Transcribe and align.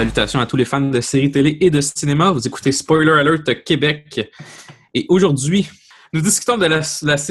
Salutations 0.00 0.40
à 0.40 0.46
tous 0.46 0.56
les 0.56 0.64
fans 0.64 0.80
de 0.80 1.00
séries 1.00 1.30
télé 1.30 1.58
et 1.60 1.68
de 1.68 1.80
cinéma. 1.80 2.30
Vous 2.30 2.46
écoutez 2.46 2.72
Spoiler 2.72 3.10
Alert 3.10 3.64
Québec. 3.64 4.30
Et 4.94 5.04
aujourd'hui, 5.08 5.68
nous 6.12 6.20
discutons 6.20 6.56
de 6.56 6.66
la, 6.66 6.80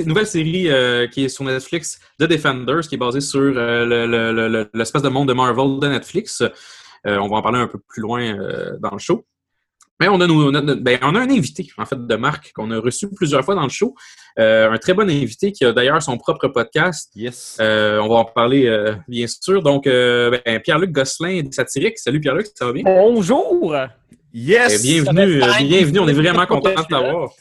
nouvelle 0.05 0.27
série 0.27 0.69
euh, 0.69 1.07
qui 1.07 1.23
est 1.23 1.29
sur 1.29 1.45
Netflix, 1.45 1.99
The 2.19 2.25
Defenders, 2.25 2.81
qui 2.81 2.95
est 2.95 2.97
basée 2.99 3.21
sur 3.21 3.39
euh, 3.39 4.67
l'espèce 4.73 5.01
de 5.01 5.09
monde 5.09 5.29
de 5.29 5.33
Marvel 5.33 5.79
de 5.79 5.87
Netflix. 5.87 6.43
Euh, 7.07 7.17
on 7.17 7.27
va 7.27 7.37
en 7.37 7.41
parler 7.41 7.59
un 7.59 7.67
peu 7.67 7.79
plus 7.79 8.01
loin 8.01 8.35
dans 8.79 8.91
le 8.91 8.99
show. 8.99 9.25
Mais 10.01 10.07
on 10.07 10.21
a, 10.21 10.27
ben, 10.75 10.97
on 11.01 11.15
a 11.15 11.19
un 11.19 11.29
invité, 11.29 11.67
en 11.77 11.85
fait, 11.85 12.07
de 12.07 12.15
Marc, 12.15 12.53
qu'on 12.53 12.71
a 12.71 12.79
reçu 12.79 13.09
plusieurs 13.09 13.43
fois 13.43 13.55
dans 13.55 13.63
le 13.63 13.69
show. 13.69 13.95
un 14.37 14.77
très 14.77 14.93
bon 14.93 15.09
invité 15.09 15.51
qui 15.51 15.65
a 15.65 15.73
d'ailleurs 15.73 16.01
son 16.01 16.17
propre 16.17 16.47
podcast. 16.47 17.11
Yes. 17.15 17.57
on 17.59 18.07
va 18.07 18.15
en 18.15 18.25
parler, 18.25 18.93
bien 19.09 19.27
sûr. 19.27 19.61
Donc, 19.61 19.85
ben, 19.85 20.59
Pierre-Luc 20.63 20.91
Gosselin, 20.91 21.43
satirique. 21.51 21.97
Salut 21.97 22.21
Pierre-Luc, 22.21 22.47
ça 22.55 22.65
va 22.65 22.71
bien? 22.71 22.83
Bonjour! 22.83 23.75
Yes! 24.33 24.79
Eh, 24.79 25.01
bienvenue, 25.01 25.41
bienvenue. 25.63 25.99
On 25.99 26.07
est 26.07 26.13
vraiment 26.13 26.45
content 26.45 26.69
de 26.69 26.87
t'avoir. 26.87 27.31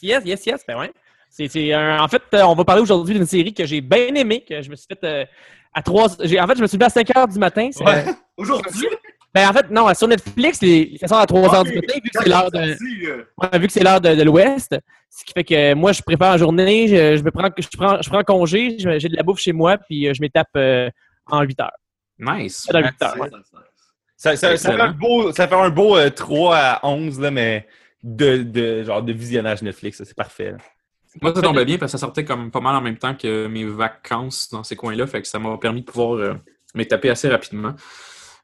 Yes, 0.00 0.24
yes, 0.24 0.46
yes. 0.46 0.64
Ben 0.66 0.78
ouais. 0.78 0.92
C'est, 1.30 1.74
en 1.74 2.08
fait, 2.08 2.22
euh, 2.34 2.42
on 2.42 2.54
va 2.54 2.64
parler 2.64 2.82
aujourd'hui 2.82 3.14
d'une 3.14 3.26
série 3.26 3.54
que 3.54 3.64
j'ai 3.64 3.80
bien 3.80 4.14
aimée, 4.14 4.44
que 4.48 4.60
je 4.60 4.70
me 4.70 4.76
suis 4.76 4.86
fait 4.86 5.04
euh, 5.04 5.24
à 5.72 5.82
3 5.82 6.04
En 6.04 6.16
fait, 6.16 6.56
je 6.56 6.62
me 6.62 6.66
suis 6.66 6.76
levé 6.76 6.86
à 6.86 6.90
5 6.90 7.08
h 7.08 7.32
du 7.32 7.38
matin. 7.38 7.70
Ouais. 7.80 8.04
Aujourd'hui? 8.38 8.88
Ben, 9.34 9.48
en 9.48 9.52
fait, 9.52 9.70
non, 9.70 9.92
sur 9.92 10.08
Netflix, 10.08 10.60
ça 11.04 11.20
à 11.20 11.26
3 11.26 11.48
h 11.48 11.64
du 11.64 11.74
matin, 11.74 11.94
vu 12.02 12.10
que 12.10 12.18
c'est 12.22 12.28
l'heure 12.28 12.50
de, 12.50 12.58
euh. 12.58 13.58
vu 13.58 13.66
que 13.66 13.72
c'est 13.72 13.84
l'heure 13.84 14.00
de, 14.00 14.22
l'Ouest. 14.22 14.74
Ce 15.10 15.24
qui 15.24 15.32
fait 15.32 15.44
que 15.44 15.74
moi, 15.74 15.92
je 15.92 16.00
prépare 16.00 16.32
la 16.32 16.38
journée, 16.38 16.88
je, 16.88 17.22
me 17.22 17.30
prends, 17.30 17.50
je, 17.58 17.68
prends, 17.76 18.00
je 18.00 18.08
prends 18.08 18.24
congé, 18.24 18.76
j'ai 18.78 19.08
de 19.08 19.16
la 19.16 19.22
bouffe 19.22 19.40
chez 19.40 19.52
moi, 19.52 19.76
puis 19.76 20.12
je 20.14 20.20
m'étape 20.22 20.48
en 21.26 21.42
8 21.42 21.60
heures. 21.60 21.70
Nice. 22.18 22.66
Dans 22.72 22.80
8 22.80 23.02
heures, 23.02 23.16
ça, 24.16 24.34
ça, 24.34 24.56
ça, 24.56 24.72
fait 24.72 24.80
un 24.80 24.90
beau, 24.90 25.30
ça 25.30 25.46
fait 25.46 25.54
un 25.54 25.70
beau 25.70 25.96
3 26.10 26.56
à 26.56 26.86
11, 26.86 27.20
là, 27.20 27.30
mais 27.30 27.68
de, 28.02 28.42
de, 28.42 28.82
genre, 28.82 29.02
de 29.02 29.12
visionnage 29.12 29.62
Netflix. 29.62 30.02
C'est 30.02 30.16
parfait. 30.16 30.54
Moi, 31.22 31.34
ça 31.34 31.42
tombait 31.42 31.64
bien 31.64 31.78
parce 31.78 31.92
que 31.92 31.98
ça 31.98 32.06
sortait 32.06 32.24
comme 32.24 32.50
pas 32.50 32.60
mal 32.60 32.74
en 32.74 32.80
même 32.80 32.98
temps 32.98 33.14
que 33.14 33.46
mes 33.46 33.64
vacances 33.64 34.48
dans 34.50 34.62
ces 34.64 34.76
coins-là. 34.76 35.06
Fait 35.06 35.22
que 35.22 35.28
ça 35.28 35.38
m'a 35.38 35.56
permis 35.58 35.80
de 35.80 35.86
pouvoir 35.86 36.12
euh, 36.14 36.34
m'étaper 36.74 37.10
assez 37.10 37.28
rapidement. 37.28 37.74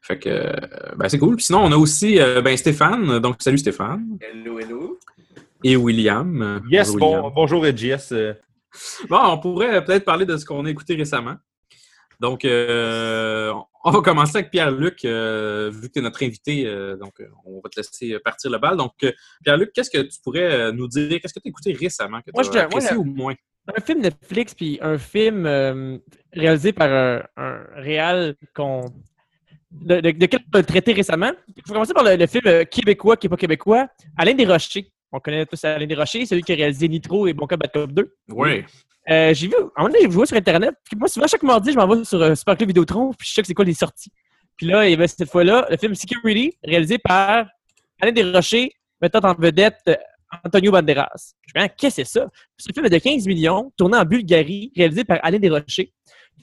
Fait 0.05 0.19
que 0.19 0.29
euh, 0.29 0.51
ben, 0.97 1.09
c'est 1.09 1.17
cool. 1.17 1.41
sinon, 1.41 1.61
on 1.63 1.71
a 1.71 1.77
aussi 1.77 2.19
euh, 2.19 2.39
ben, 2.39 2.55
Stéphane. 2.55 3.17
Donc, 3.17 3.37
salut 3.39 3.57
Stéphane. 3.57 4.19
Hello, 4.21 4.59
hello. 4.59 4.99
Et 5.63 5.75
William. 5.75 6.61
Yes, 6.69 6.93
bonjour, 6.93 7.31
bonjour 7.31 7.65
Jess. 7.75 8.13
Bon, 9.09 9.19
on 9.23 9.39
pourrait 9.39 9.83
peut-être 9.83 10.05
parler 10.05 10.27
de 10.27 10.37
ce 10.37 10.45
qu'on 10.45 10.63
a 10.65 10.69
écouté 10.69 10.93
récemment. 10.93 11.37
Donc, 12.19 12.45
euh, 12.45 13.51
on 13.83 13.89
va 13.89 14.01
commencer 14.01 14.37
avec 14.37 14.51
Pierre-Luc, 14.51 15.03
euh, 15.05 15.71
vu 15.73 15.87
que 15.87 15.93
tu 15.93 15.99
es 15.99 16.01
notre 16.03 16.23
invité. 16.23 16.67
Euh, 16.67 16.95
donc, 16.97 17.15
on 17.43 17.55
va 17.63 17.69
te 17.69 17.79
laisser 17.79 18.19
partir 18.19 18.51
le 18.51 18.59
bal. 18.59 18.77
Donc, 18.77 18.93
Pierre-Luc, 19.43 19.71
qu'est-ce 19.73 19.89
que 19.89 20.03
tu 20.03 20.19
pourrais 20.23 20.71
nous 20.71 20.87
dire? 20.87 21.19
Qu'est-ce 21.19 21.33
que 21.33 21.39
tu 21.39 21.47
as 21.47 21.49
écouté 21.49 21.73
récemment 21.73 22.19
que 22.21 22.29
tu 22.29 22.57
as 22.59 22.63
apprécié 22.63 22.95
ou 22.95 23.05
moins? 23.05 23.33
Un 23.75 23.81
film 23.81 24.01
Netflix, 24.01 24.53
puis 24.53 24.77
un 24.81 24.99
film 24.99 25.47
réalisé 26.31 26.73
par 26.73 26.91
un, 26.91 27.23
un 27.37 27.65
réal 27.75 28.35
qu'on 28.55 28.93
de, 29.81 29.99
de, 30.01 30.25
quel 30.25 30.39
on 30.53 30.59
a 30.59 30.63
traité 30.63 30.93
récemment? 30.93 31.31
Il 31.55 31.61
faut 31.65 31.73
commencer 31.73 31.93
par 31.93 32.03
le, 32.03 32.27
film 32.27 32.65
québécois 32.65 33.17
qui 33.17 33.27
n'est 33.27 33.29
pas 33.29 33.37
québécois, 33.37 33.87
Alain 34.17 34.33
Desrochers. 34.33 34.91
On 35.11 35.19
connaît 35.19 35.45
tous 35.45 35.63
Alain 35.63 35.85
Desrochers, 35.85 36.25
celui 36.25 36.43
qui 36.43 36.53
a 36.53 36.55
réalisé 36.55 36.87
Nitro 36.87 37.27
et 37.27 37.33
Bon 37.33 37.47
Cop 37.47 37.59
Bad 37.59 37.71
Cop 37.71 37.91
2. 37.91 38.15
Oui. 38.29 38.63
Euh, 39.09 39.33
j'ai 39.33 39.47
vu, 39.47 39.53
à 39.53 39.59
un 39.59 39.83
moment 39.83 39.93
donné, 39.93 39.99
j'ai 40.01 40.07
vu 40.07 40.25
sur 40.25 40.35
Internet. 40.35 40.75
Puis 40.83 40.97
moi, 40.97 41.07
souvent, 41.07 41.27
chaque 41.27 41.43
mardi, 41.43 41.71
je 41.71 41.77
m'en 41.77 41.87
vais 41.87 42.03
sur 42.03 42.21
euh, 42.21 42.35
Super 42.35 42.57
Club 42.57 42.69
Vidéotron, 42.69 43.11
puis 43.13 43.27
je 43.27 43.33
sais 43.33 43.41
que 43.41 43.47
c'est 43.47 43.53
quoi 43.53 43.65
les 43.65 43.73
sorties. 43.73 44.11
Puis 44.57 44.65
là, 44.67 44.87
il 44.87 44.91
y 44.91 44.93
avait 44.93 45.07
cette 45.07 45.29
fois-là 45.29 45.67
le 45.69 45.77
film 45.77 45.93
Security, 45.93 46.57
réalisé 46.63 46.97
par 46.97 47.45
Alain 48.01 48.11
Desrochers, 48.11 48.71
mettant 49.01 49.19
en 49.19 49.35
vedette 49.35 49.79
euh, 49.89 49.95
Antonio 50.43 50.71
Banderas. 50.71 51.33
Je 51.47 51.59
me 51.59 51.67
dis, 51.67 51.73
qu'est-ce 51.77 51.97
que 51.97 52.03
c'est 52.03 52.19
ça? 52.19 52.27
Ce 52.57 52.69
film 52.73 52.85
est 52.85 52.89
de 52.89 52.97
15 52.97 53.27
millions, 53.27 53.71
tourné 53.77 53.97
en 53.97 54.05
Bulgarie, 54.05 54.71
réalisé 54.75 55.03
par 55.03 55.19
Alain 55.21 55.39
Desrochers. 55.39 55.93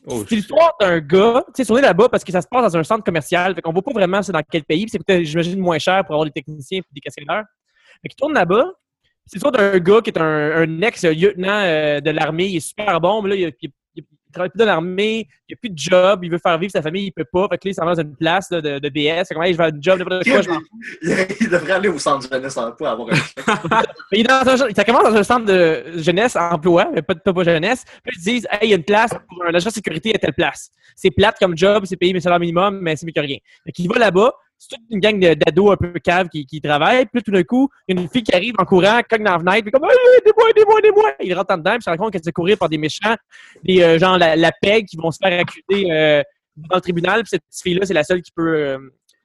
Oh, 0.06 0.25
c'est 0.28 0.34
l'histoire 0.34 0.75
d'un 0.80 0.98
gars, 0.98 1.44
tu 1.48 1.53
sais, 1.62 1.64
tourné 1.64 1.82
là-bas 1.82 2.08
parce 2.08 2.25
que 2.25 2.32
ça 2.32 2.42
se 2.42 2.48
passe 2.48 2.72
dans 2.72 2.78
un 2.78 2.82
centre 2.82 3.04
commercial. 3.04 3.54
Fait 3.54 3.62
qu'on 3.62 3.72
voit 3.72 3.82
pas 3.82 3.92
vraiment 3.92 4.22
c'est 4.22 4.32
dans 4.32 4.42
quel 4.48 4.64
pays. 4.64 4.86
C'est 4.88 5.25
j'imagine, 5.25 5.60
moins 5.60 5.78
cher 5.78 6.04
pour 6.04 6.14
avoir 6.14 6.25
des 6.25 6.32
techniciens 6.32 6.78
et 6.78 6.84
des 6.92 7.00
cascadeurs. 7.00 7.44
Fait 8.02 8.08
qu'il 8.08 8.16
tourne 8.16 8.34
là-bas. 8.34 8.64
C'est 9.26 9.36
l'histoire 9.36 9.52
d'un 9.52 9.78
gars 9.78 10.00
qui 10.00 10.10
est 10.10 10.19
un, 10.19 10.82
ex-lieutenant 10.82 11.62
euh, 11.62 12.00
de 12.00 12.10
l'armée. 12.10 12.47
Il 12.47 12.56
est 12.56 12.60
super 12.60 13.00
bon, 13.00 13.22
mais 13.22 13.28
là, 13.31 13.36
il, 13.36 13.52
il, 13.62 13.70
travaille 14.32 14.50
plus 14.50 14.59
dans 14.59 14.65
l'armée, 14.65 15.28
il 15.48 15.53
n'a 15.53 15.56
plus 15.56 15.70
de 15.70 15.78
job, 15.78 16.20
il 16.25 16.31
veut 16.31 16.38
faire 16.38 16.59
vivre 16.59 16.72
sa 16.72 16.82
famille, 16.82 17.06
il 17.06 17.12
peut 17.12 17.25
pas. 17.25 17.47
Fait 17.48 17.59
que 17.59 17.69
là, 17.69 17.70
il 17.70 17.75
s'en 17.75 17.84
va 17.84 17.94
dans 17.94 18.03
une 18.03 18.16
place 18.16 18.48
de, 18.48 18.60
de, 18.60 18.88
BS. 18.88 19.28
Fait 19.28 19.34
que, 19.34 19.53
je 19.53 19.56
vais 19.56 19.65
un 19.65 19.70
job, 19.81 19.98
n'importe 19.98 20.25
quoi, 20.25 20.43
je 20.43 20.48
m'en 20.50 20.60
Il 21.41 21.48
devrait 21.48 21.72
aller 21.72 21.88
au 21.88 21.98
centre 21.98 22.28
de 22.28 22.34
jeunesse 22.34 22.56
emploi 22.56 22.91
avoir 22.91 23.09
un 23.10 23.82
il, 24.12 24.26
dans 24.26 24.48
un, 24.48 24.56
ça 24.56 24.84
commence 24.84 25.04
dans 25.04 25.15
un 25.15 25.22
centre 25.22 25.47
de 25.47 25.84
jeunesse 25.97 26.37
emploi, 26.37 26.91
mais 26.94 27.03
pas 27.03 27.15
de 27.15 27.20
pas 27.20 27.44
jeunesse. 27.44 27.84
Puis 28.03 28.16
ils 28.19 28.22
disent, 28.22 28.48
hey, 28.53 28.59
il 28.62 28.70
y 28.70 28.72
a 28.72 28.76
une 28.76 28.84
place 28.84 29.10
pour 29.28 29.44
un 29.44 29.54
agent 29.54 29.69
de 29.69 29.75
sécurité 29.75 30.15
à 30.15 30.19
telle 30.19 30.34
place. 30.34 30.70
C'est 30.97 31.10
plate 31.10 31.38
comme 31.38 31.56
job, 31.56 31.84
c'est 31.87 31.97
payé 31.97 32.12
mais 32.12 32.20
salaire 32.20 32.41
minimum, 32.41 32.78
mais 32.81 32.97
c'est 32.97 33.06
mieux 33.06 33.12
que 33.12 33.20
rien. 33.20 33.38
Fait 33.64 33.72
qu'il 33.72 33.88
va 33.88 33.99
là-bas, 33.99 34.32
c'est 34.62 34.77
toute 34.77 34.84
une 34.91 35.00
gang 35.00 35.19
d'ados 35.19 35.73
un 35.73 35.77
peu 35.77 35.93
caves 35.99 36.28
qui, 36.28 36.47
qui 36.47 36.61
travaillent. 36.61 37.06
Puis 37.06 37.23
tout 37.23 37.33
d'un 37.33 37.43
coup, 37.43 37.69
il 37.89 37.97
y 37.97 37.99
a 37.99 38.03
une 38.03 38.09
fille 38.09 38.23
qui 38.23 38.34
arrive 38.34 38.55
en 38.59 38.65
courant, 38.65 39.00
cogne 39.09 39.25
dans 39.25 39.33
la 39.33 39.39
fenêtre, 39.39 39.62
puis 39.62 39.73
comme 39.73 39.84
aidez-moi, 39.84 40.50
aidez-moi, 40.50 40.78
aidez-moi. 40.78 41.12
Il 41.21 41.34
rentre 41.34 41.55
en 41.55 41.59
dedans, 41.59 41.73
puis 41.73 41.83
se 41.83 41.91
rend 41.91 41.97
compte 41.97 42.12
qu'elle 42.12 42.25
se 42.25 42.31
courir 42.31 42.56
par 42.59 42.69
des 42.69 42.78
méchants, 42.78 43.17
des 43.65 43.83
euh, 43.83 43.99
genre 43.99 44.19
la, 44.19 44.37
la 44.37 44.53
PEG 44.53 44.87
qui 44.87 44.97
vont 44.97 45.11
se 45.11 45.19
faire 45.23 45.41
accuser 45.41 45.91
euh, 45.91 46.23
dans 46.56 46.77
le 46.77 46.81
tribunal. 46.81 47.23
Puis 47.23 47.31
cette 47.31 47.43
fille-là, 47.62 47.87
c'est 47.87 47.95
la 47.95 48.05
seule 48.05 48.23
qui 48.23 48.31
peut 48.31 48.55
euh, 48.55 48.78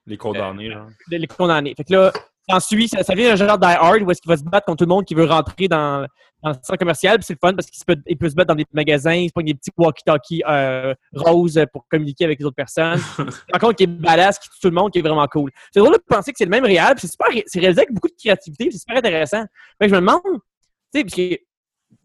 les 0.06 0.16
condamner. 0.16 0.72
Hein. 0.72 0.88
Les 1.08 1.26
condamner. 1.26 1.74
Fait 1.76 1.84
que 1.84 1.92
là, 1.92 2.12
ensuite, 2.48 2.90
ça, 2.90 3.04
ça 3.04 3.14
vient 3.14 3.32
un 3.32 3.36
genre 3.36 3.58
Die 3.58 3.66
Hard 3.66 4.02
où 4.02 4.10
est-ce 4.10 4.20
qu'il 4.20 4.30
va 4.30 4.36
se 4.36 4.44
battre 4.44 4.66
contre 4.66 4.78
tout 4.78 4.88
le 4.88 4.94
monde 4.94 5.04
qui 5.04 5.14
veut 5.14 5.26
rentrer 5.26 5.68
dans, 5.68 6.04
dans 6.42 6.50
le 6.50 6.54
centre 6.62 6.78
commercial. 6.78 7.18
c'est 7.22 7.34
le 7.34 7.38
fun 7.40 7.54
parce 7.54 7.68
qu'il 7.68 7.84
peut, 7.84 7.96
il 8.06 8.16
peut 8.16 8.28
se 8.28 8.34
battre 8.34 8.48
dans 8.48 8.54
des 8.54 8.66
magasins, 8.72 9.14
il 9.14 9.28
se 9.28 9.32
prend 9.32 9.42
des 9.42 9.54
petits 9.54 9.70
walkie-talkies 9.76 10.42
euh, 10.48 10.94
roses 11.14 11.60
pour 11.72 11.86
communiquer 11.88 12.24
avec 12.24 12.38
les 12.38 12.44
autres 12.44 12.56
personnes. 12.56 13.00
Par 13.50 13.60
contre, 13.60 13.74
qui 13.74 13.84
est 13.84 13.86
badass, 13.86 14.38
qui 14.38 14.48
tue 14.48 14.60
tout 14.60 14.68
le 14.68 14.74
monde, 14.74 14.92
qui 14.92 14.98
est 14.98 15.02
vraiment 15.02 15.26
cool. 15.26 15.50
C'est 15.72 15.80
drôle 15.80 15.94
de 15.94 16.02
penser 16.06 16.32
que 16.32 16.38
c'est 16.38 16.44
le 16.44 16.50
même 16.50 16.64
réel, 16.64 16.94
c'est 16.98 17.08
super, 17.08 17.28
c'est 17.46 17.60
réalisé 17.60 17.82
avec 17.82 17.92
beaucoup 17.92 18.08
de 18.08 18.16
créativité, 18.18 18.68
c'est 18.70 18.78
super 18.78 18.96
intéressant. 18.98 19.44
Fait 19.80 19.88
je 19.88 19.94
me 19.94 20.00
demande, 20.00 20.20
tu 20.24 21.00
sais, 21.00 21.04
parce 21.04 21.14
que 21.14 21.38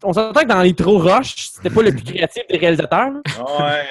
on 0.02 0.12
s'entend 0.12 0.40
que 0.40 0.46
dans 0.46 0.62
les 0.62 0.74
trop 0.74 0.98
Rush, 0.98 1.50
c'était 1.52 1.70
pas 1.70 1.82
le 1.82 1.92
plus 1.92 2.04
créatif 2.04 2.42
des 2.48 2.58
réalisateurs. 2.58 3.12
Ouais. 3.58 3.84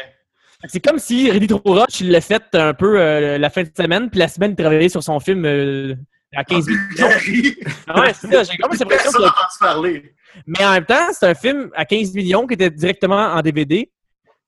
C'est 0.68 0.80
comme 0.80 0.98
si 0.98 1.30
Ready 1.30 1.48
Trop 1.48 1.62
Rush, 1.66 2.02
il 2.02 2.12
l'a 2.12 2.22
fait 2.22 2.44
un 2.54 2.74
peu 2.74 3.00
euh, 3.00 3.38
la 3.38 3.50
fin 3.50 3.64
de 3.64 3.72
semaine, 3.75 4.10
puis 4.10 4.20
la 4.20 4.28
semaine, 4.28 4.52
il 4.52 4.56
travaillait 4.56 4.90
sur 4.90 5.04
son 5.04 5.20
film 5.20 5.46
euh, 5.46 5.96
à 6.35 6.44
15 6.44 6.67
millions. 6.67 6.81
Ah 7.88 7.99
ouais, 7.99 8.13
c'est 8.13 8.31
ça. 8.31 8.44
J'ai 8.44 8.57
comme 8.57 8.71
que... 8.71 9.59
parler. 9.59 10.13
Mais 10.47 10.66
en 10.66 10.71
même 10.71 10.85
temps, 10.85 11.07
c'est 11.11 11.27
un 11.27 11.33
film 11.33 11.69
à 11.75 11.85
15 11.85 12.13
millions 12.13 12.47
qui 12.47 12.53
était 12.55 12.69
directement 12.69 13.33
en 13.33 13.41
DVD. 13.41 13.89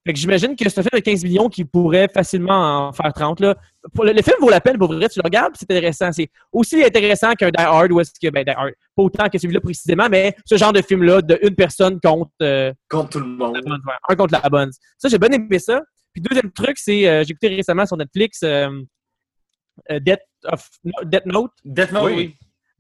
Fait 0.06 0.14
que 0.14 0.20
j'imagine 0.20 0.56
que 0.56 0.70
c'est 0.70 0.80
un 0.80 0.84
film 0.84 0.92
de 0.94 1.00
15 1.00 1.24
millions 1.24 1.50
qui 1.50 1.66
pourrait 1.66 2.08
facilement 2.14 2.88
en 2.88 2.94
faire 2.94 3.12
30. 3.12 3.40
Là. 3.40 3.56
Pour 3.94 4.06
le, 4.06 4.14
film 4.14 4.36
vaut 4.40 4.52
la 4.52 4.62
peine 4.62 4.78
pour 4.78 4.94
vrai, 4.94 5.10
tu 5.10 5.18
le 5.18 5.24
regardes, 5.24 5.54
c'est 5.56 5.64
intéressant. 5.72 6.12
C'est 6.12 6.30
aussi 6.52 6.84
intéressant 6.84 7.34
qu'un 7.34 7.50
Die 7.50 7.58
Hard 7.58 7.92
ou 7.92 8.00
est-ce 8.00 8.12
que 8.12 8.30
ben, 8.30 8.44
Die 8.44 8.52
Hard, 8.52 8.74
pas 8.96 9.04
autant 9.04 9.30
que 9.30 9.40
celui-là 9.40 9.62
précisément, 9.62 10.08
mais 10.08 10.36
ce 10.46 10.58
genre 10.58 10.74
de 10.74 10.84
film-là, 10.84 11.24
de 11.24 11.40
une 11.42 11.56
personne 11.56 12.00
contre 12.00 12.32
euh, 12.44 12.72
contre 12.88 13.10
tout 13.10 13.20
le 13.20 13.26
monde. 13.26 13.60
un 14.08 14.16
contre 14.16 14.40
la 14.44 14.48
bonne. 14.48 14.70
Ça, 15.00 15.10
j'ai 15.10 15.18
bien 15.18 15.30
aimé 15.30 15.58
ça. 15.58 15.82
Puis 16.14 16.22
deuxième 16.22 16.52
truc, 16.52 16.78
c'est 16.78 17.08
euh, 17.08 17.24
j'ai 17.24 17.32
écouté 17.32 17.48
récemment 17.48 17.88
sur 17.88 17.98
Netflix 17.98 18.42
euh, 18.44 18.70
Death, 19.90 20.22
of, 20.52 20.70
Death 21.04 21.26
Note? 21.26 21.52
Death 21.64 21.92
Note, 21.92 22.04
oui. 22.06 22.36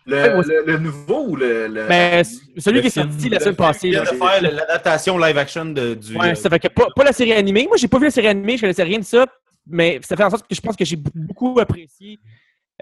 Le, 0.07 0.77
nouveau 0.77 1.29
ou 1.29 1.35
le. 1.35 1.87
Ben, 1.87 2.23
celui 2.57 2.81
qui 2.81 2.87
est 2.87 2.89
sorti 2.91 3.27
la 3.27 3.39
semaine 3.39 3.55
passée. 3.55 3.89
Il 3.89 3.99
de 3.99 4.05
faire 4.05 4.41
l'adaptation 4.41 5.17
live 5.17 5.37
action 5.37 5.65
de, 5.65 5.95
du. 5.95 6.15
Ouais, 6.15 6.35
ça 6.35 6.49
fait 6.49 6.59
que 6.59 6.67
pas, 6.67 6.87
pas, 6.95 7.03
la 7.03 7.11
série 7.11 7.33
animée. 7.33 7.65
Moi, 7.67 7.77
j'ai 7.77 7.87
pas 7.87 7.97
vu 7.97 8.05
la 8.05 8.11
série 8.11 8.27
animée, 8.27 8.55
je 8.55 8.61
connaissais 8.61 8.83
rien 8.83 8.99
de 8.99 9.03
ça, 9.03 9.25
mais 9.65 9.99
ça 10.03 10.15
fait 10.15 10.23
en 10.23 10.29
sorte 10.29 10.47
que 10.47 10.53
je 10.53 10.61
pense 10.61 10.75
que 10.75 10.85
j'ai 10.85 10.97
beaucoup 10.97 11.59
apprécié 11.59 12.19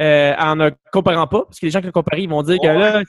euh, 0.01 0.33
en 0.37 0.57
ne 0.57 0.71
comparant 0.91 1.27
pas, 1.27 1.43
parce 1.45 1.59
que 1.59 1.65
les 1.65 1.71
gens 1.71 1.79
qui 1.79 1.85
le 1.85 1.91
comparent, 1.93 2.19
ils 2.19 2.29
vont 2.29 2.43
dire 2.43 2.57
que 2.61 2.67
là. 2.67 3.03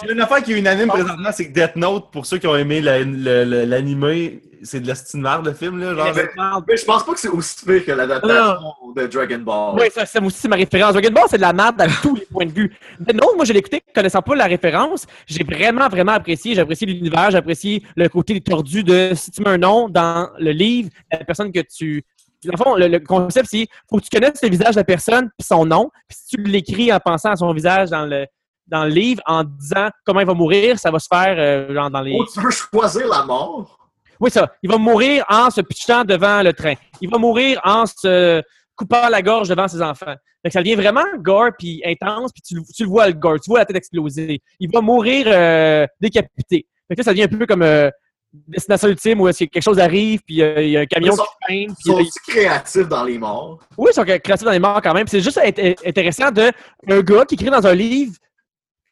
C'est 0.00 0.10
une 0.10 0.20
affaire 0.20 0.42
qui 0.42 0.52
est 0.52 0.58
unanime 0.58 0.88
présentement, 0.88 1.30
c'est 1.32 1.50
que 1.50 1.52
Death 1.52 1.76
Note, 1.76 2.10
pour 2.10 2.26
ceux 2.26 2.38
qui 2.38 2.46
ont 2.46 2.56
aimé 2.56 2.80
l'animé, 2.80 4.42
c'est 4.62 4.80
de 4.80 4.88
la 4.88 4.94
style 4.94 5.24
de 5.44 5.52
film. 5.52 5.78
Là, 5.78 5.94
genre, 5.94 6.64
mais, 6.66 6.76
je 6.76 6.84
pense 6.84 7.04
pas 7.04 7.12
que 7.12 7.20
c'est 7.20 7.28
aussi 7.28 7.64
pire 7.64 7.84
que 7.84 7.92
l'adaptation 7.92 8.74
de 8.94 9.06
Dragon 9.06 9.38
Ball. 9.38 9.74
Oui, 9.78 9.86
ça, 9.92 10.06
c'est 10.06 10.22
aussi 10.22 10.48
ma 10.48 10.56
référence. 10.56 10.92
Dragon 10.92 11.10
Ball, 11.10 11.24
c'est 11.28 11.36
de 11.36 11.42
la 11.42 11.52
merde 11.52 11.80
à 11.80 11.86
tous 12.02 12.16
les 12.16 12.26
points 12.26 12.46
de 12.46 12.52
vue. 12.52 12.76
Non, 13.00 13.36
moi, 13.36 13.44
je 13.44 13.52
l'ai 13.52 13.60
écouté 13.60 13.82
connaissant 13.94 14.22
pas 14.22 14.34
la 14.34 14.46
référence. 14.46 15.06
J'ai 15.26 15.44
vraiment, 15.44 15.88
vraiment 15.88 16.12
apprécié. 16.12 16.54
J'ai 16.54 16.60
apprécié 16.60 16.86
l'univers, 16.86 17.30
j'ai 17.30 17.38
apprécié 17.38 17.82
le 17.96 18.08
côté 18.08 18.40
tordu 18.40 18.82
de 18.82 19.12
si 19.14 19.30
tu 19.30 19.42
mets 19.42 19.50
un 19.50 19.58
nom 19.58 19.88
dans 19.88 20.30
le 20.38 20.50
livre, 20.50 20.90
la 21.10 21.18
personne 21.18 21.52
que 21.52 21.60
tu 21.60 22.04
Dans 22.44 22.52
le 22.52 22.56
fond, 22.56 22.74
le, 22.76 22.88
le 22.88 23.00
concept, 23.00 23.48
c'est 23.50 23.66
faut 23.88 23.98
que 23.98 24.04
tu 24.04 24.10
connaisses 24.10 24.42
le 24.42 24.48
visage 24.48 24.74
de 24.74 24.80
la 24.80 24.84
personne 24.84 25.30
puis 25.38 25.46
son 25.46 25.64
nom. 25.66 25.90
Puis 26.08 26.18
si 26.20 26.36
tu 26.36 26.42
l'écris 26.42 26.92
en 26.92 27.00
pensant 27.00 27.30
à 27.30 27.36
son 27.36 27.52
visage 27.52 27.90
dans 27.90 28.06
le, 28.06 28.26
dans 28.68 28.84
le 28.84 28.90
livre, 28.90 29.22
en 29.26 29.44
disant 29.44 29.88
comment 30.04 30.20
il 30.20 30.26
va 30.26 30.34
mourir, 30.34 30.78
ça 30.78 30.90
va 30.90 30.98
se 30.98 31.08
faire 31.10 31.34
euh, 31.38 31.72
genre 31.74 31.90
dans 31.90 32.00
les. 32.00 32.16
Oh, 32.18 32.24
tu 32.32 32.40
veux 32.40 32.50
choisir 32.50 33.08
la 33.08 33.24
mort? 33.24 33.78
Oui, 34.20 34.30
ça. 34.30 34.50
Il 34.62 34.70
va 34.70 34.78
mourir 34.78 35.24
en 35.28 35.48
se 35.50 35.60
pitchant 35.60 36.04
devant 36.04 36.42
le 36.42 36.52
train. 36.52 36.74
Il 37.00 37.08
va 37.10 37.18
mourir 37.18 37.60
en 37.64 37.86
se 37.86 38.42
coupant 38.76 39.08
la 39.08 39.22
gorge 39.22 39.48
devant 39.48 39.66
ses 39.68 39.80
enfants. 39.82 40.14
Fait 40.42 40.48
que 40.48 40.52
ça 40.52 40.60
devient 40.60 40.76
vraiment 40.76 41.04
gore 41.18 41.50
puis 41.58 41.82
intense, 41.84 42.32
puis 42.32 42.42
tu, 42.42 42.54
le- 42.54 42.62
tu 42.74 42.84
le 42.84 42.88
vois 42.88 43.06
le 43.08 43.12
gore, 43.12 43.40
tu 43.40 43.48
vois 43.50 43.58
la 43.60 43.64
tête 43.64 43.76
exploser. 43.76 44.40
Il 44.60 44.70
va 44.72 44.80
mourir 44.80 45.26
euh, 45.28 45.86
décapité. 46.00 46.66
Fait 46.88 46.94
que 46.94 47.00
là, 47.00 47.04
ça 47.04 47.10
devient 47.12 47.24
un 47.24 47.28
peu 47.38 47.44
comme 47.46 47.62
euh, 47.62 47.90
Destination 48.32 48.88
Ultime 48.88 49.20
où 49.20 49.28
est-ce 49.28 49.44
que 49.44 49.50
quelque 49.50 49.62
chose 49.62 49.78
arrive, 49.80 50.20
puis 50.24 50.42
euh, 50.42 50.62
il 50.62 50.70
y 50.70 50.76
a 50.76 50.80
un 50.80 50.86
camion 50.86 51.12
Ils 51.12 51.16
sont- 51.16 51.22
qui 51.24 51.44
freine, 51.44 51.74
puis 51.74 51.92
Sont 51.92 51.98
ils 51.98 52.32
créatifs 52.32 52.88
dans 52.88 53.04
les 53.04 53.18
morts? 53.18 53.58
oui, 53.76 53.90
ils 53.90 53.94
sont 53.94 54.04
créatifs 54.04 54.44
dans 54.44 54.52
les 54.52 54.58
morts 54.60 54.80
quand 54.82 54.94
même. 54.94 55.06
C'est 55.08 55.20
juste 55.20 55.38
int- 55.38 55.76
intéressant 55.86 56.30
de 56.30 56.50
un 56.88 57.00
gars 57.00 57.24
qui 57.24 57.34
écrit 57.34 57.50
dans 57.50 57.66
un 57.66 57.74
livre 57.74 58.12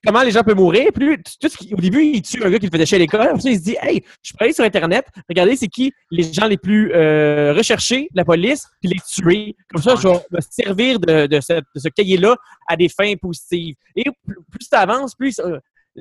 comment 0.06 0.22
les 0.22 0.30
gens 0.30 0.42
peuvent 0.42 0.56
mourir. 0.56 0.88
Qui- 0.92 1.74
au 1.74 1.80
début, 1.80 2.04
il 2.04 2.22
tue 2.22 2.42
un 2.44 2.50
gars 2.50 2.58
qui 2.58 2.66
le 2.66 2.70
faisait 2.70 2.86
chez 2.86 2.98
l'école. 2.98 3.22
Après 3.22 3.50
il 3.50 3.58
se 3.58 3.64
dit 3.64 3.76
Hey, 3.80 4.04
je 4.22 4.32
peux 4.32 4.44
aller 4.44 4.52
sur 4.52 4.64
Internet, 4.64 5.06
regardez 5.28 5.56
c'est 5.56 5.68
qui 5.68 5.92
les 6.10 6.32
gens 6.32 6.46
les 6.46 6.56
plus 6.56 6.92
euh, 6.94 7.52
recherchés 7.56 8.08
la 8.14 8.24
police, 8.24 8.66
puis 8.80 8.90
les 8.90 9.00
tuer. 9.06 9.56
Comme 9.68 9.82
ça, 9.82 9.96
je 9.96 10.08
vais 10.08 10.14
me 10.30 10.40
servir 10.40 11.00
de, 11.00 11.40
ce, 11.40 11.88
cahier-là 11.88 12.36
à 12.68 12.76
des 12.76 12.88
fins 12.88 13.14
positives. 13.20 13.74
Et 13.94 14.04
plus, 14.04 14.36
plus 14.50 14.66
ça 14.68 14.80
avance, 14.80 15.14
plus 15.14 15.40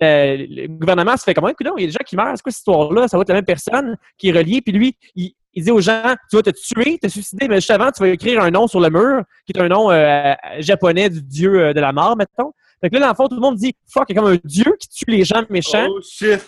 euh, 0.02 0.46
le, 0.50 0.68
gouvernement 0.68 1.16
se 1.16 1.24
fait 1.24 1.34
comme 1.34 1.48
écoute, 1.50 1.68
il 1.78 1.82
y 1.82 1.84
a 1.84 1.88
des 1.88 1.94
gens 1.94 2.04
qui 2.06 2.16
meurent, 2.16 2.34
c'est 2.36 2.44
quoi 2.44 2.52
cette 2.52 2.60
histoire-là? 2.60 3.08
Ça 3.08 3.18
va 3.18 3.22
être 3.22 3.30
la 3.30 3.36
même 3.36 3.46
personne 3.46 3.98
qui 4.18 4.30
est 4.30 4.32
reliée. 4.32 4.62
Puis 4.62 4.74
lui, 4.74 4.98
il, 5.16 5.34
dit 5.58 5.72
aux 5.72 5.80
gens, 5.80 6.16
tu 6.30 6.36
vas 6.36 6.42
te 6.42 6.50
tuer, 6.50 6.98
te 6.98 7.08
suicider, 7.08 7.48
mais 7.48 7.56
juste 7.56 7.72
avant, 7.72 7.90
tu 7.92 8.04
vas 8.04 8.10
écrire 8.10 8.42
un 8.42 8.52
nom 8.52 8.68
sur 8.68 8.82
le 8.82 8.90
mur, 8.90 9.24
qui 9.46 9.54
est 9.54 9.62
un 9.62 9.70
nom 9.70 9.90
euh, 9.90 10.34
japonais 10.60 11.10
du 11.10 11.22
dieu 11.22 11.74
de 11.74 11.80
la 11.80 11.94
mort, 11.94 12.18
mettons. 12.18 12.52
Fait 12.86 12.90
que 12.92 12.96
là, 12.98 13.02
dans 13.02 13.10
le 13.10 13.16
fond, 13.16 13.28
tout 13.28 13.34
le 13.34 13.42
monde 13.42 13.56
dit, 13.56 13.74
fuck, 13.92 14.06
il 14.10 14.16
y 14.16 14.20
a 14.20 14.22
comme 14.22 14.32
un 14.32 14.38
dieu 14.44 14.76
qui 14.80 14.88
tue 14.90 15.06
les 15.10 15.24
gens 15.24 15.44
méchants. 15.50 15.88
Oh 15.90 16.00
shit! 16.02 16.40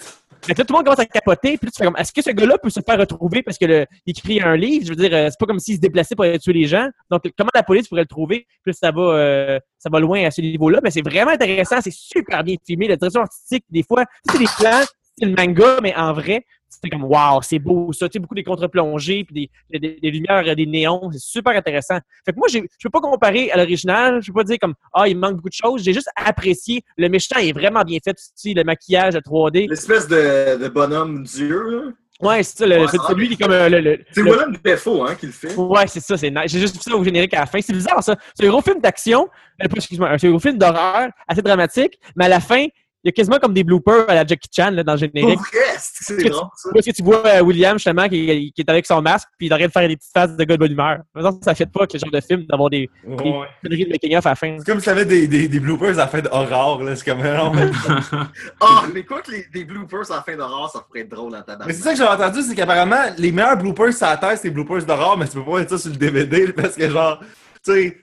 Fait 0.43 0.53
que 0.53 0.59
là, 0.59 0.65
tout 0.65 0.73
le 0.73 0.77
monde 0.77 0.85
commence 0.85 0.99
à 0.99 1.05
capoter, 1.07 1.57
puis 1.57 1.65
là, 1.65 1.71
tu 1.71 1.77
fais 1.79 1.85
comme, 1.85 1.97
est-ce 1.97 2.13
que 2.13 2.21
ce 2.21 2.29
gars-là 2.29 2.59
peut 2.59 2.69
se 2.69 2.79
faire 2.79 2.99
retrouver 2.99 3.41
parce 3.41 3.57
que 3.57 3.65
le, 3.65 3.87
il 4.05 4.11
écrit 4.11 4.39
un 4.39 4.55
livre? 4.55 4.85
Je 4.85 4.89
veux 4.91 4.95
dire, 4.95 5.09
euh, 5.13 5.29
c'est 5.31 5.39
pas 5.39 5.47
comme 5.47 5.57
s'il 5.57 5.77
se 5.77 5.79
déplaçait 5.79 6.13
pour 6.13 6.25
aller 6.25 6.37
tuer 6.37 6.53
les 6.53 6.67
gens. 6.67 6.87
Donc, 7.09 7.23
comment 7.35 7.49
la 7.55 7.63
police 7.63 7.87
pourrait 7.87 8.01
le 8.01 8.07
trouver? 8.07 8.45
Puis 8.63 8.75
ça 8.75 8.91
va, 8.91 9.01
euh, 9.01 9.59
ça 9.79 9.89
va 9.89 9.99
loin 9.99 10.23
à 10.25 10.29
ce 10.29 10.41
niveau-là, 10.41 10.79
mais 10.83 10.91
c'est 10.91 11.01
vraiment 11.01 11.31
intéressant, 11.31 11.77
c'est 11.81 11.91
super 11.91 12.43
bien 12.43 12.55
filmé, 12.63 12.87
la 12.87 12.97
direction 12.97 13.21
artistique, 13.21 13.65
des 13.71 13.81
fois, 13.81 14.05
c'est 14.31 14.37
des 14.37 14.45
plans, 14.59 14.83
c'est 15.17 15.25
le 15.25 15.35
manga, 15.35 15.79
mais 15.81 15.95
en 15.95 16.13
vrai, 16.13 16.45
c'était 16.69 16.89
comme, 16.89 17.03
wow, 17.05 17.41
c'est 17.41 17.59
beau, 17.59 17.91
ça, 17.93 18.07
tu 18.09 18.13
sais, 18.13 18.19
beaucoup 18.19 18.35
des 18.35 18.43
contre-plongées, 18.43 19.23
puis 19.23 19.49
des, 19.71 19.79
des, 19.79 19.99
des 20.01 20.11
lumières, 20.11 20.43
euh, 20.47 20.55
des 20.55 20.65
néons, 20.65 21.09
c'est 21.11 21.19
super 21.19 21.55
intéressant. 21.55 21.97
Fait 22.25 22.33
que 22.33 22.37
moi, 22.37 22.47
je 22.49 22.59
peux 22.83 22.89
pas 22.89 22.99
comparer 22.99 23.49
à 23.51 23.57
l'original, 23.57 24.21
je 24.21 24.27
peux 24.31 24.37
pas 24.39 24.43
dire 24.43 24.57
comme, 24.59 24.73
ah, 24.93 25.07
il 25.07 25.17
manque 25.17 25.35
beaucoup 25.37 25.49
de 25.49 25.53
choses, 25.53 25.81
j'ai 25.83 25.93
juste 25.93 26.09
apprécié, 26.15 26.83
le 26.97 27.09
méchant 27.09 27.37
est 27.39 27.51
vraiment 27.53 27.83
bien 27.83 27.99
fait, 28.03 28.15
aussi, 28.35 28.53
le 28.53 28.63
maquillage, 28.63 29.13
le 29.15 29.21
3D. 29.21 29.67
L'espèce 29.69 30.07
de, 30.07 30.57
de 30.61 30.67
bonhomme 30.69 31.23
dieu. 31.23 31.95
Ouais, 32.19 32.41
c'est 32.41 32.57
ça, 32.57 32.65
le, 32.65 32.79
Ouais, 32.79 32.87
celui 32.87 33.27
qui 33.27 33.33
est 33.35 33.37
comme 33.37 33.51
euh, 33.51 33.69
le, 33.69 33.79
le- 33.79 33.99
C'est 34.11 34.21
le- 34.23 34.57
Dafoe, 34.63 35.05
hein, 35.07 35.15
qui 35.15 35.27
le 35.27 35.31
fait. 35.31 35.55
Ouais, 35.55 35.85
c'est 35.85 35.99
ça, 35.99 36.17
c'est 36.17 36.31
nice. 36.31 36.47
J'ai 36.47 36.59
juste 36.59 36.75
vu 36.75 36.81
ça 36.81 36.95
au 36.95 37.03
générique 37.03 37.33
à 37.35 37.41
la 37.41 37.45
fin. 37.45 37.61
C'est 37.61 37.73
bizarre, 37.73 38.03
ça. 38.03 38.15
C'est 38.33 38.45
un 38.45 38.49
gros 38.49 38.61
film 38.61 38.79
d'action, 38.81 39.29
euh, 39.63 39.67
excuse-moi, 39.75 40.17
c'est 40.17 40.25
un 40.25 40.31
gros 40.31 40.39
film 40.39 40.57
d'horreur, 40.57 41.09
assez 41.27 41.43
dramatique, 41.43 41.99
mais 42.15 42.25
à 42.25 42.29
la 42.29 42.39
fin, 42.39 42.65
il 43.03 43.07
y 43.07 43.09
a 43.09 43.11
quasiment 43.11 43.37
comme 43.39 43.53
des 43.53 43.63
bloopers 43.63 44.09
à 44.09 44.15
la 44.15 44.25
Jackie 44.25 44.49
Chan 44.53 44.71
là, 44.71 44.83
dans 44.83 44.95
le 44.95 44.99
Pour 45.07 45.19
générique. 45.21 45.39
c'est 45.79 46.17
drôle. 46.29 46.47
Où 46.73 46.77
est-ce 46.77 46.89
que 46.89 46.95
tu 46.95 47.03
vois 47.03 47.25
euh, 47.25 47.41
William, 47.41 47.77
justement, 47.77 48.09
qui, 48.09 48.51
qui 48.53 48.61
est 48.61 48.69
avec 48.69 48.85
son 48.85 49.01
masque, 49.01 49.27
puis 49.37 49.47
il 49.47 49.53
arrête 49.53 49.67
de 49.67 49.71
faire 49.71 49.87
des 49.87 49.95
petites 49.95 50.11
faces 50.13 50.35
de 50.35 50.43
gars 50.43 50.55
de 50.55 50.59
bonne 50.59 50.71
humeur. 50.71 50.97
De 50.97 51.21
toute 51.21 51.23
façon, 51.23 51.39
ça 51.43 51.55
fait 51.55 51.65
pas 51.71 51.85
que 51.87 51.93
le 51.93 51.99
genre 51.99 52.11
de 52.11 52.19
film 52.21 52.45
d'avoir 52.49 52.69
des 52.69 52.89
Ouais. 53.05 53.47
conneries 53.63 53.85
de 53.85 53.89
making-of 53.91 54.25
à 54.25 54.29
la 54.29 54.35
fin. 54.35 54.55
C'est 54.59 54.65
comme 54.65 54.79
si 54.79 54.85
t'avais 54.85 55.05
des, 55.05 55.27
des, 55.27 55.47
des 55.47 55.59
bloopers 55.59 55.89
à 55.91 55.93
la 56.03 56.07
fin 56.07 56.21
d'horreur, 56.21 56.83
là. 56.83 56.95
C'est 56.95 57.05
comme, 57.05 57.21
non, 57.21 57.53
mais... 57.53 57.69
Ah, 58.61 58.83
mais 58.93 59.03
quoi 59.03 59.21
que 59.21 59.31
les, 59.31 59.45
des 59.53 59.63
bloopers 59.65 60.09
en 60.11 60.21
fin 60.23 60.35
d'horreur, 60.35 60.69
ça 60.69 60.79
pourrait 60.81 61.01
être 61.01 61.09
drôle 61.09 61.35
en 61.35 61.41
tabac. 61.43 61.65
mais 61.67 61.73
c'est 61.73 61.83
ça 61.83 61.91
que 61.91 61.97
j'ai 61.97 62.03
entendu, 62.03 62.41
c'est 62.41 62.55
qu'apparemment, 62.55 63.03
les 63.17 63.31
meilleurs 63.31 63.57
bloopers 63.57 63.93
sur 63.93 64.07
la 64.07 64.17
Terre, 64.17 64.37
c'est 64.37 64.45
les 64.45 64.53
bloopers 64.53 64.83
d'horreur, 64.85 65.17
mais 65.17 65.27
tu 65.27 65.33
peux 65.37 65.45
pas 65.45 65.59
mettre 65.59 65.71
ça 65.71 65.77
sur 65.77 65.91
le 65.91 65.97
DVD, 65.97 66.51
parce 66.51 66.75
que 66.75 66.89
genre, 66.89 67.19
tu 67.63 67.71
sais, 67.73 67.97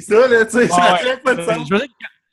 ça, 0.00 0.26
là, 0.28 0.44
tu 0.44 0.58
sais, 0.58 0.68
ça 0.68 0.98
Ouais. 1.04 1.16
pas 1.22 1.34
de 1.34 1.42
Je 1.42 1.46
sens. 1.46 1.68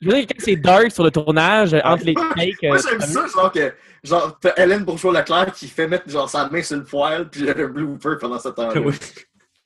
Je 0.04 0.10
veux 0.10 0.16
dire 0.16 0.26
quand 0.26 0.44
c'est 0.44 0.56
dark 0.56 0.92
sur 0.92 1.04
le 1.04 1.10
tournage, 1.10 1.72
euh, 1.72 1.80
entre 1.82 2.04
les 2.04 2.14
takes... 2.14 2.62
Moi, 2.62 2.76
euh, 2.76 2.82
j'aime 2.88 3.00
ça, 3.00 3.26
genre 3.26 3.50
que. 3.50 3.72
Genre, 4.02 4.38
t'as 4.38 4.52
Hélène 4.56 4.84
Bourgeois-Leclerc 4.84 5.52
qui 5.54 5.66
fait 5.66 5.88
mettre 5.88 6.10
genre 6.10 6.28
sa 6.28 6.48
main 6.50 6.62
sur 6.62 6.76
le 6.76 6.84
poil, 6.84 7.30
puis 7.30 7.40
il 7.40 7.46
y 7.46 7.50
a 7.50 7.56
un 7.56 7.68
blooper 7.68 8.18
pendant 8.20 8.38
ce 8.38 8.50
temps-là. 8.50 8.80
Oui. 8.80 8.94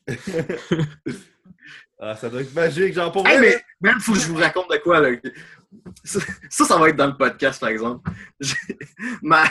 Ah, 2.00 2.14
ça 2.14 2.28
doit 2.28 2.42
être 2.42 2.54
magique, 2.54 2.94
genre, 2.94 3.10
pour 3.10 3.26
Hey, 3.26 3.38
vrai, 3.38 3.60
mais 3.80 3.90
même, 3.90 3.98
faut 3.98 4.12
que 4.12 4.20
je 4.20 4.28
vous 4.28 4.36
raconte 4.36 4.70
de 4.70 4.76
quoi, 4.76 5.00
là. 5.00 5.16
Ça, 6.04 6.20
ça, 6.64 6.78
va 6.78 6.90
être 6.90 6.96
dans 6.96 7.08
le 7.08 7.16
podcast, 7.16 7.58
par 7.60 7.70
exemple. 7.70 8.08
Ma, 9.20 9.42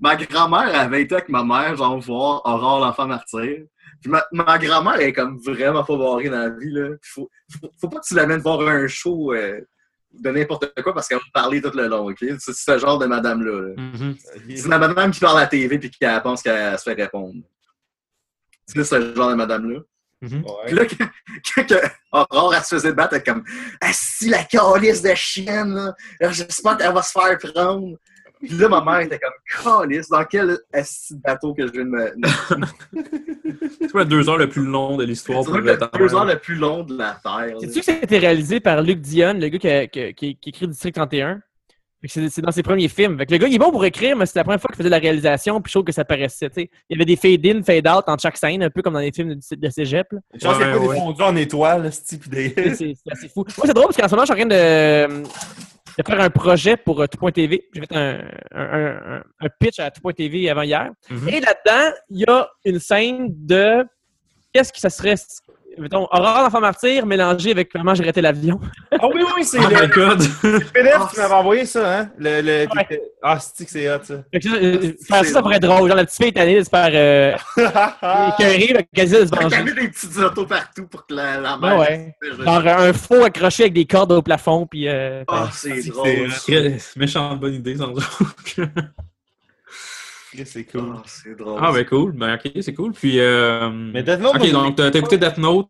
ma 0.00 0.16
grand-mère 0.16 0.74
avait 0.74 1.02
été 1.02 1.14
avec 1.14 1.28
ma 1.28 1.44
mère, 1.44 1.76
genre, 1.76 2.00
voir 2.00 2.42
Aurore 2.44 2.80
l'enfant 2.80 3.06
martyr. 3.06 3.62
Puis 4.00 4.10
ma, 4.10 4.24
ma 4.32 4.58
grand-mère 4.58 4.98
est 4.98 5.12
comme 5.12 5.38
vraiment 5.38 5.84
pas 5.84 5.96
barrée 5.96 6.28
dans 6.28 6.38
la 6.38 6.50
vie, 6.50 6.72
là. 6.72 6.96
Faut, 7.02 7.30
faut, 7.48 7.70
faut 7.80 7.88
pas 7.88 8.00
que 8.00 8.06
tu 8.06 8.14
l'amènes 8.14 8.40
voir 8.40 8.60
un 8.60 8.88
show 8.88 9.32
euh, 9.32 9.60
de 10.20 10.30
n'importe 10.30 10.72
quoi 10.82 10.94
parce 10.94 11.08
qu'elle 11.08 11.18
va 11.18 11.24
parler 11.32 11.60
tout 11.60 11.70
le 11.74 11.86
long, 11.86 12.08
OK? 12.08 12.18
C'est 12.38 12.54
ce 12.54 12.78
genre 12.78 12.98
de 12.98 13.06
madame-là. 13.06 13.60
là. 13.68 13.74
Mhm. 13.76 14.16
C'est 14.56 14.68
la 14.68 14.78
madame 14.78 15.10
qui 15.10 15.20
parle 15.20 15.38
à 15.38 15.42
la 15.42 15.46
TV 15.46 15.78
puis 15.78 15.90
qui 15.90 15.98
pense 16.22 16.42
qu'elle 16.42 16.78
se 16.78 16.84
fait 16.84 16.94
répondre. 16.94 17.42
C'est 18.66 18.84
ce 18.84 19.14
genre 19.14 19.30
de 19.30 19.34
madame-là. 19.34 19.80
Mhm. 20.20 20.44
Puis 20.66 20.74
là, 20.74 20.84
quand, 20.86 21.08
quand 21.54 22.26
Aurore, 22.30 22.54
elle 22.54 22.62
se 22.62 22.74
faisait 22.74 22.92
battre, 22.92 23.14
elle 23.14 23.20
est 23.20 23.24
comme 23.24 23.44
Ah, 23.80 23.90
si 23.92 24.28
la 24.28 24.42
calice 24.44 25.02
de 25.02 25.14
chienne, 25.14 25.94
j'espère 26.20 26.76
qu'elle 26.76 26.92
va 26.92 27.02
se 27.02 27.12
faire 27.12 27.38
prendre. 27.38 27.96
Puis 28.40 28.50
là, 28.56 28.68
ma 28.68 28.82
mère 28.84 29.00
était 29.00 29.18
comme 29.18 29.82
calice, 29.82 30.08
dans 30.08 30.24
quel 30.24 30.58
bateau 31.24 31.54
que 31.54 31.66
je 31.66 31.72
viens 31.72 31.84
de 31.84 31.90
me. 31.90 32.12
C'est 33.80 33.90
quoi 33.90 34.02
le 34.04 34.06
deux 34.08 34.28
heures 34.28 34.38
le 34.38 34.48
plus 34.48 34.64
long 34.64 34.96
de 34.96 35.04
l'histoire 35.04 35.44
pour 35.44 35.54
le 35.58 35.62
le 35.72 35.78
deux 35.98 36.14
heures 36.14 36.24
le 36.24 36.38
plus 36.38 36.54
long 36.54 36.82
de 36.84 36.96
la 36.96 37.18
Terre. 37.22 37.58
Sais-tu 37.60 37.80
que 37.80 37.84
c'était 37.84 38.18
réalisé 38.18 38.60
par 38.60 38.82
Luc 38.82 39.00
Dion, 39.00 39.34
le 39.34 39.48
gars 39.48 39.58
qui, 39.58 39.68
a- 39.68 39.86
qui, 39.86 40.00
a- 40.00 40.12
qui- 40.12 40.36
qui 40.36 40.48
écrit 40.50 40.68
District 40.68 40.94
31? 40.94 41.40
Fait 42.00 42.06
que 42.06 42.28
C'est 42.28 42.40
dans 42.42 42.52
ses 42.52 42.62
premiers 42.62 42.86
films. 42.86 43.18
Fait 43.18 43.26
que 43.26 43.32
le 43.32 43.38
gars, 43.38 43.48
il 43.48 43.54
est 43.56 43.58
bon 43.58 43.72
pour 43.72 43.84
écrire, 43.84 44.16
mais 44.16 44.24
c'est 44.24 44.36
la 44.38 44.44
première 44.44 44.60
fois 44.60 44.68
qu'il 44.68 44.76
faisait 44.76 44.88
la 44.88 44.98
réalisation, 45.00 45.60
puis 45.60 45.68
je 45.70 45.74
trouve 45.78 45.84
que 45.84 45.90
ça 45.90 46.04
paraissait. 46.04 46.48
tu 46.48 46.60
sais. 46.62 46.70
Il 46.88 46.94
y 46.96 46.96
avait 46.96 47.04
des 47.04 47.16
fade-in, 47.16 47.60
fade-out 47.64 48.04
entre 48.06 48.22
chaque 48.22 48.36
scène, 48.36 48.62
un 48.62 48.70
peu 48.70 48.82
comme 48.82 48.92
dans 48.94 49.00
les 49.00 49.10
films 49.10 49.34
de, 49.34 49.56
de 49.56 49.68
cégep. 49.70 50.06
là. 50.12 50.20
Je 50.34 50.46
pense 50.46 50.56
qu'il 50.58 50.66
y 50.66 50.70
a 50.70 50.72
Ouais, 50.74 50.78
pas 50.78 50.86
ouais. 50.86 50.94
des 50.94 51.00
fondus 51.00 51.22
en 51.22 51.34
étoiles, 51.36 51.92
ce 51.92 52.00
type 52.04 52.22
C'est 52.24 52.30
des... 52.30 52.74
c'est- 52.76 52.94
c'est 53.04 53.12
assez 53.12 53.28
fou. 53.28 53.44
Moi, 53.56 53.66
c'est 53.66 53.74
drôle 53.74 53.86
parce 53.86 53.96
qu'en 53.96 54.06
ce 54.06 54.14
moment, 54.14 54.24
je 54.26 54.32
suis 54.32 54.44
en 54.44 54.48
train 54.48 54.56
de, 54.56 55.22
de 55.98 56.02
faire 56.04 56.20
un 56.20 56.30
projet 56.30 56.76
pour 56.76 57.02
euh, 57.02 57.06
Tout.tv. 57.06 57.68
J'ai 57.74 57.80
fait 57.80 57.96
un, 57.96 58.20
un, 58.52 59.48
pitch 59.58 59.80
à 59.80 59.90
Tout.tv 59.90 60.48
avant 60.48 60.62
hier. 60.62 60.90
Mhm. 61.10 61.28
Et 61.28 61.40
là-dedans, 61.40 61.96
il 62.08 62.20
y 62.20 62.24
a 62.26 62.48
une 62.64 62.78
scène 62.78 63.26
de 63.30 63.84
qu'est-ce 64.52 64.72
que 64.72 64.78
ça 64.78 64.90
serait, 64.90 65.16
mettons, 65.78 66.06
Aurore 66.10 66.42
d'enfant 66.44 66.60
martyr 66.60 67.06
mélangé 67.06 67.50
avec 67.52 67.70
comment 67.72 67.94
j'ai 67.94 68.04
raté 68.04 68.20
l'avion. 68.20 68.60
Ah 68.92 69.06
oui, 69.14 69.22
oui, 69.36 69.44
c'est 69.44 69.58
Oh 69.58 69.68
my 69.68 69.74
le 69.80 69.86
god! 69.88 70.18
PDF 70.72 70.96
Ah, 71.00 71.08
qui 71.12 71.18
m'avait 71.20 71.34
envoyé 71.34 71.66
ça, 71.66 71.98
hein? 72.00 72.10
Le, 72.18 72.40
le... 72.40 72.66
Ouais. 72.76 73.02
Ah, 73.22 73.38
c'est 73.40 73.64
que 73.64 73.70
c'est 73.70 73.88
hot, 73.92 73.98
ça? 74.02 74.14
Fait 74.32 74.40
que 74.40 74.48
ça, 74.48 74.54
euh, 74.56 74.80
faire 75.06 75.24
ça, 75.24 75.32
ça 75.32 75.42
pourrait 75.42 75.56
être 75.56 75.62
drôle. 75.62 75.88
Genre, 75.88 75.96
la 75.96 76.04
petite 76.04 76.16
fille 76.22 76.32
est 76.34 76.38
allée 76.40 76.58
de 76.58 76.64
se 76.64 76.68
faire 76.70 76.90
euh, 76.92 77.36
écœurer, 78.38 78.86
essaie 78.94 79.20
de 79.22 79.26
se 79.26 79.30
venger. 79.34 79.56
avait 79.56 79.72
des 79.74 79.88
petites 79.88 80.16
autos 80.18 80.46
partout 80.46 80.86
pour 80.86 81.06
que 81.06 81.14
la, 81.14 81.40
la 81.40 81.56
Ouais, 81.58 81.68
mère. 81.68 81.78
ouais. 81.78 82.14
Genre 82.44 82.66
un 82.66 82.92
faux 82.92 83.24
accroché 83.24 83.64
avec 83.64 83.72
des 83.74 83.86
cordes 83.86 84.12
au 84.12 84.22
plafond, 84.22 84.66
puis 84.66 84.88
euh, 84.88 85.24
Ah, 85.28 85.48
c'est 85.52 85.80
c'est- 85.82 85.90
drôle. 85.90 86.28
Très 86.46 86.76
Méchante 86.96 87.40
bonne 87.40 87.54
idée, 87.54 87.76
sans 87.76 87.88
doute. 87.88 88.04
C'est 90.44 90.64
cool. 90.64 90.94
Ah, 90.96 91.02
c'est 91.06 91.34
drôle. 91.36 91.60
Ah, 91.62 91.72
ben 91.72 91.84
cool. 91.84 92.12
Ben, 92.12 92.34
ok, 92.34 92.50
c'est 92.60 92.74
cool. 92.74 92.92
Puis, 92.92 93.18
euh... 93.20 93.70
Mais 93.70 94.02
Death 94.02 94.20
Note, 94.20 94.34
Ok, 94.36 94.40
moi, 94.40 94.50
donc, 94.64 94.76
t'as 94.76 94.90
écouté 94.90 95.18
Death 95.18 95.38
Note, 95.38 95.68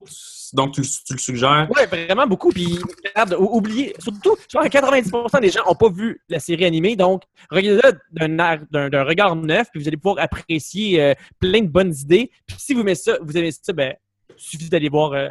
donc 0.54 0.72
tu, 0.74 0.82
tu 0.82 1.12
le 1.12 1.18
suggères. 1.18 1.68
Ouais, 1.74 1.86
vraiment 1.86 2.26
beaucoup. 2.26 2.50
Puis, 2.50 2.78
regarde, 3.04 3.36
oubliez, 3.38 3.94
surtout, 3.98 4.36
je 4.50 4.58
pense 4.58 4.68
que 4.68 4.78
90% 4.78 5.40
des 5.40 5.50
gens 5.50 5.60
n'ont 5.66 5.74
pas 5.74 5.90
vu 5.90 6.20
la 6.28 6.40
série 6.40 6.64
animée. 6.64 6.96
Donc, 6.96 7.22
regardez-la 7.50 7.92
d'un 8.12 8.38
air- 8.38 8.64
d'un 8.70 8.88
d'un 8.88 9.04
regard 9.04 9.36
neuf, 9.36 9.68
puis 9.70 9.80
vous 9.82 9.88
allez 9.88 9.96
pouvoir 9.96 10.18
apprécier 10.24 11.02
euh, 11.02 11.14
plein 11.38 11.60
de 11.62 11.68
bonnes 11.68 11.94
idées. 11.94 12.30
Puis, 12.46 12.56
si 12.58 12.74
vous 12.74 12.80
aimez 12.80 12.94
ça, 12.94 13.18
vous 13.22 13.36
aimez 13.36 13.52
ça, 13.52 13.72
ben, 13.72 13.94
il 14.30 14.34
suffit 14.42 14.68
d'aller 14.68 14.88
voir 14.88 15.12
euh, 15.12 15.28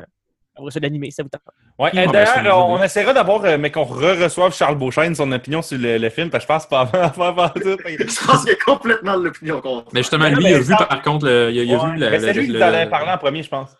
après 0.57 0.71
ça, 0.71 0.79
l'animé. 0.79 1.11
Ça 1.11 1.23
vous 1.23 1.29
tente. 1.29 1.41
Ouais, 1.79 1.89
Ah, 1.93 2.05
ben, 2.05 2.11
d'ailleurs, 2.11 2.67
on, 2.69 2.81
essaiera 2.83 3.13
d'avoir, 3.13 3.43
euh, 3.45 3.57
mais 3.57 3.71
qu'on 3.71 3.83
re-reçoive 3.83 4.53
Charles 4.55 4.75
Beauchesne, 4.77 5.13
son 5.15 5.31
opinion 5.31 5.61
sur 5.61 5.77
le, 5.77 5.97
le 5.97 6.09
film, 6.09 6.29
parce 6.29 6.45
que 6.45 6.51
je 6.51 6.55
pense 6.55 6.65
pas 6.67 6.81
avant 6.81 7.01
avant- 7.01 7.43
avant 7.43 7.49
tout. 7.49 7.61
Je 7.85 8.25
pense 8.25 8.41
qu'il 8.43 8.49
y 8.49 8.53
a 8.53 8.57
complètement 8.65 9.15
l'opinion 9.15 9.61
contre. 9.61 9.89
Mais 9.93 10.01
justement, 10.01 10.27
lui, 10.27 10.43
mais 10.43 10.51
il 10.51 10.55
a 10.55 10.59
vu 10.59 10.65
ça- 10.65 10.85
par 10.85 11.01
contre, 11.01 11.25
le- 11.25 11.51
il 11.51 11.59
a, 11.59 11.63
il 11.63 11.73
a 11.73 11.77
Ouais, 11.83 11.91
vu 11.91 11.97
la- 11.97 12.09
mais 12.09 12.19
c'est 12.19 12.33
lui 12.33 12.47
qui 12.49 12.61
avait 12.61 12.89
parlé 12.89 13.11
en 13.11 13.17
premier, 13.17 13.43
je 13.43 13.49
pense. 13.49 13.75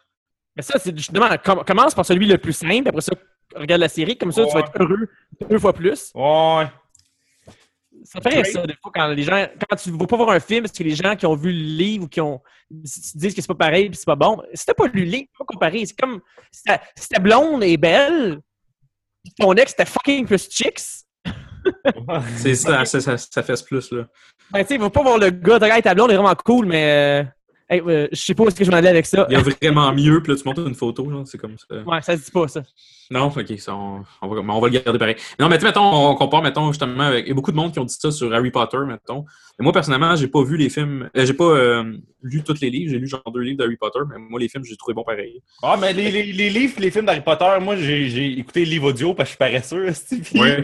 Mais 0.55 0.63
ça, 0.63 0.79
c'est 0.79 0.95
justement, 0.95 1.27
com- 1.43 1.63
commence 1.65 1.93
par 1.95 2.05
celui 2.05 2.25
le 2.25 2.37
plus 2.37 2.53
simple. 2.53 2.87
Après 2.87 3.01
ça, 3.01 3.13
regarde 3.55 3.81
la 3.81 3.89
série. 3.89 4.17
Comme 4.17 4.31
ça, 4.31 4.43
tu 4.45 4.53
vas 4.53 4.61
être 4.61 4.71
heureux 4.79 5.07
deux 5.49 5.59
fois 5.59 5.73
plus. 5.73 6.11
Ouais. 6.15 6.65
Ça 8.09 8.21
fait 8.21 8.29
rire, 8.29 8.45
ça, 8.45 8.65
des 8.65 8.75
fois, 8.81 8.91
quand 8.93 9.07
les 9.09 9.23
gens, 9.23 9.47
quand 9.69 9.75
tu 9.75 9.91
ne 9.91 9.97
vas 9.97 10.07
pas 10.07 10.15
voir 10.15 10.29
un 10.29 10.39
film, 10.39 10.63
parce 10.63 10.71
que 10.71 10.83
les 10.83 10.95
gens 10.95 11.15
qui 11.17 11.25
ont 11.25 11.35
vu 11.35 11.51
le 11.51 11.57
livre 11.57 12.05
ou 12.05 12.07
qui 12.07 12.21
ont, 12.21 12.41
disent 12.71 13.35
que 13.35 13.41
c'est 13.41 13.47
pas 13.47 13.55
pareil 13.55 13.89
puis 13.89 13.97
c'est 13.97 14.05
pas 14.05 14.15
bon. 14.15 14.41
Si 14.53 14.65
t'as 14.65 14.73
pas 14.73 14.87
lu 14.87 15.01
le 15.01 15.11
livre, 15.11 15.25
tu 15.25 15.31
peux 15.37 15.43
pas 15.43 15.53
comparer. 15.53 15.85
C'est 15.85 15.99
comme, 15.99 16.21
si 16.49 16.63
ta, 16.63 16.81
si 16.95 17.09
ta 17.09 17.19
blonde 17.19 17.63
est 17.63 17.75
belle, 17.75 18.39
ton 19.37 19.53
ex 19.53 19.73
était 19.73 19.85
fucking 19.85 20.25
plus 20.25 20.49
chicks, 20.49 20.79
C'est 22.37 22.55
ça, 22.55 22.85
ça, 22.85 23.17
ça, 23.17 23.17
ce 23.17 23.63
plus, 23.63 23.91
là. 23.91 24.05
ben, 24.51 24.61
tu 24.61 24.67
sais, 24.67 24.75
il 24.75 24.79
va 24.79 24.89
pas 24.89 25.03
voir 25.03 25.17
le 25.17 25.29
gars, 25.29 25.55
regarde, 25.55 25.83
ta 25.83 25.93
blonde 25.93 26.11
est 26.11 26.15
vraiment 26.15 26.35
cool, 26.35 26.65
mais, 26.65 27.23
euh, 27.23 27.23
hey, 27.69 27.81
euh, 27.85 28.07
je 28.11 28.17
sais 28.21 28.33
pas 28.33 28.43
où 28.43 28.47
est-ce 28.47 28.55
que 28.55 28.63
je 28.65 28.71
m'en 28.71 28.77
allais 28.77 28.89
avec 28.89 29.05
ça. 29.05 29.25
Il 29.29 29.33
y 29.33 29.35
a 29.35 29.41
vraiment 29.41 29.91
mieux, 29.93 30.21
puis 30.21 30.31
là, 30.33 30.37
tu 30.37 30.47
montres 30.47 30.65
une 30.65 30.75
photo, 30.75 31.09
genre, 31.09 31.27
c'est 31.27 31.37
comme 31.37 31.55
ça. 31.57 31.75
Ouais, 31.83 32.01
ça 32.01 32.17
se 32.17 32.25
dit 32.25 32.31
pas, 32.31 32.47
ça. 32.47 32.61
Non, 33.09 33.27
ok, 33.27 33.53
ça, 33.57 33.73
on, 33.75 34.03
on 34.21 34.27
va, 34.27 34.41
on 34.53 34.59
va 34.59 34.67
le 34.67 34.73
garder 34.79 34.99
pareil. 34.99 35.15
Non, 35.39 35.47
mais 35.47 35.57
tu 35.57 35.63
mettons, 35.65 36.09
on 36.09 36.15
compare, 36.15 36.41
mettons, 36.41 36.67
justement, 36.71 37.03
avec. 37.03 37.25
Il 37.25 37.29
y 37.29 37.31
a 37.31 37.35
beaucoup 37.35 37.51
de 37.51 37.55
monde 37.57 37.71
qui 37.71 37.79
ont 37.79 37.85
dit 37.85 37.95
ça 37.97 38.11
sur 38.11 38.33
Harry 38.33 38.51
Potter, 38.51 38.79
mettons. 38.85 39.25
Mais 39.57 39.63
moi, 39.63 39.71
personnellement, 39.71 40.15
j'ai 40.15 40.27
pas 40.27 40.43
vu 40.43 40.57
les 40.57 40.69
films. 40.69 41.09
euh, 41.15 41.25
j'ai 41.25 41.33
pas 41.33 41.45
euh, 41.45 41.93
lu 42.23 42.43
tous 42.43 42.59
les 42.61 42.69
livres. 42.69 42.91
J'ai 42.91 42.99
lu 42.99 43.07
genre 43.07 43.21
deux 43.33 43.41
livres 43.41 43.57
d'Harry 43.59 43.75
Potter, 43.77 43.99
mais 44.09 44.15
moi, 44.17 44.39
les 44.39 44.49
films, 44.49 44.63
j'ai 44.63 44.75
trouvé 44.75 44.93
bon 44.93 45.03
pareil. 45.03 45.41
Ah, 45.61 45.77
mais 45.79 45.93
les, 45.93 46.09
les, 46.11 46.23
les 46.33 46.49
livres 46.49 46.73
et 46.77 46.81
les 46.81 46.91
films 46.91 47.05
d'Harry 47.05 47.21
Potter, 47.21 47.45
moi, 47.61 47.75
j'ai 47.75 48.09
j'ai 48.09 48.39
écouté 48.39 48.65
le 48.65 48.71
livre 48.71 48.89
audio 48.89 49.13
parce 49.13 49.29
que 49.29 49.43
je 49.43 49.49
suis 49.49 49.77
paresseux. 49.77 49.87
Ouais. 50.39 50.63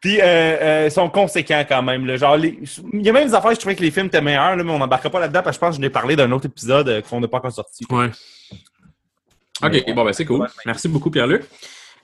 puis 0.00 0.20
euh, 0.20 0.24
euh, 0.24 0.84
ils 0.88 0.90
sont 0.92 1.08
conséquents 1.10 1.64
quand 1.68 1.82
même. 1.82 2.04
là. 2.06 2.16
Genre, 2.16 2.36
les- 2.36 2.58
il 2.92 3.02
y 3.06 3.08
a 3.08 3.12
même 3.12 3.28
des 3.28 3.34
affaires, 3.34 3.52
je 3.52 3.60
trouvais 3.60 3.76
que 3.76 3.82
les 3.82 3.90
films 3.90 4.06
étaient 4.06 4.20
meilleurs, 4.20 4.56
là, 4.56 4.64
mais 4.64 4.70
on 4.72 4.78
n'embarquera 4.78 5.10
pas 5.10 5.20
là-dedans 5.20 5.42
parce 5.42 5.56
que 5.56 5.60
je 5.60 5.66
pense 5.66 5.76
que 5.76 5.82
je 5.82 5.86
n'ai 5.86 5.90
parlé 5.90 6.16
d'un 6.16 6.30
autre 6.32 6.46
épisode 6.46 6.88
euh, 6.88 7.00
qu'on 7.02 7.20
n'a 7.20 7.28
pas 7.28 7.38
encore 7.38 7.52
sorti. 7.52 7.84
ouais. 7.90 8.10
Ok, 9.62 9.72
Ouais. 9.72 9.92
bon, 9.94 10.04
ben, 10.04 10.12
c'est 10.12 10.24
cool. 10.24 10.46
Merci 10.66 10.88
beaucoup, 10.88 11.10
Pierre-Luc. 11.10 11.42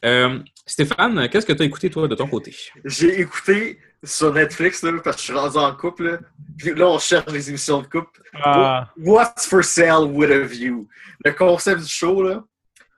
Euh, 0.05 0.39
Stéphane, 0.67 1.29
qu'est-ce 1.29 1.47
que 1.47 1.53
tu 1.53 1.63
as 1.63 1.67
écouté, 1.67 1.89
toi, 1.89 2.09
de 2.09 2.15
ton 2.15 2.27
côté? 2.27 2.55
J'ai 2.85 3.21
écouté 3.21 3.79
sur 4.05 4.33
Netflix, 4.33 4.83
là, 4.83 4.93
parce 5.03 5.17
que 5.17 5.23
je 5.23 5.27
suis 5.27 5.35
rendu 5.35 5.57
en 5.57 5.75
couple. 5.75 6.05
Là, 6.05 6.19
Puis 6.59 6.75
là, 6.75 6.89
on 6.89 6.99
cherche 6.99 7.31
les 7.33 7.49
émissions 7.49 7.81
de 7.83 7.87
couple. 7.87 8.23
Ah, 8.35 8.91
What's 8.97 9.47
for 9.47 9.65
sale 9.65 10.07
with 10.07 10.31
a 10.31 10.41
view? 10.41 10.89
Le 11.25 11.33
concept 11.33 11.83
du 11.83 11.89
show, 11.89 12.23
là, 12.23 12.45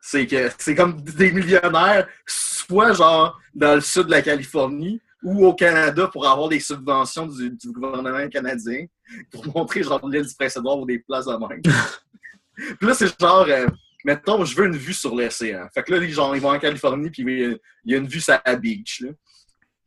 c'est 0.00 0.26
que 0.26 0.50
c'est 0.58 0.74
comme 0.74 1.00
des 1.02 1.32
millionnaires, 1.32 2.06
soit 2.26 2.92
genre 2.92 3.40
dans 3.54 3.74
le 3.74 3.80
sud 3.80 4.04
de 4.04 4.12
la 4.12 4.22
Californie 4.22 5.00
ou 5.22 5.46
au 5.46 5.54
Canada 5.54 6.08
pour 6.12 6.26
avoir 6.28 6.48
des 6.48 6.60
subventions 6.60 7.26
du, 7.26 7.50
du 7.50 7.72
gouvernement 7.72 8.28
canadien 8.28 8.86
pour 9.30 9.46
montrer 9.54 9.82
genre 9.82 10.06
l'île 10.08 10.26
du 10.26 10.34
Prince-Édouard 10.34 10.78
ou 10.78 10.86
des 10.86 10.98
places 11.00 11.26
de 11.26 11.32
même. 11.32 11.62
puis 12.54 12.86
là, 12.86 12.94
c'est 12.94 13.20
genre, 13.20 13.46
euh, 13.48 13.66
mettons, 14.04 14.44
je 14.44 14.54
veux 14.54 14.66
une 14.66 14.76
vue 14.76 14.92
sur 14.92 15.14
l'océan. 15.14 15.66
Fait 15.74 15.82
que 15.82 15.92
là, 15.92 15.98
les 15.98 16.10
gens, 16.10 16.32
ils 16.34 16.40
vont 16.40 16.50
en 16.50 16.58
Californie 16.58 17.10
puis 17.10 17.24
il 17.24 17.58
y 17.84 17.94
a 17.94 17.98
une 17.98 18.06
vue 18.06 18.20
sur 18.20 18.38
la 18.44 18.56
beach. 18.56 19.00
Là. 19.00 19.10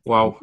Wow. 0.05 0.37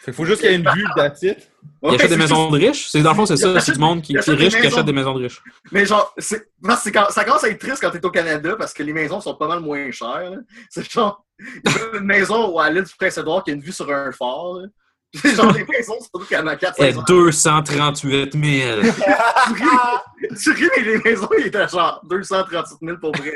Fait 0.00 0.12
qu'il 0.12 0.14
faut 0.14 0.24
juste 0.24 0.40
qu'il 0.40 0.50
y 0.50 0.54
ait 0.54 0.56
une 0.56 0.68
vue 0.70 0.84
de 0.96 1.08
titre. 1.14 1.42
Il 1.82 1.94
achète 1.94 2.08
des 2.10 2.16
maisons 2.16 2.50
de 2.50 2.56
riches? 2.58 2.88
C'est, 2.88 3.02
dans 3.02 3.10
le 3.10 3.16
fond, 3.16 3.26
c'est 3.26 3.34
Il 3.34 3.38
ça. 3.38 3.48
achète- 3.52 3.64
C'est 3.66 3.72
du 3.72 3.78
monde 3.78 4.00
qui, 4.02 4.12
il 4.14 4.20
qui 4.20 4.30
est 4.30 4.34
riche 4.34 4.56
qui 4.58 4.66
achète 4.66 4.86
des 4.86 4.92
maisons 4.92 5.14
de 5.14 5.22
riches. 5.24 5.42
Mais 5.72 5.84
genre, 5.84 6.14
c'est, 6.16 6.46
quand- 6.92 7.10
ça 7.10 7.24
commence 7.24 7.44
à 7.44 7.48
être 7.50 7.58
triste 7.60 7.80
quand 7.82 7.90
t'es 7.90 8.04
au 8.04 8.10
Canada 8.10 8.56
parce 8.58 8.72
que 8.72 8.82
les 8.82 8.92
maisons 8.94 9.20
sont 9.20 9.34
pas 9.34 9.46
mal 9.48 9.60
moins 9.60 9.90
chères. 9.90 10.30
là. 10.30 10.36
C'est 10.70 10.90
genre 10.90 11.24
il 11.38 11.70
y 11.70 11.74
a 11.96 11.98
une 11.98 12.04
maison 12.06 12.56
à 12.58 12.70
l'île 12.70 12.84
du 12.84 12.94
Prince-Édouard 12.98 13.44
qui 13.44 13.50
a 13.50 13.54
une 13.54 13.60
vue 13.60 13.72
sur 13.72 13.90
un 13.90 14.10
phare. 14.12 14.54
là. 14.60 14.68
Genre, 15.12 15.52
les 15.52 15.64
maisons 15.64 15.98
sont 16.00 16.20
toutes 16.20 16.32
à 16.32 16.56
4 16.56 16.74
Eh, 16.78 16.92
500 16.92 17.02
238 17.08 18.32
000. 18.32 18.80
Tu 20.40 20.50
ris, 20.52 20.68
mais 20.76 20.82
les 20.84 20.98
maisons, 20.98 21.28
ils 21.38 21.46
étaient 21.46 21.66
genre 21.68 22.00
237 22.08 22.78
000 22.80 22.96
pour 22.98 23.12
vrai. 23.16 23.32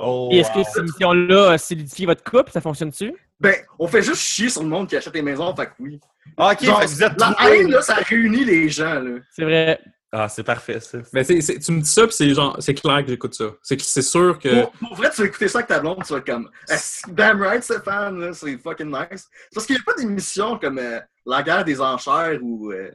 Oh, 0.00 0.28
Et 0.32 0.38
est-ce 0.38 0.50
que 0.50 0.64
cette 0.64 0.78
émission-là 0.78 1.56
solidifie 1.58 2.06
votre 2.06 2.24
couple? 2.24 2.50
Ça 2.50 2.60
fonctionne-tu? 2.60 3.14
Ben, 3.38 3.54
on 3.78 3.86
fait 3.86 4.02
juste 4.02 4.22
chier 4.22 4.48
sur 4.48 4.62
le 4.62 4.68
monde 4.68 4.88
qui 4.88 4.96
achète 4.96 5.12
des 5.12 5.22
maisons, 5.22 5.54
fait 5.54 5.66
que 5.66 5.72
oui. 5.78 6.00
Ah, 6.36 6.52
ok, 6.52 6.64
Genre, 6.64 6.80
fait 6.80 6.86
que 6.86 6.90
vous 6.90 7.02
êtes 7.04 7.20
la 7.20 7.36
haine, 7.48 7.70
là, 7.70 7.82
ça 7.82 7.94
réunit 7.94 8.44
les 8.44 8.68
gens. 8.68 8.94
Là. 8.94 9.20
C'est 9.30 9.44
vrai. 9.44 9.78
Ah, 10.14 10.28
c'est 10.28 10.42
parfait, 10.44 10.78
ça. 10.78 10.98
Mais 11.14 11.24
c'est, 11.24 11.40
c'est- 11.40 11.58
tu 11.58 11.72
me 11.72 11.80
dis 11.80 11.88
ça, 11.88 12.02
puis 12.06 12.14
c'est 12.14 12.34
genre, 12.34 12.54
c'est 12.60 12.74
clair 12.74 13.02
que 13.02 13.08
j'écoute 13.10 13.32
ça. 13.34 13.46
C'est, 13.62 13.80
sûr 14.02 14.38
que. 14.38 14.60
Pour, 14.64 14.70
pour 14.72 14.94
vrai, 14.96 15.10
tu 15.10 15.22
vas 15.22 15.26
écouter 15.28 15.48
ça 15.48 15.58
avec 15.60 15.68
ta 15.68 15.80
blonde, 15.80 16.04
tu 16.06 16.12
vas 16.12 16.20
comme 16.20 16.50
Ah, 16.68 16.76
Damn 17.08 17.40
right, 17.40 17.62
Stéphane, 17.64 18.20
là, 18.20 18.32
c'est 18.34 18.58
fucking 18.58 18.88
nice. 18.88 19.26
C'est 19.30 19.54
Parce 19.54 19.66
qu'il 19.66 19.74
n'y 19.76 19.80
a 19.80 19.84
pas 19.84 19.94
d'émission 19.94 20.58
comme 20.58 20.78
euh, 20.78 21.00
La 21.24 21.42
guerre 21.42 21.64
des 21.64 21.80
enchères 21.80 22.38
ou. 22.42 22.72
euh, 22.72 22.90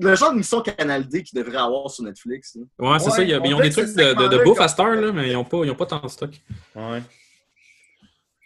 le 0.00 0.16
genre 0.16 0.32
d'émission 0.32 0.62
Canal 0.62 1.06
D 1.06 1.22
qu'ils 1.22 1.38
devraient 1.44 1.58
avoir 1.58 1.90
sur 1.90 2.02
Netflix. 2.04 2.56
là. 2.56 2.62
Ouais, 2.92 2.98
c'est 2.98 3.04
Ouais, 3.04 3.10
ça. 3.10 3.22
il 3.22 3.28
y 3.28 3.34
a- 3.34 3.40
on 3.40 3.44
ils 3.44 3.54
ont 3.54 3.60
des 3.60 3.70
trucs 3.70 3.94
de, 3.94 4.14
de, 4.14 4.28
de 4.28 4.42
bouffe 4.42 4.58
à 4.60 4.68
cette 4.68 4.80
heure, 4.80 4.96
là, 4.96 5.12
mais 5.12 5.28
ils 5.28 5.34
n'ont 5.34 5.44
pas, 5.44 5.58
ils 5.62 5.70
ont 5.70 5.74
pas 5.76 5.84
tant 5.86 6.00
de 6.00 6.08
stock. 6.08 6.30
Ouais. 6.74 7.02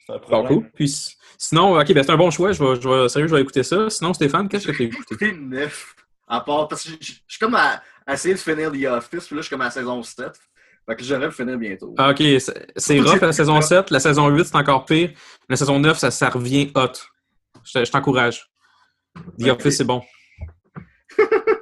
C'est 0.06 0.12
un 0.14 0.18
Bon, 0.28 0.46
cool. 0.46 0.70
Puis, 0.74 1.16
sinon, 1.38 1.78
ok, 1.78 1.92
ben 1.92 2.02
c'est 2.02 2.10
un 2.10 2.16
bon 2.16 2.30
choix. 2.32 2.50
Je 2.50 2.62
vais, 2.62 2.80
je 2.80 2.88
vais, 2.88 3.08
sérieux, 3.08 3.28
je 3.28 3.34
vais 3.36 3.42
écouter 3.42 3.62
ça. 3.62 3.88
Sinon, 3.88 4.12
Stéphane, 4.12 4.48
qu'est-ce 4.48 4.66
que 4.66 4.72
tu 4.72 4.82
as 4.88 4.90
J'ai 4.90 4.98
écouté? 4.98 5.32
neuf. 5.32 5.94
À 6.26 6.40
part, 6.40 6.68
parce 6.68 6.84
que 6.84 6.90
je 7.00 7.12
suis 7.26 7.38
comme 7.40 7.54
à 7.54 7.82
essayer 8.14 8.34
de 8.34 8.38
finir 8.38 8.72
The 8.72 8.84
Office, 8.86 9.26
puis 9.26 9.36
là, 9.36 9.42
je 9.42 9.46
suis 9.46 9.50
comme 9.50 9.60
à 9.60 9.64
la 9.64 9.70
saison 9.70 10.02
7. 10.02 10.32
Fait 10.88 10.96
que 10.96 11.04
j'aurais 11.04 11.26
le 11.26 11.30
finir 11.30 11.58
bientôt. 11.58 11.94
Ah, 11.98 12.10
ok, 12.10 12.22
c'est, 12.76 13.00
rough 13.00 13.20
la 13.20 13.32
saison 13.32 13.60
7. 13.60 13.90
La 13.90 14.00
saison 14.00 14.28
8, 14.28 14.44
c'est 14.44 14.56
encore 14.56 14.84
pire. 14.84 15.10
La 15.48 15.56
saison 15.56 15.78
9, 15.78 15.98
ça, 15.98 16.10
ça 16.10 16.30
revient 16.30 16.70
hot. 16.74 16.92
Je, 17.64 17.84
je 17.84 17.90
t'encourage. 17.90 18.46
The. 19.38 19.48
Office, 19.48 19.76
c'est 19.76 19.84
bon. 19.84 20.02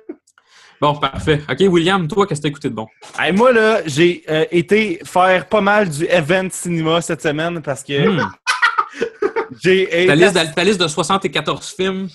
Bon, 0.80 0.94
parfait. 0.94 1.42
Ok, 1.50 1.58
William, 1.72 2.06
toi, 2.06 2.24
qu'est-ce 2.26 2.40
que 2.40 2.44
t'as 2.44 2.48
écouté 2.50 2.70
de 2.70 2.74
bon? 2.74 2.86
Hey, 3.18 3.32
moi, 3.32 3.52
là, 3.52 3.80
j'ai 3.84 4.22
euh, 4.28 4.44
été 4.52 5.00
faire 5.04 5.48
pas 5.48 5.60
mal 5.60 5.88
du 5.88 6.04
event 6.04 6.48
cinéma 6.50 7.00
cette 7.00 7.20
semaine 7.20 7.60
parce 7.62 7.82
que 7.82 8.08
Hmm. 8.08 8.30
j'ai 9.62 10.06
ta 10.06 10.64
liste 10.64 10.80
de 10.80 10.86
74 10.86 11.74
films 11.76 12.08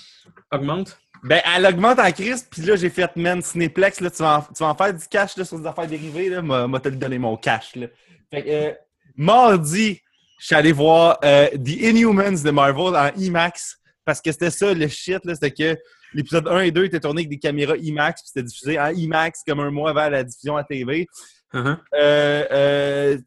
augmente? 0.50 0.98
Ben, 1.24 1.40
elle 1.56 1.66
augmente 1.66 1.98
en 1.98 2.12
crise, 2.12 2.46
puis 2.50 2.62
là, 2.62 2.76
j'ai 2.76 2.90
fait, 2.90 3.16
man, 3.16 3.40
Cinéplex, 3.40 4.00
là, 4.00 4.10
tu 4.10 4.18
vas 4.18 4.38
en, 4.38 4.42
tu 4.42 4.62
vas 4.62 4.68
en 4.68 4.74
faire 4.74 4.92
du 4.92 5.06
cash 5.08 5.36
là, 5.36 5.44
sur 5.44 5.58
des 5.58 5.66
affaires 5.66 5.86
dérivées, 5.86 6.28
là, 6.28 6.42
m'a 6.42 6.80
te 6.80 6.90
donné 6.90 7.18
mon 7.18 7.36
cash, 7.36 7.74
là. 7.76 7.86
Fait 8.30 8.42
que, 8.42 8.50
euh, 8.50 8.72
mardi, 9.16 10.00
je 10.38 10.46
suis 10.46 10.54
allé 10.54 10.72
voir 10.72 11.18
euh, 11.24 11.48
The 11.48 11.80
Inhumans 11.80 12.42
de 12.44 12.50
Marvel 12.50 12.94
en 12.94 13.10
IMAX, 13.16 13.78
parce 14.04 14.20
que 14.20 14.30
c'était 14.32 14.50
ça, 14.50 14.74
le 14.74 14.86
shit, 14.88 15.24
là, 15.24 15.34
c'était 15.34 15.50
que 15.50 15.78
l'épisode 16.12 16.46
1 16.46 16.60
et 16.60 16.70
2 16.70 16.84
étaient 16.84 17.00
tournés 17.00 17.22
avec 17.22 17.30
des 17.30 17.38
caméras 17.38 17.76
IMAX, 17.76 18.22
puis 18.22 18.30
c'était 18.32 18.46
diffusé 18.46 18.78
en 18.78 18.88
IMAX 18.88 19.40
comme 19.46 19.60
un 19.60 19.70
mois 19.70 19.90
avant 19.90 20.08
la 20.08 20.24
diffusion 20.24 20.56
à 20.56 20.64
TV. 20.64 21.06
Uh-huh. 21.52 21.78
Euh, 21.94 22.44
euh, 22.50 23.18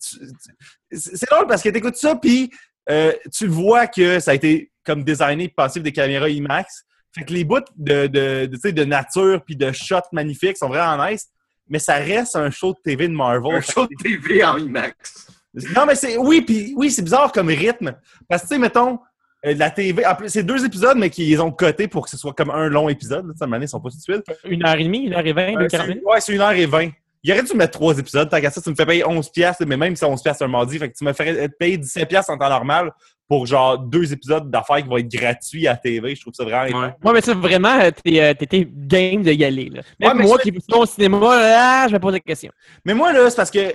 c'est 0.92 1.30
drôle 1.30 1.48
parce 1.48 1.62
que 1.62 1.70
tu 1.70 1.77
écoutes 1.77 1.96
ça, 1.96 2.16
puis 2.16 2.51
euh, 2.89 3.13
tu 3.34 3.48
vois 3.48 3.88
que 3.88 4.20
ça 4.20 4.32
a 4.32 4.34
été 4.34 4.72
comme 4.84 5.04
designé 5.04 5.46
et 5.46 5.50
pour 5.50 5.68
des 5.70 5.92
caméras 5.92 6.30
IMAX. 6.30 6.86
Fait 7.17 7.25
que 7.25 7.33
les 7.33 7.43
bouts 7.43 7.59
de, 7.77 8.07
de, 8.07 8.45
de, 8.45 8.55
tu 8.55 8.59
sais, 8.62 8.71
de 8.71 8.83
nature 8.83 9.41
puis 9.45 9.55
de 9.55 9.71
shots 9.71 9.97
magnifiques 10.12 10.57
sont 10.57 10.67
vraiment 10.69 11.05
nice, 11.07 11.27
mais 11.67 11.79
ça 11.79 11.95
reste 11.95 12.36
un 12.36 12.50
show 12.51 12.74
de 12.74 12.77
TV 12.83 13.07
de 13.07 13.13
Marvel. 13.13 13.55
Un 13.55 13.62
show 13.62 13.88
de 13.88 13.95
TV 14.01 14.43
en 14.43 14.57
IMAX. 14.57 15.27
Non, 15.75 15.86
mais 15.88 15.95
c'est. 15.95 16.17
Oui, 16.17 16.41
puis 16.41 16.74
oui, 16.77 16.91
c'est 16.91 17.01
bizarre 17.01 17.31
comme 17.31 17.47
rythme. 17.47 17.93
Parce 18.29 18.43
que, 18.43 18.47
tu 18.50 18.53
sais, 18.55 18.59
mettons, 18.59 19.00
euh, 19.45 19.53
la 19.55 19.71
TV. 19.71 20.03
C'est 20.27 20.43
deux 20.43 20.63
épisodes, 20.65 20.97
mais 20.97 21.09
qu'ils 21.09 21.41
ont 21.41 21.51
cotés 21.51 21.88
pour 21.88 22.03
que 22.05 22.09
ce 22.12 22.17
soit 22.17 22.33
comme 22.33 22.51
un 22.51 22.67
long 22.69 22.89
épisode. 22.89 23.25
moment 23.25 23.36
donné, 23.51 23.65
ils 23.65 23.69
sont 23.69 23.79
pas 23.79 23.89
tout 23.89 23.97
de 23.97 24.01
suite. 24.01 24.24
Une 24.45 24.65
heure 24.65 24.75
et 24.75 24.83
demie, 24.83 25.05
une 25.05 25.13
heure 25.13 25.25
et 25.25 25.33
vingt, 25.33 25.53
deux 25.57 25.67
quarante 25.67 25.88
c'est- 25.88 25.88
minutes. 25.88 26.03
ouais, 26.05 26.21
c'est 26.21 26.33
une 26.33 26.41
heure 26.41 26.51
et 26.51 26.65
vingt. 26.67 26.89
Il 27.24 27.31
aurait 27.33 27.43
dû 27.43 27.53
mettre 27.55 27.71
trois 27.74 27.97
épisodes. 27.97 28.29
Tant 28.29 28.39
qu'à 28.39 28.51
ça, 28.51 28.62
tu 28.62 28.69
me 28.69 28.75
fais 28.75 28.86
payer 28.86 29.05
11 29.05 29.29
piastres, 29.31 29.65
mais 29.65 29.75
même 29.75 29.95
si 29.95 30.00
c'est 30.01 30.05
11 30.05 30.21
piastres 30.21 30.43
un 30.43 30.47
mardi, 30.47 30.77
fait 30.77 30.91
que 30.91 30.97
tu 30.97 31.03
me 31.03 31.12
ferais 31.13 31.50
payer 31.50 31.77
17 31.77 32.07
piastres 32.07 32.31
en 32.31 32.38
temps 32.38 32.47
normal 32.50 32.91
pour 33.27 33.46
genre 33.46 33.77
deux 33.77 34.13
épisodes 34.13 34.50
d'affaires 34.50 34.77
qui 34.77 34.88
vont 34.88 34.98
être 34.98 35.12
gratuits 35.12 35.67
à 35.67 35.75
TV. 35.75 36.15
Je 36.15 36.22
trouve 36.22 36.34
ça 36.34 36.43
vraiment... 36.46 36.79
Ouais. 36.79 36.93
Ouais, 37.03 37.13
mais 37.13 37.22
ça, 37.22 37.34
vraiment, 37.34 37.77
euh, 37.79 37.91
t'es, 38.03 38.22
euh, 38.22 38.34
t'étais 38.34 38.67
game 38.72 39.22
de 39.24 39.31
y 39.34 39.43
aller. 39.43 39.69
Là. 39.69 39.81
Même 40.00 40.10
Ouais, 40.12 40.15
mais 40.17 40.24
moi 40.24 40.38
ça- 40.38 40.43
qui 40.43 40.51
vais 40.51 40.60
au 40.74 40.86
cinéma, 40.86 41.19
là, 41.19 41.88
je 41.89 41.93
me 41.93 42.00
pose 42.00 42.13
la 42.13 42.19
question. 42.22 42.51
Mais 42.86 42.93
moi, 42.93 43.12
là, 43.12 43.29
c'est 43.29 43.36
parce 43.36 43.51
que 43.51 43.74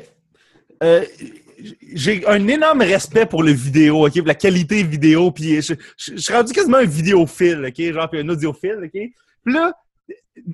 euh, 0.82 1.04
j'ai 1.94 2.26
un 2.26 2.48
énorme 2.48 2.80
respect 2.82 3.26
pour 3.26 3.42
le 3.42 3.52
vidéo, 3.52 4.06
OK? 4.06 4.18
Pour 4.18 4.26
la 4.26 4.34
qualité 4.34 4.82
vidéo, 4.82 5.30
puis 5.30 5.60
je, 5.62 5.74
je- 5.96 6.12
je 6.16 6.20
suis 6.20 6.32
rendu 6.32 6.52
quasiment 6.52 6.78
un 6.78 6.84
vidéophile, 6.84 7.64
OK? 7.68 7.92
Genre, 7.92 8.08
puis 8.10 8.20
un 8.20 8.28
audiophile, 8.28 8.78
OK? 8.84 8.90
Puis 8.90 9.54
là, 9.54 9.72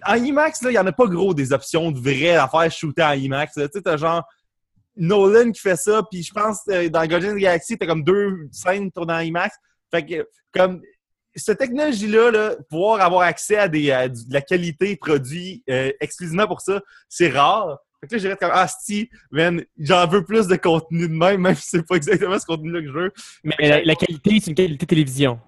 en 0.07 0.14
IMAX, 0.17 0.62
là, 0.62 0.71
il 0.71 0.73
n'y 0.73 0.78
en 0.78 0.87
a 0.87 0.93
pas 0.93 1.07
gros 1.07 1.33
des 1.35 1.52
options 1.52 1.90
de 1.93 1.99
vraies 1.99 2.35
affaires 2.37 2.71
shooter 2.71 3.02
en 3.05 3.12
IMAX. 3.12 3.55
Tu 3.55 3.61
sais, 3.61 3.81
t'as 3.81 3.97
genre 3.97 4.25
Nolan 4.99 5.52
qui 5.52 5.61
fait 5.61 5.76
ça, 5.76 6.02
puis 6.11 6.23
je 6.23 6.33
pense 6.33 6.61
euh, 6.69 6.88
dans 6.88 7.07
Guardians 7.07 7.31
of 7.31 7.37
the 7.37 7.40
Galaxy, 7.40 7.78
t'as 7.78 7.87
comme 7.87 8.05
deux 8.05 8.49
scènes 8.52 8.90
tournées 8.90 9.14
en 9.14 9.21
IMAX. 9.21 9.57
Fait 9.90 10.05
que, 10.05 10.28
comme, 10.52 10.83
cette 11.35 11.59
technologie-là, 11.59 12.31
là, 12.31 12.57
pouvoir 12.69 13.00
avoir 13.00 13.23
accès 13.23 13.57
à, 13.57 13.69
des, 13.69 13.87
la 14.28 14.40
qualité 14.40 14.97
produit 14.97 15.62
euh, 15.71 15.93
exclusivement 16.00 16.47
pour 16.47 16.61
ça, 16.61 16.81
c'est 17.09 17.28
rare. 17.28 17.78
Fait 18.00 18.09
que 18.09 18.14
là, 18.14 18.19
j'irais 18.19 18.37
comme, 18.37 18.50
ah, 18.52 18.69
si, 18.69 19.09
man, 19.31 19.64
j'en 19.78 20.07
veux 20.07 20.25
plus 20.25 20.47
de 20.47 20.57
contenu 20.57 21.09
de 21.09 21.14
même, 21.14 21.40
même 21.43 21.55
si 21.55 21.69
c'est 21.71 21.87
pas 21.87 21.97
exactement 21.97 22.38
ce 22.38 22.47
contenu-là 22.47 22.81
que 22.81 22.87
je 22.87 22.93
veux. 22.93 23.12
Mais 23.45 23.55
la, 23.61 23.83
la 23.83 23.95
qualité, 23.95 24.40
c'est 24.40 24.50
une 24.50 24.57
qualité 24.57 24.87
télévision. 24.87 25.40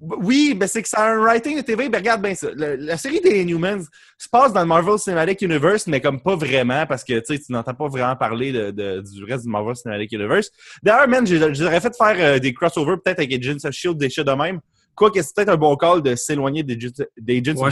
Oui, 0.00 0.54
ben 0.54 0.66
c'est 0.66 0.82
que 0.82 0.88
c'est 0.88 0.98
un 0.98 1.18
writing 1.20 1.56
de 1.58 1.62
TV. 1.62 1.88
Ben 1.88 1.98
regarde 1.98 2.22
bien 2.22 2.34
ça. 2.34 2.48
Le- 2.54 2.76
la 2.76 2.96
série 2.96 3.20
des 3.20 3.42
Inhumans 3.42 3.84
se 4.16 4.28
passe 4.28 4.52
dans 4.52 4.60
le 4.60 4.66
Marvel 4.66 4.98
Cinematic 4.98 5.42
Universe, 5.42 5.86
mais 5.86 6.00
comme 6.00 6.20
pas 6.20 6.36
vraiment, 6.36 6.86
parce 6.86 7.04
que 7.04 7.20
tu 7.20 7.40
n'entends 7.52 7.74
pas 7.74 7.88
vraiment 7.88 8.16
parler 8.16 8.50
de, 8.52 8.70
de- 8.70 9.00
du 9.02 9.24
reste 9.24 9.44
du 9.44 9.50
Marvel 9.50 9.76
Cinematic 9.76 10.12
Universe. 10.12 10.50
D'ailleurs, 10.82 11.06
man, 11.08 11.26
j'aurais 11.26 11.80
fait 11.80 11.94
faire 11.96 12.16
euh, 12.18 12.38
des 12.38 12.54
crossovers 12.54 12.96
peut-être 13.04 13.18
avec 13.18 13.32
Agents 13.32 13.56
of 13.64 13.70
S.H.I.E.L.D., 13.74 14.06
des 14.06 14.10
choses 14.10 14.24
de 14.24 14.32
même. 14.32 14.60
quoi 14.94 15.10
que 15.10 15.20
c'est 15.22 15.34
peut-être 15.34 15.50
un 15.50 15.56
bon 15.56 15.76
call 15.76 16.02
de 16.02 16.14
s'éloigner 16.14 16.62
des 16.62 16.74
Agents- 16.74 17.06
des 17.18 17.42
Agents 17.46 17.60
Ouais. 17.62 17.70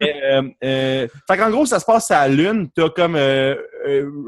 Mais, 0.00 0.14
euh, 0.32 0.42
euh, 0.64 1.08
fait 1.30 1.36
qu'en 1.36 1.50
gros, 1.50 1.64
ça 1.66 1.78
se 1.78 1.84
passe 1.84 2.10
à 2.10 2.26
la 2.28 2.34
Lune. 2.34 2.68
T'as 2.74 2.88
comme 2.90 3.16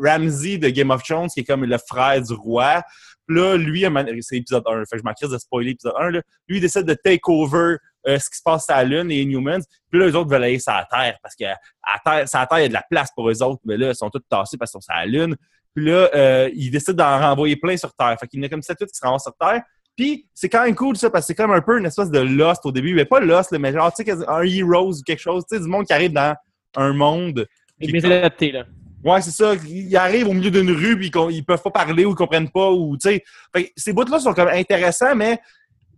Ramsey 0.02 0.59
de 0.59 0.69
Game 0.69 0.91
of 0.91 1.02
Thrones, 1.02 1.29
qui 1.29 1.41
est 1.41 1.45
comme 1.45 1.64
le 1.64 1.79
frère 1.79 2.21
du 2.23 2.33
roi. 2.33 2.83
Là, 3.29 3.57
lui, 3.57 3.85
c'est 4.21 4.37
épisode 4.37 4.64
1, 4.67 4.85
fait 4.85 4.97
que 4.97 4.99
je 4.99 5.05
m'en 5.05 5.12
crise 5.12 5.31
de 5.31 5.38
spoiler 5.38 5.71
épisode 5.71 5.95
1. 5.99 6.11
Là. 6.11 6.23
Lui, 6.49 6.59
il 6.59 6.61
décide 6.61 6.85
de 6.85 6.95
take 6.95 7.21
over 7.26 7.76
euh, 8.09 8.19
ce 8.19 8.29
qui 8.29 8.38
se 8.38 8.43
passe 8.43 8.69
à 8.69 8.83
la 8.83 8.85
Lune, 8.85 9.09
les 9.09 9.23
Inhumans. 9.23 9.62
Puis 9.91 10.00
là, 10.00 10.09
eux 10.09 10.17
autres 10.17 10.31
veulent 10.31 10.43
aller 10.43 10.59
sur 10.59 10.73
la 10.73 10.87
Terre, 10.91 11.19
parce 11.23 11.37
que 11.37 11.45
à 11.45 11.99
terre, 12.05 12.29
sur 12.29 12.38
la 12.38 12.47
Terre, 12.47 12.59
il 12.59 12.62
y 12.62 12.64
a 12.64 12.69
de 12.69 12.73
la 12.73 12.85
place 12.88 13.11
pour 13.14 13.31
eux 13.31 13.43
autres. 13.43 13.61
Mais 13.64 13.76
là, 13.76 13.91
ils 13.91 13.95
sont 13.95 14.11
tous 14.11 14.23
tassés 14.29 14.57
parce 14.57 14.73
qu'ils 14.73 14.81
sont 14.81 14.93
sur 14.93 14.95
la 14.95 15.07
Lune. 15.07 15.37
Puis 15.75 15.85
là, 15.87 16.11
euh, 16.14 16.50
ils 16.55 16.71
décident 16.71 17.05
d'en 17.05 17.21
renvoyer 17.21 17.57
plein 17.57 17.76
sur 17.76 17.95
Terre. 17.95 18.17
Fait 18.19 18.26
qu'il 18.26 18.41
y 18.41 18.43
en 18.43 18.47
a 18.47 18.49
comme 18.49 18.61
7-8 18.61 18.87
qui 18.87 18.95
se 18.95 19.05
renvoient 19.05 19.19
sur 19.19 19.35
Terre. 19.37 19.62
Puis 19.97 20.26
c'est 20.35 20.49
quand 20.49 20.64
même 20.64 20.75
cool 20.75 20.97
ça, 20.97 21.11
parce 21.11 21.25
que 21.25 21.26
c'est 21.29 21.35
comme 21.35 21.52
un 21.52 21.61
peu 21.61 21.79
une 21.79 21.87
espèce 21.87 22.11
de 22.11 22.19
Lost 22.19 22.64
au 22.67 22.73
début. 22.73 22.95
Mais 22.95 23.05
pas 23.05 23.21
Lost, 23.21 23.52
mais 23.52 23.73
genre, 23.73 23.93
tu 23.95 24.05
sais, 24.05 24.12
un 24.26 24.43
Heroes 24.43 24.99
ou 24.99 25.02
quelque 25.05 25.21
chose. 25.21 25.45
Tu 25.49 25.57
sais, 25.57 25.62
du 25.62 25.69
monde 25.69 25.87
qui 25.87 25.93
arrive 25.93 26.12
dans 26.12 26.35
un 26.76 26.93
monde. 26.93 27.47
Adapté, 27.81 28.52
là. 28.52 28.64
Ouais, 29.04 29.21
c'est 29.21 29.30
ça. 29.30 29.54
Ils 29.66 29.97
arrivent 29.97 30.28
au 30.28 30.32
milieu 30.32 30.50
d'une 30.50 30.71
rue, 30.71 30.97
puis 30.97 31.11
ils, 31.30 31.44
peuvent 31.44 31.62
pas 31.62 31.71
parler 31.71 32.04
ou 32.04 32.11
ils 32.11 32.16
comprennent 32.16 32.50
pas. 32.50 32.71
Ou, 32.71 32.97
ces 33.00 33.92
bouts-là 33.92 34.21
sont 34.21 34.32
comme 34.32 34.49
intéressants, 34.49 35.14
mais 35.16 35.40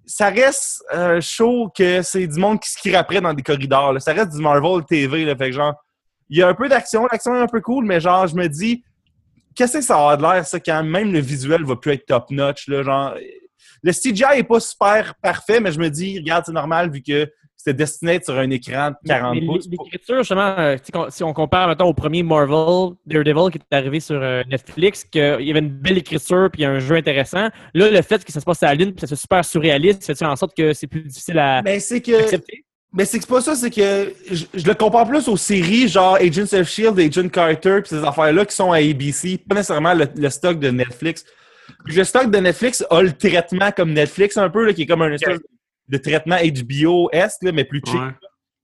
ça 0.07 0.29
reste 0.29 0.83
euh, 0.95 1.21
chaud 1.21 1.71
que 1.77 2.03
c'est 2.03 2.27
du 2.27 2.39
monde 2.39 2.61
qui 2.61 2.71
se 2.71 2.79
crie 2.79 2.95
après 2.95 3.21
dans 3.21 3.33
des 3.33 3.43
corridors. 3.43 3.93
là. 3.93 4.01
Ça 4.01 4.13
reste 4.13 4.31
du 4.31 4.43
Marvel 4.43 4.85
TV. 4.85 5.25
Là, 5.25 5.37
fait 5.37 5.51
que 5.51 5.57
genre, 5.57 5.75
il 6.31 6.39
y 6.39 6.43
a 6.43 6.49
un 6.49 6.55
peu 6.55 6.69
d'action. 6.69 7.07
L'action 7.11 7.37
est 7.37 7.41
un 7.41 7.47
peu 7.47 7.61
cool, 7.61 7.85
mais 7.85 8.01
genre, 8.01 8.27
je 8.27 8.35
me 8.35 8.49
dis, 8.49 8.83
qu'est-ce 9.55 9.79
que 9.79 9.85
ça 9.85 9.97
va 9.97 10.17
de 10.17 10.23
l'air, 10.23 10.47
ça, 10.47 10.59
quand 10.61 10.83
même 10.83 11.13
le 11.13 11.21
visuel 11.21 11.65
va 11.65 11.77
plus 11.77 11.93
être 11.93 12.07
top-notch, 12.07 12.71
genre... 12.71 13.15
Le 13.83 13.93
CGI 13.93 14.39
est 14.39 14.45
pas 14.45 14.61
super 14.61 15.15
parfait, 15.17 15.61
mais 15.61 15.71
je 15.71 15.79
me 15.79 15.91
dis, 15.91 16.19
regarde, 16.19 16.45
c'est 16.47 16.53
normal, 16.53 16.91
vu 16.91 17.03
que 17.03 17.31
c'était 17.65 17.79
destiné 17.79 18.11
à 18.11 18.15
être 18.17 18.25
sur 18.27 18.39
un 18.39 18.51
écran 18.51 18.91
de 18.91 19.09
40 19.09 19.35
Mais 19.35 19.47
pouces. 19.47 19.69
L'écriture, 19.71 20.19
justement, 20.19 20.55
euh, 20.59 20.77
si 21.09 21.25
on 21.25 21.33
compare 21.33 21.67
maintenant 21.69 21.87
au 21.87 21.95
premier 21.95 22.23
Marvel, 22.23 22.95
Daredevil, 23.07 23.51
qui 23.51 23.59
est 23.59 23.75
arrivé 23.75 24.01
sur 24.01 24.21
euh, 24.23 24.43
Netflix, 24.51 25.05
qu'il 25.05 25.23
y 25.23 25.51
avait 25.51 25.61
une 25.61 25.71
belle 25.71 25.97
écriture 25.97 26.51
puis 26.53 26.67
un 26.67 26.79
jeu 26.79 26.97
intéressant. 26.97 27.49
Là, 27.73 27.91
le 27.91 28.03
fait 28.03 28.23
que 28.23 28.31
ça 28.31 28.41
se 28.41 28.45
passe 28.45 28.63
à 28.63 28.67
la 28.67 28.75
Lune 28.75 28.93
puis 28.93 28.97
que 28.97 29.01
ça 29.01 29.07
soit 29.07 29.17
super 29.17 29.45
surréaliste, 29.45 30.05
fait 30.05 30.23
en 30.27 30.37
sorte 30.37 30.55
que 30.55 30.75
c'est 30.75 30.87
plus 30.87 31.03
difficile 31.03 31.39
à 31.39 31.63
Mais 31.63 31.81
c'est 31.81 32.03
que... 32.03 32.13
accepter? 32.13 32.65
Mais 32.93 33.07
c'est 33.07 33.19
que 33.19 33.25
c'est 33.25 33.31
pas 33.31 33.41
ça, 33.41 33.57
c'est 33.57 33.71
que 33.71 34.15
je, 34.31 34.45
je 34.55 34.67
le 34.67 34.75
compare 34.75 35.09
plus 35.09 35.27
aux 35.27 35.37
séries 35.37 35.89
genre 35.89 36.17
Agents 36.17 36.53
of 36.53 36.69
Shield, 36.69 37.01
Agent 37.01 37.29
Carter, 37.31 37.81
puis 37.81 37.89
ces 37.89 38.05
affaires-là 38.05 38.45
qui 38.45 38.55
sont 38.55 38.71
à 38.71 38.77
ABC, 38.77 39.39
pas 39.39 39.57
nécessairement 39.57 39.95
le, 39.95 40.07
le 40.15 40.31
stock 40.31 40.61
de 40.61 40.71
Netflix. 40.71 41.25
Puis 41.87 41.97
le 41.97 42.05
stock 42.05 42.31
de 42.31 42.39
Netflix 42.39 42.85
a 42.91 43.03
le 43.03 43.13
traitement 43.13 43.73
comme 43.73 43.95
Netflix 43.95 44.37
un 44.37 44.49
peu, 44.51 44.67
là, 44.67 44.73
qui 44.75 44.83
est 44.83 44.87
comme 44.87 45.03
un 45.03 45.13
espèce 45.13 45.39
de 45.89 45.99
traitement 45.99 46.37
HBO-esque, 46.37 47.43
là, 47.43 47.53
mais 47.53 47.65
plus 47.65 47.83
cheap. 47.87 48.01
Ouais. 48.01 48.15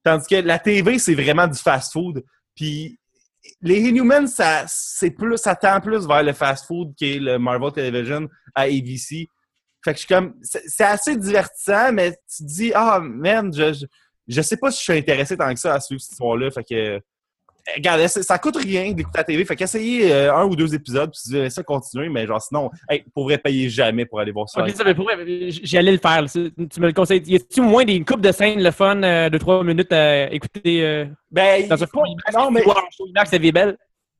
Tandis 0.02 0.26
que 0.28 0.36
la 0.36 0.58
TV, 0.58 0.98
c'est 0.98 1.14
vraiment 1.14 1.46
du 1.46 1.58
fast-food. 1.58 2.24
Puis 2.54 2.98
les 3.60 3.80
Inhumans, 3.80 4.26
ça, 4.26 4.64
c'est 4.66 5.10
plus, 5.10 5.36
ça 5.36 5.54
tend 5.54 5.80
plus 5.80 6.06
vers 6.06 6.22
le 6.22 6.32
fast-food 6.32 6.94
qui 6.96 7.12
est 7.12 7.18
le 7.18 7.38
Marvel 7.38 7.72
Television 7.72 8.28
à 8.54 8.62
ABC. 8.62 9.28
Fait 9.84 9.92
que 9.92 9.98
je 9.98 10.04
suis 10.04 10.14
comme, 10.14 10.34
c'est 10.42 10.62
c'est 10.66 10.84
assez 10.84 11.16
divertissant, 11.16 11.92
mais 11.92 12.12
tu 12.12 12.44
te 12.44 12.48
dis, 12.48 12.72
ah, 12.74 13.00
man, 13.00 13.52
je, 13.52 13.72
je, 13.72 13.86
je 14.28 14.42
sais 14.42 14.56
pas 14.56 14.70
si 14.70 14.78
je 14.78 14.82
suis 14.84 14.98
intéressé 14.98 15.36
tant 15.36 15.52
que 15.52 15.60
ça 15.60 15.74
à 15.74 15.80
suivre 15.80 16.00
cette 16.00 16.12
histoire-là. 16.12 16.50
Fait 16.50 16.64
que, 16.64 17.00
regarde, 17.76 18.06
ça, 18.06 18.38
coûte 18.38 18.56
rien 18.56 18.92
d'écouter 18.92 19.18
la 19.18 19.24
TV. 19.24 19.44
Fait 19.44 19.56
qu'essayez 19.56 20.12
euh, 20.12 20.34
un 20.34 20.44
ou 20.44 20.56
deux 20.56 20.74
épisodes, 20.74 21.10
puis 21.10 21.20
tu 21.32 21.50
ça 21.50 21.62
continuer, 21.62 22.08
mais 22.08 22.26
genre, 22.26 22.40
sinon, 22.40 22.70
hey, 22.88 23.04
pour 23.14 23.24
vrai, 23.24 23.38
payer 23.38 23.68
jamais 23.68 24.04
pour 24.04 24.20
aller 24.20 24.32
voir 24.32 24.48
ça. 24.48 24.62
Ok, 24.62 24.70
ça, 24.70 24.84
mais 24.84 24.94
pour 24.94 25.04
vrai, 25.04 25.16
j'y 25.50 25.78
allais 25.78 25.92
le 25.92 25.98
faire. 25.98 26.22
là. 26.22 26.28
Tu 26.28 26.80
me 26.80 26.86
le 26.86 26.92
conseilles. 26.92 27.22
Y 27.26 27.36
a-tu 27.36 27.60
au 27.60 27.64
moins 27.64 27.84
des 27.84 28.00
coupes 28.04 28.20
de 28.20 28.32
scènes, 28.32 28.62
le 28.62 28.70
fun, 28.70 29.02
euh, 29.02 29.28
de 29.28 29.38
trois 29.38 29.62
minutes 29.64 29.92
à 29.92 30.32
écouter 30.32 30.84
euh, 30.84 31.06
Ben, 31.30 31.66
dans 31.68 31.82
un 31.82 31.86
fond 31.86 32.04
IMAX? 32.04 32.34
non, 32.36 32.50
mais- 32.50 32.62
un 32.62 32.74
show 32.96 33.06
IMAX, 33.06 33.30
c'est 33.30 33.38
belle. 33.38 33.76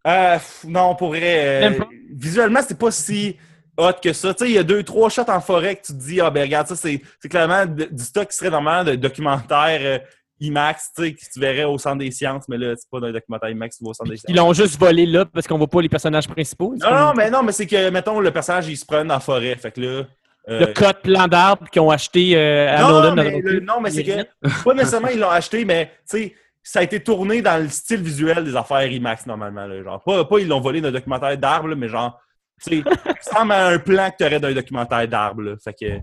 Euh, 0.07 0.39
non, 0.67 0.95
pour 0.95 1.09
vrai. 1.09 1.61
Même 1.61 1.77
pas? 1.77 1.89
visuellement, 2.13 2.61
c'est 2.67 2.79
pas 2.79 2.91
si 2.91 3.37
hot 3.77 3.93
que 4.03 4.13
ça. 4.13 4.35
Tu 4.35 4.45
sais, 4.45 4.51
il 4.51 4.55
y 4.57 4.59
a 4.59 4.63
deux, 4.63 4.83
trois 4.83 5.09
shots 5.09 5.29
en 5.29 5.41
forêt 5.41 5.77
que 5.77 5.83
tu 5.87 5.93
te 5.93 5.99
dis, 5.99 6.21
ah 6.21 6.31
ben 6.31 6.43
regarde, 6.43 6.67
ça, 6.67 6.77
c'est 6.77 7.01
clairement 7.29 7.67
du 7.67 8.03
stock 8.03 8.29
qui 8.29 8.37
serait 8.37 8.51
normalement 8.51 8.85
de 8.85 8.97
documentaire 8.97 10.01
IMAX, 10.41 10.93
tu 10.97 11.03
sais, 11.05 11.13
que 11.15 11.21
tu 11.33 11.39
verrais 11.41 11.65
au 11.65 11.77
centre 11.79 11.99
des 11.99 12.11
sciences, 12.11 12.45
mais 12.49 12.57
là, 12.59 12.75
c'est 12.77 12.89
pas 12.91 13.01
d'un 13.01 13.13
documentaire 13.13 13.51
IMAX, 13.51 13.79
tu 13.79 13.85
vas 13.85 13.91
au 13.91 13.95
centre 13.95 14.11
des 14.11 14.17
Ils 14.17 14.21
sciences. 14.21 14.37
l'ont 14.37 14.53
juste 14.53 14.79
volé 14.79 15.07
là 15.07 15.25
parce 15.27 15.47
qu'on 15.47 15.59
voit 15.59 15.67
pas 15.69 15.81
les 15.83 15.89
personnages 15.89 16.27
principaux. 16.29 16.75
Non, 16.81 16.91
non, 16.95 17.13
mais 17.15 17.31
non, 17.31 17.43
mais 17.43 17.53
c'est 17.53 17.67
que, 17.67 17.91
mettons, 17.91 18.21
le 18.21 18.31
personnage, 18.31 18.69
il 18.69 18.77
se 18.77 18.85
promène 18.87 19.09
dans 19.09 19.15
la 19.15 19.21
forêt. 19.21 19.55
Fait 19.57 19.71
que 19.71 19.81
là. 19.81 20.05
euh, 20.49 20.61
Le 20.61 20.67
code 20.73 21.01
plan 21.03 21.29
d'arbre 21.29 21.69
qu'ils 21.71 21.83
ont 21.83 21.91
acheté 21.91 22.37
euh, 22.37 22.75
à 22.75 22.81
non, 22.81 22.89
Nolan. 22.89 23.15
mais 23.17 23.31
dans 23.31 23.39
le- 23.51 23.61
non, 23.61 23.81
mais 23.81 23.91
c'est 23.91 24.03
que, 24.05 24.25
pas 24.65 24.75
nécessairement 24.75 25.09
ils 25.09 25.19
l'ont 25.21 25.31
acheté, 25.31 25.65
mais, 25.65 25.87
tu 26.09 26.19
sais, 26.19 26.35
ça 26.63 26.81
a 26.81 26.83
été 26.83 27.01
tourné 27.03 27.41
dans 27.43 27.63
le 27.63 27.69
style 27.69 28.03
visuel 28.03 28.45
des 28.45 28.55
affaires 28.57 28.91
IMAX, 28.91 29.27
normalement, 29.27 29.67
là, 29.67 29.83
genre. 29.83 30.03
Pas, 30.03 30.25
pas 30.25 30.39
ils 30.39 30.49
l'ont 30.49 30.61
volé 30.61 30.81
d'un 30.81 30.91
documentaire 30.93 31.37
d'arbre, 31.39 31.75
mais 31.75 31.89
genre, 31.89 32.19
tu 32.63 32.83
sais, 32.83 32.85
ça 33.23 33.33
ressemble 33.39 33.53
à 33.53 33.69
un 33.69 33.79
plan 33.79 34.11
que 34.11 34.17
tu 34.19 34.25
aurais 34.25 34.41
d'un 34.41 34.53
documentaire 34.53 35.07
d'arbre, 35.09 35.43
là. 35.43 35.55
Fait 35.63 35.73
que, 35.75 35.99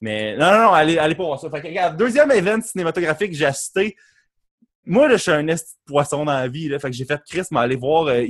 mais, 0.00 0.36
non, 0.36 0.50
non, 0.52 0.58
non, 0.64 0.72
allez, 0.72 0.98
allez 0.98 1.14
pas 1.14 1.24
voir 1.24 1.40
ça. 1.40 1.48
Fait 1.50 1.60
que, 1.62 1.66
regarde, 1.68 1.96
deuxième 1.96 2.30
event 2.30 2.60
cinématographique 2.60 3.30
que 3.32 3.36
j'ai 3.36 3.46
assisté, 3.46 3.96
moi, 4.88 5.08
là, 5.08 5.16
je 5.16 5.22
suis 5.22 5.32
un 5.32 5.48
esti 5.48 5.72
de 5.84 5.92
poisson 5.92 6.24
dans 6.24 6.32
la 6.32 6.46
vie, 6.46 6.68
là. 6.68 6.78
Fait 6.78 6.90
que 6.90 6.96
j'ai 6.96 7.04
fait 7.04 7.20
Chris 7.28 7.42
m'aller 7.50 7.74
voir, 7.74 8.04
euh, 8.06 8.24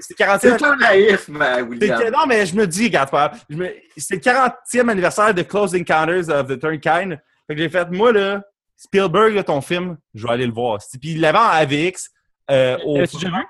c'est 0.00 0.14
40 0.14 0.40
C'est 0.40 0.62
un 0.64 0.76
naïf, 0.76 1.28
mais 1.28 1.62
William. 1.62 2.00
non, 2.12 2.26
mais 2.26 2.44
je 2.44 2.56
me 2.56 2.66
dis, 2.66 2.86
regarde, 2.86 3.36
me- 3.50 3.70
c'est 3.96 4.14
le 4.16 4.20
40e 4.20 4.88
anniversaire 4.88 5.32
de 5.32 5.42
Close 5.42 5.74
Encounters 5.76 6.28
of 6.28 6.48
the 6.48 6.58
Third 6.58 6.80
Kind. 6.80 7.18
Fait 7.46 7.54
que 7.54 7.60
j'ai 7.60 7.68
fait, 7.68 7.88
moi, 7.90 8.12
là, 8.12 8.42
Spielberg, 8.76 9.34
là, 9.34 9.44
ton 9.44 9.60
film, 9.60 9.96
je 10.14 10.26
vais 10.26 10.32
aller 10.32 10.46
le 10.46 10.52
voir. 10.52 10.78
Puis 11.00 11.12
il 11.12 11.20
l'avait 11.20 11.38
en 11.38 11.42
AVX. 11.42 12.10
Euh, 12.50 12.76
au- 12.84 12.98
L'as-tu 12.98 13.16
déjà 13.16 13.28
vu? 13.28 13.44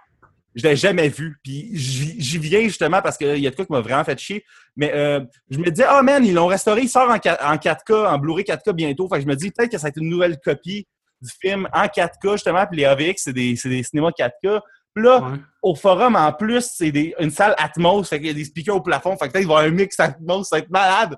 Je 0.55 0.63
l'ai 0.65 0.77
jamais 0.77 1.09
vu. 1.09 1.39
Puis 1.43 1.71
j'y 1.73 2.39
viens 2.39 2.63
justement 2.63 3.01
parce 3.01 3.17
qu'il 3.17 3.39
y 3.39 3.47
a 3.47 3.51
de 3.51 3.57
quoi 3.57 3.65
qui 3.65 3.73
m'a 3.73 3.81
vraiment 3.81 4.05
fait 4.05 4.19
chier. 4.19 4.45
Mais 4.77 4.93
euh, 4.95 5.21
je 5.51 5.59
me 5.59 5.71
disais, 5.71 5.87
oh 5.91 6.03
man, 6.03 6.25
ils 6.25 6.35
l'ont 6.35 6.47
restauré, 6.47 6.83
il 6.83 6.89
sort 6.89 7.11
en, 7.11 7.19
4, 7.19 7.45
en 7.45 7.57
4K, 7.57 8.07
en 8.07 8.19
Blu-ray 8.19 8.45
4K 8.45 8.73
bientôt. 8.73 9.09
Fait 9.09 9.17
que 9.17 9.23
je 9.23 9.27
me 9.27 9.37
dis, 9.37 9.51
peut-être 9.51 9.71
que 9.71 9.79
ça 9.79 9.85
va 9.85 9.89
être 9.89 9.97
une 10.01 10.11
nouvelle 10.11 10.39
copie 10.39 10.87
du 11.21 11.31
film 11.41 11.69
en 11.73 11.85
4K, 11.85 12.33
justement. 12.33 12.67
Puis 12.67 12.79
les 12.79 12.85
AVX, 12.85 13.15
c'est 13.25 13.33
des, 13.33 13.55
des 13.65 13.83
cinémas 13.83 14.11
4K. 14.11 14.61
Puis 14.95 15.05
là, 15.05 15.23
Ouais. 15.23 15.39
au 15.63 15.75
forum, 15.75 16.17
en 16.17 16.33
plus, 16.33 16.71
c'est 16.75 16.93
une 17.19 17.31
salle 17.31 17.55
Atmos, 17.57 18.05
fait 18.05 18.19
qu'il 18.19 18.27
y 18.27 18.31
a 18.31 18.35
des 18.35 18.45
speakers 18.45 18.77
au 18.77 18.83
plafond, 18.83 19.17
fait 19.17 19.29
que 19.29 19.33
peut-être 19.33 19.45
il 19.45 19.49
va 19.49 19.55
y 19.55 19.57
avoir 19.57 19.73
un 19.73 19.75
mix 19.75 19.99
Atmos, 19.99 20.45
ça 20.45 20.57
va 20.57 20.61
être 20.61 20.69
malade. 20.71 21.17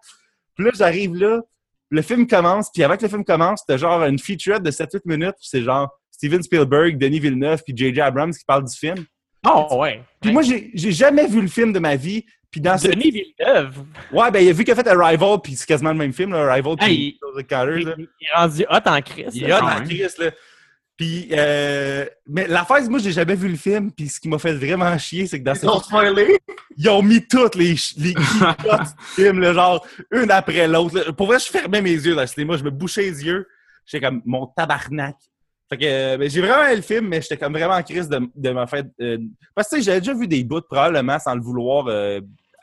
Puis 0.54 0.64
là, 0.64 0.70
j'arrive 0.76 1.16
là, 1.16 1.40
le 1.90 2.02
film 2.02 2.28
commence, 2.28 2.70
puis 2.72 2.84
avant 2.84 2.96
que 2.96 3.02
le 3.02 3.08
film 3.08 3.24
commence, 3.24 3.62
c'était 3.66 3.78
genre 3.78 4.04
une 4.04 4.20
featurette 4.20 4.62
de 4.62 4.70
7-8 4.70 5.00
minutes, 5.06 5.34
c'est 5.40 5.62
genre 5.62 5.90
Steven 6.12 6.40
Spielberg, 6.42 6.96
Denis 6.98 7.18
Villeneuve, 7.18 7.62
puis 7.64 7.76
J.J. 7.76 8.00
Abrams 8.00 8.32
qui 8.32 8.44
parlent 8.44 8.64
du 8.64 8.76
film. 8.76 9.04
Oh, 9.46 9.78
ouais. 9.80 10.02
Puis 10.20 10.32
moi, 10.32 10.42
j'ai 10.42 10.70
j'ai 10.74 10.92
jamais 10.92 11.26
vu 11.26 11.40
le 11.40 11.48
film 11.48 11.72
de 11.72 11.78
ma 11.78 11.96
vie, 11.96 12.24
puis 12.50 12.60
dans 12.60 12.78
ce... 12.78 12.88
Denis 12.88 13.10
Villeneuve. 13.10 13.84
Ouais, 14.12 14.30
ben, 14.30 14.40
il 14.40 14.48
a 14.48 14.52
vu 14.52 14.64
qu'il 14.64 14.72
a 14.72 14.76
fait 14.76 14.86
Arrival, 14.88 15.38
puis 15.42 15.54
c'est 15.56 15.66
quasiment 15.66 15.90
le 15.90 15.98
même 15.98 16.12
film, 16.12 16.32
là, 16.32 16.50
Arrival, 16.50 16.76
puis 16.76 16.86
Hey, 16.90 17.18
Il, 17.20 17.84
là. 17.84 17.94
il 17.98 18.04
est 18.26 18.36
rendu 18.36 18.64
hot 18.70 18.88
en 18.88 19.02
crise. 19.02 19.34
Il 19.34 19.44
est 19.44 19.52
hot 19.52 19.58
Ah 19.60 19.76
en 19.76 19.80
ouais. 19.80 19.84
Christ, 19.86 20.18
là. 20.18 20.30
Puis, 20.96 21.28
euh, 21.32 22.06
mais 22.28 22.46
l'affaire, 22.46 22.80
moi, 22.88 23.00
j'ai 23.00 23.10
jamais 23.10 23.34
vu 23.34 23.48
le 23.48 23.56
film, 23.56 23.90
puis 23.90 24.08
ce 24.08 24.20
qui 24.20 24.28
m'a 24.28 24.38
fait 24.38 24.52
vraiment 24.54 24.96
chier, 24.96 25.26
c'est 25.26 25.40
que 25.40 25.44
dans 25.44 25.54
Ils 25.54 25.58
ce 25.58 25.66
ont 25.66 25.80
spoilé? 25.80 26.38
ils 26.76 26.88
ont 26.88 27.02
mis 27.02 27.26
toutes 27.26 27.56
les, 27.56 27.74
les 27.96 28.14
key 28.14 28.22
shots 28.38 28.76
du 28.78 29.04
film, 29.16 29.40
là, 29.40 29.52
genre, 29.52 29.84
une 30.12 30.30
après 30.30 30.68
l'autre. 30.68 31.10
Pour 31.10 31.26
vrai, 31.26 31.40
je 31.40 31.46
fermais 31.46 31.82
mes 31.82 31.90
yeux 31.94 32.14
dans 32.14 32.20
le 32.20 32.26
cinéma, 32.28 32.56
je 32.56 32.62
me 32.62 32.70
bouchais 32.70 33.02
les 33.02 33.24
yeux. 33.26 33.48
J'étais 33.84 34.06
comme, 34.06 34.22
mon 34.24 34.46
tabarnak. 34.46 35.16
Fait 35.74 35.78
que, 35.78 35.84
euh, 35.86 36.16
ben, 36.18 36.30
j'ai 36.30 36.40
vraiment 36.40 36.64
aimé 36.66 36.76
le 36.76 36.82
film, 36.82 37.08
mais 37.08 37.20
j'étais 37.20 37.36
comme 37.36 37.52
vraiment 37.52 37.74
en 37.74 37.82
crise 37.82 38.08
de, 38.08 38.20
de 38.36 38.66
fête. 38.66 38.86
euh, 39.00 39.18
parce 39.54 39.68
que, 39.68 39.80
j'avais 39.80 40.00
déjà 40.00 40.14
vu 40.14 40.28
des 40.28 40.44
bouts, 40.44 40.60
probablement, 40.60 41.18
sans 41.18 41.34
le 41.34 41.40
vouloir, 41.40 41.86
euh, 41.88 42.20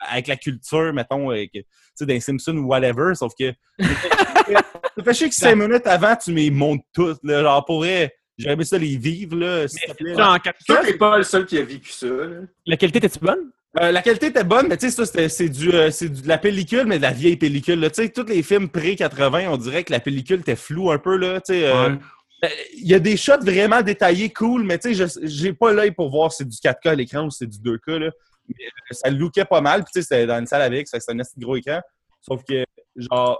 avec 0.10 0.28
la 0.28 0.36
culture, 0.38 0.94
mettons, 0.94 1.30
avec, 1.30 1.52
tu 1.52 1.64
sais, 1.94 2.06
d'un 2.06 2.20
Simpson 2.22 2.56
ou 2.58 2.68
whatever, 2.68 3.14
sauf 3.16 3.34
que, 3.38 3.52
ça 3.80 5.04
fait 5.04 5.14
chier 5.14 5.30
que 5.30 5.36
cinq 5.36 5.56
minutes 5.56 5.86
avant, 5.88 6.16
tu 6.16 6.32
me 6.32 6.50
montres 6.52 6.84
toutes, 6.94 7.20
là, 7.24 7.42
genre, 7.42 7.66
pour 7.66 7.80
vrai, 7.80 8.14
j'aurais 8.38 8.54
aimé 8.54 8.64
ça 8.66 8.78
les 8.78 8.96
vivre, 8.98 9.36
là, 9.36 9.68
s'il 9.68 9.80
te 9.82 9.94
plaît. 9.94 10.16
Ça, 10.16 10.32
en 10.32 10.38
4K, 10.38 10.54
Toi, 10.68 10.78
t'es 10.86 10.94
pas 10.98 11.18
le 11.18 11.24
seul 11.24 11.46
qui 11.46 11.58
a 11.58 11.64
vécu 11.64 11.92
ça. 11.92 12.08
là. 12.08 12.28
la 12.66 12.78
qualité 12.78 12.98
était-tu 13.00 13.20
bonne? 13.20 13.52
Euh, 13.80 13.92
la 13.92 14.02
qualité 14.02 14.28
était 14.28 14.44
bonne, 14.44 14.68
mais 14.68 14.76
tu 14.78 14.90
sais, 14.90 14.96
ça, 14.96 15.06
c'était- 15.06 15.30
c'est 15.30 15.48
du, 15.48 15.72
euh, 15.72 15.92
c'est 15.92 16.10
du- 16.10 16.22
de 16.24 16.28
la 16.28 16.38
pellicule, 16.38 16.86
mais 16.88 16.98
de 16.98 17.04
la 17.04 17.12
vieille 17.12 17.38
pellicule. 17.38 17.80
Tu 17.90 18.04
sais, 18.04 18.10
tous 18.10 18.26
les 18.26 18.44
films 18.44 18.68
pré-80, 18.68 19.48
on 19.50 19.56
dirait 19.58 19.84
que 19.86 19.94
la 19.94 20.02
pellicule 20.02 20.42
était 20.42 20.58
floue 20.58 20.92
un 20.92 20.98
peu, 20.98 21.16
là. 21.16 21.40
Tu 21.40 21.54
sais, 21.54 21.68
euh, 21.68 21.90
Ouais. 21.92 21.96
Euh, 22.44 22.48
il 22.74 22.88
y 22.88 22.94
a 22.94 23.00
des 23.00 23.18
shots 23.18 23.42
vraiment 23.42 23.82
détaillés, 23.82 24.32
cool, 24.32 24.64
mais 24.64 24.80
tu 24.80 24.96
sais, 24.96 25.08
j'ai 25.24 25.54
pas 25.54 25.72
l'œil 25.72 25.92
pour 25.92 26.10
voir 26.10 26.32
si 26.32 26.40
c'est 26.40 26.50
du 26.50 26.58
4K 26.58 26.90
à 26.90 26.96
l'écran 26.96 27.26
ou 27.26 27.30
si 27.30 27.40
c'est 27.40 27.48
du 27.48 27.58
2K, 27.60 27.98
là. 27.98 28.12
Mais 28.48 28.66
euh, 28.66 28.70
ça 28.92 29.10
lookait 29.10 29.46
pas 29.46 29.62
mal, 29.62 29.84
puis 29.84 29.92
tu 29.94 30.02
sais, 30.02 30.08
c'était 30.08 30.26
dans 30.26 30.40
une 30.40 30.48
salle 30.48 30.64
avec, 30.64 30.88
ça 30.88 31.00
c'était 31.00 31.14
un 31.14 31.20
assez 31.20 31.40
gros 31.40 31.56
écran. 31.56 31.80
Sauf 32.22 32.44
que, 32.44 32.66
genre, 32.96 33.40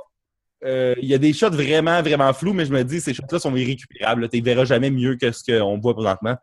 euh, 0.64 0.96
il 1.02 1.08
y 1.08 1.14
a 1.14 1.18
des 1.18 1.34
shots 1.34 1.50
vraiment, 1.50 2.02
vraiment 2.02 2.32
flous, 2.34 2.54
mais 2.54 2.66
je 2.66 2.72
me 2.72 2.84
dis, 2.84 3.02
ces 3.02 3.14
shots-là 3.14 3.40
sont 3.40 3.56
irrécupérables. 3.56 4.30
Tu 4.30 4.38
les 4.38 4.42
verras 4.42 4.66
jamais 4.66 4.92
mieux 4.92 5.16
que 5.16 5.32
ce 5.32 5.44
qu'on 5.44 5.80
voit 5.80 5.96
présentement. 5.96 6.36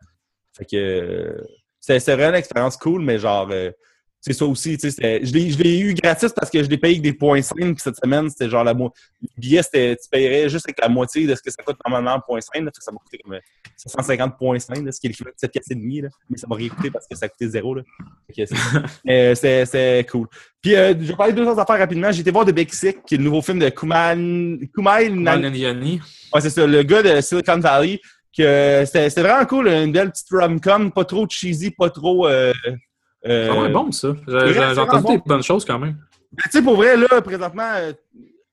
Fait 0.57 0.65
que, 0.65 0.75
euh, 0.75 1.41
c'est 1.79 1.99
c'est 1.99 2.13
vraiment 2.13 2.29
une 2.29 2.35
expérience 2.35 2.75
cool, 2.75 3.01
mais 3.01 3.19
genre, 3.19 3.49
c'est 4.21 4.33
ça 4.33 4.45
aussi. 4.45 4.77
tu 4.77 4.91
sais, 4.91 5.19
Je 5.23 5.33
l'ai 5.33 5.79
eu 5.79 5.93
gratis 5.93 6.31
parce 6.33 6.49
que 6.49 6.61
je 6.63 6.69
l'ai 6.69 6.77
payé 6.77 6.95
avec 6.95 7.01
des 7.03 7.13
points 7.13 7.41
5. 7.41 7.55
Puis 7.57 7.75
cette 7.77 7.95
semaine, 7.95 8.29
c'était 8.29 8.49
genre 8.49 8.63
la 8.63 8.73
moitié. 8.73 9.01
Le 9.21 9.27
billet, 9.41 9.61
tu 9.63 9.95
paierais 10.11 10.49
juste 10.49 10.65
avec 10.67 10.79
la 10.81 10.89
moitié 10.89 11.25
de 11.25 11.35
ce 11.35 11.41
que 11.41 11.49
ça 11.51 11.63
coûte 11.63 11.77
normalement 11.85 12.15
en 12.15 12.19
points 12.19 12.41
5. 12.41 12.55
Là, 12.63 12.65
Fait 12.65 12.77
que 12.79 12.83
ça 12.83 12.91
m'a 12.91 12.97
coûté 12.97 13.17
comme 13.23 13.33
euh, 13.33 13.39
750 13.77 14.37
points 14.37 14.59
5, 14.59 14.83
là, 14.83 14.91
ce 14.91 14.99
qui 14.99 15.07
est 15.07 15.09
l'équivalent 15.09 15.33
de 15.33 15.39
7 15.39 15.51
piastres 15.51 15.71
et 15.71 15.75
demi. 15.75 16.01
Là. 16.01 16.09
Mais 16.29 16.37
ça 16.37 16.47
m'a 16.47 16.55
rien 16.55 16.69
coûté 16.69 16.91
parce 16.91 17.07
que 17.07 17.15
ça 17.15 17.29
coûtait 17.29 17.47
zéro. 17.47 17.77
C'est- 18.35 18.47
euh, 19.09 19.35
c'est 19.65 20.05
cool. 20.11 20.27
Puis, 20.61 20.75
euh, 20.75 20.93
je 20.99 21.07
vais 21.07 21.15
parler 21.15 21.31
de 21.33 21.37
deux 21.41 21.47
autres 21.47 21.59
affaires 21.61 21.79
rapidement. 21.79 22.11
J'ai 22.11 22.21
été 22.21 22.31
voir 22.31 22.45
The 22.45 22.51
Big 22.51 22.71
Sick, 22.73 23.03
qui 23.05 23.15
est 23.15 23.17
le 23.17 23.23
nouveau 23.23 23.41
film 23.41 23.59
de. 23.59 23.69
Kumail 23.69 25.13
Nan- 25.13 25.41
Nanjiani. 25.41 26.01
Ouais, 26.33 26.41
c'est 26.41 26.49
ça, 26.49 26.65
le 26.67 26.83
gars 26.83 27.01
de 27.03 27.21
Silicon 27.21 27.59
Valley. 27.59 27.99
que 28.37 28.83
C'était 28.85 29.09
c'était 29.09 29.21
vraiment 29.21 29.45
cool, 29.45 29.67
une 29.69 29.91
belle 29.91 30.11
petite 30.11 30.27
rom-com, 30.31 30.91
pas 30.91 31.05
trop 31.05 31.25
cheesy, 31.29 31.71
pas 31.71 31.89
trop... 31.89 32.27
Euh, 32.27 32.53
euh, 33.25 33.49
Ah 33.51 33.61
ouais, 33.61 33.69
bon, 33.69 33.91
ça. 33.91 34.13
J'ai 34.27 34.79
entendu 34.79 35.03
bon. 35.03 35.13
des 35.13 35.21
bonnes 35.25 35.43
choses 35.43 35.65
quand 35.65 35.79
même. 35.79 35.97
Ben, 36.31 36.43
tu 36.45 36.51
sais, 36.51 36.61
pour 36.61 36.75
vrai, 36.75 36.95
là, 36.95 37.21
présentement, 37.21 37.71
euh, 37.75 37.91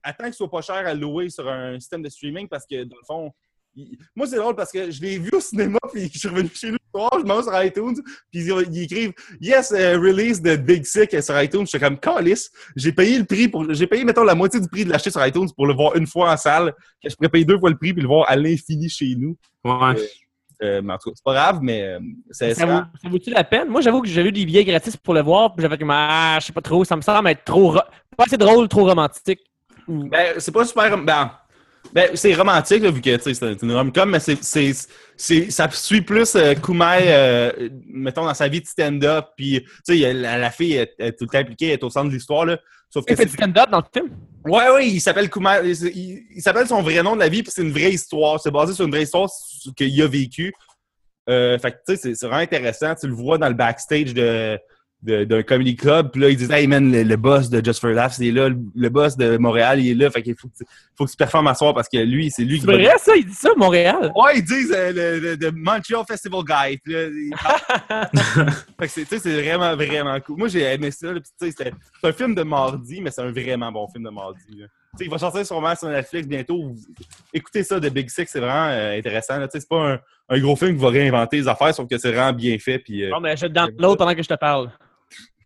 attends 0.03 0.25
qu'il 0.25 0.35
soit 0.35 0.51
pas 0.51 0.63
cher 0.63 0.77
à 0.77 0.95
louer 0.95 1.29
sur 1.29 1.49
un 1.49 1.79
système 1.79 2.03
de 2.03 2.09
streaming 2.09 2.49
parce 2.49 2.65
que, 2.67 2.85
dans 2.85 2.97
le 2.97 3.07
fond, 3.07 3.31
il- 3.75 3.99
moi, 4.15 4.27
c'est 4.27 4.37
drôle 4.37 4.57
parce 4.57 4.73
que 4.73 4.91
je 4.91 5.01
l'ai 5.03 5.19
vu 5.19 5.29
au 5.35 5.41
cinéma 5.41 5.79
puis 5.93 6.09
je 6.11 6.19
suis 6.19 6.29
revenu 6.29 6.49
chez 6.55 6.69
nous 6.69 6.79
le 6.95 6.99
soir, 6.99 7.11
je 7.21 7.25
m'en 7.27 7.43
sur 7.43 7.63
iTunes 7.63 7.97
puis 8.31 8.41
ils, 8.47 8.67
ils 8.73 8.83
écrivent 8.85 9.13
Yes, 9.39 9.73
euh, 9.73 9.99
release 9.99 10.41
de 10.41 10.57
Big 10.57 10.85
Sick 10.87 11.23
sur 11.23 11.39
iTunes. 11.43 11.67
J'étais 11.67 11.85
comme 11.85 11.99
Calice. 12.01 12.51
J'ai 12.75 12.93
payé 12.93 13.19
le 13.19 13.27
prix 13.27 13.49
pour. 13.49 13.71
J'ai 13.75 13.87
payé, 13.87 14.05
mettons, 14.05 14.25
la 14.25 14.35
moitié 14.35 14.59
du 14.61 14.69
prix 14.69 14.87
de 14.87 14.91
l'acheter 14.91 15.11
sur 15.11 15.25
iTunes 15.27 15.49
pour 15.55 15.67
le 15.67 15.75
voir 15.75 15.95
une 15.97 16.07
fois 16.07 16.33
en 16.33 16.37
salle. 16.39 16.73
Que 17.03 17.11
je 17.11 17.15
pourrais 17.15 17.29
payer 17.29 17.45
deux 17.45 17.59
fois 17.59 17.69
le 17.69 17.77
prix 17.77 17.93
puis 17.93 18.01
le 18.01 18.09
voir 18.09 18.25
à 18.31 18.37
l'infini 18.37 18.89
chez 18.89 19.15
nous. 19.19 19.37
Ouais. 19.63 19.73
Euh, 20.01 20.07
mais 20.61 20.93
en 20.93 20.99
tout 20.99 21.11
cas, 21.11 21.15
c'est 21.15 21.25
pas 21.25 21.35
grave, 21.35 21.59
mais 21.63 21.83
euh, 21.83 21.99
c'est. 22.31 22.55
Ça, 22.55 22.67
vaut, 22.67 22.81
ça 23.03 23.09
vaut-tu 23.09 23.31
la 23.31 23.45
peine? 23.45 23.69
Moi, 23.69 23.81
j'avoue 23.81 24.01
que 24.03 24.09
j'ai 24.09 24.23
eu 24.23 24.33
des 24.33 24.47
billets 24.47 24.65
gratis 24.65 24.97
pour 24.97 25.15
le 25.15 25.23
voir, 25.23 25.55
puis 25.55 25.63
j'avais 25.63 25.79
comme, 25.79 25.91
ah, 25.93 26.39
je 26.41 26.47
sais 26.47 26.53
pas 26.53 26.63
trop, 26.63 26.85
ça 26.85 26.97
me 26.97 27.03
semble 27.03 27.29
être 27.29 27.45
trop, 27.45 27.73
ro- 27.73 27.81
pas 28.17 28.25
assez 28.25 28.39
drôle, 28.39 28.69
trop 28.69 28.85
romantique. 28.85 29.41
Ben, 29.89 30.35
c'est 30.39 30.53
pas 30.53 30.65
super. 30.65 30.97
Ben, 30.99 31.31
ben 31.93 32.11
c'est 32.15 32.35
romantique, 32.35 32.83
là, 32.83 32.91
vu 32.91 33.01
que 33.01 33.19
c'est 33.19 33.63
une 33.63 33.73
rom-com, 33.73 34.11
mais 34.11 34.21
c'est, 34.21 34.43
c'est, 34.43 34.73
c'est, 35.17 35.51
ça 35.51 35.71
suit 35.71 36.03
plus 36.03 36.35
euh, 36.35 36.55
euh, 36.71 37.69
mettons, 37.89 38.25
dans 38.25 38.35
sa 38.35 38.49
vie 38.49 38.61
de 38.61 38.67
stand-up. 38.67 39.27
Puis, 39.37 39.63
tu 39.87 39.99
sais, 39.99 40.13
la, 40.13 40.39
la 40.39 40.51
fille 40.51 40.75
est, 40.75 40.95
est 40.99 41.13
tout 41.13 41.25
le 41.25 41.29
temps 41.29 41.39
impliquée, 41.39 41.67
elle 41.67 41.73
est 41.75 41.85
au 41.85 41.91
centre 41.91 42.09
de 42.09 42.15
l'histoire. 42.15 42.45
Là, 42.45 42.59
sauf 42.91 43.05
que 43.05 43.13
Il 43.13 43.17
fait 43.17 43.27
du 43.27 43.33
stand-up 43.33 43.71
dans 43.71 43.79
le 43.79 43.85
film? 43.93 44.11
Ouais, 44.45 44.71
ouais, 44.71 44.89
il 44.89 45.01
s'appelle 45.01 45.29
Kumail. 45.29 45.73
Il, 45.73 46.41
s'appelle 46.41 46.69
son 46.69 46.81
vrai 46.81 47.03
nom 47.03 47.15
de 47.15 47.21
la 47.21 47.29
vie, 47.29 47.43
puis 47.43 47.53
c'est 47.55 47.63
une 47.63 47.73
vraie 47.73 47.93
histoire. 47.93 48.41
C'est 48.41 48.51
basé 48.51 48.75
sur 48.75 48.85
une 48.85 48.93
vraie 48.93 49.03
histoire 49.03 49.29
qu'il 49.75 50.01
a 50.03 50.07
vécue. 50.07 50.53
Euh, 51.29 51.59
fait 51.59 51.73
tu 51.73 51.79
sais, 51.89 51.97
c'est- 51.97 52.15
c'est 52.15 52.27
vraiment 52.27 52.43
intéressant. 52.43 52.95
Tu 52.95 53.09
le 53.09 53.15
vois 53.15 53.39
dans 53.39 53.49
le 53.49 53.55
backstage 53.55 54.15
de 54.15 54.59
de- 55.03 55.25
d'un 55.25 55.43
comedy 55.43 55.77
club, 55.77 56.11
puis 56.11 56.21
là, 56.23 56.31
ils 56.31 56.37
disent 56.37 56.51
Hey 56.51 56.67
man, 56.67 56.91
le, 56.91 57.03
le 57.03 57.17
boss 57.17 57.51
de 57.51 57.63
Just 57.65 57.81
for 57.81 57.91
Laughs, 57.91 58.15
il 58.19 58.29
est 58.29 58.33
là, 58.33 58.49
le, 58.49 58.57
le 58.75 58.89
boss 58.89 59.17
de 59.17 59.37
Montréal, 59.37 59.79
il 59.79 59.91
est 59.91 59.95
là, 59.95 60.11
fait 60.11 60.23
qu'il 60.23 60.35
faut 60.35 60.49
que 60.49 60.57
tu, 60.57 60.65
faut 60.97 61.05
que 61.05 61.11
tu 61.11 61.17
performes 61.19 61.47
à 61.49 61.55
soir 61.55 61.75
parce 61.75 61.87
que 61.89 61.99
lui, 61.99 62.31
c'est 62.31 62.43
lui 62.45 62.57
C'est 62.59 62.67
qui 62.67 62.73
va- 62.73 62.79
vrai, 62.79 62.95
ça? 62.99 63.15
Il 63.15 63.27
dit 63.27 63.35
ça, 63.35 63.51
Montréal? 63.57 64.11
Ouais, 64.17 64.39
ils 64.39 64.43
disent 64.45 64.73
euh, 64.75 64.93
le, 65.21 65.35
le- 65.37 65.53
Montreal 65.53 66.03
Festival 66.09 66.41
Guy. 66.45 66.79
Puis 66.79 66.93
là, 66.95 67.03
il 67.05 67.31
parle- 67.31 68.11
fait 68.81 68.87
que 68.87 68.93
c'est, 68.93 69.03
tu 69.03 69.09
sais, 69.09 69.19
c'est 69.19 69.41
vraiment, 69.43 69.77
vraiment 69.77 70.19
cool. 70.21 70.39
Moi, 70.39 70.49
j'ai 70.49 70.63
aimé 70.63 70.91
ça. 70.91 71.09
c'est 71.39 71.73
un 72.03 72.13
film 72.13 72.35
de 72.35 72.43
mardi, 72.43 73.01
mais 73.03 73.11
c'est 73.11 73.21
un 73.23 73.31
vraiment 73.31 73.71
bon 73.71 73.87
film 73.89 74.05
de 74.05 74.11
mardi. 74.11 74.41
là. 74.59 74.67
Il 75.01 75.11
va 75.11 75.19
sortir 75.19 75.45
sûrement 75.47 75.75
sur 75.75 75.89
Netflix 75.89 76.27
bientôt. 76.27 76.75
Écoutez 77.33 77.63
ça 77.63 77.79
de 77.79 77.89
Big 77.89 78.09
Six, 78.09 78.27
c'est 78.27 78.41
vraiment 78.41 78.69
euh, 78.71 78.99
intéressant. 78.99 79.35
C'est 79.51 79.69
pas 79.69 79.93
un, 79.93 80.01
un 80.29 80.41
gros 80.41 80.57
film 80.57 80.77
qui 80.77 80.83
va 80.83 80.89
réinventer 80.89 81.39
les 81.39 81.49
affaires, 81.49 81.75
sauf 81.75 81.89
que 81.89 81.99
c'est 81.99 82.11
vraiment 82.11 82.33
bien 82.33 82.59
fait. 82.59 82.79
Puis, 82.79 83.05
euh, 83.05 83.11
Bon, 83.11 83.23
je 83.37 83.47
dans 83.47 83.69
l'autre 83.79 83.99
pendant 83.99 84.15
que 84.15 84.23
je 84.23 84.29
te 84.29 84.35
parle. 84.35 84.71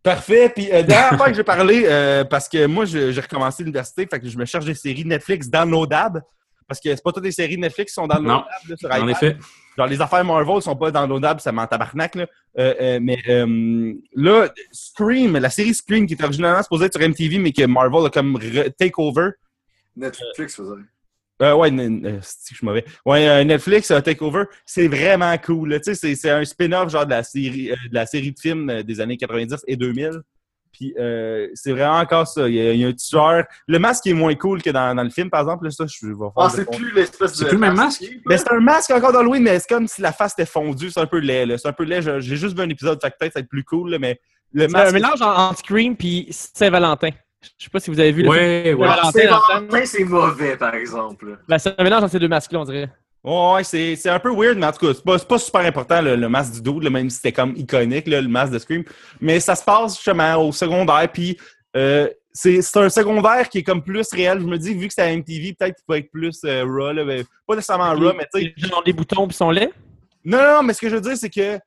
Parfait. 0.02 0.50
Puis, 0.54 0.72
euh, 0.72 0.82
dernière 0.82 1.16
fois 1.16 1.28
que 1.28 1.34
j'ai 1.34 1.44
parlé, 1.44 1.84
euh, 1.86 2.24
parce 2.24 2.48
que 2.48 2.66
moi, 2.66 2.86
j'ai 2.86 3.20
recommencé 3.20 3.62
l'université, 3.62 4.06
fait 4.06 4.18
que 4.18 4.28
je 4.28 4.38
me 4.38 4.46
cherche 4.46 4.64
des 4.64 4.74
séries 4.74 5.04
Netflix 5.04 5.48
downloadables. 5.48 6.22
Parce 6.70 6.78
que 6.80 6.88
c'est 6.94 7.02
pas 7.02 7.10
toutes 7.10 7.24
les 7.24 7.32
séries 7.32 7.58
Netflix 7.58 7.90
qui 7.90 7.94
sont 7.94 8.06
downloadables 8.06 8.46
là, 8.68 8.76
sur 8.76 8.88
En 8.92 8.94
iPad. 8.96 9.08
effet. 9.10 9.36
Genre, 9.76 9.86
les 9.88 10.00
affaires 10.00 10.24
Marvel 10.24 10.62
sont 10.62 10.76
pas 10.76 10.92
downloadables, 10.92 11.40
ça 11.40 11.50
m'en 11.50 11.66
tabarnak, 11.66 12.14
là. 12.14 12.26
Euh, 12.60 12.74
euh, 12.80 12.98
mais 13.02 13.18
euh, 13.28 13.92
là, 14.14 14.48
Scream, 14.70 15.36
la 15.36 15.50
série 15.50 15.74
Scream, 15.74 16.06
qui 16.06 16.14
est 16.14 16.22
originalement 16.22 16.62
supposée 16.62 16.84
être 16.84 16.96
sur 16.96 17.02
MTV, 17.08 17.38
mais 17.38 17.50
que 17.52 17.64
Marvel 17.66 18.06
a 18.06 18.10
comme 18.10 18.36
re- 18.38 18.72
take 18.78 18.92
over. 18.98 19.30
Netflix 19.96 20.54
faisait. 20.54 20.70
Euh, 21.42 21.54
ouais, 21.54 21.72
euh, 21.72 22.18
c'est- 22.22 22.50
je 22.50 22.56
suis 22.56 22.64
mauvais? 22.66 22.84
Ouais, 23.04 23.26
euh, 23.28 23.42
Netflix, 23.44 23.90
euh, 23.90 24.00
take 24.00 24.22
over, 24.22 24.44
c'est 24.66 24.86
vraiment 24.88 25.36
cool. 25.38 25.74
Tu 25.80 25.84
sais, 25.84 25.94
c'est- 25.94 26.14
c'est 26.14 26.30
un 26.30 26.44
spin-off 26.44 26.90
genre 26.90 27.04
de 27.06 27.10
la 27.10 27.22
série, 27.22 27.72
euh, 27.72 27.76
de 27.88 27.94
la 27.94 28.06
série 28.06 28.30
de 28.32 28.38
films 28.38 28.68
euh, 28.70 28.82
des 28.82 29.00
années 29.00 29.16
90 29.16 29.64
et 29.66 29.76
2000. 29.76 30.20
Puis 30.72 30.94
euh, 30.98 31.48
c'est 31.54 31.72
vraiment 31.72 31.98
encore 31.98 32.26
ça. 32.26 32.48
Il 32.48 32.54
y, 32.54 32.60
a, 32.60 32.72
il 32.72 32.80
y 32.80 32.84
a 32.84 32.88
un 32.88 32.92
tueur. 32.92 33.44
Le 33.66 33.78
masque 33.78 34.06
est 34.06 34.12
moins 34.12 34.34
cool 34.34 34.62
que 34.62 34.70
dans, 34.70 34.94
dans 34.94 35.02
le 35.02 35.10
film, 35.10 35.28
par 35.30 35.40
exemple. 35.40 35.64
Là, 35.64 35.70
ça, 35.70 35.84
je 35.86 36.06
vais 36.06 36.12
faire 36.14 36.30
Ah, 36.36 36.48
c'est 36.48 36.64
fond. 36.64 36.70
plus 36.72 36.92
l'espèce 36.92 37.32
de. 37.32 37.36
C'est 37.36 37.44
plus 37.46 37.54
le 37.54 37.60
même 37.60 37.74
masque? 37.76 38.04
Mais 38.26 38.38
c'est 38.38 38.50
un 38.52 38.60
masque 38.60 38.90
encore 38.90 39.12
d'Halloween, 39.12 39.42
mais 39.42 39.58
c'est 39.58 39.68
comme 39.68 39.86
si 39.88 40.00
la 40.00 40.12
face 40.12 40.32
était 40.32 40.46
fondue. 40.46 40.90
C'est 40.90 41.00
un 41.00 41.06
peu 41.06 41.18
laid. 41.18 41.46
là. 41.46 41.58
C'est 41.58 41.68
un 41.68 41.72
peu 41.72 41.84
laid. 41.84 42.02
J'ai 42.20 42.36
juste 42.36 42.56
vu 42.56 42.62
un 42.62 42.68
épisode, 42.68 42.98
fait 43.02 43.10
que 43.10 43.16
peut-être 43.18 43.32
ça 43.34 43.40
va 43.40 43.42
être 43.42 43.48
plus 43.50 43.64
cool, 43.64 43.90
là, 43.90 43.98
mais 43.98 44.20
le 44.52 44.68
C'est 44.68 44.74
un 44.76 44.78
masque. 44.78 44.94
mélange 44.94 45.22
en- 45.22 45.48
entre 45.50 45.58
Scream 45.58 45.96
puis 45.96 46.28
Saint-Valentin. 46.30 47.10
Je 47.58 47.64
sais 47.64 47.70
pas 47.70 47.80
si 47.80 47.90
vous 47.90 47.98
avez 47.98 48.12
vu 48.12 48.22
le 48.22 48.30
film. 48.30 48.42
Ouais, 48.44 48.74
ouais. 48.74 48.86
Valentin, 48.86 49.10
C'est 49.12 49.26
dans 49.26 49.36
le 49.36 49.42
film. 49.54 49.66
Valentin, 49.70 49.86
c'est 49.86 50.04
mauvais, 50.04 50.56
par 50.56 50.74
exemple. 50.74 51.38
Ben, 51.48 51.58
c'est 51.58 51.74
un 51.78 51.82
mélange 51.84 52.02
entre 52.04 52.12
ces 52.12 52.18
deux 52.18 52.28
masques-là, 52.28 52.60
on 52.60 52.64
dirait. 52.64 52.90
Ouais, 53.22 53.54
ouais, 53.54 53.64
c'est 53.64 54.08
un 54.08 54.18
peu 54.18 54.32
weird, 54.34 54.56
mais 54.56 54.66
en 54.66 54.72
tout 54.72 54.86
cas, 54.86 54.94
c'est 54.94 55.04
pas, 55.04 55.18
pas 55.18 55.38
super 55.38 55.60
important 55.60 56.00
le, 56.00 56.16
le 56.16 56.28
masque 56.28 56.62
du 56.62 56.80
là, 56.80 56.88
même 56.88 57.10
si 57.10 57.16
c'était 57.16 57.32
comme 57.32 57.54
iconique, 57.54 58.06
là, 58.06 58.20
le 58.20 58.28
masque 58.28 58.52
de 58.52 58.58
Scream. 58.58 58.84
Mais 59.20 59.40
ça 59.40 59.54
se 59.54 59.62
passe 59.62 59.96
justement 59.96 60.36
au 60.36 60.52
secondaire, 60.52 61.06
puis 61.12 61.36
euh, 61.76 62.08
c'est 62.32 62.76
un 62.76 62.88
secondaire 62.88 63.48
qui 63.48 63.58
est 63.58 63.62
comme 63.62 63.82
plus 63.82 64.08
réel. 64.12 64.40
Je 64.40 64.46
me 64.46 64.56
dis, 64.56 64.74
vu 64.74 64.88
que 64.88 64.94
c'est 64.94 65.02
à 65.02 65.14
MTV, 65.14 65.54
peut-être 65.54 65.76
qu'il 65.76 65.84
peut 65.86 65.96
être 65.96 66.10
plus 66.10 66.40
euh, 66.44 66.64
raw, 66.64 66.92
là, 66.92 67.04
mais 67.04 67.24
pas 67.46 67.56
nécessairement 67.56 67.90
raw, 67.90 68.14
mais 68.16 68.26
tu 68.32 68.40
sais. 68.40 68.54
Gens 68.56 68.78
ont 68.78 68.82
des 68.82 68.92
boutons 68.94 69.26
puis 69.26 69.36
sont 69.36 69.50
laids? 69.50 69.72
Non, 70.24 70.38
non, 70.38 70.54
non, 70.56 70.62
mais 70.62 70.72
ce 70.72 70.80
que 70.80 70.88
je 70.88 70.94
veux 70.94 71.00
dire, 71.00 71.16
c'est 71.16 71.30
que 71.30 71.58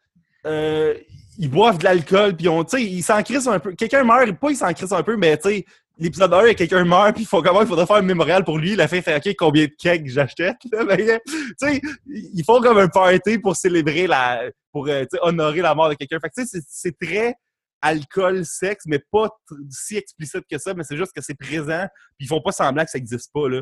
euh, 0.46 0.94
ils 1.38 1.50
boivent 1.50 1.78
de 1.78 1.84
l'alcool, 1.84 2.36
puis 2.36 2.48
on, 2.48 2.64
tu 2.64 2.78
sais, 2.78 2.84
ils 2.84 3.04
s'en 3.04 3.22
crissent 3.22 3.48
un 3.48 3.60
peu. 3.60 3.74
Quelqu'un 3.74 4.04
meurt, 4.04 4.32
pas 4.34 4.50
ils 4.50 4.56
s'en 4.56 4.74
crissent 4.74 4.92
un 4.92 5.04
peu, 5.04 5.18
mais 5.18 5.38
tu 5.38 5.50
sais, 5.50 5.66
l'épisode 5.98 6.34
1, 6.34 6.54
quelqu'un 6.54 6.84
meurt, 6.84 7.14
puis 7.14 7.24
il 7.24 7.28
faut 7.28 7.42
comment 7.42 7.62
il 7.62 7.68
faudrait 7.68 7.86
faire 7.86 7.98
un 7.98 8.02
mémorial 8.02 8.44
pour 8.44 8.58
lui. 8.58 8.76
La 8.76 8.88
fin 8.88 9.02
fait, 9.02 9.16
OK, 9.16 9.36
combien 9.38 9.66
de 9.66 9.72
kegs 9.78 10.08
j'achète? 10.08 10.58
Ben, 10.72 10.98
tu 10.98 11.54
sais, 11.58 11.82
ils 12.08 12.44
font 12.44 12.62
comme 12.62 12.78
un 12.78 12.88
party 12.88 13.38
pour 13.38 13.56
célébrer 13.56 14.08
la, 14.08 14.44
pour 14.72 14.88
euh, 14.88 15.06
honorer 15.22 15.62
la 15.62 15.76
mort 15.76 15.90
de 15.90 15.96
quelqu'un. 15.96 16.20
Fait 16.20 16.30
que 16.30 16.42
tu 16.42 16.48
sais, 16.48 16.60
c'est- 16.68 16.98
très 17.00 17.36
alcool, 17.82 18.46
sexe, 18.46 18.86
mais 18.88 19.00
pas 19.12 19.30
si 19.70 19.98
explicite 19.98 20.44
que 20.50 20.58
ça, 20.58 20.74
mais 20.74 20.84
c'est 20.84 20.96
juste 20.98 21.12
que 21.14 21.22
c'est 21.22 21.36
présent, 21.38 21.86
puis 22.18 22.26
ils 22.26 22.28
font 22.28 22.42
pas 22.42 22.54
semblant 22.54 22.86
que 22.86 22.92
ça 22.92 22.98
existe 22.98 23.30
pas, 23.34 23.50
là. 23.50 23.62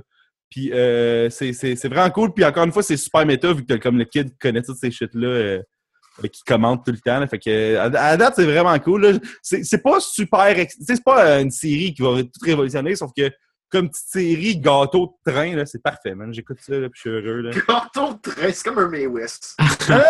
Puis 0.49 0.71
euh, 0.73 1.29
c'est 1.29 1.87
vraiment 1.87 2.11
cool. 2.11 2.33
Puis 2.33 2.45
encore 2.45 2.65
une 2.65 2.71
fois, 2.71 2.83
c'est 2.83 2.97
super 2.97 3.25
méta, 3.25 3.51
vu 3.53 3.65
que 3.65 3.73
comme 3.75 3.97
le 3.97 4.05
kid 4.05 4.37
connaît 4.37 4.61
toutes 4.61 4.77
ces 4.77 4.91
shit-là, 4.91 5.27
euh, 5.27 5.61
qui 6.31 6.43
commente 6.43 6.85
tout 6.85 6.91
le 6.91 6.99
temps. 6.99 7.19
là. 7.19 7.27
Fait 7.27 7.39
que 7.39 7.75
à, 7.77 7.83
à 7.83 7.89
la 7.89 8.17
date, 8.17 8.33
c'est 8.35 8.45
vraiment 8.45 8.77
cool. 8.79 9.19
C'est 9.41 9.81
pas 9.83 9.99
super... 9.99 10.55
C'est 10.79 11.03
pas 11.03 11.25
euh, 11.25 11.41
une 11.41 11.51
série 11.51 11.93
qui 11.93 12.01
va 12.01 12.21
tout 12.21 12.29
révolutionner, 12.43 12.95
sauf 12.95 13.11
que 13.15 13.29
comme 13.69 13.89
petite 13.89 14.07
série 14.09 14.57
gâteau 14.59 15.15
de 15.25 15.31
train, 15.31 15.55
là, 15.55 15.65
c'est 15.65 15.81
parfait, 15.81 16.13
man. 16.13 16.33
J'écoute 16.33 16.57
ça, 16.59 16.73
là, 16.73 16.89
puis 16.89 16.91
je 16.95 16.99
suis 16.99 17.09
heureux. 17.09 17.39
Là. 17.41 17.51
Gâteau 17.51 18.13
de 18.15 18.19
train, 18.29 18.51
c'est 18.51 18.63
comme 18.65 18.79
un 18.79 18.89
May 18.89 19.07
West. 19.07 19.55
non, 19.87 19.95
non, 19.95 20.01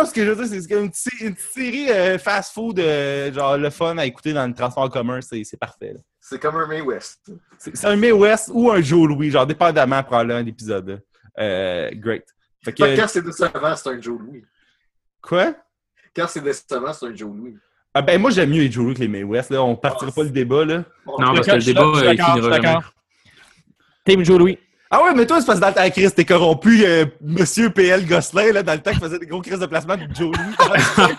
non, 0.00 0.04
ce 0.04 0.12
que 0.12 0.22
je 0.22 0.30
veux 0.32 0.36
dire, 0.36 0.46
c'est 0.46 0.60
c'est 0.60 0.68
comme 0.68 0.84
une, 0.84 0.90
petite- 0.90 1.20
une 1.22 1.34
petite 1.34 1.50
série 1.50 1.90
euh, 1.90 2.18
fast-food, 2.18 2.78
euh, 2.78 3.32
genre 3.32 3.56
le 3.56 3.70
fun 3.70 3.96
à 3.96 4.04
écouter 4.04 4.34
dans 4.34 4.46
le 4.46 4.52
transport 4.52 4.90
commun, 4.90 5.20
c'est 5.22 5.42
c'est 5.44 5.56
parfait. 5.56 5.96
C'est 6.20 6.38
comme 6.38 6.56
un 6.56 6.66
May 6.66 6.82
West. 6.82 7.30
C'est 7.58 7.86
un 7.86 7.96
May 7.96 8.12
West 8.12 8.50
ou 8.52 8.70
un 8.70 8.82
Joe 8.82 9.08
Louis, 9.08 9.30
genre 9.30 9.46
dépendamment, 9.46 10.02
probablement, 10.02 10.42
d'épisode. 10.42 10.86
là. 10.90 10.96
Euh, 11.38 11.90
great. 11.94 12.24
Fait 12.62 12.74
que, 12.74 13.06
c'est 13.06 13.22
décevant, 13.24 13.76
c'est 13.76 13.88
un 13.88 13.98
Joe 14.00 14.18
Louis. 14.20 14.44
Quoi? 15.26 15.54
Quand 16.14 16.26
c'est 16.28 16.40
décevant, 16.40 16.92
c'est 16.92 17.06
un 17.06 17.14
Joe 17.14 17.30
Louis. 17.36 17.56
Ah 17.94 18.02
ben 18.02 18.20
moi 18.20 18.30
j'aime 18.30 18.50
mieux 18.50 18.60
les 18.62 18.70
Joe 18.70 18.84
Louis 18.84 18.94
que 18.94 19.00
les 19.00 19.08
May 19.08 19.22
West, 19.22 19.50
là. 19.50 19.62
On 19.62 19.74
partira 19.76 20.10
pas 20.12 20.22
le 20.22 20.30
débat 20.30 20.64
là. 20.64 20.84
Non, 21.18 21.34
parce 21.34 21.46
que 21.46 21.52
le 21.52 21.62
débat, 21.62 21.80
d'accord, 21.80 21.96
euh, 22.04 22.14
finira 22.34 22.60
jamais. 22.60 22.78
Team 24.04 24.24
Joe 24.24 24.38
Louis. 24.38 24.58
Ah 24.90 25.02
ouais, 25.02 25.14
mais 25.14 25.26
toi, 25.26 25.40
c'est 25.40 25.46
parce 25.46 25.58
que 25.58 25.64
dans 25.64 25.68
le 25.70 25.74
temps, 25.74 25.90
Chris, 25.90 26.10
t'es 26.12 26.24
corrompu, 26.24 26.84
euh, 26.84 27.06
Monsieur 27.20 27.70
PL 27.70 28.06
Gosselin, 28.06 28.52
là, 28.52 28.62
dans 28.62 28.74
le 28.74 28.78
temps 28.80 28.92
qu'il 28.92 29.00
faisait 29.00 29.18
des 29.18 29.26
gros 29.26 29.42
crises 29.42 29.58
de 29.58 29.66
placement 29.66 29.96
de 29.96 30.06
Joe 30.14 30.30
Louis. 30.36 30.54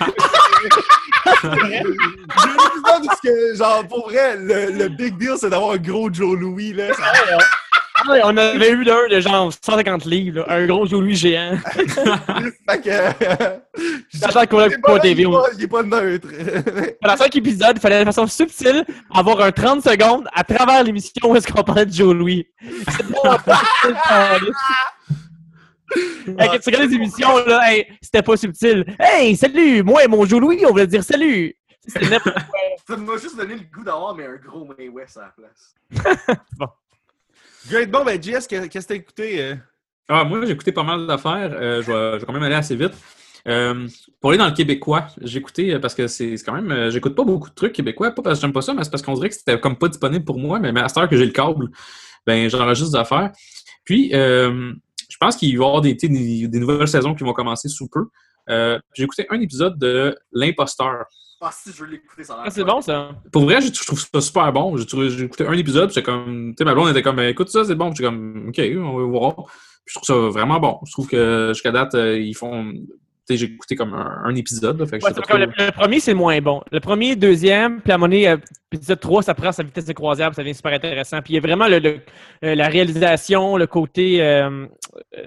Parce 2.84 3.22
que, 3.22 3.56
genre, 3.56 3.88
pour 3.88 4.10
vrai, 4.10 4.38
le, 4.38 4.72
le 4.72 4.90
big 4.90 5.18
deal, 5.18 5.34
c'est 5.38 5.50
d'avoir 5.50 5.72
un 5.74 5.78
gros 5.78 6.12
Joe 6.12 6.38
Louis, 6.40 6.74
là. 6.74 6.94
Ça- 6.94 7.04
on 8.24 8.38
avait 8.38 8.72
eu 8.72 8.84
d'un 8.86 9.08
de 9.10 9.20
genre 9.20 9.52
150 9.54 10.06
livres, 10.06 10.40
là, 10.40 10.46
un 10.56 10.66
gros 10.66 10.86
Joe 10.86 11.02
Louis 11.02 11.16
géant. 11.16 11.58
fait 11.76 11.86
que... 12.82 12.90
euh, 12.90 13.58
Sachant 14.14 14.46
qu'on 14.46 14.60
a 14.60 14.68
il 14.68 14.74
est 14.74 14.78
pas 14.82 14.94
pas- 14.94 15.00
TV. 15.00 15.24
il 15.58 15.64
est 15.64 15.68
pas- 15.68 15.84
neutre. 15.84 16.28
Dans 17.02 17.18
chaque 17.18 17.36
épisode, 17.36 17.74
il 17.78 17.80
fallait 17.82 18.00
de 18.00 18.06
façon 18.06 18.28
subtile 18.28 18.86
avoir 19.14 19.42
un 19.42 19.52
30 19.52 19.84
secondes 19.84 20.28
à 20.34 20.44
travers 20.44 20.84
l'émission 20.84 21.32
où 21.32 21.36
est-ce 21.36 21.48
qu'on 21.52 21.64
parlait 21.64 21.86
de 21.86 21.94
Joe 21.94 22.14
Louis. 22.16 22.48
C'est 22.62 23.06
bon, 23.08 23.22
pas 23.46 23.62
subtil, 23.82 23.98
câlisse. 24.08 24.56
Hey, 26.28 26.50
quand 26.50 26.60
tu 26.60 26.70
regardes 26.70 26.90
les 26.90 26.96
émissions, 26.96 27.38
là, 27.46 27.72
hey, 27.72 27.88
c'était 28.02 28.22
pas 28.22 28.36
subtil. 28.36 28.86
Hey, 29.00 29.36
salut! 29.38 29.82
Moi 29.84 30.04
et 30.04 30.08
mon 30.08 30.26
Joe 30.26 30.42
Louis, 30.42 30.62
on 30.66 30.72
voulait 30.72 30.86
dire 30.88 31.04
salut! 31.04 31.56
Ça 31.88 32.98
m'a 32.98 33.18
juste 33.18 33.38
donné 33.38 33.56
le 33.56 33.62
goût 33.74 33.84
d'avoir 33.86 34.14
mais 34.14 34.26
un 34.26 34.36
gros 34.36 34.68
May 34.78 34.90
West 34.90 35.18
à 35.18 35.22
la 35.22 35.34
place. 35.38 35.74
Great. 37.70 37.92
Bon, 37.92 38.06
ben, 38.06 38.22
JS, 38.22 38.48
qu'est- 38.48 38.70
qu'est-ce 38.70 38.88
que 38.88 38.94
t'as 38.94 38.96
écouté? 38.96 39.42
euh? 39.42 39.56
Ah, 40.08 40.24
moi, 40.24 40.46
j'ai 40.46 40.54
écouté 40.54 40.72
pas 40.72 40.84
mal 40.84 41.06
d'affaires. 41.06 41.52
Euh, 41.54 41.82
je, 41.82 41.92
vais, 41.92 42.26
quand 42.26 42.32
même 42.32 42.44
aller 42.44 42.56
assez 42.56 42.76
vite. 42.76 42.94
Euh, 43.48 43.88
pour 44.22 44.30
aller 44.30 44.38
dans 44.38 44.48
le 44.48 44.54
québécois, 44.54 45.08
j'ai 45.22 45.40
écouté 45.40 45.78
parce 45.80 45.94
que 45.94 46.08
c'est 46.08 46.36
quand 46.46 46.54
même. 46.54 46.90
J'écoute 46.90 47.16
pas 47.16 47.24
beaucoup 47.24 47.50
de 47.50 47.56
trucs 47.56 47.74
québécois, 47.74 48.12
pas 48.12 48.22
parce 48.22 48.40
que 48.40 48.42
j'aime 48.42 48.54
pas 48.54 48.62
ça, 48.62 48.74
mais 48.74 48.84
c'est 48.84 48.90
parce 48.90 49.04
qu'on 49.04 49.14
dirait 49.16 49.30
que 49.30 49.36
c'était 49.36 49.60
comme 49.60 49.78
pas 49.78 49.90
disponible 49.90 50.24
pour 50.24 50.38
moi. 50.40 50.60
Mais 50.60 50.78
à 50.80 50.88
cette 50.88 50.98
heure 50.98 51.10
que 51.10 51.18
j'ai 51.18 51.26
le 51.26 51.32
câble, 51.32 51.70
ben 52.26 52.50
j'enregistre 52.50 52.92
des 52.94 53.00
affaires. 53.00 53.32
Puis, 53.84 54.12
je 54.12 55.18
pense 55.20 55.36
qu'il 55.36 55.58
va 55.58 55.66
y 55.66 55.68
avoir 55.68 55.82
des, 55.82 55.98
nouvelles 56.60 56.88
saisons 56.88 57.16
qui 57.16 57.24
vont 57.24 57.34
commencer 57.34 57.70
sous 57.70 57.90
peu. 57.90 58.06
J'ai 58.94 59.04
écouté 59.04 59.28
un 59.30 59.40
épisode 59.42 59.78
de 59.78 60.18
L'Imposteur. 60.32 61.06
Ah, 61.40 61.52
si, 61.54 61.72
je 61.72 61.84
veux 61.84 61.90
l'écouter, 61.90 62.24
ça. 62.24 62.42
Ah, 62.44 62.50
c'est 62.50 62.64
bon, 62.64 62.82
ça. 62.82 63.12
Pour 63.32 63.44
vrai, 63.44 63.62
je 63.62 63.68
je 63.74 63.86
trouve 63.86 64.00
ça 64.00 64.22
super 64.22 64.52
bon. 64.52 64.76
J'ai 64.78 65.24
écouté 65.24 65.46
un 65.46 65.54
épisode, 65.54 65.90
puis 65.90 65.96
j'étais 65.96 66.06
comme. 66.06 66.54
Tu 66.56 66.56
sais, 66.58 66.66
ma 66.66 66.74
blonde 66.74 66.90
était 66.90 67.04
comme, 67.04 67.20
écoute 67.20 67.50
ça, 67.50 67.64
c'est 67.64 67.76
bon. 67.76 67.90
J'étais 67.92 68.04
comme, 68.04 68.48
OK, 68.50 68.60
on 68.78 68.98
va 68.98 69.04
voir. 69.06 69.36
Puis 69.36 69.94
je 69.94 69.94
trouve 70.00 70.06
ça 70.06 70.14
vraiment 70.32 70.60
bon. 70.60 70.80
Je 70.86 70.92
trouve 70.92 71.08
que 71.08 71.52
jusqu'à 71.54 71.72
date, 71.72 71.94
euh, 71.96 72.18
ils 72.20 72.34
font. 72.36 72.72
Tu 72.74 73.36
sais, 73.36 73.38
j'ai 73.46 73.54
écouté 73.54 73.76
comme 73.76 73.94
un, 73.94 74.22
un 74.26 74.36
épisode, 74.36 74.80
là, 74.80 74.86
fait 74.88 75.00
que 75.00 75.04
Ouais, 75.06 75.12
j'étais 75.12 75.22
c'est 75.22 75.28
pas 75.34 75.38
comme 75.40 75.52
trop- 75.54 75.60
le, 75.62 75.66
le 75.68 75.72
premier, 75.74 76.00
c'est 76.00 76.14
moins 76.14 76.40
bon. 76.42 76.62
Le 76.72 76.80
premier, 76.80 77.16
deuxième, 77.18 77.82
puis 77.82 77.92
à 77.92 77.98
moment 77.98 78.08
donné, 78.08 78.30
euh, 78.30 78.38
épisode 78.72 79.00
3, 79.02 79.22
ça 79.22 79.34
prend 79.34 79.52
sa 79.52 79.64
vitesse 79.64 79.84
de 79.86 79.92
croisière, 79.94 80.30
puis 80.30 80.36
ça 80.38 80.44
devient 80.44 80.56
super 80.56 80.72
intéressant. 80.74 81.22
Puis 81.22 81.34
il 81.34 81.36
y 81.36 81.38
a 81.40 81.42
vraiment 81.42 81.68
le, 81.68 81.80
le- 81.80 82.00
euh, 82.46 82.56
la 82.56 82.68
réalisation, 82.70 83.58
le 83.58 83.68
côté, 83.68 84.22
euh, 84.24 84.66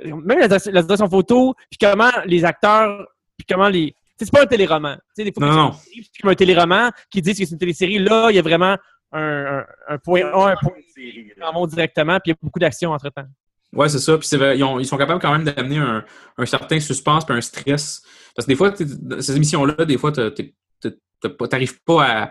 même 0.05 0.39
la, 0.49 0.59
la 0.73 1.09
photo, 1.09 1.55
puis 1.71 1.79
comment 1.79 2.11
les 2.25 2.45
acteurs, 2.45 3.07
puis 3.37 3.47
comment 3.49 3.69
les... 3.69 3.95
tu 4.21 4.27
C'est 4.27 4.33
pas 4.33 4.43
un 4.43 4.47
téléroman. 4.47 4.95
Tu 4.97 5.01
sais, 5.17 5.25
des 5.25 5.33
fois, 5.33 5.47
Non, 5.47 5.55
non. 5.55 5.73
série, 5.73 6.11
comme 6.21 6.31
un 6.31 6.35
téléroman 6.35 6.91
qui 7.11 7.21
dit 7.23 7.33
que 7.33 7.39
c'est 7.39 7.51
une 7.51 7.59
télésérie. 7.59 7.99
Là, 7.99 8.29
il 8.31 8.37
y 8.37 8.39
a 8.39 8.43
vraiment 8.43 8.77
un, 9.13 9.21
un- 9.59 9.67
un 9.89 9.99
point 9.99 10.23
A, 10.25 10.51
un 10.53 10.57
point 10.57 10.73
B, 10.97 11.01
en 11.43 11.67
directement, 11.67 12.15
puis 12.21 12.31
il 12.31 12.31
y 12.31 12.33
a 12.33 12.37
beaucoup 12.43 12.59
d'action 12.59 12.93
entre-temps. 12.93 13.27
Ouais, 13.73 13.89
c'est 13.89 13.99
ça. 13.99 14.19
Puis 14.19 14.29
ils, 14.33 14.65
ont- 14.65 14.79
ils 14.81 14.87
sont 14.87 14.97
capables 14.97 15.21
quand 15.21 15.33
même 15.33 15.45
d'amener 15.45 15.79
un, 15.79 16.05
un 16.39 16.47
certain 16.47 16.79
suspense 16.81 17.25
puis 17.25 17.35
un 17.37 17.41
stress. 17.41 18.03
Parce 18.35 18.47
que 18.47 18.53
des 18.53 18.57
fois, 18.57 18.73
ces 18.77 19.37
émissions-là, 19.37 19.85
des 19.85 19.99
fois, 19.99 20.13
pas- 20.13 21.49
t'arrives 21.49 21.81
pas 21.85 22.05
à, 22.05 22.31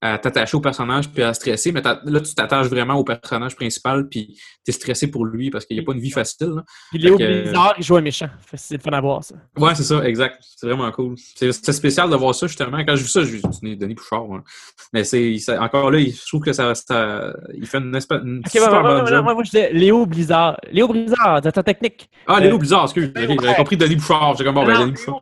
à 0.00 0.16
t'attacher 0.16 0.56
au 0.56 0.60
personnage 0.60 1.08
puis 1.10 1.24
à 1.24 1.34
stresser, 1.34 1.72
mais 1.72 1.82
là, 1.82 2.20
tu 2.20 2.32
t'attaches 2.34 2.68
vraiment 2.68 2.94
au 2.94 3.02
personnage 3.02 3.56
principal 3.56 4.08
puis 4.08 4.38
t'es 4.64 4.70
stressé 4.70 5.10
pour 5.10 5.24
lui 5.24 5.50
parce 5.50 5.64
qu'il 5.66 5.76
n'y 5.76 5.82
a 5.82 5.84
pas 5.84 5.92
une 5.92 5.98
vie 6.00 6.12
facile. 6.12 6.50
là. 6.50 6.62
Puis 6.90 7.00
Léo 7.00 7.18
que- 7.18 7.42
Blizzard, 7.42 7.74
il 7.78 7.82
joue 7.84 7.96
un 7.96 8.00
méchant. 8.00 8.28
C'est 8.54 8.76
le 8.76 8.80
fun 8.80 8.92
à 8.92 9.00
voir, 9.00 9.24
ça. 9.24 9.34
Ouais, 9.56 9.74
c'est 9.74 9.82
ça, 9.82 10.04
exact. 10.04 10.36
C'est 10.56 10.66
vraiment 10.68 10.88
cool. 10.92 11.16
C'est 11.34 11.52
spécial 11.72 12.08
de 12.10 12.14
voir 12.14 12.32
ça, 12.34 12.46
justement. 12.46 12.78
Quand 12.86 12.94
j'ai 12.94 13.02
vu 13.02 13.08
ça, 13.08 13.24
je 13.24 13.32
me 13.34 13.52
suis 13.52 13.60
dit, 13.62 13.76
Denis 13.76 13.94
Bouchard. 13.94 14.22
hein. 14.32 14.44
Mais 14.92 15.02
c'est 15.02 15.36
encore 15.58 15.90
là, 15.90 15.98
il- 15.98 16.12
je 16.14 16.26
trouve 16.28 16.42
que 16.42 16.52
ça, 16.52 16.74
ça- 16.76 17.34
il 17.54 17.66
fait 17.66 17.78
une, 17.78 17.96
espèce, 17.96 18.20
une 18.22 18.38
Ok, 18.38 18.50
super 18.52 18.82
bonne 18.82 19.06
job. 19.06 19.26
ouais, 19.26 19.34
moi, 19.34 19.42
je 19.42 19.50
disais 19.50 19.72
Léo 19.72 20.06
Blizzard. 20.06 20.56
Léo 20.70 20.86
Blizzard, 20.86 21.40
directeur 21.40 21.64
technique. 21.64 22.08
Ah, 22.26 22.38
Léo 22.38 22.54
Euh, 22.54 22.58
Blizzard, 22.58 22.84
excuse. 22.84 23.10
J'avais 23.16 23.54
compris 23.56 23.76
Denis 23.76 23.96
Bouchard. 23.96 24.36
J'ai 24.36 24.44
comme, 24.44 24.54
bon, 24.54 24.64
ben, 24.64 24.78
Denis 24.80 24.92
Bouchard. 24.92 25.20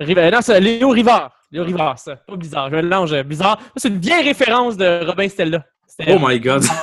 Riva, 0.00 0.20
euh, 0.22 0.30
non, 0.30 0.38
c'est 0.42 0.60
Léo 0.60 0.88
Rivard. 0.90 1.32
Léo 1.52 1.64
Rivard, 1.64 1.98
ça. 1.98 2.16
Pas 2.16 2.36
Blizzard. 2.36 2.70
Je 2.70 2.76
mélange 2.76 3.12
euh, 3.12 3.22
Blizzard. 3.22 3.58
Ça, 3.60 3.70
C'est 3.76 3.88
une 3.88 3.98
vieille 3.98 4.24
référence 4.24 4.76
de 4.76 5.04
Robin 5.06 5.28
Stella. 5.28 5.64
Oh 6.08 6.18
my 6.20 6.40
god. 6.40 6.64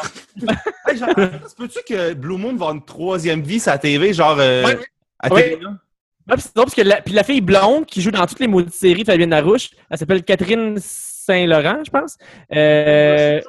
Hey, 0.87 0.97
genre, 0.97 1.09
peux-tu 1.57 1.79
que 1.87 2.13
Blue 2.13 2.37
Moon 2.37 2.55
va 2.55 2.67
une 2.67 2.83
troisième 2.83 3.41
vie 3.41 3.59
sur 3.59 3.71
la 3.71 3.77
TV, 3.77 4.13
genre 4.13 4.37
euh, 4.39 4.63
Ouais. 4.65 4.79
à 5.19 5.31
Ouais. 5.31 5.49
TV? 5.51 5.65
Ouais, 5.65 5.71
puis 6.33 6.41
c'est 6.41 6.55
drôle 6.55 6.65
parce 6.65 6.75
que 6.75 6.81
la, 6.81 7.01
puis 7.01 7.13
la 7.13 7.23
fille 7.23 7.41
blonde 7.41 7.85
qui 7.85 8.01
joue 8.01 8.11
dans 8.11 8.25
toutes 8.25 8.39
les 8.39 8.47
maudites 8.47 8.73
séries 8.73 9.03
de 9.03 9.11
Fabienne 9.11 9.29
Larouche, 9.31 9.69
elle 9.89 9.97
s'appelle 9.97 10.23
Catherine 10.23 10.77
Saint-Laurent, 10.79 11.83
je 11.85 11.91
pense. 11.91 12.17
Euh, 12.55 13.41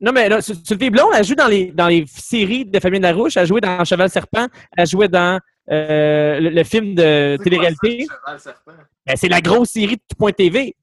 non, 0.00 0.12
mais 0.12 0.28
là, 0.30 0.40
cette 0.40 0.66
fille 0.78 0.90
blonde, 0.90 1.10
elle 1.14 1.24
joue 1.24 1.34
dans 1.34 1.48
les, 1.48 1.66
dans 1.72 1.88
les 1.88 2.04
séries 2.08 2.64
de 2.64 2.80
Fabienne 2.80 3.02
Larouche. 3.02 3.36
Elle 3.36 3.46
jouait 3.46 3.60
dans 3.60 3.84
Cheval 3.84 4.08
Serpent. 4.08 4.46
Elle 4.76 4.86
jouait 4.86 5.08
dans 5.08 5.38
euh, 5.70 6.40
le, 6.40 6.50
le 6.50 6.64
film 6.64 6.94
de 6.94 7.36
c'est 7.38 7.44
télé-réalité? 7.44 8.06
Ben, 9.06 9.16
c'est 9.16 9.28
la 9.28 9.40
grosse 9.40 9.70
série 9.70 9.96
de 9.96 10.16
Point 10.18 10.32
TV. 10.32 10.76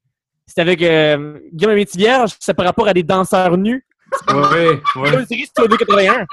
C'est 0.46 0.60
avec 0.60 0.82
euh, 0.82 1.38
Guillaume 1.52 1.74
Métivierge. 1.74 2.32
C'est 2.40 2.54
par 2.54 2.66
rapport 2.66 2.88
à 2.88 2.94
des 2.94 3.02
danseurs 3.02 3.56
nus. 3.56 3.84
ouais, 4.28 4.80
C'est 4.92 4.98
ouais. 4.98 5.14
une 5.20 5.26
série 5.26 5.44
Studio 5.46 5.76
81. 5.76 6.26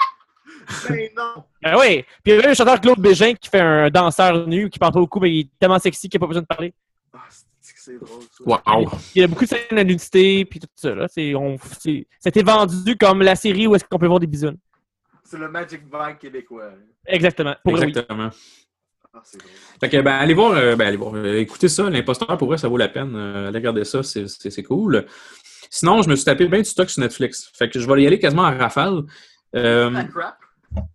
Ben 0.89 1.09
non! 1.15 1.43
Ben 1.61 1.75
oui. 1.77 2.03
Puis 2.23 2.31
il 2.31 2.35
y 2.35 2.37
a 2.37 2.41
même 2.41 2.49
le 2.49 2.55
chanteur 2.55 2.79
Claude 2.79 2.99
Bégin 2.99 3.33
qui 3.33 3.49
fait 3.49 3.59
un 3.59 3.89
danseur 3.89 4.47
nu 4.47 4.69
qui 4.69 4.79
parle 4.79 4.93
pas 4.93 4.99
beaucoup, 4.99 5.19
mais 5.19 5.31
il 5.31 5.39
est 5.41 5.49
tellement 5.59 5.79
sexy 5.79 6.09
qu'il 6.09 6.19
n'a 6.19 6.21
pas 6.21 6.27
besoin 6.27 6.41
de 6.41 6.47
parler. 6.47 6.73
Ah, 7.13 7.19
c'est 7.61 7.73
que 7.73 7.79
c'est 7.79 7.99
drôle, 7.99 8.23
ça? 8.31 8.43
Wow. 8.45 8.89
Il 9.13 9.21
y 9.21 9.23
a 9.23 9.27
beaucoup 9.27 9.43
de 9.43 9.49
scènes 9.49 9.77
de 9.77 9.83
nudité, 9.83 10.45
puis 10.45 10.59
tout 10.59 10.67
ça. 10.75 10.95
Là. 10.95 11.07
C'est, 11.07 11.35
on, 11.35 11.57
c'est, 11.79 12.07
c'était 12.19 12.41
vendu 12.41 12.97
comme 12.97 13.21
la 13.21 13.35
série 13.35 13.67
où 13.67 13.75
est-ce 13.75 13.83
qu'on 13.83 13.99
peut 13.99 14.07
voir 14.07 14.19
des 14.19 14.27
bisounes. 14.27 14.57
C'est 15.25 15.37
le 15.37 15.49
Magic 15.49 15.87
Band 15.89 16.15
québécois. 16.15 16.71
Exactement. 17.05 17.55
Pour 17.63 17.73
vrai, 17.73 17.85
oui. 17.85 17.89
Exactement. 17.89 18.29
Ah. 19.13 19.21
Fait 19.79 19.89
que, 19.89 20.01
ben, 20.01 20.13
allez 20.13 20.33
voir, 20.33 20.51
euh, 20.51 20.75
ben, 20.75 20.87
allez 20.87 20.97
voir, 20.97 21.15
euh, 21.15 21.39
écoutez 21.39 21.67
ça, 21.67 21.89
l'imposteur, 21.89 22.37
pour 22.37 22.47
vrai, 22.47 22.57
ça 22.57 22.67
vaut 22.67 22.77
la 22.77 22.89
peine. 22.89 23.15
Euh, 23.15 23.47
allez 23.47 23.57
regarder 23.57 23.83
ça, 23.85 24.03
c'est, 24.03 24.27
c'est, 24.27 24.51
c'est 24.51 24.63
cool. 24.63 25.05
Sinon, 25.69 26.01
je 26.01 26.09
me 26.09 26.15
suis 26.15 26.25
tapé 26.25 26.47
bien 26.47 26.59
du 26.59 26.65
stock 26.65 26.89
sur 26.89 27.01
Netflix. 27.01 27.51
Fait 27.53 27.69
que 27.69 27.79
je 27.79 27.91
vais 27.91 28.03
y 28.03 28.07
aller 28.07 28.19
quasiment 28.19 28.43
à 28.43 28.51
rafale. 28.51 29.01
Euh, 29.55 29.89
La 29.89 30.03
crap? 30.03 30.37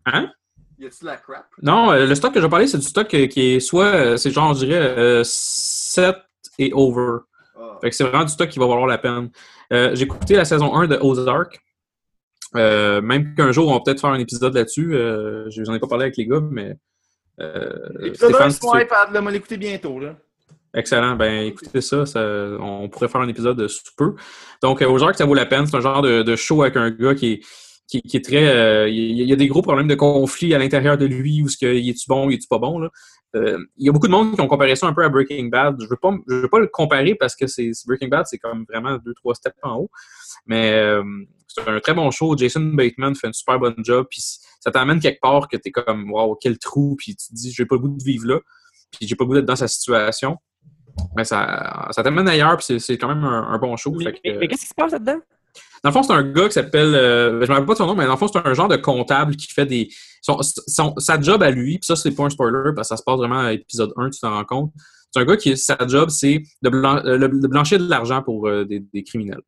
Hein? 0.06 0.30
Y 0.78 0.86
a-tu 0.86 1.04
la 1.04 1.16
crap? 1.16 1.46
non, 1.62 1.92
euh, 1.92 2.06
le 2.06 2.14
stock 2.14 2.32
que 2.32 2.40
je 2.40 2.44
vais 2.46 2.50
parler, 2.50 2.66
c'est 2.66 2.78
du 2.78 2.86
stock 2.86 3.08
qui 3.08 3.54
est 3.54 3.60
soit, 3.60 4.16
c'est 4.16 4.30
genre, 4.30 4.54
je 4.54 4.64
dirais, 4.66 4.80
euh, 4.80 5.22
7 5.24 6.16
et 6.58 6.72
over. 6.72 7.18
Ah. 7.58 7.78
Fait 7.80 7.90
que 7.90 7.96
c'est 7.96 8.04
vraiment 8.04 8.24
du 8.24 8.32
stock 8.32 8.48
qui 8.48 8.58
va 8.58 8.66
valoir 8.66 8.86
la 8.86 8.98
peine. 8.98 9.30
Euh, 9.72 9.94
j'ai 9.94 10.04
écouté 10.04 10.36
la 10.36 10.44
saison 10.44 10.74
1 10.74 10.86
de 10.88 10.96
Ozark. 11.00 11.60
Euh, 12.56 13.00
même 13.00 13.34
qu'un 13.34 13.52
jour, 13.52 13.68
on 13.68 13.74
va 13.74 13.80
peut-être 13.84 14.00
faire 14.00 14.10
un 14.10 14.18
épisode 14.18 14.54
là-dessus. 14.54 14.94
Euh, 14.94 15.48
J'en 15.50 15.74
ai 15.74 15.78
pas 15.78 15.86
parlé 15.86 16.04
avec 16.04 16.16
les 16.16 16.26
gars, 16.26 16.40
mais. 16.50 16.74
Euh, 17.40 17.70
L'épisode 18.00 18.30
Stéphane, 18.30 18.48
1 18.48 18.50
si 18.50 18.60
tu 18.60 18.66
sur 18.66 18.74
veux- 18.74 18.82
iPad, 18.82 19.12
là, 19.12 19.20
on 19.20 19.24
va 19.24 19.30
l'écouter 19.30 19.56
bientôt, 19.56 19.98
là. 20.00 20.16
Excellent. 20.74 21.16
Ben, 21.16 21.46
écoutez 21.46 21.80
ça, 21.80 22.06
ça, 22.06 22.20
on 22.60 22.88
pourrait 22.88 23.08
faire 23.08 23.20
un 23.20 23.28
épisode 23.28 23.66
sous 23.68 23.82
peu. 23.96 24.14
Donc, 24.62 24.82
euh, 24.82 24.86
Ozark, 24.88 25.16
ça 25.16 25.24
vaut 25.26 25.34
la 25.34 25.46
peine. 25.46 25.66
C'est 25.66 25.76
un 25.76 25.80
genre 25.80 26.02
de, 26.02 26.22
de 26.22 26.36
show 26.36 26.62
avec 26.62 26.76
un 26.76 26.90
gars 26.90 27.14
qui 27.14 27.32
est, 27.32 27.40
qui, 27.88 28.02
qui 28.02 28.16
est 28.18 28.24
très. 28.24 28.90
il 28.92 29.20
y 29.28 29.32
a- 29.32 29.36
des 29.36 29.48
gros 29.48 29.62
problèmes 29.62 29.88
de 29.88 29.94
conflit 29.96 30.54
à 30.54 30.58
l'intérieur 30.58 30.96
de 30.98 31.06
lui, 31.06 31.42
où 31.42 31.48
ce 31.48 31.56
que, 31.56 31.66
il 31.74 31.88
est-tu 31.88 32.04
bon, 32.08 32.30
il 32.30 32.34
est-tu 32.34 32.46
pas 32.48 32.58
bon. 32.58 32.78
Là. 32.78 32.88
Euh, 33.36 33.58
il 33.78 33.86
y 33.86 33.88
a 33.88 33.92
beaucoup 33.92 34.06
de 34.08 34.12
monde 34.12 34.34
qui 34.34 34.40
ont 34.40 34.48
comparé 34.48 34.74
ça 34.76 34.86
un 34.88 34.92
peu 34.92 35.02
à 35.04 35.08
Breaking 35.08 35.46
Bad. 35.46 35.76
Je 35.80 35.86
veux 35.88 35.96
je 36.28 36.34
veux 36.34 36.48
pas 36.48 36.58
le 36.60 36.66
comparer 36.68 37.14
parce 37.14 37.34
que 37.36 37.46
c'est 37.46 37.70
c'est- 37.72 37.86
Breaking 37.88 38.08
Bad, 38.08 38.26
c'est 38.28 38.38
comme 38.38 38.64
vraiment 38.68 38.96
deux, 38.98 39.14
trois 39.14 39.34
steps 39.34 39.56
en 39.62 39.76
haut. 39.76 39.90
Mais 40.46 40.72
euh, 40.72 41.02
c'est 41.54 41.68
un 41.68 41.80
très 41.80 41.94
bon 41.94 42.10
show. 42.10 42.36
Jason 42.36 42.60
Bateman 42.60 43.14
fait 43.14 43.28
un 43.28 43.32
super 43.32 43.58
bon 43.58 43.74
job. 43.78 44.06
Puis 44.10 44.22
ça 44.60 44.70
t'amène 44.70 45.00
quelque 45.00 45.20
part 45.20 45.48
que 45.48 45.56
t'es 45.56 45.70
comme, 45.70 46.10
wow, 46.10 46.36
quel 46.40 46.58
trou. 46.58 46.96
Puis 46.98 47.16
tu 47.16 47.28
te 47.28 47.34
dis, 47.34 47.52
j'ai 47.52 47.66
pas 47.66 47.76
le 47.76 47.80
goût 47.82 47.88
de 47.96 48.02
vivre 48.02 48.26
là. 48.26 48.38
Puis 48.92 49.06
j'ai 49.08 49.14
pas 49.16 49.24
le 49.24 49.28
goût 49.28 49.34
d'être 49.34 49.46
dans 49.46 49.56
sa 49.56 49.68
situation. 49.68 50.36
Mais 51.16 51.24
ça, 51.24 51.88
ça 51.92 52.02
t'amène 52.02 52.28
ailleurs. 52.28 52.56
Puis 52.58 52.80
c'est- 52.80 52.98
quand 52.98 53.08
même 53.08 53.24
un, 53.24 53.48
un 53.48 53.58
bon 53.58 53.76
show. 53.76 53.90
Mais, 53.92 54.12
qu'est-ce 54.48 54.62
qui 54.62 54.66
se 54.68 54.74
passe 54.74 54.92
là-dedans? 54.92 55.18
dans 55.82 55.88
le 55.88 55.94
fond, 55.94 56.02
c'est 56.02 56.12
un 56.12 56.22
gars 56.22 56.46
qui 56.46 56.52
s'appelle. 56.52 56.94
euh, 56.94 57.40
je 57.40 57.46
me 57.48 57.52
rappelle 57.54 57.66
pas 57.66 57.72
de 57.72 57.78
son 57.78 57.86
nom, 57.86 57.94
mais 57.94 58.04
dans 58.04 58.12
le 58.12 58.18
fond, 58.18 58.28
c'est 58.28 58.38
un 58.46 58.52
genre 58.54 58.68
de 58.68 58.76
comptable 58.76 59.34
qui 59.36 59.46
fait 59.50 59.64
des. 59.66 59.88
Son, 60.20 60.38
son- 60.42 60.94
sa 60.98 61.18
job 61.20 61.42
à 61.42 61.50
lui, 61.50 61.78
puis 61.78 61.86
ça, 61.86 61.96
c'est 61.96 62.10
pas 62.10 62.24
un 62.24 62.28
spoiler 62.30 62.72
parce 62.76 62.88
que 62.88 62.94
ça 62.94 62.96
se 62.98 63.02
passe 63.02 63.16
vraiment 63.16 63.38
à 63.40 63.52
épisode 63.54 63.90
1, 63.96 64.10
tu 64.10 64.20
t'en 64.20 64.30
rends 64.32 64.44
compte. 64.44 64.72
C'est 65.10 65.20
un 65.20 65.24
gars 65.24 65.36
qui, 65.38 65.56
sa 65.56 65.78
job, 65.88 66.10
c'est 66.10 66.42
de, 66.62 66.68
blan- 66.70 67.02
euh, 67.06 67.16
de 67.18 67.46
blanchir 67.48 67.78
de 67.78 67.88
l'argent 67.88 68.22
pour 68.22 68.46
euh, 68.46 68.64
des, 68.66 68.80
des 68.80 69.02
criminels. 69.02 69.40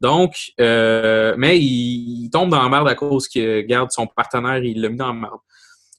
Donc, 0.00 0.52
euh, 0.60 1.34
mais 1.36 1.58
il, 1.58 2.24
il 2.24 2.30
tombe 2.30 2.50
dans 2.50 2.62
la 2.62 2.68
merde 2.68 2.88
à 2.88 2.94
cause 2.94 3.28
qu'il 3.28 3.66
garde 3.66 3.90
son 3.90 4.06
partenaire, 4.06 4.62
il 4.62 4.80
l'a 4.80 4.88
mis 4.88 4.96
dans 4.96 5.08
la 5.08 5.20
merde. 5.20 5.40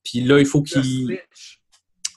Puis 0.04 0.22
là, 0.22 0.40
il 0.40 0.46
faut 0.46 0.62
qu'il. 0.62 1.20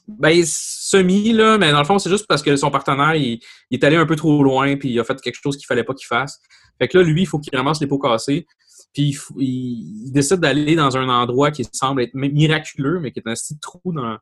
Ben, 0.08 0.42
semi, 0.44 1.32
là, 1.32 1.58
mais 1.58 1.70
dans 1.70 1.78
le 1.78 1.84
fond, 1.84 1.98
c'est 1.98 2.10
juste 2.10 2.26
parce 2.26 2.42
que 2.42 2.54
son 2.56 2.70
partenaire, 2.70 3.14
il, 3.14 3.40
il 3.70 3.78
est 3.78 3.84
allé 3.84 3.96
un 3.96 4.06
peu 4.06 4.16
trop 4.16 4.42
loin, 4.42 4.76
puis 4.76 4.90
il 4.90 5.00
a 5.00 5.04
fait 5.04 5.20
quelque 5.20 5.38
chose 5.40 5.56
qu'il 5.56 5.66
fallait 5.66 5.84
pas 5.84 5.94
qu'il 5.94 6.06
fasse. 6.06 6.40
Fait 6.78 6.88
que 6.88 6.98
là, 6.98 7.04
lui, 7.04 7.22
il 7.22 7.26
faut 7.26 7.38
qu'il 7.38 7.56
ramasse 7.56 7.80
les 7.80 7.86
pots 7.86 7.98
cassés, 7.98 8.46
puis 8.92 9.16
il, 9.38 10.10
décide 10.12 10.40
d'aller 10.40 10.74
dans 10.74 10.96
un 10.96 11.08
endroit 11.08 11.50
qui 11.50 11.64
semble 11.72 12.02
être 12.02 12.14
mi- 12.14 12.30
miraculeux, 12.30 12.98
mais 13.00 13.12
qui 13.12 13.20
est 13.20 13.28
un 13.28 13.34
petit 13.34 13.58
trou 13.58 13.80
dans... 13.92 14.18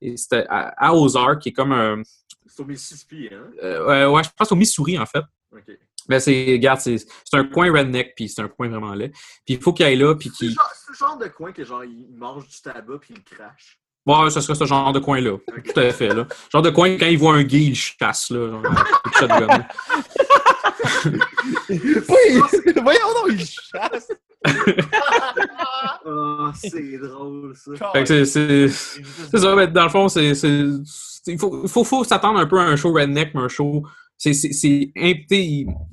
et 0.00 0.16
c'était 0.16 0.44
à, 0.48 0.74
à 0.76 0.94
Ozark, 0.94 1.40
qui 1.40 1.48
est 1.48 1.52
comme 1.52 1.72
un... 1.72 2.02
C'est 2.46 2.62
au 2.62 2.66
Mississippi, 2.66 3.28
hein? 3.32 3.50
euh, 3.62 3.86
ouais, 3.86 4.14
ouais, 4.14 4.24
je 4.24 4.28
pense 4.36 4.52
au 4.52 4.56
Missouri, 4.56 4.98
en 4.98 5.06
fait. 5.06 5.24
Ok. 5.50 5.76
Mais 6.08 6.20
c'est, 6.20 6.46
regarde, 6.52 6.80
c'est 6.80 6.98
c'est 6.98 7.36
un 7.36 7.44
coin 7.44 7.72
redneck, 7.72 8.14
puis 8.16 8.28
c'est 8.28 8.42
un 8.42 8.48
coin 8.48 8.68
vraiment 8.68 8.94
laid. 8.94 9.10
Puis 9.44 9.54
il 9.54 9.60
faut 9.62 9.72
qu'il 9.72 9.86
aille 9.86 9.96
là, 9.96 10.14
puis 10.14 10.30
C'est 10.30 10.46
qu'il... 10.46 10.50
c'est 10.54 10.90
le 10.90 10.96
genre 10.96 11.16
de 11.18 11.28
coin 11.28 11.52
que 11.52 11.64
genre 11.64 11.84
il 11.84 12.08
mange 12.16 12.48
du 12.48 12.60
tabac 12.60 12.98
puis 13.00 13.14
il 13.16 13.22
crache. 13.22 13.78
Ouais, 14.04 14.30
ce 14.30 14.40
serait 14.40 14.56
ce 14.56 14.64
genre 14.64 14.92
de 14.92 14.98
coin-là. 14.98 15.36
Tout 15.46 15.80
à 15.80 15.90
fait, 15.92 16.08
là. 16.12 16.26
Genre 16.50 16.62
de 16.62 16.70
coin, 16.70 16.96
quand 16.98 17.06
il 17.06 17.16
voit 17.18 17.34
un 17.34 17.44
gay, 17.44 17.60
il 17.60 17.76
chasse, 17.76 18.30
là. 18.30 18.50
Genre, 18.50 18.62
shotgun. 19.16 19.64
Oui! 21.04 22.40
Voyons 22.82 23.14
donc, 23.14 23.28
il 23.30 23.46
chasse! 23.46 24.08
Ah, 26.04 26.52
c'est 26.54 26.98
drôle 26.98 27.54
ça. 27.56 27.90
Fait 27.92 28.00
que 28.04 28.06
c'est- 28.08 28.24
c'est 28.24 28.68
c'est 29.30 29.38
ça, 29.38 29.54
mais 29.54 29.68
dans 29.68 29.84
le 29.84 29.88
fond, 29.90 30.08
c'est. 30.08 30.34
c'est- 30.34 30.66
Il 31.28 31.38
faut, 31.38 31.68
faut, 31.68 31.84
faut 31.84 32.02
s'attendre 32.02 32.40
un 32.40 32.46
peu 32.46 32.58
à 32.58 32.64
un 32.64 32.74
show 32.74 32.92
redneck, 32.92 33.32
mais 33.34 33.42
un 33.42 33.48
show 33.48 33.86
c'est 34.30 34.52
c'est- 34.52 34.92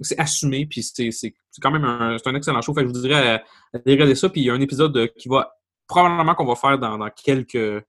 c'est 0.01 0.19
assumé, 0.19 0.65
puis 0.65 0.83
c'est 0.83 1.31
quand 1.61 1.71
même 1.71 1.85
un, 1.85 2.17
c'est 2.17 2.29
un 2.29 2.35
excellent 2.35 2.61
show. 2.61 2.73
Fait 2.73 2.81
que 2.83 2.87
je 2.89 2.93
vous 2.93 3.01
dirais 3.01 3.15
à, 3.15 3.33
à 3.35 3.41
aller 3.73 3.93
regarder 3.95 4.15
ça, 4.15 4.29
puis 4.29 4.41
il 4.41 4.45
y 4.45 4.49
a 4.49 4.53
un 4.53 4.61
épisode 4.61 4.95
euh, 4.97 5.07
qui 5.17 5.27
va 5.29 5.51
probablement 5.87 6.35
qu'on 6.35 6.45
va 6.45 6.55
faire 6.55 6.77
dans, 6.77 6.97
dans 6.97 7.09
quelques 7.09 7.83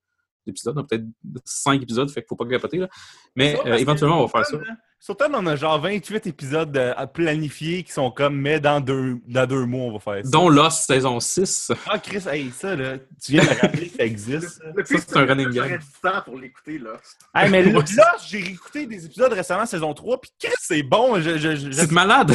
épisodes, 0.47 0.75
dans 0.75 0.83
peut-être 0.83 1.05
cinq 1.45 1.83
épisodes, 1.83 2.09
fait 2.09 2.21
qu'il 2.21 2.27
faut 2.29 2.35
pas 2.35 2.45
capoter 2.47 2.77
là. 2.77 2.89
Mais 3.35 3.55
euh, 3.67 3.75
éventuellement, 3.81 4.19
on 4.19 4.25
va 4.25 4.27
faire 4.29 4.45
ça. 4.45 4.57
Surtout, 5.03 5.25
on 5.33 5.47
a 5.47 5.55
genre 5.55 5.79
28 5.81 6.27
épisodes 6.27 6.77
euh, 6.77 6.93
à 6.95 7.07
planifier 7.07 7.81
qui 7.81 7.91
sont 7.91 8.11
comme, 8.11 8.35
mais 8.35 8.59
dans 8.59 8.79
deux, 8.79 9.17
dans 9.27 9.47
deux 9.47 9.65
mois, 9.65 9.85
on 9.87 9.93
va 9.93 9.99
faire 9.99 10.23
ça. 10.23 10.29
Dont 10.29 10.47
Lost 10.47 10.85
saison 10.85 11.19
6. 11.19 11.71
Ah, 11.89 11.97
Chris, 11.97 12.21
hey, 12.31 12.51
ça, 12.51 12.75
là, 12.75 12.99
tu 13.19 13.31
viens 13.31 13.43
de 13.43 13.49
me 13.49 13.59
rappeler 13.61 13.87
que 13.89 13.97
ça 13.97 14.03
existe. 14.03 14.47
ça. 14.59 14.63
Le 14.75 14.83
c'est 14.85 15.17
un 15.17 15.25
running 15.25 15.49
du 15.49 15.59
temps 16.03 16.21
pour 16.23 16.37
l'écouter, 16.37 16.77
là. 16.77 16.91
Hey, 17.33 17.49
mais 17.49 17.63
là, 17.71 17.81
j'ai 18.27 18.41
réécouté 18.43 18.85
des 18.85 19.03
épisodes 19.07 19.33
récemment, 19.33 19.65
saison 19.65 19.91
3, 19.91 20.21
puis 20.21 20.29
Chris, 20.39 20.53
c'est 20.59 20.83
bon. 20.83 21.19
Je, 21.19 21.39
je, 21.39 21.55
je- 21.55 21.71
C'est 21.71 21.91
malade. 21.91 22.33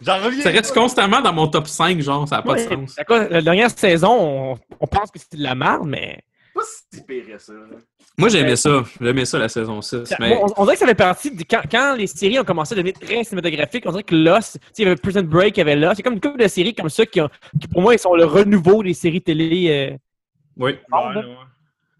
J'en 0.00 0.16
reviens. 0.18 0.42
Ça 0.42 0.48
reste 0.50 0.74
pas. 0.74 0.80
constamment 0.80 1.20
dans 1.20 1.34
mon 1.34 1.48
top 1.48 1.66
5, 1.68 2.00
genre, 2.00 2.26
ça 2.26 2.36
n'a 2.36 2.42
pas 2.42 2.54
de 2.54 2.60
sens. 2.66 2.96
La 3.30 3.42
dernière 3.42 3.70
saison, 3.70 4.52
on, 4.54 4.58
on 4.80 4.86
pense 4.86 5.10
que 5.10 5.18
c'est 5.18 5.36
de 5.36 5.42
la 5.42 5.54
merde, 5.54 5.86
mais. 5.86 6.22
Pas 6.90 6.96
si 6.98 7.04
pire 7.04 7.40
ça. 7.40 7.52
là. 7.52 7.58
Moi, 8.18 8.28
j'aimais 8.30 8.56
ça. 8.56 8.82
J'aimais 9.00 9.24
ça, 9.24 9.38
la 9.38 9.48
saison 9.48 9.80
6. 9.82 10.14
Mais... 10.20 10.30
Bon, 10.36 10.46
on, 10.56 10.62
on 10.62 10.64
dirait 10.64 10.74
que 10.74 10.80
ça 10.80 10.86
fait 10.86 10.94
partie 10.94 11.30
de 11.30 11.42
quand, 11.48 11.62
quand 11.70 11.94
les 11.96 12.06
séries 12.06 12.38
ont 12.38 12.44
commencé 12.44 12.72
à 12.72 12.76
devenir 12.76 12.94
très 12.98 13.22
cinématographiques. 13.24 13.84
On 13.86 13.90
dirait 13.90 14.02
que 14.04 14.14
Lost, 14.14 14.58
il 14.78 14.84
y 14.84 14.86
avait 14.86 14.96
Prison 14.96 15.22
Break, 15.22 15.56
il 15.56 15.60
y 15.60 15.62
avait 15.62 15.76
Lost. 15.76 15.96
C'est 15.96 16.02
comme 16.02 16.14
une 16.14 16.20
couple 16.20 16.42
de 16.42 16.48
séries 16.48 16.74
comme 16.74 16.88
ça 16.88 17.04
qui, 17.06 17.20
ont- 17.20 17.28
qui, 17.60 17.68
pour 17.68 17.82
moi, 17.82 17.94
ils 17.94 17.98
sont 17.98 18.14
le 18.14 18.24
renouveau 18.24 18.82
des 18.82 18.94
séries 18.94 19.20
télé. 19.22 19.90
euh, 19.92 19.96
Oui. 20.56 20.72
Ouais. 20.72 20.78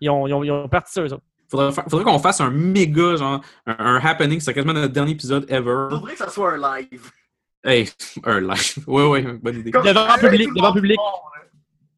ils, 0.00 0.08
ont, 0.10 0.26
ils, 0.26 0.32
ont, 0.34 0.44
ils 0.44 0.50
ont 0.50 0.68
parti 0.68 0.92
ça, 0.92 1.02
eux 1.02 1.12
autres. 1.12 1.22
Faudrait, 1.50 1.70
fa- 1.72 1.84
faudrait 1.88 2.04
qu'on 2.04 2.18
fasse 2.18 2.40
un 2.40 2.50
méga, 2.50 3.16
genre, 3.16 3.40
un, 3.66 3.76
un 3.78 3.96
happening. 4.04 4.40
C'est 4.40 4.52
quasiment 4.54 4.72
notre 4.72 4.92
dernier 4.92 5.12
épisode 5.12 5.44
ever. 5.50 5.86
Faudrait 5.90 6.12
que 6.12 6.18
ça 6.18 6.28
soit 6.30 6.52
un 6.54 6.78
live. 6.80 7.10
Hey, 7.62 7.88
un 8.24 8.40
live. 8.40 8.76
Oui, 8.86 9.02
oui, 9.04 9.22
bonne 9.42 9.58
idée. 9.60 9.70
Comme- 9.70 9.84
Devant 9.84 10.06
public, 10.18 10.48
devant 10.56 10.72
public. 10.72 10.98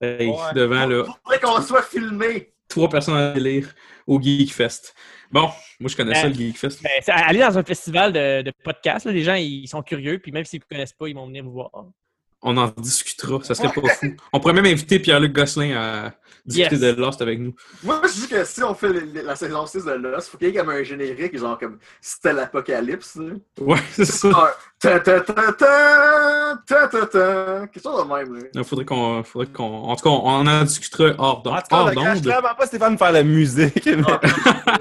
Hey, 0.00 0.28
Ouais. 0.28 0.37
devant, 0.54 0.87
là, 0.87 1.04
Faudrait 1.24 1.40
qu'on 1.40 1.61
soit 1.62 1.83
filmé. 1.83 2.52
Trois 2.68 2.88
personnes 2.88 3.16
à 3.16 3.35
lire 3.35 3.74
au 4.07 4.20
Geek 4.20 4.52
Fest. 4.52 4.94
Bon, 5.31 5.50
moi, 5.81 5.90
je 5.90 5.96
connais 5.96 6.14
ça, 6.14 6.28
le 6.28 6.35
Geek 6.35 6.57
Fest. 6.57 6.83
Ben, 6.83 6.90
aller 7.07 7.40
dans 7.40 7.59
un 7.59 7.64
festival 7.64 8.12
de, 8.12 8.42
de 8.42 8.52
podcasts, 8.62 9.07
là, 9.07 9.12
les 9.12 9.24
gens 9.24 9.35
ils 9.35 9.68
sont 9.68 9.83
curieux, 9.83 10.18
puis 10.18 10.33
même 10.33 10.44
s'ils 10.44 10.61
ne 10.61 10.64
connaissent 10.64 10.92
pas, 10.92 11.09
ils 11.09 11.14
vont 11.14 11.26
venir 11.26 11.44
vous 11.44 11.52
voir. 11.52 11.70
On 12.42 12.57
en 12.57 12.68
discutera, 12.77 13.40
ça 13.42 13.55
serait 13.55 13.68
pas 13.72 13.88
fou. 13.94 14.14
On 14.33 14.38
pourrait 14.40 14.53
même 14.55 14.66
inviter 14.66 14.98
Pierre-Luc 15.01 15.33
Gosselin 15.33 15.77
à 15.77 16.12
discuter 16.46 16.77
Yes. 16.77 16.94
de 16.96 17.01
Lost 17.01 17.20
avec 17.20 17.40
nous. 17.40 17.53
Moi, 17.83 18.01
je 18.05 18.12
dis 18.20 18.29
que 18.29 18.44
si 18.44 18.62
on 18.62 18.74
fait 18.74 18.88
la 19.24 19.35
saison 19.37 19.66
6 19.66 19.85
de 19.85 19.90
Lost, 19.92 20.29
faut 20.31 20.38
qu'il 20.38 20.46
y 20.46 20.51
ait 20.51 20.55
comme 20.55 20.70
un 20.70 20.83
générique, 20.85 21.37
genre 21.37 21.59
comme 21.59 21.79
c'était 22.01 22.33
l'apocalypse. 22.33 23.18
Ouais, 23.61 23.79
c'est 23.92 24.05
ça. 24.05 24.29
Ah, 24.35 24.55
ta 24.79 25.01
ta 25.01 25.20
ta 25.20 25.35
ta 25.53 26.59
ta 26.64 26.88
ta 26.88 27.07
ta 27.07 27.66
Quelque 27.66 27.83
chose 27.83 28.03
de 28.05 28.09
même. 28.14 28.44
Il 28.55 28.64
faudrait 28.64 28.85
qu'on. 28.85 29.22
Faudrait 29.24 29.48
qu'on. 29.53 29.64
En 29.64 29.96
tout 29.96 30.05
cas, 30.05 30.11
on 30.11 30.46
en 30.46 30.62
discutera 30.62 31.11
hors 31.18 31.38
En 31.38 31.42
d'onde. 31.42 31.62
tout 31.68 31.68
cas, 31.70 32.14
on 32.16 32.20
clairement 32.20 32.55
pas 32.57 32.66
Stéphane 32.66 32.96
faire 32.96 33.12
la 33.12 33.24
musique. 33.24 33.85
mais- 33.85 34.03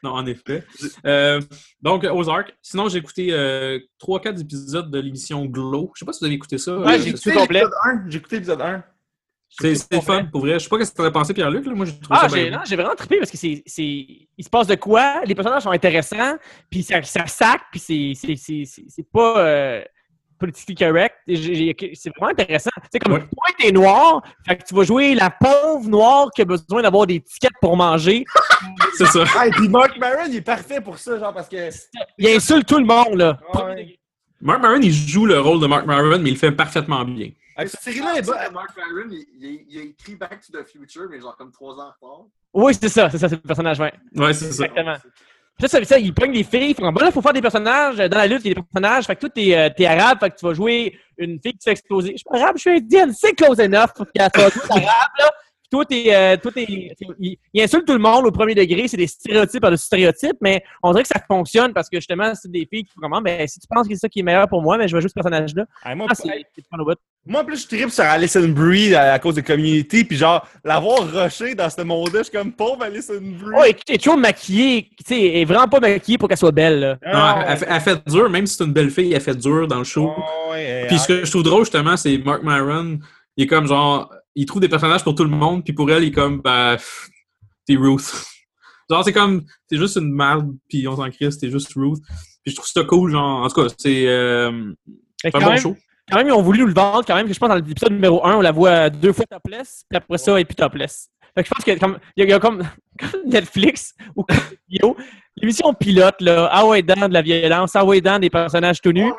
non, 0.02 0.10
en 0.12 0.26
effet. 0.26 0.64
Euh, 1.06 1.40
donc, 1.82 2.04
Ozark. 2.04 2.54
Sinon, 2.62 2.88
j'ai 2.88 2.98
écouté 2.98 3.28
euh, 3.32 3.78
3-4 4.00 4.40
épisodes 4.40 4.90
de 4.90 4.98
l'émission 4.98 5.44
Glow. 5.46 5.90
Je 5.94 6.00
sais 6.00 6.04
pas 6.06 6.12
si 6.12 6.20
vous 6.20 6.26
avez 6.26 6.34
écouté 6.34 6.58
ça. 6.58 6.76
Ouais, 6.78 6.94
Euh, 6.94 6.98
j'ai 7.02 7.10
écouté 7.10 7.32
complet. 7.32 7.60
l'épisode 7.60 7.74
1. 7.84 8.04
J'ai 8.10 8.18
écouté 8.18 8.36
l'épisode 8.36 8.60
1. 8.60 8.84
C'est 9.52 9.74
c'est 9.74 10.00
fun, 10.00 10.24
pour 10.26 10.42
vrai. 10.42 10.54
Je 10.54 10.58
sais 10.60 10.68
pas 10.68 10.84
ce 10.84 10.90
que 10.92 10.96
t'en 10.96 11.04
as 11.04 11.10
pensé, 11.10 11.34
Pierre-Luc. 11.34 11.66
là. 11.66 11.74
Moi, 11.74 11.84
j'ai 11.84 11.98
trouvé 11.98 12.06
Ah, 12.22 12.28
ça 12.28 12.36
j'ai 12.36 12.48
bien. 12.48 12.58
non, 12.58 12.64
j'ai 12.64 12.76
vraiment 12.76 12.94
trippé 12.94 13.18
parce 13.18 13.32
que 13.32 13.36
c'est, 13.36 13.64
c'est, 13.66 13.82
il 13.84 14.44
se 14.44 14.48
passe 14.48 14.68
de 14.68 14.76
quoi, 14.76 15.22
les 15.26 15.34
personnages 15.34 15.64
sont 15.64 15.72
intéressants, 15.72 16.36
puis 16.70 16.84
ça, 16.84 17.02
ça 17.02 17.26
sac, 17.26 17.62
puis 17.72 17.80
c'est, 17.80 18.12
c'est, 18.14 18.36
c'est, 18.36 18.62
c'est, 18.64 18.84
c'est 18.86 19.10
pas 19.12 19.82
politically 20.40 20.74
correct. 20.74 21.14
Et 21.28 21.76
C'est 21.94 22.10
vraiment 22.16 22.32
intéressant. 22.32 22.70
Tu 22.82 22.88
sais, 22.92 22.98
comme 22.98 23.12
Ouais. 23.12 23.20
toi, 23.20 23.54
t'es 23.58 23.70
noir, 23.70 24.22
fait 24.46 24.56
que 24.56 24.64
tu 24.64 24.74
vas 24.74 24.82
jouer 24.84 25.14
la 25.14 25.30
pauvre 25.30 25.88
noire 25.88 26.30
qui 26.34 26.42
a 26.42 26.44
besoin 26.44 26.82
d'avoir 26.82 27.06
des 27.06 27.20
tickets 27.20 27.52
pour 27.60 27.76
manger. 27.76 28.24
C'est 28.96 29.06
ça. 29.06 29.24
Hey, 29.36 29.50
puis 29.52 29.68
Mark 29.68 29.96
Maron, 29.98 30.24
il 30.28 30.36
est 30.36 30.40
parfait 30.40 30.80
pour 30.80 30.98
ça, 30.98 31.18
genre, 31.18 31.32
parce 31.32 31.48
que. 31.48 31.68
Il 32.18 32.28
insulte 32.28 32.66
tout 32.66 32.78
le 32.78 32.84
monde, 32.86 33.14
là. 33.18 33.38
Ouais. 33.54 33.98
Mark 34.40 34.60
Maron, 34.62 34.80
il 34.82 34.92
joue 34.92 35.26
le 35.26 35.38
rôle 35.38 35.60
de 35.60 35.66
Mark 35.66 35.86
Maron, 35.86 36.18
mais 36.18 36.30
il 36.30 36.32
le 36.32 36.38
fait 36.38 36.52
parfaitement 36.52 37.04
bien. 37.04 37.30
Cette 37.66 37.80
série-là 37.80 38.14
est 38.16 38.22
C'est 38.22 38.30
bonne. 38.30 38.52
Mark 38.54 38.70
Farron, 38.74 39.08
il, 39.10 39.24
il- 39.38 39.64
il 39.68 39.78
a 39.78 39.82
écrit 39.82 40.16
Back 40.16 40.40
to 40.50 40.58
the 40.58 40.66
Future, 40.66 41.08
mais 41.10 41.20
genre 41.20 41.36
comme 41.36 41.52
trois 41.52 41.74
ans 41.74 41.90
en 42.00 42.06
retard. 42.08 42.24
Oui, 42.54 42.72
c'est 42.80 42.88
ça, 42.88 43.10
c'est 43.10 43.18
ça, 43.18 43.28
c'est 43.28 43.34
le 43.36 43.42
personnage, 43.42 43.78
ouais. 43.78 43.92
Ouais, 44.16 44.32
c'est 44.32 44.50
ça. 44.50 44.64
Exactement. 44.64 44.96
Puis 45.60 45.68
ça, 45.68 45.84
ça, 45.84 45.98
il 45.98 46.14
pogne 46.14 46.32
des 46.32 46.42
filles. 46.42 46.74
Bon, 46.78 46.90
là, 46.90 47.06
il 47.06 47.12
faut 47.12 47.20
faire 47.20 47.34
des 47.34 47.42
personnages. 47.42 47.96
Dans 47.96 48.16
la 48.16 48.26
lutte, 48.26 48.40
il 48.44 48.48
y 48.48 48.50
a 48.52 48.54
des 48.54 48.62
personnages. 48.62 49.04
Fait 49.04 49.14
que 49.14 49.20
toi, 49.20 49.28
t'es, 49.28 49.54
euh, 49.54 49.68
t'es 49.76 49.84
arabe. 49.84 50.18
Fait 50.18 50.30
que 50.30 50.36
tu 50.36 50.46
vas 50.46 50.54
jouer 50.54 50.98
une 51.18 51.38
fille 51.38 51.52
qui 51.52 51.58
se 51.60 51.64
fait 51.64 51.72
exploser. 51.72 52.12
Je 52.12 52.16
suis 52.16 52.24
pas 52.24 52.38
arabe, 52.40 52.56
je 52.56 52.60
suis 52.62 52.70
indienne. 52.70 53.12
C'est 53.12 53.34
close 53.34 53.60
enough. 53.60 53.88
Faut 53.94 54.06
qu'elle 54.06 54.30
soit 54.32 54.42
arabe, 54.70 55.12
là. 55.18 55.30
Puis 55.70 55.78
toi, 55.78 55.84
t'es, 55.84 56.04
euh, 56.14 56.36
toi, 56.36 56.50
t'es, 56.52 56.66
il, 56.68 57.36
il 57.54 57.62
insulte 57.62 57.86
tout 57.86 57.92
le 57.92 57.98
monde 58.00 58.26
au 58.26 58.30
premier 58.32 58.54
degré. 58.54 58.88
C'est 58.88 58.96
des 58.96 59.06
stéréotypes 59.06 59.60
par-dessus 59.60 59.84
stéréotypes. 59.86 60.36
Mais 60.40 60.62
on 60.82 60.90
dirait 60.90 61.02
que 61.02 61.08
ça 61.08 61.20
fonctionne 61.26 61.72
parce 61.72 61.88
que 61.88 61.98
justement, 61.98 62.32
c'est 62.34 62.50
des 62.50 62.66
filles 62.70 62.84
qui 62.84 62.92
vraiment, 62.96 63.20
ben, 63.20 63.46
si 63.46 63.60
tu 63.60 63.66
penses 63.68 63.86
que 63.86 63.94
c'est 63.94 64.00
ça 64.00 64.08
qui 64.08 64.20
est 64.20 64.22
meilleur 64.24 64.48
pour 64.48 64.62
moi, 64.62 64.76
ben, 64.78 64.88
je 64.88 64.94
vais 64.96 65.00
jouer 65.00 65.08
ce 65.08 65.14
personnage-là. 65.14 65.64
Hey, 65.84 65.94
moi, 65.94 66.06
Ah, 66.10 66.14
c'est, 66.14 66.24
c'est 66.54 66.64
moi, 67.26 67.42
en 67.42 67.44
plus, 67.44 67.62
je 67.62 67.68
tripe 67.68 67.90
sur 67.90 68.02
Alison 68.04 68.48
Brie 68.48 68.94
à, 68.94 69.12
à 69.12 69.18
cause 69.18 69.34
de 69.34 69.42
Community, 69.42 70.04
puis 70.04 70.16
genre, 70.16 70.46
l'avoir 70.64 71.06
rushé 71.12 71.54
dans 71.54 71.68
ce 71.68 71.82
monde-là, 71.82 72.20
je 72.20 72.22
suis 72.24 72.32
comme 72.32 72.50
pauvre 72.50 72.82
Alison 72.82 73.20
Brie. 73.20 73.54
Oh, 73.58 73.64
et 73.64 73.74
tu 73.74 73.92
es 73.92 73.98
toujours 73.98 74.16
maquillée. 74.16 74.88
Tu 74.96 75.04
sais, 75.06 75.20
elle 75.28 75.36
est 75.36 75.44
vraiment 75.44 75.68
pas 75.68 75.80
maquillée 75.80 76.16
pour 76.16 76.28
qu'elle 76.28 76.38
soit 76.38 76.50
belle, 76.50 76.80
là. 76.80 76.96
Non, 77.12 77.42
elle, 77.42 77.46
elle 77.52 77.58
fait- 77.58 77.66
elle 77.68 77.80
fait 77.80 78.08
dur, 78.08 78.30
même 78.30 78.46
si 78.46 78.56
c'est 78.56 78.64
une 78.64 78.72
belle 78.72 78.90
fille, 78.90 79.12
elle 79.12 79.20
fait 79.20 79.36
dur 79.36 79.68
dans 79.68 79.78
le 79.78 79.84
show. 79.84 80.10
Oh, 80.16 80.52
ouais, 80.52 80.86
Puis 80.88 80.98
ce 80.98 81.06
que 81.08 81.24
je 81.24 81.30
trouve 81.30 81.42
drôle, 81.42 81.60
justement, 81.64 81.96
c'est 81.96 82.16
Mark 82.18 82.42
Maron, 82.42 82.98
il 83.36 83.44
est 83.44 83.46
comme 83.46 83.66
genre, 83.66 84.10
il 84.34 84.46
trouve 84.46 84.60
des 84.60 84.68
personnages 84.68 85.02
pour 85.04 85.14
tout 85.14 85.24
le 85.24 85.30
monde, 85.30 85.64
puis 85.64 85.72
pour 85.72 85.90
elle, 85.90 86.04
il 86.04 86.08
est 86.08 86.12
comme, 86.12 86.40
bah, 86.40 86.76
t'es 87.66 87.76
Ruth. 87.76 88.02
Genre, 88.90 89.04
c'est 89.04 89.12
comme, 89.12 89.44
t'es 89.68 89.76
juste 89.76 89.96
une 89.96 90.12
merde, 90.12 90.52
puis 90.68 90.86
on 90.88 90.96
s'en 90.96 91.08
crisse, 91.10 91.38
t'es 91.38 91.50
juste 91.50 91.72
Ruth. 91.76 92.00
Puis 92.42 92.52
je 92.52 92.56
trouve 92.56 92.66
ça 92.68 92.82
cool, 92.84 93.12
genre, 93.12 93.44
en 93.44 93.48
tout 93.48 93.62
cas, 93.62 93.68
c'est 93.78 94.06
euh, 94.08 94.50
un 95.24 95.30
bon 95.30 95.38
même- 95.50 95.58
show. 95.58 95.76
quand 96.10 96.16
même, 96.16 96.26
ils 96.28 96.32
ont 96.32 96.42
voulu 96.42 96.60
nous 96.60 96.66
le 96.66 96.72
vendre, 96.72 97.04
quand 97.06 97.14
même, 97.14 97.28
que 97.28 97.32
je 97.34 97.38
pense 97.38 97.48
dans 97.50 97.54
l'épisode 97.54 97.92
numéro 97.92 98.24
1, 98.26 98.36
on 98.36 98.40
la 98.40 98.50
voit 98.50 98.90
deux 98.90 99.12
fois 99.12 99.26
topless, 99.26 99.84
puis 99.88 99.96
après 99.98 100.18
ça, 100.18 100.32
elle 100.32 100.40
est 100.40 100.44
plus 100.44 100.56
topless. 100.56 101.08
Fait 101.34 101.42
que 101.44 101.48
je 101.48 101.54
pense 101.54 101.68
a 101.68 101.76
comme, 101.78 101.98
il 102.16 102.20
y 102.20 102.22
a- 102.22 102.26
il 102.26 102.30
y 102.30 102.32
a 102.32 102.40
comme, 102.40 102.62
comme 103.00 103.22
Netflix 103.26 103.94
ou 104.14 104.22
comme 104.24 104.38
l'émission 105.36 105.72
pilote, 105.74 106.20
là, 106.20 106.48
ah 106.52 106.66
ouais, 106.66 106.82
dans 106.82 107.08
de 107.08 107.14
la 107.14 107.22
violence, 107.22 107.74
ah 107.74 107.84
ouais, 107.84 108.00
dans 108.00 108.18
des 108.18 108.28
personnages 108.30 108.80
tout 108.80 108.92
nus. 108.92 109.12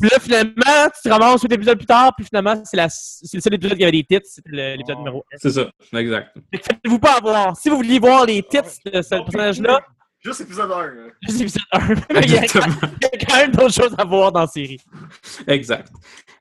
Puis 0.00 0.08
là, 0.10 0.18
finalement, 0.20 0.88
tu 0.94 1.02
te 1.04 1.08
ramasses 1.08 1.42
huit 1.42 1.52
épisodes 1.52 1.78
plus 1.78 1.86
tard, 1.86 2.12
puis 2.16 2.26
finalement, 2.26 2.60
c'est, 2.64 2.76
la, 2.76 2.88
c'est 2.88 3.34
le 3.36 3.40
seul 3.40 3.54
épisode 3.54 3.76
qui 3.76 3.82
avait 3.84 3.92
des 3.92 4.04
titres, 4.04 4.26
c'était 4.26 4.76
l'épisode 4.76 4.96
Oh. 4.96 4.98
numéro 5.00 5.24
1. 5.32 5.36
C'est 5.40 5.50
ça, 5.50 5.70
exact. 5.94 6.36
Faites-vous 6.52 6.98
pas 6.98 7.16
avoir. 7.18 7.56
Si 7.56 7.68
vous 7.68 7.76
vouliez 7.76 7.98
voir 7.98 8.26
les 8.26 8.42
titres 8.42 8.70
de 8.92 9.00
ce 9.02 9.08
personnage-là, 9.10 9.80
Juste 10.20 10.40
épisode 10.40 10.70
1. 10.72 10.82
là. 10.86 10.92
juste 11.22 11.38
l'épisode 11.38 11.62
1. 11.72 11.88
Mais 11.88 11.94
il 12.24 12.30
y 12.32 12.36
a 12.38 12.42
Exactement. 12.42 12.74
il 13.12 13.20
y 13.20 13.22
a 13.22 13.26
quand 13.26 13.36
même 13.36 13.50
d'autres 13.52 13.74
choses 13.74 13.94
à 13.96 14.04
voir 14.04 14.32
dans 14.32 14.40
la 14.40 14.46
série. 14.48 14.80
Exact. 15.46 15.88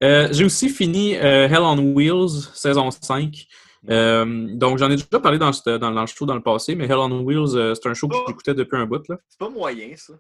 Euh, 0.04 0.30
j'ai 0.32 0.46
aussi 0.46 0.70
fini 0.70 1.16
euh, 1.16 1.48
Hell 1.48 1.60
on 1.62 1.78
Wheels, 1.94 2.50
saison 2.56 2.90
5. 2.90 3.46
Euh, 3.90 4.48
donc, 4.56 4.78
j'en 4.78 4.90
ai 4.92 4.96
déjà 4.96 5.20
parlé 5.22 5.38
dans, 5.38 5.54
ce- 5.54 5.78
dans, 5.78 5.92
dans 5.92 6.02
le 6.02 6.08
show 6.08 6.26
dans 6.26 6.36
le 6.36 6.42
passé, 6.44 6.76
mais 6.76 6.86
Hell 6.86 6.94
on 6.98 7.22
Wheels, 7.22 7.56
euh, 7.56 7.74
c'est 7.76 7.88
un 7.90 7.94
show 7.94 8.08
que 8.08 8.16
j'écoutais 8.28 8.54
depuis 8.54 8.78
un 8.78 8.86
bout. 8.86 9.08
Là. 9.08 9.18
C'est 9.30 9.40
pas 9.40 9.50
moyen, 9.50 9.90
ça. 9.96 10.14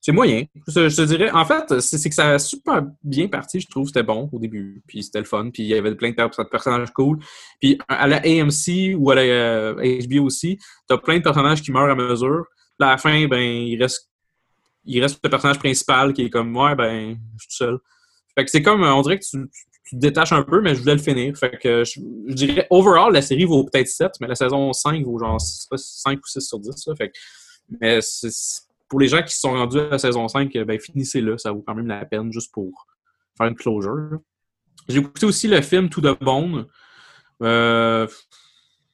C'est 0.00 0.10
moyen. 0.12 0.44
Je, 0.66 0.88
je 0.88 0.96
te 0.96 1.02
dirais, 1.02 1.30
en 1.30 1.44
fait, 1.44 1.78
c'est 1.80 2.08
que 2.08 2.14
ça 2.14 2.30
a 2.30 2.38
super 2.40 2.82
bien 3.04 3.28
parti, 3.28 3.60
je 3.60 3.68
trouve. 3.68 3.86
C'était 3.86 4.02
bon 4.02 4.28
au 4.32 4.38
début, 4.40 4.82
puis 4.88 5.02
c'était 5.04 5.20
le 5.20 5.24
fun, 5.24 5.50
puis 5.50 5.62
il 5.62 5.68
y 5.68 5.74
avait 5.74 5.94
plein 5.94 6.10
de 6.10 6.14
per- 6.16 6.26
personnages 6.50 6.90
cool. 6.92 7.18
Puis 7.60 7.78
à 7.86 8.08
la 8.08 8.16
AMC 8.16 8.96
ou 8.98 9.10
à 9.12 9.14
la 9.14 9.22
euh, 9.22 9.74
HBO 10.08 10.24
aussi, 10.24 10.58
t'as 10.88 10.98
plein 10.98 11.18
de 11.18 11.22
personnages 11.22 11.62
qui 11.62 11.70
meurent 11.70 11.88
à 11.90 11.94
mesure. 11.94 12.46
Puis 12.78 12.88
à 12.88 12.90
la 12.92 12.98
fin, 12.98 13.28
ben, 13.28 13.38
il 13.40 13.80
reste, 13.80 14.10
il 14.84 15.00
reste 15.00 15.20
le 15.22 15.30
personnage 15.30 15.60
principal 15.60 16.12
qui 16.12 16.22
est 16.22 16.30
comme, 16.30 16.56
ouais, 16.56 16.74
ben, 16.74 17.10
je 17.36 17.42
suis 17.44 17.48
tout 17.50 17.56
seul. 17.64 17.78
Fait 18.34 18.44
que 18.44 18.50
c'est 18.50 18.62
comme, 18.62 18.82
on 18.82 19.02
dirait 19.02 19.20
que 19.20 19.24
tu, 19.24 19.38
tu- 19.38 19.66
tu 19.92 19.96
te 19.96 20.00
détaches 20.00 20.32
un 20.32 20.42
peu, 20.42 20.62
mais 20.62 20.74
je 20.74 20.80
voulais 20.80 20.94
le 20.94 21.02
finir. 21.02 21.36
Fait 21.36 21.58
que 21.58 21.84
je, 21.84 22.00
dirais, 22.32 22.66
overall, 22.70 23.12
la 23.12 23.20
série 23.20 23.44
vaut 23.44 23.62
peut-être 23.64 23.88
7, 23.88 24.12
mais 24.22 24.26
la 24.26 24.34
saison 24.34 24.72
5 24.72 25.04
vaut 25.04 25.18
genre 25.18 25.38
5 25.38 26.18
ou 26.18 26.26
6 26.26 26.40
sur 26.40 26.58
10. 26.58 26.86
là. 26.86 26.94
Fait 26.96 27.10
que, 27.10 27.18
mais 27.78 27.98
pour 28.88 29.00
les 29.00 29.08
gens 29.08 29.22
qui 29.22 29.34
se 29.34 29.40
sont 29.40 29.52
rendus 29.52 29.80
à 29.80 29.90
la 29.90 29.98
saison 29.98 30.26
5, 30.28 30.50
ben 30.64 30.80
finissez-le, 30.80 31.36
ça 31.36 31.52
vaut 31.52 31.62
quand 31.66 31.74
même 31.74 31.88
la 31.88 32.06
peine 32.06 32.32
juste 32.32 32.50
pour 32.54 32.86
faire 33.36 33.48
une 33.48 33.54
closure. 33.54 34.18
J'ai 34.88 35.00
écouté 35.00 35.26
aussi 35.26 35.46
le 35.46 35.60
film 35.60 35.90
Tout 35.90 36.00
de 36.00 36.16
Bone. 36.18 36.66
Euh, 37.42 38.06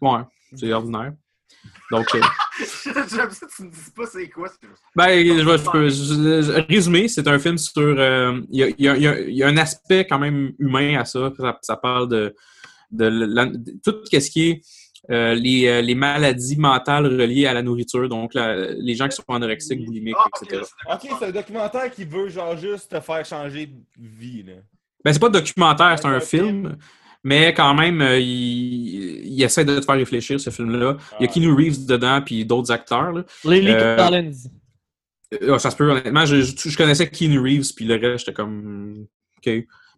ouais, 0.01 0.21
c'est 0.57 0.73
ordinaire. 0.73 1.13
Donc, 1.93 2.13
euh, 2.17 2.21
J'aime 2.95 3.31
ça, 3.31 3.47
tu 3.57 3.63
me 3.65 3.71
dis 3.71 3.91
pas 3.95 4.07
c'est 4.07 4.29
quoi. 4.29 4.49
ben, 4.97 5.09
je 5.27 5.45
vais 5.45 5.59
je 5.59 5.71
peux- 5.71 5.89
je- 5.89 6.43
je- 6.43 6.67
résumer, 6.69 7.09
c'est 7.09 7.27
un 7.29 7.39
film 7.39 7.59
sur. 7.59 7.73
euh, 7.83 8.41
Il 8.51 8.59
y, 8.61 8.63
a, 8.65 8.69
il 8.69 8.85
y 8.85 8.89
a- 8.89 8.97
il 8.97 9.03
y 9.03 9.07
a- 9.09 9.21
il 9.21 9.35
y 9.37 9.43
a 9.43 9.49
un 9.49 9.57
aspect 9.57 10.07
quand 10.09 10.19
même 10.19 10.53
humain 10.59 10.99
à 11.01 11.05
ça. 11.05 11.31
Ça, 11.39 11.59
ça 11.63 11.77
parle 11.77 12.09
de, 12.09 12.35
de, 12.91 13.05
la- 13.07 13.47
de 13.47 13.73
tout 13.85 13.97
ce 14.11 14.31
qui 14.31 14.49
est 14.51 14.61
euh, 15.11 15.33
les, 15.35 15.67
euh, 15.67 15.81
les 15.81 15.95
maladies 15.95 16.59
mentales 16.59 17.07
reliées 17.07 17.47
à 17.47 17.55
la 17.55 17.63
nourriture, 17.63 18.09
donc 18.09 18.35
la- 18.35 18.73
les 18.73 18.95
gens 18.95 19.09
qui 19.09 19.17
sont 19.17 19.23
anorexiques, 19.33 19.83
boulimiques, 19.85 20.17
Ah, 20.19 20.27
ok, 20.27 20.43
etc. 20.53 20.63
Ok, 20.93 21.09
c'est 21.19 21.27
un 21.27 21.31
documentaire 21.31 21.91
qui 21.91 22.05
veut 22.05 22.29
genre 22.29 22.57
juste 22.59 22.91
te 22.91 23.01
faire 23.01 23.25
changer 23.25 23.67
de 23.67 23.75
vie, 23.97 24.43
là. 24.43 24.55
Ben, 25.05 25.13
c'est 25.13 25.21
pas 25.21 25.29
documentaire, 25.31 25.97
c'est 25.99 26.07
un 26.07 26.21
c'est 26.21 26.41
un 26.41 26.43
film. 26.45 26.77
Mais 27.25 27.53
quand 27.53 27.75
même, 27.75 28.01
euh, 28.01 28.19
il, 28.19 29.27
il 29.27 29.43
essaie 29.43 29.65
de 29.65 29.79
te 29.79 29.85
faire 29.85 29.97
réfléchir, 29.97 30.41
ce 30.41 30.51
film-là. 30.51 30.97
Il 31.19 31.25
y 31.25 31.27
a 31.27 31.31
Ah. 31.31 31.33
Keanu 31.33 31.53
Reeves 31.53 31.85
dedans, 31.87 32.23
puis 32.25 32.45
d'autres 32.45 32.71
acteurs. 32.71 33.13
Là. 33.13 33.25
Lily 33.45 33.73
Euh, 33.73 33.97
Collins. 33.97 34.33
Euh, 35.43 35.59
ça 35.59 35.71
se 35.71 35.77
peut, 35.77 35.91
honnêtement. 35.91 36.25
Je, 36.25 36.41
je, 36.43 36.69
je 36.69 36.77
connaissais 36.77 37.09
Keanu 37.11 37.41
Reeves, 37.41 37.75
puis 37.75 37.85
le 37.85 37.97
reste, 37.97 38.25
j'étais 38.25 38.33
comme... 38.35 39.07
OK. 39.39 39.47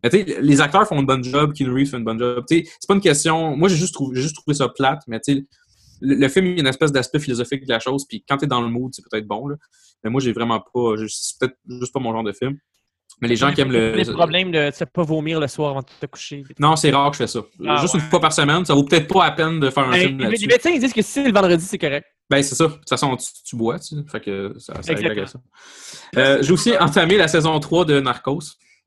Mais 0.02 0.08
tu 0.08 0.18
sais, 0.18 0.40
les 0.40 0.60
acteurs 0.62 0.88
font 0.88 0.98
une 0.98 1.06
bonne 1.06 1.22
job, 1.22 1.52
Keanu 1.52 1.72
Reeves 1.72 1.90
fait 1.90 1.98
une 1.98 2.04
bonne 2.04 2.18
job. 2.18 2.42
Tu 2.48 2.58
sais, 2.58 2.64
c'est 2.80 2.88
pas 2.88 2.94
une 2.94 3.02
question... 3.02 3.54
Moi, 3.56 3.68
j'ai 3.68 3.76
juste, 3.76 3.92
trouvé, 3.94 4.16
j'ai 4.16 4.22
juste 4.22 4.36
trouvé 4.36 4.54
ça 4.54 4.68
plate, 4.68 5.02
mais 5.06 5.20
tu 5.20 5.34
sais, 5.34 5.46
le, 6.00 6.14
le 6.14 6.28
film, 6.28 6.46
il 6.46 6.54
y 6.54 6.56
a 6.56 6.60
une 6.60 6.66
espèce 6.66 6.90
d'aspect 6.90 7.18
philosophique 7.18 7.66
de 7.66 7.72
la 7.72 7.80
chose, 7.80 8.06
puis 8.08 8.24
quand 8.26 8.38
t'es 8.38 8.46
dans 8.46 8.62
le 8.62 8.68
mood, 8.68 8.92
c'est 8.94 9.02
peut-être 9.08 9.26
bon, 9.26 9.46
là. 9.46 9.56
Mais 10.02 10.08
moi, 10.10 10.22
j'ai 10.22 10.32
vraiment 10.32 10.58
pas... 10.60 10.94
C'est 11.06 11.38
peut-être 11.38 11.56
juste 11.68 11.92
pas 11.92 12.00
mon 12.00 12.12
genre 12.12 12.24
de 12.24 12.32
film. 12.32 12.56
Mais 13.20 13.28
les 13.28 13.36
gens 13.36 13.52
qui 13.52 13.60
aiment 13.60 13.72
le... 13.72 13.92
Les 13.94 14.04
problèmes 14.04 14.50
de 14.50 14.58
ne 14.58 14.84
pas 14.86 15.02
vomir 15.02 15.40
le 15.40 15.46
soir 15.46 15.70
avant 15.70 15.80
de 15.80 15.86
te 16.00 16.06
coucher. 16.06 16.42
Non, 16.58 16.76
c'est 16.76 16.90
rare 16.90 17.10
que 17.10 17.16
je 17.16 17.22
fais 17.22 17.26
ça. 17.26 17.40
Ah, 17.66 17.76
Juste 17.80 17.94
ouais. 17.94 18.00
une 18.00 18.06
fois 18.06 18.20
par 18.20 18.32
semaine, 18.32 18.64
ça 18.64 18.74
vaut 18.74 18.84
peut-être 18.84 19.06
pas 19.12 19.26
la 19.26 19.32
peine 19.32 19.60
de 19.60 19.68
faire 19.70 19.84
un 19.84 19.90
Ben, 19.90 20.00
film 20.00 20.18
les, 20.18 20.24
là-dessus. 20.24 20.42
les 20.46 20.46
médecins 20.54 20.70
ils 20.70 20.80
disent 20.80 20.92
que 20.92 21.02
si 21.02 21.10
c'est 21.10 21.24
le 21.24 21.32
vendredi, 21.32 21.64
c'est 21.64 21.78
correct. 21.78 22.06
Ben, 22.30 22.42
c'est 22.42 22.54
ça. 22.54 22.66
De 22.68 22.72
toute 22.72 22.88
façon, 22.88 23.14
tu, 23.16 23.26
tu 23.44 23.56
bois, 23.56 23.78
tu 23.78 23.96
sais. 23.96 24.02
Fait 24.10 24.20
que 24.20 24.54
ça, 24.58 24.74
ça 24.82 24.94
ça. 25.26 25.38
Euh, 26.16 26.38
J'ai 26.42 26.52
aussi 26.52 26.72
entamé 26.78 27.16
la 27.16 27.28
saison 27.28 27.58
3 27.60 27.84
de 27.84 28.00
Narcos. 28.00 28.40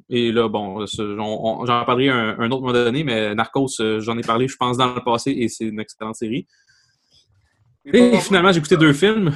Et 0.10 0.32
là, 0.32 0.50
bon, 0.50 0.86
j'en 0.88 1.86
parlerai 1.86 2.10
un, 2.10 2.40
un 2.40 2.52
autre 2.52 2.62
moment 2.62 2.74
donné, 2.74 3.04
mais 3.04 3.36
Narcos, 3.36 3.68
euh, 3.80 4.00
j'en 4.00 4.18
ai 4.18 4.22
parlé, 4.22 4.48
je 4.48 4.56
pense, 4.58 4.78
dans 4.78 4.94
le 4.94 5.02
passé, 5.04 5.32
et 5.32 5.48
c'est 5.48 5.66
une 5.66 5.80
excellente 5.80 6.16
série. 6.16 6.48
Et 7.86 8.18
finalement, 8.20 8.52
j'ai 8.52 8.60
écouté 8.60 8.78
deux 8.78 8.94
films. 8.94 9.34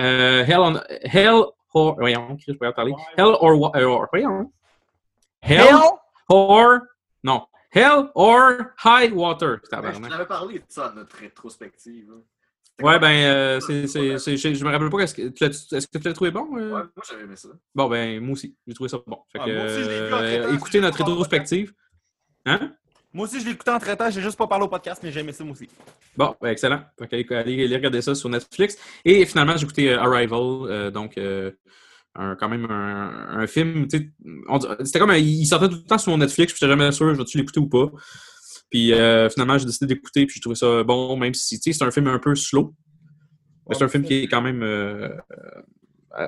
Euh, 0.00 0.44
Hell 0.44 0.58
on... 0.60 0.80
Hell 1.02 1.42
or... 1.74 1.96
Voyons, 1.98 2.36
Chris, 2.36 2.52
je 2.52 2.58
pourrais 2.58 2.72
parler. 2.72 2.92
Hell 3.16 3.34
or... 3.40 3.74
Euh, 3.76 3.84
or- 3.84 4.08
Voyons. 4.12 4.52
Hell 5.40 5.74
or... 6.28 6.80
Non. 7.24 7.46
Hell 7.74 8.10
or 8.14 8.52
High 8.84 9.12
Water. 9.12 9.60
Ben, 9.70 9.92
je 9.94 10.08
t'avais 10.08 10.26
parlé 10.26 10.58
de 10.58 10.64
ça 10.68 10.88
dans 10.90 10.96
notre 10.96 11.16
rétrospective. 11.16 12.12
C'était 12.62 12.84
Ouais, 12.84 12.98
ben, 12.98 13.10
euh, 13.12 13.60
c'est, 13.60 13.86
c'est, 13.86 14.18
c'est- 14.18 14.36
je 14.54 14.64
me 14.64 14.70
rappelle 14.70 14.90
pas. 14.90 14.98
Est-ce 15.00 15.14
que 15.14 15.28
tu 15.28 15.44
l'as, 15.44 15.48
est-ce 15.72 15.86
que 15.86 15.98
tu 15.98 16.08
l'as 16.08 16.14
trouvé 16.14 16.30
bon? 16.30 16.48
euh? 16.56 16.68
Ouais, 16.68 16.82
moi 16.96 17.04
j'avais 17.08 17.22
aimé 17.24 17.36
ça. 17.36 17.48
Bon, 17.74 17.88
ben, 17.88 18.20
moi 18.20 18.32
aussi. 18.32 18.56
J'ai 18.66 18.74
trouvé 18.74 18.88
ça 18.88 18.98
bon. 19.06 19.18
Fait 19.32 19.38
Ah, 19.40 19.44
que, 19.46 19.54
moi 19.56 19.64
aussi, 19.64 19.82
je 19.84 19.88
l'ai 19.88 20.08
vu 20.08 20.14
en 20.14 20.18
euh, 20.18 20.54
écoutez 20.54 20.80
notre 20.80 20.98
rétrospective. 20.98 21.72
Hein? 22.46 22.72
Moi 23.14 23.26
aussi, 23.26 23.40
je 23.40 23.44
l'ai 23.46 23.52
écouté 23.52 23.70
en 23.70 23.78
traitant, 23.78 24.10
j'ai 24.10 24.22
juste 24.22 24.38
pas 24.38 24.46
parlé 24.46 24.64
au 24.64 24.68
podcast, 24.68 25.00
mais 25.02 25.12
j'ai 25.12 25.20
aimé 25.20 25.32
ça, 25.32 25.44
moi 25.44 25.52
aussi. 25.52 25.68
Bon, 26.16 26.34
excellent. 26.44 26.80
Que, 26.98 27.34
allez, 27.34 27.64
allez- 27.64 27.76
regarder 27.76 28.00
ça 28.00 28.14
sur 28.14 28.28
Netflix. 28.30 28.76
Et 29.04 29.26
finalement, 29.26 29.56
j'ai 29.56 29.64
écouté 29.64 29.90
euh, 29.92 30.00
Arrival. 30.00 30.30
euh, 30.70 30.90
donc, 30.90 31.18
euh, 31.18 31.50
un- 32.14 32.36
quand 32.36 32.48
même 32.48 32.64
un, 32.70 33.38
un 33.40 33.46
film. 33.46 33.86
C'était 33.90 34.98
comme. 34.98 35.10
un- 35.10 35.16
il 35.18 35.44
sortait 35.46 35.68
tout 35.68 35.76
le 35.76 35.82
temps 35.84 35.98
sur 35.98 36.10
mon 36.12 36.18
Netflix. 36.18 36.52
Puis 36.52 36.58
j'étais 36.60 36.70
jamais 36.70 36.90
sûr, 36.92 37.12
je 37.14 37.18
vais-tu 37.18 37.36
l'écouter 37.38 37.60
ou 37.60 37.68
pas. 37.68 37.90
Puis 38.70 38.92
euh, 38.94 39.28
finalement, 39.28 39.58
j'ai 39.58 39.66
décidé 39.66 39.94
d'écouter. 39.94 40.24
Puis 40.26 40.36
j'ai 40.36 40.40
trouvé 40.40 40.56
ça 40.56 40.82
bon, 40.82 41.16
même 41.16 41.34
si 41.34 41.60
tu 41.60 41.70
sais, 41.72 41.78
c'est 41.78 41.84
un 41.84 41.90
film 41.90 42.06
un 42.06 42.18
peu 42.18 42.34
slow. 42.34 42.74
Mais 43.68 43.74
c'est 43.76 43.84
un 43.84 43.88
film 43.88 44.04
qui 44.04 44.14
est 44.14 44.26
quand 44.28 44.40
même 44.42 44.60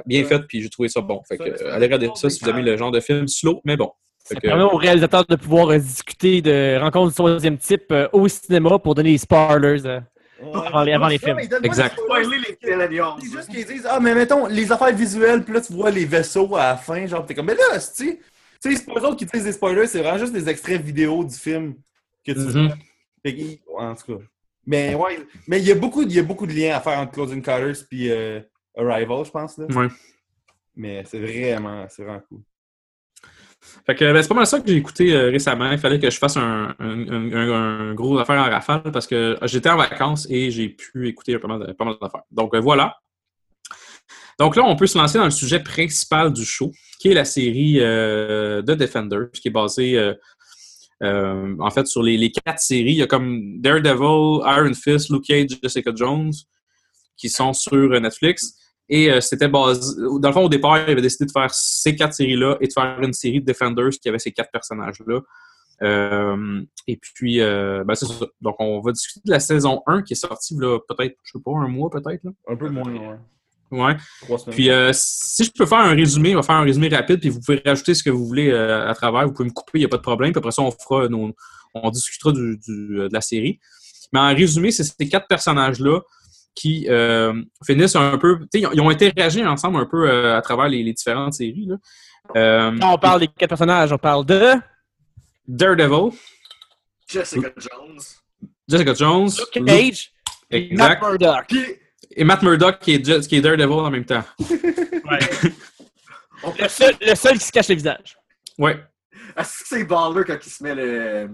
bien 0.06 0.22
Ouais. 0.22 0.28
fait. 0.28 0.40
Puis 0.46 0.60
j'ai 0.62 0.68
trouvé 0.70 0.88
ça 0.88 1.00
bon. 1.00 1.22
Fait 1.26 1.36
que, 1.38 1.42
euh, 1.44 1.74
allez 1.74 1.86
regarder 1.86 2.10
ça 2.14 2.28
si 2.30 2.42
vous 2.44 2.50
aimez 2.50 2.62
le 2.62 2.76
genre 2.76 2.90
de 2.90 3.00
film 3.00 3.26
slow, 3.28 3.60
mais 3.64 3.76
bon. 3.76 3.90
Ça 4.24 4.34
que- 4.36 4.40
permet 4.40 4.62
aux 4.64 4.76
réalisateurs 4.76 5.24
de 5.26 5.36
pouvoir 5.36 5.68
euh, 5.70 5.78
discuter 5.78 6.40
de 6.40 6.78
rencontres 6.80 7.08
du 7.10 7.14
troisième 7.14 7.58
type 7.58 7.84
euh, 7.92 8.08
au 8.12 8.26
cinéma 8.26 8.78
pour 8.78 8.94
donner 8.94 9.12
des 9.12 9.18
spoilers. 9.18 9.84
euh. 9.86 10.00
Avant 10.52 10.82
les- 10.82 10.92
avant 10.92 11.08
les 11.08 11.18
films. 11.18 11.38
Exact. 11.62 11.96
Les 12.20 12.26
millennials. 12.26 13.14
C'est 13.20 13.30
juste 13.30 13.50
qu'ils 13.50 13.64
disent, 13.66 13.86
ah, 13.88 14.00
mais 14.00 14.14
mettons, 14.14 14.46
les 14.46 14.70
affaires 14.72 14.94
visuelles, 14.94 15.42
puis 15.44 15.54
là, 15.54 15.60
tu 15.60 15.72
vois 15.72 15.90
les 15.90 16.04
vaisseaux 16.04 16.54
à 16.56 16.68
la 16.70 16.76
fin, 16.76 17.06
genre, 17.06 17.24
t'es 17.24 17.34
comme, 17.34 17.46
mais 17.46 17.54
là, 17.54 17.62
tu 17.74 17.80
sais, 17.80 18.20
tu 18.62 18.70
sais, 18.70 18.76
c'est 18.76 18.86
pas 18.86 18.98
eux 19.00 19.04
autres 19.04 19.16
qui 19.16 19.24
utilisent 19.24 19.44
des 19.44 19.52
spoilers, 19.52 19.86
c'est 19.86 20.00
vraiment 20.00 20.18
juste 20.18 20.32
des 20.32 20.48
extraits 20.48 20.80
vidéo 20.82 21.22
du 21.24 21.34
film 21.36 21.74
que 22.26 22.32
tu. 22.32 22.40
Fait 23.22 23.32
ouais, 23.32 23.58
en 23.76 23.94
tout 23.94 24.16
cas. 24.18 24.24
Mais 24.66 24.94
ouais, 24.94 25.18
mais 25.46 25.60
il 25.60 25.66
y 25.66 25.72
a 25.72 25.74
beaucoup, 25.74 26.02
il 26.02 26.12
y 26.12 26.18
a 26.18 26.22
beaucoup 26.22 26.46
de 26.46 26.52
liens 26.52 26.76
à 26.76 26.80
faire 26.80 26.98
entre 26.98 27.12
Closing 27.12 27.42
Colors 27.42 27.76
puis 27.88 28.10
euh, 28.10 28.40
Arrival, 28.76 29.24
je 29.24 29.30
pense, 29.30 29.56
là. 29.58 29.66
Ouais. 29.66 29.88
Mais 30.76 31.04
c'est 31.06 31.20
vraiment, 31.20 31.86
c'est 31.88 32.02
vraiment 32.02 32.22
cool. 32.28 32.40
Fait 33.86 33.94
que 33.94 34.12
ben, 34.12 34.22
c'est 34.22 34.28
pas 34.28 34.34
mal 34.34 34.46
ça 34.46 34.60
que 34.60 34.68
j'ai 34.68 34.76
écouté 34.76 35.14
euh, 35.14 35.30
récemment. 35.30 35.70
Il 35.70 35.78
fallait 35.78 35.98
que 35.98 36.10
je 36.10 36.18
fasse 36.18 36.36
un, 36.36 36.74
gros 37.94 38.18
affaire 38.18 38.40
en 38.40 38.50
rafale 38.50 38.90
parce 38.92 39.06
que 39.06 39.36
j'étais 39.42 39.68
en 39.68 39.76
vacances 39.76 40.26
et 40.30 40.50
j'ai 40.50 40.70
pu 40.70 41.08
écouter 41.08 41.38
pas 41.38 41.48
mal, 41.48 41.60
d'affaires. 41.60 42.22
Donc 42.30 42.54
euh, 42.54 42.60
voilà. 42.60 42.96
Donc 44.38 44.56
là, 44.56 44.64
on 44.64 44.74
peut 44.74 44.86
se 44.86 44.98
lancer 44.98 45.18
dans 45.18 45.26
le 45.26 45.30
sujet 45.30 45.60
principal 45.60 46.32
du 46.32 46.44
show, 46.44 46.72
qui 46.98 47.08
est 47.08 47.14
la 47.14 47.24
série 47.24 47.76
euh, 47.78 48.62
de 48.62 48.74
Defenders, 48.74 49.30
qui 49.32 49.48
est 49.48 49.52
basée 49.52 49.96
euh, 51.02 51.54
en 51.60 51.70
fait 51.70 51.86
sur 51.86 52.02
les, 52.02 52.16
les 52.16 52.32
quatre 52.32 52.60
séries. 52.60 52.92
Il 52.92 52.98
y 52.98 53.02
a 53.02 53.06
comme 53.06 53.60
Daredevil, 53.60 54.40
Iron 54.44 54.74
Fist, 54.74 55.10
Luke 55.10 55.24
Cage, 55.24 55.58
Jessica 55.62 55.92
Jones, 55.94 56.32
qui 57.16 57.28
sont 57.28 57.52
sur 57.52 58.00
Netflix. 58.00 58.56
Et 58.88 59.10
euh, 59.10 59.20
c'était 59.20 59.48
basé. 59.48 59.80
Dans 60.20 60.28
le 60.28 60.32
fond, 60.32 60.44
au 60.44 60.48
départ, 60.48 60.78
il 60.78 60.90
avait 60.90 61.00
décidé 61.02 61.24
de 61.26 61.30
faire 61.32 61.52
ces 61.54 61.96
quatre 61.96 62.12
séries-là 62.14 62.56
et 62.60 62.66
de 62.68 62.72
faire 62.72 62.98
une 63.00 63.12
série 63.14 63.40
de 63.40 63.46
Defenders 63.46 63.90
qui 63.90 64.08
avait 64.08 64.18
ces 64.18 64.32
quatre 64.32 64.50
personnages-là. 64.50 65.20
Euh, 65.82 66.62
et 66.86 66.96
puis, 66.96 67.40
euh, 67.40 67.82
ben, 67.84 67.94
c'est 67.94 68.06
ça. 68.06 68.26
Donc, 68.40 68.56
on 68.58 68.80
va 68.80 68.92
discuter 68.92 69.20
de 69.24 69.30
la 69.30 69.40
saison 69.40 69.82
1 69.86 70.02
qui 70.02 70.12
est 70.12 70.16
sortie, 70.16 70.54
là, 70.58 70.78
peut-être, 70.88 71.16
je 71.24 71.32
sais 71.32 71.42
pas, 71.44 71.50
un 71.52 71.68
mois 71.68 71.90
peut-être. 71.90 72.22
Là. 72.24 72.30
Un 72.48 72.56
peu 72.56 72.68
moins, 72.68 72.92
ouais. 72.92 73.16
Ouais. 73.70 73.96
Trois 74.22 74.38
semaines. 74.38 74.54
Puis, 74.54 74.70
euh, 74.70 74.90
si 74.94 75.44
je 75.44 75.50
peux 75.50 75.66
faire 75.66 75.78
un 75.78 75.94
résumé, 75.94 76.32
on 76.34 76.40
va 76.40 76.42
faire 76.42 76.54
un 76.56 76.62
résumé 76.64 76.88
rapide, 76.88 77.18
puis 77.20 77.28
vous 77.30 77.40
pouvez 77.40 77.60
rajouter 77.64 77.94
ce 77.94 78.02
que 78.04 78.10
vous 78.10 78.24
voulez 78.24 78.50
euh, 78.50 78.88
à 78.88 78.94
travers. 78.94 79.26
Vous 79.26 79.32
pouvez 79.32 79.48
me 79.48 79.52
couper, 79.54 79.78
il 79.78 79.80
n'y 79.80 79.86
a 79.86 79.88
pas 79.88 79.96
de 79.96 80.02
problème. 80.02 80.30
Puis 80.32 80.38
après 80.38 80.52
ça, 80.52 80.62
on 80.62 80.70
fera 80.70 81.08
nos- 81.08 81.34
on 81.74 81.90
discutera 81.90 82.30
du- 82.32 82.56
du- 82.58 82.96
de 82.96 83.08
la 83.12 83.20
série. 83.20 83.58
Mais 84.12 84.20
en 84.20 84.28
résumé, 84.32 84.70
c'est 84.70 84.84
ces 84.84 85.08
quatre 85.08 85.26
personnages-là 85.26 86.00
qui 86.54 86.86
euh, 86.88 87.34
finissent 87.66 87.96
un 87.96 88.16
peu. 88.18 88.38
tu 88.40 88.46
sais, 88.52 88.60
Ils 88.60 88.66
ont, 88.66 88.72
ils 88.72 88.80
ont 88.80 88.90
interagi 88.90 89.44
ensemble 89.44 89.78
un 89.78 89.86
peu 89.86 90.08
euh, 90.08 90.36
à 90.36 90.42
travers 90.42 90.68
les, 90.68 90.82
les 90.82 90.92
différentes 90.92 91.34
séries. 91.34 91.66
Là. 91.66 91.76
Euh, 92.36 92.78
Quand 92.80 92.94
on 92.94 92.98
parle 92.98 93.20
des 93.20 93.28
quatre 93.28 93.48
personnages, 93.50 93.92
on 93.92 93.98
parle 93.98 94.24
de 94.24 94.52
Daredevil, 95.46 96.16
Jessica 97.08 97.48
Jones. 97.58 98.00
Jessica 98.68 98.94
Jones, 98.94 99.28
Luke 99.38 99.54
Luke- 99.56 99.66
Cage 99.66 100.12
Matt 100.72 101.00
Murdock. 101.02 101.54
Et 102.16 102.24
Matt 102.24 102.42
Murdock 102.42 102.78
qui 102.78 102.94
est, 102.94 103.04
Just- 103.04 103.28
qui 103.28 103.36
est 103.36 103.40
Daredevil 103.40 103.72
en 103.72 103.90
même 103.90 104.04
temps. 104.04 104.22
on 106.42 106.52
Le 106.58 106.68
seul, 106.68 106.94
le 107.00 107.14
seul 107.14 107.38
qui 107.38 107.44
se 107.44 107.52
cache 107.52 107.68
le 107.68 107.74
visage. 107.74 108.16
Ouais. 108.58 108.82
Est-ce 109.36 109.58
que 109.60 109.68
c'est 109.68 109.84
Baller 109.84 110.24
quand 110.26 110.38
il 110.44 110.50
se 110.50 110.62
met 110.62 110.74
le, 110.74 111.28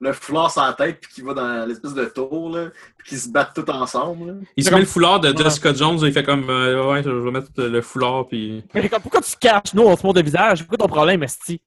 le 0.00 0.12
foulard 0.14 0.50
sur 0.50 0.62
la 0.62 0.72
tête 0.72 0.98
puis 1.00 1.12
qu'il 1.12 1.24
va 1.24 1.34
dans 1.34 1.66
l'espèce 1.66 1.92
de 1.94 2.06
tour, 2.06 2.50
là, 2.56 2.70
puis 2.96 3.08
qu'ils 3.10 3.18
se 3.18 3.28
battent 3.28 3.54
tous 3.54 3.70
ensemble? 3.70 4.26
là? 4.28 4.34
Il 4.56 4.64
se 4.64 4.70
met 4.70 4.80
le 4.80 4.86
foulard 4.86 5.20
de 5.20 5.36
Jessica 5.36 5.74
Jones, 5.74 5.98
il 6.02 6.12
fait 6.12 6.22
comme 6.24 6.48
euh, 6.48 6.90
ouais, 6.90 7.02
je 7.02 7.10
vais 7.10 7.30
mettre 7.30 7.50
le 7.56 7.82
foulard 7.82 8.26
puis. 8.28 8.64
Mais 8.74 8.88
comme, 8.88 9.02
pourquoi 9.02 9.20
tu 9.20 9.30
te 9.32 9.38
caches? 9.38 9.74
Nous, 9.74 9.82
on 9.82 9.96
se 9.96 10.06
montre 10.06 10.18
le 10.20 10.24
visage? 10.24 10.58
C'est 10.60 10.66
quoi 10.66 10.78
ton 10.78 10.88
problème, 10.88 11.22
Esti? 11.22 11.60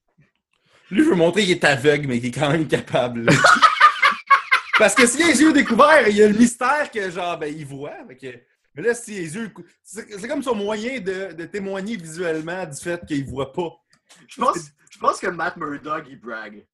Lui 0.90 1.02
veut 1.02 1.14
montrer 1.14 1.42
qu'il 1.42 1.52
est 1.52 1.64
aveugle, 1.64 2.08
mais 2.08 2.18
qu'il 2.20 2.28
est 2.28 2.32
quand 2.38 2.50
même 2.50 2.66
capable. 2.68 3.26
Parce 4.78 4.94
que 4.94 5.06
s'il 5.06 5.22
a 5.22 5.26
les 5.28 5.40
yeux 5.40 5.52
découverts, 5.52 6.08
il 6.08 6.16
y 6.16 6.22
a 6.22 6.28
le 6.28 6.34
mystère 6.36 6.90
que, 6.90 7.10
genre, 7.10 7.38
ben, 7.38 7.52
il 7.56 7.64
voit. 7.64 7.92
que- 8.20 8.26
Mais 8.74 8.82
là, 8.82 8.94
si 8.94 9.12
les 9.12 9.34
yeux. 9.36 9.52
c'est 9.84 10.28
comme 10.28 10.42
son 10.42 10.54
moyen 10.56 10.98
de, 11.00 11.32
de 11.32 11.44
témoigner 11.44 11.96
visuellement 11.96 12.66
du 12.66 12.76
fait 12.80 13.00
qu'il 13.06 13.24
voit 13.24 13.52
pas. 13.52 13.70
Je 14.28 14.40
pense, 14.40 14.58
je 14.90 14.98
pense 14.98 15.20
que 15.20 15.28
Matt 15.28 15.56
Murdock, 15.56 16.04
il 16.10 16.18
brague. 16.20 16.64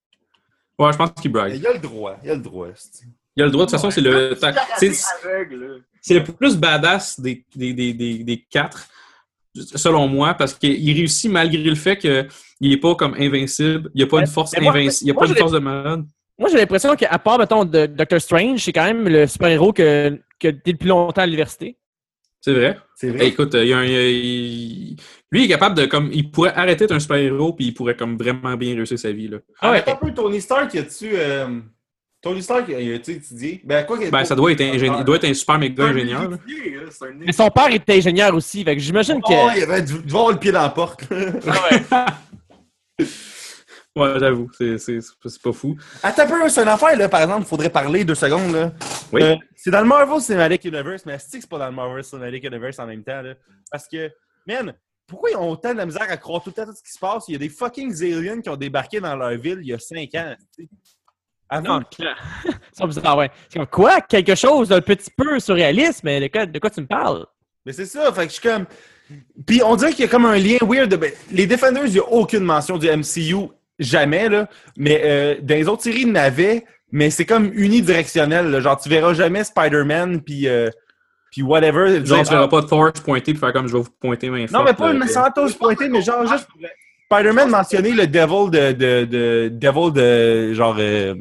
Ouais, 0.80 0.92
je 0.92 0.96
pense 0.98 1.10
qu'il 1.20 1.30
brague. 1.30 1.54
il 1.56 1.66
a 1.66 1.72
le 1.74 1.78
droit. 1.78 2.16
Il 2.24 2.30
a 2.30 2.34
le 2.34 2.40
droit. 2.40 2.68
c'est- 2.74 3.04
Il 3.36 3.42
a 3.42 3.46
le 3.46 3.52
droit, 3.52 3.64
de 3.66 3.70
toute 3.70 3.78
façon, 3.78 3.90
c'est 3.90 4.00
le. 4.00 4.34
C'est 6.02 6.14
le 6.14 6.24
plus 6.24 6.56
badass 6.56 7.20
des, 7.20 7.44
des, 7.54 7.74
des, 7.74 7.92
des, 7.92 8.24
des 8.24 8.38
quatre, 8.50 8.88
selon 9.54 10.08
moi, 10.08 10.32
parce 10.34 10.54
qu'il 10.54 10.96
réussit 10.96 11.30
malgré 11.30 11.62
le 11.62 11.74
fait 11.74 11.98
qu'il 11.98 12.26
n'est 12.62 12.76
pas 12.78 12.94
comme 12.94 13.14
invincible, 13.18 13.90
il 13.94 13.98
n'y 13.98 14.02
a 14.04 14.06
pas 14.06 14.20
une 14.20 14.26
force 14.26 14.52
invincible, 14.70 15.02
il 15.02 15.04
n'y 15.04 15.10
a 15.10 15.14
pas 15.14 15.26
une 15.26 15.34
force 15.36 15.52
de 15.52 15.58
malade. 15.58 16.04
Moi, 16.38 16.48
j'ai 16.48 16.56
l'impression 16.56 16.96
qu'à 16.96 17.18
part, 17.18 17.38
mettons, 17.38 17.66
de 17.66 17.84
Doctor 17.84 18.18
Strange, 18.20 18.60
c'est 18.64 18.72
quand 18.72 18.84
même 18.84 19.06
le 19.06 19.26
super-héros 19.26 19.74
que, 19.74 20.18
que 20.38 20.48
dès 20.48 20.72
le 20.72 20.78
plus 20.78 20.88
longtemps 20.88 21.20
à 21.20 21.26
l'université. 21.26 21.76
C'est 22.40 22.54
vrai? 22.54 22.78
C'est 22.96 23.10
vrai. 23.10 23.28
écoute, 23.28 23.50
il 23.54 23.66
y 23.68 23.72
a 23.72 23.78
un- 23.78 23.84
il 23.84 23.92
y 23.92 23.96
a- 23.96 24.08
il- 24.08 24.96
lui, 25.30 25.42
il 25.42 25.44
est 25.44 25.48
capable 25.48 25.76
de. 25.76 25.86
comme 25.86 26.08
Il 26.12 26.30
pourrait 26.30 26.52
arrêter 26.54 26.84
d'être 26.86 26.92
un 26.96 27.00
super-héros, 27.00 27.52
puis 27.52 27.66
il 27.66 27.74
pourrait 27.74 27.96
comme 27.96 28.16
vraiment 28.16 28.56
bien 28.56 28.74
réussir 28.74 28.98
sa 28.98 29.12
vie. 29.12 29.28
Là. 29.28 29.38
Ah, 29.60 29.72
ouais. 29.72 29.84
un 29.86 29.94
peu 29.96 30.12
Tony 30.12 30.40
Stark, 30.40 30.72
y 30.74 30.78
a-tu. 30.78 31.10
euh, 31.14 31.60
Tony 32.22 32.42
Stark, 32.42 32.68
y 32.68 32.92
a-tu 32.94 33.12
étudié? 33.12 33.60
Ben, 33.64 33.84
quoi 33.84 33.96
qu'il 33.98 34.10
Ben, 34.10 34.24
ça 34.24 34.34
doit 34.34 34.52
être 34.52 34.60
ingénieur. 34.60 34.96
Il 35.00 35.04
doit 35.04 35.16
être 35.16 35.24
un 35.24 35.32
super 35.34 35.58
méga 35.58 35.84
un 35.84 35.90
ingénieur. 35.90 36.28
là. 36.30 36.36
un 36.36 37.10
Mais 37.26 37.32
son 37.32 37.48
père 37.50 37.72
était 37.72 37.94
ingénieur 37.94 38.34
aussi, 38.34 38.62
fait 38.64 38.74
que 38.76 38.82
j'imagine 38.82 39.20
que... 39.22 39.32
Oh, 39.32 39.48
il 39.56 39.62
avait 39.62 39.80
dû 39.82 39.94
avoir 40.08 40.30
le 40.32 40.38
pied 40.38 40.52
dans 40.52 40.60
la 40.62 40.68
porte. 40.70 41.04
Ouais, 41.10 41.36
j'avoue, 43.96 44.48
c'est 44.56 44.78
c'est- 44.78 45.00
c'est 45.00 45.42
pas 45.42 45.52
fou. 45.52 45.76
Attends 46.02 46.22
un 46.22 46.26
peu, 46.26 46.48
c'est 46.48 46.62
une 46.62 46.68
affaire, 46.68 46.96
là, 46.96 47.08
par 47.08 47.22
exemple, 47.22 47.42
il 47.42 47.48
faudrait 47.48 47.70
parler 47.70 48.04
deux 48.04 48.14
secondes, 48.14 48.52
là. 48.54 48.72
Oui. 49.12 49.22
Euh, 49.22 49.36
c'est 49.56 49.70
dans 49.70 49.80
le 49.80 49.86
Marvel 49.86 50.20
Cinematic 50.20 50.64
Universe, 50.64 51.04
mais 51.06 51.18
c'est 51.18 51.46
pas 51.48 51.58
dans 51.58 51.66
le 51.66 51.72
Marvel 51.72 52.04
Cinematic 52.04 52.44
Universe 52.44 52.78
en 52.78 52.86
même 52.86 53.02
temps? 53.02 53.20
Là? 53.22 53.34
Parce 53.70 53.86
que, 53.88 54.10
man, 54.46 54.72
pourquoi 55.06 55.30
ils 55.30 55.36
ont 55.36 55.50
autant 55.50 55.72
de 55.72 55.78
la 55.78 55.86
misère 55.86 56.06
à 56.08 56.16
croire 56.16 56.40
tout 56.42 56.50
le 56.50 56.54
temps 56.54 56.66
tout 56.70 56.76
ce 56.76 56.82
qui 56.82 56.92
se 56.92 56.98
passe? 56.98 57.24
Il 57.28 57.32
y 57.32 57.34
a 57.34 57.38
des 57.38 57.48
fucking 57.48 57.92
aliens 58.02 58.40
qui 58.40 58.48
ont 58.48 58.56
débarqué 58.56 59.00
dans 59.00 59.16
leur 59.16 59.30
ville 59.36 59.58
il 59.60 59.66
y 59.68 59.72
a 59.74 59.78
5 59.78 60.08
ans. 60.14 60.34
tu 60.56 60.64
sais. 60.64 60.68
Avoue, 61.48 61.66
Non, 61.66 61.80
bizarre, 62.86 63.16
ouais. 63.18 63.30
C'est 63.48 63.58
comme 63.58 63.66
quoi? 63.66 64.00
Quelque 64.02 64.36
chose 64.36 64.68
d'un 64.68 64.80
petit 64.80 65.10
peu 65.16 65.40
surréaliste, 65.40 66.04
mais 66.04 66.20
de 66.20 66.28
quoi, 66.28 66.46
de 66.46 66.58
quoi 66.60 66.70
tu 66.70 66.80
me 66.80 66.86
parles? 66.86 67.26
Mais 67.66 67.72
c'est 67.72 67.86
ça, 67.86 68.12
fait 68.12 68.22
que 68.28 68.32
je 68.32 68.38
suis 68.40 68.48
comme. 68.48 68.66
Puis 69.44 69.60
on 69.64 69.74
dirait 69.74 69.90
qu'il 69.90 70.02
y 70.04 70.08
a 70.08 70.08
comme 70.10 70.26
un 70.26 70.36
lien 70.38 70.58
weird. 70.62 70.88
De... 70.88 70.94
ben, 70.96 71.10
les 71.32 71.48
Defenders, 71.48 71.86
il 71.86 71.92
n'y 71.94 71.98
a 71.98 72.04
aucune 72.08 72.44
mention 72.44 72.78
du 72.78 72.86
MCU, 72.88 73.48
jamais, 73.80 74.28
là. 74.28 74.48
Mais 74.76 75.00
euh, 75.04 75.34
dans 75.42 75.54
les 75.56 75.66
autres 75.68 75.82
séries, 75.82 76.02
il 76.02 76.08
y 76.08 76.10
en 76.12 76.14
avait, 76.14 76.64
mais 76.92 77.10
c'est 77.10 77.24
comme 77.26 77.50
unidirectionnel. 77.54 78.50
là. 78.50 78.60
Genre, 78.60 78.78
tu 78.80 78.88
verras 78.88 79.14
jamais 79.14 79.42
Spider-Man, 79.44 80.20
puis. 80.22 80.46
euh, 80.48 80.68
puis 81.32 81.42
whatever. 81.42 82.04
Genre, 82.04 82.24
tu 82.24 82.30
verras 82.32 82.48
pas 82.48 82.62
Thor 82.62 82.90
se 82.94 83.00
pointer 83.02 83.32
puis 83.32 83.38
faire 83.38 83.52
comme 83.52 83.68
je 83.68 83.72
vais 83.76 83.82
vous 83.82 83.88
pointer 84.00 84.30
main 84.30 84.46
non, 84.52 84.64
mais 84.64 84.72
pas 84.74 84.92
nécessairement 84.92 85.30
tous 85.34 85.54
pointer, 85.54 85.88
mais 85.88 86.02
genre 86.02 86.26
juste. 86.26 86.48
Spider-Man 87.12 87.50
mentionner 87.50 87.90
le 87.92 88.06
Devil 88.06 88.50
de. 88.50 88.72
de, 88.72 89.04
de 89.04 89.48
Devil 89.52 89.92
de. 89.92 90.54
Genre. 90.54 90.76
Euh, 90.78 91.14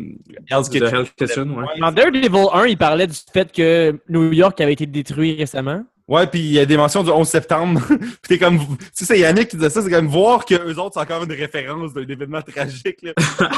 Hell's 0.50 0.68
Kitchen. 0.70 0.88
Hell's 0.92 1.12
Kitchen, 1.18 1.52
ouais. 1.52 1.66
Dans 1.80 1.92
Daredevil 1.92 2.48
1, 2.54 2.66
il 2.68 2.78
parlait 2.78 3.08
du 3.08 3.16
fait 3.34 3.52
que 3.52 4.00
New 4.10 4.32
York 4.34 4.60
avait 4.62 4.74
été 4.74 4.86
détruit 4.88 5.36
récemment. 5.36 5.84
Ouais, 6.10 6.26
puis 6.26 6.40
il 6.40 6.52
y 6.54 6.60
a 6.60 6.66
des 6.66 6.76
mentions 6.76 7.04
du 7.04 7.12
11 7.12 7.28
septembre. 7.28 7.82
puis 7.88 8.10
t'es 8.28 8.40
comme. 8.40 8.58
Tu 8.58 8.66
sais, 8.94 9.06
c'est 9.06 9.20
Yannick 9.20 9.50
qui 9.50 9.58
disait 9.58 9.70
ça, 9.70 9.84
c'est 9.84 9.92
comme 9.92 10.08
voir 10.08 10.44
qu'eux 10.44 10.76
autres, 10.76 10.96
c'est 10.96 11.02
encore 11.02 11.24
une 11.24 11.32
référence 11.32 11.94
d'un 11.94 12.08
événement 12.08 12.42
tragique, 12.42 12.98
là. 13.04 13.14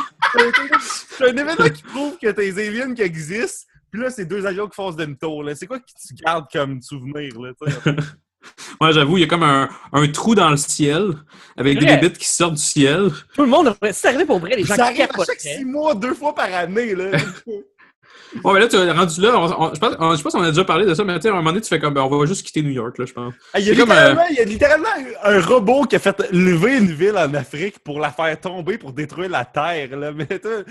c'est 1.17 1.29
un 1.29 1.31
événement 1.31 1.69
qui 1.73 1.83
prouve 1.83 2.17
que 2.21 2.27
t'as 2.27 2.33
des 2.33 2.59
aliens 2.59 2.93
qui 2.93 3.03
existent, 3.03 3.67
puis 3.89 4.01
là, 4.01 4.09
c'est 4.09 4.25
deux 4.25 4.45
avions 4.45 4.67
qui 4.67 4.75
font 4.75 4.91
demi-tour, 4.91 5.43
là. 5.43 5.55
C'est 5.55 5.65
quoi 5.65 5.79
que 5.79 5.85
tu 5.85 6.13
gardes 6.13 6.47
comme 6.51 6.81
souvenir, 6.81 7.39
là, 7.39 7.51
tu 7.61 7.71
sais? 7.71 7.95
Moi, 8.81 8.91
j'avoue, 8.91 9.17
il 9.17 9.21
y 9.21 9.23
a 9.23 9.27
comme 9.27 9.43
un, 9.43 9.69
un 9.93 10.07
trou 10.07 10.33
dans 10.33 10.49
le 10.49 10.57
ciel 10.57 11.11
avec 11.55 11.79
des 11.79 11.85
bébites 11.85 12.17
qui 12.17 12.27
sortent 12.27 12.55
du 12.55 12.61
ciel. 12.61 13.11
Tout 13.35 13.43
le 13.43 13.47
monde, 13.47 13.75
ça 13.91 14.09
arrivait 14.09 14.25
pour 14.25 14.39
vrai, 14.39 14.55
les 14.55 14.63
gens 14.63 14.75
Ça 14.75 14.85
arrive 14.85 15.01
à 15.01 15.25
chaque 15.25 15.39
six 15.39 15.63
mois, 15.63 15.93
deux 15.93 16.15
fois 16.15 16.33
par 16.33 16.51
année, 16.51 16.95
là. 16.95 17.11
Ouais, 18.45 18.53
mais 18.53 18.59
là, 18.61 18.67
tu 18.69 18.77
es 18.77 18.91
rendu 18.91 19.19
là. 19.19 19.37
on- 19.37 19.61
on- 19.65 19.73
je, 19.73 19.79
pense, 19.79 19.93
on- 19.99 20.11
je 20.11 20.15
sais 20.17 20.23
pas 20.23 20.29
si 20.29 20.35
on 20.37 20.41
a 20.43 20.49
déjà 20.51 20.63
parlé 20.63 20.85
de 20.85 20.93
ça, 20.93 21.03
mais 21.03 21.15
tu 21.15 21.23
sais, 21.23 21.27
à 21.27 21.31
un 21.31 21.35
moment 21.35 21.49
donné, 21.49 21.61
tu 21.61 21.67
fais 21.67 21.79
comme, 21.79 21.93
ben, 21.93 22.01
on 22.01 22.17
va 22.17 22.25
juste 22.25 22.45
quitter 22.45 22.61
New 22.61 22.69
York, 22.71 22.97
là, 22.97 23.05
je 23.05 23.11
pense. 23.11 23.33
Ah, 23.53 23.59
Il 23.59 23.65
y, 23.67 23.71
a 23.71 23.75
comme, 23.75 23.89
littéralement, 23.89 24.23
il 24.29 24.35
y 24.37 24.39
a 24.39 24.45
littéralement 24.45 24.87
un 25.23 25.41
robot 25.41 25.83
qui 25.83 25.97
a 25.97 25.99
fait 25.99 26.17
lever 26.31 26.77
une 26.77 26.91
ville 26.93 27.17
en 27.17 27.33
Afrique 27.33 27.79
pour 27.79 27.99
la 27.99 28.09
faire 28.09 28.39
tomber 28.39 28.77
pour 28.77 28.93
détruire 28.93 29.29
la 29.29 29.43
Terre. 29.43 29.97
Là. 29.97 30.11
Mais 30.15 30.25
t'as- 30.27 30.63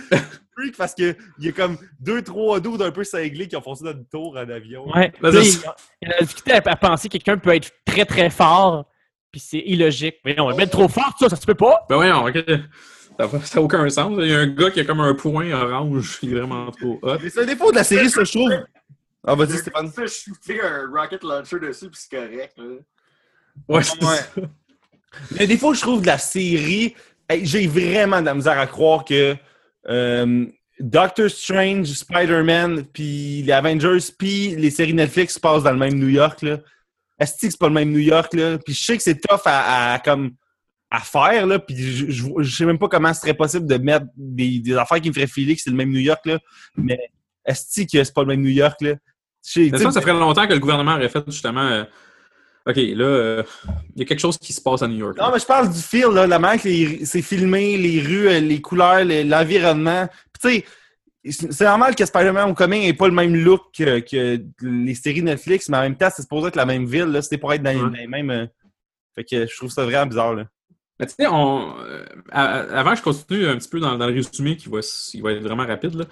freak 0.57 0.77
parce 0.79 0.95
qu'il 0.95 1.15
y 1.39 1.49
a 1.49 1.53
comme 1.53 1.77
deux, 2.01 2.23
trois 2.23 2.61
doudes 2.61 2.81
un 2.81 2.91
peu 2.93 3.05
cinglés 3.05 3.47
qui 3.47 3.57
ont 3.57 3.63
foncé 3.63 3.85
dans 3.85 3.91
le 3.91 4.05
tour 4.11 4.33
en 4.39 4.49
avion. 4.49 4.89
Ouais. 4.95 5.13
Ben, 5.21 5.31
il 5.35 5.45
y 6.03 6.07
a 6.07 6.15
la 6.15 6.21
difficulté 6.21 6.53
à, 6.53 6.63
à 6.65 6.77
penser 6.77 7.09
que 7.09 7.13
quelqu'un 7.19 7.37
peut 7.37 7.55
être 7.55 7.71
très 7.85 8.07
très 8.07 8.31
fort, 8.31 8.87
puis 9.31 9.41
c'est 9.41 9.63
illogique. 9.67 10.17
Mais 10.25 10.39
on 10.41 10.49
va 10.49 10.55
mettre 10.55 10.73
trop 10.73 10.89
fort, 10.89 11.15
ça, 11.21 11.29
ça 11.29 11.37
se 11.37 11.45
peut 11.45 11.55
pas. 11.55 11.85
Ben 11.91 11.99
ouais, 11.99 12.11
ok. 12.11 12.43
Ça 13.19 13.29
n'a 13.57 13.63
aucun 13.63 13.89
sens. 13.91 14.15
Il 14.19 14.29
y 14.29 14.35
a 14.35 14.39
un 14.39 14.47
gars 14.47 14.71
qui 14.71 14.81
a 14.81 14.85
comme 14.85 15.01
un 15.01 15.15
point 15.15 15.51
orange. 15.53 16.19
Il 16.23 16.33
est 16.37 16.41
vraiment 16.41 16.71
trop 16.71 16.99
hot. 17.03 17.17
Mais 17.23 17.29
c'est 17.31 17.43
un 17.43 17.47
défaut 17.47 17.71
de 17.71 17.77
la 17.77 17.85
série, 17.85 18.09
ça, 18.09 18.25
je 18.25 18.33
trouve. 18.33 18.51
Ah, 19.27 19.35
vas-y, 19.35 19.59
Stéphane. 19.59 19.93
Tu 19.93 20.01
fais 20.01 20.09
shooter 20.09 20.61
un 20.63 20.89
rocket 20.91 21.23
launcher 21.23 21.59
dessus, 21.61 21.91
puis 21.91 22.01
c'est 22.01 22.17
correct. 22.17 22.55
Là. 22.57 22.65
Ouais, 23.69 23.83
c'est 23.83 24.03
Ouais. 24.03 24.17
ça. 24.17 24.41
Le 25.41 25.47
défaut, 25.47 25.75
je 25.75 25.81
trouve, 25.81 26.01
de 26.03 26.07
la 26.07 26.19
série, 26.19 26.95
hey, 27.29 27.45
j'ai 27.45 27.67
vraiment 27.67 28.21
de 28.21 28.27
la 28.27 28.35
misère 28.35 28.59
à 28.59 28.67
croire 28.67 29.05
que 29.05 29.37
euh, 29.89 30.47
Doctor 30.79 31.29
Strange, 31.29 31.89
Spider-Man, 31.89 32.85
puis 32.85 33.43
les 33.43 33.53
Avengers, 33.53 33.99
puis 34.19 34.55
les 34.57 34.71
séries 34.71 34.95
Netflix 34.95 35.35
se 35.35 35.41
passent 35.41 35.65
dans 35.65 35.73
le 35.73 35.79
même 35.79 35.99
New 35.99 36.09
York. 36.09 36.41
Là. 36.43 36.59
Est-ce 37.19 37.33
que 37.33 37.51
c'est 37.51 37.59
pas 37.59 37.69
le 37.69 37.75
même 37.75 37.91
New 37.93 37.99
York? 37.99 38.33
Là? 38.33 38.57
Puis 38.59 38.73
je 38.73 38.83
sais 38.83 38.97
que 38.97 39.03
c'est 39.03 39.21
tough 39.21 39.43
à, 39.45 39.93
à, 39.95 39.99
comme, 39.99 40.31
à 40.91 40.99
faire, 41.01 41.47
là, 41.47 41.59
puis 41.61 41.77
je, 41.77 42.11
je, 42.11 42.25
je 42.39 42.57
sais 42.57 42.65
même 42.65 42.79
pas 42.79 42.89
comment 42.89 43.15
ce 43.15 43.21
serait 43.21 43.35
possible 43.35 43.67
de 43.67 43.77
mettre 43.77 44.07
des, 44.17 44.59
des 44.59 44.75
affaires 44.75 45.01
qui 45.01 45.09
me 45.09 45.15
feraient 45.15 45.27
filer 45.29 45.55
que 45.55 45.63
c'est 45.63 45.71
le 45.71 45.77
même 45.77 45.91
New 45.91 46.01
York. 46.01 46.27
Là. 46.27 46.39
Mais 46.77 46.99
est-ce 47.47 47.85
que 47.85 48.03
c'est 48.05 48.13
pas 48.15 48.23
le 48.23 48.27
même 48.29 48.43
New 48.43 48.51
York? 48.51 48.81
Là? 48.81 48.95
Je 49.47 49.51
sais- 49.53 49.61
Mais 49.61 49.71
tu 49.71 49.79
sais, 49.79 49.85
ça, 49.85 49.91
ça 49.93 50.01
ferait 50.01 50.13
longtemps 50.15 50.47
que 50.49 50.53
le 50.53 50.59
gouvernement 50.59 50.95
aurait 50.95 51.09
fait 51.09 51.23
justement. 51.29 51.63
euh, 51.63 51.85
ok, 52.67 52.77
là, 52.77 53.05
euh, 53.05 53.43
il 53.95 54.01
y 54.01 54.03
a 54.03 54.05
quelque 54.05 54.19
chose 54.21 54.37
qui 54.37 54.53
se 54.53 54.61
passe 54.61 54.83
à 54.83 54.89
New 54.89 54.97
York. 54.99 55.17
là. 55.17 55.27
Non, 55.27 55.33
mais 55.33 55.39
je 55.39 55.47
parle 55.47 55.73
du 55.73 55.79
feel, 55.81 56.09
là, 56.13 56.27
la 56.27 56.39
manière 56.41 56.61
que 56.61 57.05
c'est 57.05 57.23
filmé, 57.23 57.77
les 57.79 58.01
rues, 58.03 58.29
euh, 58.29 58.41
les 58.41 58.61
couleurs, 58.61 59.05
l'environnement. 59.05 60.09
Puis, 60.43 60.63
tu 61.23 61.33
sais, 61.33 61.47
c'est 61.53 61.65
normal 61.67 61.95
que 61.95 62.05
Spider-Man 62.05 62.49
Homecoming 62.49 62.83
n'ait 62.83 62.95
pas 62.95 63.07
le 63.07 63.15
même 63.15 63.37
look 63.37 63.63
que, 63.77 64.01
que 64.01 64.43
les 64.63 64.95
séries 64.97 65.23
Netflix, 65.23 65.69
mais 65.69 65.77
en 65.77 65.83
même 65.83 65.97
temps, 65.97 66.09
c'est 66.15 66.23
supposé 66.23 66.49
être 66.49 66.57
la 66.57 66.67
même 66.67 66.87
ville. 66.87 67.05
là. 67.05 67.23
C'était 67.23 67.39
pour 67.39 67.53
être 67.53 67.63
dans, 67.63 67.71
les- 67.71 67.77
Ouais. 67.77 67.91
dans 67.91 67.97
les 67.97 68.07
mêmes. 68.09 68.31
euh, 68.31 68.47
Fait 69.15 69.25
que 69.25 69.47
je 69.47 69.57
trouve 69.57 69.71
ça 69.71 69.85
vraiment 69.85 70.07
bizarre. 70.07 70.35
Là. 70.35 70.47
Mais 71.01 71.07
tu 71.07 71.15
sais, 71.19 71.27
on, 71.27 71.75
euh, 71.81 72.05
avant 72.33 72.91
que 72.93 72.99
je 72.99 73.03
continue 73.03 73.47
un 73.47 73.57
petit 73.57 73.69
peu 73.69 73.81
dans, 73.81 73.97
dans 73.97 74.07
le 74.07 74.13
résumé 74.13 74.57
qui 74.57 74.69
va, 74.69 74.79
s- 74.81 75.09
qui 75.11 75.21
va 75.23 75.33
être 75.33 75.43
vraiment 75.43 75.67
rapide, 75.67 75.95
là. 75.95 76.05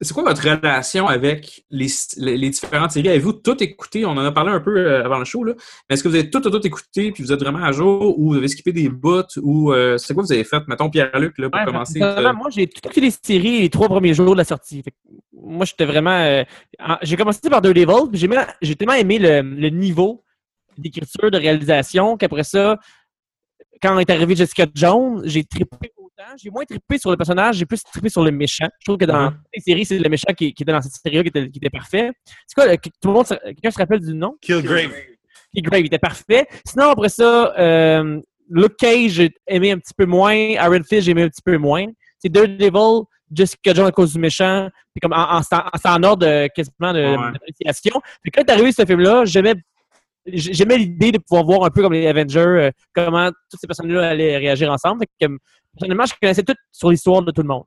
c'est 0.00 0.12
quoi 0.14 0.22
votre 0.24 0.42
relation 0.42 1.06
avec 1.06 1.64
les, 1.70 1.86
les, 2.16 2.36
les 2.38 2.50
différentes 2.50 2.92
séries? 2.92 3.08
Avez-vous 3.10 3.34
tout 3.34 3.62
écouté? 3.62 4.04
On 4.06 4.10
en 4.12 4.24
a 4.24 4.32
parlé 4.32 4.50
un 4.52 4.60
peu 4.60 4.76
euh, 4.76 5.04
avant 5.04 5.18
le 5.18 5.24
show, 5.26 5.44
là. 5.44 5.52
Mais 5.88 5.94
est-ce 5.94 6.02
que 6.02 6.08
vous 6.08 6.14
avez 6.14 6.30
tout, 6.30 6.40
tout, 6.40 6.50
tout 6.50 6.66
écouté 6.66 7.12
puis 7.12 7.22
vous 7.22 7.30
êtes 7.32 7.40
vraiment 7.40 7.62
à 7.62 7.72
jour 7.72 8.18
ou 8.18 8.30
vous 8.32 8.36
avez 8.38 8.48
skippé 8.48 8.72
des 8.72 8.88
bouts 8.88 9.22
ou 9.42 9.72
euh, 9.72 9.98
c'est 9.98 10.14
quoi 10.14 10.22
vous 10.22 10.32
avez 10.32 10.44
fait? 10.44 10.62
Mettons 10.66 10.88
Pierre-Luc, 10.90 11.36
là, 11.38 11.50
pour 11.50 11.60
Ouais, 11.60 11.66
commencer. 11.66 12.02
euh, 12.02 12.32
moi, 12.32 12.48
j'ai 12.50 12.66
tout 12.66 12.80
écouté 12.84 13.00
les 13.02 13.10
séries 13.10 13.60
les 13.60 13.70
trois 13.70 13.88
premiers 13.88 14.14
jours 14.14 14.32
de 14.32 14.38
la 14.38 14.44
sortie. 14.44 14.82
Fait 14.82 14.94
moi, 15.32 15.64
j'étais 15.66 15.84
vraiment. 15.84 16.10
euh, 16.18 16.42
en- 16.78 16.96
j'ai 17.02 17.16
commencé 17.16 17.40
par 17.50 17.60
Daredevil, 17.60 18.08
puis 18.10 18.18
j'ai, 18.18 18.28
j'ai 18.62 18.74
tellement 18.76 18.94
aimé 18.94 19.18
le, 19.18 19.42
le 19.42 19.68
niveau 19.68 20.24
d'écriture, 20.78 21.30
de 21.30 21.38
réalisation, 21.38 22.16
qu'après 22.16 22.44
ça, 22.44 22.78
quand 23.82 23.98
est 23.98 24.10
arrivé 24.10 24.34
Jessica 24.36 24.66
Jones, 24.74 25.22
j'ai 25.24 25.44
trippé 25.44 25.92
autant. 25.96 26.24
J'ai 26.42 26.50
moins 26.50 26.64
trippé 26.64 26.98
sur 26.98 27.10
le 27.10 27.16
personnage, 27.16 27.56
j'ai 27.56 27.66
plus 27.66 27.82
trippé 27.82 28.08
sur 28.08 28.22
le 28.24 28.30
méchant. 28.30 28.68
Je 28.80 28.84
trouve 28.84 28.96
que 28.98 29.04
dans 29.04 29.30
toutes 29.30 29.40
les 29.54 29.60
séries, 29.62 29.84
c'est 29.84 29.98
le 29.98 30.08
méchant 30.08 30.32
qui, 30.36 30.52
qui 30.54 30.62
était 30.62 30.72
dans 30.72 30.80
cette 30.82 30.92
série-là 30.94 31.22
qui 31.22 31.28
était, 31.28 31.48
qui 31.50 31.58
était 31.58 31.70
parfait. 31.70 32.10
C'est 32.46 32.54
quoi, 32.54 32.66
le- 32.66 32.76
tout 32.76 32.90
le 33.08 33.12
monde, 33.12 33.26
quelqu'un 33.26 33.70
se 33.70 33.78
rappelle 33.78 34.00
du 34.00 34.14
nom? 34.14 34.36
Killgrave. 34.40 34.90
Puis 35.52 35.62
Grave, 35.62 35.80
il 35.80 35.86
était 35.86 35.98
parfait. 35.98 36.46
Sinon, 36.66 36.90
après 36.90 37.08
ça, 37.08 37.54
euh, 37.58 38.20
Luke 38.50 38.76
Cage, 38.76 39.10
j'ai 39.12 39.34
aimé 39.46 39.72
un 39.72 39.78
petit 39.78 39.94
peu 39.96 40.04
moins. 40.06 40.34
Iron 40.34 40.82
Fist, 40.82 41.02
j'ai 41.02 41.12
aimé 41.12 41.22
un 41.22 41.28
petit 41.28 41.42
peu 41.42 41.56
moins. 41.56 41.86
C'est 42.18 42.28
Daredevil, 42.28 43.04
Jessica 43.32 43.72
Jones 43.74 43.86
à 43.86 43.92
cause 43.92 44.12
du 44.12 44.18
méchant. 44.18 44.68
Puis 44.94 45.00
comme 45.00 45.12
en, 45.12 45.38
en, 45.38 45.40
en- 45.40 46.02
ordre 46.02 46.26
de, 46.26 46.48
quasiment 46.54 46.92
de, 46.92 47.16
Ouais. 47.16 47.38
Puis 48.22 48.30
quand 48.32 48.40
est 48.42 48.50
arrivé 48.50 48.72
ce 48.72 48.84
film-là, 48.84 49.24
j'aimais 49.24 49.54
j'aimais 50.26 50.78
l'idée 50.78 51.12
de 51.12 51.18
pouvoir 51.18 51.44
voir 51.44 51.64
un 51.64 51.70
peu 51.70 51.82
comme 51.82 51.92
les 51.92 52.06
Avengers, 52.06 52.38
euh, 52.40 52.70
comment 52.94 53.30
toutes 53.50 53.60
ces 53.60 53.66
personnes-là 53.66 54.08
allaient 54.10 54.36
réagir 54.38 54.70
ensemble. 54.70 55.00
Fait 55.00 55.26
que, 55.26 55.32
euh, 55.32 55.36
personnellement, 55.74 56.06
je 56.06 56.14
connaissais 56.20 56.42
tout 56.42 56.54
sur 56.72 56.90
l'histoire 56.90 57.22
de 57.22 57.30
tout 57.30 57.42
le 57.42 57.48
monde. 57.48 57.64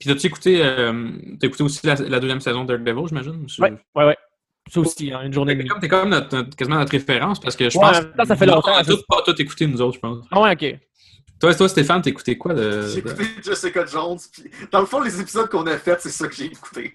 Puis 0.00 0.10
as-tu 0.10 0.26
écouté, 0.28 0.60
euh, 0.62 1.10
t'as 1.40 1.48
écouté 1.48 1.62
aussi 1.64 1.84
la, 1.86 1.94
la 1.96 2.20
deuxième 2.20 2.40
saison 2.40 2.64
de 2.64 2.76
Daredevil, 2.76 3.08
j'imagine? 3.08 3.46
Ouais. 3.58 3.72
Ouais, 3.94 4.04
ouais. 4.06 4.16
Ça 4.70 4.80
aussi, 4.80 5.10
une 5.10 5.32
journée 5.32 5.56
T'es 5.56 5.64
comme, 5.66 5.80
t'es 5.80 5.88
comme 5.88 6.08
notre, 6.10 6.36
notre- 6.36 6.54
quasiment 6.56 6.76
notre 6.76 6.92
référence 6.92 7.40
parce 7.40 7.56
que 7.56 7.70
je 7.70 7.78
Ouais, 7.78 7.84
pense 7.84 8.00
temps, 8.16 8.24
ça 8.26 8.36
fait 8.36 8.44
longtemps, 8.46 8.72
On 8.74 8.78
a 8.78 8.84
tous 8.84 9.02
pas 9.08 9.22
tout 9.24 9.40
écouté, 9.40 9.66
nous 9.66 9.80
autres, 9.80 9.94
je 9.94 10.00
pense. 10.00 10.26
Ah 10.30 10.40
ouais, 10.42 10.52
ok. 10.52 10.78
Toi, 11.40 11.54
toi 11.54 11.68
Stéphane, 11.68 12.02
t'as 12.02 12.10
écouté 12.10 12.36
quoi 12.36 12.52
de. 12.52 12.82
J'ai 12.88 13.00
de- 13.00 13.08
écouté 13.08 13.24
Jessica 13.42 13.86
Jones, 13.86 14.18
puis 14.32 14.44
dans 14.70 14.80
le 14.80 14.86
fond, 14.86 15.00
les 15.00 15.20
épisodes 15.20 15.48
qu'on 15.48 15.66
a 15.66 15.78
faits, 15.78 16.00
c'est 16.02 16.10
ça 16.10 16.28
que 16.28 16.34
j'ai 16.34 16.46
écouté. 16.46 16.94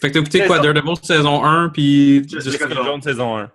Fait 0.00 0.08
que 0.08 0.14
t'as 0.14 0.20
écouté 0.20 0.46
quoi, 0.46 0.56
ça. 0.58 0.62
Daredevil 0.62 0.96
saison 1.02 1.44
1, 1.44 1.68
puis. 1.70 2.22
Jessica 2.28 2.38
Jessica 2.40 2.50
Jessica 2.68 2.74
Jones. 2.76 2.84
Jones 2.86 3.02
saison 3.02 3.38
1. 3.38 3.50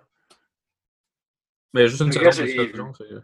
Mais 1.76 1.88
juste 1.88 2.00
une 2.02 2.12
Fait 2.12 2.18
que 2.18 2.30
saison 2.30 2.42
là, 2.42 2.46
de 2.46 2.50
j'ai- 2.50 2.56
Jessica 2.58 2.76
Jones. 2.76 2.92
fait 2.96 3.04
que- 3.04 3.20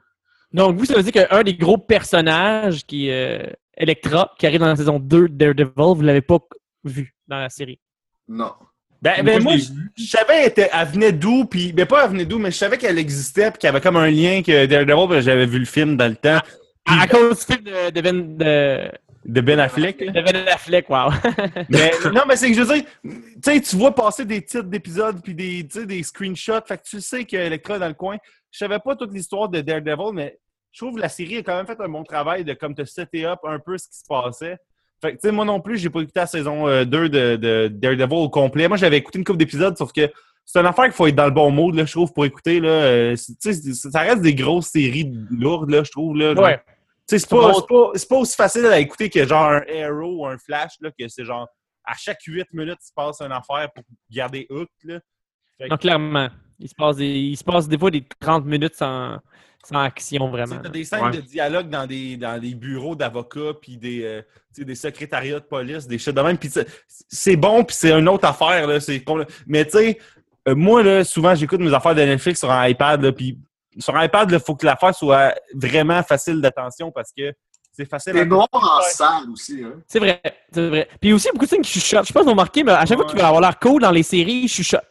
Donc, 0.52 0.76
vous, 0.76 0.84
ça 0.84 0.94
veut 0.94 1.02
dire 1.02 1.12
qu'un 1.28 1.42
des 1.42 1.54
gros 1.54 1.78
personnages 1.78 2.84
qui 2.86 3.08
est 3.08 3.46
euh, 3.48 3.52
Electra, 3.76 4.32
qui 4.38 4.46
arrive 4.46 4.60
dans 4.60 4.66
la 4.66 4.76
saison 4.76 4.98
2 4.98 5.28
de 5.28 5.34
Daredevil, 5.34 5.72
vous 5.96 6.02
l'avez 6.02 6.20
pas 6.20 6.38
vu 6.84 7.14
dans 7.26 7.38
la 7.38 7.48
série. 7.48 7.80
Non. 8.28 8.52
Ben, 9.00 9.14
Moi, 9.16 9.24
ben, 9.24 9.38
je 9.38 9.44
moi, 9.44 9.54
l'ai 9.54 9.60
je, 9.60 9.72
je 9.96 10.04
savais 10.04 10.42
elle, 10.42 10.48
était- 10.48 10.70
elle 10.72 10.86
venait 10.88 11.12
d'où, 11.12 11.44
puis 11.46 11.72
ben 11.72 11.86
pas 11.86 12.04
elle 12.04 12.10
venait 12.10 12.24
d'où, 12.26 12.38
mais 12.38 12.50
je 12.52 12.56
savais 12.56 12.78
qu'elle 12.78 12.98
existait, 12.98 13.50
puis 13.50 13.58
qu'il 13.58 13.66
y 13.66 13.70
avait 13.70 13.80
comme 13.80 13.96
un 13.96 14.08
lien 14.10 14.42
que 14.42 14.66
Daredevil, 14.66 15.22
j'avais 15.22 15.46
vu 15.46 15.58
le 15.58 15.64
film 15.64 15.96
dans 15.96 16.06
le 16.08 16.14
temps 16.16 16.38
À, 16.84 17.02
à 17.02 17.06
cause 17.08 17.44
du 17.46 17.52
film 17.54 17.64
de, 17.64 17.90
de 17.90 18.00
Ben, 18.00 18.36
de, 18.36 18.92
de 19.24 19.40
Ben 19.40 19.60
Affleck. 19.60 20.00
là. 20.00 20.12
de 20.12 20.20
Ben 20.20 20.48
Affleck, 20.48 20.88
wow. 20.90 21.10
Mais 21.68 21.92
non, 22.12 22.22
mais 22.26 22.36
c'est 22.36 22.48
que 22.50 22.56
je 22.56 22.62
veux 22.62 22.74
dire, 22.74 22.84
tu 23.04 23.12
sais, 23.42 23.60
tu 23.60 23.76
vois 23.76 23.94
passer 23.94 24.24
des 24.24 24.42
titres 24.42 24.64
d'épisodes 24.64 25.20
puis 25.22 25.34
des, 25.34 25.66
tu 25.66 25.80
sais, 25.80 25.86
des 25.86 26.02
screenshots, 26.02 26.64
fait 26.66 26.78
que 26.78 26.82
tu 26.82 27.00
sais 27.00 27.24
qu'Electra 27.24 27.76
est 27.76 27.80
dans 27.80 27.88
le 27.88 27.94
coin. 27.94 28.16
Je 28.50 28.58
savais 28.58 28.78
pas 28.78 28.96
toute 28.96 29.12
l'histoire 29.12 29.48
de 29.48 29.60
Daredevil, 29.60 30.12
mais 30.12 30.38
je 30.72 30.80
trouve 30.84 30.96
que 30.96 31.00
la 31.00 31.08
série 31.08 31.38
a 31.38 31.42
quand 31.42 31.56
même 31.56 31.66
fait 31.66 31.80
un 31.80 31.88
bon 31.88 32.02
travail 32.02 32.44
de 32.44 32.54
comme 32.54 32.74
te 32.74 32.84
setter 32.84 33.26
up 33.26 33.40
un 33.44 33.58
peu 33.58 33.78
ce 33.78 33.88
qui 33.88 33.98
se 33.98 34.04
passait. 34.08 34.56
Fait 35.00 35.12
que, 35.12 35.20
tu 35.20 35.28
sais, 35.28 35.32
moi 35.32 35.44
non 35.44 35.60
plus, 35.60 35.78
j'ai 35.78 35.90
pas 35.90 36.00
écouté 36.00 36.20
la 36.20 36.26
saison 36.26 36.68
euh, 36.68 36.84
2 36.84 37.08
de, 37.08 37.36
de 37.36 37.68
Daredevil 37.68 38.16
au 38.16 38.28
complet. 38.28 38.68
Moi, 38.68 38.76
j'avais 38.76 38.98
écouté 38.98 39.18
une 39.18 39.24
couple 39.24 39.38
d'épisodes, 39.38 39.76
sauf 39.76 39.92
que 39.92 40.08
c'est 40.44 40.60
une 40.60 40.66
affaire 40.66 40.84
qu'il 40.84 40.94
faut 40.94 41.06
être 41.06 41.14
dans 41.14 41.24
le 41.24 41.30
bon 41.30 41.50
mode, 41.50 41.74
là, 41.74 41.84
je 41.84 41.92
trouve, 41.92 42.12
pour 42.12 42.24
écouter. 42.24 42.60
Là. 42.60 42.68
Euh, 42.68 43.16
ça 43.16 44.00
reste 44.00 44.22
des 44.22 44.34
grosses 44.34 44.68
séries 44.68 45.12
lourdes, 45.30 45.70
là, 45.70 45.82
je 45.84 45.90
trouve. 45.90 46.16
Là, 46.16 46.34
ouais. 46.34 46.60
C'est 47.06 47.28
pas, 47.28 47.52
c'est 47.54 47.66
pas, 47.68 47.90
c'est 47.94 48.08
pas 48.08 48.16
aussi 48.16 48.34
facile 48.36 48.66
à 48.66 48.78
écouter 48.78 49.10
que 49.10 49.26
genre 49.26 49.50
un 49.50 49.62
Arrow 49.82 50.20
ou 50.22 50.26
un 50.26 50.38
Flash, 50.38 50.72
là, 50.80 50.90
que 50.90 51.06
c'est 51.08 51.24
genre 51.24 51.46
à 51.84 51.94
chaque 51.96 52.22
8 52.26 52.46
minutes, 52.52 52.78
il 52.82 52.86
se 52.86 52.92
passe 52.94 53.20
une 53.20 53.32
affaire 53.32 53.68
pour 53.74 53.84
garder 54.10 54.46
hook. 54.50 54.68
Là. 54.84 55.00
Fait 55.58 55.64
que- 55.64 55.68
Donc, 55.70 55.80
clairement, 55.80 56.28
il 56.60 56.68
se 56.68 56.74
passe 56.74 56.96
des, 56.96 57.08
il 57.08 57.36
se 57.36 57.42
passe 57.44 57.66
des 57.68 57.76
fois 57.76 57.90
des 57.90 58.04
30 58.20 58.44
minutes 58.46 58.76
sans, 58.76 59.18
sans 59.64 59.80
action, 59.80 60.26
Tu 60.26 60.30
vraiment. 60.30 60.56
sais, 60.56 60.62
t'as 60.62 60.68
des 60.68 60.84
scènes 60.84 61.04
Ouais. 61.04 61.10
de 61.10 61.20
dialogue 61.20 61.68
dans 61.68 61.86
des, 61.86 62.16
dans 62.16 62.40
des 62.40 62.54
bureaux 62.54 62.94
d'avocats, 62.94 63.54
puis 63.60 63.76
des, 63.76 64.04
euh, 64.04 64.22
tu 64.54 64.60
sais, 64.60 64.64
des 64.64 64.74
secrétariats 64.76 65.40
de 65.40 65.44
police, 65.44 65.86
des 65.88 65.98
shit 65.98 66.14
de 66.14 66.20
même. 66.20 66.38
Puis 66.38 66.50
c'est- 66.50 66.66
c'est 67.08 67.36
bon, 67.36 67.64
puis 67.64 67.74
c'est 67.76 67.92
une 67.92 68.08
autre 68.08 68.26
affaire. 68.26 68.66
Là, 68.68 68.78
Mais 69.46 69.64
tu 69.64 69.70
sais, 69.72 69.98
euh, 70.48 70.54
moi, 70.54 70.82
là, 70.84 71.02
souvent, 71.04 71.34
j'écoute 71.34 71.60
mes 71.60 71.74
affaires 71.74 71.94
de 71.96 72.02
Netflix 72.02 72.38
sur 72.40 72.50
un 72.50 72.66
iPad. 72.68 73.02
Là, 73.02 73.12
puis 73.12 73.38
sur 73.78 73.96
un 73.96 74.04
iPad, 74.04 74.30
il 74.30 74.40
faut 74.40 74.54
que 74.54 74.66
l'affaire 74.66 74.94
soit 74.94 75.34
vraiment 75.54 76.02
facile 76.02 76.40
d'attention 76.40 76.90
parce 76.90 77.10
que 77.16 77.32
c'est 77.72 77.88
facile 77.88 78.12
C'est 78.14 78.26
noir 78.26 78.46
en 78.52 78.80
salle 78.82 79.30
aussi. 79.32 79.62
Hein. 79.64 79.74
C'est 79.86 79.98
vrai, 79.98 80.20
c'est 80.52 80.68
vrai. 80.68 80.86
Puis 80.90 80.98
il 81.02 81.08
y 81.08 81.12
a 81.12 81.14
aussi 81.16 81.28
beaucoup 81.32 81.46
de 81.46 81.50
signes 81.50 81.62
qui 81.62 81.72
chuchotent. 81.80 82.02
Je 82.02 82.08
sais 82.08 82.12
pas 82.12 82.20
si 82.20 82.24
vous 82.24 82.30
avez 82.30 82.30
remarqué, 82.32 82.62
mais 82.64 82.72
à 82.72 82.84
chaque 82.84 82.98
fois 82.98 83.06
Ouais. 83.06 83.12
qu'il 83.12 83.20
va 83.20 83.28
avoir 83.28 83.40
l'air 83.40 83.58
cool 83.58 83.80
dans 83.80 83.90
les 83.90 84.02
séries, 84.02 84.42
il 84.44 84.48
chuchote. 84.48 84.84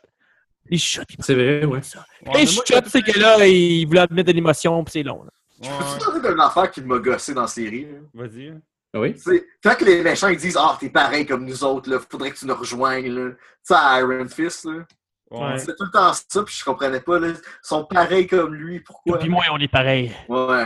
Il 0.69 0.79
chuchote, 0.79 1.05
puis 1.07 1.17
C'est 1.21 1.35
vrai, 1.35 1.63
ouais. 1.65 1.77
Ouais, 1.77 1.81
Quand 2.25 2.31
mais 2.33 2.43
il 2.43 2.55
moi, 2.55 2.63
chuchote, 2.65 2.85
c'est 2.87 3.01
que 3.03 3.19
là, 3.19 3.45
il 3.45 3.85
voulait 3.85 4.07
mettre 4.09 4.29
de 4.29 4.33
l'émotion, 4.33 4.83
puis 4.83 4.91
c'est 4.93 5.03
long. 5.03 5.23
là. 5.23 5.29
Je 5.61 5.69
Ouais, 5.69 5.75
peux-tu 5.77 6.05
parler 6.05 6.29
d'une 6.29 6.39
affaire 6.39 6.71
qui 6.71 6.81
m'a 6.81 6.97
gossé 6.97 7.33
dans 7.35 7.41
la 7.41 7.47
série? 7.47 7.87
hein? 7.91 8.01
Vas-y. 8.15 8.53
Ah 8.93 8.99
oui? 8.99 9.15
C'est 9.17 9.45
quand 9.63 9.75
que 9.75 9.85
les 9.85 10.01
méchants 10.01 10.27
ils 10.29 10.37
disent 10.37 10.57
Ah, 10.59 10.75
t'es 10.79 10.89
pareil 10.89 11.25
comme 11.25 11.45
nous 11.45 11.63
autres, 11.63 11.89
là, 11.89 11.97
faudrait 12.09 12.31
que 12.31 12.37
tu 12.39 12.45
nous 12.47 12.55
rejoignes. 12.55 13.07
Là. 13.09 13.29
Tu 13.31 13.37
sais, 13.63 13.73
à 13.75 13.99
Iron 13.99 14.27
Fist, 14.27 14.65
là. 14.65 14.83
Ouais. 15.31 15.57
C'est 15.57 15.75
tout 15.77 15.85
le 15.85 15.91
temps 15.91 16.11
ça, 16.13 16.43
puis 16.43 16.55
je 16.57 16.63
comprenais 16.63 16.99
pas. 16.99 17.19
Là. 17.19 17.29
Ils 17.29 17.35
sont 17.63 17.85
pareils 17.85 18.27
comme 18.27 18.53
lui, 18.53 18.79
pourquoi? 18.81 19.17
Puis 19.17 19.29
moi, 19.29 19.43
on 19.51 19.57
est 19.59 19.67
pareil. 19.71 20.11
Ouais. 20.27 20.65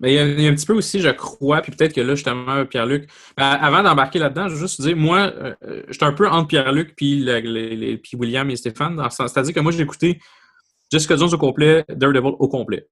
Mais 0.00 0.12
il 0.12 0.16
y, 0.16 0.18
a, 0.18 0.24
il 0.26 0.40
y 0.40 0.46
a 0.46 0.50
un 0.50 0.54
petit 0.54 0.66
peu 0.66 0.72
aussi, 0.74 1.00
je 1.00 1.08
crois, 1.08 1.60
puis 1.62 1.70
peut-être 1.72 1.94
que 1.94 2.00
là, 2.00 2.14
justement, 2.14 2.66
Pierre-Luc, 2.66 3.08
ben, 3.36 3.46
avant 3.46 3.82
d'embarquer 3.82 4.18
là-dedans, 4.18 4.48
je 4.48 4.54
veux 4.54 4.60
juste 4.60 4.80
dire, 4.82 4.96
moi, 4.96 5.18
euh, 5.34 5.54
euh, 5.64 5.82
j'étais 5.88 6.04
un 6.04 6.12
peu 6.12 6.28
entre 6.28 6.48
Pierre-Luc 6.48 6.94
puis, 6.96 7.20
le- 7.20 7.38
les- 7.38 7.76
les- 7.76 7.96
puis 7.96 8.16
William 8.16 8.48
et 8.50 8.56
Stéphane. 8.56 8.96
dans 8.96 9.04
le 9.04 9.10
sens- 9.10 9.32
C'est-à-dire 9.32 9.54
que 9.54 9.60
moi, 9.60 9.70
j'ai 9.72 9.82
écouté 9.82 10.18
Jessica 10.90 11.16
Jones 11.16 11.32
au 11.32 11.38
complet, 11.38 11.84
Daredevil 11.88 12.32
au 12.38 12.48
complet. 12.48 12.86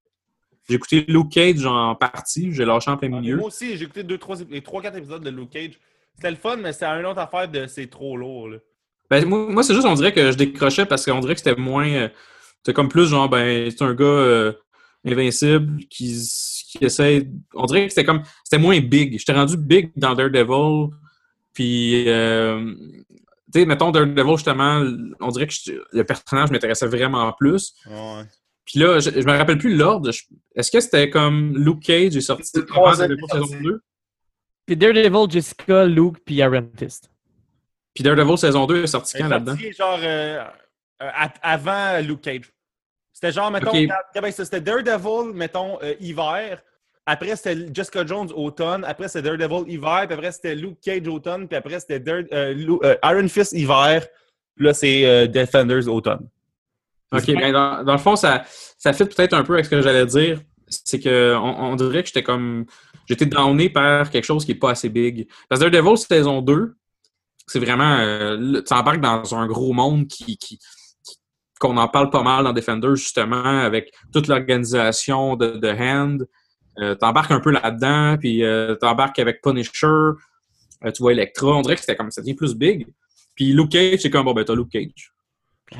J'ai 0.69 0.75
écouté 0.75 1.03
Luke 1.09 1.29
Cage 1.29 1.65
en 1.65 1.93
partie, 1.95 2.53
j'ai 2.53 2.63
lâché 2.63 2.89
en 2.89 2.95
plein 2.97 3.09
Ah, 3.13 3.19
milieu. 3.19 3.35
Moi 3.35 3.47
aussi, 3.47 3.75
j'ai 3.75 3.83
écouté 3.83 4.03
deux, 4.03 4.17
trois, 4.17 4.37
les 4.49 4.61
3-4 4.61 4.95
épisodes 4.97 5.21
de 5.23 5.29
Luke 5.29 5.49
Cage. 5.49 5.77
C'était 6.15 6.31
le 6.31 6.37
fun, 6.37 6.55
mais 6.55 6.71
c'est 6.71 6.85
une 6.85 7.05
autre 7.05 7.19
affaire 7.19 7.49
de 7.49 7.67
c'est 7.67 7.87
trop 7.87 8.15
lourd. 8.15 8.47
Là. 8.49 8.57
Ben, 9.09 9.25
moi, 9.25 9.47
moi, 9.49 9.63
c'est 9.63 9.73
juste, 9.73 9.85
on 9.87 9.93
dirait 9.93 10.13
que 10.13 10.31
je 10.31 10.37
décrochais 10.37 10.85
parce 10.85 11.05
qu'on 11.05 11.19
dirait 11.19 11.35
que 11.35 11.39
c'était 11.41 11.59
moins. 11.59 11.87
euh, 11.89 12.09
C'était 12.57 12.73
comme 12.73 12.89
plus 12.89 13.07
genre, 13.07 13.29
ben, 13.29 13.69
c'est 13.69 13.83
un 13.83 13.93
gars 13.93 14.05
euh, 14.05 14.53
invincible 15.05 15.83
qui, 15.89 16.17
qui 16.69 16.77
essaie. 16.85 17.27
On 17.53 17.65
dirait 17.65 17.83
que 17.85 17.89
c'était 17.89 18.05
comme. 18.05 18.23
C'était 18.43 18.61
moins 18.61 18.79
big. 18.79 19.17
J'étais 19.19 19.33
rendu 19.33 19.57
big 19.57 19.91
dans 19.95 20.13
Daredevil. 20.15 20.89
Puis, 21.53 22.09
euh, 22.09 22.73
tu 23.53 23.59
sais, 23.59 23.65
mettons 23.65 23.91
Daredevil, 23.91 24.35
justement, 24.37 24.83
on 25.19 25.27
dirait 25.29 25.47
que 25.47 25.53
je- 25.53 25.73
le 25.91 26.03
personnage 26.03 26.49
m'intéressait 26.49 26.87
vraiment 26.87 27.31
plus. 27.33 27.73
Ouais. 27.85 28.23
Puis 28.65 28.79
là, 28.79 28.99
je, 28.99 29.09
je 29.11 29.25
me 29.27 29.37
rappelle 29.37 29.57
plus 29.57 29.75
l'ordre. 29.75 30.09
Est-ce 30.55 30.71
que 30.71 30.79
c'était 30.79 31.09
comme 31.09 31.55
Luke 31.57 31.81
Cage 31.83 32.15
est 32.15 32.21
sorti 32.21 32.49
avant 32.73 32.91
Daredevil 32.95 33.23
saison 33.29 33.45
sorti. 33.45 33.63
2? 33.63 33.81
C'est 34.69 34.75
Daredevil, 34.77 35.29
Jessica, 35.29 35.85
Luke, 35.85 36.17
puis 36.25 36.35
Iron 36.35 36.67
Fist. 36.79 37.09
Puis 37.93 38.03
Daredevil 38.03 38.37
saison 38.37 38.65
2 38.65 38.83
est 38.83 38.87
sorti 38.87 39.17
quand 39.17 39.27
là-dedans? 39.27 39.55
genre 39.77 39.99
euh, 40.01 40.43
euh, 41.01 41.09
avant 41.41 41.99
Luke 41.99 42.21
Cage. 42.21 42.51
C'était 43.11 43.31
genre, 43.31 43.51
mettons, 43.51 43.69
Ok. 43.69 43.87
quand- 44.13 44.21
ben, 44.21 44.31
c'était 44.31 44.61
Daredevil, 44.61 45.33
mettons, 45.33 45.77
euh, 45.83 45.93
hiver. 45.99 46.61
Après, 47.05 47.35
c'était 47.35 47.67
Jessica 47.73 48.05
Jones 48.05 48.29
automne. 48.33 48.83
Après, 48.85 49.07
c'était 49.07 49.21
Daredevil 49.35 49.69
hiver. 49.71 50.03
Puis 50.07 50.13
après, 50.13 50.31
c'était 50.31 50.55
Luke 50.55 50.79
Cage 50.81 51.07
automne. 51.07 51.47
Puis 51.47 51.57
après, 51.57 51.79
c'était 51.79 52.01
euh, 52.09 52.95
Iron 53.03 53.27
Fist 53.27 53.51
hiver. 53.53 54.05
Puis 54.55 54.65
là, 54.65 54.73
c'est 54.73 55.27
Defenders 55.27 55.87
automne. 55.87 56.27
OK, 57.11 57.25
ben 57.27 57.51
dans, 57.51 57.83
dans 57.83 57.91
le 57.91 57.99
fond, 57.99 58.15
ça, 58.15 58.43
ça 58.77 58.91
fit 58.93 59.05
peut-être 59.05 59.33
un 59.33 59.43
peu 59.43 59.53
avec 59.53 59.65
ce 59.65 59.69
que 59.69 59.81
j'allais 59.81 60.05
dire. 60.07 60.39
C'est 60.67 60.99
que 60.99 61.35
on, 61.35 61.71
on 61.71 61.75
dirait 61.75 62.01
que 62.01 62.07
j'étais 62.07 62.23
comme. 62.23 62.65
J'étais 63.07 63.25
downé 63.27 63.69
par 63.69 64.09
quelque 64.09 64.23
chose 64.23 64.45
qui 64.45 64.53
n'est 64.53 64.57
pas 64.57 64.71
assez 64.71 64.89
big. 64.89 65.27
Parce 65.49 65.61
que 65.61 65.67
Daredevil 65.69 65.97
saison 65.97 66.41
2, 66.41 66.73
c'est 67.47 67.59
vraiment. 67.59 67.97
euh, 67.99 68.61
tu 68.61 68.73
embarques 68.73 69.01
dans 69.01 69.35
un 69.35 69.47
gros 69.47 69.73
monde 69.73 70.07
qui. 70.07 70.37
qui- 70.37 70.59
qu'on 71.59 71.77
en 71.77 71.87
parle 71.87 72.09
pas 72.09 72.23
mal 72.23 72.43
dans 72.43 72.51
Defenders, 72.51 72.97
justement, 72.97 73.41
avec 73.61 73.93
toute 74.11 74.27
l'organisation 74.27 75.37
de, 75.37 75.51
de 75.51 75.69
Hand. 75.69 76.27
Euh, 76.79 76.93
t'embarques 76.95 77.31
un 77.31 77.39
peu 77.39 77.51
là-dedans, 77.51 78.17
puis 78.19 78.43
euh, 78.43 78.75
t'embarques 78.75 79.17
avec 79.19 79.41
Punisher. 79.41 79.87
Euh, 79.87 80.91
tu 80.93 81.01
vois 81.01 81.13
Electra. 81.13 81.51
On 81.55 81.61
dirait 81.61 81.75
que 81.75 81.81
c'était 81.81 81.95
comme 81.95 82.11
ça 82.11 82.19
devient 82.21 82.33
plus 82.33 82.53
big. 82.55 82.87
Puis 83.35 83.53
Luke 83.53 83.69
Cage, 83.69 83.99
c'est 84.01 84.09
comme 84.09 84.25
bon 84.25 84.33
ben 84.33 84.43
t'as 84.43 84.55
Luke 84.55 84.71
Cage. 84.71 85.13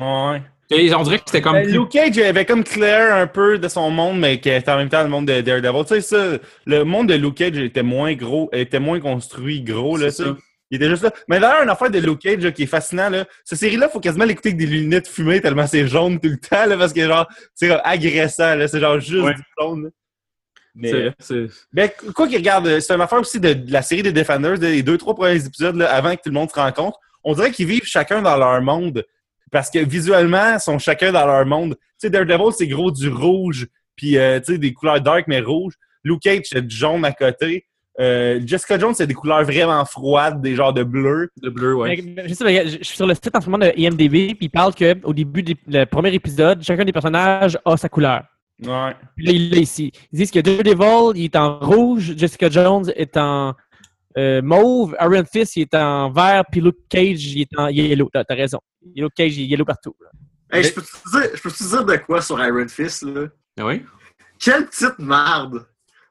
Ouais. 0.00 0.42
Et 0.70 0.94
on 0.94 1.02
dirait 1.02 1.18
que 1.18 1.24
c'était 1.26 1.42
comme. 1.42 1.52
Ben, 1.52 1.70
Luke 1.70 1.90
Cage 1.90 2.16
avait 2.18 2.46
comme 2.46 2.64
Claire 2.64 3.14
un 3.16 3.26
peu 3.26 3.58
de 3.58 3.68
son 3.68 3.90
monde, 3.90 4.18
mais 4.18 4.40
qui 4.40 4.48
était 4.48 4.70
en 4.70 4.78
même 4.78 4.88
temps 4.88 5.02
le 5.02 5.10
monde 5.10 5.26
de 5.26 5.42
Daredevil. 5.42 5.82
Tu 5.84 5.88
sais, 5.96 6.00
ça, 6.00 6.38
le 6.64 6.84
monde 6.84 7.10
de 7.10 7.14
Luke 7.14 7.34
Cage 7.34 7.58
était 7.58 7.82
moins 7.82 8.14
gros, 8.14 8.48
était 8.52 8.80
moins 8.80 9.00
construit 9.00 9.60
gros, 9.62 9.98
là, 9.98 10.10
ça. 10.10 10.24
Il 10.74 10.82
était 10.82 10.88
juste 10.90 11.02
là. 11.02 11.12
Mais 11.28 11.40
d'ailleurs, 11.40 11.62
une 11.62 11.70
affaire 11.70 11.90
de 11.90 11.98
Luke 11.98 12.20
Cage 12.20 12.42
là, 12.42 12.52
qui 12.52 12.64
est 12.64 12.66
fascinant, 12.66 13.08
là. 13.08 13.24
Cette 13.44 13.58
série-là, 13.58 13.88
faut 13.88 14.00
quasiment 14.00 14.24
l'écouter 14.24 14.50
avec 14.50 14.58
des 14.58 14.66
lunettes 14.66 15.08
fumées 15.08 15.40
tellement 15.40 15.66
c'est 15.66 15.86
jaune 15.86 16.18
tout 16.20 16.28
le 16.28 16.38
temps, 16.38 16.66
là, 16.66 16.76
parce 16.76 16.92
que 16.92 17.06
genre, 17.06 17.28
c'est 17.54 17.70
agressant, 17.84 18.54
là. 18.54 18.68
C'est 18.68 18.80
genre 18.80 18.98
juste 19.00 19.24
Ouais. 19.24 19.34
du 19.34 19.42
jaune. 19.58 19.90
Mais, 20.74 21.12
ben, 21.72 21.88
quoi 22.14 22.26
qu'il 22.26 22.36
regarde, 22.38 22.66
euh, 22.66 22.80
c'est 22.80 22.92
une 22.92 23.00
affaire 23.00 23.20
aussi 23.20 23.38
de, 23.38 23.52
de 23.52 23.72
la 23.72 23.82
série 23.82 24.02
des 24.02 24.12
Defenders, 24.12 24.58
des 24.58 24.82
deux, 24.82 24.98
trois 24.98 25.14
premiers 25.14 25.46
épisodes, 25.46 25.76
là, 25.76 25.92
avant 25.92 26.10
que 26.16 26.22
tout 26.22 26.30
le 26.30 26.32
monde 26.32 26.50
se 26.50 26.56
rencontre. 26.56 26.98
On 27.22 27.32
dirait 27.34 27.52
qu'ils 27.52 27.66
vivent 27.68 27.84
chacun 27.84 28.20
dans 28.22 28.36
leur 28.36 28.60
monde. 28.60 29.04
Parce 29.52 29.70
que 29.70 29.78
visuellement, 29.78 30.54
ils 30.54 30.60
sont 30.60 30.80
chacun 30.80 31.12
dans 31.12 31.26
leur 31.26 31.46
monde. 31.46 31.76
Tu 31.76 31.84
sais, 31.98 32.10
Daredevil, 32.10 32.52
c'est 32.58 32.66
gros 32.66 32.90
du 32.90 33.08
rouge, 33.08 33.68
puis 33.94 34.18
euh, 34.18 34.40
tu 34.40 34.54
sais, 34.54 34.58
des 34.58 34.72
couleurs 34.72 35.00
dark 35.00 35.26
mais 35.28 35.38
rouges. 35.40 35.74
Luke 36.02 36.22
Cage, 36.22 36.42
c'est 36.46 36.66
du 36.66 36.74
jaune 36.74 37.04
à 37.04 37.12
côté. 37.12 37.66
Euh, 38.00 38.40
Jessica 38.44 38.78
Jones, 38.78 38.94
c'est 38.94 39.06
des 39.06 39.14
couleurs 39.14 39.44
vraiment 39.44 39.84
froides, 39.84 40.40
des 40.40 40.56
genres 40.56 40.72
de 40.72 40.82
bleu. 40.82 41.30
Le 41.40 41.50
bleu, 41.50 41.74
ouais. 41.76 42.02
Mais, 42.02 42.28
je, 42.28 42.34
sais, 42.34 42.44
mais 42.44 42.66
je 42.66 42.82
suis 42.82 42.96
sur 42.96 43.06
le 43.06 43.14
site 43.14 43.34
en 43.34 43.40
ce 43.40 43.48
moment 43.48 43.64
de 43.64 43.72
IMDB, 43.76 44.34
puis 44.34 44.46
il 44.46 44.50
parle 44.50 44.74
qu'au 44.74 45.12
début 45.12 45.42
du 45.42 45.54
premier 45.90 46.12
épisode, 46.12 46.62
chacun 46.62 46.84
des 46.84 46.92
personnages 46.92 47.58
a 47.64 47.76
sa 47.76 47.88
couleur. 47.88 48.24
Ouais. 48.62 48.94
Puis 49.16 49.26
là, 49.26 49.32
il 49.32 49.50
l'a 49.50 49.58
ici. 49.58 49.92
Ils 50.12 50.18
disent 50.18 50.30
que 50.30 50.40
Daredevil, 50.40 51.18
il 51.20 51.24
est 51.24 51.36
en 51.36 51.58
rouge, 51.60 52.14
Jessica 52.16 52.48
Jones 52.50 52.90
est 52.96 53.16
en 53.16 53.54
euh, 54.16 54.42
mauve, 54.42 54.96
Iron 55.00 55.24
Fist, 55.30 55.56
il 55.56 55.62
est 55.62 55.74
en 55.74 56.10
vert, 56.10 56.44
puis 56.50 56.60
Luke 56.60 56.78
Cage, 56.88 57.26
il 57.26 57.42
est 57.42 57.58
en 57.58 57.68
yellow. 57.68 58.08
T'as 58.12 58.24
t'as 58.24 58.34
raison. 58.34 58.60
Luke 58.94 59.12
Cage, 59.14 59.36
il 59.36 59.42
est 59.44 59.46
yellow 59.46 59.64
partout. 59.64 59.94
là. 60.00 60.08
Hey, 60.52 60.62
Mais- 60.62 60.68
je 60.68 60.74
peux-tu 60.74 61.62
dire, 61.62 61.68
dire 61.70 61.84
de 61.84 61.96
quoi 61.96 62.22
sur 62.22 62.42
Iron 62.44 62.68
Fist, 62.68 63.02
là? 63.02 63.26
Ah 63.58 63.66
oui? 63.66 63.82
Quelle 64.38 64.66
petite 64.66 64.98
merde! 64.98 65.66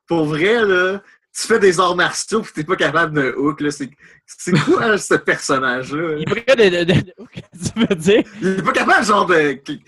Pour 0.08 0.26
vrai, 0.26 0.66
là, 0.66 1.02
tu 1.36 1.48
fais 1.48 1.60
des 1.60 1.80
arts 1.80 1.96
martiaux 1.96 2.42
pis 2.42 2.54
t'es 2.54 2.64
pas 2.64 2.76
capable 2.76 3.16
de 3.20 3.34
hook, 3.38 3.60
là. 3.62 3.72
C'est 3.72 3.90
c'est 4.26 4.52
quoi, 4.52 4.98
ce 4.98 5.16
personnage-là? 5.16 6.16
Il 6.18 6.22
est 6.22 6.26
pas 6.26 6.42
capable 6.42 6.86
de, 6.86 6.94
que 6.94 7.40
tu 7.40 7.80
veux 7.88 7.96
dire? 7.96 8.24
Il 8.42 8.48
est 8.60 8.64
pas 8.64 8.72
capable, 8.72 9.06
genre, 9.06 9.26
de... 9.26 9.54
Tu 9.66 9.82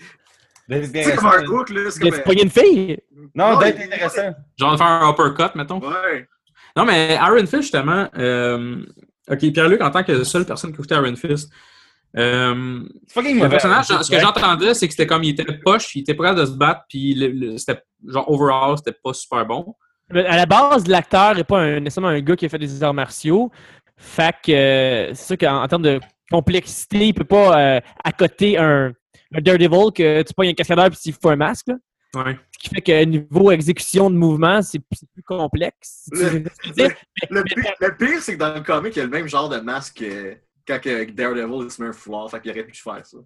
sais, 0.68 1.14
comme 1.16 1.26
un 1.26 1.44
hook, 1.46 1.70
là, 1.70 1.90
c'est 1.90 2.00
De 2.02 2.08
comme... 2.10 2.18
se 2.18 2.22
pogner 2.24 2.42
une 2.42 2.50
fille? 2.50 2.98
Non, 3.34 3.52
Non, 3.52 3.58
d'être 3.58 3.80
intéressant. 3.80 4.34
Genre 4.58 4.72
de 4.72 4.76
faire 4.76 4.86
un 4.86 5.10
uppercut, 5.10 5.54
mettons. 5.54 5.78
Ouais. 5.80 6.28
Non, 6.76 6.84
mais 6.84 7.14
Iron 7.14 7.38
Fist, 7.46 7.62
justement, 7.62 8.08
euh, 8.18 8.84
OK, 9.30 9.38
Pierre-Luc, 9.52 9.80
en 9.80 9.90
tant 9.90 10.02
que 10.04 10.24
seule 10.24 10.44
personne 10.44 10.70
qui 10.72 10.76
écoutait 10.76 10.96
Iron 10.96 11.14
Fist, 11.16 11.50
euh, 12.16 12.80
C'est 13.08 13.22
le 13.22 13.48
personnage, 13.48 13.86
ce 13.86 14.10
que 14.10 14.18
j'entendais, 14.20 14.74
c'est 14.74 14.86
que 14.88 14.92
c'était 14.92 15.06
comme, 15.06 15.22
il 15.24 15.30
était 15.38 15.58
poche, 15.64 15.94
il 15.94 16.00
était 16.00 16.14
prêt 16.14 16.34
de 16.34 16.44
se 16.44 16.52
battre, 16.52 16.82
puis 16.88 17.14
le- 17.14 17.28
le- 17.28 17.58
c'était, 17.58 17.82
genre, 18.06 18.28
overall, 18.30 18.76
c'était 18.76 18.96
pas 19.02 19.12
super 19.12 19.46
bon. 19.46 19.74
À 20.10 20.36
la 20.36 20.46
base, 20.46 20.86
l'acteur 20.86 21.34
n'est 21.34 21.44
pas 21.44 21.58
un- 21.60 21.80
nécessairement 21.80 22.08
un 22.08 22.20
gars 22.20 22.36
qui 22.36 22.46
a 22.46 22.48
fait 22.48 22.58
des 22.58 22.82
arts 22.82 22.94
martiaux. 22.94 23.50
Fait 23.96 24.34
que 24.44 24.52
euh, 24.52 25.14
c'est 25.14 25.26
sûr 25.26 25.38
qu'en 25.38 25.62
en 25.62 25.68
termes 25.68 25.82
de 25.82 26.00
complexité, 26.30 27.08
il 27.08 27.14
peut 27.14 27.24
pas 27.24 27.58
euh, 27.76 27.80
accoter 28.04 28.58
un, 28.58 28.92
un 29.34 29.40
Daredevil 29.40 29.92
que 29.94 30.22
tu 30.22 30.34
pognes 30.34 30.50
un 30.50 30.54
cascadeur 30.54 30.90
puis 30.90 30.98
tu 31.02 31.08
lui 31.10 31.16
fous 31.20 31.30
un 31.30 31.36
masque. 31.36 31.68
là. 31.68 31.74
Ouais. 32.14 32.38
Ce 32.52 32.58
qui 32.58 32.68
fait 32.74 32.80
que 32.80 33.04
niveau 33.04 33.50
exécution 33.50 34.08
de 34.10 34.16
mouvement, 34.16 34.62
c'est 34.62 34.78
plus 34.78 35.22
complexe. 35.24 36.08
Le- 36.12 36.40
pire, 37.44 37.72
le 37.80 37.96
pire, 37.96 38.22
c'est 38.22 38.34
que 38.34 38.38
dans 38.38 38.54
le 38.54 38.60
comic, 38.60 38.94
il 38.96 38.98
y 39.00 39.02
a 39.02 39.04
le 39.04 39.10
même 39.10 39.26
genre 39.28 39.48
de 39.48 39.58
masque 39.58 40.02
euh, 40.02 40.34
quand 40.66 40.80
que 40.80 41.10
Daredevil 41.10 41.64
il 41.64 41.70
se 41.70 41.82
met 41.82 41.88
un 41.88 41.92
foulard, 41.92 42.30
fait 42.30 42.40
qu'il 42.40 42.50
aurait 42.52 42.64
pu 42.64 42.74
faire 42.80 43.04
ça. 43.04 43.18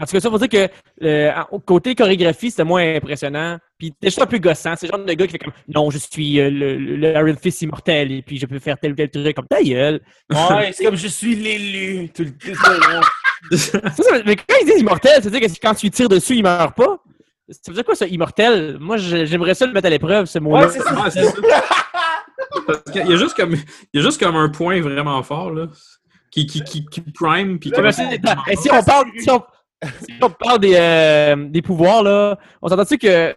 En 0.00 0.04
tout 0.06 0.12
cas, 0.12 0.20
ça 0.20 0.30
veut 0.30 0.38
dire 0.38 0.48
que 0.48 1.04
euh, 1.04 1.32
côté 1.66 1.94
chorégraphie, 1.94 2.50
c'était 2.50 2.64
moins 2.64 2.96
impressionnant. 2.96 3.58
Puis 3.78 3.92
t'es 3.92 4.08
juste 4.08 4.20
un 4.22 4.26
peu 4.26 4.38
gossant. 4.38 4.74
C'est 4.76 4.86
le 4.86 4.96
genre 4.96 5.04
de 5.04 5.12
gars 5.12 5.26
qui 5.26 5.32
fait 5.32 5.38
comme 5.38 5.52
Non, 5.68 5.90
je 5.90 5.98
suis 5.98 6.40
euh, 6.40 6.50
le, 6.50 6.76
le, 6.76 7.12
Iron 7.12 7.36
Fist 7.40 7.62
immortel 7.62 8.12
et 8.12 8.22
puis 8.22 8.38
je 8.38 8.46
peux 8.46 8.58
faire 8.58 8.78
tel 8.78 8.92
ou 8.92 8.94
tel 8.94 9.10
truc 9.10 9.36
comme 9.36 9.46
ta 9.46 9.62
gueule. 9.62 10.00
Ouais, 10.30 10.70
c'est 10.72 10.84
comme 10.84 10.96
je 10.96 11.08
suis 11.08 11.36
l'élu. 11.36 12.08
Tout 12.14 12.24
le 12.24 12.32
temps. 12.32 13.06
Ça, 13.52 13.80
ça- 13.80 14.22
mais 14.26 14.36
quand 14.36 14.54
ils 14.62 14.66
disent 14.66 14.80
immortel, 14.80 15.22
ça 15.22 15.28
veut 15.28 15.38
dire 15.38 15.48
que 15.48 15.54
quand 15.62 15.74
tu 15.74 15.90
tires 15.90 16.08
dessus, 16.08 16.34
il 16.36 16.42
meurt 16.42 16.76
pas. 16.76 16.98
Ça 17.50 17.60
veut 17.68 17.74
dire 17.74 17.84
quoi 17.84 17.94
ça, 17.94 18.06
immortel? 18.06 18.76
Moi, 18.80 18.96
j'aimerais 18.98 19.54
ça 19.54 19.64
le 19.64 19.72
mettre 19.72 19.86
à 19.86 19.90
l'épreuve, 19.90 20.26
ce 20.26 20.38
mot-là. 20.38 20.66
Ouais, 20.66 20.72
c'est 20.72 20.80
ça. 20.82 20.94
Ouais, 21.00 21.10
c'est 21.10 21.24
ça. 21.24 21.32
Parce 22.66 22.82
qu'il 22.92 23.06
y 23.06 23.12
a 23.12 23.16
juste 23.16 23.34
comme, 23.34 23.54
il 23.54 23.60
y 23.94 23.98
a 24.00 24.02
juste 24.02 24.20
comme 24.20 24.36
un 24.36 24.48
point 24.48 24.80
vraiment 24.80 25.22
fort, 25.22 25.50
là. 25.50 25.66
qui, 26.30 26.46
qui, 26.46 26.62
qui, 26.62 26.84
qui 26.86 27.00
prime. 27.00 27.58
Puis 27.58 27.72
et 28.48 28.56
si 28.56 28.70
on 28.70 28.82
parle, 28.82 29.06
si 29.18 29.30
on, 29.30 29.42
si 29.82 30.14
on 30.22 30.30
parle 30.30 30.58
des, 30.60 30.74
euh, 30.74 31.36
des 31.48 31.62
pouvoirs, 31.62 32.02
là, 32.02 32.38
on 32.62 32.68
s'entend-tu 32.68 32.98
que 32.98 33.34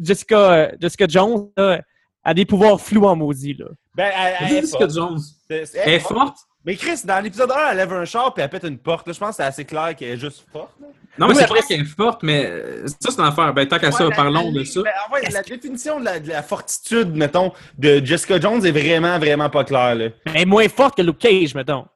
Jessica, 0.00 0.38
euh, 0.52 0.68
Jessica 0.80 1.06
Jones 1.08 1.48
là, 1.56 1.80
a 2.24 2.34
des 2.34 2.44
pouvoirs 2.44 2.80
flous 2.80 3.04
en 3.06 3.16
maudit, 3.16 3.54
là? 3.54 3.66
Ben, 3.94 4.10
elle, 4.16 4.34
elle 4.40 4.46
est 4.56 4.60
Jessica 4.60 4.78
forte. 4.80 4.94
Jones. 4.94 5.18
C'est- 5.48 5.70
Elle 5.76 5.92
est 5.94 5.98
forte? 6.00 6.36
Mais 6.64 6.76
Chris, 6.76 7.00
dans 7.04 7.18
l'épisode 7.24 7.50
1, 7.50 7.70
elle 7.70 7.76
lève 7.78 7.92
un 7.94 8.04
char 8.04 8.34
puis 8.34 8.42
elle 8.42 8.50
pète 8.50 8.64
une 8.64 8.76
porte. 8.78 9.06
là. 9.06 9.14
Je 9.14 9.18
pense 9.18 9.30
que 9.30 9.36
c'est 9.36 9.42
assez 9.44 9.64
clair 9.64 9.96
qu'elle 9.96 10.10
est 10.10 10.16
juste 10.18 10.44
forte. 10.52 10.74
là. 10.80 10.86
Non, 11.18 11.26
mais 11.26 11.32
Oui, 11.34 11.40
c'est 11.40 11.46
clair 11.50 11.66
qu'elle 11.66 11.80
est 11.80 11.84
forte, 11.84 12.22
mais 12.22 12.44
euh, 12.46 12.86
ça, 12.86 13.10
c'est 13.10 13.18
une 13.18 13.26
affaire. 13.26 13.52
Ben, 13.54 13.66
tant 13.66 13.78
qu'à 13.78 13.90
ça, 13.90 14.04
la- 14.04 14.14
parlons 14.14 14.52
la- 14.52 14.60
de 14.60 14.64
ça. 14.64 14.82
ben, 14.82 14.90
en 15.10 15.14
fait, 15.16 15.30
la 15.32 15.42
définition 15.42 15.98
de 15.98 16.04
la, 16.04 16.20
de 16.20 16.28
la 16.28 16.42
fortitude, 16.42 17.16
mettons, 17.16 17.52
de 17.78 18.04
Jessica 18.04 18.38
Jones 18.38 18.64
est 18.64 18.70
vraiment, 18.70 19.18
vraiment 19.18 19.48
pas 19.50 19.64
claire. 19.64 19.94
Là. 19.94 20.08
Elle 20.26 20.36
est 20.42 20.44
moins 20.44 20.68
forte 20.68 20.96
que 20.98 21.02
Luke 21.02 21.18
Cage, 21.18 21.54
mettons. 21.54 21.86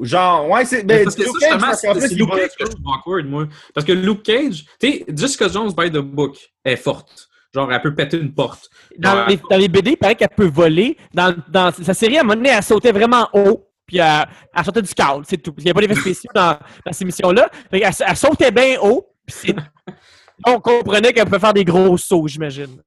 Genre, 0.00 0.48
ouais, 0.50 0.64
c'est. 0.64 0.82
Mais 0.84 0.98
Ben, 0.98 1.04
parce 1.04 1.16
que 1.16 1.24
ça, 1.24 1.30
Luke 1.30 1.60
Cage, 1.60 1.74
c'est 2.00 2.14
Luke 2.14 2.30
Cage 2.30 2.50
que 2.58 2.64
je 2.66 2.70
trouve 2.70 2.86
awkward, 2.86 3.26
moi. 3.26 3.46
Parce 3.74 3.86
que 3.86 3.92
Luke 3.92 4.22
Cage, 4.22 4.64
tu 4.80 4.90
sais, 4.92 5.04
Jessica 5.14 5.48
Jones, 5.48 5.72
by 5.76 5.90
the 5.90 5.98
book, 5.98 6.36
est 6.64 6.76
forte. 6.76 7.28
Genre, 7.54 7.72
elle 7.72 7.80
peut 7.80 7.94
péter 7.94 8.18
une 8.18 8.32
porte. 8.34 8.68
Dans, 8.98 9.24
les, 9.26 9.36
dans 9.50 9.56
les 9.56 9.68
BD, 9.68 9.92
il 9.92 9.96
paraît 9.96 10.14
qu'elle 10.14 10.28
peut 10.28 10.48
voler. 10.48 10.96
Dans, 11.14 11.34
dans 11.48 11.72
sa 11.72 11.94
série, 11.94 12.18
à 12.18 12.20
un 12.20 12.24
moment 12.24 12.36
donné, 12.36 12.50
elle 12.50 12.62
sautait 12.62 12.92
vraiment 12.92 13.28
haut. 13.32 13.64
Puis 13.86 13.96
elle, 13.98 14.26
elle 14.54 14.64
sortait 14.64 14.82
du 14.82 14.92
cadre, 14.94 15.22
c'est 15.26 15.38
tout. 15.38 15.54
Il 15.56 15.64
n'y 15.64 15.70
a 15.70 15.74
pas 15.74 15.80
d'effets 15.80 15.94
spéciaux 15.94 16.30
dans, 16.34 16.58
dans 16.84 16.92
ces 16.92 17.06
missions-là. 17.06 17.48
Qu'elle- 17.70 17.82
elle, 18.06 18.16
sautait 18.16 18.50
bien 18.50 18.76
haut. 18.82 19.08
Puis 19.26 19.36
c'est- 19.46 19.56
on 20.46 20.60
comprenait 20.60 21.12
qu'elle 21.14 21.24
pouvait 21.24 21.38
faire 21.38 21.54
des 21.54 21.64
gros 21.64 21.96
sauts, 21.96 22.26
j'imagine. 22.28 22.82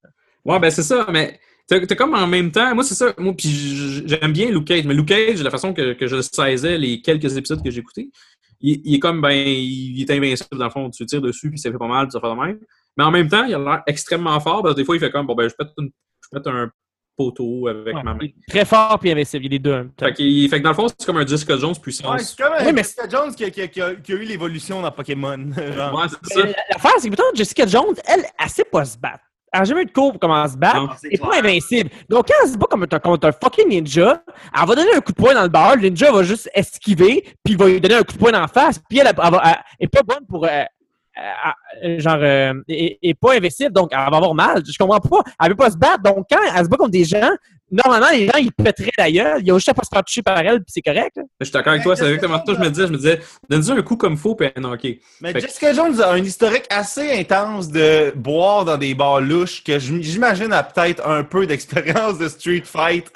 Ouais, 0.46 0.60
ben 0.60 0.70
c'est 0.70 0.84
ça, 0.84 1.08
mais 1.12 1.40
t'as 1.80 1.96
comme 1.96 2.14
en 2.16 2.28
même 2.28 2.52
temps, 2.52 2.74
moi 2.76 2.84
c'est 2.84 2.96
ça, 2.96 3.14
moi 3.18 3.34
puis 3.38 4.04
j'aime 4.06 4.32
bien 4.34 4.50
Luke 4.52 4.66
Cage, 4.68 4.86
mais 4.86 4.94
Luke 4.94 5.08
Cage, 5.08 5.42
la 5.42 5.50
façon 5.52 5.74
que, 5.74 5.94
que 5.94 6.08
je 6.08 6.16
le 6.18 6.22
saisais 6.22 6.78
les 6.78 7.02
quelques 7.02 7.38
épisodes 7.38 7.64
que 7.64 7.70
j'ai 7.72 7.80
écoutés, 7.80 8.10
il, 8.60 8.82
il 8.86 8.96
est 8.96 9.00
comme 9.00 9.22
ben, 9.22 9.32
il 9.32 10.02
est 10.02 10.12
invincible 10.12 10.58
dans 10.58 10.66
le 10.66 10.72
fond, 10.72 10.90
tu 10.90 11.06
tires 11.06 11.22
dessus 11.22 11.50
puis 11.50 11.60
ça 11.60 11.72
fait 11.72 11.78
pas 11.78 11.88
mal, 11.88 12.12
ça 12.12 12.20
fait 12.20 12.28
de 12.30 12.34
même. 12.34 12.60
Mais 12.98 13.04
en 13.06 13.12
même 13.12 13.28
temps, 13.30 13.46
il 13.46 13.54
a 13.56 13.60
l'air 13.60 13.82
extrêmement 13.88 14.40
fort, 14.40 14.62
parce 14.64 14.76
que 14.76 14.82
des 14.82 14.86
fois 14.86 14.96
il 14.96 15.00
fait 15.00 15.12
comme 15.12 15.26
bon 15.26 15.34
ben 15.36 15.48
je 15.50 15.56
pète, 15.56 15.70
une- 15.78 15.92
je 16.24 16.30
pète 16.38 16.48
un 16.48 16.70
poteau 17.18 17.68
avec 17.68 17.94
Ouais, 17.96 18.04
ma 18.04 18.14
main. 18.14 18.28
très 18.50 18.66
fort 18.66 18.98
puis 19.00 19.12
invincible. 19.12 19.46
Il 19.46 19.48
est 19.48 19.50
les 19.52 19.60
deux. 19.60 19.90
Fait, 20.00 20.14
qu'il- 20.14 20.50
fait 20.50 20.60
que 20.60 20.64
dans 20.64 20.70
le 20.72 20.76
fond, 20.76 20.88
c'est 20.88 21.06
comme 21.06 21.18
un 21.18 21.26
Jessica 21.26 21.58
Jones 21.58 21.72
Ouais, 21.74 21.80
puissance. 21.82 22.22
c'est 22.36 22.42
comme 22.44 22.54
un 22.54 22.66
Oui, 22.66 22.72
mais- 22.74 22.84
Jessica 22.84 23.08
Jones 23.10 23.36
qui 23.36 23.44
a, 23.46 23.50
qui 23.50 23.62
a- 23.62 23.68
qui 23.68 23.82
a- 23.82 23.96
qui 23.96 24.12
a 24.14 24.16
eu 24.16 24.24
l'évolution 24.24 24.82
dans 24.82 24.92
Pokémon. 24.92 25.38
genre. 25.76 25.94
Ouais, 26.00 26.08
c'est 26.10 26.34
ça. 26.34 26.44
Mais 26.46 26.56
L'affaire, 26.74 26.92
c'est 26.98 27.10
que 27.10 27.16
plutôt 27.16 27.36
Jessica 27.36 27.66
Jones, 27.68 27.96
elle, 28.08 28.26
elle 28.40 28.50
sait 28.50 28.64
pas 28.64 28.86
se 28.86 28.98
battre. 28.98 29.24
Elle 29.54 29.60
n'a 29.60 29.64
jamais 29.66 29.82
eu 29.82 29.86
de 29.86 29.92
cours 29.92 30.12
pour 30.12 30.20
comment 30.22 30.48
se 30.48 30.56
battre. 30.58 30.78
Non. 30.82 30.90
Elle 31.04 31.10
n'est 31.12 31.18
pas 31.18 31.38
invincible. 31.40 31.90
Donc, 32.10 32.28
quand 32.28 32.34
elle 32.44 32.50
se 32.50 32.58
bat 32.58 32.68
comme 32.70 32.84
un, 32.84 33.00
comme 33.00 33.18
un 33.22 33.32
fucking 33.32 33.68
ninja, 33.68 34.24
elle 34.58 34.68
va 34.68 34.76
donner 34.76 34.96
un 34.96 35.02
coup 35.02 35.12
de 35.12 35.18
poing 35.18 35.34
dans 35.34 35.44
le 35.44 35.50
bar, 35.50 35.76
le 35.76 35.82
ninja 35.90 36.12
va 36.12 36.24
juste 36.24 36.50
esquiver, 36.54 37.24
puis 37.44 37.54
il 37.54 37.58
va 37.58 37.66
lui 37.68 37.82
donner 37.82 37.96
un 37.96 38.04
coup 38.04 38.14
de 38.14 38.18
poing 38.18 38.34
en 38.42 38.48
face, 38.48 38.80
puis 38.90 39.00
elle, 39.00 39.08
elle, 39.08 39.16
va- 39.16 39.42
elle 39.80 39.86
est 39.86 39.88
pas 39.88 40.04
bonne 40.04 40.26
pour. 40.28 40.46
euh, 40.46 40.64
euh, 41.18 41.22
euh, 41.84 42.00
genre, 42.00 42.18
euh, 42.22 42.54
est, 42.70 42.98
est 43.02 43.14
pas 43.14 43.34
invincible, 43.36 43.74
donc 43.74 43.90
elle 43.92 43.98
va 43.98 44.06
avoir 44.18 44.34
mal. 44.34 44.64
Je 44.66 44.78
comprends 44.78 45.02
pas. 45.02 45.30
Elle 45.44 45.50
veut 45.50 45.56
pas 45.58 45.70
se 45.70 45.78
battre. 45.78 46.02
Donc, 46.04 46.26
quand 46.32 46.40
elle 46.56 46.64
se 46.64 46.70
bat 46.70 46.78
contre 46.78 46.92
des 46.92 47.04
gens, 47.04 47.32
normalement, 47.72 48.08
les 48.12 48.26
gens, 48.28 48.38
ils 48.38 48.52
pèteraient 48.52 48.92
d'ailleurs. 48.98 49.38
Il 49.42 49.50
a 49.52 49.54
juste 49.56 49.70
à 49.70 49.74
pas 49.74 49.84
se 49.84 49.90
faire 49.94 50.04
toucher 50.04 50.22
par 50.22 50.38
elle, 50.40 50.58
puis 50.64 50.66
c'est 50.74 50.82
correct. 50.82 51.16
là. 51.16 51.24
Je 51.40 51.46
suis 51.46 51.54
d'accord 51.54 51.72
avec 51.74 51.84
toi, 51.84 51.96
c'est 51.96 52.06
exactement 52.06 52.38
ça 52.38 52.44
que 52.46 52.54
je 52.56 52.60
me 52.60 52.70
disais. 52.70 52.88
Je 52.88 52.92
me 52.92 52.98
disais, 52.98 53.20
donne-lui 53.50 53.72
un 53.80 53.82
coup 53.82 53.98
comme 53.98 54.18
faux, 54.18 54.36
puis 54.36 54.48
non, 54.58 54.74
ok. 54.74 54.88
Mais 55.22 55.32
Fait- 55.34 55.42
Jessica 55.42 55.74
Jones 55.74 56.00
a 56.02 56.12
un 56.12 56.18
historique 56.24 56.66
assez 56.70 57.12
intense 57.20 57.70
de 57.70 58.12
boire 58.16 58.66
dans 58.66 58.78
des 58.78 58.94
bars 58.94 59.22
louches 59.22 59.64
que 59.64 59.80
j'im- 59.80 60.02
j'imagine 60.02 60.52
a 60.54 60.64
peut-être 60.64 61.08
un 61.08 61.24
peu 61.24 61.46
d'expérience 61.48 62.18
de 62.18 62.28
street 62.28 62.64
fight. 62.66 63.12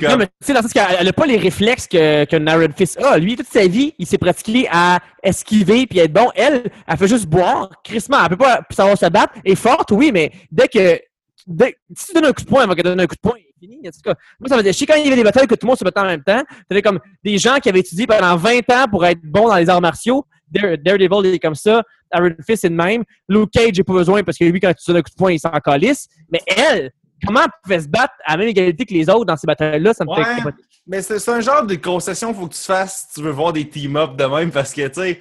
Comme- 0.00 0.10
Non, 0.12 0.16
mais 0.18 0.26
tu 0.26 0.32
sais, 0.46 0.52
dans 0.52 0.60
le 0.60 0.68
sens 0.68 0.72
qu'elle 0.72 1.04
n'a 1.04 1.12
pas 1.12 1.26
les 1.26 1.36
réflexes 1.38 1.88
que, 1.88 2.24
que 2.24 2.36
Naren 2.36 2.72
Fist 2.72 3.02
a. 3.02 3.18
Lui, 3.18 3.34
toute 3.34 3.48
sa 3.48 3.66
vie, 3.66 3.94
il 3.98 4.06
s'est 4.06 4.16
pratiqué 4.16 4.68
à 4.70 5.00
esquiver 5.24 5.88
puis 5.88 5.98
être 5.98 6.12
bon. 6.12 6.30
Elle, 6.36 6.70
elle 6.86 6.96
fait 6.96 7.08
juste 7.08 7.26
boire. 7.26 7.68
Crissement, 7.82 8.18
elle 8.22 8.28
peut 8.30 8.36
pas 8.36 8.60
savoir 8.70 8.96
se 8.96 9.06
battre. 9.06 9.32
Elle 9.44 9.52
est 9.52 9.56
forte, 9.56 9.90
oui, 9.90 10.12
mais 10.12 10.30
dès 10.52 10.68
que. 10.68 11.00
Dès, 11.48 11.76
si 11.96 12.06
tu 12.06 12.12
donnes 12.12 12.26
un 12.26 12.32
coup 12.32 12.42
de 12.42 12.46
poing, 12.48 12.62
elle 12.62 12.68
va 12.68 12.74
te 12.76 12.82
donner 12.82 13.02
un 13.02 13.06
coup 13.08 13.16
de 13.16 13.20
poing. 13.20 13.38
Fini. 13.58 13.78
En 13.86 13.90
tout 13.90 14.00
cas, 14.04 14.14
moi, 14.40 14.48
ça 14.48 14.56
faisait 14.58 14.72
chier 14.72 14.86
quand 14.86 14.94
il 14.96 15.04
y 15.04 15.06
avait 15.08 15.16
des 15.16 15.24
batailles 15.24 15.46
que 15.46 15.54
tout 15.54 15.66
le 15.66 15.68
monde 15.68 15.78
se 15.78 15.84
battait 15.84 16.00
en 16.00 16.04
même 16.06 16.22
temps. 16.22 16.42
T'avais 16.68 16.82
comme 16.82 16.98
des 17.24 17.38
gens 17.38 17.56
qui 17.56 17.68
avaient 17.68 17.80
étudié 17.80 18.06
pendant 18.06 18.36
20 18.36 18.58
ans 18.72 18.84
pour 18.90 19.04
être 19.06 19.20
bons 19.22 19.48
dans 19.48 19.56
les 19.56 19.68
arts 19.68 19.80
martiaux. 19.80 20.24
Dare- 20.50 20.78
Daredevil 20.78 21.28
il 21.30 21.34
est 21.34 21.38
comme 21.38 21.54
ça. 21.54 21.82
Iron 22.14 22.30
Fist 22.46 22.62
c'est 22.62 22.70
de 22.70 22.74
même. 22.74 23.04
Luke 23.28 23.50
Cage, 23.50 23.70
j'ai 23.74 23.84
pas 23.84 23.92
besoin 23.92 24.22
parce 24.22 24.38
que 24.38 24.44
lui, 24.44 24.60
quand 24.60 24.72
tu 24.74 24.84
donnes 24.90 24.98
un 24.98 25.02
coup 25.02 25.10
de 25.10 25.14
poing, 25.16 25.32
il 25.32 25.38
s'en 25.40 25.50
calisse. 25.50 26.08
Mais 26.32 26.40
elle, 26.46 26.90
comment 27.26 27.40
elle 27.42 27.50
pouvait 27.62 27.80
se 27.80 27.88
battre 27.88 28.14
à 28.24 28.32
la 28.32 28.38
même 28.38 28.48
égalité 28.48 28.84
que 28.86 28.94
les 28.94 29.08
autres 29.10 29.24
dans 29.26 29.36
ces 29.36 29.46
batailles-là? 29.46 29.92
Ça 29.94 30.04
me 30.04 30.14
fait 30.14 30.44
Ouais. 30.44 30.52
Mais 30.86 31.02
c'est 31.02 31.18
c'est 31.18 31.30
un 31.32 31.40
genre 31.40 31.66
de 31.66 31.74
concession 31.74 32.28
qu'il 32.28 32.40
faut 32.40 32.48
que 32.48 32.54
tu 32.54 32.62
fasses 32.62 33.08
si 33.10 33.16
tu 33.16 33.22
veux 33.26 33.30
voir 33.30 33.52
des 33.52 33.68
team-up 33.68 34.16
de 34.16 34.24
même 34.24 34.50
parce 34.50 34.72
que, 34.72 34.88
tu 34.88 34.94
sais, 35.02 35.20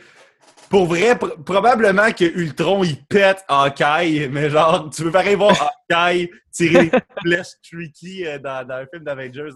pour 0.69 0.85
vrai, 0.87 1.13
pr- 1.15 1.43
probablement 1.43 2.11
que 2.11 2.25
Ultron 2.25 2.83
il 2.83 2.97
pète 3.05 3.43
Hawkeye, 3.47 4.27
mais 4.29 4.49
genre, 4.49 4.89
tu 4.89 5.03
veux 5.03 5.11
pareil 5.11 5.35
voir 5.35 5.55
Hawkeye 5.89 6.29
tirer 6.51 6.85
des 6.89 6.99
flèches 7.23 7.53
tricky 7.69 8.25
euh, 8.25 8.39
dans, 8.39 8.67
dans 8.67 8.75
un 8.75 8.85
film 8.91 9.03
d'Avengers. 9.03 9.49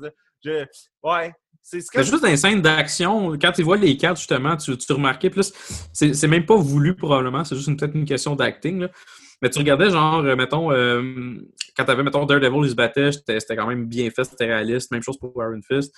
Je, 0.43 0.66
ouais. 1.03 1.34
C'est 1.64 1.80
juste 2.03 2.22
dans 2.22 2.28
les 2.28 2.38
scènes 2.38 2.62
d'action, 2.62 3.38
quand 3.39 3.51
tu 3.51 3.62
vois 3.62 3.78
les 3.78 3.95
cartes, 3.95 4.18
justement, 4.18 4.57
tu, 4.57 4.76
tu 4.78 4.93
remarquais 4.93 5.30
plus. 5.30 5.53
C'est 5.93 6.28
même 6.28 6.45
pas 6.45 6.55
voulu, 6.55 6.95
probablement. 6.95 7.43
C'est 7.43 7.55
juste 7.55 7.68
une- 7.68 7.78
peut-être 7.78 7.93
une 7.95 8.05
question 8.05 8.36
d'acting. 8.36 8.88
Mais 9.43 9.49
tu 9.49 9.59
regardais, 9.59 9.89
genre, 9.91 10.20
euh, 10.24 10.36
mettons, 10.36 10.72
euh, 10.72 11.36
quand 11.78 11.86
t'avais, 11.86 12.03
mettons, 12.03 12.26
Daredevil, 12.26 12.64
il 12.66 12.70
se 12.72 12.76
battait, 12.76 13.12
c'était 13.12 13.55
quand 13.55 13.68
même 13.68 13.86
bien 13.86 14.09
fait, 14.09 14.24
c'était 14.24 14.45
réaliste. 14.45 14.91
Même 14.91 15.03
chose 15.03 15.18
pour 15.20 15.32
Iron 15.38 15.59
Fist. 15.68 15.93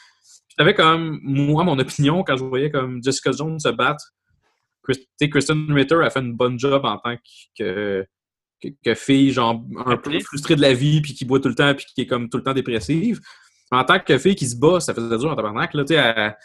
Puis 0.48 0.56
t'avais 0.58 0.74
comme, 0.74 1.20
moi, 1.24 1.64
mon 1.64 1.78
opinion, 1.80 2.24
quand 2.24 2.36
je 2.38 2.44
voyais 2.44 2.70
comme 2.70 3.02
Jessica 3.04 3.32
Jones 3.32 3.60
se 3.60 3.70
battre, 3.70 4.04
Kristen 5.30 5.72
Ritter 5.72 5.96
a 6.04 6.10
fait 6.10 6.20
une 6.20 6.34
bonne 6.34 6.60
job 6.60 6.84
en 6.86 6.98
tant 6.98 7.16
que, 7.58 8.06
que, 8.62 8.68
que 8.84 8.94
fille, 8.96 9.32
genre, 9.32 9.64
un 9.86 9.98
peu 9.98 10.20
frustrée 10.20 10.56
de 10.56 10.62
la 10.62 10.74
vie, 10.74 11.02
puis 11.02 11.14
qui 11.14 11.26
boit 11.26 11.40
tout 11.40 11.50
le 11.50 11.56
temps, 11.56 11.74
puis 11.74 11.86
qui 11.86 12.02
est 12.02 12.08
comme 12.08 12.30
tout 12.30 12.38
le 12.38 12.44
temps 12.44 12.54
dépressive. 12.54 13.20
Mais 13.72 13.78
en 13.78 13.84
tant 13.86 14.00
que 14.00 14.18
fille 14.18 14.36
qui 14.36 14.48
se 14.48 14.56
bat, 14.56 14.80
ça 14.80 14.94
faisait 14.94 15.18
dur 15.18 15.32
en 15.32 15.36
tabarnak, 15.36 15.74
là, 15.74 15.84
tu 15.86 15.94
elle- 15.94 16.36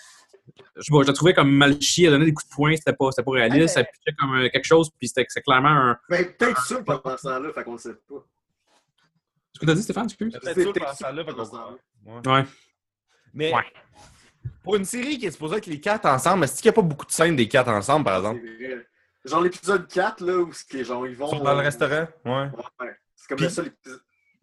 je 0.76 0.91
pas, 0.91 1.03
la 1.05 1.12
trouvais 1.12 1.34
comme 1.34 1.51
mal 1.51 1.80
chiée, 1.80 2.07
elle 2.07 2.12
donnait 2.12 2.24
des 2.24 2.32
coups 2.32 2.49
de 2.49 2.55
poing, 2.55 2.74
c'était 2.74 2.95
pas, 2.95 3.11
c'était 3.11 3.22
pas 3.24 3.32
réaliste, 3.32 3.76
Ouais, 3.76 3.82
elle 3.82 3.91
pitchait 3.93 4.16
comme 4.18 4.34
euh, 4.34 4.49
quelque 4.49 4.64
chose, 4.64 4.89
puis 4.99 5.07
c'était 5.09 5.26
c'est 5.28 5.43
clairement 5.43 5.68
un... 5.68 5.99
Ben, 6.09 6.24
peut-être 6.39 6.64
ça 6.66 6.82
pendant 6.82 7.16
ce 7.18 7.22
temps-là, 7.28 7.53
fait 7.53 7.64
qu'on 7.64 7.72
le 7.72 7.78
sait 7.78 7.95
pas. 8.09 8.24
Ce 9.53 9.61
que 9.61 9.66
t'as 9.66 9.74
dit, 9.74 9.82
Stéphane, 9.82 10.07
peut-être 10.07 10.39
C'est 10.43 10.49
ça 10.49 10.55
peut-être 10.55 10.78
pendant 10.78 10.95
ce 10.95 11.03
temps-là, 11.05 11.24
fait 11.24 11.32
qu'on- 11.34 11.45
ça. 11.45 11.68
Ouais. 12.07 12.32
Ouais. 12.32 12.45
Mais 13.34 13.53
Ouais. 13.55 13.62
Pour 14.68 14.76
une 14.76 14.84
série 14.84 15.16
qui 15.16 15.24
est 15.24 15.30
supposée 15.30 15.56
être 15.56 15.66
les 15.66 15.80
quatre 15.80 16.04
ensemble, 16.04 16.44
est-ce 16.44 16.60
qu'il 16.60 16.68
n'y 16.68 16.74
a 16.74 16.74
pas 16.74 16.82
beaucoup 16.82 17.06
de 17.06 17.10
scènes 17.10 17.34
des 17.34 17.48
quatre 17.48 17.70
ensemble, 17.70 18.04
par 18.04 18.18
exemple? 18.18 18.42
Genre 19.24 19.40
l'épisode 19.40 19.88
4, 19.88 20.20
là, 20.22 20.36
où 20.40 20.52
c'est 20.52 20.68
que, 20.68 20.84
genre, 20.84 21.06
ils 21.06 21.16
vont. 21.16 21.26
Ils 21.32 21.38
sont 21.38 21.42
dans 21.42 21.54
le 21.54 21.60
restaurant? 21.60 22.06
Ouais. 22.26 22.32
Ouais. 22.78 22.90
C'est 23.16 23.28
comme 23.30 23.36
Puis- 23.38 23.46
le 23.46 23.50
seul 23.50 23.66
épisode. 23.68 24.00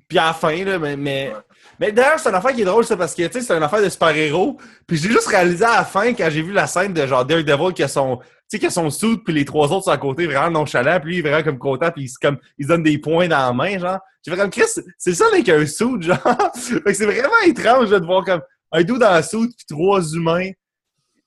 Puis 0.07 0.17
à 0.17 0.25
la 0.25 0.33
fin, 0.33 0.63
là, 0.65 0.79
mais. 0.79 0.97
Mais, 0.97 1.27
Ouais. 1.29 1.39
mais 1.79 1.91
d'ailleurs, 1.91 2.19
c'est 2.19 2.29
une 2.29 2.33
affaire 2.35 2.53
qui 2.53 2.61
est 2.63 2.65
drôle, 2.65 2.83
ça, 2.85 2.97
parce 2.97 3.13
que, 3.13 3.21
tu 3.27 3.33
sais, 3.33 3.41
c'est 3.41 3.53
une 3.55 3.61
affaire 3.61 3.83
de 3.83 3.89
super-héros. 3.89 4.57
Puis 4.87 4.97
j'ai 4.97 5.09
juste 5.09 5.27
réalisé 5.27 5.63
à 5.63 5.75
la 5.75 5.85
fin, 5.85 6.11
quand 6.15 6.27
j'ai 6.31 6.41
vu 6.41 6.53
la 6.53 6.65
scène 6.65 6.91
de 6.93 7.05
genre 7.05 7.23
Daredevil 7.23 7.73
qui 7.75 7.83
a 7.83 7.87
son. 7.87 8.17
Tu 8.17 8.23
sais, 8.47 8.59
qui 8.59 8.65
a 8.65 8.71
son 8.71 8.89
suit, 8.89 9.17
puis 9.23 9.31
les 9.33 9.45
trois 9.45 9.71
autres 9.71 9.85
sont 9.85 9.91
à 9.91 9.97
côté, 9.99 10.25
vraiment 10.25 10.49
nonchalants, 10.49 10.99
puis 11.01 11.09
lui, 11.11 11.15
il 11.17 11.19
est 11.19 11.29
vraiment 11.29 11.43
comme 11.43 11.59
content, 11.59 11.91
puis 11.91 12.05
il 12.05 12.07
se, 12.09 12.17
comme, 12.19 12.39
il 12.57 12.65
se 12.65 12.69
donne 12.69 12.81
des 12.83 12.97
points 12.97 13.27
dans 13.27 13.37
la 13.45 13.53
main, 13.53 13.77
genre. 13.77 13.99
J'ai 14.25 14.31
fait 14.31 14.37
comme 14.37 14.49
Chris, 14.49 14.63
c'est 14.97 15.13
ça 15.13 15.25
avec 15.31 15.47
un 15.49 15.63
suit, 15.67 16.01
genre. 16.01 16.17
fait 16.55 16.81
que 16.81 16.93
c'est 16.93 17.05
vraiment 17.05 17.39
étrange 17.45 17.91
là, 17.91 17.99
de 17.99 18.05
voir 18.07 18.25
comme 18.25 18.41
un 18.79 18.83
dos 18.83 18.97
dans 18.97 19.11
la 19.11 19.23
suit, 19.23 19.47
puis 19.47 19.65
trois 19.69 20.01
humains 20.13 20.51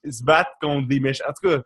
se 0.09 0.22
battent 0.22 0.49
contre 0.61 0.86
des 0.88 1.01
méchants. 1.01 1.24
En 1.28 1.32
tout 1.32 1.49
cas, 1.49 1.62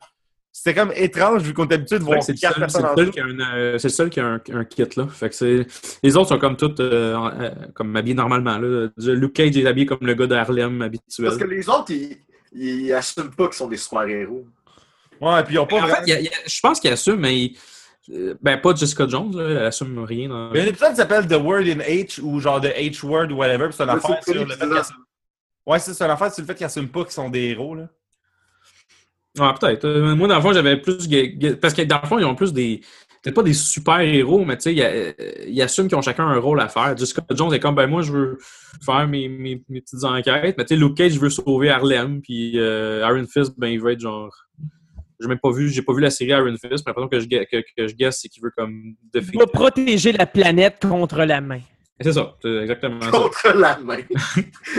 c'était 0.50 0.74
comme 0.74 0.92
étrange, 0.94 1.42
vu 1.42 1.54
qu'on 1.54 1.66
est 1.68 1.74
habitué 1.74 1.98
de 1.98 2.04
voir 2.04 2.22
C'est 2.22 2.32
le 2.32 2.38
quatre 2.38 2.54
seul, 2.54 2.60
personnes 2.60 2.84
en 2.84 3.54
euh, 3.56 3.78
c'est 3.78 3.88
le 3.88 3.92
seul 3.92 4.10
qui 4.10 4.20
a 4.20 4.26
un, 4.26 4.40
un 4.52 4.64
kit, 4.64 4.84
là. 4.96 5.06
Fait 5.08 5.30
que 5.30 5.34
c'est... 5.34 5.66
Les 6.02 6.14
autres 6.16 6.28
sont 6.28 6.38
comme 6.38 6.56
toutes, 6.56 6.80
euh, 6.80 7.16
euh, 7.40 7.50
comme 7.74 7.96
habillés 7.96 8.14
normalement, 8.14 8.58
là. 8.58 8.88
Luke 8.98 9.32
Cage 9.32 9.56
est 9.56 9.66
habillé 9.66 9.86
comme 9.86 9.98
le 10.02 10.12
gars 10.14 10.26
de 10.26 10.34
Harlem 10.34 10.82
habituel. 10.82 11.28
Parce 11.28 11.38
que 11.40 11.46
les 11.48 11.66
autres, 11.70 11.90
ils, 11.92 12.18
ils 12.52 12.92
assument 12.92 13.30
pas 13.30 13.46
qu'ils 13.46 13.54
sont 13.56 13.68
des 13.68 13.78
super-héros. 13.78 14.44
Ouais, 15.20 15.42
puis 15.44 15.54
ils 15.54 15.58
ont 15.58 15.66
pas 15.66 15.76
En 15.76 15.80
vraiment- 15.80 15.96
fait, 15.96 16.10
y 16.10 16.12
a- 16.12 16.20
y 16.20 16.28
a- 16.28 16.32
je 16.46 16.60
pense 16.60 16.80
qu'il 16.80 16.90
assume, 16.92 17.16
mais... 17.16 17.38
il- 17.38 17.56
euh, 18.10 18.34
Ben, 18.42 18.60
pas 18.60 18.74
Jessica 18.74 19.06
Jones, 19.08 19.34
là, 19.34 19.48
elle 19.48 19.56
assume 19.66 19.98
rien. 20.00 20.28
Dans... 20.28 20.52
Il 20.52 20.58
y 20.58 20.60
a 20.60 20.64
un 20.64 20.66
épisode 20.66 20.90
qui 20.90 20.96
s'appelle 20.96 21.26
The 21.28 21.40
Word 21.40 21.60
in 21.62 21.78
H 21.78 22.20
ou 22.20 22.40
genre 22.40 22.60
The 22.60 22.74
H 22.76 23.06
Word 23.06 23.30
ou 23.30 23.36
whatever. 23.36 23.68
puis 23.68 23.76
C'est 23.76 23.84
une 23.84 23.90
affaire 23.90 24.22
sur 24.24 24.34
le 24.34 24.40
fait 24.50 24.58
qu'ils 24.66 24.76
assument- 24.76 25.01
Ouais, 25.66 25.78
c'est 25.78 25.94
c'est 25.94 26.04
une 26.04 26.10
affaire 26.10 26.32
sur 26.32 26.42
le 26.42 26.46
fait 26.46 26.54
qu'ils 26.54 26.66
assument 26.66 26.88
pas 26.88 27.04
qu'ils 27.04 27.12
sont 27.12 27.30
des 27.30 27.50
héros. 27.50 27.74
Là. 27.74 27.88
Ouais, 29.38 29.54
peut-être. 29.58 29.84
Euh, 29.84 30.14
moi, 30.14 30.28
dans 30.28 30.36
le 30.36 30.42
fond, 30.42 30.52
j'avais 30.52 30.76
plus. 30.76 31.08
Parce 31.60 31.74
que 31.74 31.82
dans 31.82 32.00
le 32.02 32.06
fond, 32.06 32.18
ils 32.18 32.24
ont 32.24 32.34
plus 32.34 32.52
des. 32.52 32.80
Peut-être 33.22 33.36
pas 33.36 33.42
des 33.44 33.54
super-héros, 33.54 34.44
mais 34.44 34.56
tu 34.56 34.62
sais, 34.62 34.74
ils, 34.74 35.52
ils 35.52 35.62
assument 35.62 35.86
qu'ils 35.86 35.96
ont 35.96 36.02
chacun 36.02 36.26
un 36.26 36.40
rôle 36.40 36.60
à 36.60 36.68
faire. 36.68 36.96
Jessica 36.96 37.22
Jones 37.30 37.54
est 37.54 37.60
comme, 37.60 37.76
ben 37.76 37.86
moi, 37.86 38.02
je 38.02 38.10
veux 38.12 38.38
faire 38.84 39.06
mes, 39.06 39.28
mes, 39.28 39.62
mes 39.68 39.80
petites 39.80 40.02
enquêtes. 40.02 40.56
Mais 40.58 40.64
tu 40.64 40.74
sais, 40.74 40.76
Luke 40.76 40.96
Cage, 40.96 41.12
je 41.12 41.20
veux 41.20 41.30
sauver 41.30 41.70
Harlem. 41.70 42.20
Puis 42.20 42.58
euh, 42.58 43.06
Iron 43.08 43.24
Fist, 43.32 43.52
ben, 43.56 43.68
il 43.68 43.80
veut 43.80 43.92
être 43.92 44.00
genre. 44.00 44.34
J'ai 45.20 45.28
même 45.28 45.38
pas 45.38 45.52
vu, 45.52 45.68
j'ai 45.68 45.82
pas 45.82 45.94
vu 45.94 46.00
la 46.00 46.10
série 46.10 46.30
Iron 46.30 46.50
Fist, 46.50 46.84
mais 46.84 46.92
l'impression 46.92 47.08
que 47.08 47.20
je, 47.20 47.26
que, 47.26 47.62
que 47.76 47.86
je 47.86 47.94
guess, 47.94 48.18
c'est 48.20 48.28
qu'il 48.28 48.42
veut 48.42 48.50
comme 48.56 48.96
Il 49.14 49.38
va 49.38 49.46
protéger 49.46 50.10
la 50.10 50.26
planète 50.26 50.80
contre 50.80 51.24
la 51.24 51.40
main. 51.40 51.60
C'est 52.02 52.12
ça, 52.12 52.34
c'est 52.42 52.56
exactement 52.58 53.00
ça. 53.00 53.10
Contre 53.10 53.52
la 53.54 53.78
main. 53.78 53.96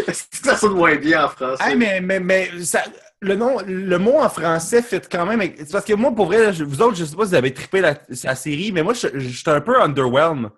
Est-ce 0.08 0.24
que 0.32 0.38
ça 0.48 0.56
sonne 0.58 0.74
moins 0.74 0.96
bien 0.96 1.26
en 1.26 1.30
français? 1.30 1.64
Hey, 1.72 1.76
mais 1.76 2.02
mais, 2.02 2.20
mais 2.20 2.50
ça, 2.64 2.84
le 3.22 3.36
nom, 3.36 3.58
le 3.66 3.98
mot 3.98 4.20
en 4.20 4.30
français 4.30 4.82
fait 4.82 5.08
quand 5.12 5.26
même. 5.26 5.42
C'est 5.58 5.72
parce 5.72 5.86
que 5.86 5.94
moi, 5.94 6.12
pour 6.14 6.26
vrai, 6.28 6.52
vous 6.52 6.82
autres, 6.82 6.96
je 6.96 7.06
sais 7.06 7.16
pas 7.16 7.24
si 7.24 7.30
vous 7.30 7.36
avez 7.36 7.54
trippé 7.54 7.82
la, 7.82 7.96
la 8.24 8.36
série, 8.36 8.72
mais 8.72 8.84
moi, 8.84 8.94
je- 8.94 9.18
j'étais 9.20 9.52
un 9.52 9.62
peu 9.62 9.80
underwhelmed. 9.82 10.50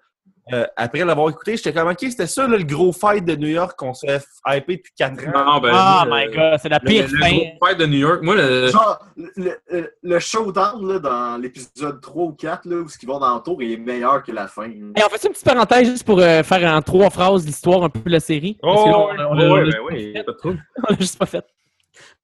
Euh, 0.54 0.66
après 0.76 1.04
l'avoir 1.04 1.30
écouté, 1.32 1.58
j'étais 1.58 1.74
comme, 1.74 1.88
OK, 1.90 1.98
c'était 2.02 2.28
ça, 2.28 2.48
là, 2.48 2.56
le 2.58 2.64
gros 2.64 2.92
fight 2.92 3.26
de 3.26 3.36
New 3.36 3.48
York 3.48 3.74
qu'on 3.78 3.96
s'est 3.96 4.20
hypé 4.48 4.78
depuis 4.78 4.92
4 4.96 5.28
ans. 5.28 5.32
Non, 5.54 5.60
ben, 5.60 5.72
Oh 5.74 6.06
moi, 6.08 6.20
my 6.20 6.26
le- 6.28 6.32
god, 6.34 6.60
c'est 6.62 6.70
la 6.70 6.80
Le, 6.84 6.88
pire 6.88 7.08
le 7.12 7.18
fin. 7.18 7.32
gros 7.32 7.46
fight 7.66 7.78
de 7.80 7.86
New 7.88 7.98
York. 7.98 8.20
Moi, 8.22 8.36
le, 8.36 8.68
Genre, 8.68 9.00
le, 9.18 9.58
le, 9.72 9.94
le 10.04 10.20
showdown 10.20 10.88
là, 10.88 11.00
dans 11.00 11.42
l'épisode 11.42 12.00
3 12.00 12.24
ou 12.26 12.32
4, 12.34 12.66
là, 12.66 12.76
où 12.78 12.88
ce 12.88 12.98
qu'ils 13.00 13.10
vont 13.10 13.18
dans 13.18 13.34
le 13.36 13.42
tour, 13.42 13.62
il 13.64 13.72
est 13.72 13.78
meilleur 13.78 14.22
que 14.22 14.32
la 14.32 14.48
fin. 14.48 14.70
Et 14.70 14.80
on 15.04 15.10
fait 15.10 15.26
une 15.26 15.34
petite 15.34 15.46
parenthèse 15.46 15.90
juste 15.90 16.04
pour 16.04 16.20
euh, 16.20 16.44
faire 16.44 16.72
en 16.76 16.82
trois 16.84 17.10
phrases 17.10 17.44
l'histoire 17.44 17.82
un 17.84 17.90
peu 17.90 18.02
de 18.02 18.12
la 18.12 18.20
série. 18.20 18.58
Que 18.62 18.68
là, 18.68 18.74
on, 18.76 18.78
on 18.78 19.10
a- 19.18 19.26
Oh, 19.28 19.40
ouais, 19.40 19.50
on 19.50 19.56
a- 19.56 19.64
ben 19.64 19.80
oui, 19.92 20.14
pas 20.14 20.32
de 20.32 20.38
trouble. 20.38 20.64
on 20.88 20.92
l'a 20.94 21.00
juste 21.00 21.18
pas 21.18 21.26
fait. 21.26 21.46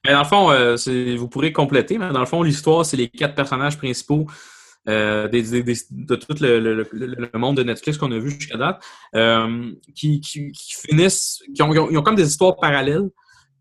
Mais 0.06 0.12
dans 0.14 0.20
le 0.20 0.26
fond, 0.26 0.52
euh, 0.52 0.76
vous 1.18 1.28
pourrez 1.28 1.52
compléter, 1.54 1.98
mais 1.98 2.10
dans 2.12 2.20
le 2.20 2.26
fond, 2.26 2.44
l'histoire, 2.44 2.86
c'est 2.86 2.98
les 2.98 3.08
quatre 3.08 3.34
personnages 3.36 3.78
principaux 3.78 4.28
euh, 4.90 5.28
des- 5.28 5.44
des- 5.44 5.64
des- 5.64 5.76
de 5.92 6.16
tout 6.16 6.36
le, 6.42 6.60
le- 6.60 6.88
le- 6.92 7.30
le 7.34 7.40
monde 7.40 7.58
de 7.58 7.64
Netflix 7.64 7.98
qu'on 7.98 8.12
a 8.12 8.18
vu 8.20 8.32
jusqu'à 8.32 8.58
date, 8.58 8.82
euh, 9.16 9.72
qui, 9.96 10.20
qui- 10.22 10.52
qui 10.52 10.74
finissent, 10.88 11.42
qui 11.54 11.62
ont, 11.62 11.74
ils 11.74 11.80
ont- 11.80 11.90
ils 11.92 11.98
ont 11.98 12.04
comme 12.04 12.16
des 12.16 12.28
histoires 12.28 12.56
parallèles 12.58 13.10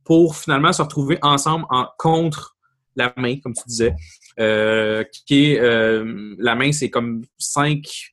pour 0.04 0.36
finalement 0.36 0.72
se 0.72 0.82
retrouver 0.82 1.18
ensemble 1.22 1.66
en, 1.70 1.86
contre 1.98 2.56
la 2.96 3.12
main, 3.16 3.36
comme 3.42 3.52
tu 3.54 3.62
disais. 3.66 3.94
Euh, 4.38 5.04
qui 5.26 5.52
est 5.52 5.60
euh, 5.60 6.34
la 6.38 6.54
main, 6.54 6.72
c'est 6.72 6.88
comme 6.90 7.22
cinq 7.38 8.12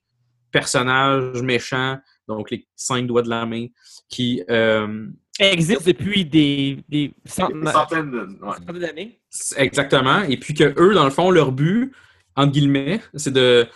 personnages 0.52 1.42
méchants, 1.42 1.98
donc 2.28 2.52
les 2.52 2.68
cinq 2.76 3.06
doigts 3.08 3.22
de 3.22 3.30
la 3.30 3.46
main, 3.46 3.68
qui 4.10 4.44
euh, 4.50 5.08
existe 5.40 5.86
depuis 5.86 6.26
des, 6.26 6.84
des 6.90 7.14
cent- 7.26 7.50
Une 7.50 7.66
centaine 7.68 8.12
de. 8.12 8.20
Ouais. 8.42 8.54
centaines 8.58 8.80
d'années. 8.80 9.20
Exactement. 9.58 10.22
Et 10.24 10.38
puis 10.38 10.54
que 10.54 10.74
eux, 10.80 10.94
dans 10.94 11.04
le 11.06 11.12
fond, 11.12 11.30
leur 11.32 11.52
but, 11.52 11.94
entre 12.38 12.52
guillemets, 12.54 13.02
c'est 13.16 13.34
de 13.34 13.68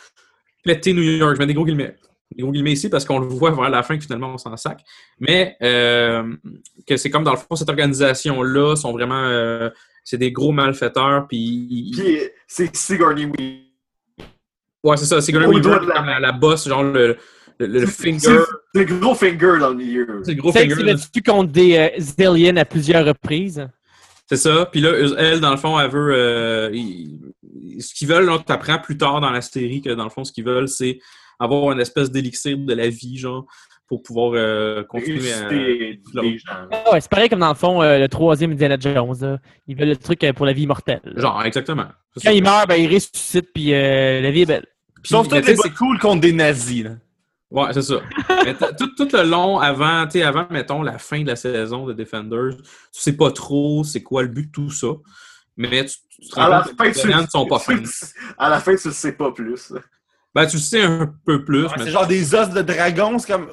péter 0.63 0.93
New 0.93 1.01
York. 1.01 1.35
Je 1.35 1.39
mets 1.39 1.47
des 1.47 1.53
gros 1.53 1.65
guillemets. 1.65 1.95
Des 2.33 2.43
gros 2.43 2.51
guillemets 2.51 2.71
ici 2.71 2.87
parce 2.87 3.03
qu'on 3.03 3.19
le 3.19 3.27
voit 3.27 3.51
vers 3.51 3.69
la 3.69 3.83
fin 3.83 3.97
que 3.97 4.03
finalement 4.03 4.33
on 4.33 4.37
s'en 4.37 4.55
sac. 4.55 4.81
Mais 5.19 5.57
euh, 5.61 6.23
que 6.87 6.95
c'est 6.95 7.09
comme 7.09 7.25
dans 7.25 7.31
le 7.31 7.37
fond, 7.37 7.55
cette 7.55 7.69
organisation-là 7.69 8.75
sont 8.75 8.93
vraiment. 8.93 9.25
euh, 9.25 9.69
c'est 10.03 10.17
des 10.17 10.31
gros 10.31 10.51
malfaiteurs. 10.51 11.27
Puis. 11.27 11.91
Puis 11.93 12.19
c'est 12.47 12.73
Sigourney 12.75 13.25
Weaver. 13.25 13.65
Ouais, 14.83 14.97
c'est 14.97 15.05
ça. 15.05 15.17
Au 15.17 15.51
Weaver 15.51 15.85
la 15.87 15.95
comme 15.95 16.05
la, 16.05 16.19
la 16.19 16.31
boss, 16.31 16.67
genre 16.67 16.83
le, 16.83 17.17
le, 17.59 17.85
finger. 17.85 18.39
C'est 18.73 18.85
le 18.85 18.99
gros 18.99 19.13
finger 19.13 19.59
dans 19.59 19.69
le 19.69 19.75
milieu. 19.75 20.21
C'est 20.23 20.33
le 20.33 20.41
gros 20.41 20.51
finger. 20.51 20.95
tu 21.13 21.21
contre 21.21 21.51
des 21.51 21.77
euh, 21.77 22.25
aliens 22.27 22.57
à 22.57 22.65
plusieurs 22.65 23.05
reprises? 23.05 23.67
C'est 24.31 24.37
ça. 24.37 24.65
Puis 24.71 24.79
là, 24.79 24.91
elle, 25.17 25.41
dans 25.41 25.51
le 25.51 25.57
fond, 25.57 25.77
elle 25.79 25.89
veut. 25.91 26.13
euh, 26.15 26.69
ils- 26.73 27.19
ce 27.81 27.93
qu'ils 27.93 28.07
veulent, 28.07 28.29
tu 28.45 28.53
apprends 28.53 28.79
plus 28.79 28.97
tard 28.97 29.19
dans 29.19 29.29
la 29.31 29.41
série 29.41 29.81
que 29.81 29.89
dans 29.89 30.05
le 30.05 30.09
fond, 30.09 30.23
ce 30.23 30.31
qu'ils 30.31 30.45
veulent, 30.45 30.69
c'est 30.69 30.99
avoir 31.39 31.71
une 31.73 31.81
espèce 31.81 32.11
d'élixir 32.11 32.57
de 32.57 32.73
la 32.73 32.87
vie, 32.87 33.17
genre, 33.17 33.45
pour 33.87 34.03
pouvoir 34.03 34.31
euh, 34.35 34.83
continuer 34.83 35.33
à. 35.33 35.47
Résister 35.49 35.99
des 36.21 36.37
gens. 36.37 36.51
Ah 36.71 36.93
ouais, 36.93 37.01
c'est 37.01 37.09
pareil 37.11 37.27
comme 37.27 37.39
dans 37.39 37.49
le 37.49 37.55
fond, 37.55 37.81
euh, 37.81 37.99
le 37.99 38.07
troisième 38.07 38.51
Indiana 38.53 38.77
Jones. 38.79 39.15
là. 39.21 39.37
Ils 39.67 39.75
veulent 39.75 39.89
le 39.89 39.97
truc 39.97 40.23
euh, 40.23 40.31
pour 40.31 40.45
la 40.45 40.53
vie 40.53 40.63
immortelle. 40.63 41.01
Genre, 41.17 41.43
exactement. 41.43 41.87
C'est 42.15 42.23
Quand 42.23 42.29
ça. 42.29 42.33
il 42.33 42.43
meurt, 42.43 42.69
ben, 42.69 42.75
il 42.75 42.93
ressuscite, 42.93 43.47
puis 43.53 43.73
euh, 43.73 44.21
la 44.21 44.31
vie 44.31 44.41
est 44.41 44.45
belle. 44.45 44.65
Puis, 45.03 45.09
Sauf 45.09 45.27
sais, 45.29 45.55
bots 45.55 45.63
cool 45.77 45.99
contre 45.99 46.21
des 46.21 46.31
nazis. 46.31 46.83
Là. 46.85 46.91
Ouais, 47.51 47.73
c'est 47.73 47.81
ça. 47.81 47.95
Mais 48.45 48.53
tout, 48.55 48.87
tout 48.97 49.09
le 49.13 49.23
long, 49.23 49.59
avant, 49.59 50.05
tu 50.05 50.11
sais, 50.13 50.23
avant, 50.23 50.47
mettons, 50.49 50.81
la 50.81 50.97
fin 50.97 51.21
de 51.21 51.27
la 51.27 51.35
saison 51.35 51.85
de 51.85 51.93
Defenders, 51.93 52.55
tu 52.57 52.63
sais 52.93 53.13
pas 53.13 53.29
trop 53.31 53.83
c'est 53.83 54.01
quoi 54.01 54.21
le 54.23 54.29
but 54.29 54.47
de 54.47 54.51
tout 54.51 54.69
ça. 54.71 54.87
Mais 55.57 55.85
tu, 55.85 55.97
tu 56.21 56.29
te 56.29 56.39
À 56.39 56.43
rends 56.45 56.49
la 56.49 56.61
compte 56.63 56.77
fin, 56.77 56.85
que 56.91 56.99
tu 56.99 57.07
les 57.07 57.13
aliens 57.13 57.21
ne 57.23 57.27
sont 57.27 57.45
pas 57.45 57.59
fins. 57.59 57.77
À 58.37 58.49
la 58.49 58.59
fin, 58.61 58.73
tu 58.75 58.87
le 58.87 58.93
sais 58.93 59.11
pas 59.11 59.31
plus. 59.33 59.73
Ben, 60.33 60.45
tu 60.47 60.55
le 60.55 60.61
sais 60.61 60.81
un 60.83 61.13
peu 61.25 61.43
plus, 61.43 61.65
Ouais, 61.65 61.71
mais 61.77 61.83
c'est 61.83 61.91
genre 61.91 62.07
des 62.07 62.33
os 62.33 62.49
de 62.51 62.61
dragon, 62.61 63.19
c'est 63.19 63.33
comme. 63.33 63.49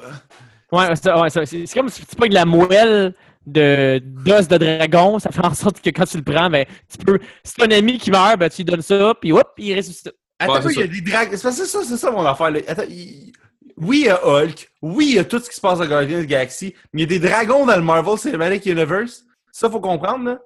Ouais, 0.71 0.95
c'est 0.95 1.11
ouais, 1.13 1.29
ça, 1.29 1.45
c'est- 1.45 1.65
c'est 1.65 1.77
comme 1.79 1.89
si 1.89 2.05
tu 2.05 2.15
pognes 2.15 2.31
la 2.33 2.45
moelle 2.45 3.13
de 3.45 3.99
d'os 4.05 4.47
de 4.47 4.57
dragon, 4.57 5.19
ça 5.19 5.29
fait 5.31 5.43
en 5.45 5.53
sorte 5.53 5.81
que 5.81 5.89
quand 5.89 6.05
tu 6.05 6.15
le 6.17 6.23
prends, 6.23 6.49
ben, 6.49 6.65
tu 6.89 6.97
peux. 7.03 7.19
Si 7.43 7.61
un 7.61 7.71
ami 7.71 7.97
qui 7.97 8.11
meurt, 8.11 8.39
ben, 8.39 8.49
tu 8.49 8.57
lui 8.57 8.65
donnes 8.65 8.81
ça, 8.81 9.13
puis 9.19 9.33
hop, 9.33 9.51
il 9.57 9.75
ressuscite. 9.75 10.13
Attends, 10.39 10.53
Ouais, 10.63 10.73
il 10.73 10.79
y 10.79 10.83
a 10.83 10.87
des 10.87 11.01
dragons. 11.01 11.31
C'est 11.35 11.51
ça, 11.51 11.79
c'est 11.83 11.97
ça 11.97 12.11
mon 12.11 12.25
affaire. 12.25 12.49
là. 12.51 12.59
Attends, 12.67 12.83
il- 12.87 13.33
Oui, 13.79 14.01
il 14.01 14.05
y 14.05 14.09
a 14.09 14.19
Hulk. 14.25 14.69
Oui, 14.81 15.05
il 15.09 15.15
y 15.15 15.19
a 15.19 15.23
tout 15.23 15.39
ce 15.39 15.49
qui 15.49 15.55
se 15.55 15.61
passe 15.61 15.79
dans 15.79 15.85
Guardians 15.85 16.19
of 16.19 16.25
the 16.25 16.29
Galaxy. 16.29 16.73
Mais 16.93 17.03
il 17.03 17.11
y 17.11 17.15
a 17.15 17.19
des 17.19 17.27
dragons 17.27 17.65
dans 17.65 17.75
le 17.75 17.81
Marvel 17.81 18.17
Cinematic 18.17 18.65
Universe. 18.65 19.23
Ça, 19.51 19.69
faut 19.69 19.79
comprendre, 19.79 20.25
là. 20.25 20.39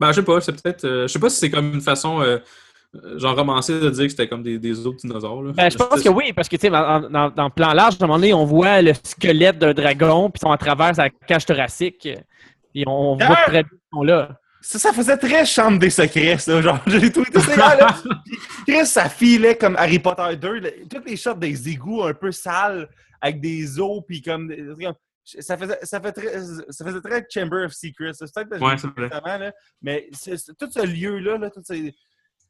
Ben, 0.00 0.08
je 0.08 0.12
sais 0.16 0.22
pas, 0.22 0.40
c'est 0.40 0.52
peut-être. 0.62 0.84
euh, 0.84 1.02
je 1.06 1.12
sais 1.12 1.18
pas 1.18 1.28
si 1.28 1.36
c'est 1.38 1.50
comme 1.50 1.74
une 1.74 1.80
façon, 1.80 2.20
euh, 2.22 2.38
euh, 2.94 3.18
genre, 3.18 3.34
romancée 3.36 3.80
de 3.80 3.90
dire 3.90 4.04
que 4.04 4.10
c'était 4.10 4.28
comme 4.28 4.42
des, 4.42 4.58
des 4.58 4.86
autres 4.86 4.98
dinosaures. 4.98 5.42
Là. 5.42 5.52
Ben, 5.52 5.70
je 5.70 5.76
pense 5.76 6.02
que 6.02 6.08
oui, 6.08 6.32
parce 6.32 6.48
que, 6.48 6.56
tu 6.56 6.62
sais, 6.62 6.70
dans, 6.70 7.00
dans, 7.10 7.30
dans 7.30 7.44
le 7.44 7.50
plan 7.50 7.72
large, 7.72 7.94
à 8.00 8.04
un 8.04 8.06
moment 8.06 8.18
donné, 8.18 8.32
on 8.32 8.44
voit 8.44 8.80
le 8.80 8.92
squelette 8.94 9.58
d'un 9.58 9.74
dragon, 9.74 10.30
puis 10.30 10.38
ils 10.40 10.46
sont 10.46 10.52
à 10.52 10.56
travers 10.58 10.94
sa 10.94 11.10
cage 11.10 11.44
thoracique, 11.46 12.08
puis 12.72 12.84
on 12.86 13.16
voit 13.16 13.26
Ah! 13.38 13.42
très 13.46 13.62
bien 13.64 13.70
qu'ils 13.70 13.78
sont 13.92 14.02
là. 14.04 14.38
Ça, 14.60 14.78
ça 14.78 14.92
faisait 14.92 15.16
très 15.16 15.46
chambre 15.46 15.78
des 15.78 15.90
secrets, 15.90 16.38
ça. 16.38 16.60
Genre, 16.60 16.80
j'ai 16.86 17.12
tweeté 17.12 17.40
ça 17.40 17.54
hier, 17.54 17.76
là. 17.78 17.96
Puis 18.24 18.74
Chris, 18.74 18.86
ça 18.86 19.08
filait 19.08 19.56
comme 19.56 19.76
Harry 19.76 19.98
Potter 19.98 20.36
2. 20.36 20.58
là. 20.60 20.70
Toutes 20.90 21.08
les 21.08 21.16
shots 21.16 21.34
des 21.34 21.68
égouts 21.68 22.02
un 22.02 22.14
peu 22.14 22.32
sales, 22.32 22.88
avec 23.20 23.40
des 23.40 23.78
os, 23.80 24.02
puis 24.06 24.20
comme. 24.22 24.52
Ça 25.40 25.58
faisait, 25.58 25.78
ça, 25.82 26.00
fait 26.00 26.12
très, 26.12 26.40
ça 26.70 26.84
faisait 26.86 27.00
très 27.02 27.26
Chamber 27.28 27.66
of 27.66 27.72
Secrets. 27.72 28.12
C'est 28.14 28.26
que 28.32 28.58
Ouais, 29.24 29.38
là, 29.38 29.52
mais 29.82 30.08
tout 30.58 30.70
ce 30.70 30.86
lieu-là, 30.86 31.36
là, 31.36 31.50
tout 31.50 31.60
ces- 31.62 31.94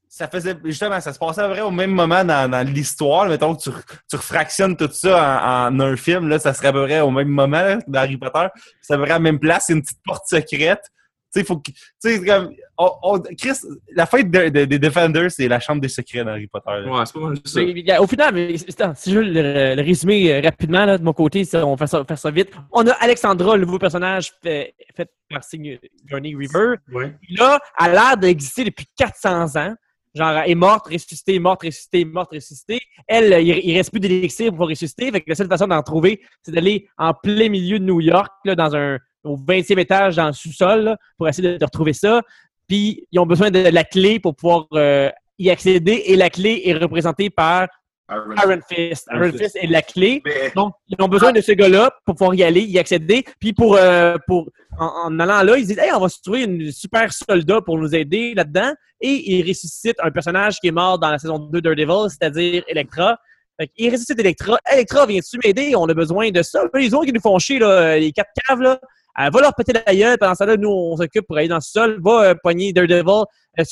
ça 0.09 0.29
faisait 0.29 0.57
justement, 0.65 1.01
ça 1.01 1.13
se 1.13 1.19
passait 1.19 1.41
à 1.43 1.49
vrai 1.49 1.61
au 1.61 1.71
même 1.73 1.91
moment 1.91 2.25
dans, 2.25 2.49
dans 2.51 2.67
l'histoire. 2.67 3.27
Mettons 3.29 3.55
que 3.57 3.63
tu, 3.65 3.71
tu 4.09 4.17
refractionnes 4.17 4.77
tout 4.77 4.89
ça 4.93 5.69
en, 5.69 5.75
en 5.77 5.81
un 5.81 5.97
film, 5.97 6.29
là, 6.29 6.39
ça 6.39 6.55
serait 6.55 6.69
à 6.69 6.73
peu 6.73 6.85
près 6.85 7.01
au 7.01 7.11
même 7.11 7.29
moment 7.29 7.61
là, 7.61 7.79
dans 7.87 7.99
Harry 7.99 8.17
Potter. 8.17 8.47
Ça 8.81 8.95
serait 8.95 9.05
à 9.11 9.15
la 9.15 9.19
même 9.19 9.41
place, 9.41 9.65
c'est 9.67 9.73
une 9.75 9.83
petite 9.83 10.01
porte 10.05 10.27
secrète. 10.29 10.85
Tu 11.33 11.41
sais, 11.41 11.45
faut 11.47 11.59
que. 11.59 11.71
Tu 11.71 11.77
sais, 11.99 12.25
comme. 12.25 12.53
on- 12.79 12.91
on- 13.03 13.19
Chris, 13.37 13.53
la 13.95 14.07
fête 14.07 14.31
de- 14.31 14.49
de- 14.49 14.65
des 14.65 14.79
Defenders, 14.79 15.31
c'est 15.31 15.47
la 15.49 15.61
chambre 15.61 15.81
des 15.83 15.89
secrets 15.89 16.25
dans 16.25 16.31
Harry 16.31 16.47
Potter. 16.47 16.71
là. 16.71 16.91
Ouais, 16.91 17.05
c'est 17.07 17.13
pas 17.15 17.21
mal 17.21 17.37
ça. 17.45 17.61
Mais, 17.61 17.99
au 17.99 18.07
final, 18.07 18.35
mais, 18.35 18.55
attends, 18.69 18.95
si 18.95 19.13
je 19.13 19.19
veux 19.19 19.25
le, 19.25 19.75
le 19.75 19.83
résumer 19.83 20.33
euh, 20.33 20.41
rapidement 20.41 20.85
là, 20.87 20.97
de 20.97 21.03
mon 21.05 21.13
côté, 21.13 21.45
ça, 21.45 21.67
on 21.67 21.73
va 21.73 21.77
faire 21.77 21.89
ça, 21.89 22.05
faire 22.05 22.19
ça 22.19 22.31
vite. 22.31 22.51
On 22.73 22.87
a 22.87 22.93
Alexandra, 22.93 23.57
le 23.57 23.65
nouveau 23.67 23.79
personnage 23.79 24.33
fait, 24.43 24.75
fait 24.97 25.11
par 25.29 25.45
Sigourney 25.45 26.35
Weaver. 26.35 26.77
Ouais. 26.93 27.15
Là, 27.31 27.61
elle 27.79 27.87
a 27.91 27.93
l'air 27.93 28.17
d'exister 28.17 28.65
depuis 28.65 28.87
400 28.97 29.57
ans. 29.57 29.75
Genre, 30.15 30.31
elle 30.45 30.51
est 30.51 30.55
morte, 30.55 30.87
ressuscitée, 30.89 31.39
morte, 31.39 31.63
ressuscitée, 31.65 32.05
morte, 32.07 32.33
ressuscitée. 32.33 32.81
Elle, 33.07 33.43
il, 33.47 33.49
il 33.69 33.77
reste 33.77 33.91
plus 33.91 34.01
d'élixir 34.01 34.53
pour 34.55 34.67
ressusciter. 34.69 35.11
Fait 35.13 35.21
que 35.21 35.29
la 35.29 35.35
seule 35.35 35.49
façon 35.49 35.67
d'en 35.67 35.83
trouver, 35.83 36.23
c'est 36.43 36.51
d'aller 36.53 36.89
en 36.97 37.13
plein 37.13 37.49
milieu 37.51 37.79
de 37.79 37.85
New 37.85 38.01
York, 38.01 38.33
là, 38.47 38.55
dans 38.55 38.75
un, 38.75 38.99
au 39.29 39.37
20e 39.37 39.79
étage, 39.79 40.17
dans 40.17 40.27
le 40.29 40.33
sous-sol, 40.33 40.97
pour 41.17 41.29
essayer 41.29 41.53
de, 41.53 41.57
de 41.59 41.65
retrouver 41.65 41.93
ça. 41.93 42.23
Puis, 42.67 43.07
ils 43.13 43.19
ont 43.19 43.27
besoin 43.27 43.51
de 43.51 43.59
la 43.61 43.85
clé 43.85 44.21
pour 44.21 44.35
pouvoir 44.37 44.67
euh, 44.75 45.11
y 45.39 45.51
accéder. 45.51 46.03
Et 46.07 46.17
la 46.17 46.31
clé 46.31 46.63
est 46.65 46.75
représentée 46.75 47.31
par 47.31 47.67
Iron- 48.11 48.35
Iron 48.43 48.61
Fist. 48.69 49.07
Iron 49.13 49.25
Iron 49.25 49.33
Fist. 49.33 49.43
Fist 49.43 49.57
est 49.57 49.67
la 49.67 49.83
clé. 49.83 50.23
Mais 50.25 50.51
Donc, 50.55 50.73
ils 50.89 50.97
ont 51.03 51.09
besoin 51.09 51.33
de 51.33 51.41
ce 51.41 51.53
gars-là 51.53 51.91
pour 52.07 52.15
pouvoir 52.15 52.35
y 52.35 52.43
aller, 52.43 52.63
y 52.63 52.79
accéder. 52.79 53.25
Puis 53.41 53.53
pour, 53.53 53.77
euh, 53.77 54.17
pour 54.27 54.49
en, 54.79 54.87
en 55.07 55.19
allant 55.21 55.43
là, 55.43 55.57
ils 55.59 55.67
disent 55.67 55.79
Hey, 55.79 55.93
on 55.95 56.01
va 56.01 56.09
se 56.09 56.21
trouver 56.23 56.45
une 56.45 56.71
super 56.73 57.13
soldat 57.13 57.61
pour 57.61 57.79
nous 57.79 57.95
aider 57.95 58.35
là-dedans. 58.35 58.73
Et 59.01 59.37
ils 59.39 59.47
ressuscitent 59.47 60.01
un 60.03 60.11
personnage 60.11 60.59
qui 60.59 60.69
est 60.69 60.73
mort 60.73 60.99
dans 60.99 61.11
la 61.11 61.19
saison 61.19 61.39
2 61.39 61.61
de 61.61 61.75
Daredevil, 61.75 62.11
c'est-à-dire 62.11 62.65
Electra. 62.67 63.19
Fait 63.59 63.71
ils 63.77 63.91
ressuscitent 63.91 64.19
Electra. 64.21 64.59
Electra, 64.73 65.07
viens-tu 65.07 65.39
m'aider? 65.45 65.75
On 65.77 65.87
a 65.89 65.95
besoin 65.95 66.31
de 66.31 66.43
ça. 66.43 66.63
Les 66.75 66.95
autres 66.95 67.07
qui 67.07 67.13
nous 67.13 67.21
font 67.21 67.39
chier, 67.39 67.59
là, 67.59 67.99
les 67.99 68.13
quatre 68.13 68.31
caves, 68.47 68.61
là, 68.61 68.79
elle 69.19 69.33
va 69.33 69.41
leur 69.41 69.55
péter 69.55 69.73
la 69.73 69.95
gueule. 69.95 70.17
Pendant 70.19 70.35
ça, 70.35 70.47
là, 70.47 70.57
nous, 70.57 70.71
on 70.71 70.97
s'occupe 70.97 71.27
pour 71.27 71.37
aller 71.37 71.49
dans 71.49 71.57
le 71.57 71.61
sol. 71.61 71.99
Va 72.03 72.23
euh, 72.23 72.35
pogner 72.43 72.73
Daredevil. 72.73 73.25
Euh, 73.59 73.65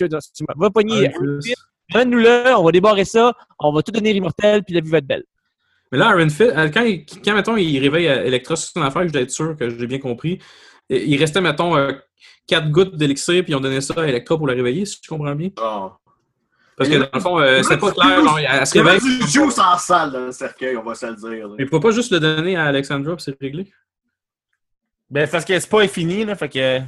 va 0.56 0.70
pogner. 0.70 1.10
Fist. 1.42 1.56
Amène-nous 1.94 2.18
là, 2.18 2.58
on 2.58 2.64
va 2.64 2.72
débarrer 2.72 3.04
ça, 3.04 3.32
on 3.60 3.72
va 3.72 3.80
tout 3.80 3.92
donner 3.92 4.12
l'immortel, 4.12 4.64
puis 4.64 4.74
la 4.74 4.80
vie 4.80 4.90
va 4.90 4.98
être 4.98 5.06
belle. 5.06 5.22
Mais 5.92 5.98
là, 5.98 6.16
Iron 6.16 6.28
Fist, 6.28 6.40
euh, 6.42 6.68
quand, 6.68 7.34
mettons, 7.34 7.56
il 7.56 7.78
réveille 7.78 8.08
euh, 8.08 8.24
Electra 8.24 8.56
sur 8.56 8.70
son 8.70 8.82
affaire, 8.82 9.06
je 9.06 9.12
dois 9.12 9.22
être 9.22 9.30
sûr 9.30 9.54
que 9.56 9.70
j'ai 9.70 9.86
bien 9.86 10.00
compris. 10.00 10.40
euh, 10.90 10.98
Il 10.98 11.16
restait, 11.16 11.40
mettons, 11.40 11.76
euh, 11.76 11.92
quatre 12.48 12.70
gouttes 12.72 12.96
d'élixir, 12.96 13.44
puis 13.44 13.52
ils 13.52 13.54
ont 13.54 13.60
donné 13.60 13.80
ça 13.80 13.94
à 13.98 14.06
Electra 14.08 14.36
pour 14.36 14.48
la 14.48 14.54
réveiller, 14.54 14.84
si 14.84 14.98
je 15.00 15.08
comprends 15.08 15.36
bien. 15.36 15.50
oh. 15.60 15.92
Parce 16.76 16.90
que 16.90 16.96
dans 16.96 17.08
le 17.12 17.20
fond, 17.20 17.40
euh, 17.40 17.62
a 17.62 17.76
pas 17.78 17.90
clair, 17.92 18.22
genre, 18.22 18.38
elle 18.38 18.66
se 18.66 18.74
Il 18.74 18.76
y 18.76 18.80
avait 18.80 18.90
réveille. 18.92 19.18
du 19.18 19.26
juice 19.26 19.58
en 19.58 19.78
salle 19.78 20.12
dans 20.12 20.26
le 20.26 20.32
cercueil, 20.32 20.76
on 20.76 20.82
va 20.82 20.94
se 20.94 21.06
le 21.06 21.14
dire. 21.16 21.48
là. 21.48 21.54
Mais 21.56 21.64
il 21.64 21.68
faut 21.70 21.80
pas 21.80 21.90
juste 21.90 22.12
le 22.12 22.20
donner 22.20 22.56
à 22.56 22.64
Alexandra, 22.64 23.16
puis 23.16 23.24
c'est 23.24 23.36
réglé. 23.40 23.72
Ben, 25.08 25.24
c'est 25.24 25.32
parce 25.32 25.44
que 25.44 25.58
c'est 25.58 25.70
pas 25.70 25.82
infini, 25.82 26.24
là. 26.24 26.34
Fait 26.34 26.48
que. 26.48 26.80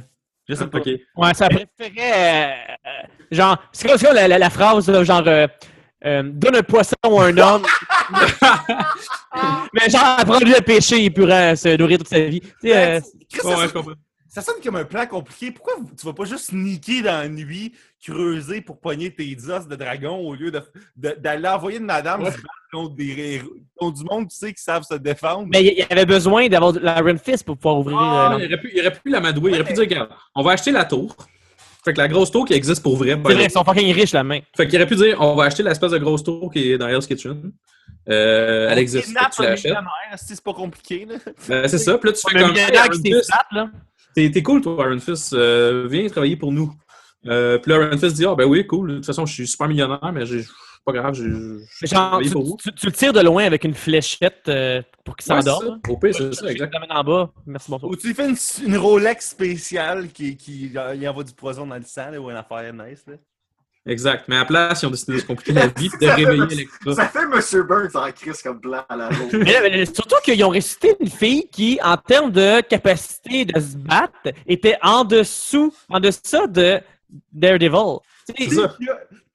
Je 0.47 0.55
sais 0.55 0.67
pas. 0.67 0.77
Ok. 0.79 0.87
Ouais, 1.15 1.33
ça 1.33 1.47
préférait. 1.49 2.51
euh, 2.51 2.53
euh, 2.87 3.07
genre, 3.31 3.57
c'est 3.71 3.87
comme, 3.87 3.97
c'est 3.97 4.05
comme 4.07 4.15
la, 4.15 4.27
la- 4.27 4.37
la 4.39 4.49
phrase, 4.49 5.03
genre, 5.03 5.23
euh, 5.27 5.47
euh, 6.05 6.23
donne 6.23 6.55
un 6.57 6.63
poisson 6.63 6.95
à 7.03 7.23
un 7.25 7.37
homme. 7.37 7.65
Mais 9.73 9.89
genre, 9.89 10.15
apprends-lui 10.19 10.55
à 10.55 10.61
pêcher, 10.61 10.97
il 11.03 11.13
pourra 11.13 11.55
se 11.55 11.77
nourrir 11.77 11.97
toute 11.99 12.07
sa 12.07 12.19
vie. 12.19 12.41
Tu 12.41 12.49
sais, 12.61 12.77
euh, 12.77 12.99
Chris, 13.31 13.47
Ouais, 13.47 13.67
je 13.67 13.73
comprends. 13.73 13.91
Ça 14.29 14.41
sonne 14.41 14.55
comme 14.63 14.75
un 14.75 14.85
plan 14.85 15.05
compliqué. 15.07 15.51
Pourquoi 15.51 15.73
tu 15.99 16.05
vas 16.05 16.13
pas 16.13 16.25
juste 16.25 16.45
sneaker 16.51 17.01
dans 17.03 17.17
la 17.21 17.27
nuit, 17.27 17.73
creuser 18.05 18.61
pour 18.61 18.79
pogner 18.79 19.13
tes 19.13 19.35
os 19.49 19.67
de 19.67 19.75
dragon 19.75 20.17
au 20.17 20.35
lieu 20.35 20.51
de- 20.51 20.61
de- 20.95 21.15
d'aller 21.19 21.47
envoyer 21.47 21.79
une 21.79 21.85
madame 21.85 22.23
Ouais. 22.23 22.31
contre, 22.71 22.95
des, 22.95 23.35
héros- 23.35 23.49
contre 23.75 23.97
du 23.97 24.03
monde, 24.05 24.29
tu 24.29 24.37
sais, 24.37 24.53
qui 24.53 24.61
savent 24.61 24.83
se 24.83 24.93
défendre? 24.95 25.47
Mais 25.51 25.63
il 25.65 25.77
y 25.79 25.81
avait 25.89 26.05
besoin 26.05 26.47
d'avoir 26.47 26.73
de 26.73 26.79
la 26.79 26.99
Iron 26.99 27.17
Fist 27.17 27.43
pour 27.43 27.57
pouvoir 27.57 27.79
ouvrir. 27.79 27.97
Ah, 27.99 28.33
euh, 28.35 28.39
il, 28.39 28.45
aurait 28.53 28.61
pu, 28.61 28.71
il 28.73 28.79
aurait 28.79 28.91
pu 28.91 29.09
l'amadouer. 29.09 29.51
Il 29.51 29.55
aurait 29.55 29.63
pu 29.63 29.73
dire, 29.73 29.81
regarde, 29.83 30.09
on 30.35 30.43
va 30.43 30.51
acheter 30.51 30.71
la 30.71 30.85
tour. 30.85 31.15
Fait 31.83 31.93
que 31.93 31.97
la 31.97 32.07
grosse 32.07 32.29
tour 32.29 32.45
qui 32.45 32.53
existe 32.53 32.83
pour 32.83 32.97
vrai. 32.97 33.11
C'est 33.25 33.33
vrai, 33.33 33.45
ils 33.45 33.51
sont 33.51 33.63
fucking 33.63 33.91
riches, 33.93 34.11
la 34.11 34.23
main. 34.23 34.41
Fait 34.55 34.67
qu'il 34.67 34.75
aurait 34.77 34.85
pu 34.87 34.95
dire, 34.95 35.17
on 35.19 35.33
va 35.35 35.45
acheter 35.45 35.63
l'espèce 35.63 35.91
de 35.91 35.97
grosse 35.97 36.23
tour 36.23 36.51
qui 36.51 36.71
est 36.73 36.77
dans 36.77 36.87
Hell's 36.87 37.07
Kitchen. 37.07 37.51
Euh, 38.09 38.69
elle 38.69 38.79
existe, 38.79 39.07
tu 39.07 39.41
l'achètes. 39.43 39.73
c'est 40.17 40.43
pas 40.43 40.53
compliqué, 40.53 41.05
là. 41.05 41.15
Ben, 41.47 41.67
c'est 41.67 41.77
ça. 41.77 41.97
Puis 41.97 42.09
là, 42.09 42.15
tu 42.15 42.21
fais 42.29 42.39
comme. 42.39 42.53
Là. 43.51 43.69
T'es 44.31 44.43
cool, 44.43 44.61
toi, 44.61 44.85
Iron 44.87 44.99
Fist. 44.99 45.33
Euh, 45.33 45.87
viens 45.89 46.07
travailler 46.09 46.35
pour 46.35 46.51
nous. 46.51 46.73
Euh, 47.27 47.57
puis 47.59 47.71
là, 47.71 47.81
Iron 47.83 47.97
Fist 47.97 48.15
dit 48.15 48.25
Ah, 48.25 48.35
ben 48.35 48.45
oui, 48.45 48.65
cool. 48.67 48.89
De 48.91 48.95
toute 48.95 49.05
façon, 49.05 49.25
je 49.25 49.33
suis 49.33 49.47
super 49.47 49.67
millionnaire, 49.67 50.11
mais 50.13 50.25
j'ai- 50.25 50.45
pas 50.85 50.93
grave, 50.93 51.13
j'ai- 51.13 51.23
tu, 52.25 52.29
pour 52.31 52.43
vous. 52.45 52.57
tu- 52.63 52.71
tu 52.73 52.85
le 52.87 52.91
tires 52.93 53.13
de 53.13 53.19
loin 53.19 53.43
avec 53.43 53.63
une 53.65 53.73
fléchette 53.75 54.43
euh, 54.47 54.81
pour 55.05 55.15
qu'il 55.17 55.25
s'endorme. 55.25 55.79
ça. 55.85 55.91
Au 55.91 55.97
pire, 55.97 56.15
c'est 56.15 56.33
ça, 56.33 56.47
Je 56.47 56.51
exact. 56.53 56.73
l'amène 56.73 56.91
en 56.91 57.03
bas. 57.03 57.31
Merci, 57.45 57.69
bonsoir. 57.69 57.91
Ou 57.91 57.95
tu 57.97 58.07
lui 58.07 58.13
fais 58.15 58.27
une, 58.29 58.37
une 58.65 58.77
Rolex 58.77 59.29
spéciale 59.29 60.07
qui, 60.07 60.35
qui 60.37 60.71
il 60.95 61.07
envoie 61.09 61.23
du 61.25 61.33
poison 61.33 61.67
dans 61.67 61.75
le 61.75 61.83
sang, 61.83 62.09
là, 62.11 62.19
ou 62.19 62.29
une 62.31 62.37
affaire 62.37 62.73
nice, 62.73 63.03
là. 63.07 63.15
Exact. 63.85 64.25
Mais 64.27 64.35
à 64.35 64.39
la 64.39 64.45
place, 64.45 64.81
ils 64.81 64.85
ont 64.85 64.91
décidé 64.91 65.13
de 65.13 65.19
se 65.19 65.25
compliquer 65.25 65.53
la 65.53 65.67
vie, 65.77 65.89
de 65.89 65.93
Ça 65.93 65.99
fait 65.99 66.13
réveiller 66.25 66.43
Electra. 66.51 66.93
Ça 66.93 67.07
fait 67.07 67.25
Monsieur 67.25 67.63
Burns 67.63 67.89
en 67.95 68.11
crise 68.11 68.41
comme 68.41 68.59
plan 68.59 68.83
à 68.87 68.95
la. 68.95 69.09
Mais 69.33 69.85
surtout 69.85 70.17
qu'ils 70.23 70.43
ont 70.43 70.49
ressuscité 70.49 70.95
une 70.99 71.09
fille 71.09 71.47
qui, 71.49 71.79
en 71.83 71.97
termes 71.97 72.31
de 72.31 72.61
capacité 72.61 73.45
de 73.45 73.59
se 73.59 73.77
battre, 73.77 74.13
était 74.47 74.77
en 74.83 75.03
dessous, 75.05 75.73
en 75.89 75.99
deçà 75.99 76.45
de 76.47 76.79
Daredevil. 77.31 77.99
C'est 78.37 78.49
ça. 78.49 78.75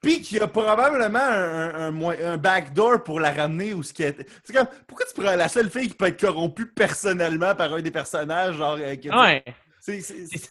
Puis 0.00 0.20
qu'il 0.20 0.36
y 0.36 0.40
a- 0.40 0.46
probablement 0.46 1.18
un, 1.18 1.70
un, 1.70 1.74
un 1.86 1.90
moyen- 1.90 2.32
un 2.32 2.36
backdoor 2.36 3.02
pour 3.02 3.20
la 3.20 3.32
ramener 3.32 3.72
ou 3.72 3.82
ce 3.82 3.94
qui 3.94 4.02
est. 4.02 4.14
C'est 4.44 4.52
comme, 4.52 4.66
pourquoi 4.86 5.06
tu 5.06 5.18
prends 5.20 5.34
la 5.34 5.48
seule 5.48 5.70
fille 5.70 5.88
qui 5.88 5.94
peut 5.94 6.04
être 6.08 6.20
corrompue 6.20 6.66
personnellement 6.66 7.54
par 7.54 7.72
un 7.72 7.80
des 7.80 7.90
personnages, 7.90 8.56
genre. 8.56 8.76
euh, 8.78 8.94
qui- 8.96 9.08
Ouais. 9.10 9.42
c'est- 9.80 10.04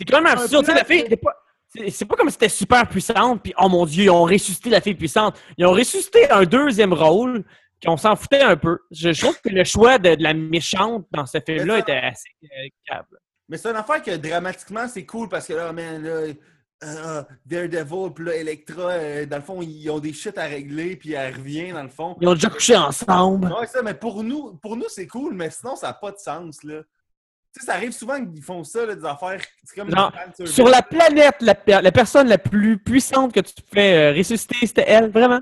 quand 0.10 0.22
même 0.24 0.38
Un 0.40 0.42
absurde. 0.42 0.66
La 0.68 0.84
fille, 0.84 1.06
c'est 1.08 1.18
pas, 1.18 1.36
c'est- 1.90 2.06
pas 2.06 2.16
comme 2.16 2.30
si 2.30 2.34
c'était 2.34 2.50
super 2.50 2.88
puissante, 2.88 3.42
puis 3.44 3.54
oh 3.60 3.70
mon 3.70 3.86
dieu, 3.86 4.06
ils 4.06 4.10
ont 4.10 4.24
ressuscité 4.24 4.70
la 4.70 4.82
fille 4.82 4.96
puissante. 4.96 5.40
Ils 5.58 5.66
ont 5.66 5.72
ressuscité 5.72 6.30
un 6.30 6.44
deuxième 6.44 6.94
rôle, 6.94 7.44
qu'on 7.86 7.98
s'en 7.98 8.16
foutait 8.16 8.42
un 8.42 8.56
peu. 8.56 8.80
Je, 8.92 9.12
je 9.12 9.22
trouve 9.22 9.40
que 9.42 9.50
le 9.50 9.64
choix 9.66 9.98
de, 9.98 10.16
de 10.16 10.24
la 10.24 10.34
méchante 10.34 11.06
dans 11.12 11.26
ce 11.26 11.40
film-là 11.46 11.80
était 11.80 11.92
assez 11.98 12.30
euh, 12.44 12.68
câble. 12.86 13.18
Mais 13.50 13.58
c'est 13.58 13.70
une 13.70 13.76
affaire 13.76 14.02
que 14.02 14.16
dramatiquement, 14.16 14.88
c'est 14.88 15.06
cool 15.06 15.28
parce 15.28 15.46
que 15.48 15.54
là, 15.54 15.74
man, 15.74 16.02
là, 16.02 16.34
euh, 16.86 17.24
Daredevil, 17.46 18.14
puis 18.16 18.26
là, 18.26 18.36
Electra, 18.36 18.90
euh, 18.92 19.26
dans 19.26 19.38
le 19.38 19.44
fond, 19.44 19.62
ils 19.62 19.90
ont 19.90 20.00
des 20.00 20.14
shit 20.14 20.38
à 20.38 20.46
régler, 20.46 20.96
puis 20.96 21.14
elle 21.14 21.36
revient, 21.36 21.72
dans 21.72 21.84
le 21.84 21.90
fond. 21.90 22.16
Ils 22.22 22.28
ont 22.28 22.34
déjà 22.34 22.50
couché 22.50 22.76
ensemble. 22.76 23.52
Ouais, 23.52 23.68
ça, 23.68 23.82
mais 23.84 23.94
pour 23.94 24.24
nous, 24.24 24.56
pour 24.62 24.78
nous 24.78 24.88
c'est 24.88 25.08
cool, 25.08 25.34
mais 25.34 25.50
sinon, 25.50 25.76
ça 25.76 25.88
n'a 25.88 25.94
pas 25.94 26.12
de 26.12 26.18
sens, 26.18 26.64
là. 26.64 26.82
Tu 27.54 27.60
sais, 27.60 27.66
ça 27.68 27.74
arrive 27.74 27.92
souvent 27.92 28.24
qu'ils 28.26 28.42
font 28.42 28.64
ça, 28.64 28.86
là, 28.86 28.96
des 28.96 29.06
affaires. 29.06 29.40
Comme 29.76 29.88
des 29.90 29.96
fanservice. 29.96 30.54
Sur 30.54 30.68
la 30.68 30.82
planète, 30.82 31.36
la, 31.42 31.54
per- 31.56 31.82
la 31.84 31.92
personne 31.92 32.28
la 32.28 32.38
plus 32.40 32.78
puissante 32.80 33.32
que 33.34 33.42
tu 33.42 33.54
pouvais 33.62 34.12
euh, 34.12 34.18
ressusciter, 34.18 34.66
c'était 34.66 34.86
elle. 34.88 35.12
Vraiment. 35.12 35.40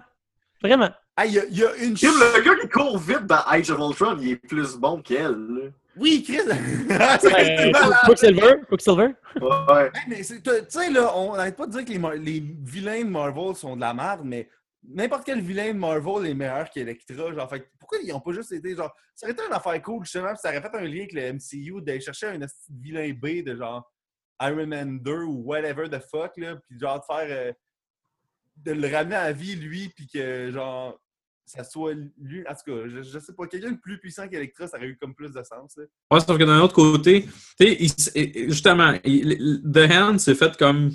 Vraiment. 0.62 0.90
Ah, 1.16 1.26
il 1.26 1.34
y, 1.34 1.40
a- 1.40 1.46
il 1.50 1.58
y 1.58 1.64
a 1.66 1.76
une 1.78 1.96
chute. 1.98 2.10
le 2.10 2.42
gars 2.44 2.56
qui 2.62 2.68
court 2.70 2.98
vite 2.98 3.26
dans 3.26 3.42
Age 3.48 3.70
of 3.72 3.80
Ultron, 3.80 4.18
il 4.20 4.32
est 4.32 4.36
plus 4.36 4.76
bon 4.76 5.02
qu'elle. 5.02 5.32
là. 5.32 5.62
Oui, 5.98 6.24
Chris! 6.26 6.40
Euh. 6.90 7.72
Quicksilver. 8.06 8.54
Quicksilver. 8.70 9.10
Ouais. 9.42 9.92
Hey, 9.94 10.02
mais 10.08 10.24
c'est- 10.24 10.42
tu 10.42 10.50
sais, 10.70 10.90
là, 10.90 11.16
on 11.18 11.36
n'arrête 11.36 11.56
pas 11.56 11.66
de 11.68 11.72
dire 11.72 11.86
que 11.86 12.16
les 12.18 12.44
vilains 12.64 13.04
de 13.04 13.10
Marvel 13.10 13.56
sont 13.56 13.76
de 13.76 13.82
la 13.82 13.94
merde, 13.94 14.22
mais 14.24 14.48
n'importe 14.84 15.26
quel 15.26 15.42
vilain 15.42 15.74
de 15.74 15.78
Marvel 15.80 16.30
est 16.30 16.34
meilleur 16.34 16.70
qu'Electra. 16.70 17.34
Genre, 17.34 17.50
fait, 17.50 17.70
pourquoi 17.80 18.00
ils 18.04 18.10
n'ont 18.10 18.20
pas 18.20 18.32
juste 18.34 18.52
été 18.52 18.76
genre. 18.76 18.94
Ça 19.16 19.26
aurait 19.26 19.34
été 19.34 19.44
une 19.46 19.54
affaire 19.54 19.82
cool, 19.82 20.04
justement, 20.04 20.30
puis 20.30 20.40
ça 20.42 20.50
aurait 20.50 20.62
fait 20.62 20.76
un 20.76 20.86
lien 20.86 21.00
avec 21.02 21.14
le 21.14 21.34
MCU 21.34 21.82
d'aller 21.82 22.02
chercher 22.02 22.28
un 22.28 22.40
vilain 22.70 23.12
B 23.14 23.44
de 23.44 23.56
genre 23.56 23.90
Iron 24.42 24.68
Man 24.68 25.00
2 25.00 25.12
ou 25.24 25.44
whatever 25.44 25.88
the 25.90 26.00
fuck, 26.10 26.36
là, 26.38 26.56
puis 26.68 26.80
genre 26.80 27.00
de 27.00 27.06
faire. 27.06 27.28
euh, 27.30 27.52
de 28.58 28.74
le 28.74 28.88
ramener 28.94 29.16
à 29.16 29.24
la 29.26 29.34
vie, 29.34 29.56
lui, 29.56 29.90
puis 29.90 30.08
que 30.08 30.52
genre. 30.52 31.00
Ça 31.44 31.64
soit 31.66 31.96
lui. 32.18 32.48
En 32.48 32.54
tout 32.54 32.72
cas, 32.72 32.88
je, 32.88 33.02
je 33.02 33.20
sais 33.20 33.34
pas, 33.34 33.46
quelqu'un 33.48 33.72
de 33.72 33.78
plus 33.78 34.00
puissant 34.00 34.26
qu'Electra, 34.28 34.68
ça 34.68 34.78
aurait 34.78 34.88
eu 34.88 34.98
comme 34.98 35.14
plus 35.14 35.32
de 35.34 35.44
sens. 35.44 35.76
là. 35.76 35.84
Ouais, 36.12 36.20
sauf 36.22 36.38
que 36.38 36.44
d'un 36.44 36.62
autre 36.62 36.76
côté, 36.76 37.28
justement, 38.48 38.94
The 38.94 39.92
Hand 39.92 40.20
s'est 40.20 40.36
fait 40.36 40.56
comme 40.56 40.92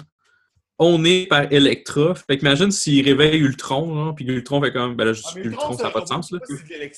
on 0.78 1.04
est 1.04 1.26
par 1.26 1.50
Electra. 1.50 2.14
Fait 2.14 2.38
qu'imagine 2.38 2.70
s'il 2.70 3.04
réveille 3.04 3.40
Ultron, 3.40 3.94
là, 3.94 4.12
puis 4.14 4.26
Ultron 4.26 4.60
fait 4.62 4.72
comme, 4.72 4.94
ben 4.94 5.04
là, 5.06 5.12
juste 5.12 5.28
Ah, 5.34 5.40
Ultron, 5.40 5.72
ça 5.76 5.84
n'a 5.84 5.90
pas 5.90 6.00
de 6.02 6.06
sens, 6.06 6.30
là. 6.32 6.38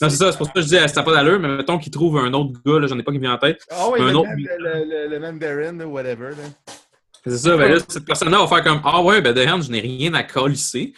Non, 0.01 0.09
c'est 0.09 0.16
ça, 0.16 0.33
c'est 0.33 0.39
pour 0.39 0.47
ça 0.47 0.53
que 0.55 0.61
je 0.62 0.66
dis, 0.66 0.76
ça 0.76 0.87
n'a 0.87 1.03
pas 1.03 1.12
d'allure, 1.14 1.39
mais 1.39 1.49
mettons 1.49 1.79
qu'il 1.79 1.93
trouve 1.93 2.18
un 2.18 2.33
autre 2.33 2.53
gars, 2.66 2.81
là, 2.81 2.87
j'en 2.87 2.99
ai 2.99 3.03
pas 3.03 3.12
qui 3.12 3.18
me 3.18 3.22
vient 3.22 3.35
en 3.35 3.39
tête. 3.39 3.64
Ah 3.70 3.89
oui, 3.93 4.01
un 4.01 4.11
le, 4.11 4.16
autre- 4.16 4.29
même, 4.29 5.39
le, 5.39 5.79
le, 5.79 5.85
whatever. 5.87 6.31
Là. 6.31 6.74
C'est 7.26 7.37
ça, 7.39 7.57
ben 7.57 7.72
là, 7.72 7.79
cette 7.87 8.05
personne-là 8.05 8.39
va 8.39 8.47
faire 8.47 8.64
comme, 8.64 8.81
ah 8.85 9.03
ouais, 9.03 9.20
ben 9.20 9.37
Hand, 9.49 9.62
je 9.62 9.70
n'ai 9.70 9.81
rien 9.81 10.14
à 10.14 10.22
colisser. 10.22 10.93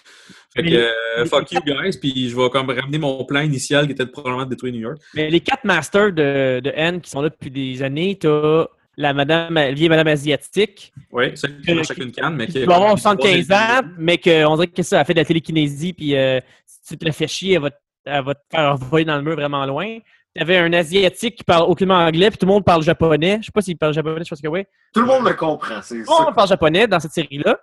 Fait 0.56 0.64
que, 0.64 0.74
euh, 0.74 1.24
fuck 1.26 1.50
you 1.52 1.60
guys, 1.64 1.96
puis 2.00 2.28
je 2.28 2.36
vais 2.36 2.50
comme 2.50 2.70
ramener 2.70 2.98
mon 2.98 3.24
plan 3.24 3.40
initial 3.40 3.86
qui 3.86 3.92
était 3.92 4.04
de 4.04 4.10
probablement 4.10 4.44
de 4.44 4.50
détruire 4.50 4.72
New 4.72 4.80
York. 4.80 4.98
Mais 5.14 5.30
les 5.30 5.40
quatre 5.40 5.64
masters 5.64 6.12
de, 6.12 6.60
de 6.60 6.72
N 6.74 7.00
qui 7.00 7.08
sont 7.10 7.22
là 7.22 7.28
depuis 7.28 7.50
des 7.50 7.82
années, 7.82 8.18
t'as 8.20 8.66
la 9.00 9.12
madame, 9.14 9.54
la 9.54 9.72
vieille 9.72 9.88
madame 9.88 10.08
asiatique, 10.08 10.92
Ouais, 11.10 11.32
celle 11.34 11.60
qui 11.60 11.74
mange 11.74 11.86
chacune 11.86 12.12
canne, 12.12 12.36
mais 12.36 12.46
qui 12.46 12.52
qui 12.54 12.64
doit 12.64 12.76
avoir 12.76 12.98
75 12.98 13.50
ans, 13.52 13.80
mais 13.98 14.18
qu'on 14.18 14.54
dirait 14.56 14.66
que 14.68 14.82
ça 14.82 15.00
a 15.00 15.04
fait 15.04 15.14
de 15.14 15.18
la 15.20 15.24
télékinésie, 15.24 15.92
puis 15.92 16.14
euh, 16.16 16.38
si 16.66 16.80
tu 16.88 16.98
te 16.98 17.04
la 17.04 17.12
fais 17.12 17.26
chier, 17.26 17.54
elle 17.54 17.62
va, 17.62 17.70
te- 17.70 17.76
elle 18.04 18.24
va 18.24 18.34
te 18.34 18.40
faire 18.50 18.72
envoyer 18.72 19.04
dans 19.04 19.16
le 19.16 19.22
mur 19.22 19.34
vraiment 19.34 19.64
loin. 19.66 19.98
T'avais 20.34 20.58
un 20.58 20.72
asiatique 20.72 21.36
qui 21.36 21.44
parle 21.44 21.68
aucunement 21.68 21.96
anglais, 21.96 22.30
puis 22.30 22.38
tout 22.38 22.46
le 22.46 22.52
monde 22.52 22.64
parle 22.64 22.82
japonais. 22.82 23.38
Je 23.40 23.46
sais 23.46 23.52
pas 23.52 23.62
s'il 23.62 23.76
parle 23.76 23.92
japonais, 23.94 24.22
je 24.24 24.28
pense 24.28 24.40
que 24.40 24.46
oui. 24.48 24.64
Tout 24.94 25.00
le 25.00 25.06
monde 25.06 25.26
le 25.26 25.34
comprend. 25.34 25.80
C'est 25.82 25.96
Tout 26.04 26.10
le 26.12 26.16
monde 26.18 26.26
ça. 26.28 26.32
parle 26.32 26.48
japonais 26.48 26.86
dans 26.86 27.00
cette 27.00 27.12
série-là. 27.12 27.58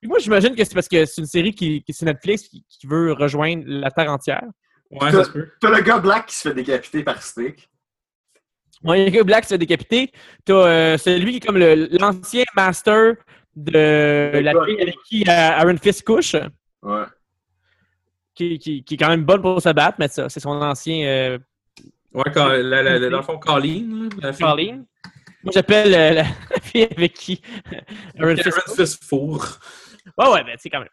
Puis 0.00 0.08
moi, 0.08 0.18
j'imagine 0.20 0.54
que 0.54 0.62
c'est 0.64 0.74
parce 0.74 0.86
que 0.88 1.04
c'est 1.04 1.20
une 1.20 1.26
série 1.26 1.52
qui, 1.52 1.82
qui 1.82 1.92
c'est 1.92 2.06
Netflix 2.06 2.44
qui, 2.48 2.64
qui 2.68 2.86
veut 2.86 3.12
rejoindre 3.12 3.64
la 3.66 3.90
Terre 3.90 4.12
entière. 4.12 4.44
Ouais, 4.90 5.10
ça 5.10 5.24
se 5.24 5.30
peut. 5.30 5.48
T'as 5.60 5.70
le 5.70 5.82
gars 5.82 5.98
black 5.98 6.26
qui 6.26 6.36
se 6.36 6.48
fait 6.48 6.54
décapiter 6.54 7.02
par 7.02 7.20
Stick. 7.22 7.68
Ouais, 8.84 9.00
il 9.00 9.02
y 9.02 9.04
a 9.06 9.08
un 9.08 9.10
gars 9.10 9.24
black 9.24 9.44
se 9.44 9.50
fait 9.50 9.58
décapiter. 9.58 10.12
T'as 10.44 10.54
euh, 10.54 10.98
celui 10.98 11.32
qui 11.32 11.36
est 11.38 11.40
comme 11.40 11.58
l'ancien 11.58 12.44
master 12.54 13.14
de 13.56 14.40
la 14.40 14.64
fille 14.64 14.80
avec 14.80 14.96
qui 15.08 15.22
euh, 15.22 15.30
Aaron 15.32 15.76
Fist 15.78 16.04
couche, 16.04 16.36
Ouais. 16.82 17.04
qui, 18.34 18.58
qui, 18.58 18.84
qui 18.84 18.94
est 18.94 18.96
quand 18.96 19.08
même 19.08 19.24
bonne 19.24 19.42
pour 19.42 19.60
se 19.60 19.68
battre, 19.70 19.96
mais 19.98 20.08
ça, 20.08 20.28
c'est 20.28 20.40
son 20.40 20.50
ancien 20.62 21.06
euh, 21.06 21.38
Ouais, 22.14 22.24
quand, 22.32 22.46
la- 22.48 22.62
la- 22.82 22.98
la- 22.98 23.10
dans 23.10 23.16
le 23.18 23.22
fond, 23.22 23.38
Colleen, 23.38 24.08
la. 24.20 24.32
Colleen. 24.32 24.84
Moi, 25.42 25.52
j'appelle 25.54 25.94
euh, 25.94 26.12
la, 26.22 26.24
fille 26.62 26.84
avec 26.96 27.12
qui 27.14 27.40
Aaron 28.18 28.34
couche. 28.36 28.76
Fist 28.76 29.04
four. 29.04 29.44
Ouais, 30.16 30.28
ouais, 30.30 30.44
ben, 30.44 30.52
tu 30.56 30.62
sais, 30.62 30.70
quand 30.70 30.80
même. 30.80 30.88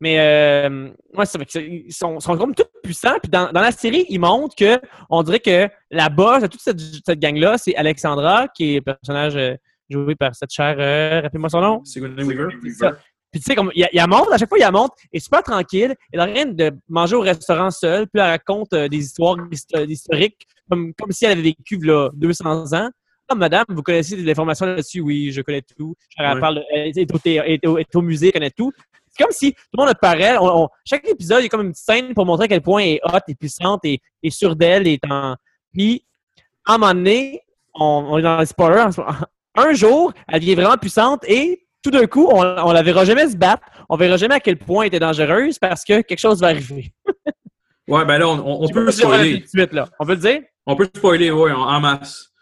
Mais, 0.00 0.18
euh, 0.18 0.90
ouais, 1.14 1.24
c'est 1.24 1.38
vrai 1.38 1.46
qu'ils 1.46 1.92
sont, 1.92 2.20
sont 2.20 2.36
comme 2.36 2.54
tous 2.54 2.64
puissants. 2.82 3.16
Puis 3.22 3.30
dans, 3.30 3.50
dans 3.50 3.60
la 3.62 3.72
série, 3.72 4.04
ils 4.10 4.18
montrent 4.18 4.54
que, 4.54 4.78
on 5.08 5.22
dirait 5.22 5.40
que 5.40 5.68
la 5.90 6.08
base 6.10 6.42
de 6.42 6.48
toute 6.48 6.60
cette, 6.60 6.78
cette 6.80 7.18
gang-là, 7.18 7.56
c'est 7.56 7.74
Alexandra, 7.76 8.48
qui 8.48 8.72
est 8.72 8.74
le 8.76 8.80
personnage 8.82 9.36
euh, 9.36 9.54
joué 9.88 10.14
par 10.14 10.34
cette 10.34 10.52
chère, 10.52 10.76
euh, 10.78 11.22
rappelez-moi 11.22 11.48
son 11.48 11.60
nom. 11.60 11.84
Sigourney 11.84 12.22
Weaver. 12.22 12.48
Puis 13.32 13.40
tu 13.40 13.44
sais, 13.50 13.54
comme, 13.54 13.70
il 13.74 13.80
y 13.80 13.84
a, 13.84 13.88
il 13.92 14.08
monte, 14.08 14.32
à 14.32 14.38
chaque 14.38 14.48
fois, 14.48 14.58
il 14.58 14.62
y 14.62 14.64
a 14.64 14.70
monte, 14.70 14.92
et 15.12 15.18
super 15.20 15.42
tranquille. 15.42 15.94
Elle 16.12 16.20
a 16.20 16.24
rien 16.24 16.46
de 16.46 16.72
manger 16.88 17.16
au 17.16 17.20
restaurant 17.20 17.70
seule, 17.70 18.06
puis 18.06 18.20
elle 18.22 18.30
raconte 18.30 18.72
euh, 18.72 18.88
des 18.88 18.98
histoires 18.98 19.36
histo- 19.50 19.86
historiques, 19.88 20.46
comme, 20.70 20.92
comme 20.94 21.10
si 21.10 21.24
elle 21.24 21.32
avait 21.32 21.42
vécu, 21.42 21.76
là, 21.78 22.10
200 22.14 22.72
ans. 22.74 22.90
Ah, 23.28 23.34
madame, 23.34 23.64
vous 23.68 23.82
connaissez 23.82 24.16
des 24.16 24.30
informations 24.30 24.66
là-dessus? 24.66 25.00
Oui, 25.00 25.32
je 25.32 25.40
connais 25.42 25.62
tout. 25.62 25.94
Elle, 26.16 26.34
Ouais. 26.34 26.40
parle, 26.40 26.62
elle 26.72 26.96
est 26.96 27.12
au, 27.12 27.18
elle 27.24 27.50
est 27.50 27.66
au- 27.66 27.76
elle 27.78 27.82
est 27.82 27.96
au 27.96 28.02
musée, 28.02 28.26
elle 28.28 28.32
connaît 28.34 28.50
tout. 28.50 28.72
C'est 29.16 29.22
comme 29.24 29.32
si 29.32 29.52
tout 29.52 29.60
le 29.74 29.82
monde 29.82 29.90
apparaît. 29.90 30.36
On, 30.38 30.64
on- 30.64 30.68
chaque 30.84 31.08
épisode, 31.08 31.40
il 31.40 31.44
y 31.44 31.46
a 31.46 31.48
comme 31.48 31.62
une 31.62 31.72
petite 31.72 31.84
scène 31.84 32.14
pour 32.14 32.26
montrer 32.26 32.44
à 32.44 32.48
quel 32.48 32.60
point 32.62 32.82
elle 32.82 32.88
est 32.88 33.00
hot, 33.04 33.18
et 33.28 33.34
puissante, 33.34 33.80
et, 33.84 34.00
et 34.22 34.30
sûre 34.30 34.56
d'elle, 34.56 34.86
et 34.86 34.98
en... 35.08 35.36
Puis, 35.72 36.04
à 36.66 36.74
un 36.74 36.78
moment 36.78 36.94
donné, 36.94 37.42
on, 37.74 37.84
on 38.10 38.18
est 38.18 38.22
dans 38.22 38.38
les 38.38 38.46
spoilers. 38.46 38.90
Un 39.58 39.72
jour, 39.72 40.12
elle 40.28 40.40
devient 40.40 40.54
vraiment 40.54 40.76
puissante, 40.76 41.24
et 41.26 41.66
tout 41.82 41.90
d'un 41.90 42.06
coup, 42.06 42.26
on, 42.30 42.40
on 42.40 42.72
la 42.72 42.82
verra 42.82 43.04
jamais 43.04 43.28
se 43.28 43.36
battre. 43.36 43.62
On 43.88 43.96
verra 43.96 44.16
jamais 44.16 44.34
à 44.34 44.40
quel 44.40 44.58
point 44.58 44.82
elle 44.82 44.88
était 44.88 44.98
dangereuse 44.98 45.58
parce 45.58 45.84
que 45.84 46.02
quelque 46.02 46.18
chose 46.18 46.40
va 46.40 46.48
arriver. 46.48 46.92
Ouais, 47.88 48.04
ben 48.04 48.18
là, 48.18 48.28
on, 48.28 48.68
peut 48.68 48.90
si 48.90 48.98
spoiler. 48.98 49.34
tout 49.38 49.44
de 49.44 49.48
suite, 49.48 49.72
là. 49.72 49.88
On 50.00 50.04
peut 50.06 50.14
le 50.14 50.20
dire? 50.20 50.40
On 50.66 50.74
peut 50.74 50.88
spoiler, 50.92 51.30
ouais, 51.30 51.52
en, 51.52 51.78
masse. 51.78 52.32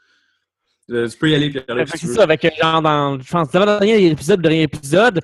Euh, 0.91 1.07
tu 1.07 1.18
peux 1.18 1.29
y 1.31 1.35
aller, 1.35 1.51
puis 1.51 1.61
Fait 1.61 1.85
que 1.85 1.99
C'est 1.99 2.07
ça, 2.07 2.22
avec 2.22 2.47
genre 2.59 2.81
dans, 2.81 3.20
je 3.20 3.31
pense, 3.31 3.51
dans 3.51 3.61
le 3.61 3.66
dernier 3.66 4.07
épisode, 4.07 4.39
le 4.39 4.43
dernier 4.43 4.62
épisode, 4.62 5.20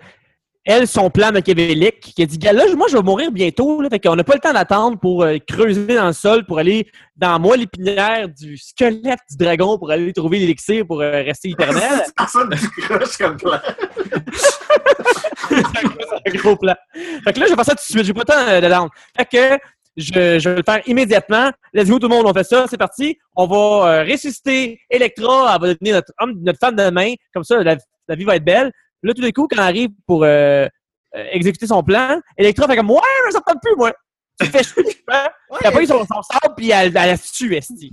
elle, 0.64 0.86
son 0.86 1.10
plan 1.10 1.32
machiavélique, 1.32 2.00
qui 2.00 2.22
a 2.22 2.26
dit 2.26 2.38
là, 2.38 2.64
moi, 2.76 2.86
je 2.90 2.96
vais 2.96 3.02
mourir 3.02 3.32
bientôt. 3.32 3.80
Là, 3.80 3.88
fait 3.88 3.98
qu'on 3.98 4.14
n'a 4.14 4.24
pas 4.24 4.34
le 4.34 4.40
temps 4.40 4.52
d'attendre 4.52 4.98
pour 4.98 5.22
euh, 5.22 5.38
creuser 5.38 5.94
dans 5.94 6.08
le 6.08 6.12
sol, 6.12 6.44
pour 6.44 6.58
aller 6.58 6.86
dans 7.16 7.38
moi 7.38 7.56
l'épinière 7.56 8.28
du 8.28 8.56
squelette 8.58 9.20
du 9.30 9.36
dragon, 9.38 9.78
pour 9.78 9.90
aller 9.90 10.12
trouver 10.12 10.38
l'élixir 10.38 10.86
pour 10.86 11.00
euh, 11.00 11.22
rester 11.22 11.50
éternel. 11.52 12.04
C'est 12.28 12.82
crush 12.82 13.16
comme 13.18 13.36
plan. 13.36 13.58
C'est 15.50 16.28
un 16.28 16.38
gros 16.38 16.56
plan. 16.56 16.74
Fait 17.24 17.32
que 17.32 17.40
là, 17.40 17.46
je 17.46 17.50
vais 17.50 17.56
faire 17.56 17.64
ça 17.64 17.74
tout 17.74 17.76
de 17.76 17.80
suite. 17.80 18.04
J'ai 18.04 18.12
pas 18.12 18.20
le 18.20 18.24
temps 18.26 18.48
euh, 18.48 18.60
de 18.60 18.68
down. 18.68 18.88
Fait 19.16 19.24
que 19.24 19.58
je, 19.96 20.38
je 20.38 20.48
vais 20.48 20.56
le 20.56 20.62
faire 20.62 20.82
immédiatement. 20.86 21.50
Let's 21.72 21.88
go, 21.88 21.98
tout 21.98 22.08
le 22.08 22.14
monde, 22.14 22.26
on 22.26 22.32
fait 22.32 22.44
ça. 22.44 22.66
C'est 22.68 22.76
parti. 22.76 23.18
On 23.36 23.46
va 23.46 23.56
euh, 23.56 24.04
ressusciter 24.04 24.80
Electra. 24.88 25.54
Elle 25.54 25.60
va 25.60 25.74
devenir 25.74 25.94
notre, 25.96 26.12
homme, 26.20 26.34
notre 26.42 26.58
femme 26.58 26.76
de 26.76 26.90
main. 26.90 27.14
Comme 27.34 27.44
ça, 27.44 27.62
la, 27.62 27.76
la 28.08 28.14
vie 28.14 28.24
va 28.24 28.36
être 28.36 28.44
belle. 28.44 28.70
Là, 29.02 29.14
tout 29.14 29.22
d'un 29.22 29.30
coup, 29.30 29.46
quand 29.48 29.56
elle 29.56 29.60
arrive 29.60 29.90
pour 30.06 30.24
euh, 30.24 30.66
euh, 31.16 31.24
exécuter 31.32 31.66
son 31.66 31.82
plan, 31.82 32.20
Electra 32.36 32.66
fait 32.66 32.76
comme 32.76 32.90
Ouais, 32.90 32.98
mais 33.26 33.32
ça 33.32 33.40
ne 33.46 33.58
plus, 33.60 33.76
moi. 33.76 33.92
Tu 34.40 34.46
fais 34.46 34.62
chier, 34.62 34.82
hein? 35.12 35.28
Puis 35.58 35.66
après, 35.66 35.86
son, 35.86 35.98
son 36.00 36.22
sable, 36.22 36.54
puis 36.56 36.70
elle, 36.70 36.86
elle 36.88 36.92
la 36.94 37.18
tue, 37.18 37.54
Esti. 37.54 37.92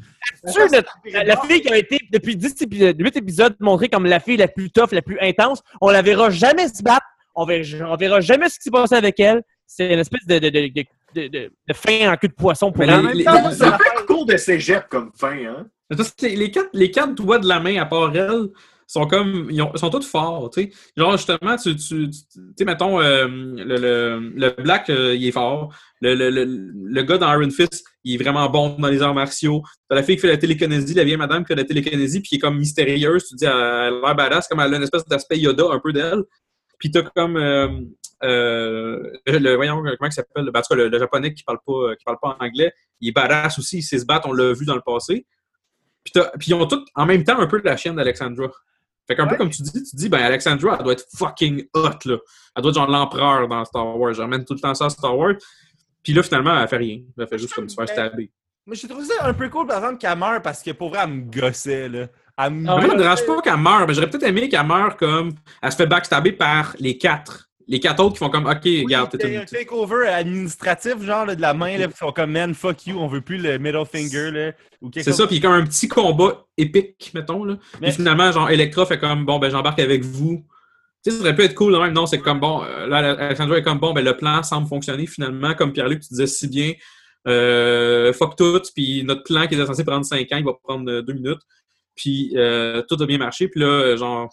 La, 1.12 1.38
fille 1.41 1.62
qui 1.62 1.72
a 1.72 1.78
été, 1.78 1.99
depuis 2.12 2.36
10 2.38 2.62
épisodes, 2.62 2.95
8 2.97 3.18
épisodes, 3.18 3.55
montrée 3.60 3.89
comme 3.89 4.05
la 4.05 4.20
fille 4.22 4.38
la 4.38 4.47
plus 4.47 4.70
tough, 4.72 4.91
la 4.91 5.01
plus 5.01 5.18
intense. 5.20 5.62
On 5.82 5.89
la 5.89 6.01
verra 6.01 6.30
jamais 6.30 6.68
se 6.70 6.82
battre. 6.82 7.05
On 7.36 7.45
verra, 7.45 7.91
on 7.91 7.95
verra 7.97 8.22
jamais 8.22 8.49
ce 8.49 8.55
qui 8.58 8.64
s'est 8.64 8.72
passé 8.72 8.95
avec 8.95 9.20
elle. 9.20 9.43
C'est 9.66 9.91
une 9.93 9.99
espèce 9.99 10.26
de, 10.26 10.39
de, 10.39 10.49
de, 10.49 10.68
de, 10.68 10.84
de, 11.16 11.28
de- 11.28 11.51
de 11.68 11.74
fin 11.74 12.12
en 12.12 12.16
queue 12.16 12.30
de 12.30 12.34
poisson 12.34 12.72
pour 12.72 12.86
Mais 12.86 12.93
elle. 12.93 13.24
c'est 13.53 13.64
un 13.66 13.78
peu 13.78 14.05
cours 14.08 14.26
de 14.26 14.38
cégep 14.38 14.88
comme 14.88 15.12
fin, 15.16 15.36
hein? 15.45 15.68
Les 16.22 16.49
quatre, 16.51 16.70
les 16.74 16.91
quatre 16.91 17.14
doigts 17.14 17.39
de 17.39 17.47
la 17.47 17.60
main, 17.60 17.78
à 17.82 17.86
part 17.86 18.16
elle, 18.16 18.47
sont 18.88 19.06
comme. 19.06 19.50
Ils, 19.52 19.62
ont- 19.62 19.76
sont 19.76 19.90
tous 19.90 20.08
forts, 20.08 20.50
tu 20.50 20.64
sais. 20.64 20.72
Genre, 20.96 21.12
justement, 21.18 21.56
tu. 21.58 21.76
Tu 21.76 22.12
sais, 22.58 22.66
mettons, 22.66 23.00
euh, 23.00 23.28
le, 23.28 23.78
le, 23.78 24.32
le 24.36 24.62
Black, 24.64 24.90
euh, 24.90 25.14
il 25.16 25.28
est 25.28 25.32
fort. 25.32 25.74
Le, 26.02 26.14
le, 26.16 27.04
gars 27.04 27.18
dans 27.18 27.32
Iron 27.34 27.50
Fist, 27.50 27.84
il 28.04 28.16
est 28.16 28.24
vraiment 28.24 28.50
bon 28.50 28.78
dans 28.80 28.88
les 28.88 29.02
arts 29.02 29.14
martiaux. 29.14 29.62
T'as 29.90 29.96
la 29.96 30.04
fille 30.04 30.16
qui 30.16 30.22
fait 30.22 30.28
la 30.28 30.38
télékinésie, 30.38 30.94
la 30.94 31.04
vieille 31.04 31.18
madame 31.18 31.44
qui 31.44 31.48
fait 31.48 31.56
la 31.56 31.66
télékinésie, 31.66 32.22
puis 32.22 32.30
qui 32.30 32.36
est 32.36 32.40
comme 32.40 32.58
mystérieuse. 32.58 33.28
Tu 33.28 33.36
dis, 33.36 33.46
elle 33.46 33.52
a 33.52 33.90
l'air 33.90 34.16
badass, 34.16 34.48
comme 34.48 34.60
elle 34.60 34.74
a 34.74 34.78
une 34.78 34.84
espèce 34.84 35.06
d'aspect 35.06 35.38
Yoda 35.40 35.66
un 35.72 35.80
peu 35.80 35.92
d'elle. 35.92 36.24
Puis 36.80 36.92
t'as 36.92 37.04
comme. 37.04 37.38
Euh, 37.38 37.68
euh, 38.24 39.12
le, 39.28 39.56
voyons, 39.56 39.78
comment 39.82 40.10
il 40.10 40.12
s'appelle? 40.12 40.50
Ben, 40.52 40.62
en 40.70 40.76
le, 40.76 40.98
japonais 40.98 41.34
qui 41.34 41.44
parle 41.44 41.60
pas, 41.66 41.96
qui 41.96 42.04
parle 42.04 42.18
pas 42.22 42.38
anglais, 42.40 42.72
il 43.02 43.10
est 43.10 43.12
badass 43.12 43.60
aussi, 43.60 43.80
il 43.80 43.84
sait 43.84 44.00
se 44.00 44.06
battre, 44.06 44.28
on 44.28 44.34
l'a 44.34 44.54
vu 44.54 44.66
dans 44.66 44.76
le 44.76 44.82
passé. 44.82 45.26
Puis, 46.04 46.14
puis 46.40 46.48
ils 46.52 46.54
ont 46.54 46.66
tous 46.66 46.84
en 46.96 47.06
même 47.06 47.24
temps 47.24 47.40
un 47.40 47.48
peu 47.48 47.62
la 47.64 47.76
chienne 47.76 47.96
d'Alexandra. 47.96 48.50
Fait 49.08 49.16
qu'un 49.16 49.28
peu 49.28 49.38
comme 49.38 49.49
tu 49.49 49.62
dis, 49.62 49.72
tu 49.72 49.95
dis, 49.95 50.10
ben 50.10 50.20
Alexandra, 50.20 50.76
elle 50.78 50.84
doit 50.84 50.93
être 50.93 51.05
fucking 51.16 51.66
hot, 51.74 51.89
là. 52.05 52.18
Elle 52.55 52.62
doit 52.62 52.72
être 52.72 52.76
genre 52.76 52.89
l'empereur 52.89 53.47
dans 53.47 53.64
Star 53.64 53.97
Wars. 53.97 54.14
Je 54.14 54.22
ramène 54.22 54.43
tout 54.43 54.53
le 54.53 54.60
temps 54.60 54.76
ça 54.76 54.86
à 54.86 54.89
Star 54.89 55.18
Wars. 55.18 55.36
Puis 56.03 56.14
là, 56.14 56.24
finalement, 56.24 56.60
elle 56.60 56.68
fait 56.68 56.78
rien. 56.78 56.99
Elle 57.18 57.28
fait 57.28 57.38
juste 57.38 57.53
comme 57.53 57.70
se 57.70 57.76
faire 57.76 57.88
stabber. 57.88 58.32
Mais 58.66 58.76
j'ai 58.76 58.88
trouvé 58.88 59.05
ça 59.05 59.26
un 59.26 59.34
peu 59.34 59.47
cool, 59.49 59.66
par 59.66 59.78
exemple, 59.78 59.97
qu'elle 59.97 60.18
meurt 60.18 60.43
parce 60.43 60.62
que 60.62 60.72
pour 60.72 60.89
vrai, 60.89 60.99
elle 61.03 61.10
me 61.10 61.22
gossait, 61.32 61.88
là. 61.88 62.08
Elle 62.38 62.53
me 62.53 62.70
Ah 62.70 62.80
me 62.80 62.97
dérange 62.97 63.26
pas 63.26 63.41
qu'elle 63.41 63.58
meure, 63.58 63.88
mais 63.88 63.93
j'aurais 63.93 64.10
peut-être 64.10 64.28
aimé 64.28 64.49
qu'elle 64.49 64.66
meure 64.66 64.97
comme. 64.97 65.32
Elle 65.62 65.72
se 65.72 65.78
fait 65.78 65.88
backstabber 65.88 66.34
par 66.34 66.76
les 66.78 66.97
quatre. 66.97 67.47
Les 67.70 67.80
quatre 67.82 68.01
autres 68.01 68.13
qui 68.13 68.20
font 68.20 68.30
comme, 68.30 68.45
OK, 68.45 68.59
Oui, 68.63 68.84
regarde, 68.86 69.09
il 69.13 69.20
t'es 69.20 69.28
y 69.28 69.32
a 69.32 69.34
une. 69.36 69.41
un 69.41 69.45
takeover 69.45 70.07
administratif, 70.07 71.01
genre, 71.01 71.26
là, 71.26 71.36
de 71.36 71.41
la 71.41 71.53
main, 71.53 71.78
là, 71.78 71.88
puis 71.88 71.95
ils 71.97 72.05
sont 72.05 72.11
comme, 72.13 72.32
man, 72.32 72.53
fuck 72.53 72.86
you, 72.88 72.97
on 72.97 73.07
veut 73.07 73.20
plus 73.22 73.38
le 73.38 73.57
middle 73.59 73.86
finger, 73.86 74.32
là. 74.32 74.51
Ou 74.82 74.89
quelque 74.89 75.03
C'est 75.03 75.11
chose. 75.11 75.18
ça, 75.20 75.28
puis 75.28 75.39
comme 75.41 75.51
un 75.51 75.65
petit 75.65 75.88
combat 75.89 76.45
épique, 76.57 77.11
mettons. 77.13 77.43
Là. 77.43 77.57
Mais- 77.82 77.88
Puis 77.88 77.97
finalement, 77.97 78.32
genre, 78.32 78.49
Electra 78.49 78.86
fait 78.86 78.97
comme, 78.99 79.26
bon, 79.26 79.38
ben, 79.39 79.49
j'embarque 79.51 79.80
avec 79.80 80.03
vous. 80.03 80.45
Tu 81.03 81.11
sais, 81.11 81.18
ça 81.18 81.22
aurait 81.24 81.36
pu 81.36 81.43
être 81.43 81.55
cool, 81.55 81.78
même. 81.78 81.93
Non, 81.93 82.05
c'est 82.05 82.20
comme, 82.20 82.39
bon, 82.39 82.63
euh, 82.63 82.88
là, 82.88 82.97
Alexandra 83.20 83.57
est 83.57 83.63
comme, 83.63 83.80
bon, 83.80 83.91
ben, 83.93 84.03
le 84.03 84.15
plan 84.15 84.41
semble 84.43 84.68
fonctionner 84.68 85.05
finalement. 85.05 85.53
Comme 85.53 85.74
Pierre-Luc, 85.74 85.99
tu 86.01 86.09
disais 86.09 86.28
si 86.28 86.47
bien, 86.47 86.74
euh, 87.28 88.13
fuck 88.13 88.36
tout, 88.38 88.61
puis 88.76 89.03
notre 89.03 89.24
plan 89.24 89.45
qui 89.47 89.55
était 89.55 89.65
censé 89.65 89.84
prendre 89.84 90.05
5 90.05 90.32
ans, 90.32 90.38
il 90.38 90.45
va 90.45 90.53
prendre 90.63 91.01
2 91.01 91.13
minutes. 91.13 91.41
Puis 91.95 92.32
euh, 92.36 92.82
tout 92.88 92.95
a 93.01 93.05
bien 93.05 93.18
marché, 93.18 93.47
puis 93.47 93.59
là, 93.59 93.65
euh, 93.68 93.97
genre, 93.97 94.30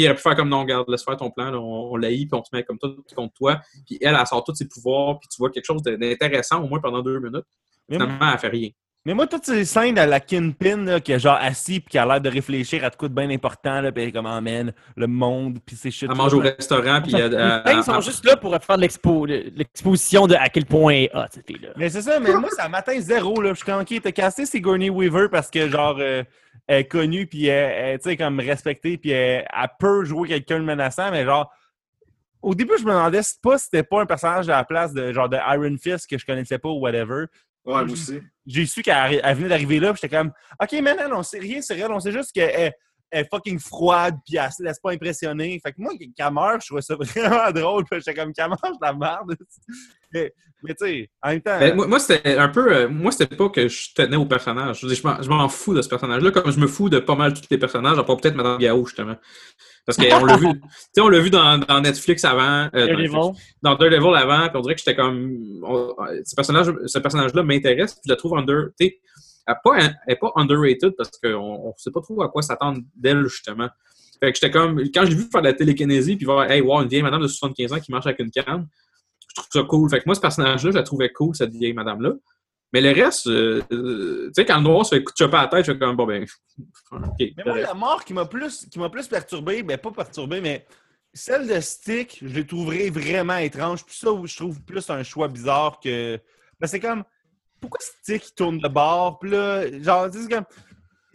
il 0.00 0.06
aurait 0.06 0.14
pu 0.16 0.22
faire 0.22 0.36
comme, 0.36 0.48
non, 0.48 0.60
regarde, 0.60 0.88
laisse 0.88 1.04
faire 1.04 1.16
ton 1.16 1.30
plan, 1.30 1.50
là, 1.50 1.58
on, 1.58 1.92
on 1.92 1.96
l'haït, 1.96 2.26
puis 2.30 2.38
on 2.38 2.42
te 2.42 2.48
met 2.54 2.62
comme 2.64 2.78
tout 2.78 2.96
contre 3.14 3.34
toi. 3.34 3.60
Puis 3.86 3.98
elle, 4.00 4.16
elle 4.18 4.26
sort 4.26 4.44
tous 4.44 4.54
ses 4.54 4.68
pouvoirs, 4.68 5.18
puis 5.18 5.28
tu 5.28 5.36
vois 5.38 5.50
quelque 5.50 5.66
chose 5.66 5.82
d'intéressant, 5.82 6.62
au 6.62 6.68
moins 6.68 6.80
pendant 6.80 7.02
deux 7.02 7.18
minutes. 7.20 7.44
Mais, 7.88 7.96
Finalement, 7.98 8.32
elle 8.32 8.38
fait 8.38 8.48
rien. 8.48 8.68
mais 9.04 9.14
moi, 9.14 9.28
toutes 9.28 9.44
ces 9.44 9.64
scènes 9.64 9.96
à 9.98 10.06
la 10.06 10.18
Kingpin, 10.18 10.78
là, 10.84 10.98
qui 11.00 11.12
est 11.12 11.18
genre 11.20 11.38
assis, 11.40 11.78
puis 11.78 11.90
qui 11.90 11.98
a 11.98 12.04
l'air 12.04 12.20
de 12.20 12.28
réfléchir 12.28 12.82
à 12.84 12.90
de 12.90 12.96
quoi 12.96 13.08
de 13.08 13.14
bien 13.14 13.30
important, 13.30 13.80
là, 13.80 13.92
puis 13.92 14.02
elle 14.02 14.08
est 14.08 14.12
comme, 14.12 14.26
emmène 14.26 14.72
le 14.96 15.06
monde, 15.06 15.58
puis 15.64 15.76
ces 15.76 15.92
shit. 15.92 16.08
Elle 16.10 16.16
mange 16.16 16.34
au 16.34 16.40
restaurant, 16.40 17.00
puis 17.00 17.14
elle, 17.14 17.30
Les 17.30 17.36
elle- 17.36 17.62
scènes 17.64 17.82
sont 17.84 17.94
elle- 17.96 18.02
juste 18.02 18.24
là 18.24 18.36
pour 18.36 18.56
faire 18.60 18.76
l'expo, 18.76 19.24
l'exposition 19.26 20.26
de 20.26 20.34
à 20.34 20.48
quel 20.48 20.66
point 20.66 20.92
elle 20.92 21.02
est 21.04 21.10
hot, 21.16 21.26
cette 21.30 21.46
fille-là. 21.46 21.68
Mais 21.76 21.88
c'est 21.88 22.02
ça, 22.02 22.18
mais 22.20 22.32
moi, 22.34 22.50
ça 22.50 22.68
m'atteint 22.68 22.98
zéro, 23.00 23.40
là. 23.40 23.52
Je 23.54 23.62
suis 23.62 23.72
OK, 23.72 24.02
t'as 24.02 24.12
cassé 24.12 24.46
Sigourney 24.46 24.90
Weaver 24.90 25.28
parce 25.30 25.50
que, 25.50 25.68
genre, 25.68 25.96
euh, 26.00 26.22
elle 26.66 26.80
est 26.80 26.88
connue, 26.88 27.26
puis 27.26 27.46
elle, 27.46 28.00
elle, 28.04 28.16
comme 28.16 28.40
respectée, 28.40 28.98
puis 28.98 29.10
elle, 29.10 29.46
elle 29.52 29.68
peut 29.78 30.04
jouer 30.04 30.28
quelqu'un 30.28 30.58
de 30.58 30.64
menaçant, 30.64 31.10
mais 31.10 31.24
genre, 31.24 31.52
au 32.42 32.54
début, 32.54 32.74
je 32.78 32.84
me 32.84 32.90
demandais 32.90 33.22
si 33.22 33.34
pas 33.42 33.58
si 33.58 33.64
c'était 33.64 33.82
pas 33.82 34.02
un 34.02 34.06
personnage 34.06 34.48
à 34.48 34.56
la 34.56 34.64
place 34.64 34.92
de, 34.92 35.12
genre, 35.12 35.28
de 35.28 35.36
Iron 35.36 35.76
Fist 35.80 36.06
que 36.08 36.18
je 36.18 36.24
connaissais 36.26 36.58
pas 36.58 36.68
ou 36.68 36.78
whatever. 36.80 37.26
Ouais, 37.64 37.72
moi 37.74 37.82
aussi. 37.84 38.20
J'ai 38.46 38.66
su 38.66 38.82
qu'elle 38.82 39.20
elle 39.24 39.36
venait 39.36 39.48
d'arriver 39.48 39.80
là, 39.80 39.92
puis 39.92 40.00
j'étais 40.02 40.16
comme, 40.16 40.32
OK, 40.62 40.72
man, 40.80 40.96
non, 41.10 41.18
on 41.18 41.22
sait 41.22 41.38
rien, 41.40 41.60
c'est 41.60 41.74
rien, 41.74 41.90
on 41.90 41.98
sait 41.98 42.12
juste 42.12 42.32
qu'elle 42.32 42.50
est- 42.50 42.74
elle 43.10 43.24
est 43.24 43.28
fucking 43.30 43.58
froide, 43.58 44.16
puis 44.26 44.36
elle 44.36 44.50
se 44.50 44.62
laisse 44.62 44.80
pas 44.80 44.92
impressionner. 44.92 45.60
Fait 45.64 45.72
que 45.72 45.80
moi, 45.80 45.92
qu'elle 45.96 46.32
meurt, 46.32 46.60
je 46.60 46.66
trouvais 46.66 46.82
ça 46.82 46.96
vraiment 47.00 47.50
drôle, 47.52 47.84
puis 47.84 48.00
j'étais 48.00 48.14
comme, 48.14 48.32
qu'elle 48.32 48.48
mange 48.48 48.58
de 48.62 48.84
la 48.84 48.92
merde. 48.92 49.36
mais, 50.16 50.32
mais 50.62 50.74
tu 50.74 50.86
sais, 50.86 51.10
en 51.22 51.28
même 51.30 51.42
temps. 51.42 51.58
Ben, 51.58 51.74
moi, 51.76 51.86
moi, 51.86 51.98
c'était 51.98 52.36
un 52.36 52.48
peu. 52.48 52.72
euh, 52.74 52.88
moi, 52.88 53.12
c'était 53.12 53.34
pas 53.36 53.48
que 53.48 53.68
je 53.68 53.94
tenais 53.94 54.16
au 54.16 54.26
personnage. 54.26 54.80
Je, 54.80 54.88
je 54.88 55.02
m'en- 55.06 55.22
je 55.22 55.28
m'en 55.28 55.48
fous 55.48 55.74
de 55.74 55.82
ce 55.82 55.88
personnage-là, 55.88 56.30
comme 56.30 56.50
je 56.50 56.58
me 56.58 56.66
fous 56.66 56.88
de 56.88 56.98
pas 56.98 57.14
mal 57.14 57.34
tous 57.34 57.42
les 57.50 57.58
personnages, 57.58 57.98
à 57.98 58.04
part 58.04 58.16
peut-être 58.16 58.34
Madame 58.34 58.58
Gao, 58.58 58.84
justement. 58.86 59.16
Parce 59.84 59.98
qu'on 59.98 60.24
l'a 60.24 60.36
vu, 60.36 60.46
tu 60.62 60.68
sais, 60.94 61.00
on 61.00 61.08
l'a 61.08 61.20
vu 61.20 61.30
dans, 61.30 61.58
dans 61.58 61.80
Netflix 61.80 62.24
avant, 62.24 62.68
euh, 62.74 62.86
dans. 62.86 62.86
Netflix, 62.98 63.12
dans 63.62 63.74
Daredevil 63.76 64.16
avant, 64.16 64.48
puis 64.48 64.56
on 64.56 64.60
dirait 64.60 64.74
que 64.74 64.80
j'étais 64.80 64.96
comme, 64.96 65.60
on- 65.62 65.94
ce 66.24 66.34
personnage, 66.34 66.66
ce 66.86 66.98
personnage-là 66.98 67.42
m'intéresse, 67.42 67.92
puis 67.94 68.02
je 68.06 68.10
la 68.10 68.16
trouve 68.16 68.36
under, 68.36 68.68
tu 68.78 68.86
sais, 68.86 68.98
elle 69.46 69.54
pas, 69.62 69.78
elle 69.78 69.94
est 70.08 70.16
pas 70.16 70.32
underrated 70.34 70.94
parce 70.96 71.10
qu'on 71.22 71.34
on 71.68 71.74
sait 71.76 71.92
pas 71.92 72.00
trop 72.00 72.20
à 72.22 72.28
quoi 72.28 72.42
s'attendre 72.42 72.80
d'elle 72.96 73.22
justement. 73.28 73.68
Fait 74.18 74.32
que 74.32 74.38
j'étais 74.40 74.50
comme, 74.50 74.80
quand 74.92 75.04
j'ai 75.06 75.14
vu 75.14 75.28
faire 75.30 75.42
de 75.42 75.46
la 75.46 75.52
télékinésie, 75.52 76.16
puis 76.16 76.24
voir, 76.24 76.50
hey, 76.50 76.60
wow, 76.62 76.82
une 76.82 76.88
vieille 76.88 77.02
madame 77.02 77.22
de 77.22 77.28
75 77.28 77.72
ans 77.74 77.78
qui 77.78 77.92
marche 77.92 78.06
avec 78.06 78.18
une 78.18 78.30
canne, 78.32 78.66
trouve 79.36 79.48
ça 79.52 79.62
cool. 79.62 79.90
Fait 79.90 80.00
que 80.00 80.04
moi, 80.06 80.14
ce 80.14 80.20
personnage-là, 80.20 80.70
je 80.70 80.76
la 80.76 80.82
trouvais 80.82 81.12
cool, 81.12 81.34
cette 81.34 81.52
vieille 81.52 81.72
madame-là. 81.72 82.12
Mais 82.72 82.80
le 82.80 82.92
reste, 82.92 83.28
euh, 83.28 83.62
euh, 83.72 84.26
tu 84.26 84.32
sais, 84.34 84.44
quand 84.44 84.56
le 84.56 84.64
noir 84.64 84.84
se 84.84 84.96
fait 84.96 85.04
choper 85.16 85.36
à 85.36 85.42
la 85.42 85.48
tête, 85.48 85.64
je 85.64 85.72
fais 85.72 85.78
comme, 85.78 85.96
bon, 85.96 86.06
ben. 86.06 86.26
Mais 87.16 87.32
moi, 87.44 87.60
la 87.60 87.74
mort 87.74 88.04
qui 88.04 88.12
m'a 88.12 88.26
plus, 88.26 88.66
qui 88.66 88.78
plus 88.90 89.08
perturbé, 89.08 89.62
ben 89.62 89.78
pas 89.78 89.92
perturbé, 89.92 90.40
mais 90.40 90.66
celle 91.14 91.46
de 91.48 91.60
Stick, 91.60 92.18
je 92.20 92.34
l'ai 92.34 92.46
trouvé 92.46 92.90
vraiment 92.90 93.36
étrange. 93.38 93.84
Puis 93.84 93.96
ça, 93.96 94.10
je 94.24 94.36
trouve 94.36 94.60
plus 94.62 94.88
un 94.90 95.02
choix 95.02 95.28
bizarre 95.28 95.80
que. 95.80 96.20
Ben, 96.60 96.66
c'est 96.66 96.80
comme. 96.80 97.04
Pourquoi 97.60 97.80
Stick 97.80 98.28
il 98.28 98.34
tourne 98.34 98.58
de 98.58 98.68
bord? 98.68 99.18
Puis 99.18 99.30
là, 99.30 99.66
genre, 99.80 100.08
c'est 100.12 100.30
comme. 100.30 100.44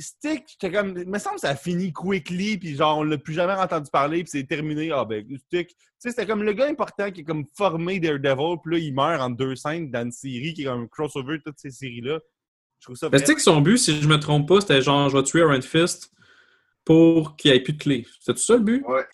Stick, 0.01 0.43
j'étais 0.47 0.71
comme. 0.71 0.97
Il 0.97 1.07
me 1.09 1.19
semble 1.19 1.35
que 1.35 1.41
ça 1.41 1.49
a 1.49 1.55
fini 1.55 1.91
quickly, 1.93 2.57
puis 2.57 2.75
genre, 2.75 2.99
on 2.99 3.03
l'a 3.03 3.17
plus 3.17 3.33
jamais 3.33 3.53
entendu 3.53 3.89
parler, 3.91 4.23
puis 4.23 4.29
c'est 4.31 4.43
terminé. 4.47 4.91
Ah, 4.91 5.05
ben, 5.05 5.25
Stick. 5.37 5.69
Tu 5.69 5.75
sais, 5.99 6.09
c'était 6.09 6.25
comme 6.25 6.43
le 6.43 6.53
gars 6.53 6.67
important 6.67 7.11
qui 7.11 7.21
est 7.21 7.23
comme 7.23 7.45
formé 7.55 7.99
Daredevil, 7.99 8.57
puis 8.63 8.73
là, 8.73 8.79
il 8.79 8.93
meurt 8.93 9.21
en 9.21 9.29
deux 9.29 9.55
scènes 9.55 9.91
dans 9.91 10.01
une 10.03 10.11
série 10.11 10.53
qui 10.53 10.63
est 10.63 10.65
comme 10.65 10.81
un 10.83 10.87
crossover 10.87 11.37
de 11.37 11.43
toutes 11.43 11.59
ces 11.59 11.71
séries-là. 11.71 12.19
Je 12.79 12.85
trouve 12.87 12.95
ça 12.95 13.09
Mais 13.11 13.19
tu 13.19 13.25
sais 13.27 13.33
vraiment- 13.33 13.35
que 13.37 13.41
son 13.43 13.61
but, 13.61 13.77
si 13.77 14.01
je 14.01 14.07
me 14.07 14.17
trompe 14.19 14.47
pas, 14.47 14.61
c'était 14.61 14.81
genre, 14.81 15.09
je 15.09 15.17
vais 15.17 15.23
tuer 15.23 15.41
Iron 15.41 15.61
Fist 15.61 16.11
pour 16.83 17.35
qu'il 17.35 17.51
n'y 17.51 17.57
ait 17.57 17.61
plus 17.61 17.73
de 17.73 17.77
clé. 17.83 18.07
C'était 18.19 18.33
tout 18.33 18.43
ça 18.43 18.55
le 18.55 18.61
but? 18.61 18.83
Ouais. 18.87 19.05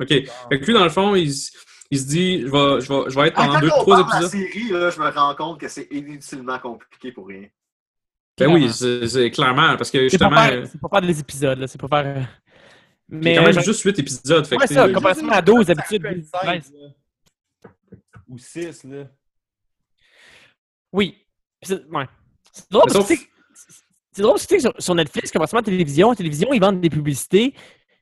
Ok. 0.00 0.08
Fait 0.08 0.24
que 0.60 0.64
lui, 0.64 0.72
dans 0.72 0.84
le 0.84 0.90
fond, 0.90 1.14
il, 1.14 1.30
se 1.32 1.52
dit, 1.90 2.40
je 2.40 2.46
vais, 2.46 2.80
je 2.80 2.88
vais, 2.90 3.10
je 3.10 3.14
vais 3.20 3.28
être 3.28 3.34
pendant 3.34 3.52
Quand 3.52 3.60
deux, 3.60 3.66
on 3.76 3.80
trois 3.82 3.96
parle 3.98 4.06
de 4.06 4.10
la 4.22 4.28
épisodes. 4.28 4.52
série, 4.52 4.68
là, 4.70 4.88
je 4.90 4.98
me 5.00 5.08
rends 5.10 5.34
compte 5.34 5.60
que 5.60 5.68
c'est 5.68 5.88
inutilement 5.90 6.58
compliqué 6.58 7.12
pour 7.12 7.26
rien. 7.28 7.46
Ben 8.46 8.52
oui, 8.54 8.60
Clairement. 8.60 8.72
c'est 8.72 9.08
c'est 9.08 9.30
clairement, 9.30 9.76
parce 9.76 9.90
que 9.90 10.02
justement, 10.08 10.36
c'est 10.70 10.78
pour 10.80 10.90
faire 10.90 11.00
des 11.02 11.20
épisodes, 11.20 11.58
là. 11.58 11.66
C'est 11.66 11.78
pour 11.78 11.88
faire. 11.88 12.28
Mais. 13.08 13.34
quand 13.36 13.42
même 13.42 13.58
euh, 13.58 13.62
juste 13.62 13.82
8 13.82 13.98
épisodes. 13.98 14.46
Fait 14.46 14.56
Ouais, 14.56 14.66
ça, 14.66 14.88
Comparativement 14.90 15.32
à 15.32 15.42
12 15.42 15.66
d'habitude, 15.66 16.02
Ça 16.32 16.40
fait 16.40 16.46
13. 16.46 16.62
16, 16.64 16.72
là. 16.80 17.68
Ou 18.28 18.38
6, 18.38 18.84
là. 18.84 19.04
Oui. 20.92 21.16
C'est- 21.62 21.84
Ouais. 21.90 22.06
Drôle, 22.70 22.82
parce 22.86 22.92
que, 22.92 22.98
sauf- 22.98 23.08
tu 23.08 23.16
sais, 23.16 23.28
c'est 24.12 24.22
drôle 24.22 24.38
tu 24.38 24.46
sais, 24.46 24.60
sur, 24.60 24.74
sur 24.78 24.94
Netflix, 24.94 25.30
comparativement 25.30 25.58
à 25.60 25.62
la 25.62 25.66
télévision, 25.66 26.10
la 26.10 26.16
télévision, 26.16 26.52
ils 26.52 26.60
vendent 26.60 26.80
des 26.80 26.90
publicités. 26.90 27.54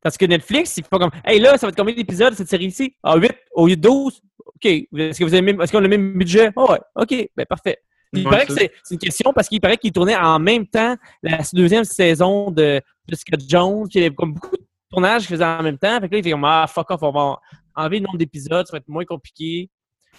Parce 0.02 0.16
que 0.16 0.24
Netflix, 0.24 0.76
ils 0.78 0.84
font 0.84 0.98
comme 0.98 1.10
Hey 1.24 1.38
là, 1.40 1.58
ça 1.58 1.66
va 1.66 1.70
être 1.70 1.76
combien 1.76 1.94
d'épisodes 1.94 2.32
cette 2.34 2.48
série-ci? 2.48 2.96
Ah, 3.02 3.16
8 3.16 3.32
au 3.52 3.66
lieu 3.68 3.76
de 3.76 3.82
12? 3.82 4.20
OK. 4.46 4.64
Est-ce 4.66 5.18
que 5.18 5.24
vous 5.24 5.34
avez 5.34 5.42
même- 5.42 5.60
est-ce 5.60 5.70
qu'on 5.72 5.78
a 5.78 5.82
le 5.82 5.88
même 5.88 6.14
budget? 6.16 6.50
Ah 6.56 6.72
ouais, 6.72 6.78
OK, 6.94 7.30
ben 7.36 7.46
parfait. 7.46 7.78
Il 8.12 8.24
Ouais, 8.26 8.30
paraît 8.30 8.46
que 8.46 8.52
c'est 8.54 8.72
une 8.90 8.98
question 8.98 9.32
parce 9.32 9.48
qu'il 9.48 9.60
paraît 9.60 9.76
qu'il 9.76 9.92
tournait 9.92 10.16
en 10.16 10.38
même 10.38 10.66
temps 10.66 10.96
la 11.22 11.38
deuxième 11.52 11.84
saison 11.84 12.50
de 12.50 12.80
Jessica 13.08 13.36
Jones. 13.48 13.86
Il 13.94 14.00
y 14.02 14.04
avait 14.06 14.14
comme 14.14 14.34
beaucoup 14.34 14.56
de 14.56 14.62
tournages 14.90 15.26
qu'ils 15.26 15.36
faisaient 15.36 15.44
en 15.44 15.62
même 15.62 15.78
temps. 15.78 16.00
Fait 16.00 16.08
que 16.08 16.14
là, 16.14 16.18
il 16.18 16.24
fait 16.24 16.30
comme 16.32 16.44
Ah, 16.44 16.66
fuck 16.68 16.90
off, 16.90 17.02
on 17.02 17.12
va, 17.12 17.38
enlever 17.76 18.00
le 18.00 18.06
nombre 18.06 18.18
d'épisodes, 18.18 18.66
ça 18.66 18.72
va 18.72 18.78
être 18.78 18.88
moins 18.88 19.04
compliqué. 19.04 19.70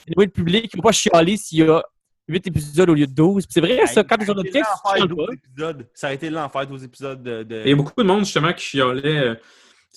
Et 0.07 0.13
le 0.15 0.27
public, 0.27 0.69
il 0.73 0.77
ne 0.77 0.81
va 0.81 0.87
pas 0.87 0.91
chialer 0.93 1.35
s'il 1.37 1.59
y 1.59 1.63
a 1.63 1.83
8 2.29 2.47
épisodes 2.47 2.89
au 2.89 2.93
lieu 2.93 3.05
de 3.07 3.13
12. 3.13 3.45
Puis 3.45 3.53
C'est 3.53 3.59
vrai, 3.61 3.85
ça, 3.87 4.03
quand 4.05 4.15
tu 4.17 4.23
sur 4.25 4.35
Netflix, 4.35 4.67
tu 4.67 4.73
l'enfer 4.85 4.95
chiales 4.95 5.07
12 5.09 5.25
pas. 5.27 5.33
épisodes. 5.33 5.87
Ça 5.93 6.07
a 6.07 6.13
été 6.13 6.29
l'enfer 6.29 6.67
12 6.67 6.83
épisodes 6.85 7.21
de. 7.21 7.43
de- 7.43 7.61
il 7.65 7.69
y 7.69 7.73
a 7.73 7.75
beaucoup 7.75 7.91
de 8.01 8.07
monde, 8.07 8.19
justement, 8.23 8.53
qui 8.53 8.63
chialait 8.63 9.17
euh, 9.19 9.35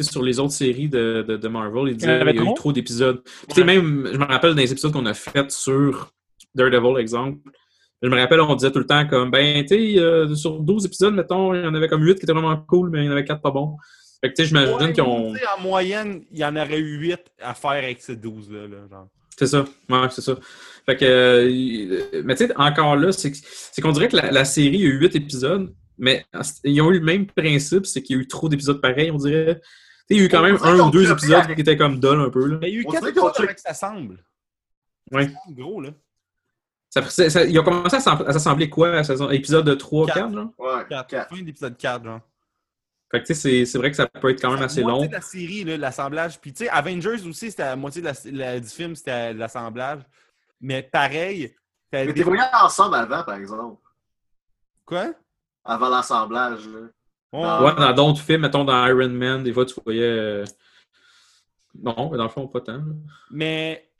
sur 0.01 0.21
les 0.23 0.41
autres 0.41 0.53
séries 0.53 0.89
de, 0.89 1.25
de, 1.27 1.37
de 1.37 1.49
Marvel. 1.49 1.91
Ils 1.93 1.97
disaient 1.97 2.19
qu'il 2.19 2.35
y 2.35 2.39
a 2.41 2.51
eu 2.51 2.55
trop. 2.55 2.73
d'épisodes. 2.73 3.23
Ouais. 3.57 3.63
même, 3.65 4.09
je 4.13 4.19
me 4.19 4.25
rappelle 4.25 4.57
des 4.57 4.73
épisodes 4.73 4.93
qu'on 4.93 5.07
a 5.07 5.15
fait 5.15 5.49
sur 5.53 6.11
Daredevil, 6.57 6.99
exemple. 7.01 7.39
Je 8.03 8.09
me 8.09 8.19
rappelle, 8.19 8.41
on 8.41 8.55
disait 8.55 8.71
tout 8.71 8.79
le 8.81 8.87
temps 8.87 9.07
comme, 9.07 9.31
ben, 9.31 9.65
tu 9.65 9.69
sais, 9.95 9.99
euh, 9.99 10.35
sur 10.35 10.61
12 10.61 10.85
épisodes, 10.87 11.15
mettons, 11.15 11.55
il 11.55 11.63
y 11.63 11.67
en 11.67 11.75
avait 11.75 11.89
comme 11.89 12.03
8 12.05 12.17
qui 12.17 12.25
étaient 12.25 12.33
vraiment 12.33 12.57
cool, 12.57 12.91
mais 12.91 13.01
il 13.03 13.07
y 13.07 13.09
en 13.09 13.13
avait 13.13 13.25
4 13.25 13.41
pas 13.41 13.51
bons. 13.51 13.77
Fait 14.21 14.31
que, 14.31 14.35
tu 14.35 14.43
sais, 14.43 14.49
j'imagine 14.49 14.75
Ouais, 14.75 14.93
qu'ils 14.93 15.03
ont. 15.03 15.33
tu 15.33 15.39
sais, 15.39 15.45
En 15.57 15.61
moyenne, 15.63 16.23
il 16.31 16.39
y 16.39 16.45
en 16.45 16.55
aurait 16.57 16.79
eu 16.79 16.99
8 16.99 17.19
à 17.41 17.55
faire 17.55 17.71
avec 17.71 18.03
ces 18.03 18.17
12-là. 18.17 18.67
là, 18.69 18.77
genre. 18.91 19.09
C'est 19.39 19.47
ça, 19.47 19.65
ouais, 19.89 20.09
c'est 20.11 20.21
ça. 20.21 20.37
Fait 20.87 20.97
que, 20.97 21.05
euh, 21.05 22.23
mais 22.25 22.35
tu 22.37 22.47
sais, 22.47 22.53
encore 22.57 22.95
là, 22.97 23.11
c'est 23.11 23.33
qu'on 23.83 23.91
dirait 23.93 24.09
que 24.09 24.17
la, 24.17 24.31
la 24.31 24.45
série 24.45 24.83
a 24.83 24.87
eu 24.87 24.99
huit 25.01 25.17
épisodes, 25.17 25.75
mais 25.99 26.25
ils 26.65 26.81
ont 26.83 26.91
eu 26.93 26.99
le 26.99 27.05
même 27.05 27.27
principe, 27.27 27.87
c'est 27.87 28.03
qu'il 28.03 28.17
y 28.17 28.19
a 28.19 28.23
eu 28.23 28.29
trop 28.29 28.49
d'épisodes 28.49 28.81
pareils, 28.81 29.11
on 29.11 29.17
dirait. 29.17 29.57
Tu 29.57 29.61
sais, 29.61 29.67
il 30.11 30.17
y 30.19 30.21
a 30.21 30.25
eu 30.25 30.29
quand 30.29 30.41
On 30.41 30.43
même 30.43 30.59
un 30.63 30.79
ou 30.79 30.91
deux 30.91 31.11
épisodes 31.11 31.37
avec- 31.43 31.57
qui 31.57 31.63
étaient 31.63 31.77
comme 31.77 31.99
dull 32.01 32.21
un 32.21 32.31
peu, 32.31 32.47
là. 32.47 32.59
Mais 32.61 32.71
il 32.71 32.75
y 32.75 32.77
a 32.79 32.81
eu 32.81 32.85
On 32.87 32.91
4 32.93 33.01
dirait 33.03 33.13
qu'ils 33.13 33.23
ont 33.23 33.29
épisodes 33.31 33.45
avec 33.47 33.59
ça 33.59 33.73
semble. 33.75 34.19
Ouais. 35.11 35.29
Gros, 35.51 35.81
là. 35.81 35.91
Ça, 36.95 37.03
ça- 37.11 37.29
ça- 37.29 37.45
ils 37.45 37.59
ont 37.59 37.65
commencé 37.65 37.97
à 37.97 37.99
s'assem- 37.99 38.25
à 38.25 38.33
s'assembler 38.33 38.71
quoi, 38.71 38.91
à 38.93 39.03
saison, 39.03 39.29
épisode 39.29 39.67
de 39.67 39.75
3, 39.75 40.07
Quatre. 40.07 40.17
4, 40.21 40.33
genre? 40.33 40.49
Ouais, 40.59 40.85
4. 40.89 41.09
4. 41.09 41.37
Fin 41.37 41.43
d'épisode 41.43 41.77
4, 41.77 42.05
genre. 42.05 42.21
Fait 43.11 43.21
que, 43.21 43.27
tu 43.27 43.35
sais, 43.35 43.41
c'est- 43.41 43.65
c'est 43.67 43.79
vrai 43.79 43.91
que 43.91 43.97
ça 43.97 44.07
peut 44.07 44.31
être 44.31 44.41
quand 44.41 44.53
même 44.53 44.63
assez 44.63 44.83
long. 44.83 45.05
de 45.05 45.11
la 45.13 45.21
série, 45.21 45.65
l'assemblage. 45.77 46.41
Puis, 46.41 46.53
tu 46.53 46.65
sais, 46.65 46.71
Avengers 46.71 47.27
aussi, 47.27 47.51
c'était 47.51 47.65
la 47.65 47.75
moitié 47.75 48.01
de 48.01 48.07
la- 48.07 48.15
la- 48.33 48.61
du 48.61 48.69
film, 48.69 48.95
c'était 48.95 49.33
l'assemblage. 49.35 50.03
Mais 50.61 50.85
pareil. 50.85 51.53
Mais 51.93 52.13
t'es 52.13 52.23
voyais 52.23 52.43
ensemble 52.63 52.95
avant, 52.95 53.25
par 53.25 53.35
exemple. 53.35 53.81
Quoi? 54.85 55.13
Avant 55.65 55.89
l'assemblage. 55.89 56.69
là. 56.69 56.81
Ouais. 57.33 57.67
Ouais, 57.67 57.75
dans 57.75 57.93
d'autres 57.93 58.21
films, 58.21 58.43
mettons 58.43 58.65
dans 58.65 58.87
Iron 58.87 59.09
Man, 59.09 59.43
des 59.43 59.53
fois, 59.53 59.65
tu 59.67 59.75
voyais. 59.85 60.03
euh, 60.03 60.45
Non, 61.75 62.09
mais 62.11 62.17
dans 62.19 62.25
le 62.25 62.29
fond, 62.29 62.47
pas 62.47 62.61
tant. 62.61 62.81
Mais, 63.33 63.91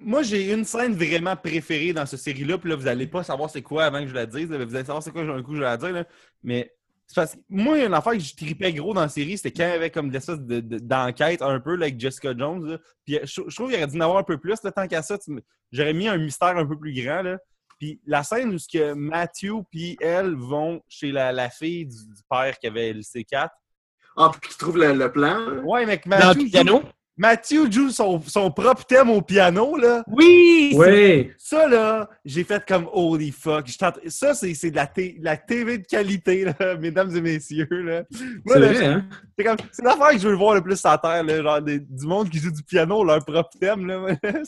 moi, 0.00 0.22
j'ai 0.22 0.52
une 0.52 0.64
scène 0.64 0.94
vraiment 0.94 1.36
préférée 1.36 1.92
dans 1.92 2.06
cette 2.06 2.20
série-là. 2.20 2.58
Puis 2.58 2.70
là, 2.70 2.76
vous 2.76 2.84
n'allez 2.84 3.06
pas 3.06 3.22
savoir 3.22 3.50
c'est 3.50 3.62
quoi 3.62 3.84
avant 3.84 4.00
que 4.02 4.08
je 4.08 4.14
la 4.14 4.26
dise. 4.26 4.48
là. 4.50 4.64
Vous 4.64 4.74
allez 4.74 4.84
savoir 4.84 5.02
c'est 5.02 5.10
quoi 5.10 5.22
un 5.22 5.42
coup 5.42 5.54
je 5.54 5.60
vais 5.60 5.64
la 5.66 5.76
dire. 5.76 5.92
là. 5.92 6.04
Mais 6.42 6.72
c'est 7.06 7.14
parce 7.16 7.34
que 7.34 7.40
moi, 7.48 7.76
il 7.76 7.80
y 7.80 7.84
a 7.84 7.86
une 7.86 7.94
affaire 7.94 8.12
que 8.12 8.18
je 8.18 8.34
tripais 8.36 8.72
gros 8.72 8.92
dans 8.94 9.00
la 9.00 9.08
série, 9.08 9.38
c'était 9.38 9.50
quand 9.52 9.66
il 9.68 9.72
y 9.72 9.76
avait 9.76 9.90
comme 9.90 10.10
des 10.10 10.18
espèces 10.18 10.40
de- 10.40 10.60
de- 10.60 10.78
d'enquête 10.78 11.40
un 11.42 11.58
peu 11.58 11.74
là, 11.74 11.86
avec 11.86 11.98
Jessica 11.98 12.34
Jones. 12.36 12.70
là. 12.72 12.78
Puis 13.04 13.16
euh, 13.16 13.20
je, 13.24 13.40
je 13.48 13.54
trouve 13.54 13.68
qu'il 13.70 13.76
aurait 13.78 13.86
dû 13.86 13.96
en 13.96 14.00
avoir 14.02 14.18
un 14.18 14.22
peu 14.24 14.36
plus. 14.38 14.62
là, 14.62 14.70
tant 14.72 14.86
qu'à 14.86 15.02
ça, 15.02 15.16
j'aurais 15.72 15.94
mis 15.94 16.06
un 16.08 16.18
mystère 16.18 16.56
un 16.56 16.66
peu 16.66 16.78
plus 16.78 16.92
grand. 16.92 17.22
Là. 17.22 17.38
Puis 17.78 18.00
la 18.06 18.22
scène 18.24 18.52
où 18.52 18.58
ce 18.58 18.68
que 18.68 18.92
Matthew 18.92 19.62
puis 19.70 19.96
elle 20.00 20.34
vont 20.34 20.82
chez 20.88 21.10
la, 21.12 21.32
la 21.32 21.48
fille 21.48 21.86
du, 21.86 21.96
du 21.96 22.22
père 22.28 22.58
qui 22.58 22.66
avait 22.66 22.92
le 22.92 23.00
C4. 23.00 23.48
Ah, 24.16 24.30
puis 24.32 24.50
qui 24.50 24.58
trouve 24.58 24.78
le, 24.78 24.92
le 24.92 25.12
plan. 25.12 25.62
Ouais, 25.64 25.86
mec, 25.86 26.06
Dans 26.08 26.18
Matthew, 26.18 26.38
le 26.42 26.50
piano? 26.50 26.82
Matthew 27.18 27.70
joue 27.70 27.90
son, 27.90 28.20
son 28.26 28.50
propre 28.50 28.84
thème 28.86 29.10
au 29.10 29.20
piano, 29.20 29.76
là. 29.76 30.04
Oui! 30.06 30.72
Ouais! 30.76 31.32
Ça, 31.36 31.66
là, 31.68 32.08
j'ai 32.24 32.44
fait 32.44 32.64
comme 32.66 32.88
holy 32.92 33.32
fuck. 33.32 33.68
Ça, 34.06 34.34
c'est 34.34 34.54
c'est 34.54 34.70
de 34.70 34.76
la, 34.76 34.88
la 35.20 35.36
TV 35.36 35.78
de 35.78 35.84
qualité, 35.86 36.44
là, 36.44 36.76
mesdames 36.80 37.14
et 37.16 37.20
messieurs. 37.20 37.66
là. 37.70 38.02
Moi, 38.44 38.54
C'est 38.54 38.60
là, 38.60 38.66
vrai, 38.72 38.84
hein? 38.86 39.04
c'est 39.36 39.44
comme- 39.44 39.56
c'est 39.72 39.84
l'affaire 39.84 40.10
que 40.12 40.18
je 40.18 40.28
veux 40.28 40.34
voir 40.36 40.54
le 40.54 40.60
plus 40.62 40.78
sur 40.78 40.88
la 40.90 40.98
Terre, 40.98 41.24
là, 41.24 41.42
genre 41.42 41.60
des- 41.60 41.80
du 41.80 42.06
monde 42.06 42.30
qui 42.30 42.38
joue 42.38 42.52
du 42.52 42.62
piano, 42.62 43.02
leur 43.04 43.24
propre 43.24 43.50
thème. 43.60 43.86
Là. 43.86 44.06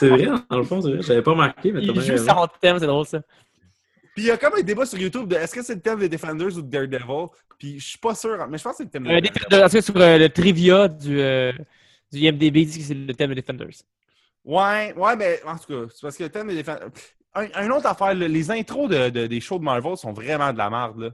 C'est 0.00 0.08
vrai, 0.08 0.26
dans 0.50 0.58
le 0.58 0.64
fond, 0.64 0.82
c'est 0.82 0.90
vrai. 0.90 1.02
J'avais 1.02 1.22
pas 1.22 1.30
remarqué, 1.30 1.72
mais 1.72 1.80
t'as 1.80 1.86
Il 1.86 1.92
bien 1.92 2.02
joue 2.02 2.10
raison. 2.12 2.34
son 2.34 2.48
thème, 2.60 2.78
c'est 2.78 2.86
drôle 2.86 3.06
ça. 3.06 3.20
Puis 4.14 4.24
il 4.24 4.26
y 4.26 4.30
a 4.30 4.36
comme 4.36 4.54
un 4.56 4.62
débat 4.62 4.86
sur 4.86 4.98
YouTube 4.98 5.28
de 5.28 5.36
est-ce 5.36 5.54
que 5.54 5.62
c'est 5.62 5.74
le 5.74 5.80
thème 5.80 5.98
des 5.98 6.08
Defenders 6.08 6.56
ou 6.56 6.62
de 6.62 6.68
Daredevil? 6.70 7.26
Puis 7.58 7.80
je 7.80 7.86
suis 7.90 7.98
pas 7.98 8.14
sûr, 8.14 8.46
mais 8.48 8.58
je 8.58 8.62
pense 8.62 8.72
que 8.72 8.76
c'est 8.78 8.84
le 8.84 8.90
thème 8.90 9.06
Euh, 9.08 9.20
Defender- 9.20 9.62
en 9.64 9.66
tout 9.68 9.72
cas, 9.74 9.82
sur 9.82 9.96
euh, 9.96 10.18
le 10.18 10.28
trivia 10.28 10.88
du, 10.88 11.20
euh, 11.20 11.52
du 12.12 12.18
IMDB, 12.20 12.56
il 12.62 12.66
dit 12.68 12.78
que 12.78 12.84
c'est 12.84 12.94
le 12.94 13.12
thème 13.14 13.30
de 13.30 13.40
Defenders? 13.40 13.82
Ouais, 14.44 14.92
ouais, 14.96 15.16
mais 15.16 15.40
en 15.46 15.56
tout 15.58 15.66
cas, 15.86 15.90
c'est 15.94 16.00
parce 16.02 16.16
que 16.16 16.22
le 16.24 16.28
thème 16.30 16.48
des 16.48 16.56
Defenders. 16.62 16.88
Un, 17.34 17.46
un 17.54 17.70
autre 17.70 17.86
affaire, 17.86 18.14
là, 18.14 18.28
les 18.28 18.50
intros 18.50 18.88
de, 18.88 19.08
de- 19.10 19.26
des 19.26 19.40
shows 19.40 19.58
de 19.58 19.64
Marvel 19.64 19.96
sont 19.96 20.12
vraiment 20.12 20.52
de 20.52 20.58
la 20.58 20.70
merde. 20.70 21.00
Là. 21.00 21.10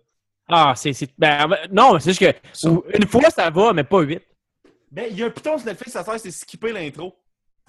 Ah, 0.48 0.74
c'est. 0.76 0.92
c'est- 0.92 1.14
Ben, 1.16 1.48
non, 1.70 1.98
c'est 1.98 2.10
juste 2.10 2.20
que 2.20 2.96
une 2.98 3.06
fois 3.06 3.30
ça 3.30 3.48
va, 3.48 3.72
mais 3.72 3.84
pas 3.84 4.00
huit. 4.00 4.20
Ben, 4.90 5.06
il 5.10 5.16
y 5.18 5.22
a 5.22 5.26
un 5.26 5.30
piton 5.30 5.56
sur 5.56 5.66
Netflix, 5.66 5.92
ça 5.92 6.04
sert, 6.04 6.18
c'est 6.20 6.30
skipper 6.32 6.72
l'intro. 6.72 7.16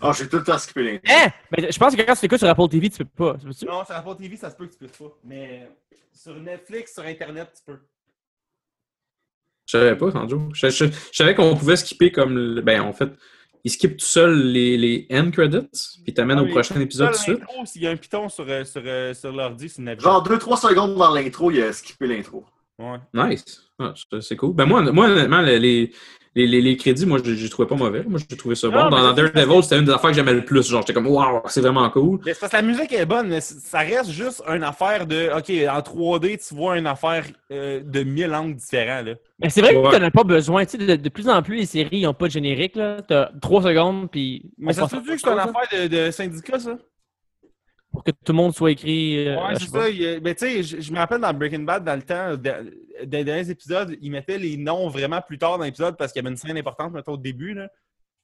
Ah, 0.02 0.11
j'ai 0.18 0.28
tout 0.28 0.38
le 0.38 0.44
temps 0.44 0.57
skippé 0.57 0.84
l'intro. 0.84 1.03
Hein? 1.10 1.30
Mais 1.52 1.72
je 1.72 1.78
pense 1.80 1.95
que 1.95 2.02
quand 2.02 2.15
tu 2.15 2.22
l'écoutes 2.23 2.40
sur 2.40 2.49
Apple 2.49 2.68
TV, 2.69 2.90
tu 2.90 3.06
peux 3.06 3.32
pas. 3.34 3.38
Tu? 3.57 3.65
Non, 3.65 3.86
sur 3.86 3.95
Apple 3.95 4.15
TV, 4.18 4.36
ça 4.38 4.49
se 4.49 4.56
peut 4.56 4.65
que 4.68 4.72
tu 4.72 4.78
puisses 4.80 4.91
pas. 4.98 5.18
Mais 5.23 5.69
sur 6.14 6.36
Netflix, 6.36 6.94
sur 6.94 7.03
Internet, 7.03 7.49
tu 7.56 7.64
peux. 7.72 7.80
Je 9.68 9.78
savais 9.78 9.95
pas, 9.95 10.11
Sanjo. 10.11 10.49
Je, 10.53 10.69
je- 10.69 10.86
je 10.86 10.91
savais 11.15 11.36
qu'on 11.36 11.56
pouvait 11.56 11.76
skipper 11.76 12.11
comme. 12.11 12.36
le- 12.36 12.61
Ben, 12.61 12.82
en 12.82 12.94
fait, 12.94 13.10
il 13.64 13.72
skip 13.72 13.98
tout 13.98 14.06
seul 14.06 14.48
les, 14.52 14.76
les 14.78 15.07
end 15.11 15.32
credits, 15.32 15.68
puis 16.03 16.14
t'amènes 16.14 16.40
Ah 16.40 16.44
au 16.44 16.48
prochain 16.48 16.80
épisode 16.82 17.11
tout 17.11 17.18
de 17.18 17.18
suite. 17.38 17.40
s'il 17.65 17.84
y 17.84 17.88
a 17.88 17.91
un 17.91 17.95
piton 17.95 18.28
sur, 18.28 18.45
euh, 18.49 18.64
sur, 18.65 18.82
euh, 18.86 19.14
sur 19.14 19.32
l'ordi, 19.32 19.69
c'est 19.69 19.82
une 19.82 19.99
Genre 19.99 20.23
2-3 20.23 20.57
secondes 20.57 20.95
dans 20.95 21.14
l'intro, 21.14 21.52
il 21.52 21.61
a 21.61 21.72
skippé 21.72 22.07
l'intro. 22.07 22.44
Ouais. 22.80 22.98
Nice. 23.14 23.69
Ah, 23.80 23.94
c'est- 23.95 24.22
c'est 24.22 24.36
cool. 24.36 24.53
Ben, 24.56 24.65
moi, 24.65 24.82
moi 24.91 25.07
honnêtement, 25.07 25.41
les, 25.41 25.91
les, 26.36 26.48
les, 26.62 26.78
crédits, 26.78 27.06
moi, 27.06 27.20
je 27.24 27.30
les 27.32 27.49
trouvais 27.49 27.68
pas 27.68 27.76
mauvais. 27.76 28.03
Moi, 28.08 28.20
j'ai 28.30 28.38
trouvé 28.38 28.56
ça 28.56 28.68
Non, 28.70 28.90
bon. 28.90 28.95
mais 28.95 29.02
Dans, 29.02 29.14
Daredevil, 29.14 29.64
c'était 29.64 29.80
une 29.80 29.86
des 29.86 29.91
affaires 29.91 30.12
que 30.12 30.16
j'aimais 30.16 30.34
le 30.34 30.45
plus. 30.45 30.66
Genre, 30.70 30.82
j'étais 30.82 30.94
comme, 30.94 31.08
waouh, 31.08 31.41
c'est 31.48 31.60
vraiment 31.62 31.90
cool. 31.90 32.20
Mais 32.26 32.34
c'est 32.34 32.40
parce 32.40 32.52
que 32.53 32.58
la 32.58 32.62
musique 32.64 32.94
est 32.94 33.06
bonne, 33.06 33.28
mais 33.28 33.41
ça 33.41 33.80
reste 33.80 34.12
juste 34.12 34.41
une 34.48 34.64
affaire 34.64 35.06
de. 35.06 35.30
OK, 35.38 35.49
en 35.49 35.80
3D, 35.82 36.48
tu 36.48 36.56
vois 36.56 36.78
une 36.78 36.88
affaire 36.88 37.26
euh, 37.52 37.82
de 37.84 38.03
mille 38.03 38.34
angles 38.34 38.56
différents. 38.56 39.02
Là. 39.02 39.16
Mais 39.40 39.49
c'est 39.49 39.62
vrai 39.62 39.76
Ouais. 39.76 39.90
que 39.91 39.98
t'en 39.98 40.03
as 40.03 40.12
pas 40.12 40.24
besoin. 40.24 40.64
Tu 40.66 40.78
sais, 40.80 40.86
de, 40.86 40.95
de 40.95 41.10
plus 41.10 41.28
en 41.28 41.41
plus, 41.41 41.58
les 41.58 41.66
séries 41.66 42.03
n'ont 42.03 42.14
pas 42.14 42.28
de 42.28 42.32
générique. 42.32 42.76
là. 42.78 42.98
T'as 43.06 43.30
trois 43.41 43.62
secondes, 43.64 44.10
puis. 44.10 44.52
Mais 44.58 44.72
ça 44.74 44.88
se 44.88 44.95
peut 44.95 45.02
que 45.02 45.18
c'est 45.18 45.28
une 45.30 45.38
affaire 45.40 45.68
de, 45.74 45.88
de 46.06 46.12
syndicat, 46.12 46.60
ça? 46.60 46.78
Pour 47.92 48.04
que 48.04 48.12
tout 48.12 48.32
le 48.32 48.38
monde 48.38 48.56
soit 48.56 48.72
écrit. 48.72 49.28
euh, 49.28 49.36
Ouais, 49.36 49.56
c'est 49.60 49.68
ça. 49.70 49.90
il 49.90 50.22
Mais 50.24 50.34
tu 50.34 50.46
sais, 50.46 50.64
je, 50.64 50.80
je 50.80 50.92
me 50.94 50.98
rappelle 50.98 51.20
dans 51.20 51.34
Breaking 51.34 51.64
Bad, 51.64 51.84
dans 51.84 51.96
le 51.96 52.02
temps, 52.04 52.32
de- 52.38 52.38
dans 53.06 53.18
les 53.18 53.24
derniers 53.24 53.50
épisodes, 53.50 53.98
ils 54.02 54.10
mettaient 54.12 54.38
les 54.38 54.56
noms 54.58 54.88
vraiment 54.88 55.22
plus 55.22 55.38
tard 55.38 55.58
dans 55.58 55.66
l'épisode 55.66 55.98
parce 55.98 56.14
qu'il 56.14 56.22
y 56.22 56.26
avait 56.26 56.32
une 56.32 56.38
scène 56.38 56.58
importante, 56.58 56.94
mettons, 56.94 57.14
au 57.14 57.18
début. 57.18 57.54
Là. 57.54 57.68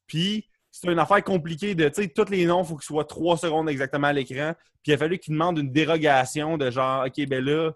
Puis, 0.05 0.47
c'est 0.71 0.89
une 0.91 0.99
affaire 0.99 1.23
compliquée 1.23 1.75
de, 1.75 1.89
tu 1.89 2.03
sais, 2.03 2.07
tous 2.07 2.29
les 2.29 2.45
noms, 2.45 2.63
il 2.63 2.67
faut 2.67 2.75
qu'ils 2.75 2.85
soient 2.85 3.03
trois 3.05 3.35
secondes 3.37 3.69
exactement 3.69 4.07
à 4.07 4.13
l'écran. 4.13 4.53
Puis, 4.83 4.91
il 4.91 4.93
a 4.93 4.97
fallu 4.97 5.17
qu'ils 5.17 5.33
demandent 5.33 5.57
une 5.57 5.71
dérogation 5.71 6.57
de 6.57 6.69
genre, 6.71 7.05
OK, 7.05 7.27
ben 7.27 7.43
là, 7.43 7.71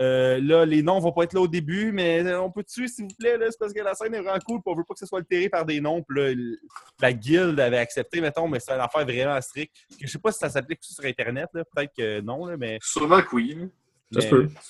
euh, 0.00 0.40
là, 0.40 0.64
les 0.64 0.82
noms 0.82 0.98
vont 0.98 1.12
pas 1.12 1.22
être 1.22 1.34
là 1.34 1.40
au 1.40 1.48
début, 1.48 1.92
mais 1.92 2.34
on 2.34 2.50
peut 2.50 2.64
tuer, 2.64 2.88
s'il 2.88 3.04
vous 3.04 3.14
plaît, 3.18 3.38
là, 3.38 3.46
c'est 3.48 3.58
parce 3.58 3.72
que 3.72 3.80
la 3.80 3.94
scène 3.94 4.14
est 4.14 4.20
vraiment 4.20 4.38
cool, 4.44 4.60
puis 4.60 4.72
on 4.72 4.74
veut 4.74 4.84
pas 4.84 4.94
que 4.94 5.00
ce 5.00 5.06
soit 5.06 5.20
altéré 5.20 5.48
par 5.48 5.64
des 5.64 5.80
noms. 5.80 6.02
Puis 6.02 6.18
là, 6.18 6.56
la 7.00 7.12
guilde 7.12 7.60
avait 7.60 7.78
accepté, 7.78 8.20
mettons, 8.20 8.48
mais 8.48 8.58
c'est 8.58 8.72
une 8.72 8.80
affaire 8.80 9.04
vraiment 9.04 9.40
stricte. 9.40 9.74
Je 10.00 10.06
sais 10.06 10.18
pas 10.18 10.32
si 10.32 10.38
ça 10.38 10.50
s'applique 10.50 10.80
sur 10.82 11.04
Internet, 11.04 11.48
peut-être 11.52 11.92
que 11.96 12.20
non, 12.20 12.46
là, 12.46 12.56
mais. 12.56 12.78
Sûrement 12.82 13.22
que 13.22 13.36
oui. 13.36 13.56
mais-. 13.56 13.68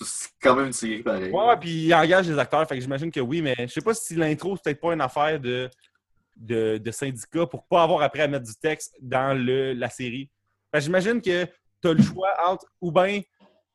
C'est 0.01 0.31
quand 0.41 0.57
même 0.57 0.67
une 0.67 0.73
série 0.73 1.03
pareille. 1.03 1.31
Ouais, 1.31 1.57
puis 1.59 1.87
il 1.87 1.95
engage 1.95 2.27
des 2.27 2.39
acteurs, 2.39 2.67
fait 2.69 2.77
que 2.77 2.81
j'imagine 2.81 3.11
que 3.11 3.21
oui, 3.21 3.41
mais 3.43 3.55
je 3.59 3.67
sais 3.67 3.81
pas 3.81 3.95
si 3.95 4.15
l'intro, 4.15 4.57
c'est 4.57 4.63
peut-être 4.65 4.81
pas 4.81 4.93
une 4.95 5.01
affaire 5.01 5.41
de, 5.41 5.69
de, 6.37 6.79
de 6.79 6.91
syndicat 6.91 7.47
pour 7.47 7.65
pas 7.65 7.83
avoir 7.83 8.03
après 8.03 8.23
à 8.23 8.29
mettre 8.29 8.47
du 8.47 8.55
texte 8.55 8.95
dans 9.01 9.37
le, 9.37 9.73
la 9.73 9.89
série. 9.89 10.31
J'imagine 10.75 11.21
que 11.21 11.45
tu 11.45 11.89
as 11.89 11.93
le 11.93 12.03
choix 12.03 12.31
entre 12.47 12.67
ou 12.81 12.91
bien 12.91 13.21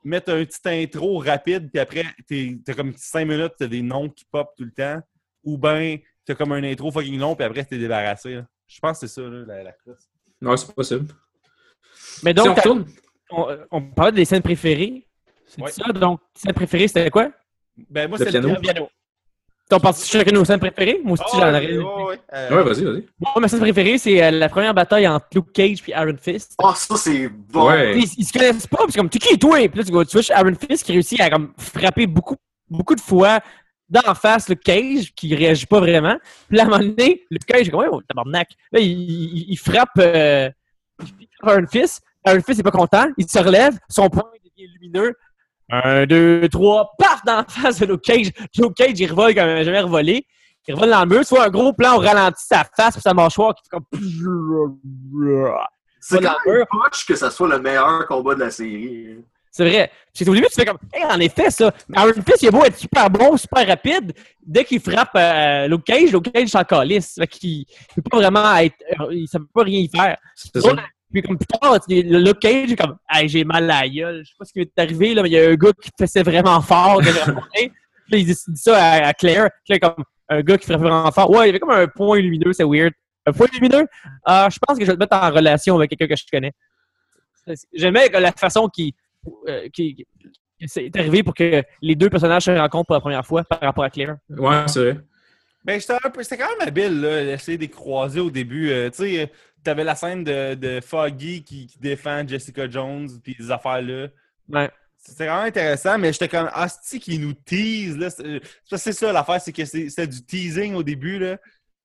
mettre 0.04 0.32
un 0.34 0.44
petit 0.46 0.60
intro 0.66 1.18
rapide, 1.20 1.70
puis 1.72 1.80
après, 1.80 2.04
t'es- 2.28 2.58
t'as 2.66 2.74
comme 2.74 2.94
5 2.96 3.26
minutes, 3.26 3.54
t'as 3.58 3.68
des 3.68 3.82
noms 3.82 4.10
qui 4.10 4.26
pop 4.32 4.50
tout 4.58 4.64
le 4.64 4.72
temps, 4.72 5.02
ou 5.44 5.58
bien 5.58 5.98
t'as 6.26 6.36
comme 6.36 6.52
un 6.54 6.64
intro 6.64 6.92
fucking 6.92 7.20
long, 7.20 7.36
puis 7.36 7.46
après, 7.46 7.66
t'es 7.66 7.78
débarrassé. 7.78 8.36
là. 8.36 8.46
Je 8.68 8.80
pense 8.80 9.00
que 9.00 9.08
c'est 9.08 9.14
ça, 9.22 9.28
là, 9.28 9.44
la, 9.48 9.64
la 9.64 9.72
classe. 9.74 10.10
Ouais, 10.42 10.58
c'est 10.58 10.74
possible. 10.76 11.08
Mais 12.24 12.34
si 12.34 12.40
on 12.40 12.46
donc, 12.46 12.58
retourne, 12.58 12.86
on, 13.32 13.58
on 13.72 13.82
parlait 13.92 14.12
des 14.14 14.26
scènes 14.26 14.42
préférées. 14.44 15.06
C'est 15.46 15.62
Ouais. 15.62 15.72
ça? 15.72 15.92
Donc, 15.92 16.22
scène 16.36 16.54
préférée, 16.54 16.88
c'était 16.88 17.10
quoi? 17.10 17.32
Ben, 17.90 18.08
moi, 18.08 18.18
Le 18.20 18.26
c'est 18.26 18.32
piano. 18.32 18.50
le 18.50 18.60
piano. 18.60 18.90
On 19.72 19.80
passe 19.80 20.08
chacun 20.10 20.32
nos 20.32 20.44
scènes 20.46 20.60
préférées? 20.60 21.00
Moi 21.04 21.14
aussi, 21.14 21.24
Ah, 21.36 21.52
j'en 21.52 21.60
ouais, 21.60 21.78
ouais. 21.78 22.20
Euh, 22.34 22.50
ouais, 22.58 22.64
vas-y, 22.64 22.84
vas-y. 22.86 23.06
Moi, 23.20 23.32
ma 23.40 23.48
scène 23.48 23.60
préférée, 23.60 23.98
c'est 24.00 24.24
euh, 24.24 24.32
la 24.32 24.50
première 24.50 24.74
bataille 24.74 25.08
entre 25.08 25.28
Luke 25.36 25.52
Cage 25.54 25.78
et 25.88 25.92
Iron 25.92 26.16
Fist. 26.20 26.56
Ah, 26.64 26.74
ça, 26.76 26.96
c'est 26.98 27.28
bon. 27.30 27.68
Ouais. 27.70 27.98
Ils, 28.00 28.10
ils 28.18 28.26
se 28.26 28.34
connaissent 28.34 28.66
pas, 28.66 28.78
puis 28.78 28.88
c'est 28.94 28.98
comme, 29.00 29.10
tu 29.10 29.20
qui 29.20 29.38
toi? 29.38 29.58
Puis 29.68 29.78
là, 29.78 29.84
tu 29.84 29.92
vois, 29.92 30.06
tu 30.06 30.18
vois 30.20 30.38
Iron 30.40 30.54
Fist 30.56 30.84
qui 30.84 30.92
réussit 30.94 31.20
à 31.22 31.30
comme, 31.30 31.54
frapper 31.58 32.08
beaucoup, 32.08 32.36
beaucoup 32.68 32.96
de 32.96 33.02
fois 33.02 33.40
d'en 33.88 34.14
face 34.16 34.50
Luke 34.50 34.62
Cage, 34.64 35.14
qui 35.16 35.36
réagit 35.36 35.66
pas 35.68 35.80
vraiment. 35.80 36.18
Puis 36.48 36.58
là, 36.58 36.64
à 36.64 36.66
un 36.66 36.70
moment 36.70 36.84
donné, 36.84 37.24
Luke 37.30 37.46
Cage 37.46 37.68
est 37.68 37.72
comme, 37.72 37.82
ouais, 37.82 37.88
oh, 37.92 38.02
tabarnak. 38.08 38.50
Là, 38.72 38.80
il, 38.80 38.88
il- 38.92 39.46
il 39.52 39.58
frappe, 39.58 39.90
euh, 40.00 40.50
il 41.20 41.28
frappe 41.40 41.58
Iron 41.60 41.68
Fist. 41.72 42.02
Iron 42.28 42.42
Fist 42.42 42.60
est 42.60 42.64
pas 42.64 42.72
content. 42.72 43.06
Il 43.18 43.30
se 43.30 43.38
relève, 43.40 43.78
son 43.88 44.10
poing 44.10 44.24
devient 44.44 44.70
lumineux. 44.80 45.14
Un, 45.70 46.06
deux, 46.06 46.48
trois, 46.50 46.92
paf, 46.98 47.24
dans 47.26 47.38
la 47.38 47.44
face 47.46 47.80
de 47.80 47.86
Luke 47.86 48.02
Cage. 48.02 48.32
Luke 48.58 48.74
Cage, 48.76 49.00
il 49.00 49.10
revole 49.12 49.36
comme 49.36 49.48
il 49.50 49.54
n'a 49.56 49.64
jamais 49.64 49.82
revolé. 49.82 50.26
il 50.68 50.74
revole 50.76 50.90
dans 50.90 51.02
le 51.02 51.06
mur, 51.08 51.26
soit 51.26 51.46
un 51.46 51.50
gros 51.50 51.74
plan 51.74 51.96
au 51.96 52.00
ralenti 52.00 52.44
sa 52.46 52.64
face 52.76 52.94
puis 52.94 53.02
sa 53.02 53.14
mâchoire 53.14 53.54
qui 53.56 53.64
fait 53.64 53.70
comme. 53.70 53.86
C'est 56.02 56.22
quand 56.22 56.36
même 56.46 56.66
poche 56.70 57.06
que 57.06 57.16
ça 57.16 57.30
soit 57.30 57.50
le 57.50 57.60
meilleur 57.60 58.08
combat 58.08 58.36
de 58.36 58.40
la 58.40 58.52
série. 58.52 59.18
C'est 59.52 59.68
vrai. 59.68 59.92
Que 60.18 60.30
au 60.30 60.34
début, 60.36 60.48
tu 60.48 60.56
fais 60.56 60.66
comme, 60.66 60.78
hey, 60.94 61.04
en 61.04 61.20
effet, 61.20 61.50
ça. 61.50 61.74
Mais 61.88 61.98
Iron 62.02 62.14
Fist, 62.26 62.42
il 62.44 62.48
a 62.48 62.52
beau 62.52 62.64
être 62.64 62.78
super 62.78 63.10
bon, 63.10 63.36
super 63.36 63.68
rapide. 63.68 64.14
Dès 64.46 64.64
qu'il 64.64 64.80
frappe 64.80 65.10
euh, 65.16 65.68
Luke 65.68 65.84
Cage, 65.84 66.12
Luke 66.12 66.32
Cage 66.32 66.50
s'en 66.50 66.64
calisse. 66.64 67.16
Fait 67.20 67.28
qu'il 67.28 67.66
peut 67.96 68.02
pas 68.10 68.18
vraiment 68.18 68.56
être, 68.58 68.76
euh, 69.02 69.08
il- 69.14 69.28
ça 69.28 69.40
peut 69.40 69.48
pas 69.54 69.64
rien 69.64 69.80
y 69.80 69.90
faire. 69.90 70.18
C'est 70.36 70.52
ça. 70.62 70.70
Puis 71.12 71.22
comme 71.24 71.38
plus 71.38 71.48
tard, 71.48 71.78
le 71.88 72.32
Cage 72.34 72.72
est 72.72 72.76
comme, 72.76 72.98
hey, 73.10 73.28
j'ai 73.28 73.44
mal 73.44 73.70
à 73.70 73.82
la 73.82 73.90
gueule. 73.90 74.22
Je 74.24 74.30
sais 74.30 74.36
pas 74.38 74.46
ce 74.46 74.54
qui 74.54 74.60
m'est 74.60 74.80
arrivé, 74.80 75.14
là, 75.14 75.24
mais 75.24 75.30
il 75.30 75.34
y 75.34 75.40
a 75.40 75.50
un 75.50 75.56
gars 75.56 75.72
qui 75.82 75.90
faisait 76.00 76.24
vraiment 76.24 76.62
fort 76.62 77.02
de. 77.02 77.08
Puis 77.08 77.72
là, 78.12 78.18
il 78.18 78.26
dit, 78.26 78.36
ça 78.56 78.78
à, 78.78 79.08
à 79.08 79.14
Claire. 79.14 79.50
Claire, 79.66 79.80
comme, 79.80 80.04
un 80.30 80.42
gars 80.42 80.58
qui 80.58 80.68
ferait 80.68 80.78
vraiment 80.78 81.12
fort. 81.12 81.30
Ouais, 81.32 81.46
il 81.46 81.48
y 81.48 81.50
avait 81.50 81.60
comme 81.60 81.72
un 81.72 81.88
point 81.88 82.20
lumineux, 82.20 82.54
c'est 82.54 82.64
weird. 82.64 82.94
Un 83.26 83.34
point 83.34 83.48
lumineux? 83.54 83.86
Ah, 84.24 84.48
je 84.52 84.60
pense 84.60 84.78
que 84.78 84.86
je 84.86 84.90
vais 84.92 84.96
te 84.96 85.00
mettre 85.00 85.18
en 85.18 85.32
relation 85.32 85.76
avec 85.76 85.90
quelqu'un 85.90 86.08
que 86.08 86.16
je 86.16 86.24
connais. 86.32 86.52
J'aimais 87.74 88.10
la 88.10 88.32
façon 88.32 88.68
qui, 88.68 88.94
euh, 89.48 89.68
qui, 89.74 89.96
qui- 89.96 90.08
c'est 90.68 90.96
arrivé 90.96 91.24
pour 91.24 91.34
que 91.34 91.64
les 91.82 91.96
deux 91.96 92.10
personnages 92.10 92.44
se 92.44 92.52
rencontrent 92.52 92.88
pour 92.88 92.96
la 92.96 93.02
première 93.02 93.26
fois 93.26 93.44
par 93.44 93.60
rapport 93.62 93.84
à 93.84 93.90
Claire. 93.90 94.18
Ouais, 94.30 94.64
c'est 94.68 94.80
vrai. 94.92 95.00
Ben, 95.64 95.80
c'était 95.80 96.38
quand 96.38 96.50
même 96.58 96.68
habile, 96.68 97.02
là, 97.02 97.24
d'essayer 97.26 97.58
de 97.58 97.64
les 97.64 97.70
croiser 97.70 98.20
au 98.20 98.30
début. 98.30 98.70
Euh, 98.72 98.90
tu 98.90 98.98
sais, 98.98 99.22
euh, 99.22 99.26
t'avais 99.64 99.84
la 99.84 99.96
scène 99.96 100.24
de, 100.24 100.56
de 100.56 100.80
Foggy 100.82 101.44
qui, 101.44 101.68
qui 101.68 101.80
défend 101.80 102.28
Jessica 102.28 102.70
Jones, 102.70 103.08
puis 103.24 103.36
des 103.40 103.52
affaires-là. 103.52 104.08
Ouais. 104.50 104.70
C'était 104.98 105.28
vraiment 105.28 105.44
intéressant, 105.44 105.98
mais 105.98 106.12
j'étais 106.12 106.28
comme, 106.28 106.50
Asti 106.54 107.00
qui 107.00 107.18
nous 107.20 107.34
tease, 107.34 107.98
là? 107.98 108.10
C'est 108.10 108.24
c'est 108.24 108.40
parce 108.70 108.84
que 108.84 108.92
c'est 108.92 108.94
ça 108.94 109.14
l'affaire, 109.14 109.40
c'est 109.42 109.54
que 109.54 109.64
c'est- 109.66 109.90
c'était 109.90 110.08
du 110.08 110.26
teasing 110.26 110.76
au 110.76 110.84
début, 110.84 111.20
là. 111.20 111.38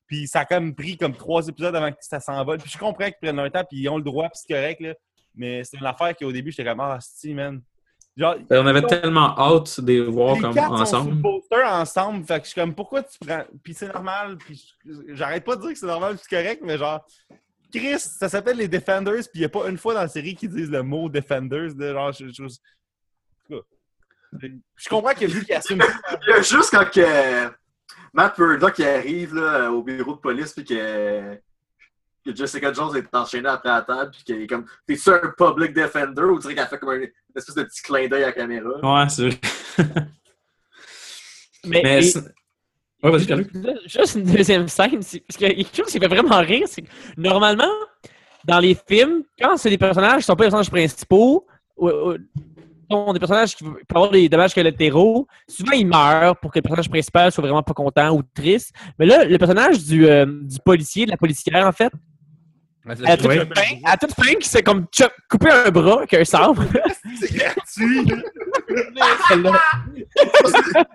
Puis 0.06 0.26
ça 0.26 0.40
a 0.40 0.44
comme 0.44 0.74
pris 0.74 0.96
comme 0.96 1.14
trois 1.14 1.46
épisodes 1.46 1.74
avant 1.76 1.90
que 1.92 1.98
ça 2.01 2.20
s'envole. 2.20 2.59
Puis 2.59 2.70
je 2.70 2.78
comprends 2.78 3.05
qu'ils 3.06 3.14
prennent 3.22 3.36
leur 3.36 3.51
temps, 3.52 3.64
puis 3.64 3.78
ils 3.80 3.88
ont 3.88 3.96
le 3.98 4.02
droit, 4.02 4.28
puis 4.28 4.40
c'est 4.44 4.52
correct, 4.55 4.80
là. 4.80 4.94
Mais 5.36 5.62
c'est 5.64 5.76
une 5.78 5.86
affaire 5.86 6.14
qu'au 6.16 6.30
début, 6.32 6.51
j'étais 6.51 6.68
comme, 6.68 6.80
Asti, 6.80 7.34
man? 7.34 7.62
Genre, 8.16 8.36
Ben, 8.48 8.62
On 8.62 8.66
avait 8.66 8.82
tellement 8.82 9.36
hâte 9.38 9.80
de 9.80 9.86
les 9.92 10.01
voir 10.02 10.34
les 10.36 10.40
comme 10.42 10.55
quatre 10.55 10.76
sont 10.78 10.84
sur 10.86 10.96
le 10.98 11.02
ensemble. 11.10 11.22
poster 11.22 11.64
ensemble. 11.64 12.24
Fait 12.26 12.38
que 12.38 12.44
je 12.46 12.51
suis 12.51 12.60
comme, 12.60 12.74
pourquoi 12.74 13.02
tu 13.02 13.18
prends. 13.18 13.42
Puis 13.62 13.74
c'est 13.74 13.92
normal. 13.92 14.36
Puis 14.38 14.72
j'arrête 15.09 15.44
pas 15.44 15.56
de 15.56 15.62
dire 15.62 15.70
que 15.72 15.78
c'est 15.78 15.86
normal, 15.86 16.14
puis 16.16 16.24
c'est 16.28 16.36
correct, 16.36 16.62
mais 16.64 16.78
genre, 16.78 17.05
Chris, 17.78 17.98
ça 18.01 18.28
s'appelle 18.28 18.56
les 18.56 18.68
Defenders, 18.68 19.22
puis 19.22 19.30
il 19.34 19.38
n'y 19.40 19.44
a 19.46 19.48
pas 19.48 19.68
une 19.68 19.78
fois 19.78 19.94
dans 19.94 20.01
la 20.01 20.09
série 20.09 20.34
qui 20.34 20.48
disent 20.48 20.70
le 20.70 20.82
mot 20.82 21.09
Defenders. 21.09 21.74
De, 21.74 21.92
genre, 21.92 22.12
je, 22.12 22.26
je- 22.28 22.44
cas, 23.48 23.60
je 24.76 24.88
comprends 24.88 25.14
que 25.14 25.26
vu 25.26 25.44
qu'il 25.44 25.55
assume. 25.55 25.82
Il 26.26 26.30
y 26.30 26.32
a 26.32 26.42
juste 26.42 26.70
quand 26.70 26.90
que 26.90 27.48
Matt 28.12 28.38
Murdock 28.38 28.80
arrive 28.80 29.34
là, 29.34 29.70
au 29.70 29.82
bureau 29.82 30.14
de 30.14 30.20
police 30.20 30.52
puis 30.52 30.64
que, 30.64 31.34
que 32.24 32.34
Jessica 32.34 32.72
Jones 32.72 32.96
est 32.96 33.14
enchaînée 33.14 33.48
après 33.48 33.68
la 33.68 33.82
table 33.82 34.10
puis 34.12 34.24
qu'il 34.24 34.42
est 34.42 34.46
comme 34.46 34.66
T'es-tu 34.86 35.10
un 35.10 35.32
public 35.36 35.72
defender 35.72 36.22
ou 36.22 36.36
tu 36.36 36.42
dirais 36.42 36.55
qu'elle 36.55 36.66
fait 36.68 36.78
comme 36.78 36.90
un 36.90 36.96
une 37.01 37.10
espèce 37.36 37.55
de 37.56 37.62
petit 37.64 37.82
clin 37.82 38.09
d'œil 38.09 38.22
à 38.24 38.26
la 38.28 38.32
caméra? 38.32 38.70
Ouais, 38.82 39.09
c'est 39.09 39.28
vrai. 39.28 39.40
Mais, 41.64 41.80
Mais 41.82 42.06
et- 42.06 42.12
Juste 43.86 44.14
une 44.14 44.24
deuxième 44.24 44.68
scène, 44.68 45.01
parce 45.01 45.36
qu'il 45.36 45.48
y 45.48 45.51
a 45.51 45.55
quelque 45.55 45.76
chose 45.76 45.86
qui 45.86 45.98
fait 45.98 46.09
vraiment 46.09 46.40
rire, 46.40 46.66
c'est 46.66 46.82
que 46.82 46.89
normalement, 47.16 47.64
dans 48.44 48.59
les 48.59 48.74
films, 48.74 49.24
quand 49.39 49.56
c'est 49.56 49.70
des 49.70 49.78
personnages 49.78 50.18
qui 50.18 50.22
sont 50.24 50.36
pas 50.36 50.44
les 50.44 50.51
personnages 50.51 50.70
principaux, 50.70 51.47
ou, 51.76 51.90
sont 52.90 53.12
des 53.12 53.18
personnages 53.18 53.56
qui 53.56 53.64
peuvent 53.64 53.76
avoir 53.94 54.10
des 54.10 54.28
dommages 54.28 54.55
collatéraux, 54.55 55.26
souvent 55.48 55.72
ils 55.72 55.86
meurent 55.86 56.36
pour 56.36 56.51
que 56.51 56.59
le 56.59 56.62
personnage 56.62 56.89
principal 56.89 57.32
soit 57.32 57.43
vraiment 57.43 57.62
pas 57.62 57.72
content 57.72 58.14
ou 58.14 58.22
triste. 58.35 58.74
Mais 58.98 59.06
là, 59.06 59.24
le 59.24 59.39
personnage 59.39 59.85
du, 59.85 60.06
euh, 60.06 60.26
du 60.26 60.59
policier, 60.64 61.06
de 61.06 61.10
la 61.10 61.16
policière, 61.16 61.66
en 61.66 61.72
fait, 61.72 61.93
à 62.86 63.16
toute, 63.16 63.27
Ouais. 63.27 63.48
fin, 63.55 63.77
à 63.85 63.97
toute 63.97 64.12
fin, 64.15 64.35
qui 64.35 64.48
s'est 64.48 64.62
comme 64.62 64.86
coupé 65.31 65.51
un 65.51 65.70
bras 65.70 65.98
avec 65.98 66.15
un 66.15 66.24
sabre. 66.24 66.62
C'est 67.20 67.32
gratuit. 67.35 68.12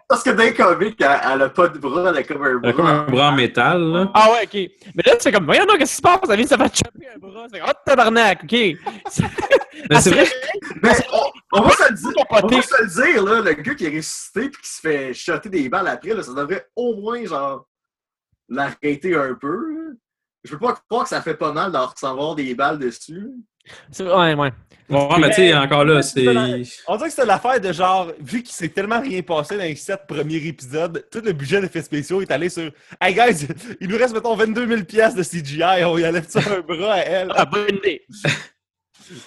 Parce 0.08 0.24
que 0.24 0.30
les 0.32 0.54
comics, 0.54 1.00
elle, 1.02 1.20
elle 1.34 1.42
a 1.44 1.50
pas 1.50 1.68
de 1.68 1.78
bras, 1.80 2.10
elle 2.10 2.18
a 2.18 2.24
comme 2.24 2.44
un 2.44 2.60
Elle 2.64 2.70
a 2.70 2.74
comme 2.74 2.86
un 2.86 3.04
bras. 3.04 3.12
bras 3.12 3.30
en 3.30 3.36
métal, 3.36 3.82
là. 3.82 4.12
Ah 4.14 4.32
ouais, 4.32 4.44
ok. 4.44 4.72
Mais 4.96 5.04
là, 5.06 5.14
c'est 5.20 5.32
comme, 5.32 5.46
voyons 5.46 5.66
donc, 5.66 5.78
qu'est-ce 5.78 5.92
qui 5.92 5.98
se 5.98 6.02
passe? 6.02 6.20
Ça 6.26 6.36
vient 6.36 6.46
de 6.46 6.50
se 6.50 6.56
faire 6.56 6.68
chopper 6.74 7.08
un 7.16 7.20
bras. 7.20 7.46
C'est 7.52 7.60
comme, 7.60 7.70
oh, 7.70 7.80
tabarnak, 7.86 8.44
ok. 8.44 8.52
Mais 8.52 10.02
c'est 10.02 10.10
vrai. 10.12 10.26
Mais 10.84 10.92
on, 11.14 11.60
on 11.60 11.62
va 11.62 11.72
se 11.72 11.90
le 11.90 11.96
dire, 11.96 12.26
on 12.30 12.48
va 12.48 12.62
se 12.62 12.82
le 12.84 12.88
dire, 13.14 13.24
là, 13.24 13.42
le 13.42 13.54
gars 13.54 13.76
qui 13.76 13.86
est 13.86 13.96
ressuscité 13.98 14.44
et 14.46 14.50
qui 14.52 14.58
se 14.70 14.80
fait 14.82 15.14
shotter 15.14 15.50
des 15.50 15.70
balles 15.70 15.88
après, 15.88 16.14
là, 16.14 16.24
ça 16.24 16.34
devrait 16.34 16.66
au 16.76 16.96
moins 17.02 17.24
genre 17.26 17.66
l'arrêter 18.48 19.16
un 19.16 19.34
peu. 19.40 19.48
là. 19.74 19.92
Je 20.44 20.52
peux 20.52 20.60
pas 20.60 20.76
croire 20.90 21.04
que 21.04 21.10
ça 21.10 21.22
fait 21.22 21.36
pas 21.36 21.52
mal 21.52 21.72
d'en 21.72 21.86
recevoir 21.88 22.36
des 22.36 22.54
balles 22.56 22.80
dessus. 22.80 23.28
C'est- 23.92 24.04
Ouais, 24.04 24.34
ouais. 24.34 24.52
Ouais, 24.90 25.20
mais 25.20 25.30
tu 25.30 25.36
sais, 25.36 25.54
encore 25.54 25.86
là, 25.86 26.02
c'est. 26.02 26.26
On 26.88 26.96
dirait 26.98 27.10
que 27.10 27.14
c'est 27.16 27.26
l'affaire 27.26 27.62
de 27.62 27.72
genre, 27.72 28.12
vu 28.20 28.42
qu'il 28.42 28.56
s'est 28.56 28.70
tellement 28.70 29.00
rien 29.00 29.22
passé 29.22 29.56
dans 29.56 29.64
les 29.64 29.76
sept 29.76 30.02
premiers 30.08 30.38
épisodes, 30.48 31.06
tout 31.12 31.22
le 31.24 31.32
budget 31.34 31.62
d'effets 31.62 31.84
spéciaux 31.84 32.22
est 32.22 32.32
allé 32.32 32.50
sur 32.50 32.72
Hey 33.00 33.14
guys, 33.14 33.48
il 33.80 33.88
nous 33.88 33.98
reste 33.98 34.16
mettons 34.16 34.36
22 34.36 34.66
000 34.68 34.84
piastres 34.86 35.18
de 35.20 35.24
CGI, 35.24 35.84
on 35.86 35.98
y 36.00 36.08
enlève 36.08 36.28
ça 36.28 36.40
un 36.40 36.62
bras 36.62 36.94
à 36.94 36.98
elle. 37.00 37.32
Ah, 37.36 37.46
bonne 37.46 37.76
idée. 37.76 38.02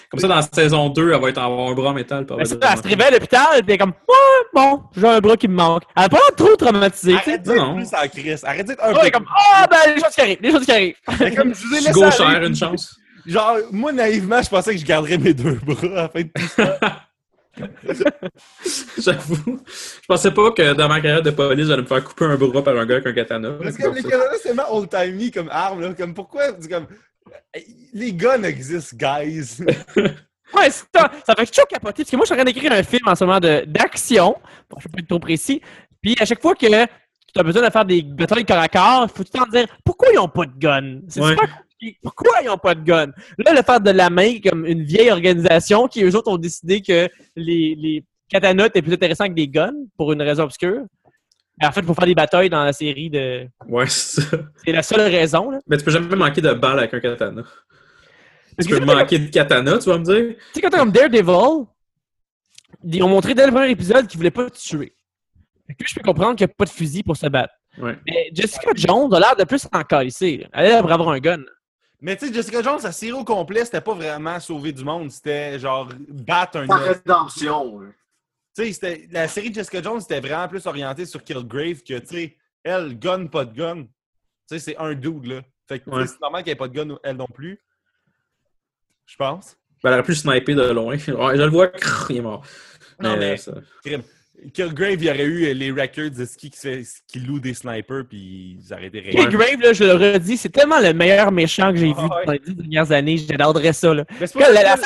Comme 0.09 0.19
ça, 0.19 0.27
dans 0.27 0.35
la 0.35 0.41
saison 0.41 0.89
2, 0.89 1.11
elle 1.13 1.21
va 1.21 1.29
être 1.29 1.37
avoir 1.39 1.69
un 1.69 1.73
bras 1.73 1.89
en 1.89 1.93
métal. 1.93 2.25
elle 2.29 2.37
elle 2.39 2.47
se 2.47 2.83
réveille 2.83 3.07
à 3.07 3.11
l'hôpital, 3.11 3.47
puis 3.51 3.61
elle 3.67 3.71
est 3.71 3.77
comme, 3.77 3.89
ouais, 4.07 4.47
bon, 4.53 4.83
j'ai 4.95 5.07
un 5.07 5.19
bras 5.19 5.37
qui 5.37 5.47
me 5.47 5.55
manque. 5.55 5.83
Elle 5.95 6.03
a 6.03 6.09
pas 6.09 6.17
l'air 6.17 6.35
trop 6.35 6.55
traumatisée, 6.55 7.13
tu 7.13 7.17
sais. 7.23 7.29
Arrête 7.31 7.43
d'être 7.43 7.55
Non. 7.57 7.75
plus 7.75 7.87
en 7.93 8.07
crise, 8.07 8.43
arrête 8.45 8.67
d'être 8.67 8.83
un 8.83 8.93
Ouais, 8.93 9.01
peu. 9.03 9.09
comme, 9.11 9.25
ah, 9.53 9.67
ben, 9.69 9.93
les 9.95 10.01
choses 10.01 10.13
qui 10.13 10.21
arrivent, 10.21 10.37
les 10.41 10.51
choses 10.51 10.65
qui 10.65 10.71
arrivent. 10.71 10.95
Comme 11.35 11.53
je 11.55 11.67
vous 11.67 11.73
ai 11.75 11.79
laissé 11.81 11.91
gauchère, 11.91 12.27
aller, 12.27 12.47
une 12.47 12.55
chance. 12.55 12.97
Genre, 13.25 13.57
moi 13.71 13.91
naïvement, 13.93 14.41
je 14.41 14.49
pensais 14.49 14.73
que 14.73 14.79
je 14.81 14.85
garderais 14.85 15.17
mes 15.17 15.33
deux 15.33 15.53
bras 15.65 15.81
à 15.83 15.87
la 16.03 16.09
fin 16.09 16.21
de 16.21 16.29
tout 16.35 16.47
ça. 16.55 16.77
J'avoue. 18.97 19.59
Je 19.67 20.07
pensais 20.07 20.31
pas 20.31 20.51
que 20.51 20.73
dans 20.73 20.87
ma 20.87 20.99
carrière 21.01 21.21
de 21.21 21.31
police, 21.31 21.67
j'allais 21.67 21.81
me 21.83 21.87
faire 21.87 22.03
couper 22.03 22.25
un 22.25 22.35
bras 22.35 22.63
par 22.63 22.75
un 22.77 22.85
gars 22.85 22.95
avec 22.95 23.07
un 23.07 23.13
katana. 23.13 23.51
Parce 23.61 23.77
que 23.77 23.87
les 23.89 24.03
katanas, 24.03 24.23
c'est 24.37 24.49
tellement 24.49 24.73
old-timey 24.75 25.31
comme 25.31 25.49
arme, 25.51 25.81
là. 25.81 25.93
Comme 25.93 26.13
pourquoi, 26.13 26.51
comme. 26.53 26.87
Les 27.93 28.13
guns 28.13 28.43
existent, 28.43 28.95
guys. 28.97 29.57
Ouais, 30.55 30.69
c'est 30.69 30.85
ça. 30.95 31.11
Ça 31.25 31.33
fait 31.35 31.51
chaud 31.51 31.63
capoter. 31.67 32.03
Parce 32.03 32.11
que 32.11 32.15
moi, 32.15 32.25
je 32.25 32.27
suis 32.27 32.33
en 32.33 32.35
train 32.35 32.45
d'écrire 32.45 32.71
un 32.73 32.83
film 32.83 33.07
en 33.07 33.15
ce 33.15 33.23
moment 33.23 33.39
de- 33.39 33.63
d'action. 33.65 34.35
Bon, 34.69 34.77
je 34.79 34.83
peux 34.83 34.89
pas 34.91 34.99
être 34.99 35.07
trop 35.07 35.17
précis. 35.17 35.59
Puis 35.99 36.15
à 36.19 36.25
chaque 36.25 36.41
fois 36.43 36.53
que 36.53 36.67
tu 36.67 36.75
as 36.75 37.43
besoin 37.43 37.65
de 37.65 37.71
faire 37.71 37.85
des 37.85 38.03
batailles 38.03 38.45
corps 38.45 38.59
à 38.59 38.67
corps, 38.67 39.07
il 39.09 39.17
faut 39.17 39.23
tout 39.23 39.31
le 39.33 39.39
temps 39.39 39.47
dire 39.51 39.65
pourquoi 39.83 40.09
ils 40.11 40.15
n'ont 40.17 40.27
pas 40.27 40.45
de 40.45 40.53
gun. 40.55 40.99
C'est 41.07 41.21
Ouais. 41.21 41.29
super 41.31 41.57
compliqué. 41.57 41.97
Pourquoi 42.03 42.41
ils 42.43 42.45
n'ont 42.45 42.57
pas 42.59 42.75
de 42.75 42.81
gun? 42.83 43.07
Là, 43.39 43.53
le 43.53 43.63
faire 43.63 43.81
de 43.81 43.89
la 43.89 44.11
main 44.11 44.35
comme 44.47 44.67
une 44.67 44.83
vieille 44.83 45.09
organisation 45.09 45.87
qui, 45.87 46.03
eux 46.03 46.15
autres, 46.15 46.29
ont 46.31 46.37
décidé 46.37 46.81
que 46.81 47.09
les, 47.35 47.73
les 47.75 48.03
katanas 48.29 48.67
étaient 48.67 48.83
plus 48.83 48.93
intéressants 48.93 49.27
que 49.29 49.33
des 49.33 49.47
guns 49.47 49.73
pour 49.97 50.13
une 50.13 50.21
raison 50.21 50.43
obscure. 50.43 50.83
Mais 51.63 51.67
en 51.67 51.71
fait, 51.71 51.79
il 51.79 51.85
faut 51.85 51.93
faire 51.93 52.05
des 52.07 52.13
batailles 52.13 52.49
dans 52.49 52.65
la 52.65 52.73
série 52.73 53.09
de. 53.09 53.47
Ouais, 53.69 53.87
c'est 53.87 54.19
ça. 54.19 54.37
C'est 54.65 54.73
la 54.73 54.83
seule 54.83 54.99
raison. 54.99 55.49
Là. 55.49 55.59
Mais 55.65 55.77
tu 55.77 55.85
peux 55.85 55.91
jamais 55.91 56.13
manquer 56.13 56.41
de 56.41 56.51
balles 56.51 56.77
avec 56.79 56.93
un 56.93 56.99
katana. 56.99 57.41
Parce 57.41 58.67
Tu 58.67 58.73
que 58.73 58.79
peux 58.79 58.85
manquer 58.85 59.17
de 59.17 59.29
katana, 59.29 59.77
tu 59.77 59.87
vas 59.89 59.97
me 59.97 60.03
dire? 60.03 60.35
Tu 60.35 60.43
sais, 60.55 60.61
quand 60.61 60.69
t'es 60.69 60.77
comme 60.77 60.91
Daredevil, 60.91 61.65
ils 62.83 63.01
ont 63.01 63.07
montré 63.07 63.33
dès 63.33 63.45
le 63.45 63.53
premier 63.53 63.69
épisode 63.69 64.07
qu'ils 64.07 64.17
voulaient 64.17 64.29
pas 64.29 64.49
te 64.49 64.59
tuer. 64.59 64.93
Fait 65.65 65.73
que 65.73 65.83
là, 65.83 65.87
je 65.89 65.95
peux 65.95 66.01
comprendre 66.01 66.35
qu'il 66.35 66.45
n'y 66.45 66.51
a 66.51 66.53
pas 66.53 66.65
de 66.65 66.69
fusil 66.69 67.01
pour 67.01 67.15
se 67.15 67.27
battre. 67.27 67.53
Ouais. 67.77 67.97
Mais 68.05 68.29
Jessica 68.33 68.71
Jones 68.75 69.13
a 69.13 69.19
l'air 69.21 69.35
de 69.37 69.45
plus 69.45 69.65
en 69.71 69.83
calisser. 69.83 70.45
Elle 70.51 70.65
a 70.65 70.67
l'air 70.67 70.85
d'avoir 70.85 71.11
un 71.11 71.19
gun. 71.19 71.43
Mais 72.01 72.17
tu 72.17 72.27
sais, 72.27 72.33
Jessica 72.33 72.61
Jones, 72.61 72.79
sa 72.79 72.91
série 72.91 73.13
au 73.13 73.23
complet, 73.23 73.63
c'était 73.63 73.79
pas 73.79 73.93
vraiment 73.93 74.37
sauver 74.41 74.73
du 74.73 74.83
monde, 74.83 75.09
c'était 75.09 75.57
genre 75.59 75.87
battre 76.09 76.57
un 76.57 76.63
ennemi. 76.63 76.89
rédemption. 76.89 77.79
Sais, 78.53 78.71
c'était- 78.73 79.07
la 79.11 79.27
série 79.27 79.49
de 79.49 79.55
Jessica 79.55 79.81
Jones, 79.81 80.01
c'était 80.01 80.19
vraiment 80.19 80.47
plus 80.47 80.65
orientée 80.65 81.05
sur 81.05 81.23
Killgrave 81.23 81.81
que, 81.83 81.97
tu 81.99 82.07
sais, 82.07 82.37
elle, 82.63 82.97
gun, 82.99 83.27
pas 83.27 83.45
de 83.45 83.53
gun. 83.55 83.83
Tu 83.83 83.89
sais, 84.49 84.59
c'est 84.59 84.77
un 84.77 84.93
dude, 84.93 85.25
là. 85.25 85.41
Fait 85.67 85.79
que 85.79 85.85
tu 85.85 85.91
sais, 85.91 85.95
Ouais. 85.97 86.07
c'est 86.07 86.19
normal 86.21 86.43
qu'elle 86.43 86.53
ait 86.53 86.55
pas 86.57 86.67
de 86.67 86.73
gun, 86.73 86.97
elle 87.03 87.15
non 87.17 87.27
plus. 87.27 87.59
Je 89.05 89.15
pense. 89.15 89.57
Ben, 89.83 89.89
elle 89.89 89.93
aurait 89.99 90.03
pu 90.03 90.15
sniper 90.15 90.55
de 90.55 90.71
loin. 90.71 90.93
Ouais, 90.95 90.99
je 91.37 91.41
le 91.43 91.49
vois, 91.49 91.67
crrr, 91.67 92.11
il 92.11 92.17
est 92.17 92.21
mort. 92.21 92.45
Non, 93.01 93.17
mais- 93.17 93.37
ça- 93.37 93.53
Killgrave, 94.53 94.93
il 95.01 95.03
y 95.05 95.09
aurait 95.09 95.23
eu 95.23 95.53
les 95.53 95.71
records 95.71 96.11
de 96.11 96.25
ski 96.25 96.49
qui, 96.49 96.59
fait- 96.59 96.83
qui 97.07 97.19
louent 97.19 97.39
des 97.39 97.53
snipers, 97.53 98.03
puis 98.07 98.57
ils 98.59 98.73
arrêtaient 98.73 98.99
rien. 98.99 99.11
Kill 99.11 99.29
Grave, 99.37 99.59
là, 99.61 99.73
je 99.73 99.83
le 99.83 99.93
redis, 99.93 100.37
c'est 100.37 100.49
tellement 100.49 100.79
le 100.79 100.93
meilleur 100.93 101.31
méchant 101.31 101.71
que 101.71 101.77
j'ai 101.77 101.93
Ah 101.95 102.01
vu 102.01 102.07
ouais. 102.09 102.25
dans 102.25 102.31
les 102.33 102.39
dix 102.39 102.55
dernières 102.55 102.91
années. 102.91 103.17
J'adorerais 103.17 103.73
ça. 103.73 103.93
Là. 103.93 104.05
Mais 104.19 104.27
c'est 104.27 104.33
Quand 104.39 104.45
pas 104.45 104.51
la, 104.51 104.63
la 104.63 104.75
scène, 104.75 104.85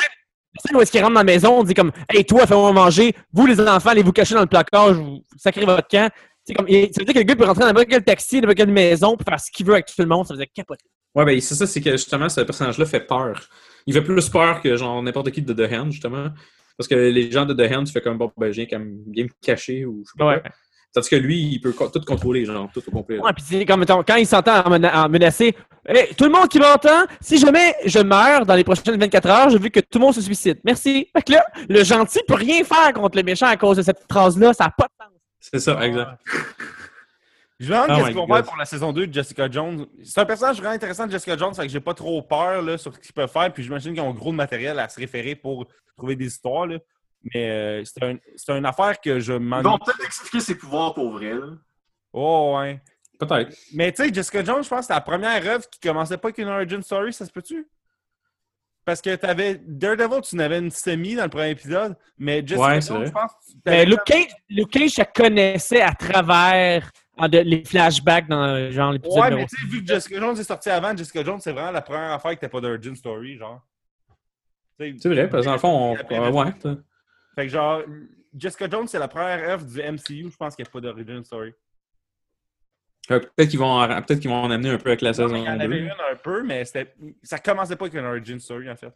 scène 0.64 0.76
où 0.76 0.80
est-ce 0.80 0.90
qu'il 0.90 1.00
rentre 1.00 1.14
dans 1.14 1.20
la 1.20 1.24
maison, 1.24 1.60
on 1.60 1.64
dit 1.64 1.74
comme 1.74 1.92
Hey, 2.08 2.24
toi, 2.24 2.46
fais-moi 2.46 2.72
manger. 2.72 3.14
Vous, 3.32 3.46
les 3.46 3.60
enfants, 3.60 3.90
allez 3.90 4.02
vous 4.02 4.12
cacher 4.12 4.34
dans 4.34 4.40
le 4.40 4.46
placard, 4.46 4.94
je 4.94 5.00
vous 5.00 5.24
sacrez 5.36 5.64
votre 5.64 5.86
camp. 5.88 6.10
C'est 6.44 6.54
comme, 6.54 6.66
et 6.68 6.90
ça 6.92 7.00
veut 7.00 7.04
dire 7.04 7.14
que 7.14 7.18
le 7.18 7.24
gars 7.24 7.36
peut 7.36 7.44
rentrer 7.44 7.60
dans 7.60 7.66
n'importe 7.66 7.88
quel 7.88 8.02
taxi, 8.04 8.36
n'importe 8.36 8.56
quelle 8.56 8.70
maison, 8.72 9.16
puis 9.16 9.24
faire 9.28 9.38
ce 9.38 9.50
qu'il 9.50 9.66
veut 9.66 9.74
avec 9.74 9.86
tout 9.86 9.92
le 9.98 10.06
monde. 10.06 10.26
Ça 10.26 10.34
faisait 10.34 10.46
capoter. 10.46 10.84
Ouais, 11.14 11.24
ben, 11.24 11.40
c'est 11.40 11.54
ça, 11.54 11.66
c'est 11.66 11.80
que 11.80 11.90
justement, 11.92 12.28
ce 12.28 12.40
personnage-là 12.40 12.86
fait 12.86 13.00
peur. 13.06 13.48
Il 13.86 13.92
fait 13.94 14.02
plus 14.02 14.28
peur 14.28 14.60
que 14.62 14.76
genre 14.76 15.02
n'importe 15.02 15.30
qui 15.30 15.42
de 15.42 15.52
The 15.52 15.72
Hand, 15.72 15.92
justement. 15.92 16.28
Parce 16.76 16.88
que 16.88 16.94
les 16.94 17.30
gens 17.30 17.44
de 17.44 17.54
The 17.54 17.70
Hand, 17.72 17.86
tu 17.86 17.92
fais 17.92 18.00
comme 18.00 18.16
bon, 18.18 18.30
ben, 18.36 18.50
je 18.52 18.56
viens 18.62 18.66
comme 18.66 18.96
bien 19.06 19.24
me 19.24 19.30
cacher 19.42 19.84
ou 19.84 20.02
je 20.06 20.10
sais 20.10 20.18
pas 20.18 20.26
Ouais. 20.28 20.40
quoi. 20.40 20.50
Tandis 20.94 21.08
que 21.10 21.16
lui, 21.16 21.38
il 21.52 21.60
peut 21.60 21.72
co- 21.72 21.88
tout 21.88 22.00
contrôler, 22.04 22.44
genre, 22.44 22.68
tout 22.72 22.82
au 22.86 22.90
complet. 22.90 23.18
Ouais, 23.18 23.32
puis 23.34 23.44
c'est 23.46 23.64
comme, 23.66 23.80
mettons, 23.80 24.02
quand 24.02 24.16
il 24.16 24.26
s'entend 24.26 24.62
en, 24.64 24.70
mena- 24.70 25.04
en 25.04 25.08
menacer, 25.08 25.54
Hey, 25.90 26.14
tout 26.14 26.24
le 26.24 26.30
monde 26.30 26.48
qui 26.48 26.58
m'entend, 26.58 27.04
si 27.18 27.38
jamais 27.38 27.74
je 27.86 27.98
meurs 28.00 28.44
dans 28.44 28.54
les 28.54 28.64
prochaines 28.64 28.98
24 29.00 29.26
heures, 29.30 29.48
je 29.50 29.56
veux 29.56 29.70
que 29.70 29.80
tout 29.80 29.98
le 29.98 30.00
monde 30.00 30.14
se 30.14 30.20
suicide. 30.20 30.58
Merci. 30.62 31.08
Fait 31.16 31.22
que 31.22 31.32
là, 31.32 31.46
le 31.66 31.82
gentil 31.82 32.18
peut 32.28 32.34
rien 32.34 32.62
faire 32.62 32.92
contre 32.92 33.16
le 33.16 33.22
méchant 33.22 33.46
à 33.46 33.56
cause 33.56 33.78
de 33.78 33.82
cette 33.82 34.04
phrase-là. 34.10 34.52
Ça 34.52 34.64
n'a 34.64 34.70
pas 34.70 34.84
de 34.84 35.04
sens. 35.04 35.12
C'est 35.40 35.58
ça, 35.60 35.82
exact. 35.86 36.10
Je 37.60 37.72
me 37.72 37.72
demande 37.72 37.88
Oh 37.90 38.04
qu'est-ce 38.04 38.14
vont 38.16 38.26
God. 38.26 38.36
faire 38.36 38.44
pour 38.44 38.56
la 38.58 38.64
saison 38.66 38.92
2 38.92 39.06
de 39.06 39.14
Jessica 39.14 39.50
Jones. 39.50 39.86
C'est 40.04 40.20
un 40.20 40.24
personnage 40.26 40.58
vraiment 40.58 40.74
intéressant 40.74 41.06
de 41.06 41.10
Jessica 41.12 41.36
Jones, 41.38 41.54
fait 41.54 41.62
que 41.66 41.72
j'ai 41.72 41.80
pas 41.80 41.94
trop 41.94 42.20
peur 42.22 42.60
là, 42.62 42.76
sur 42.78 42.94
ce 42.94 42.98
qu'ils 43.00 43.12
peuvent 43.14 43.30
faire. 43.30 43.50
Puis 43.52 43.62
j'imagine 43.64 43.92
qu'ils 43.94 44.02
ont 44.02 44.12
gros 44.12 44.30
de 44.30 44.36
matériel 44.36 44.78
à 44.78 44.88
se 44.88 45.00
référer 45.00 45.34
pour 45.34 45.66
trouver 45.96 46.14
des 46.16 46.26
histoires. 46.26 46.66
Là. 46.66 46.76
Mais 47.34 47.50
euh, 47.50 47.84
c'est 47.84 48.02
un, 48.02 48.16
c'est 48.36 48.52
une 48.52 48.64
affaire 48.66 49.00
que 49.00 49.18
je 49.20 49.32
Ils 49.34 49.38
m'en. 49.40 49.60
vont 49.62 49.78
peut-être 49.78 50.04
expliquer 50.04 50.40
ses 50.40 50.54
pouvoirs 50.56 50.94
pour 50.94 51.10
vrai. 51.12 51.34
là. 51.34 51.46
Oh, 52.12 52.56
ouais. 52.58 52.80
Peut-être. 53.18 53.54
Mais 53.74 53.90
tu 53.92 54.04
sais, 54.04 54.14
Jessica 54.14 54.44
Jones, 54.44 54.62
je 54.62 54.68
pense 54.68 54.80
que 54.80 54.86
c'est 54.86 54.92
la 54.94 55.00
première 55.00 55.44
œuvre 55.46 55.68
qui 55.68 55.80
commençait 55.80 56.16
pas 56.16 56.28
avec 56.28 56.38
une 56.38 56.48
origin 56.48 56.80
story, 56.82 57.12
ça 57.12 57.26
se 57.26 57.32
peut-tu? 57.32 57.66
Parce 58.84 59.02
que 59.02 59.14
t'avais 59.16 59.60
Daredevil, 59.66 60.22
tu 60.22 60.36
n'avais 60.36 60.58
une 60.60 60.70
semi 60.70 61.14
dans 61.14 61.24
le 61.24 61.28
premier 61.28 61.50
épisode, 61.50 61.94
mais 62.16 62.38
Jessica 62.46 62.60
Ouais, 62.68 62.80
Jones, 62.80 63.06
je 63.06 63.10
pense. 63.10 63.30
Mais 63.66 63.84
Luke 63.84 64.04
Cage, 64.06 64.30
Luke 64.48 64.70
Cage, 64.70 64.90
je 64.92 65.00
la 65.00 65.04
connaissais 65.04 65.82
à 65.82 65.92
travers 65.92 66.90
en 67.18 67.28
de- 67.28 67.38
les 67.38 67.64
flashbacks 67.64 68.28
dans 68.28 68.70
genre 68.70 68.92
l'épisode 68.92 69.18
Ouais, 69.20 69.30
mais 69.34 69.46
tu 69.46 69.56
sais, 69.56 69.66
vu 69.66 69.82
que 69.84 69.86
Jessica 69.92 70.18
Jones 70.20 70.38
est 70.38 70.44
sorti 70.44 70.70
avant, 70.70 70.96
Jessica 70.96 71.22
Jones, 71.24 71.40
c'est 71.40 71.52
vraiment 71.52 71.72
la 71.72 71.82
première 71.82 72.12
affaire 72.12 72.34
que 72.36 72.40
t'as 72.40 72.48
pas 72.48 72.60
d'origin 72.62 72.94
story, 72.94 73.36
genre. 73.36 73.60
Tu 74.80 74.92
sais, 74.92 74.96
C'est 75.00 75.08
vrai, 75.10 75.28
parce 75.28 75.42
que 75.42 75.46
dans 75.48 75.52
le 75.54 75.58
fond, 75.58 75.96
on... 76.10 76.32
ouais. 76.32 76.52
Fait 77.38 77.46
que 77.46 77.52
genre, 77.52 77.82
Jessica 78.36 78.68
Jones, 78.68 78.88
c'est 78.88 78.98
la 78.98 79.06
première 79.06 79.48
œuvre 79.50 79.64
du 79.64 79.78
MCU, 79.80 80.28
je 80.28 80.36
pense 80.36 80.56
qu'il 80.56 80.64
n'y 80.64 80.68
a 80.68 80.72
pas 80.72 80.80
d'origin 80.80 81.22
story. 81.22 81.52
Euh, 83.12 83.20
Peut-être 83.20 83.48
qu'ils 83.48 83.60
vont, 83.60 83.80
en- 83.80 83.86
peut-être 84.02 84.18
qu'ils 84.18 84.28
vont 84.30 84.42
en 84.42 84.50
amener 84.50 84.70
un 84.70 84.76
peu 84.78 84.88
avec 84.88 85.02
la 85.02 85.10
Non, 85.10 85.14
saison 85.14 85.36
il 85.36 85.44
y 85.44 85.48
en 85.48 85.60
avait 85.60 85.68
2. 85.78 85.84
une 85.84 85.90
un 85.92 86.16
peu, 86.20 86.42
mais 86.42 86.64
c'était, 86.64 86.92
ça 87.22 87.38
commençait 87.38 87.76
pas 87.76 87.84
avec 87.84 87.94
une 87.94 88.06
origin 88.06 88.40
story, 88.40 88.68
en 88.68 88.74
fait. 88.74 88.92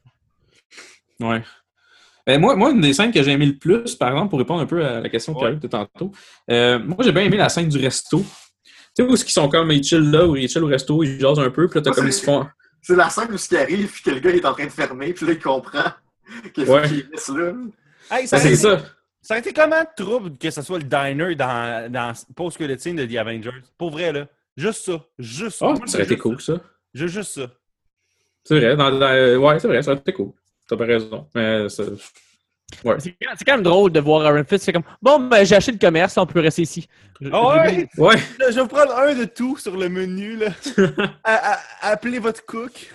Ouais. 1.21 1.41
Ben, 2.27 2.41
moi, 2.41 2.57
moi, 2.57 2.73
une 2.73 2.81
des 2.81 2.93
scènes 2.95 3.13
que 3.13 3.23
j'ai 3.23 3.31
aimé 3.31 3.47
le 3.47 3.57
plus, 3.59 3.95
par 3.95 4.09
exemple, 4.11 4.31
pour 4.31 4.41
répondre 4.41 4.61
un 4.63 4.67
peu 4.67 4.85
à 4.85 4.99
la 5.01 5.09
question 5.09 5.35
qu'il 5.35 5.45
y 5.45 5.47
a 5.47 5.53
eu 5.53 5.57
de 5.59 5.67
tantôt, 5.69 6.11
euh, 6.51 6.81
moi, 6.81 6.97
j'ai 7.01 7.13
bien 7.13 7.23
aimé 7.23 7.37
la 7.37 7.49
scène 7.49 7.69
du 7.69 7.79
resto. 7.79 8.19
Tu 8.19 8.25
sais, 8.97 9.03
où 9.05 9.13
est-ce 9.15 9.25
qu'ils 9.25 9.35
sont 9.35 9.49
comme, 9.49 9.71
ils 9.71 9.85
chill 9.85 10.11
là, 10.11 10.27
ou 10.27 10.35
ils 10.35 10.49
chill 10.49 10.65
au 10.65 10.67
resto, 10.67 11.01
ils 11.05 11.21
jasent 11.21 11.39
un 11.39 11.51
peu, 11.51 11.69
puis 11.69 11.79
là, 11.79 11.83
t'as 11.83 11.93
Ça, 11.93 11.95
comme, 12.01 12.09
ils 12.09 12.13
se 12.13 12.25
font... 12.25 12.45
C'est 12.81 12.97
la 12.97 13.09
scène 13.09 13.31
où 13.33 13.39
ce 13.39 13.49
qui 13.49 13.57
arrive, 13.57 13.89
puis 13.93 14.03
que 14.03 14.11
le 14.11 14.19
gars 14.19 14.31
il 14.31 14.37
est 14.39 14.45
en 14.47 14.53
train 14.53 14.65
de 14.67 14.71
fermer, 14.71 15.13
puis 15.15 15.27
là 15.27 15.33
il 15.35 15.39
comprend 15.39 15.85
qu'il 16.53 16.69
Ouais. 16.69 16.89
qu'il 16.89 17.09
reste 17.13 17.29
là. 17.29 17.53
Hey, 18.13 18.29
ça, 18.29 18.37
Ben, 18.39 18.43
c'est 18.57 18.67
aurait- 18.67 18.79
ça. 18.79 18.85
ça 19.23 19.35
aurait 19.35 19.41
été 19.41 19.53
comment 19.53 19.81
de 19.81 20.05
trouble 20.05 20.37
que 20.39 20.51
ce 20.51 20.63
soit 20.63 20.79
le 20.79 20.85
diner 20.85 21.35
dans, 21.35 21.91
dans 21.91 22.13
post 22.37 22.59
credit 22.59 22.93
de 22.95 23.07
The 23.07 23.17
Avengers? 23.17 23.51
Pour 23.79 23.91
vrai, 23.91 24.13
là. 24.13 24.27
Juste 24.57 24.85
ça. 24.85 25.01
Juste 25.19 25.59
ça. 25.59 25.67
Oh, 25.67 25.75
Moi, 25.75 25.87
ça 25.87 25.97
aurait 25.97 26.05
été 26.05 26.19
cool, 26.19 26.41
ça. 26.41 26.55
Juste 26.93 27.33
ça. 27.33 27.47
C'est 28.45 28.59
vrai. 28.59 28.77
Dans, 28.77 28.91
dans- 28.91 29.07
euh, 29.07 29.37
ouais, 29.39 29.59
c'est 29.59 29.69
vrai, 29.69 29.83
ça 29.83 29.93
aurait 29.93 30.01
été 30.01 30.13
cool. 30.13 30.33
T'as 30.69 30.77
pas 30.77 30.85
raison. 30.85 31.27
Mais 31.35 31.69
ça- 31.69 31.85
Ouais. 32.85 32.97
C'est 33.01 33.15
quand 33.45 33.53
même 33.57 33.63
drôle 33.63 33.93
de 33.93 34.01
voir 34.01 34.25
Aaron 34.25 34.45
Fitz. 34.45 34.63
C'est 34.63 34.73
comme, 34.73 34.83
bon, 35.03 35.19
ben, 35.29 35.45
j'ai 35.45 35.57
acheté 35.57 35.73
le 35.73 35.79
commerce, 35.79 36.17
on 36.17 36.25
peut 36.25 36.41
rester 36.41 36.63
ici. 36.63 36.89
Je- 37.21 37.29
Ah 37.31 37.49
ouais? 37.67 37.87
Ouais. 37.99 38.17
Je 38.49 38.55
vais 38.55 38.61
vous 38.63 38.67
prendre 38.67 38.97
un 38.97 39.15
de 39.15 39.25
tout 39.27 39.59
sur 39.59 39.77
le 39.77 39.91
menu, 39.91 40.37
là. 40.37 40.47
À- 41.25 41.53
à- 41.53 41.59
appelez 41.91 42.19
votre 42.19 42.45
cook. 42.47 42.91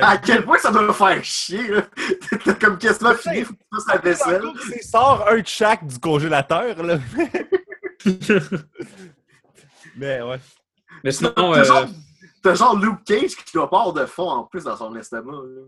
À 0.00 0.16
quel 0.18 0.44
point 0.44 0.58
ça 0.58 0.70
doit 0.70 0.92
faire 0.92 1.22
chier, 1.22 1.68
là? 1.68 1.82
T'as 2.44 2.54
comme 2.54 2.78
quasiment 2.78 3.14
fini, 3.14 3.44
faut 3.44 3.52
que 3.52 3.58
tu 3.58 3.66
fasses 3.74 3.86
la 3.88 3.98
vaisselle. 3.98 4.42
C'est 4.68 4.82
sort 4.82 5.26
un 5.28 5.38
de 5.38 5.46
chaque 5.46 5.86
du 5.86 5.98
congélateur, 5.98 6.82
là. 6.82 6.98
Mais 9.96 10.22
ouais. 10.22 10.38
Mais 11.04 11.12
sinon, 11.12 11.32
T'as 11.34 11.58
euh, 11.58 11.64
genre, 11.64 11.86
t'as 12.42 12.54
genre 12.54 12.76
Luke 12.78 13.04
Cage 13.04 13.36
qui 13.36 13.52
doit 13.54 13.68
pas 13.70 13.80
avoir 13.80 13.94
de 13.94 14.06
fond 14.06 14.28
en 14.28 14.44
plus 14.44 14.64
dans 14.64 14.76
son 14.76 14.94
estomac. 14.96 15.32
là. 15.32 15.62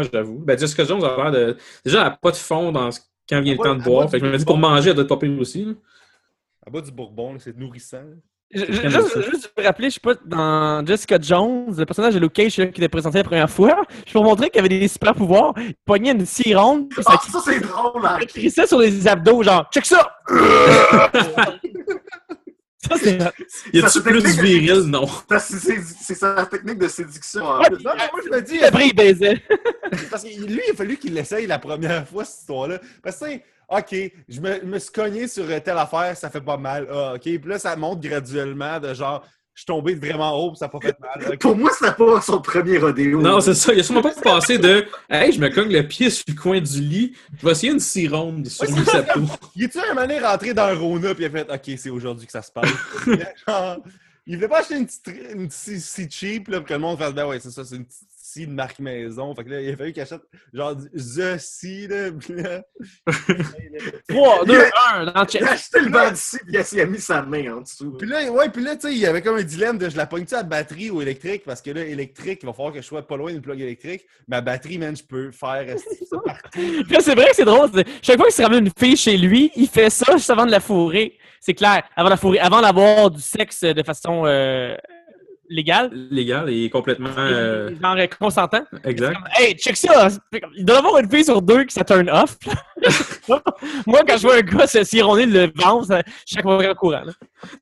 ouais, 0.00 0.10
j'avoue. 0.12 0.38
Ben, 0.40 0.58
Jessica 0.58 0.84
Jones 0.84 1.04
a 1.04 1.16
l'air 1.16 1.30
de. 1.32 1.56
Déjà, 1.84 1.98
elle 1.98 2.04
n'a 2.04 2.10
pas 2.16 2.30
de 2.30 2.36
fond 2.36 2.72
dans 2.72 2.90
ce... 2.90 3.00
quand 3.28 3.40
vient 3.40 3.54
le 3.54 3.58
temps 3.62 3.74
de 3.74 3.82
boire. 3.82 4.10
Fait 4.10 4.20
que 4.20 4.26
je 4.26 4.32
me 4.32 4.38
dis, 4.38 4.44
pour 4.44 4.58
manger, 4.58 4.90
elle 4.90 4.96
doit 4.96 5.04
être 5.04 5.08
pas 5.08 5.16
pire 5.16 5.38
aussi. 5.38 5.64
là. 5.64 5.72
À 6.66 6.70
bas 6.70 6.80
du 6.80 6.90
bourbon, 6.90 7.34
là, 7.34 7.38
c'est 7.38 7.56
nourrissant. 7.56 7.98
là. 8.02 8.16
Je- 8.50 8.64
je- 8.64 9.20
Juste, 9.30 9.52
rappeler, 9.58 9.90
je 9.90 9.94
sais 9.94 10.00
pas, 10.00 10.14
dans 10.24 10.84
Jessica 10.86 11.18
Jones, 11.20 11.66
le 11.76 11.84
personnage 11.84 12.14
de 12.14 12.18
Luke 12.18 12.32
Cage 12.32 12.56
là, 12.56 12.66
qui 12.68 12.80
était 12.80 12.88
présenté 12.88 13.18
la 13.18 13.24
première 13.24 13.50
fois, 13.50 13.82
je 14.06 14.12
peux 14.12 14.18
vous 14.20 14.24
montrer 14.24 14.48
qu'il 14.48 14.58
avait 14.60 14.70
des 14.70 14.88
super 14.88 15.14
pouvoirs. 15.14 15.52
Il 15.58 15.74
pognait 15.84 16.12
une 16.12 16.24
scie 16.24 16.54
ronde, 16.54 16.88
puis 16.88 17.02
ça 17.02 17.10
Ah, 17.14 17.20
ça 17.30 17.40
c'est 17.44 17.60
drôle, 17.60 18.06
hein. 18.06 18.18
crissait 18.26 18.66
sur 18.66 18.78
les 18.78 19.06
abdos, 19.06 19.42
genre, 19.42 19.68
check 19.70 19.84
ça! 19.84 20.10
ça, 22.80 22.94
c'est. 23.02 23.18
Y 23.72 23.80
a-tu 23.80 23.88
c'est 23.90 24.02
plus 24.02 24.40
viril? 24.40 24.80
Non. 24.86 25.06
C'est 25.38 26.14
sa 26.14 26.46
technique 26.46 26.78
de 26.78 26.88
séduction 26.88 27.42
Ouais. 27.58 27.68
Non, 27.84 27.90
mais 27.96 28.08
moi, 28.12 28.20
je 28.24 28.30
me 28.30 28.40
dis, 28.40 28.60
Après, 28.64 28.86
il 28.86 28.94
baisait. 28.94 29.42
Parce 30.10 30.22
que 30.22 30.28
lui, 30.28 30.60
il 30.66 30.70
a 30.72 30.74
fallu 30.74 30.96
qu'il 30.96 31.12
l'essaye 31.12 31.46
la 31.46 31.58
première 31.58 32.08
fois, 32.08 32.24
cette 32.24 32.40
histoire-là. 32.40 32.78
Parce 33.02 33.18
que, 33.18 33.24
tu 33.26 33.30
sais, 33.32 33.44
OK, 33.68 33.94
je 34.28 34.40
me, 34.40 34.64
me 34.64 34.78
suis 34.78 34.92
cogné 34.92 35.28
sur 35.28 35.44
euh, 35.48 35.60
telle 35.60 35.76
affaire, 35.78 36.16
ça 36.16 36.30
fait 36.30 36.40
pas 36.40 36.56
mal. 36.56 36.86
Ah, 36.90 37.12
OK. 37.14 37.20
Puis 37.22 37.40
là, 37.44 37.58
ça 37.58 37.76
monte 37.76 38.00
graduellement 38.00 38.80
de 38.80 38.94
genre, 38.94 39.22
je 39.54 39.60
suis 39.60 39.66
tombé 39.66 39.94
de 39.94 40.00
vraiment 40.06 40.32
haut, 40.38 40.52
puis 40.52 40.58
ça 40.58 40.66
n'a 40.66 40.68
pas 40.70 40.78
fait 40.80 40.96
mal. 41.00 41.36
Pour 41.38 41.56
moi, 41.56 41.70
c'était 41.76 41.92
pas 41.92 42.20
son 42.22 42.40
premier 42.40 42.78
rodéo. 42.78 43.20
Non, 43.20 43.40
c'est 43.40 43.54
ça. 43.54 43.74
Il 43.74 43.80
a 43.80 43.82
sûrement 43.82 44.02
pas 44.02 44.12
passé 44.14 44.56
de 44.56 44.86
Hey, 45.10 45.32
je 45.32 45.40
me 45.40 45.48
cogne 45.48 45.70
le 45.72 45.86
pied 45.86 46.08
sur 46.10 46.24
le 46.28 46.34
coin 46.34 46.60
du 46.60 46.80
lit. 46.80 47.14
Je 47.38 47.44
vais 47.44 47.52
essayer 47.52 47.72
une 47.72 47.80
scie 47.80 48.08
ronde 48.08 48.46
sur 48.46 48.68
Ouais, 48.70 48.76
le 48.78 48.84
ça. 48.84 48.92
sapot. 49.04 49.20
Il 49.56 49.64
est-tu 49.64 49.78
un 49.80 49.94
moment 49.94 50.06
rentré 50.26 50.54
dans 50.54 50.62
un 50.64 50.74
Rona, 50.74 51.14
puis 51.14 51.24
il 51.24 51.26
a 51.26 51.30
fait 51.30 51.50
OK, 51.52 51.76
c'est 51.78 51.90
aujourd'hui 51.90 52.24
que 52.26 52.32
ça 52.32 52.40
se 52.42 52.52
passe. 52.52 52.70
Genre, 53.46 53.78
il 54.26 54.36
voulait 54.36 54.48
pas 54.48 54.60
acheter 54.60 54.76
une 54.76 54.86
petite, 54.86 55.06
une 55.34 55.48
petite 55.48 55.80
scie 55.80 56.08
cheap, 56.10 56.48
là, 56.48 56.58
pour 56.60 56.68
que 56.68 56.72
le 56.74 56.78
monde 56.80 56.98
fasse 56.98 57.12
Ben 57.12 57.26
ouais, 57.26 57.40
c'est 57.40 57.50
ça, 57.50 57.64
c'est 57.64 57.76
une 57.76 57.84
petite 57.84 58.06
scie 58.38 58.46
de 58.46 58.52
marque 58.52 58.78
maison. 58.78 59.34
Fait 59.34 59.44
que 59.44 59.50
là, 59.50 59.60
il 59.60 59.72
a 59.72 59.76
fallu 59.76 59.92
qu'il 59.92 60.02
achète 60.02 60.22
genre 60.52 60.76
du 60.76 60.88
The 60.90 61.38
Scie, 61.38 61.86
là. 61.88 62.10
puis 62.18 62.34
là- 62.34 62.62
3, 64.08 64.44
2, 64.44 64.60
1, 64.94 65.04
dans 65.06 65.20
le 65.22 65.26
Il 65.34 65.44
a 65.44 65.50
acheté 65.52 65.80
le 65.80 65.90
banc 65.90 66.10
puis 66.12 66.64
il 66.72 66.80
a 66.80 66.86
mis 66.86 67.00
sa 67.00 67.22
main 67.22 67.56
en 67.56 67.60
dessous. 67.60 67.92
Puis 67.98 68.08
là, 68.08 68.30
ouais, 68.30 68.48
puis 68.50 68.62
là, 68.62 68.76
tu 68.76 68.82
sais, 68.88 68.92
il 68.92 68.98
y 68.98 69.06
avait 69.06 69.22
comme 69.22 69.36
un 69.36 69.42
dilemme 69.42 69.78
de 69.78 69.88
je 69.88 69.96
la 69.96 70.06
pogne-tu 70.06 70.34
à 70.34 70.42
batterie 70.42 70.90
ou 70.90 71.02
électrique? 71.02 71.42
Parce 71.44 71.60
que 71.62 71.70
là, 71.70 71.84
électrique, 71.84 72.40
il 72.42 72.46
va 72.46 72.52
falloir 72.52 72.72
que 72.72 72.80
je 72.80 72.86
sois 72.86 73.06
pas 73.06 73.16
loin 73.16 73.32
d'une 73.32 73.42
plug 73.42 73.60
électrique. 73.60 74.06
Ma 74.26 74.40
batterie, 74.40 74.78
man, 74.78 74.96
je 74.96 75.02
peux 75.02 75.30
faire 75.30 75.68
esti, 75.68 76.06
ça 76.08 76.16
partout. 76.24 76.50
Puis 76.52 76.92
là, 76.92 77.00
c'est 77.00 77.14
vrai 77.14 77.26
que 77.30 77.36
c'est 77.36 77.44
drôle. 77.44 77.70
c'est- 77.74 77.86
Chaque 78.02 78.16
fois 78.16 78.26
qu'il 78.26 78.34
se 78.34 78.42
ramène 78.42 78.66
une 78.66 78.72
fille 78.78 78.96
chez 78.96 79.16
lui, 79.16 79.50
il 79.56 79.68
fait 79.68 79.90
ça 79.90 80.12
juste 80.12 80.30
avant 80.30 80.46
de 80.46 80.50
la 80.50 80.60
fourrer. 80.60 81.16
C'est 81.40 81.54
clair. 81.54 81.82
Avant 81.96 82.08
de 82.08 82.14
la 82.14 82.16
fourrer, 82.16 82.38
avant 82.40 82.60
d'avoir 82.60 83.10
du 83.10 83.20
sexe 83.20 83.62
de 83.62 83.82
façon 83.82 84.24
euh, 84.26 84.76
légale. 85.48 85.90
Légal 86.10 86.50
et 86.50 86.68
complètement 86.70 87.10
euh, 87.16 87.70
Genre 87.80 87.96
euh, 87.96 88.06
consentant. 88.18 88.64
exact. 88.84 89.14
Comme, 89.14 89.24
hey, 89.38 89.54
check 89.54 89.76
ça! 89.76 90.08
Il 90.56 90.64
doit 90.64 90.76
y 90.76 90.78
avoir 90.78 90.98
une 90.98 91.10
fille 91.10 91.24
sur 91.24 91.40
deux 91.42 91.64
qui 91.64 91.74
ça 91.74 91.84
turn 91.84 92.08
off. 92.10 92.36
Moi, 93.86 94.02
quand 94.06 94.16
je 94.16 94.22
vois 94.22 94.36
un 94.36 94.40
gars 94.40 94.66
se 94.66 94.84
cironner 94.84 95.26
le 95.26 95.50
ventre, 95.54 96.02
chaque 96.26 96.42
fois 96.42 96.70
en 96.70 96.74
courant. 96.74 97.02
là. 97.04 97.12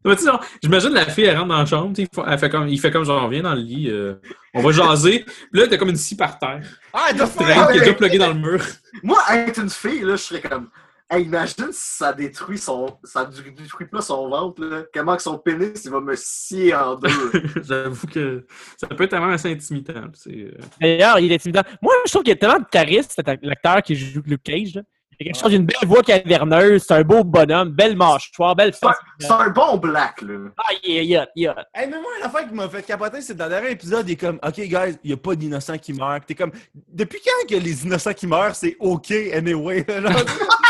Mais 0.05 0.15
tu 0.17 0.23
sais, 0.23 0.27
genre, 0.29 0.45
J'imagine 0.63 0.91
la 0.91 1.05
fille, 1.07 1.25
elle 1.25 1.37
rentre 1.37 1.49
dans 1.49 1.59
la 1.59 1.67
chambre, 1.67 1.93
elle 2.27 2.39
fait 2.39 2.51
comme, 2.51 2.69
il 2.69 2.81
fait 2.81 2.91
comme 2.91 3.05
genre, 3.05 3.29
viens 3.29 3.43
dans 3.43 3.55
le 3.55 3.61
lit, 3.61 3.89
euh, 3.91 4.15
on 4.55 4.63
va 4.63 4.73
jaser. 4.73 5.25
Puis 5.53 5.61
là, 5.61 5.67
t'as 5.69 5.77
comme 5.77 5.91
une 5.91 5.97
scie 5.97 6.17
par 6.17 6.39
terre. 6.39 6.63
Ah, 6.93 7.09
il 7.13 7.17
doit 7.17 7.27
qui 7.27 7.43
est 7.77 7.81
déjà 7.81 7.95
plugué 7.95 8.19
dans 8.19 8.29
le 8.29 8.35
mur. 8.35 8.61
Moi, 9.03 9.19
être 9.31 9.61
une 9.61 9.71
fille, 9.71 10.01
là, 10.01 10.17
je 10.17 10.23
serais 10.23 10.41
comme. 10.41 10.69
Hey, 11.09 11.23
imagine 11.23 11.69
si 11.71 11.97
ça 11.99 12.13
détruit 12.13 12.59
son. 12.59 12.99
Ça 13.05 13.25
détruit 13.25 13.87
pas 13.87 14.01
son 14.01 14.29
ventre, 14.29 14.65
là. 14.65 14.83
Comment 14.93 15.17
que 15.17 15.23
son 15.23 15.39
pénis, 15.39 15.85
il 15.85 15.91
va 15.93 16.01
me 16.01 16.17
scier 16.17 16.75
en 16.75 16.97
deux? 16.97 17.09
J'avoue 17.63 18.09
que 18.09 18.45
ça 18.77 18.89
peut 18.89 19.05
être 19.05 19.11
tellement 19.11 19.29
assez 19.29 19.53
intimidant. 19.53 20.03
Euh, 20.27 20.51
D'ailleurs, 20.81 21.21
il 21.21 21.31
est 21.31 21.37
intimidant. 21.37 21.63
Moi, 21.81 21.95
je 22.07 22.11
trouve 22.11 22.25
qu'il 22.25 22.31
y 22.31 22.37
a 22.37 22.37
tellement 22.37 22.59
de 22.59 22.67
charisme, 22.71 23.23
l'acteur 23.43 23.83
qui 23.83 23.95
joue 23.95 24.21
Luke 24.27 24.43
Cage. 24.43 24.75
là. 24.75 24.83
Il 25.19 25.27
y 25.27 25.31
a 25.31 25.33
quelque 25.33 25.41
chose 25.41 25.51
d'une 25.53 25.65
belle 25.65 25.89
voix 25.89 26.03
caverneuse, 26.03 26.85
c'est 26.87 26.93
un 26.93 27.03
beau 27.03 27.25
bonhomme, 27.25 27.71
belle 27.71 27.97
mâchoire, 27.97 28.55
belle 28.55 28.75
face. 28.75 28.97
C'est 29.19 29.31
un 29.31 29.49
bon 29.49 29.79
black, 29.79 30.21
là. 30.21 30.51
Ah, 30.59 30.75
est 30.85 31.07
est 31.09 31.17
hot. 31.17 31.55
Hey, 31.75 31.89
mais 31.89 31.99
moi, 32.01 32.11
l'affaire 32.21 32.47
qui 32.47 32.53
m'a 32.55 32.69
fait 32.69 32.83
capoter, 32.85 33.23
c'est 33.23 33.35
dans 33.35 33.45
le 33.45 33.51
dernier 33.51 33.71
épisode, 33.71 34.07
il 34.09 34.13
est 34.13 34.17
comme, 34.17 34.39
OK, 34.47 34.57
guys, 34.57 34.99
il 35.05 35.09
n'y 35.09 35.13
a 35.13 35.17
pas 35.17 35.35
d'innocents 35.35 35.79
qui 35.79 35.95
meurent. 35.95 36.21
T'es 36.27 36.35
comme, 36.35 36.53
depuis 36.93 37.21
quand 37.25 37.49
que 37.49 37.55
les 37.59 37.85
innocents 37.87 38.13
qui 38.13 38.27
meurent, 38.27 38.55
c'est 38.55 38.77
OK, 38.79 39.11
anyway? 39.33 39.87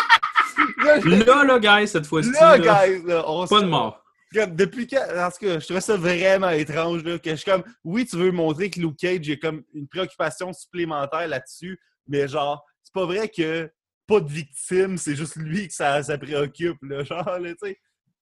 Là, 0.87 1.45
Là, 1.45 1.59
guys, 1.59 1.89
cette 1.89 2.07
fois-ci. 2.07 2.31
là, 2.33 2.57
là, 2.57 2.87
guys, 2.87 3.03
là, 3.05 3.25
on 3.29 3.47
Pas 3.47 3.61
de 3.61 3.67
mort. 3.67 4.03
Comme, 4.35 4.55
depuis 4.57 4.87
quand, 4.87 5.03
en 5.17 5.31
tout 5.31 5.47
cas, 5.47 5.59
je 5.59 5.65
trouvais 5.65 5.81
ça 5.81 5.97
vraiment 5.97 6.51
étrange, 6.51 7.05
là, 7.05 7.19
que 7.19 7.31
je 7.31 7.37
suis 7.37 7.51
comme, 7.51 7.63
oui, 7.85 8.07
tu 8.07 8.17
veux 8.17 8.33
montrer 8.33 8.71
que 8.71 8.81
Luke 8.81 8.97
Cage, 8.99 9.31
a 9.31 9.37
comme 9.37 9.63
une 9.73 9.87
préoccupation 9.89 10.53
supplémentaire 10.53 11.29
là-dessus, 11.29 11.79
mais 12.09 12.27
genre, 12.29 12.65
c'est 12.83 12.93
pas 12.93 13.07
vrai 13.07 13.29
que 13.29 13.71
pas 14.07 14.21
de 14.21 14.29
victime, 14.29 14.99
c'est 14.99 15.17
juste 15.17 15.37
lui 15.37 15.69
que 15.69 15.75
ça, 15.75 16.03
ça 16.03 16.19
préoccupe, 16.19 16.79
là, 16.83 17.05
genre, 17.05 17.39
là, 17.39 17.51
tu 17.51 17.69
sais. 17.69 17.79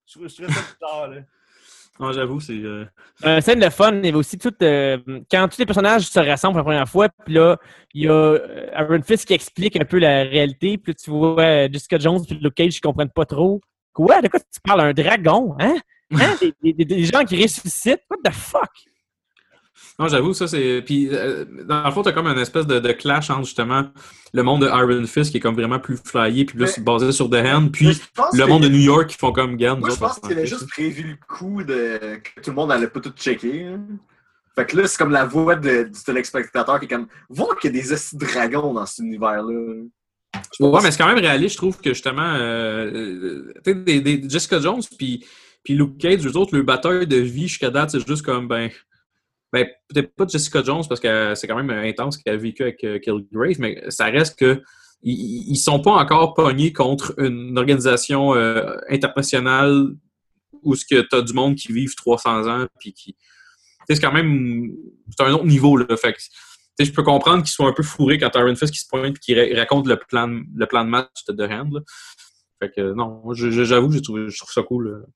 Je, 0.06 0.28
je 0.28 0.34
trouvais 0.34 0.52
ça 0.52 0.60
bizarre, 0.60 1.08
là. 1.08 1.20
Non, 2.00 2.10
j'avoue, 2.12 2.40
c'est. 2.40 2.52
euh, 2.54 2.84
Euh, 3.24 3.40
scène 3.40 3.60
de 3.60 3.68
fun, 3.70 3.92
il 3.92 4.04
y 4.06 4.08
avait 4.08 4.16
aussi 4.18 4.36
tout. 4.36 4.52
euh, 4.62 4.98
quand 5.30 5.46
tous 5.48 5.58
les 5.58 5.66
personnages 5.66 6.02
se 6.08 6.18
rassemblent 6.18 6.54
pour 6.54 6.58
la 6.58 6.64
première 6.64 6.88
fois, 6.88 7.08
puis 7.24 7.34
là, 7.34 7.56
il 7.94 8.02
y 8.04 8.08
a 8.08 8.12
euh, 8.12 8.66
Aaron 8.74 9.00
Fisk 9.02 9.28
qui 9.28 9.34
explique 9.34 9.76
un 9.80 9.84
peu 9.84 9.98
la 10.00 10.24
réalité, 10.24 10.76
puis 10.76 10.94
tu 10.96 11.10
vois 11.10 11.40
euh, 11.40 11.68
Jessica 11.72 11.98
Jones 11.98 12.24
puis 12.26 12.36
Luke 12.42 12.54
Cage 12.54 12.72
qui 12.74 12.80
comprennent 12.80 13.10
pas 13.10 13.24
trop. 13.26 13.60
Quoi? 13.92 14.20
De 14.22 14.26
quoi 14.28 14.40
tu 14.40 14.60
parles? 14.64 14.80
Un 14.80 14.92
dragon? 14.92 15.54
Hein? 15.60 15.76
Hein? 16.12 16.34
Des- 16.62 16.72
des 16.84 17.04
gens 17.04 17.24
qui 17.24 17.40
ressuscitent? 17.40 18.02
What 18.10 18.18
the 18.24 18.32
fuck? 18.34 18.70
Non, 19.98 20.08
j'avoue, 20.08 20.34
ça, 20.34 20.46
c'est. 20.48 20.82
Puis, 20.84 21.08
euh, 21.12 21.44
dans 21.66 21.84
le 21.84 21.90
fond, 21.92 22.02
t'as 22.02 22.12
comme 22.12 22.26
une 22.26 22.38
espèce 22.38 22.66
de, 22.66 22.78
de 22.80 22.92
clash 22.92 23.30
entre 23.30 23.44
justement 23.44 23.86
le 24.32 24.42
monde 24.42 24.62
de 24.62 24.66
Iron 24.66 25.06
Fist 25.06 25.30
qui 25.30 25.36
est 25.36 25.40
comme 25.40 25.54
vraiment 25.54 25.78
plus 25.78 25.96
flyé, 25.96 26.44
puis 26.44 26.56
plus 26.56 26.78
Mais- 26.78 26.82
basé 26.84 27.12
sur 27.12 27.30
The 27.30 27.34
Hand, 27.36 27.70
puis 27.72 27.86
le 27.86 27.92
que- 28.44 28.48
monde 28.48 28.62
de 28.64 28.68
New 28.68 28.80
York 28.80 29.06
qui 29.08 29.16
font 29.16 29.32
comme 29.32 29.56
garde. 29.56 29.80
Moi, 29.80 29.90
je 29.90 29.96
pense 29.96 30.18
qu'il 30.18 30.32
avait 30.32 30.46
juste 30.46 30.68
prévu 30.68 31.02
le 31.20 31.26
coup 31.34 31.62
de 31.62 32.16
que 32.16 32.40
tout 32.42 32.50
le 32.50 32.56
monde 32.56 32.72
allait 32.72 32.88
pas 32.88 33.00
tout 33.00 33.12
checker. 33.16 33.64
hein. 33.66 33.80
Fait 34.56 34.66
que 34.66 34.76
là, 34.76 34.86
c'est 34.86 34.98
comme 34.98 35.10
la 35.10 35.24
voix 35.24 35.56
de- 35.56 35.84
du 35.84 36.02
téléspectateur 36.04 36.78
qui 36.78 36.86
est 36.86 36.88
comme 36.88 37.06
voir 37.28 37.56
qu'il 37.58 37.74
y 37.74 37.78
a 37.78 37.82
des 37.82 37.92
estis 37.92 38.16
dragons 38.16 38.72
dans 38.72 38.86
cet 38.86 39.04
univers-là. 39.04 39.82
Ouais, 40.60 40.80
mais 40.82 40.90
c'est 40.90 40.98
quand 40.98 41.06
même 41.08 41.18
réaliste, 41.18 41.52
je 41.54 41.58
trouve 41.58 41.80
que 41.80 41.90
justement, 41.90 42.34
euh, 42.34 42.90
euh, 42.92 43.52
tu 43.64 43.72
sais, 43.72 43.74
des, 43.74 44.00
des 44.00 44.28
Jessica 44.28 44.58
Jones 44.60 44.80
puis, 44.98 45.24
puis 45.62 45.74
Luke 45.74 45.96
Cage, 45.98 46.26
eux 46.26 46.36
autres, 46.36 46.56
le 46.56 46.62
bataille 46.62 47.06
de 47.06 47.16
vie 47.16 47.46
jusqu'à 47.48 47.70
date, 47.70 47.90
c'est 47.90 48.06
juste 48.06 48.22
comme, 48.24 48.48
ben, 48.48 48.68
ben 49.54 49.68
peut-être 49.88 50.14
pas 50.16 50.26
Jessica 50.26 50.62
Jones 50.64 50.82
parce 50.88 51.00
que 51.00 51.34
c'est 51.36 51.46
quand 51.46 51.62
même 51.62 51.70
intense 51.70 52.18
qu'elle 52.18 52.34
a 52.34 52.36
vécu 52.36 52.62
avec 52.62 52.82
euh, 52.82 52.98
Kilgrave, 52.98 53.60
mais 53.60 53.82
ça 53.88 54.06
reste 54.06 54.36
que 54.38 54.60
ils, 55.06 55.56
sont 55.56 55.80
pas 55.80 55.92
encore 55.92 56.34
pognés 56.34 56.72
contre 56.72 57.14
une 57.18 57.56
organisation 57.58 58.34
euh, 58.34 58.74
internationale 58.88 59.94
où 60.62 60.74
ce 60.74 60.84
que 60.84 61.02
t'as 61.02 61.20
du 61.20 61.34
monde 61.34 61.54
qui 61.54 61.72
vivent 61.72 61.94
300 61.94 62.48
ans 62.48 62.66
puis 62.80 62.94
qui, 62.94 63.14
tu 63.14 63.94
c'est 63.94 64.00
quand 64.00 64.12
même, 64.12 64.72
c'est 65.16 65.24
un 65.24 65.32
autre 65.32 65.44
niveau 65.44 65.76
là, 65.76 65.96
fait 65.96 66.14
que 66.14 66.18
tu 66.78 66.86
je 66.86 66.92
peux 66.92 67.02
comprendre 67.02 67.42
qu'ils 67.44 67.52
soient 67.52 67.68
un 67.68 67.74
peu 67.74 67.82
fourrés 67.82 68.18
quand 68.18 68.34
Iron 68.34 68.56
Fist 68.56 68.72
qui 68.72 68.80
se 68.80 68.88
pointe 68.88 69.16
et 69.16 69.20
qui 69.20 69.34
ra- 69.38 69.60
raconte 69.60 69.86
le 69.86 69.98
plan, 69.98 70.26
le 70.26 70.66
plan 70.66 70.84
de 70.84 70.90
match 70.90 71.24
de 71.28 71.44
là. 71.44 71.64
Fait 72.60 72.72
que 72.74 72.92
non, 72.94 73.22
j'avoue, 73.34 73.92
je 73.92 73.98
trouve, 74.00 74.28
je 74.28 74.36
trouve 74.36 74.52
ça 74.52 74.62
cool 74.62 74.88
euh, 74.88 75.06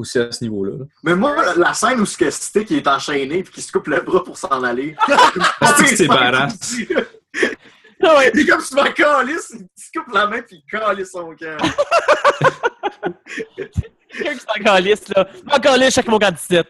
aussi 0.00 0.18
à 0.18 0.30
ce 0.32 0.42
niveau-là. 0.44 0.72
là. 0.78 0.84
Mais 1.02 1.14
moi, 1.14 1.54
la 1.56 1.74
scène 1.74 2.00
où 2.00 2.06
ce 2.06 2.16
que 2.16 2.30
Stick 2.30 2.70
il 2.70 2.78
est 2.78 2.86
enchaîné 2.86 3.42
puis 3.42 3.52
qu'il 3.54 3.62
se 3.62 3.72
coupe 3.72 3.86
le 3.88 4.00
bras 4.00 4.22
pour 4.24 4.36
s'en 4.38 4.62
aller. 4.62 4.96
Stick, 5.74 5.88
c'est 5.96 6.06
badass. 6.08 6.76
Ah 8.00 8.16
ouais. 8.16 8.30
Il 8.32 8.40
est 8.42 8.46
comme 8.46 8.60
souvent 8.60 8.84
calice, 8.92 9.52
il 9.56 9.66
se 9.74 9.90
coupe 9.98 10.14
la 10.14 10.28
main 10.28 10.40
puis 10.42 10.62
il 10.64 10.70
calisse 10.70 11.10
son 11.10 11.34
cœur. 11.34 11.58
Quelqu'un 13.56 14.34
qui 14.34 14.40
s'en 14.40 14.62
calisse, 14.64 15.08
là. 15.08 15.28
M'en 15.44 15.58
calisse 15.58 15.94
chaque 15.94 16.06
mon 16.06 16.18
17. 16.18 16.66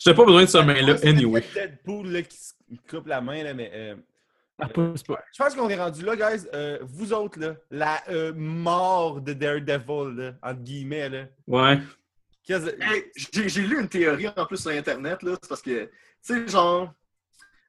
J'ai 0.00 0.12
pas 0.14 0.24
besoin 0.24 0.42
de 0.42 0.48
ce 0.48 0.58
main-là, 0.58 0.96
C'est 0.96 1.08
anyway. 1.08 1.40
peut-être 1.40 1.70
Deadpool 1.84 2.08
là, 2.08 2.22
qui 2.22 2.36
se 2.36 2.52
coupe 2.90 3.06
la 3.06 3.20
main, 3.20 3.42
là, 3.44 3.54
mais. 3.54 3.70
euh, 3.72 3.94
Ah. 3.96 4.13
Je 4.60 5.38
pense 5.38 5.54
qu'on 5.54 5.68
est 5.68 5.76
rendu 5.76 6.04
là, 6.04 6.16
guys. 6.16 6.46
Euh, 6.54 6.78
vous 6.82 7.12
autres, 7.12 7.38
là, 7.40 7.54
la 7.70 8.00
euh, 8.08 8.32
mort 8.34 9.20
de 9.20 9.32
Daredevil, 9.32 10.16
là, 10.16 10.32
entre 10.42 10.60
guillemets, 10.60 11.08
là. 11.08 11.24
Ouais. 11.46 11.78
Hey, 12.48 13.10
J'ai 13.32 13.62
lu 13.62 13.80
une 13.80 13.88
théorie 13.88 14.28
en 14.36 14.46
plus 14.46 14.58
sur 14.58 14.70
Internet, 14.70 15.22
là, 15.22 15.32
c'est 15.42 15.48
parce 15.48 15.62
que, 15.62 15.84
tu 15.84 15.90
sais, 16.22 16.46
genre, 16.48 16.92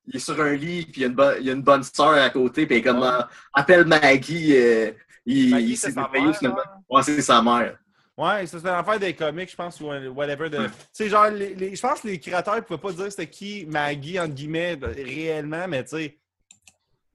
il 0.05 0.17
est 0.17 0.19
sur 0.19 0.39
un 0.39 0.53
lit, 0.53 0.85
puis 0.85 0.93
il 0.97 1.01
y 1.01 1.03
a 1.05 1.07
une, 1.07 1.15
bo- 1.15 1.35
il 1.39 1.45
y 1.45 1.49
a 1.49 1.53
une 1.53 1.61
bonne 1.63 1.81
sœur 1.83 2.09
à 2.09 2.29
côté, 2.29 2.67
puis 2.67 2.77
il 2.77 2.83
comme, 2.83 2.99
Ouais. 2.99 3.07
euh, 3.07 3.21
appelle 3.53 3.85
Maggie, 3.85 4.55
euh, 4.55 4.91
il, 5.25 5.51
Maggie, 5.51 5.65
il 5.71 5.77
c'est 5.77 5.91
s'est 5.91 5.95
mère, 5.95 6.37
finalement. 6.37 6.57
Ouais, 6.89 7.01
c'est 7.03 7.21
sa 7.21 7.41
mère. 7.41 7.77
Ouais, 8.17 8.45
ça, 8.47 8.59
c'est 8.59 8.67
une 8.67 8.73
affaire 8.75 8.99
des 8.99 9.13
comics, 9.13 9.49
je 9.49 9.55
pense, 9.55 9.79
ou 9.81 9.89
un- 9.91 10.07
whatever. 10.09 10.49
De... 10.49 10.57
Tu 10.67 10.71
sais, 10.93 11.09
genre, 11.09 11.27
les, 11.29 11.55
les- 11.55 11.75
je 11.75 11.81
pense 11.81 12.01
que 12.01 12.07
les 12.09 12.19
créateurs 12.19 12.55
ne 12.57 12.61
pouvaient 12.61 12.79
pas 12.79 12.91
dire 12.91 13.09
c'était 13.09 13.27
qui 13.29 13.65
Maggie, 13.65 14.19
entre 14.19 14.33
guillemets, 14.35 14.77
réellement, 14.81 15.67
mais 15.67 15.83
tu 15.85 15.97
sais, 15.97 16.17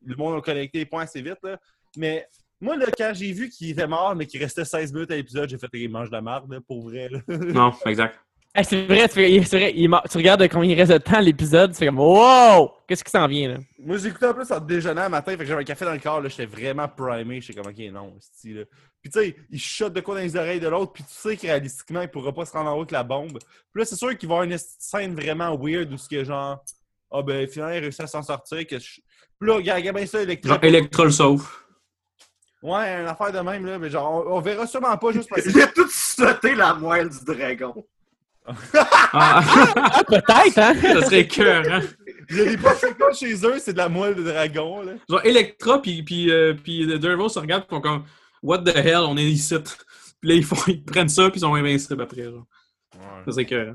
le 0.05 0.17
monde 0.17 0.39
a 0.39 0.41
connecté 0.41 0.79
les 0.79 0.87
points 0.87 1.03
assez 1.03 1.23
vite, 1.23 1.39
là. 1.43 1.59
Mais 1.97 2.27
moi, 2.61 2.77
là, 2.77 2.87
quand 2.97 3.13
j'ai 3.15 3.33
vu 3.33 3.49
qu'il 3.49 3.71
était 3.71 3.87
mort, 3.87 4.15
mais 4.15 4.27
qu'il 4.27 4.43
restait 4.43 4.65
16 4.65 4.93
minutes 4.93 5.11
à 5.11 5.17
l'épisode, 5.17 5.49
j'ai 5.49 5.59
fait 5.59 5.69
qu'il 5.69 5.91
mange 5.91 6.09
de 6.09 6.15
la 6.15 6.21
marde, 6.21 6.53
là, 6.53 6.61
pour 6.61 6.83
vrai, 6.83 7.09
là. 7.09 7.21
Non, 7.29 7.73
exact. 7.87 8.19
Hey, 8.53 8.65
c'est 8.65 8.85
vrai, 8.85 9.09
tu, 9.09 9.15
fais- 9.15 9.43
c'est 9.45 9.59
vrai 9.59 9.73
il 9.77 9.89
tu 10.11 10.19
regardes 10.19 10.49
combien 10.49 10.73
il 10.73 10.75
reste 10.77 10.91
de 10.91 10.99
temps 10.99 11.19
à 11.19 11.21
l'épisode, 11.21 11.71
tu 11.71 11.79
fais 11.79 11.87
comme 11.87 12.01
Wow! 12.01 12.73
Qu'est-ce 12.89 13.05
qui 13.05 13.11
s'en 13.13 13.29
vient 13.29 13.51
là? 13.51 13.59
Moi, 13.79 13.97
j'écoutais 13.97 14.27
en 14.27 14.35
plus 14.35 14.51
en 14.51 14.59
déjeunant 14.59 15.03
un 15.03 15.09
matin, 15.09 15.31
fait 15.31 15.39
que 15.39 15.45
j'avais 15.45 15.61
un 15.61 15.65
café 15.65 15.85
dans 15.85 15.93
le 15.93 16.01
corps, 16.01 16.21
là, 16.21 16.29
j'étais 16.29 16.47
vraiment 16.47 16.89
primé, 16.89 17.41
j'étais 17.41 17.61
comme, 17.61 17.71
ok, 17.71 17.79
non, 17.93 18.13
c'est 18.21 18.49
là. 18.49 18.63
Puis 19.01 19.11
tu 19.13 19.21
sais, 19.21 19.37
il 19.51 19.61
shot 19.61 19.91
de 19.91 20.01
quoi 20.01 20.17
dans 20.17 20.21
les 20.21 20.35
oreilles 20.37 20.59
de 20.59 20.67
l'autre, 20.67 20.93
puis 20.93 21.05
tu 21.05 21.13
sais 21.13 21.37
que 21.37 21.43
réalistiquement, 21.43 22.03
il 22.03 22.09
pourra 22.09 22.33
pas 22.35 22.45
se 22.45 22.51
rendre 22.53 22.71
en 22.71 22.73
haut 22.75 22.79
avec 22.81 22.91
la 22.91 23.05
bombe. 23.05 23.39
Puis 23.39 23.83
là, 23.83 23.85
c'est 23.85 23.95
sûr 23.97 24.19
qu'il 24.19 24.29
va 24.29 24.35
y 24.35 24.39
avoir 24.39 24.51
une 24.51 24.59
scène 24.59 25.15
vraiment 25.15 25.57
weird 25.57 25.93
où 25.93 25.97
ce 25.97 26.09
que 26.09 26.25
genre, 26.25 26.63
ah 27.13 27.23
ben, 27.23 27.47
finalement, 27.47 27.75
il 27.75 27.81
réussit 27.81 28.01
à 28.03 28.07
s'en 28.09 28.23
sortir. 28.23 28.67
Que 28.67 28.79
je... 28.81 29.01
Puis 29.41 29.49
là, 29.49 29.55
regarde, 29.57 29.97
bien 29.97 30.07
ça, 30.07 30.23
Electra. 30.23 30.55
Genre, 30.55 30.65
Electra 30.65 31.05
le 31.05 31.11
sauve. 31.11 31.49
Ouais, 32.63 33.01
une 33.01 33.07
affaire 33.07 33.33
de 33.33 33.39
même, 33.39 33.65
là, 33.65 33.79
mais 33.79 33.89
genre, 33.89 34.27
on, 34.27 34.37
on 34.37 34.41
verra 34.41 34.67
sûrement 34.67 34.97
pas 34.99 35.13
juste 35.13 35.29
parce 35.31 35.43
que. 35.43 35.49
Il 35.55 35.63
a 35.63 35.67
tout 35.69 35.89
sauté 35.91 36.55
la 36.55 36.75
moelle 36.75 37.09
du 37.09 37.25
dragon. 37.25 37.87
Ah, 39.13 39.43
Ah, 39.77 40.03
peut-être, 40.07 40.59
hein? 40.59 40.75
ça 40.75 41.03
serait 41.05 41.27
cœur, 41.27 41.65
hein? 41.71 41.81
Il 42.31 42.37
y 42.37 42.41
a 42.41 42.45
des 42.47 42.57
pas 42.57 42.75
chez 43.13 43.35
eux, 43.47 43.59
c'est 43.59 43.73
de 43.73 43.79
la 43.79 43.89
moelle 43.89 44.15
de 44.15 44.23
dragon, 44.23 44.83
là. 44.83 44.93
Genre, 45.09 45.25
Electra 45.25 45.81
puis, 45.83 46.03
puis, 46.03 46.31
euh, 46.31 46.55
puis 46.55 46.87
The 46.87 46.95
Daredevil 46.99 47.31
se 47.31 47.39
regardent 47.39 47.65
et 47.65 47.69
font 47.69 47.81
comme 47.81 48.05
What 48.43 48.59
the 48.65 48.75
hell, 48.77 49.01
on 49.07 49.17
est 49.17 49.25
ici. 49.25 49.55
Puis 50.21 50.29
là, 50.31 50.35
ils, 50.35 50.45
font, 50.45 50.57
ils 50.69 50.83
prennent 50.85 51.09
ça 51.09 51.29
puis 51.31 51.39
ils 51.39 51.41
sont 51.43 51.55
invincibles 51.55 52.03
après. 52.03 52.25
Genre. 52.25 52.45
Ça 52.93 52.99
Ouais. 53.27 53.33
serait 53.33 53.47
cœur. 53.47 53.75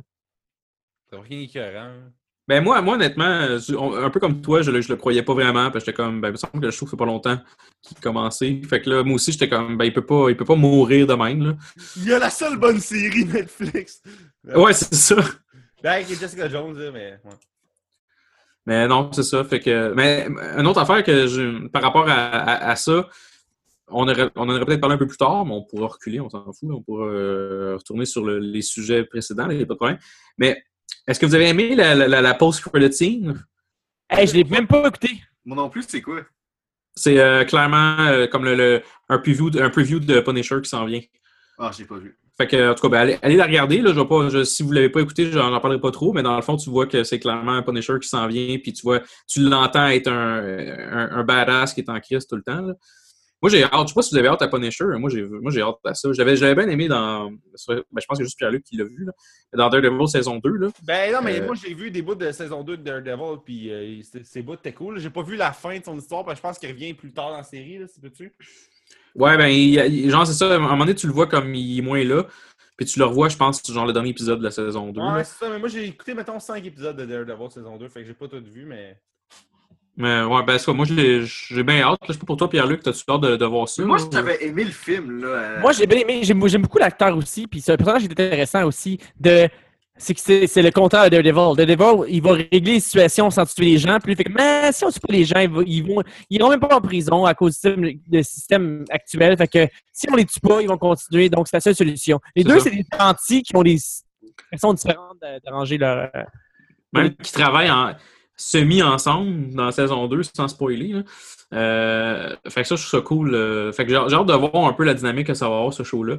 C'est 1.10 1.20
rien 1.20 1.40
écœurant. 1.42 1.94
Ben 2.48 2.64
moi, 2.64 2.80
moi 2.82 2.94
honnêtement, 2.96 3.26
euh, 3.26 3.60
un 4.04 4.10
peu 4.12 4.20
comme 4.20 4.40
toi, 4.42 4.62
je, 4.62 4.70
le- 4.70 4.82
je 4.82 4.90
le 4.90 4.98
croyais 4.98 5.24
pas 5.24 5.34
vraiment, 5.34 5.72
parce 5.72 5.84
que 5.84 5.92
j'étais 5.92 5.94
comme, 5.94 6.22
ben 6.22 6.28
il 6.30 6.32
me 6.34 6.38
semble 6.38 6.62
que 6.62 6.70
je 6.70 6.78
trouve 6.78 6.88
que 6.88 6.92
ça 6.92 6.98
fait 6.98 7.04
pas 7.04 7.06
longtemps 7.06 7.40
qu'il 7.82 7.98
commençait. 8.00 8.62
Fait 8.70 8.82
que 8.82 8.90
là, 8.90 9.04
moi 9.04 9.16
aussi, 9.16 9.32
j'étais 9.32 9.50
comme, 9.50 9.78
ben 9.78 9.86
il 9.86 9.94
peut 9.94 10.06
pas, 10.06 10.30
il 10.30 10.38
peut 10.38 10.46
pas 10.46 10.56
mourir 10.56 11.08
de 11.08 11.14
même, 11.16 11.44
là. 11.44 11.54
Il 11.98 12.06
y 12.06 12.14
a 12.14 12.20
la 12.20 12.30
seule 12.30 12.58
bonne 12.58 12.80
série 12.80 13.26
Netflix. 13.26 14.02
Ouais, 14.56 14.74
c'est 14.74 14.94
ça. 14.94 15.16
Ben, 15.82 15.94
avec 15.94 16.08
Jessica 16.08 16.48
Jones, 16.48 16.78
mais. 16.94 17.20
Ouais. 17.24 17.32
Mais 18.68 18.88
non, 18.88 19.12
c'est 19.12 19.24
ça. 19.24 19.44
Fait 19.44 19.60
que, 19.60 19.94
mais 19.96 20.28
une 20.58 20.66
autre 20.68 20.80
affaire 20.82 21.04
que 21.04 21.28
je, 21.28 21.68
par 21.68 21.82
rapport 21.84 22.08
à, 22.10 22.14
à- 22.14 22.70
à 22.72 22.76
ça, 22.76 23.08
on, 23.88 24.08
aurait, 24.08 24.30
on 24.36 24.44
en 24.50 24.50
aurait 24.56 24.66
peut-être 24.66 24.82
parlé 24.82 24.96
un 24.96 25.00
peu 25.00 25.06
plus 25.08 25.18
tard, 25.18 25.46
mais 25.46 25.54
on 25.54 25.64
pourra 25.64 25.88
reculer, 25.88 26.20
on 26.20 26.30
s'en 26.30 26.44
fout. 26.54 26.70
on 26.72 26.82
pourra 26.82 27.06
euh, 27.06 27.76
retourner 27.78 28.06
sur 28.06 28.24
le- 28.26 28.40
les 28.40 28.64
sujets 28.64 29.04
précédents, 29.04 29.48
il 29.50 29.58
n'y 29.58 29.64
a 29.64 29.66
pas 29.68 29.74
de 29.74 29.78
problème. 29.78 30.00
Mais 30.40 30.64
est-ce 31.08 31.20
que 31.20 31.26
vous 31.26 31.36
avez 31.36 31.50
aimé 31.50 31.76
la, 31.76 31.96
la, 31.96 32.08
la, 32.08 32.22
la 32.22 32.34
post-credit 32.34 32.94
scene? 32.94 33.44
Hey, 34.10 34.28
je 34.28 34.34
l'ai 34.36 34.44
même 34.44 34.68
pas 34.68 34.88
écouté. 34.88 35.10
Moi 35.46 35.56
non 35.58 35.70
plus, 35.70 35.84
c'est 35.88 36.02
quoi? 36.02 36.22
C'est 36.96 37.20
euh, 37.20 37.44
clairement 37.44 37.98
euh, 38.08 38.28
comme 38.28 38.46
le, 38.46 38.56
le- 38.56 38.82
un, 39.10 39.18
preview 39.20 39.50
de, 39.50 39.62
un 39.62 39.70
preview 39.70 40.00
de 40.00 40.20
Punisher 40.22 40.62
qui 40.62 40.70
s'en 40.70 40.86
vient. 40.86 41.02
Ah, 41.60 41.72
j'ai 41.78 41.86
pas 41.86 41.98
vu. 41.98 42.18
Fait 42.38 42.48
que, 42.48 42.72
en 42.72 42.76
tout 42.76 42.82
cas, 42.84 42.90
ben, 42.90 42.98
allez, 43.00 43.18
allez 43.22 43.36
la 43.38 43.46
regarder. 43.46 43.80
Là, 43.82 43.94
je 43.94 44.00
vais 44.00 44.08
pas, 44.08 44.30
je- 44.30 44.44
si 44.44 44.62
vous 44.64 44.72
l'avez 44.72 44.90
pas 44.90 45.02
écouté, 45.02 45.32
j'en 45.32 45.54
en 45.54 45.60
parlerai 45.60 45.80
pas 45.80 45.92
trop, 45.92 46.12
mais 46.14 46.24
dans 46.24 46.36
le 46.36 46.42
fond, 46.42 46.58
tu 46.58 46.70
vois 46.70 46.86
que 46.86 47.04
c'est 47.04 47.20
clairement 47.20 47.54
un 47.54 47.64
Punisher 47.64 47.94
qui 48.02 48.08
s'en 48.10 48.28
vient, 48.28 48.58
puis 48.60 48.74
tu 48.74 48.82
vois, 48.82 49.02
tu 49.28 49.42
l'entends 49.42 49.88
être 49.88 50.08
un, 50.10 50.40
un, 50.92 51.12
un 51.20 51.24
badass 51.24 51.74
qui 51.74 51.82
est 51.82 51.90
en 51.90 52.00
crise 52.00 52.28
tout 52.28 52.36
le 52.36 52.44
temps. 52.44 52.62
là. 52.62 52.74
Moi, 53.42 53.50
j'ai 53.52 53.64
hâte. 53.64 53.72
Je 53.84 53.88
sais 53.90 53.94
pas 53.94 54.02
si 54.02 54.12
vous 54.14 54.18
avez 54.18 54.28
hâte 54.28 54.42
à 54.42 54.48
Punisher. 54.48 54.86
Moi, 54.98 55.10
j'ai, 55.10 55.24
moi, 55.24 55.52
j'ai 55.52 55.62
hâte 55.62 55.76
à 55.84 55.94
ça. 55.94 56.12
J'avais, 56.14 56.36
j'avais 56.36 56.56
bien 56.56 56.68
aimé 56.68 56.88
dans. 56.88 57.30
ben, 57.32 57.38
je 57.68 57.74
pense 57.76 57.84
que 58.10 58.16
c'est 58.18 58.24
juste 58.24 58.38
Pierre-Luc 58.38 58.64
qui 58.64 58.78
l'a 58.78 58.86
vu, 58.86 59.06
là. 59.06 59.12
Dans 59.54 59.70
Daredevil 59.70 60.08
saison 60.08 60.38
2. 60.40 60.50
Là. 60.50 60.68
Ben 60.84 61.14
non, 61.14 61.20
mais 61.22 61.40
Euh, 61.42 61.46
moi 61.46 61.56
j'ai 61.56 61.74
vu 61.74 61.92
des 61.92 62.02
bouts 62.02 62.16
de 62.16 62.32
saison 62.32 62.64
2 62.64 62.78
de 62.78 62.84
Daredevil, 62.84 63.40
puis 63.46 63.72
euh, 63.72 64.02
ces 64.24 64.42
bouts 64.42 64.54
étaient 64.56 64.74
cool. 64.74 65.00
J'ai 65.00 65.10
pas 65.10 65.22
vu 65.24 65.36
la 65.36 65.52
fin 65.52 65.78
de 65.78 65.84
son 65.84 65.98
histoire, 65.98 66.24
parce 66.26 66.36
que 66.40 66.44
je 66.46 66.50
pense 66.50 66.60
qu'il 66.60 66.70
revient 66.70 66.94
plus 66.94 67.12
tard 67.14 67.30
dans 67.32 67.38
la 67.38 67.44
série, 67.44 67.78
là, 67.78 67.88
si 67.88 68.00
peux-tu? 68.00 68.34
Ouais, 69.16 69.38
ben, 69.38 69.48
il- 69.48 70.10
genre, 70.10 70.26
c'est 70.26 70.34
ça. 70.34 70.52
À 70.52 70.56
un 70.56 70.60
moment 70.60 70.78
donné, 70.80 70.96
tu 70.96 71.08
le 71.08 71.14
vois 71.14 71.28
comme 71.28 71.54
il 71.56 71.80
est 71.80 71.82
moins 71.82 72.04
là. 72.04 72.26
Puis 72.78 72.86
tu 72.86 73.00
le 73.00 73.06
revois, 73.06 73.30
je 73.30 73.38
pense, 73.38 73.62
genre 73.72 73.86
le 73.86 73.94
dernier 73.94 74.10
épisode 74.10 74.40
de 74.40 74.44
la 74.44 74.52
saison 74.52 74.92
2. 74.92 75.00
là. 75.00 75.16
Ouais, 75.16 75.24
c'est 75.24 75.38
ça, 75.46 75.50
mais 75.50 75.60
moi 75.60 75.70
j'ai 75.70 75.86
écouté, 75.86 76.14
mettons, 76.14 76.40
5 76.40 76.66
épisodes 76.66 76.98
de 76.98 77.06
Daredevil 77.06 77.50
saison 77.52 77.78
2, 77.78 77.88
fait 77.88 78.02
que 78.02 78.08
j'ai 78.08 78.14
pas 78.14 78.28
tout 78.28 78.42
vu, 78.44 78.66
mais. 78.66 78.98
Mais 79.98 80.24
ouais, 80.24 80.44
ben, 80.44 80.58
quoi, 80.60 80.74
moi, 80.74 80.86
j'ai, 80.86 81.24
j'ai 81.26 81.64
bien 81.64 81.82
hâte. 81.82 82.00
Je 82.08 82.12
sais 82.14 82.20
pas 82.20 82.26
pour 82.26 82.36
toi, 82.38 82.50
Pierre-Luc, 82.50 82.84
t'as-tu 82.84 83.04
hâte 83.10 83.22
de, 83.22 83.36
de 83.38 83.46
voir 83.46 83.70
ça? 83.70 83.82
Moi, 83.84 83.98
j'avais 84.12 84.44
aimé 84.46 84.66
le 84.66 84.72
film, 84.72 85.22
là. 85.22 85.28
euh, 85.28 85.62
Moi, 85.62 85.72
j'ai 85.72 85.88
bien 85.88 86.00
aimé. 86.00 86.20
J'aime 86.24 86.46
j'aime 86.48 86.64
beaucoup 86.64 86.80
l'acteur 86.80 87.16
aussi. 87.16 87.48
Puis 87.48 87.62
c'est 87.62 87.72
un 87.72 87.78
personnage 87.78 88.02
qui 88.02 88.08
est 88.10 88.12
intéressant 88.12 88.66
aussi. 88.66 89.00
De... 89.18 89.48
C'est 89.98 90.14
que 90.14 90.20
c'est 90.20 90.48
c'est 90.48 90.62
le 90.62 90.72
contraire 90.72 91.06
de 91.06 91.10
Daredevil. 91.12 91.56
Daredevil, 91.56 92.14
il 92.14 92.22
va 92.22 92.34
régler 92.34 92.74
les 92.74 92.80
situations 92.82 93.30
sans 93.30 93.46
tuer 93.46 93.64
les 93.68 93.78
gens. 93.78 93.98
Puis 94.02 94.12
il 94.12 94.16
fait 94.18 94.26
que, 94.26 94.32
mais 94.34 94.70
si 94.74 94.84
on 94.84 94.92
tue 94.92 95.00
pas 95.00 95.14
les 95.14 95.24
gens, 95.24 95.40
ils, 95.40 95.50
vont, 95.50 95.64
ils, 95.66 95.82
vont, 95.88 96.04
ils 96.30 96.40
iront 96.42 96.50
même 96.50 96.60
pas 96.60 96.76
en 96.76 96.82
prison 96.82 97.24
à 97.24 97.34
cause 97.34 97.54
du 97.54 97.60
système, 97.62 97.94
du 98.06 98.24
système 98.26 98.84
actuel. 98.90 99.38
Fait 99.38 99.48
que 99.48 99.68
si 99.94 100.08
on 100.12 100.16
les 100.18 100.26
tue 100.26 100.42
pas, 100.42 100.62
ils 100.62 100.68
vont 100.68 100.78
continuer. 100.78 101.30
Donc, 101.30 101.48
c'est 101.48 101.56
la 101.56 101.62
seule 101.62 101.76
solution. 101.76 102.20
Les 102.36 102.44
deux, 102.44 102.60
c'est 102.60 102.72
des 102.72 102.84
gentils 103.00 103.44
qui 103.44 103.56
ont 103.56 103.64
des 103.64 103.78
façons 104.52 104.74
différentes 104.74 105.20
d'arranger 105.46 105.78
leur. 105.78 106.10
euh, 106.14 106.24
Même 106.92 107.16
qui 107.16 107.32
travaillent 107.32 107.72
en 107.72 107.94
semi-ensemble 108.38 109.54
dans 109.54 109.66
la 109.66 109.72
saison 109.72 110.08
2, 110.08 110.22
sans 110.24 110.48
spoiler. 110.48 110.90
Là. 110.94 111.04
Euh, 111.54 112.36
fait 112.50 112.64
que 112.64 112.68
ça, 112.68 112.76
je 112.76 112.82
trouve 112.88 113.00
ça 113.00 113.06
cool. 113.06 113.34
euh, 113.36 113.72
fait 113.72 113.86
que 113.86 113.92
j'ai 113.92 113.96
hâte 113.98 114.26
de 114.26 114.34
voir 114.34 114.66
un 114.66 114.74
peu 114.74 114.84
la 114.84 114.94
dynamique 114.94 115.28
que 115.28 115.34
ça 115.34 115.48
va 115.50 115.58
avoir, 115.58 115.74
ce 115.74 115.84
show-là. 115.84 116.18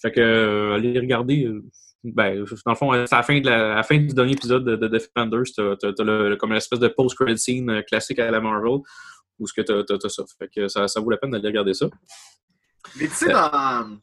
Fait 0.00 0.10
que, 0.10 0.20
euh, 0.20 0.74
allez 0.74 0.98
regarder. 0.98 1.44
euh, 1.44 1.62
ben, 2.04 2.44
dans 2.66 2.72
le 2.72 2.76
fond, 2.76 2.92
c'est 3.06 3.14
à 3.14 3.18
la 3.18 3.22
fin, 3.22 3.40
de 3.40 3.46
la, 3.48 3.74
à 3.74 3.76
la 3.76 3.82
fin 3.84 3.96
du 3.96 4.12
dernier 4.12 4.32
épisode 4.32 4.64
de, 4.64 4.74
de 4.74 4.88
Defenders, 4.88 5.44
t'as, 5.56 5.76
t'as, 5.76 5.92
t'as 5.92 6.02
le, 6.04 6.34
comme 6.36 6.52
l'espèce 6.52 6.80
de 6.80 6.88
post-credit 6.88 7.38
scene 7.38 7.82
classique 7.88 8.18
à 8.18 8.28
la 8.28 8.40
Marvel, 8.40 8.80
où 9.38 9.46
ce 9.46 9.52
que 9.52 9.60
t'as, 9.60 9.84
t'as, 9.84 10.08
ça. 10.08 10.24
Fait 10.38 10.48
que 10.52 10.66
ça, 10.66 10.88
ça 10.88 11.00
vaut 11.00 11.10
la 11.10 11.16
peine 11.16 11.30
d'aller 11.30 11.46
regarder 11.48 11.74
ça. 11.74 11.86
Mais 12.98 13.06
tu 13.06 13.14
sais, 13.14 13.28
dans 13.32 13.98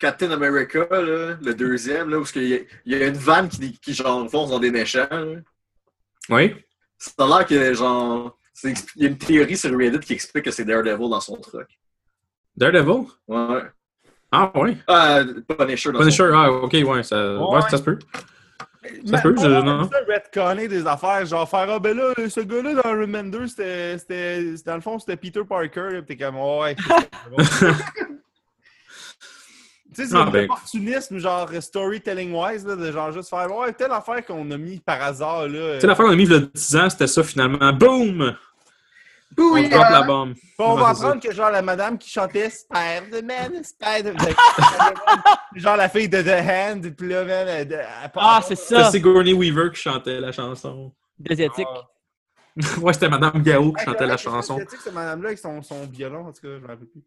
Captain 0.00 0.32
America, 0.32 0.88
là, 0.90 1.36
le 1.40 1.54
deuxième, 1.54 2.10
là, 2.10 2.18
où 2.18 2.24
il 2.34 2.42
y, 2.42 2.66
y 2.86 2.94
a 2.96 3.06
une 3.06 3.14
vanne 3.14 3.48
qui, 3.48 3.78
qui 3.78 3.94
genre, 3.94 4.28
fonce 4.28 4.50
dans 4.50 4.58
des 4.58 4.72
méchants, 4.72 5.06
là. 5.10 5.36
Oui. 6.30 6.54
Ça 7.00 7.12
a 7.18 7.26
l'air 7.26 7.46
que, 7.46 7.74
genre, 7.74 8.38
il 8.62 8.74
y 8.96 9.04
a 9.06 9.08
une 9.08 9.18
théorie 9.18 9.56
sur 9.56 9.76
Reddit 9.76 10.00
qui 10.00 10.12
explique 10.12 10.44
que 10.44 10.50
c'est 10.50 10.64
Daredevil 10.64 11.08
dans 11.08 11.20
son 11.20 11.36
truck. 11.36 11.66
Daredevil? 12.56 13.06
Ouais. 13.26 13.62
Ah, 14.30 14.52
ouais. 14.54 14.76
Ah, 14.86 15.22
Punisher 15.58 15.92
dans 15.92 15.98
Punisher, 16.00 16.28
son 16.30 16.34
ah, 16.34 16.52
ok, 16.52 16.72
ouais, 16.72 17.02
ça, 17.02 17.34
ouais. 17.36 17.54
Ouais. 17.56 17.60
ça 17.70 17.78
se 17.78 17.82
peut. 17.82 17.98
Mais 19.04 19.20
peut, 19.20 19.34
pas 19.34 19.42
je- 19.42 19.48
non. 19.48 19.90
ça, 19.90 19.98
retconner 20.08 20.68
des 20.68 20.86
affaires, 20.86 21.24
genre 21.26 21.48
faire 21.48 21.66
Ah 21.70 21.78
ben 21.78 21.96
là, 21.96 22.12
ce 22.28 22.40
gars-là 22.40 22.74
dans 22.82 22.90
Remender, 22.98 23.46
c'était, 23.48 23.98
c'était, 23.98 24.56
c'était- 24.56 24.70
dans 24.70 24.76
le 24.76 24.80
fond, 24.80 24.98
c'était 24.98 25.16
Peter 25.16 25.42
Parker, 25.44 25.88
là, 25.90 26.00
pis 26.02 26.16
t'es 26.16 26.24
comme 26.24 26.36
ouais. 26.36 26.76
c'est. 29.92 30.02
Tu 30.02 30.08
sais, 30.08 30.08
c'est 30.14 30.16
Ah, 30.16 30.22
un 30.26 30.30
ben. 30.30 30.44
opportunisme, 30.44 31.18
genre 31.18 31.50
storytelling-wise, 31.60 32.66
là, 32.66 32.76
de 32.76 32.92
genre 32.92 33.12
juste 33.12 33.30
faire 33.30 33.54
Ouais, 33.56 33.72
telle 33.72 33.92
affaire 33.92 34.24
qu'on 34.24 34.50
a 34.50 34.56
mis 34.56 34.78
par 34.78 35.02
hasard, 35.02 35.48
là. 35.48 35.74
Tu 35.74 35.80
sais, 35.80 35.86
l'affaire 35.86 36.06
qu'on 36.06 36.12
a 36.12 36.16
mis 36.16 36.24
il 36.24 36.32
y 36.32 36.34
a 36.34 36.40
10 36.40 36.76
ans, 36.76 36.90
c'était 36.90 37.06
ça 37.06 37.22
finalement. 37.22 37.72
Boom! 37.72 38.36
On 39.38 39.42
Oui, 39.54 39.68
drop 39.68 39.84
hein? 39.84 39.90
la 39.90 40.02
bombe. 40.02 40.34
On 40.58 40.74
va 40.74 40.92
c'est 40.94 41.04
apprendre 41.04 41.22
que 41.22 41.32
genre 41.32 41.50
la 41.50 41.62
madame 41.62 41.96
qui 41.96 42.10
chantait 42.10 42.50
Spider-Man, 42.50 43.62
Spider-Man, 43.62 44.34
genre 45.54 45.76
la 45.76 45.88
fille 45.88 46.08
de 46.08 46.20
The 46.20 46.28
Hand, 46.48 46.90
puis 46.96 47.08
là, 47.08 47.24
man, 47.24 47.46
elle, 47.48 47.72
elle 47.72 48.10
part- 48.10 48.22
Ah, 48.26 48.40
c'est 48.46 48.56
C'est 48.56 48.74
ça. 48.74 48.90
Sigourney 48.90 49.32
Weaver 49.32 49.70
qui 49.72 49.80
chantait 49.80 50.20
la 50.20 50.32
chanson. 50.32 50.92
Asiatique. 51.30 51.66
Ah. 51.72 51.86
ouais, 52.80 52.92
c'était 52.92 53.08
Madame 53.08 53.40
Gao 53.42 53.72
qui 53.72 53.84
chantait 53.84 54.06
la 54.06 54.16
c'est 54.18 54.24
chanson. 54.24 54.58
Cette 54.68 54.92
madame-là 54.92 55.28
avec 55.28 55.38
son, 55.38 55.62
son 55.62 55.86
violon, 55.86 56.26
en 56.26 56.32
tout 56.32 56.42
cas, 56.42 56.48
je 56.56 56.60
m'en 56.60 56.66
rappelle 56.66 56.88
plus. 56.88 57.02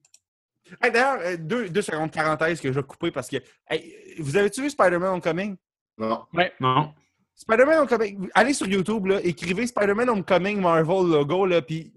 Hey, 0.82 0.92
D'ailleurs, 0.92 1.20
euh, 1.22 1.38
deux, 1.38 1.70
deux 1.70 1.82
secondes 1.82 2.12
parenthèse 2.12 2.60
que 2.62 2.70
je 2.72 2.80
vais 2.80 2.84
couper 2.84 3.12
parce 3.12 3.28
que. 3.30 3.38
hey, 3.70 3.96
vous 4.20 4.38
avez-tu 4.38 4.62
vu 4.62 4.70
Spider-Man 4.70 5.10
Homecoming? 5.14 5.56
Non. 5.98 6.24
Non. 6.60 6.94
Spider-Man 7.36 7.80
Homecoming, 7.80 8.30
allez 8.36 8.54
sur 8.54 8.68
YouTube, 8.68 9.08
là, 9.08 9.20
écrivez 9.24 9.66
Spider-Man 9.68 10.10
Homecoming 10.10 10.62
Marvel 10.62 11.10
logo, 11.10 11.46
là, 11.48 11.62
puis 11.62 11.92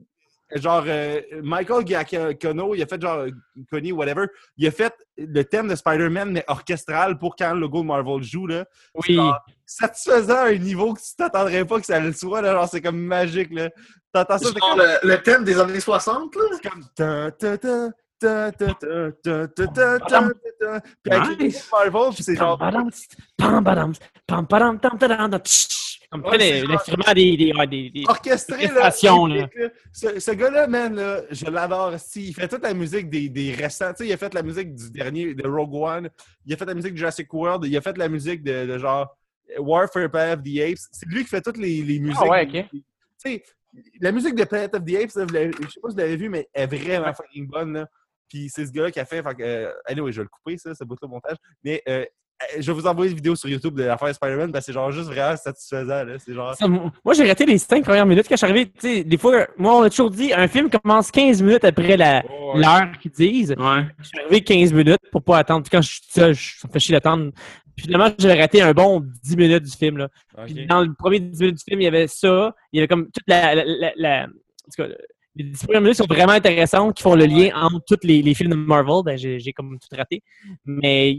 genre 0.55 0.85
euh, 0.87 1.21
Michael 1.43 1.87
Giacchino, 1.87 2.75
il 2.75 2.83
a 2.83 2.87
fait 2.87 3.01
genre 3.03 3.27
Connie, 3.71 3.93
whatever, 3.93 4.27
il 4.57 4.67
a 4.67 4.71
fait 4.71 4.95
le 5.19 5.43
thème 5.45 5.69
de 5.69 5.75
Spider-Man, 5.75 6.31
mais 6.31 6.45
orchestral 6.47 7.19
pour 7.19 7.37
quand 7.37 7.53
le 7.53 7.61
logo 7.61 7.83
de 7.83 7.87
Marvel 7.87 8.23
joue, 8.23 8.47
là. 8.47 8.65
Oui. 8.95 9.15
genre- 9.15 9.45
Satisfaisant 9.67 10.37
à 10.37 10.45
un 10.49 10.55
niveau 10.57 10.95
que 10.95 11.01
tu 11.01 11.17
t'attendrais 11.17 11.65
pas 11.65 11.81
que 11.81 11.87
ça 11.87 11.99
le 12.01 12.13
soit, 12.13 12.41
là, 12.41 12.53
genre 12.53 12.69
c'est 12.69 12.81
comme 12.81 12.99
magique, 12.99 13.53
là. 13.53 13.69
T'entends 14.13 14.39
ça, 14.39 14.49
Genre 14.51 14.71
comme... 14.71 14.79
le, 14.79 15.09
le 15.09 15.23
thème 15.23 15.45
des 15.45 15.59
années 15.61 15.81
60, 15.81 16.35
là? 16.37 16.43
C'est 16.53 16.71
comme 16.71 16.85
ta 16.95 17.31
ta 17.33 17.59
ta 17.59 17.89
ta 18.19 18.53
ta 18.53 18.75
ta. 18.75 20.31
Puis 21.03 21.13
avec 21.13 21.41
Nice. 21.41 21.69
Marvel, 21.73 22.15
puis 22.15 22.23
c'est 22.23 22.37
genre. 22.37 22.59
Comme 26.11 26.23
Ouais, 26.25 26.39
genre- 26.61 26.71
l'instrument 26.71 27.13
des, 27.15 27.37
des, 27.37 27.53
des, 27.67 27.91
des- 27.91 28.05
orchestré 28.07 28.69
là. 28.69 28.91
Ce, 29.93 30.21
ce 30.21 30.31
gars-là, 30.31 30.67
man, 30.69 30.95
là, 30.95 31.23
je 31.31 31.47
l'adore. 31.47 31.95
Il 32.15 32.33
fait 32.35 32.47
toute 32.49 32.63
la 32.63 32.75
musique 32.75 33.11
des, 33.11 33.29
des 33.29 33.53
récents. 33.53 33.93
Il 34.01 34.13
a 34.13 34.17
fait 34.17 34.33
la 34.33 34.43
musique 34.43 34.73
du 34.75 34.91
dernier, 34.93 35.35
de 35.35 35.47
Rogue 35.49 35.75
One. 35.75 36.09
Il 36.47 36.55
a 36.55 36.57
fait 36.57 36.65
la 36.65 36.75
musique 36.75 36.93
de 36.93 36.99
Jurassic 36.99 37.33
World. 37.35 37.65
Il 37.65 37.77
a 37.77 37.81
fait 37.81 37.99
la 37.99 38.09
musique 38.09 38.45
de, 38.45 38.67
de 38.67 38.79
genre 38.79 39.17
Warfare 39.59 40.09
Planet 40.09 40.39
of 40.39 40.45
the 40.45 40.61
Apes. 40.61 40.87
C'est 40.93 41.07
lui 41.09 41.25
qui 41.25 41.29
fait 41.31 41.41
toutes 41.43 41.59
les, 41.59 41.83
les 41.83 41.99
musiques. 41.99 42.19
Ah 42.25 42.29
ouais, 42.29 42.47
ok. 42.47 42.69
Tu 42.73 42.83
sais, 43.19 43.43
la 44.01 44.13
musique 44.13 44.37
de 44.37 44.45
Planet 44.45 44.75
of 44.77 44.85
the 44.85 44.95
Apes, 44.95 45.11
je 45.11 45.69
sais 45.69 45.81
pas 45.81 45.89
si 45.91 45.95
vous 45.95 45.97
l'avez 45.97 46.17
vu, 46.17 46.29
mais 46.29 46.49
elle 46.53 46.73
est 46.73 46.77
vraiment 46.79 47.13
fucking 47.13 47.49
bonne. 47.49 47.73
Là. 47.73 47.89
Puis 48.29 48.49
c'est 48.51 48.67
ce 48.67 48.73
gars-là 48.73 48.91
qui 48.91 49.01
a 49.01 49.05
fait. 49.05 49.23
fait 49.23 49.35
que, 49.35 49.43
euh, 49.43 49.73
anyway, 49.87 50.13
je 50.13 50.19
vais 50.21 50.25
le 50.25 50.29
couper, 50.29 50.59
ça, 50.59 50.75
ce 50.75 50.85
bout-là, 50.85 51.09
montage. 51.09 51.37
Mais 51.65 51.83
euh, 51.89 52.05
euh, 52.43 52.61
je 52.61 52.71
vais 52.71 52.73
vous 52.79 52.87
envoyer 52.87 53.11
une 53.11 53.17
vidéo 53.17 53.35
sur 53.35 53.49
YouTube 53.49 53.75
de 53.77 53.85
l'affaire 53.85 54.15
Spider-Man 54.15 54.53
que 54.53 54.61
c'est 54.61 54.73
genre 54.73 54.91
juste 54.91 55.07
vraiment 55.09 55.37
satisfaisant. 55.37 56.05
Là. 56.05 56.19
C'est 56.19 56.35
genre. 56.35 56.55
Ça, 56.55 56.69
moi, 56.69 56.91
j'ai 57.15 57.27
raté 57.27 57.47
les 57.47 57.57
cinq 57.59 57.85
premières 57.85 58.05
minutes 58.05 58.27
quand 58.29 58.35
je 58.35 58.39
suis 58.39 58.45
arrivé. 58.47 58.67
Tu 58.71 58.81
sais, 58.81 59.05
des 59.05 59.17
fois, 59.17 59.47
moi, 59.57 59.77
on 59.79 59.83
a 59.85 59.91
toujours 59.91 60.11
dit 60.11 60.33
un 60.35 60.47
film 60.49 60.69
commence 60.69 61.11
15 61.11 61.41
minutes 61.43 61.65
après 61.65 61.97
la- 61.97 62.23
Ouais. 62.27 62.61
l'heure 62.61 62.91
qu'ils 63.01 63.11
disent. 63.13 63.55
Ouais. 63.59 63.85
Je 64.01 64.09
suis 64.09 64.19
arrivé 64.21 64.43
15 64.43 64.73
minutes 64.73 65.01
pour 65.11 65.23
pas 65.23 65.39
attendre. 65.39 65.63
Puis 65.63 65.71
quand 65.71 65.81
je 65.83 65.89
suis 65.93 66.03
seul, 66.11 66.35
je- 66.35 66.59
ça 66.59 66.69
me 66.69 66.73
fait 66.73 66.79
chier 66.81 66.93
d'attendre. 66.95 67.31
Puis 67.75 67.87
finalement, 67.87 68.11
j'ai 68.19 68.33
raté 68.35 68.61
un 68.63 68.73
bon 68.73 69.03
10 69.23 69.37
minutes 69.37 69.63
du 69.65 69.71
film. 69.73 69.97
Là. 69.99 70.09
Puis 70.47 70.67
dans 70.67 70.83
le 70.83 70.93
premier 70.95 71.21
10 71.21 71.41
minutes 71.41 71.57
du 71.59 71.65
film, 71.67 71.81
il 71.81 71.85
y 71.85 71.89
avait 71.89 72.07
ça. 72.07 72.55
Il 72.73 72.77
y 72.77 72.81
avait 72.81 72.89
comme 72.89 73.05
toute 73.11 73.25
la. 73.27 73.55
la, 73.55 73.65
la, 73.65 73.93
la- 73.97 74.25
en 74.25 74.29
tout 74.75 74.83
cas, 74.83 74.89
les 75.37 75.45
10 75.45 75.65
premières 75.65 75.83
minutes 75.83 75.97
sont 75.99 76.07
vraiment 76.07 76.33
intéressantes, 76.33 76.97
qui 76.97 77.03
font 77.03 77.15
le 77.15 77.27
lien 77.27 77.51
entre 77.55 77.85
tous 77.87 78.07
les, 78.07 78.23
les 78.23 78.35
films 78.35 78.51
de 78.51 78.57
Marvel. 78.57 79.03
Ben, 79.05 79.19
j'ai 79.19 79.53
comme 79.53 79.79
tout 79.79 79.97
raté. 79.97 80.23
Mais 80.65 81.19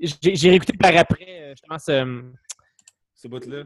j'ai 0.00 0.50
réécouté 0.50 0.72
par 0.72 0.96
après, 0.96 1.26
euh, 1.28 1.50
justement, 1.50 1.78
ce, 1.78 2.22
Ce 3.14 3.28
bout-là. 3.28 3.64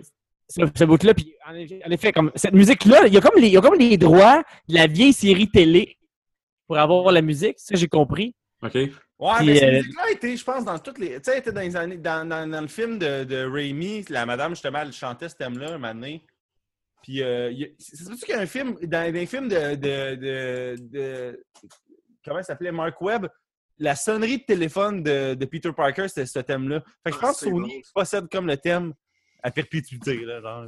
ce, 0.48 0.60
ce 0.74 0.84
bout-là. 0.84 1.14
Puis 1.14 1.34
en 1.48 1.54
effet, 1.54 1.80
en 1.86 1.90
effet, 1.90 2.12
comme 2.12 2.32
cette 2.34 2.54
musique-là, 2.54 3.06
il 3.06 3.14
y 3.14 3.16
a 3.16 3.20
comme 3.20 3.40
les, 3.40 3.46
il 3.46 3.52
y 3.52 3.56
a 3.56 3.60
comme 3.60 3.78
les 3.78 3.96
droits 3.96 4.42
de 4.68 4.74
la 4.74 4.86
vieille 4.86 5.12
série 5.12 5.48
télé 5.48 5.96
pour 6.66 6.76
avoir 6.76 7.12
la 7.12 7.22
musique. 7.22 7.58
Ça, 7.58 7.76
j'ai 7.76 7.88
compris. 7.88 8.34
OK. 8.62 8.74
Ouais, 8.74 8.90
Puis, 9.38 9.46
mais 9.46 9.56
cette 9.56 9.68
euh, 9.68 9.76
musique-là 9.76 10.02
a 10.04 10.10
été, 10.10 10.36
je 10.36 10.44
pense, 10.44 10.64
dans 10.64 10.78
toutes 10.78 10.98
les. 10.98 11.14
Tu 11.14 11.20
sais, 11.22 11.32
elle 11.32 11.38
était 11.38 11.52
dans 11.52 11.60
les 11.60 11.76
années. 11.76 11.96
Dans, 11.96 12.28
dans, 12.28 12.50
dans 12.50 12.60
le 12.60 12.68
film 12.68 12.98
de, 12.98 13.24
de 13.24 13.44
Raimi, 13.50 14.04
la 14.10 14.26
madame, 14.26 14.50
justement, 14.50 14.80
elle 14.82 14.92
chantait 14.92 15.28
ce 15.28 15.36
thème-là 15.36 15.74
un 15.74 15.78
moment 15.78 15.94
donné. 15.94 16.22
Puis, 17.06 17.22
euh, 17.22 17.52
c'est 17.78 18.04
qu'il 18.24 18.34
y 18.34 18.38
a 18.38 18.40
un 18.40 18.46
film, 18.46 18.74
dans 18.82 19.12
les 19.14 19.26
films 19.26 19.46
de. 19.48 19.76
de, 19.76 20.16
de, 20.16 20.76
de- 20.80 21.44
comment 22.24 22.40
il 22.40 22.44
s'appelait 22.44 22.72
Mark 22.72 23.00
Webb, 23.00 23.28
la 23.78 23.94
sonnerie 23.94 24.38
de 24.38 24.42
téléphone 24.44 25.04
de, 25.04 25.34
de 25.34 25.44
Peter 25.44 25.70
Parker, 25.72 26.08
c'était 26.08 26.26
ce 26.26 26.40
thème-là. 26.40 26.82
Fait 27.04 27.10
que 27.12 27.16
je 27.16 27.20
Ah, 27.22 27.26
pense 27.28 27.38
que 27.40 27.46
Sony 27.48 27.80
possède 27.94 28.28
comme 28.28 28.48
le 28.48 28.56
thème 28.56 28.92
à 29.40 29.52
perpétuité, 29.52 30.16
là, 30.24 30.40
genre. 30.40 30.66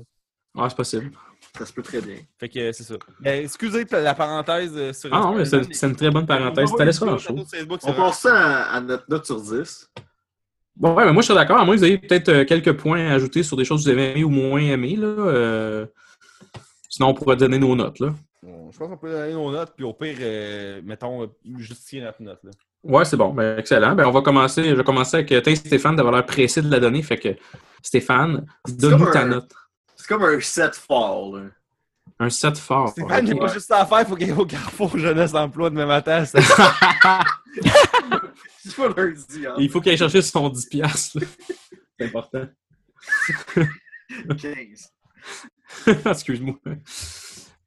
Ah, 0.56 0.68
c'est 0.68 0.76
possible. 0.76 1.10
Ça 1.56 1.66
se 1.66 1.72
peut 1.72 1.82
très 1.82 2.00
bien. 2.00 2.18
Fait 2.38 2.48
que 2.48 2.58
euh, 2.60 2.72
c'est 2.72 2.84
ça. 2.84 2.94
Mais 3.20 3.42
excusez 3.42 3.84
la 3.90 4.14
parenthèse 4.14 4.72
euh, 4.76 4.92
sur. 4.92 5.12
Ah 5.12 5.18
non, 5.18 5.34
mais 5.34 5.44
c'est 5.44 5.86
une 5.88 5.96
très 5.96 6.10
bonne 6.10 6.26
parenthèse. 6.26 6.70
T'allais 6.76 6.92
sur 6.92 7.08
un 7.08 7.16
On 7.82 7.92
passe 7.94 8.20
ça 8.20 8.68
à, 8.70 8.76
à 8.76 8.80
notre 8.80 9.06
note 9.08 9.26
sur 9.26 9.40
10. 9.40 9.90
Bon, 10.76 10.94
ouais, 10.94 11.04
mais 11.04 11.12
moi, 11.12 11.22
je 11.22 11.26
suis 11.26 11.34
d'accord. 11.34 11.58
À 11.58 11.64
moins 11.64 11.74
que 11.74 11.80
vous 11.80 11.84
ayez 11.86 11.98
peut-être 11.98 12.28
euh, 12.28 12.44
quelques 12.44 12.74
points 12.76 13.08
à 13.08 13.14
ajouter 13.14 13.42
sur 13.42 13.56
des 13.56 13.64
choses 13.64 13.84
que 13.84 13.90
vous 13.90 13.98
avez 13.98 14.12
aimées 14.12 14.22
ou 14.22 14.30
moins 14.30 14.60
aimées. 14.60 14.94
Là. 14.94 15.06
euh, 15.08 15.86
Sinon, 16.98 17.10
on 17.10 17.14
pourrait 17.14 17.36
donner 17.36 17.60
nos 17.60 17.76
notes. 17.76 18.00
Là. 18.00 18.12
Bon, 18.42 18.72
je 18.72 18.76
pense 18.78 18.88
qu'on 18.88 18.96
peut 18.96 19.12
donner 19.12 19.32
nos 19.32 19.52
notes, 19.52 19.72
puis 19.76 19.84
au 19.84 19.92
pire, 19.92 20.16
euh, 20.20 20.80
mettons, 20.84 21.22
euh, 21.22 21.26
justifier 21.58 22.00
notre 22.00 22.20
note. 22.20 22.40
Là. 22.42 22.50
Ouais, 22.82 23.04
c'est 23.04 23.16
bon. 23.16 23.32
Ben, 23.32 23.56
excellent. 23.56 23.94
Ben, 23.94 24.04
on 24.04 24.10
va 24.10 24.20
commencer. 24.20 24.64
Je 24.64 24.74
vais 24.74 24.82
commencer 24.82 25.18
avec 25.18 25.30
euh, 25.30 25.54
Stéphane 25.54 25.94
d'avoir 25.94 26.12
l'air 26.12 26.26
pressé 26.26 26.60
de 26.60 26.68
la 26.68 26.80
donner. 26.80 27.00
Fait 27.04 27.16
que 27.18 27.36
Stéphane, 27.84 28.46
donne-nous 28.66 29.12
ta 29.12 29.20
un- 29.20 29.26
note. 29.26 29.52
C'est 29.94 30.08
comme 30.08 30.24
un 30.24 30.40
set 30.40 30.74
fall. 30.74 31.34
là. 31.34 31.40
Un 32.18 32.30
7 32.30 32.58
fort. 32.58 32.88
Stéphane, 32.88 33.28
il 33.28 33.32
n'y 33.34 33.38
a 33.38 33.42
pas 33.44 33.52
juste 33.52 33.68
ça 33.68 33.82
à 33.82 33.86
faire, 33.86 34.00
il 34.00 34.06
faut 34.06 34.16
qu'il 34.16 34.28
aille 34.28 34.36
au 34.36 34.44
Carrefour 34.44 34.98
Jeunesse 34.98 35.34
Emploi 35.34 35.70
demain 35.70 35.86
matin. 35.86 36.24
hein. 37.04 37.20
Il 38.66 39.70
faut 39.70 39.80
qu'il 39.80 39.92
aille 39.92 39.98
chercher 39.98 40.20
son 40.22 40.48
10$. 40.48 40.68
piastres, 40.68 41.20
là. 41.20 41.26
C'est 42.00 42.06
important. 42.06 42.44
15. 44.36 44.92
Excuse-moi. 46.06 46.56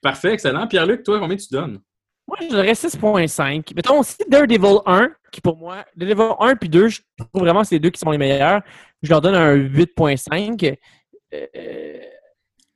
Parfait, 0.01 0.33
excellent. 0.33 0.67
Pierre-Luc, 0.67 1.03
toi, 1.03 1.19
combien 1.19 1.37
tu 1.37 1.47
donnes? 1.51 1.79
Moi, 2.27 2.37
je 2.41 2.47
dirais 2.47 2.73
6.5. 2.73 3.73
Mettons 3.75 3.99
aussi 3.99 4.15
Daredevil 4.27 4.79
1, 4.85 5.09
qui 5.31 5.41
pour 5.41 5.57
moi, 5.57 5.85
Daredevil 5.95 6.33
1 6.39 6.55
puis 6.55 6.69
2, 6.69 6.87
je 6.87 7.01
trouve 7.17 7.41
vraiment 7.43 7.61
que 7.61 7.67
c'est 7.67 7.75
les 7.75 7.79
deux 7.79 7.89
qui 7.89 7.99
sont 7.99 8.11
les 8.11 8.17
meilleurs. 8.17 8.61
Je 9.01 9.09
leur 9.09 9.21
donne 9.21 9.35
un 9.35 9.53
8.5. 9.55 10.75
Euh, 11.33 11.47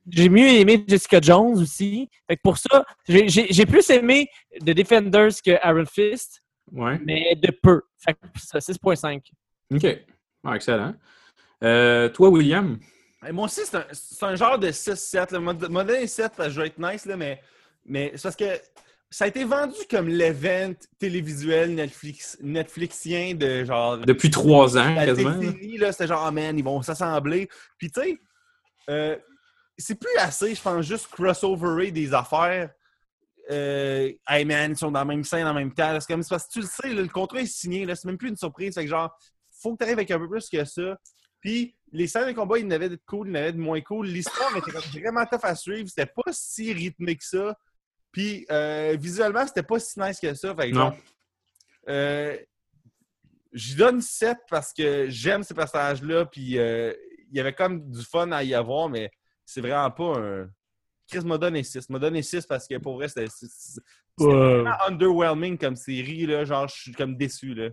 j'ai 0.10 0.30
mieux 0.30 0.48
aimé 0.48 0.84
Jessica 0.88 1.20
Jones 1.22 1.60
aussi. 1.60 2.10
Fait 2.28 2.36
que 2.36 2.42
pour 2.44 2.58
ça, 2.58 2.84
j'ai- 3.08 3.66
plus 3.66 3.90
aimé 3.90 4.28
The 4.62 4.72
Defenders 4.72 5.42
que 5.44 5.52
Iron 5.68 5.86
Fist, 5.86 6.42
Ouais. 6.72 7.00
mais 7.04 7.36
de 7.36 7.52
peu. 7.52 7.82
Fait 7.98 8.14
que 8.14 8.20
ça, 8.40 8.60
6.5. 8.60 9.22
OK. 9.74 9.86
Ah, 10.44 10.56
excellent. 10.56 10.94
Euh, 11.64 12.10
toi, 12.10 12.30
William? 12.30 12.78
Moi 13.32 13.46
aussi, 13.46 13.62
c'est 13.66 14.26
un, 14.26 14.36
genre 14.36 14.60
de 14.60 14.70
6-7. 14.70 15.34
là. 15.34 15.40
M'a 15.40 15.54
m'a 15.54 15.84
donné 15.84 16.08
7 16.08 16.34
parce 16.36 16.50
que 16.50 16.54
je 16.54 16.60
veux 16.62 16.68
être 16.68 16.80
nice, 16.80 17.06
là, 17.06 17.18
mais, 17.18 17.42
mais 17.86 18.12
c'est 18.16 18.24
parce 18.24 18.36
que 18.36 18.60
ça 19.10 19.26
a 19.26 19.28
été 19.28 19.44
vendu 19.44 19.78
comme 19.90 20.10
l'event 20.10 20.74
télévisuel 21.00 21.74
Netflix, 21.74 22.38
Netflixien 22.42 23.36
de 23.36 23.64
genre. 23.64 23.98
Depuis 24.00 24.30
trois 24.30 24.78
ans, 24.78 24.94
la 24.94 25.06
quasiment. 25.06 25.40
là. 25.80 25.92
c'était 25.92 26.08
genre, 26.08 26.26
oh 26.28 26.32
man, 26.32 26.58
ils 26.58 26.64
vont 26.64 26.82
s'assembler. 26.82 27.48
Puis 27.78 27.92
tu 27.92 28.02
sais, 28.02 28.20
euh, 28.90 29.16
c'est 29.78 30.00
plus 30.00 30.18
assez, 30.18 30.56
je 30.56 30.62
pense, 30.62 30.86
juste 30.86 31.08
crossoverer 31.08 31.92
des 31.92 32.14
affaires. 32.14 32.70
Euh, 33.52 34.12
hey 34.28 34.44
man, 34.44 34.72
ils 34.72 34.78
sont 34.78 34.92
dans 34.92 35.00
la 35.00 35.06
même 35.06 35.24
scène 35.24 35.48
en 35.48 35.54
même 35.54 35.74
temps. 35.74 35.98
C'est 36.00 36.12
comme 36.12 36.24
c'est 36.24 36.30
parce 36.30 36.48
que 36.48 36.54
tu 36.54 36.62
le 36.62 36.68
sais, 36.68 36.90
là, 36.90 37.02
le 37.02 37.08
contrat 37.08 37.42
est 37.42 37.46
signé, 37.46 37.86
là, 37.86 37.96
c'est 37.96 38.08
même 38.08 38.18
plus 38.18 38.30
une 38.30 38.38
surprise. 38.38 38.74
Fait 38.74 38.84
que 38.84 38.90
genre, 38.90 39.16
faut 39.62 39.74
que 39.74 39.78
tu 39.78 39.84
arrives 39.84 40.00
avec 40.00 40.12
un 40.12 40.20
peu 40.20 40.28
plus 40.28 40.50
que 40.50 40.66
ça. 40.66 40.98
Puis 41.46 41.76
les 41.92 42.08
scènes 42.08 42.26
de 42.26 42.32
combat, 42.32 42.58
il 42.58 42.66
y 42.66 42.68
en 42.68 42.72
avait 42.72 42.90
de 42.90 43.00
cool, 43.06 43.28
il 43.28 43.30
y 43.30 43.38
en 43.38 43.40
avait 43.40 43.54
de 43.54 43.60
moins 43.60 43.80
cool. 43.82 44.08
L'histoire 44.08 44.50
était 44.58 44.72
vraiment 45.00 45.24
tough 45.28 45.44
à 45.44 45.54
suivre. 45.54 45.88
C'était 45.88 46.12
pas 46.12 46.32
si 46.32 46.74
rythmé 46.74 47.16
que 47.16 47.24
ça. 47.24 47.56
Puis 48.12 48.48
euh, 48.50 48.98
visuellement, 49.00 49.46
c'était 49.46 49.62
pas 49.62 49.80
si 49.80 50.00
nice 50.00 50.20
que 50.20 50.34
ça. 50.34 50.56
Fait 50.56 50.72
que 50.72 50.76
Non. 50.76 50.98
Euh, 51.88 52.36
J'y 53.54 53.76
donne 53.76 54.02
7 54.02 54.40
parce 54.50 54.74
que 54.74 55.08
j'aime 55.08 55.44
ces 55.44 55.54
personnages-là, 55.54 56.26
puis 56.26 56.58
euh, 56.58 56.92
il 57.30 57.38
y 57.38 57.40
avait 57.40 57.54
comme 57.54 57.92
du 57.92 58.04
fun 58.04 58.32
à 58.32 58.44
y 58.44 58.56
avoir, 58.56 58.90
mais 58.90 59.12
c'est 59.46 59.62
vraiment 59.62 59.92
pas 59.92 60.18
un. 60.18 60.50
Chris 61.08 61.24
m'a 61.24 61.38
donné 61.38 61.64
6. 61.64 61.92
m'a 61.92 62.00
donné 62.00 62.24
6 62.24 62.48
parce 62.48 62.68
que 62.68 62.80
pour 62.80 62.96
vrai, 62.96 63.08
c'était 63.08 63.28
vraiment 64.18 64.74
underwhelming 64.88 65.60
comme 65.60 65.76
série, 65.76 66.26
là. 66.26 66.44
Genre, 66.44 66.68
je 66.68 66.76
suis 66.76 66.92
comme 66.92 67.16
déçu, 67.16 67.54
là. 67.54 67.70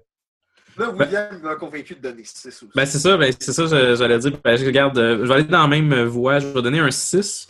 Là, 0.79 0.91
William 0.91 1.27
m'a 1.43 1.55
convaincu 1.57 1.95
de 1.95 2.01
donner 2.01 2.23
6 2.25 2.47
aussi. 2.47 2.69
Ben, 2.75 2.87
c'est 2.87 2.99
ça, 2.99 3.17
ben, 3.17 3.33
c'est 3.39 3.53
ça, 3.53 3.67
j'allais 3.95 4.19
dire. 4.19 4.33
Ben, 4.45 4.57
je 4.57 4.65
regarde, 4.65 4.97
euh, 4.99 5.19
je 5.23 5.29
vais 5.29 5.35
aller 5.35 5.45
dans 5.45 5.63
la 5.63 5.69
même 5.69 6.05
voie. 6.05 6.39
Je 6.39 6.47
vais 6.47 6.63
donner 6.63 6.79
un 6.81 6.91
6. 6.91 7.47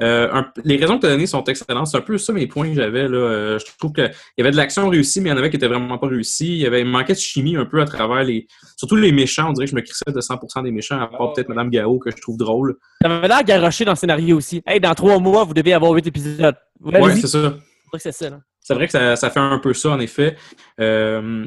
Euh, 0.00 0.28
un- 0.32 0.50
les 0.64 0.76
raisons 0.78 0.96
que 0.96 1.02
tu 1.02 1.06
as 1.06 1.10
données 1.10 1.26
sont 1.26 1.44
excellentes. 1.44 1.86
C'est 1.86 1.98
un 1.98 2.00
peu 2.00 2.16
ça 2.18 2.32
mes 2.32 2.46
points 2.46 2.68
que 2.70 2.74
j'avais. 2.74 3.06
là. 3.08 3.18
Euh, 3.18 3.58
je 3.58 3.66
trouve 3.78 3.92
qu'il 3.92 4.10
y 4.38 4.40
avait 4.40 4.50
de 4.50 4.56
l'action 4.56 4.88
réussie, 4.88 5.20
mais 5.20 5.28
il 5.28 5.32
y 5.32 5.34
en 5.34 5.38
avait 5.38 5.50
qui 5.50 5.56
étaient 5.56 5.68
vraiment 5.68 5.98
pas 5.98 6.08
réussis. 6.08 6.46
Il 6.48 6.60
y 6.60 6.66
avait 6.66 6.80
il 6.80 6.86
manquait 6.86 7.12
de 7.12 7.18
chimie 7.18 7.56
un 7.56 7.66
peu 7.66 7.80
à 7.80 7.84
travers 7.84 8.24
les. 8.24 8.46
Surtout 8.76 8.96
les 8.96 9.12
méchants. 9.12 9.50
On 9.50 9.52
dirait 9.52 9.66
que 9.66 9.70
je 9.70 9.76
me 9.76 9.82
crissais 9.82 10.10
de 10.10 10.20
100% 10.20 10.62
des 10.62 10.70
méchants, 10.72 10.98
à 11.00 11.06
part 11.06 11.20
Oh, 11.20 11.32
peut-être 11.34 11.48
ouais. 11.50 11.54
Madame 11.54 11.70
Gao, 11.70 11.98
que 11.98 12.10
je 12.10 12.16
trouve 12.16 12.38
drôle. 12.38 12.76
Ça 13.02 13.14
avait 13.14 13.28
l'air 13.28 13.44
garoché 13.44 13.84
dans 13.84 13.92
le 13.92 13.96
scénario 13.96 14.38
aussi. 14.38 14.62
Hey, 14.66 14.80
dans 14.80 14.94
trois 14.94 15.18
mois, 15.18 15.44
vous 15.44 15.54
devez 15.54 15.74
avoir 15.74 15.92
huit 15.92 16.06
épisodes. 16.06 16.56
Allez-y. 16.92 17.20
c'est 17.20 17.26
ça. 17.28 17.38
Je 17.42 17.48
crois 17.88 17.98
que 17.98 18.02
c'est 18.02 18.12
ça. 18.12 18.30
Là. 18.30 18.40
C'est 18.62 18.74
vrai 18.74 18.86
que 18.86 18.92
ça, 18.92 19.16
ça 19.16 19.28
fait 19.30 19.40
un 19.40 19.58
peu 19.58 19.74
ça, 19.74 19.90
en 19.90 20.00
effet. 20.00 20.36
Euh, 20.80 21.46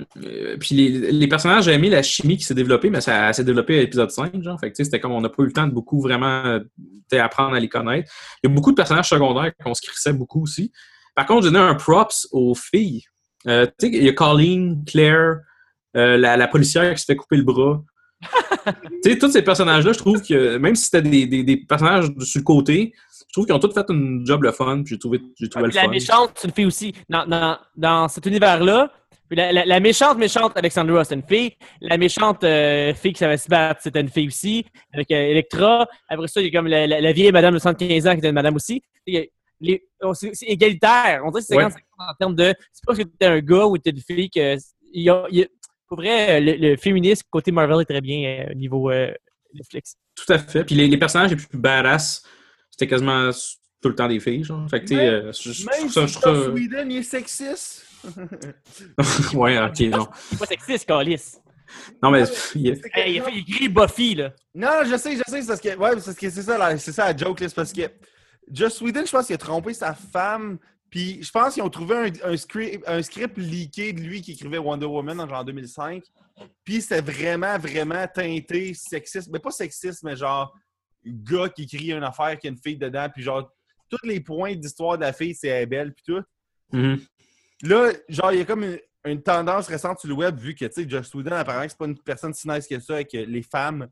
puis 0.59 0.75
les, 0.75 1.11
les 1.11 1.27
personnages, 1.27 1.63
j'ai 1.63 1.73
aimé 1.73 1.89
la 1.89 2.03
chimie 2.03 2.37
qui 2.37 2.43
s'est 2.43 2.53
développée, 2.53 2.89
mais 2.89 2.99
ça, 3.01 3.31
s'est 3.31 3.43
développé 3.43 3.77
à 3.77 3.81
l'épisode 3.81 4.11
5, 4.11 4.41
genre. 4.41 4.59
Fait 4.59 4.71
que, 4.71 4.83
c'était 4.83 4.99
comme 4.99 5.13
on 5.13 5.21
n'a 5.21 5.29
pas 5.29 5.43
eu 5.43 5.45
le 5.45 5.53
temps 5.53 5.65
de 5.67 5.71
beaucoup 5.71 6.01
vraiment 6.01 6.59
apprendre 7.13 7.55
à 7.55 7.59
les 7.59 7.69
connaître. 7.69 8.11
Il 8.43 8.49
y 8.49 8.51
a 8.51 8.53
beaucoup 8.53 8.71
de 8.71 8.75
personnages 8.75 9.09
secondaires 9.09 9.51
qu'on 9.63 9.73
se 9.73 9.81
crissait 9.81 10.13
beaucoup 10.13 10.43
aussi. 10.43 10.71
Par 11.15 11.25
contre, 11.25 11.45
j'ai 11.45 11.51
donné 11.51 11.63
un 11.63 11.75
props 11.75 12.27
aux 12.31 12.53
filles. 12.53 13.03
Euh, 13.47 13.67
il 13.81 14.03
y 14.03 14.09
a 14.09 14.13
Colleen, 14.13 14.83
Claire, 14.85 15.37
euh, 15.95 16.17
la, 16.17 16.35
la 16.35 16.47
policière 16.47 16.93
qui 16.93 16.99
se 16.99 17.05
fait 17.05 17.15
couper 17.15 17.37
le 17.37 17.43
bras. 17.43 17.81
tu 19.03 19.11
sais, 19.11 19.17
tous 19.17 19.29
ces 19.31 19.41
personnages-là, 19.41 19.93
je 19.93 19.97
trouve 19.99 20.21
que 20.21 20.57
même 20.57 20.75
si 20.75 20.85
c'était 20.85 21.01
des, 21.01 21.25
des, 21.27 21.43
des 21.43 21.57
personnages 21.57 22.11
de- 22.13 22.23
sur 22.23 22.39
le 22.39 22.43
côté, 22.43 22.93
je 23.27 23.33
trouve 23.33 23.45
qu'ils 23.45 23.55
ont 23.55 23.59
tous 23.59 23.73
fait 23.73 23.85
une 23.89 24.25
job 24.25 24.43
le 24.43 24.51
fun, 24.51 24.81
puis 24.83 24.95
j'ai 24.95 24.99
trouvé, 24.99 25.19
j'ai 25.39 25.49
trouvé 25.49 25.65
Ah, 25.65 25.67
le 25.67 25.71
puis 25.71 25.75
la 25.75 25.83
fun. 25.83 25.89
méchante, 25.91 26.31
c'est 26.35 26.47
une 26.47 26.53
fille 26.53 26.65
aussi. 26.65 26.93
Dans, 27.09 27.25
dans, 27.25 27.57
dans 27.75 28.07
cet 28.07 28.25
univers-là, 28.25 28.91
la, 29.31 29.51
la- 29.51 29.65
la 29.65 29.79
méchante, 29.79 30.17
méchante 30.17 30.53
Alexandra, 30.55 31.03
c'est 31.03 31.15
une 31.15 31.23
fille. 31.27 31.51
La 31.81 31.97
méchante 31.97 32.43
euh, 32.43 32.93
fille 32.93 33.13
qui 33.13 33.19
savait 33.19 33.37
se 33.37 33.47
battre, 33.49 33.81
c'était 33.83 34.01
une 34.01 34.09
fille 34.09 34.27
aussi, 34.27 34.65
avec 34.93 35.11
euh, 35.11 35.15
Electra. 35.15 35.87
Après 36.07 36.27
ça, 36.27 36.41
il 36.41 36.45
y 36.45 36.49
a 36.49 36.51
comme 36.57 36.67
la, 36.67 37.11
vieille 37.11 37.31
madame 37.31 37.53
de 37.55 37.59
75 37.59 38.07
ans 38.07 38.11
qui 38.13 38.17
était 38.19 38.29
une 38.29 38.35
madame 38.35 38.55
aussi. 38.55 38.81
Les- 39.07 39.31
c'est 40.13 40.31
c'est 40.35 40.45
égalitaire. 40.45 41.21
On 41.25 41.31
dirait 41.31 41.41
que 41.41 41.47
c'est 41.47 41.55
Ouais. 41.55 41.63
50 41.63 41.79
en 41.97 42.13
termes 42.19 42.35
de. 42.35 42.53
C'est 42.71 42.85
pas 42.85 42.93
parce 42.93 42.99
que 42.99 43.03
t'es 43.17 43.25
un 43.25 43.39
gars 43.39 43.65
ou 43.65 43.77
t'es 43.77 43.89
une 43.91 44.01
fille 44.01 44.29
que. 44.29 44.55
Il 44.93 45.01
y 45.03 45.09
a, 45.09 45.25
il 45.31 45.39
y 45.39 45.43
a- 45.43 45.47
pour 45.95 46.03
vrai, 46.03 46.41
le, 46.41 46.53
le 46.72 46.76
féminisme 46.77 47.26
côté 47.30 47.51
Marvel 47.51 47.80
est 47.81 47.85
très 47.85 48.01
bien 48.01 48.45
euh, 48.47 48.51
au 48.51 48.55
niveau 48.55 48.91
euh, 48.91 49.11
Netflix. 49.53 49.95
Tout 50.15 50.34
à 50.34 50.38
fait. 50.39 50.63
Puis 50.65 50.76
les, 50.76 50.88
les 50.88 50.97
personnages 50.97 51.30
les 51.30 51.38
plus 51.38 51.47
badass, 51.57 52.22
c'était 52.69 52.88
quasiment 52.88 53.30
tout 53.81 53.89
le 53.89 53.95
temps 53.95 54.07
des 54.07 54.19
filles, 54.19 54.43
genre. 54.43 54.69
Fait 54.69 54.81
que, 54.81 54.88
tu 54.88 54.97
euh, 54.97 55.31
je- 55.31 55.65
trouve 55.65 55.91
ça, 55.91 56.07
si 56.07 56.13
je 56.13 56.19
trouve 56.19 56.34
Joss 56.35 56.45
ça- 56.45 56.51
Whedon, 56.51 56.89
il 56.89 56.97
est 56.97 57.03
sexiste. 57.03 57.85
ouais, 59.34 59.57
ok, 59.57 59.80
non. 59.91 60.07
C'est 60.30 60.39
pas 60.39 60.45
sexiste, 60.45 60.85
Calis. 60.85 61.35
Non, 62.03 62.11
mais 62.11 62.23
il 62.55 62.67
est- 62.67 62.81
Hey, 62.93 63.15
il, 63.15 63.22
fait, 63.22 63.31
il 63.34 63.39
écrit 63.39 63.69
Buffy, 63.69 64.15
là. 64.15 64.34
Non, 64.53 64.69
je 64.85 64.97
sais, 64.97 65.15
je 65.15 65.23
sais, 65.27 65.41
c'est 65.41 65.47
parce 65.47 65.61
que, 65.61 65.69
ouais, 65.77 65.89
c'est 65.99 66.05
parce 66.05 66.17
que 66.17 66.30
c'est 66.30 66.41
ça, 66.43 66.57
la- 66.57 66.77
c'est 66.77 66.91
ça 66.91 67.11
la 67.11 67.17
joke, 67.17 67.39
là, 67.39 67.47
c'est 67.49 67.55
parce 67.55 67.73
que 67.73 67.81
Joss 68.51 68.81
Whedon, 68.81 69.05
je 69.05 69.11
pense 69.11 69.26
qu'il 69.27 69.35
a 69.35 69.39
trompé 69.39 69.73
sa 69.73 69.93
femme, 69.93 70.57
puis 70.90 71.22
je 71.24 71.32
pense 71.32 71.53
qu'ils 71.53 71.64
ont 71.64 71.70
trouvé 71.70 71.95
un, 71.95 72.32
un 72.32 72.38
script, 72.38 72.84
un 72.88 73.02
script 73.02 73.38
leaké 73.38 73.94
de 73.94 74.02
lui 74.02 74.22
qui 74.22 74.34
écrivait 74.34 74.57
Wonder 74.57 74.86
Woman 74.86 75.20
en 75.20 75.28
genre 75.28 75.44
2005, 75.44 76.03
puis 76.64 76.82
c'était 76.82 77.02
vraiment, 77.02 77.57
vraiment 77.57 78.06
teinté 78.07 78.74
sexiste, 78.74 79.30
mais 79.32 79.40
pas 79.40 79.52
sexiste, 79.52 80.03
mais 80.03 80.16
genre 80.16 80.53
gars 81.06 81.49
qui 81.49 81.64
écrit 81.64 81.91
une 81.91 82.03
affaire 82.03 82.38
qui 82.40 82.48
a 82.48 82.49
une 82.49 82.57
fille 82.57 82.78
dedans, 82.78 83.07
puis 83.14 83.24
genre 83.24 83.52
tous 83.90 84.07
les 84.07 84.20
points 84.20 84.56
d'histoire 84.56 84.98
de 84.98 85.03
la 85.03 85.14
fille, 85.14 85.36
c'est 85.36 85.48
elle 85.48 85.64
est 85.64 85.68
belle, 85.68 85.94
puis 85.94 86.03
tout. 86.06 86.24
Mhm. 86.72 86.99
Là, 87.64 87.91
genre, 88.10 88.32
il 88.32 88.40
y 88.40 88.41
a 88.41 88.45
comme 88.45 88.64
une, 88.64 88.80
une 89.06 89.22
tendance 89.22 89.68
récente 89.68 89.99
sur 89.99 90.10
le 90.10 90.16
web, 90.16 90.38
vu 90.38 90.56
que, 90.56 90.66
tu 90.66 90.72
sais, 90.74 90.90
Joss 90.90 91.14
Whedon, 91.14 91.32
apparemment, 91.32 91.68
c'est 91.70 91.78
pas 91.78 91.86
une 91.86 91.98
personne 91.98 92.34
si 92.34 92.48
nice 92.48 92.68
que 92.68 92.80
ça, 92.80 93.03
que 93.03 93.18
les 93.18 93.44
femmes, 93.44 93.88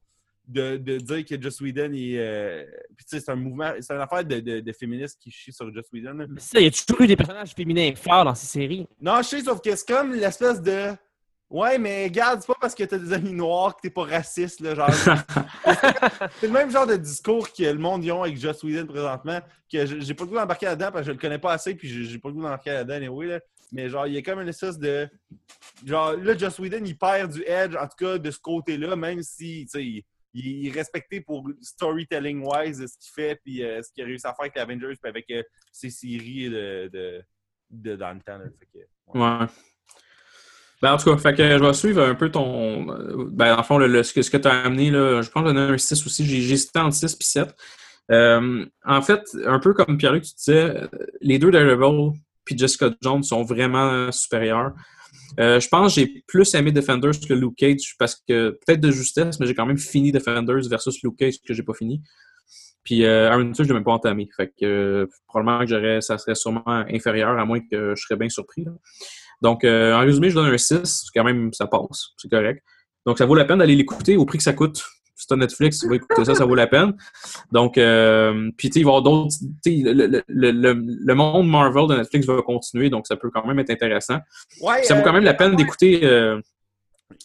de, 0.48 0.78
de 0.78 0.98
dire 0.98 1.26
que 1.26 1.41
Joss 1.41 1.61
Whedon 1.61 1.94
est. 1.94 2.18
euh, 2.18 2.65
Puis, 2.98 3.06
tu 3.06 3.18
sais, 3.18 3.20
c'est 3.24 3.32
un 3.32 3.36
mouvement, 3.36 3.72
c'est 3.80 3.94
une 3.94 4.02
affaire 4.02 4.26
de, 4.26 4.40
de, 4.40 4.60
de 4.60 4.72
féministes 4.74 5.18
qui 5.22 5.32
chient 5.32 5.53
sur 5.53 5.74
Joss 5.74 5.86
Whedon. 5.94 6.14
là. 6.14 6.26
Mais 6.30 6.40
ça, 6.40 6.60
il 6.60 6.65
y 6.65 6.68
a 6.68 6.72
toujours 6.72 7.02
eu 7.02 7.07
des 7.07 7.15
personnages 7.15 7.53
féminins 7.53 7.94
forts 7.95 8.26
dans 8.26 8.36
ces 8.36 8.48
séries? 8.48 8.88
Non, 9.02 9.18
je 9.22 9.28
sais, 9.30 9.41
sauf 9.41 9.61
que 9.61 9.76
c'est 9.76 9.88
comme 9.88 10.14
l'espèce 10.14 10.61
de. 10.61 10.91
Ouais, 11.49 11.78
mais 11.78 12.06
regarde, 12.06 12.41
c'est 12.41 12.48
pas 12.48 12.57
parce 12.60 12.74
que 12.74 12.84
t'as 12.84 12.98
des 12.98 13.14
amis 13.14 13.32
noirs 13.32 13.76
que 13.76 13.82
t'es 13.84 13.90
pas 13.91 14.06
raciste, 14.06 14.60
là, 14.60 14.74
genre. 14.74 14.90
c'est 16.40 16.48
le 16.48 16.53
même 16.53 16.72
genre 16.72 16.88
de 16.88 16.95
discours 16.95 17.52
que 17.53 17.64
le 17.64 17.78
monde 17.78 18.03
y 18.03 18.11
ont 18.11 18.24
avec 18.24 18.38
Joss 18.38 18.64
Whedon 18.64 18.88
présentement, 18.88 19.40
que 19.72 19.86
j'ai 19.86 20.14
pas 20.14 20.24
le 20.24 20.30
goût 20.30 20.36
d'embarquer 20.36 20.65
là-dedans 20.65 20.91
parce 20.91 21.02
que 21.02 21.07
je 21.07 21.11
le 21.11 21.18
connais 21.20 21.38
pas 21.40 21.53
assez, 21.53 21.76
puis 21.76 21.88
j'ai 21.88 22.03
j'ai 22.06 22.18
pas 22.20 22.30
le 22.30 22.36
goût 22.36 22.41
d'embarquer 22.41 22.72
là-dedans, 22.72 22.95
anyway, 22.95 23.28
là. 23.28 23.40
Mais 23.72 23.90
genre, 23.90 24.06
il 24.07 24.14
y 24.14 24.18
a 24.18 24.22
comme 24.22 24.40
une 24.41 24.49
espèce 24.49 24.78
de. 24.78 25.07
Genre, 25.86 26.14
là, 26.14 26.38
Joss 26.38 26.57
Whedon, 26.60 26.84
il 26.86 26.98
perd 26.98 27.32
du 27.32 27.44
edge, 27.45 27.76
en 27.76 27.88
tout 27.88 27.98
cas, 28.06 28.18
de 28.18 28.32
ce 28.32 28.40
côté-là, 28.40 28.95
même 28.95 29.22
si, 29.22 29.68
tu 29.72 29.80
sais, 29.80 30.06
il, 30.34 30.68
est 30.68 30.72
respecté 30.72 31.22
pour 31.22 31.49
storytelling-wise 31.61 32.85
ce 32.85 32.97
qu'il 32.97 33.14
fait, 33.14 33.39
puis 33.43 33.64
euh, 33.64 33.81
ce 33.81 33.91
qu'il 33.91 34.03
a 34.03 34.07
réussi 34.07 34.27
à 34.27 34.34
faire 34.34 34.41
avec 34.41 34.55
les 34.55 34.61
Avengers, 34.61 34.95
puis 35.01 35.10
avec 35.10 35.26
euh, 35.31 35.43
ses 35.72 35.89
séries 35.89 36.49
de, 36.49 37.23
de, 37.69 37.95
dans 37.95 38.14
le 38.14 39.19
ouais. 39.19 39.47
Ben, 40.81 40.93
en 40.93 40.97
tout 40.97 41.15
cas, 41.15 41.34
je 41.35 41.64
vais 41.64 41.73
suivre 41.73 42.03
un 42.03 42.15
peu 42.15 42.30
ton. 42.30 42.85
Ben, 43.31 43.55
en 43.57 43.64
fond, 43.64 43.77
le, 43.77 44.03
ce 44.03 44.14
que, 44.14 44.19
que 44.19 44.38
tu 44.38 44.47
as 44.47 44.64
amené, 44.64 44.91
là, 44.91 45.22
je 45.22 45.30
pense 45.30 45.43
que 45.43 45.49
j'en 45.49 45.55
ai 45.55 45.73
un 45.73 45.77
6 45.77 46.05
aussi. 46.05 46.26
J'ai 46.26 46.53
hésité 46.53 46.80
entre 46.80 46.95
6 46.95 47.05
et 47.05 47.23
7. 47.23 47.55
Euh, 48.11 48.65
en 48.84 49.01
fait, 49.01 49.23
un 49.45 49.60
peu 49.60 49.73
comme 49.73 49.97
Pierre-Luc, 49.97 50.23
tu 50.23 50.35
disais, 50.35 50.76
les 51.22 51.39
deux 51.39 51.51
Daredevil 51.51 52.19
puis 52.43 52.57
Jessica 52.57 52.89
Jones 53.01 53.23
sont 53.23 53.43
vraiment 53.43 54.11
supérieurs. 54.11 54.73
Euh, 55.39 55.60
je 55.60 55.68
pense 55.68 55.95
que 55.95 56.01
j'ai 56.01 56.23
plus 56.27 56.53
aimé 56.53 56.72
Defenders 56.72 57.19
que 57.27 57.34
Luke 57.34 57.55
Cage 57.57 57.95
parce 57.97 58.15
que, 58.15 58.57
peut-être 58.65 58.81
de 58.81 58.91
justesse, 58.91 59.39
mais 59.39 59.45
j'ai 59.45 59.55
quand 59.55 59.65
même 59.65 59.77
fini 59.77 60.11
Defenders 60.11 60.68
versus 60.69 61.01
Luke 61.03 61.18
Cage 61.18 61.35
que 61.45 61.53
j'ai 61.53 61.64
pas 61.64 61.73
fini. 61.73 62.01
Puis 62.84 63.05
euh, 63.05 63.30
Iron 63.31 63.51
je 63.53 63.64
l'ai 63.64 63.73
même 63.73 63.84
pas 63.84 63.93
entamé. 63.93 64.30
Fait 64.35 64.47
que 64.47 64.65
euh, 64.65 65.07
probablement 65.27 65.60
que 65.60 65.68
j'aurais, 65.68 66.01
ça 66.01 66.18
serait 66.18 66.35
sûrement 66.35 66.64
inférieur, 66.68 67.38
à 67.39 67.45
moins 67.45 67.60
que 67.60 67.95
je 67.95 68.01
serais 68.01 68.18
bien 68.18 68.30
surpris. 68.30 68.65
Donc, 69.41 69.64
euh, 69.64 69.93
en 69.93 69.99
résumé, 69.99 70.30
je 70.30 70.35
donne 70.35 70.53
un 70.53 70.57
6. 70.57 71.10
Quand 71.14 71.23
même, 71.23 71.51
ça 71.53 71.68
passe. 71.68 72.10
C'est 72.18 72.30
correct. 72.30 72.64
Donc, 73.05 73.18
ça 73.18 73.26
vaut 73.26 73.35
la 73.35 73.45
peine 73.45 73.60
d'aller 73.60 73.76
l'écouter 73.76 74.15
au 74.18 74.26
prix 74.26 74.38
que 74.38 74.43
ça 74.43 74.53
coûte. 74.53 74.84
Si 75.23 75.27
t'as 75.27 75.35
Netflix, 75.35 75.79
tu 75.79 75.87
vas 75.89 75.95
écouter 75.95 76.25
ça, 76.25 76.35
ça 76.35 76.45
vaut 76.45 76.55
la 76.55 76.67
peine. 76.67 76.93
Donc, 77.51 77.77
euh, 77.77 78.49
puis 78.57 78.69
tu 78.69 78.73
sais, 78.75 78.79
il 78.81 78.83
va 78.85 78.91
y 78.91 78.95
avoir 78.97 79.01
d'autres. 79.03 79.35
tu 79.63 79.83
sais, 79.83 79.93
Le, 79.93 80.05
le, 80.07 80.23
le, 80.27 80.73
le, 80.73 81.15
monde 81.15 81.49
Marvel 81.49 81.87
de 81.87 81.95
Netflix 81.95 82.25
va 82.27 82.41
continuer, 82.41 82.89
donc 82.89 83.07
ça 83.07 83.15
peut 83.15 83.29
quand 83.29 83.45
même 83.45 83.59
être 83.59 83.69
intéressant. 83.69 84.19
Ouais, 84.61 84.83
Ça 84.83 84.93
vaut 84.95 85.01
euh, 85.01 85.03
quand 85.03 85.13
même 85.13 85.23
la 85.23 85.33
peine 85.33 85.55
d'écouter. 85.55 86.01
euh, 86.03 86.39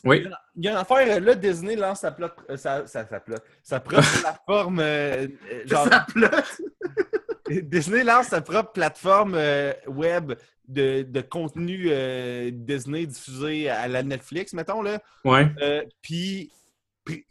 Oui. 0.05 0.25
Il 0.57 0.65
y 0.65 0.69
a 0.69 0.73
une 0.73 0.77
affaire, 0.79 1.17
euh, 1.17 1.21
là, 1.21 1.35
Disney 1.35 1.77
lance 1.77 2.01
sa, 2.01 2.11
plot, 2.13 2.29
euh, 2.51 2.57
sa, 2.57 2.87
sa, 2.87 3.07
sa, 3.07 3.21
plot- 3.21 3.37
sa 3.63 3.81
propre 3.81 4.07
plateforme. 4.23 4.79
euh, 4.81 5.27
genre, 5.67 5.89
flotte. 6.09 6.61
Disney 7.49 8.05
lance 8.05 8.27
sa 8.27 8.41
propre 8.41 8.73
plateforme 8.73 9.35
euh, 9.35 9.73
web 9.87 10.35
de, 10.69 11.03
de 11.03 11.21
contenu 11.23 11.87
euh, 11.91 12.51
Disney 12.53 13.07
diffusé 13.07 13.71
à 13.71 13.89
la 13.89 14.03
Netflix, 14.03 14.53
mettons, 14.53 14.83
là. 14.83 14.99
Ouais. 15.25 15.47
Puis, 15.47 15.87
puis 16.03 16.51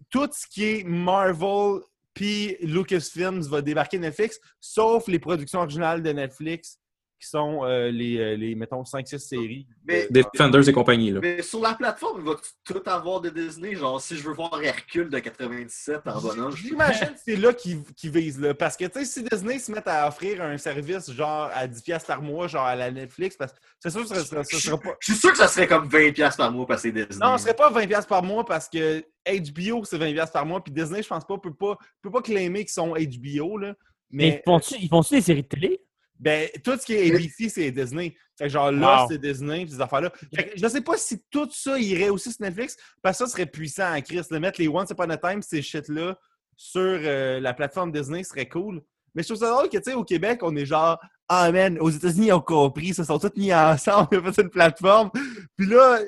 tout 0.10 0.30
ce 0.32 0.48
qui 0.48 0.64
est 0.64 0.84
Marvel 0.84 1.82
puis 2.14 2.58
Lucasfilms 2.62 3.41
va 3.41 3.62
débarquer 3.62 3.99
Netflix, 3.99 4.40
sauf 4.60 5.08
les 5.08 5.20
productions 5.20 5.60
originales 5.60 6.02
de 6.02 6.12
Netflix 6.12 6.80
qui 7.19 7.27
sont 7.27 7.64
euh, 7.65 7.89
les, 7.89 8.18
euh, 8.19 8.35
les, 8.35 8.53
mettons, 8.56 8.84
5-6 8.84 9.18
séries. 9.19 9.68
Mais- 9.85 10.07
Defenders 10.11 10.69
et 10.69 10.72
compagnie. 10.73 11.11
Là. 11.11 11.19
Mais 11.22 11.41
sur 11.41 11.60
la 11.61 11.73
plateforme, 11.73 12.22
il 12.22 12.26
va 12.26 12.35
tout 12.64 12.81
avoir 12.89 13.22
de 13.22 13.30
Disney? 13.30 13.76
Genre, 13.76 13.99
si 13.99 14.15
je 14.18 14.23
veux 14.23 14.34
voir 14.34 14.61
Hercule 14.61 15.10
de 15.10 15.18
97 15.19 16.02
en 16.07 16.22
bonhomme, 16.22 16.52
je 16.56 16.68
J'imagine 16.68 17.07
que 17.07 17.19
c'est 17.26 17.35
là 17.35 17.53
qu'ils 17.53 17.84
visent. 18.03 18.39
Là. 18.39 18.53
Parce 18.53 18.77
que, 18.77 18.85
tu 18.85 18.99
sais, 18.99 19.06
si 19.06 19.23
Disney 19.23 19.57
se 19.60 19.72
met 19.72 19.81
à 19.88 20.07
offrir 20.07 20.41
un 20.41 20.57
service 20.57 21.11
genre 21.11 21.49
à 21.53 21.68
10$ 21.68 22.06
par 22.06 22.22
mois, 22.22 22.48
genre 22.48 22.65
à 22.65 22.76
la 22.76 22.91
Netflix, 22.91 23.35
parce 23.35 23.53
que 23.53 23.57
c'est 23.80 23.89
sûr 23.89 24.02
que 24.02 24.07
ça, 24.10 24.23
sera- 24.23 24.44
ça 24.44 24.60
sera 24.60 24.77
pas. 24.80 24.95
je 24.99 25.11
suis 25.14 25.19
sûr 25.19 25.31
que 25.31 25.38
ça 25.38 25.48
serait 25.48 25.68
comme 25.68 25.88
20$ 25.88 26.35
par 26.38 26.52
mois 26.52 26.68
passer 26.68 26.91
Disney. 26.91 27.18
Non, 27.19 27.38
ce 27.38 27.44
serait 27.44 27.56
pas 27.56 27.72
20$ 27.72 28.06
par 28.07 28.22
mois 28.23 28.45
parce 28.45 28.69
que 28.69 29.03
HBO, 29.27 29.84
c'est 29.85 29.98
20$ 29.98 30.31
par 30.31 30.45
mois, 30.45 30.64
puis 30.64 30.72
Disney, 30.72 31.02
je 31.02 31.07
pense 31.07 31.26
pas, 31.26 31.38
peut 31.38 31.53
pas, 31.53 31.77
peut 32.02 32.11
pas 32.11 32.22
claimer 32.22 32.60
qu'ils 32.60 32.69
sont 32.73 32.94
HBO. 32.94 33.57
Là. 33.57 33.73
Mais, 34.10 34.41
Mais 34.48 34.56
ils 34.80 34.88
font-tu 34.89 35.15
des 35.15 35.22
séries 35.22 35.44
de 35.44 35.48
télé? 35.48 35.81
Ben, 36.19 36.49
tout 36.64 36.77
ce 36.77 36.85
qui 36.85 36.94
est 36.94 37.14
ABC, 37.14 37.49
c'est 37.49 37.72
Disney. 37.72 38.15
Fait 38.38 38.45
que 38.45 38.49
genre 38.49 38.72
là, 38.72 39.03
Wow. 39.03 39.07
c'est 39.10 39.18
Disney, 39.19 39.65
pis 39.65 39.72
ces 39.72 39.81
affaires-là. 39.81 40.11
Je 40.56 40.68
sais 40.68 40.81
pas 40.81 40.98
si 40.98 41.23
tout 41.30 41.49
ça 41.52 41.77
irait 41.80 42.10
aussi 42.10 42.31
sur 42.31 42.41
Netflix, 42.41 42.76
parce 43.02 43.18
que 43.18 43.26
ça 43.26 43.31
serait 43.31 43.45
puissant 43.45 43.94
en 43.95 44.02
Christ. 44.02 44.31
De 44.31 44.38
mettre 44.38 44.60
les 44.60 44.68
Once 44.68 44.89
Upon 44.89 45.10
a 45.10 45.18
Time, 45.18 45.41
ces 45.41 45.61
shit-là, 45.61 46.18
sur 46.56 46.81
euh, 46.81 47.39
la 47.39 47.53
plateforme 47.53 47.91
Disney 47.91 48.23
serait 48.23 48.48
cool. 48.48 48.81
Mais 49.14 49.23
je 49.23 49.30
trouve 49.30 49.39
ça 49.39 49.49
drôle 49.49 49.69
que, 49.69 49.77
tu 49.77 49.84
sais, 49.85 49.94
au 49.94 50.03
Québec, 50.03 50.39
on 50.44 50.56
est 50.56 50.65
genre 50.65 50.99
ah 51.30 51.52
man, 51.52 51.77
aux 51.80 51.89
États-Unis, 51.89 52.27
ils 52.27 52.34
ont 52.34 52.41
compris, 52.41 52.88
ils 52.88 52.95
se 52.95 53.03
sont 53.03 53.19
tous 53.19 53.35
mis 53.35 53.53
ensemble, 53.53 54.07
ils 54.14 54.19
ont 54.19 54.31
fait 54.31 54.41
une 54.41 54.49
plateforme. 54.49 55.11
Puis 55.57 55.68
là, 55.68 55.99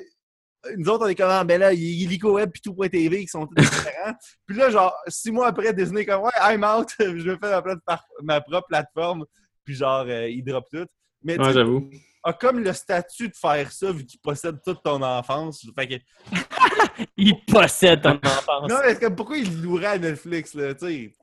nous 0.76 0.88
autres, 0.88 1.06
on 1.06 1.08
est 1.08 1.14
comme, 1.14 1.30
ah, 1.30 1.44
ben 1.44 1.60
là, 1.60 1.72
il 1.72 1.82
y 1.82 2.02
a 2.02 2.04
Illico 2.06 2.32
Web 2.32 2.50
puis 2.50 2.62
tout.tv 2.62 3.20
qui 3.22 3.28
sont 3.28 3.46
tous 3.46 3.54
différents. 3.62 4.14
puis 4.46 4.56
là, 4.56 4.70
genre, 4.70 4.94
six 5.08 5.30
mois 5.30 5.48
après, 5.48 5.72
Disney, 5.74 6.06
comme, 6.06 6.22
ouais, 6.22 6.30
I'm 6.40 6.64
out, 6.64 6.88
je 6.98 7.30
vais 7.30 7.36
faire 7.36 7.62
ma, 7.86 8.00
ma 8.22 8.40
propre 8.40 8.68
plateforme. 8.68 9.26
Puis 9.70 9.76
genre, 9.76 10.04
euh, 10.08 10.28
ils 10.28 10.42
drop 10.42 10.64
tout. 10.68 10.84
Mais 11.22 11.36
tu 11.36 11.42
Ouais, 11.42 11.52
j'avoue. 11.52 11.88
a 12.24 12.32
comme 12.32 12.58
le 12.58 12.72
statut 12.72 13.28
de 13.28 13.36
faire 13.36 13.70
ça 13.70 13.92
vu 13.92 14.04
qu'il 14.04 14.18
possède 14.18 14.56
toute 14.64 14.82
ton 14.82 15.00
enfance. 15.00 15.64
Fait 15.78 15.86
que, 15.86 15.94
Il 17.16 17.36
possède 17.44 18.02
ton 18.02 18.16
enfance. 18.16 18.68
non, 18.68 18.78
mais 18.84 18.96
comme 18.98 19.14
pourquoi 19.14 19.36
il 19.38 19.62
louerait 19.62 19.86
à 19.86 19.98
Netflix, 19.98 20.54
là, 20.54 20.74
tu 20.74 20.86
sais? 20.86 21.14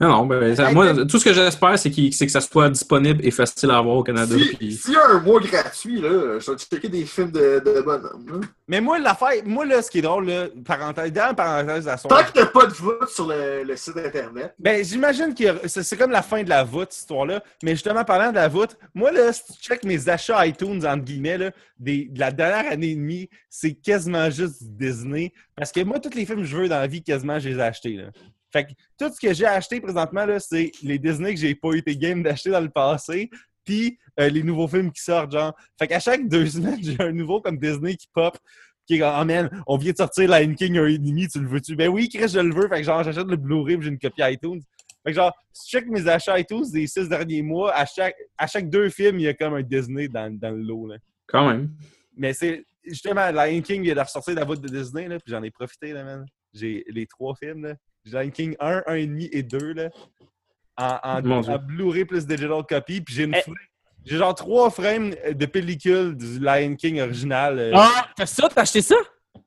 Non, 0.00 0.08
non, 0.08 0.26
ben, 0.26 0.56
ça- 0.56 0.72
moi, 0.72 0.94
tout 1.06 1.18
ce 1.18 1.24
que 1.24 1.34
j'espère, 1.34 1.78
c'est 1.78 1.90
que 1.90 2.28
ça 2.28 2.40
soit 2.40 2.70
disponible 2.70 3.24
et 3.24 3.30
facile 3.30 3.70
à 3.70 3.76
avoir 3.78 3.96
au 3.96 4.02
Canada. 4.02 4.34
Si- 4.36 4.56
puis- 4.56 4.72
S'il 4.72 4.94
y 4.94 4.96
a 4.96 5.06
un 5.10 5.20
mois 5.20 5.38
gratuit, 5.40 6.00
là, 6.00 6.38
je 6.38 6.50
vais 6.50 6.56
checker 6.58 6.88
des 6.88 7.04
films 7.04 7.30
de, 7.30 7.62
de 7.64 7.80
bonhomme. 7.82 8.26
là. 8.26 8.40
Mais 8.68 8.80
moi, 8.80 8.98
l'affaire, 8.98 9.42
moi, 9.44 9.66
là, 9.66 9.82
ce 9.82 9.90
qui 9.90 9.98
est 9.98 10.02
drôle, 10.02 10.26
là, 10.26 10.46
parenthèse, 10.64 11.12
dernière 11.12 11.36
parenthèse 11.36 11.86
à 11.88 11.96
son. 11.98 12.08
Tant 12.08 12.24
que 12.24 12.32
t'as 12.32 12.46
pas 12.46 12.66
de 12.66 12.72
vote 12.72 13.08
sur 13.10 13.26
le, 13.28 13.62
le 13.64 13.76
site 13.76 13.96
internet, 13.98 14.54
Ben, 14.58 14.82
j'imagine 14.84 15.34
que 15.34 15.68
c'est 15.68 15.96
comme 15.96 16.10
la 16.10 16.22
fin 16.22 16.42
de 16.42 16.48
la 16.48 16.64
voûte, 16.64 16.88
cette 16.90 17.00
histoire-là. 17.02 17.42
Mais 17.62 17.72
justement, 17.72 18.02
parlant 18.04 18.30
de 18.30 18.36
la 18.36 18.48
voûte, 18.48 18.76
moi, 18.94 19.12
là, 19.12 19.32
si 19.32 19.42
tu 19.44 19.52
check 19.62 19.84
mes 19.84 20.08
achats 20.08 20.46
iTunes, 20.46 20.84
entre 20.86 21.04
guillemets, 21.04 21.36
là, 21.38 21.50
des, 21.78 22.06
de 22.10 22.18
la 22.18 22.30
dernière 22.32 22.72
année 22.72 22.90
et 22.92 22.94
demie, 22.96 23.28
c'est 23.50 23.74
quasiment 23.74 24.30
juste 24.30 24.62
du 24.64 24.86
Disney. 24.86 25.32
Parce 25.54 25.70
que 25.70 25.80
moi, 25.84 25.98
tous 26.00 26.14
les 26.16 26.24
films 26.24 26.38
que 26.40 26.44
je 26.44 26.56
veux 26.56 26.68
dans 26.68 26.78
la 26.80 26.86
vie, 26.86 27.02
quasiment, 27.02 27.38
je 27.38 27.50
les 27.50 27.56
ai 27.56 27.62
achetés, 27.62 27.92
là. 27.96 28.04
Fait 28.52 28.64
que 28.64 28.70
tout 28.98 29.12
ce 29.12 29.20
que 29.20 29.32
j'ai 29.32 29.46
acheté 29.46 29.80
présentement, 29.80 30.26
là, 30.26 30.40
c'est 30.40 30.72
les 30.82 30.98
Disney 30.98 31.34
que 31.34 31.40
j'ai 31.40 31.54
pas 31.54 31.74
été 31.74 31.96
game 31.96 32.22
d'acheter 32.22 32.50
dans 32.50 32.60
le 32.60 32.70
passé, 32.70 33.30
puis 33.64 33.98
euh, 34.18 34.28
les 34.28 34.42
nouveaux 34.42 34.68
films 34.68 34.90
qui 34.90 35.02
sortent, 35.02 35.32
genre. 35.32 35.54
Fait 35.78 35.86
qu'à 35.86 36.00
chaque 36.00 36.28
deux 36.28 36.46
semaines, 36.50 36.82
j'ai 36.82 37.00
un 37.00 37.12
nouveau 37.12 37.40
comme 37.40 37.58
Disney 37.58 37.96
qui 37.96 38.08
pop, 38.12 38.36
qui 38.86 38.94
est 38.94 38.98
comme, 38.98 39.14
oh 39.20 39.24
man, 39.24 39.62
on 39.66 39.76
vient 39.76 39.92
de 39.92 39.96
sortir 39.96 40.28
Lion 40.28 40.54
King 40.54 40.78
un 40.78 40.86
et 40.86 40.98
demi, 40.98 41.28
tu 41.28 41.40
le 41.40 41.48
veux-tu? 41.48 41.76
Ben 41.76 41.88
oui, 41.88 42.08
Chris, 42.08 42.28
je 42.28 42.40
le 42.40 42.52
veux. 42.52 42.68
Fait 42.68 42.78
que 42.78 42.82
genre, 42.82 43.04
j'achète 43.04 43.26
le 43.26 43.36
Blu-ray 43.36 43.78
j'ai 43.80 43.88
une 43.88 43.98
copie 43.98 44.22
iTunes. 44.22 44.60
Fait 45.04 45.12
que 45.12 45.16
genre, 45.16 45.32
si 45.52 45.70
je 45.70 45.78
check 45.78 45.88
mes 45.88 46.06
achats 46.08 46.38
iTunes 46.38 46.64
des 46.72 46.86
six 46.86 47.08
derniers 47.08 47.42
mois, 47.42 47.74
à 47.74 47.86
chaque, 47.86 48.16
à 48.36 48.46
chaque 48.46 48.68
deux 48.68 48.88
films, 48.90 49.20
il 49.20 49.22
y 49.22 49.28
a 49.28 49.34
comme 49.34 49.54
un 49.54 49.62
Disney 49.62 50.08
dans, 50.08 50.36
dans 50.36 50.50
le 50.50 50.62
lot, 50.62 50.88
là. 50.88 50.96
Quand 51.26 51.48
même. 51.48 51.70
Mais 52.16 52.32
c'est 52.32 52.64
justement, 52.84 53.30
Lion 53.30 53.60
King 53.62 53.82
vient 53.82 53.94
de 53.94 54.00
ressortir 54.00 54.34
la 54.34 54.44
voûte 54.44 54.60
de 54.60 54.68
Disney, 54.68 55.08
là, 55.08 55.18
puis 55.18 55.32
j'en 55.32 55.42
ai 55.42 55.50
profité, 55.50 55.92
là, 55.92 56.04
man. 56.04 56.26
J'ai 56.52 56.84
les 56.88 57.06
trois 57.06 57.34
films, 57.36 57.62
là. 57.62 57.74
J'ai 58.04 58.12
Lion 58.12 58.30
King 58.30 58.56
1, 58.60 58.78
1,5 58.80 59.28
et 59.32 59.42
2, 59.42 59.72
là. 59.74 59.90
En, 60.76 61.20
en, 61.20 61.58
Blu-ray 61.58 62.04
plus 62.06 62.26
digital 62.26 62.62
copy, 62.66 63.00
puis 63.02 63.14
j'ai 63.14 63.24
une 63.24 63.34
Eh. 63.34 63.42
J'ai 64.06 64.16
genre 64.16 64.34
trois 64.34 64.70
frames 64.70 65.10
de 65.30 65.46
pellicule 65.46 66.16
du 66.16 66.38
Lion 66.40 66.74
King 66.74 67.00
original. 67.02 67.58
euh, 67.58 67.72
Ah, 67.74 68.08
t'as 68.16 68.24
ça? 68.24 68.48
T'as 68.48 68.62
acheté 68.62 68.80
ça? 68.80 68.94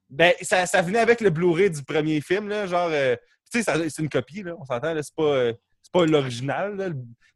Ben, 0.09 0.33
ça, 0.43 0.67
ça 0.67 0.81
venait 0.83 0.99
avec 0.99 1.21
le 1.21 1.31
Blu-ray 1.31 1.71
du 1.71 1.83
premier 1.83 2.21
film, 2.21 2.49
là, 2.49 2.67
genre... 2.67 2.89
euh, 2.91 3.15
tu 3.51 3.63
sais, 3.63 3.89
c'est 3.89 4.01
une 4.01 4.09
copie, 4.09 4.43
là, 4.43 4.53
on 4.59 4.65
s'entend, 4.65 4.93
là, 4.93 5.01
c'est 5.01 5.15
pas, 5.15 5.23
euh, 5.23 5.53
c'est 5.81 5.91
pas 5.91 6.05
l'original, 6.05 6.75
là, 6.75 6.89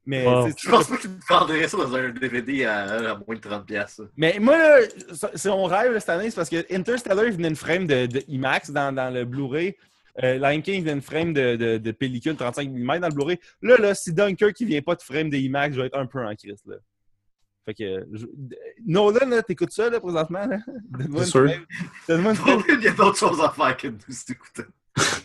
mais... 0.05 0.25
Wow. 0.27 0.47
je 0.55 0.69
pense 0.69 0.87
pas 0.87 0.97
que 0.97 1.01
tu 1.01 1.09
me 1.09 1.17
vendrais 1.27 1.67
ça 1.67 1.77
dans 1.77 1.95
un 1.95 2.09
DVD 2.09 2.65
à, 2.65 2.83
à 3.11 3.15
moins 3.15 3.35
de 3.35 3.39
30$. 3.41 3.65
piastres. 3.65 4.03
Mais 4.15 4.37
moi, 4.39 4.57
là, 4.57 4.87
c'est 5.33 5.49
mon 5.49 5.65
rêve 5.65 5.91
là, 5.93 5.99
cette 5.99 6.09
année, 6.09 6.29
c'est 6.29 6.35
parce 6.35 6.49
que 6.49 6.65
Interstellar 6.73 7.25
il 7.25 7.33
venait 7.33 7.49
une 7.49 7.55
frame 7.55 7.87
de, 7.87 8.05
de 8.05 8.23
IMAX 8.27 8.69
dans, 8.69 8.93
dans 8.93 9.11
le 9.13 9.25
Blu-ray. 9.25 9.75
Euh, 10.23 10.37
Lion 10.39 10.61
King 10.61 10.81
venait 10.81 10.93
une 10.93 11.01
frame 11.01 11.31
de, 11.33 11.55
de, 11.55 11.77
de 11.77 11.91
pellicule 11.91 12.35
35 12.35 12.69
mm 12.69 12.99
dans 12.99 13.07
le 13.09 13.13
Blu-ray. 13.13 13.39
Là, 13.61 13.77
là, 13.77 13.93
si 13.93 14.11
Dunkirk 14.13 14.53
qui 14.53 14.65
vient 14.65 14.81
pas 14.81 14.95
de 14.95 15.01
frame 15.03 15.29
de 15.29 15.37
IMAX, 15.37 15.75
je 15.75 15.81
vais 15.81 15.87
être 15.87 15.97
un 15.97 16.05
peu 16.07 16.25
en 16.25 16.33
crise, 16.35 16.61
là. 16.65 16.75
Fait 17.65 17.73
que... 17.73 18.07
je- 18.13 18.25
Nolan, 18.85 19.27
là, 19.27 19.43
t'écoutes 19.43 19.71
ça, 19.73 19.89
là, 19.89 19.99
présentement, 19.99 20.45
là? 20.47 20.57
Donne-moi 20.89 21.23
C'est 21.25 21.37
une 21.39 21.49
sûr. 21.49 21.59
Donne-moi 22.07 22.33
une. 22.47 22.63
Il 22.79 22.83
y 22.83 22.87
a 22.87 22.91
d'autres 22.93 23.17
choses 23.19 23.41
à 23.41 23.49
faire 23.49 23.75
que 23.77 23.87
de 23.89 23.97
nous 24.07 24.15
écouter. 24.29 24.63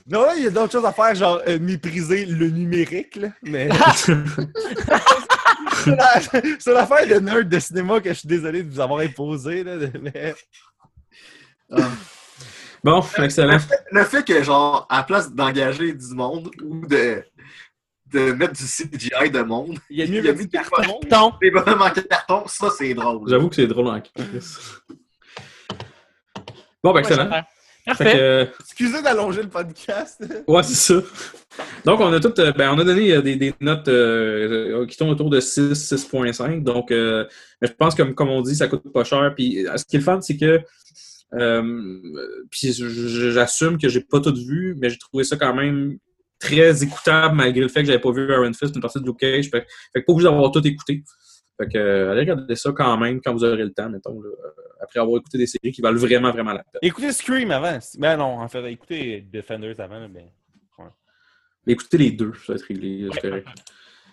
Nolan, 0.07 0.33
il 0.37 0.43
y 0.45 0.47
a 0.49 0.51
d'autres 0.51 0.73
choses 0.73 0.85
à 0.85 0.93
faire, 0.93 1.15
genre 1.15 1.41
euh, 1.49 1.59
mépriser 1.59 2.27
le 2.27 2.49
numérique, 2.51 3.17
là. 3.17 3.29
Mais... 3.43 3.69
c'est 3.95 4.15
la- 5.87 6.21
c'est 6.59 6.73
l'affaire 6.75 7.07
de 7.07 7.15
nerd 7.21 7.49
de 7.49 7.59
cinéma 7.59 8.01
que 8.01 8.11
je 8.11 8.19
suis 8.19 8.29
désolé 8.29 8.63
de 8.63 8.71
vous 8.71 8.81
avoir 8.81 9.01
imposé, 9.01 9.65
là. 9.65 9.77
Mais... 10.03 10.35
Bon, 12.85 13.03
excellent. 13.19 13.59
Le 13.93 14.05
fait 14.05 14.25
que, 14.25 14.43
genre, 14.43 14.87
à 14.91 14.99
la 14.99 15.03
place 15.05 15.33
d'engager 15.33 15.93
du 15.93 16.15
monde 16.15 16.51
ou 16.65 16.87
de, 16.87 17.23
de 18.13 18.33
mettre 18.33 18.55
du 18.55 18.65
CGI 18.65 19.31
de 19.31 19.43
monde, 19.43 19.79
Il 19.89 19.99
y 19.99 20.03
a 20.03 20.05
Il 20.05 20.13
mieux 20.13 20.25
y 20.25 20.29
a 20.29 20.33
mis 20.33 20.39
du 20.41 20.45
des 20.47 20.51
carton. 20.59 21.01
Ton. 21.09 21.33
des 21.41 21.51
bonhommes 21.51 21.83
en 21.83 21.91
carton, 21.91 22.43
ça, 22.47 22.71
c'est 22.77 22.93
drôle. 22.95 23.29
J'avoue 23.29 23.49
que 23.49 23.55
c'est 23.57 23.67
drôle 23.69 23.87
en 23.89 24.01
crise. 24.01 24.59
Bon, 26.83 26.93
ben, 26.93 27.01
excellent. 27.01 27.31
Fait 27.31 27.45
Parfait. 27.87 28.13
que, 28.13 28.17
euh, 28.19 28.47
Excusez 28.61 29.03
d'allonger 29.03 29.43
le 29.43 29.49
podcast. 29.49 30.25
ouais, 30.47 30.63
c'est 30.63 30.75
ça. 30.75 31.01
Donc, 31.85 32.01
on 32.01 32.13
a 32.13 32.21
tout, 32.21 32.33
euh, 32.41 32.53
ben, 32.53 32.71
on 32.73 32.79
a 32.79 32.85
donné 32.85 33.13
euh, 33.13 33.23
des, 33.23 33.35
des 33.37 33.55
notes 33.61 33.89
euh, 33.89 34.87
qui 34.87 34.97
tournent 34.97 35.11
autour 35.11 35.31
de 35.31 35.41
6, 35.41 35.73
6.5. 35.93 36.63
Donc, 36.63 36.91
euh, 36.93 37.27
je 37.61 37.73
pense 37.73 37.95
que, 37.97 38.03
comme, 38.03 38.15
comme 38.15 38.31
on 38.31 38.41
dit, 38.41 38.55
ça 38.55 38.69
coûte 38.69 38.93
pas 38.93 39.03
cher. 39.05 39.33
Puis, 39.37 39.67
ce 39.77 39.85
qui 39.85 39.97
est 39.97 39.99
le 39.99 40.05
fun, 40.05 40.21
c'est 40.21 40.37
que, 40.37 40.61
puis 42.51 42.73
je- 42.73 42.89
je- 42.89 43.31
j'assume 43.31 43.79
que 43.79 43.89
j'ai 43.89 44.01
pas 44.01 44.21
tout 44.21 44.35
vu, 44.35 44.77
mais 44.79 44.91
j'ai 44.91 44.99
trouvé 44.99 45.25
ça 45.25 45.37
quand 45.37 45.55
même 45.55 45.99
très 46.39 46.83
écoutable 46.83 47.37
malgré 47.37 47.61
le 47.61 47.69
fait 47.69 47.81
que 47.81 47.87
j'avais 47.87 48.01
pas 48.01 48.11
vu 48.13 48.31
Iron 48.31 48.53
Fist, 48.53 48.75
une 48.75 48.83
partie 48.83 49.01
de 49.01 49.07
Luke 49.07 49.19
Cage. 49.19 49.49
Fait, 49.51 49.67
fait 49.93 50.01
que 50.01 50.07
pas 50.07 50.13
obligé 50.13 50.29
d'avoir 50.29 50.51
tout 50.51 50.67
écouté. 50.67 51.03
Fait 51.61 51.69
que, 51.69 51.79
euh, 51.79 52.11
allez 52.11 52.21
regarder 52.23 52.57
ça 52.57 52.73
quand 52.73 52.97
même 52.99 53.21
quand 53.21 53.33
vous 53.33 53.45
aurez 53.45 53.63
le 53.63 53.73
temps, 53.73 53.89
mettons, 53.89 54.21
là, 54.21 54.29
euh, 54.29 54.49
après 54.83 54.99
avoir 55.01 55.19
écouté 55.21 55.39
des 55.39 55.47
séries 55.47 55.71
qui 55.71 55.81
valent 55.81 55.99
vraiment, 55.99 56.33
vraiment 56.33 56.53
la 56.53 56.65
peine. 56.65 56.81
Écoutez 56.83 57.13
Scream 57.13 57.51
avant. 57.51 57.79
Ben 57.99 58.17
non, 58.17 58.39
en 58.41 58.49
fait, 58.49 58.71
écoutez 58.71 59.21
Defenders 59.33 59.79
avant. 59.81 60.09
Mais 60.09 60.29
écoutez 61.75 61.99
les 61.99 62.11
deux, 62.11 62.33
ça 62.45 62.53
va 62.53 62.55
être 62.59 62.67
réglé. 62.67 63.09
correct. 63.21 63.47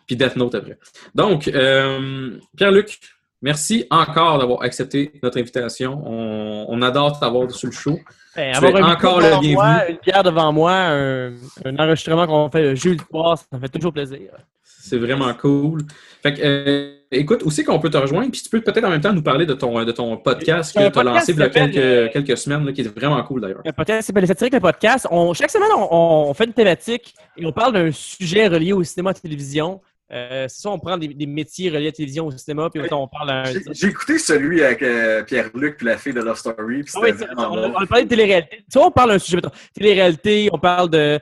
Puis 0.05 0.15
Death 0.15 0.35
Note 0.35 0.55
après. 0.55 0.77
Donc, 1.15 1.47
euh, 1.47 2.37
Pierre-Luc, 2.55 2.99
merci 3.41 3.85
encore 3.89 4.39
d'avoir 4.39 4.61
accepté 4.63 5.11
notre 5.23 5.39
invitation. 5.39 6.01
On, 6.05 6.65
on 6.69 6.81
adore 6.81 7.19
t'avoir 7.19 7.49
sur 7.51 7.67
le 7.67 7.73
show. 7.73 7.99
Ben, 8.35 8.53
Tu 8.57 8.65
es 8.65 8.81
encore 8.81 9.19
le 9.19 9.29
bienvenu. 9.29 9.53
moi, 9.53 9.89
une 9.89 9.97
bière 10.03 10.23
devant 10.23 10.51
moi, 10.53 10.71
un, 10.73 11.33
un 11.65 11.75
enregistrement 11.77 12.27
qu'on 12.27 12.49
fait 12.49 12.61
le 12.61 12.75
jeudi 12.75 13.03
soir, 13.09 13.37
ça 13.37 13.59
fait 13.59 13.69
toujours 13.69 13.93
plaisir. 13.93 14.29
C'est 14.81 14.97
vraiment 14.97 15.33
cool. 15.33 15.81
Fait 16.23 16.33
que, 16.33 16.41
euh, 16.41 16.93
écoute, 17.11 17.43
aussi 17.43 17.63
qu'on 17.63 17.79
peut 17.79 17.89
te 17.89 17.97
rejoindre, 17.97 18.31
puis 18.31 18.41
tu 18.41 18.49
peux 18.49 18.61
peut-être 18.61 18.85
en 18.85 18.89
même 18.89 19.01
temps 19.01 19.11
nous 19.13 19.21
parler 19.21 19.45
de 19.45 19.53
ton, 19.53 19.83
de 19.83 19.91
ton 19.91 20.15
podcast 20.17 20.73
que 20.73 20.79
un 20.83 20.89
tu 20.89 20.99
as 20.99 21.03
lancé 21.03 21.31
il 21.33 21.39
y 21.39 21.41
a 21.43 21.49
quelques, 21.49 21.77
euh, 21.77 22.07
quelques 22.13 22.37
semaines, 22.37 22.65
là, 22.65 22.71
qui 22.71 22.81
est 22.81 22.97
vraiment 22.97 23.21
cool 23.23 23.41
d'ailleurs. 23.41 23.61
Le 23.65 23.71
podcast 23.71 24.07
s'appelle 24.07 24.25
Satirique 24.25 24.53
le 24.53 24.59
podcast. 24.61 25.05
On, 25.11 25.33
chaque 25.33 25.51
semaine, 25.51 25.69
on, 25.75 25.87
on 26.29 26.33
fait 26.33 26.45
une 26.45 26.53
thématique 26.53 27.13
et 27.37 27.45
on 27.45 27.51
parle 27.51 27.73
d'un 27.73 27.91
sujet 27.91 28.47
relié 28.47 28.73
au 28.73 28.83
cinéma 28.83 29.09
et 29.09 29.11
à 29.11 29.15
la 29.15 29.19
télévision. 29.19 29.81
Euh, 30.11 30.47
c'est 30.47 30.61
ça, 30.61 30.71
on 30.71 30.79
prend 30.79 30.97
des, 30.97 31.09
des 31.09 31.27
métiers 31.27 31.69
reliés 31.69 31.83
à 31.83 31.89
la 31.89 31.91
télévision 31.91 32.25
au 32.25 32.31
cinéma, 32.31 32.69
puis 32.71 32.81
on 32.91 33.07
parle 33.07 33.29
un. 33.29 33.43
J'ai 33.71 33.87
écouté 33.87 34.17
celui 34.17 34.63
avec 34.63 34.81
euh, 34.81 35.23
Pierre-Luc 35.23 35.77
puis 35.77 35.85
la 35.85 35.97
fille 35.97 36.13
de 36.13 36.21
Love 36.21 36.37
Story. 36.37 36.81
puis 36.83 36.93
Ah 36.95 36.99
oui, 37.03 37.11
vraiment 37.11 37.51
on, 37.53 37.71
on 37.73 37.75
a 37.75 37.85
parlé 37.85 38.05
de 38.05 38.09
télé-réalité. 38.09 38.63
Tu 38.71 38.79
vois, 38.79 38.87
on 38.87 38.91
parle 38.91 39.11
d'un 39.11 39.19
sujet, 39.19 39.35
mettons, 39.37 39.51
télé-réalité, 39.75 40.49
on 40.51 40.57
parle 40.57 40.89
de, 40.89 41.19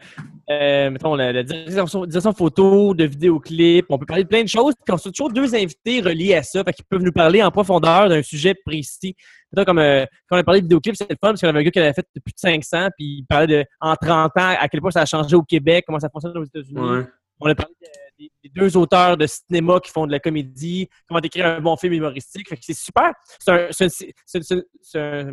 euh, 0.50 0.90
mettons, 0.90 1.16
la, 1.16 1.34
la 1.34 1.44
direction, 1.44 2.06
direction 2.06 2.32
photo, 2.32 2.94
de 2.94 3.04
vidéoclips, 3.04 3.86
on 3.90 3.98
peut 3.98 4.06
parler 4.06 4.24
de 4.24 4.30
plein 4.30 4.44
de 4.44 4.48
choses, 4.48 4.74
puis 4.86 4.94
on 4.94 4.96
a 4.96 5.12
toujours 5.12 5.34
deux 5.34 5.54
invités 5.54 6.00
reliés 6.00 6.36
à 6.36 6.44
ça, 6.44 6.64
fait 6.64 6.72
qu'ils 6.72 6.86
peuvent 6.86 7.04
nous 7.04 7.12
parler 7.12 7.44
en 7.44 7.52
profondeur 7.52 8.08
d'un 8.08 8.22
sujet 8.24 8.54
précis. 8.54 9.16
Mettons, 9.52 9.66
comme 9.66 9.80
euh, 9.80 10.06
quand 10.30 10.38
on 10.38 10.40
a 10.40 10.44
parlé 10.44 10.62
de 10.62 10.66
vidéoclips, 10.66 10.96
c'était 10.96 11.14
le 11.14 11.18
fun, 11.22 11.32
parce 11.32 11.42
qu'on 11.42 11.50
avait 11.50 11.60
un 11.60 11.64
gars 11.64 11.72
qui 11.72 11.80
l'avait 11.80 11.94
fait 11.94 12.06
depuis 12.16 12.32
plus 12.32 12.34
de 12.34 12.40
500, 12.62 12.88
puis 12.98 13.06
il 13.20 13.26
parlait 13.28 13.48
de, 13.48 13.66
en 13.82 13.96
30 13.98 14.32
ans, 14.38 14.56
à 14.58 14.68
quel 14.70 14.80
point 14.80 14.92
ça 14.92 15.02
a 15.02 15.06
changé 15.06 15.36
au 15.36 15.44
Québec, 15.44 15.84
comment 15.86 16.00
ça 16.00 16.08
fonctionne 16.10 16.38
aux 16.38 16.46
États-Unis. 16.46 16.80
Ouais. 16.80 17.06
On 17.42 17.50
a 17.50 17.56
parlé 17.56 17.74
de- 17.82 17.88
des, 18.18 18.32
des 18.44 18.50
deux 18.50 18.78
auteurs 18.78 19.18
de 19.18 19.26
cinéma 19.28 19.80
qui 19.80 19.92
font 19.92 20.08
de 20.08 20.12
la 20.12 20.20
comédie, 20.20 20.90
comment 21.08 21.20
écrire 21.22 21.46
un 21.46 21.62
bon 21.62 21.76
film 21.78 21.94
humoristique. 21.94 22.48
C'est 22.62 22.74
super. 22.74 23.14
C'est 23.40 25.00
un, 25.00 25.32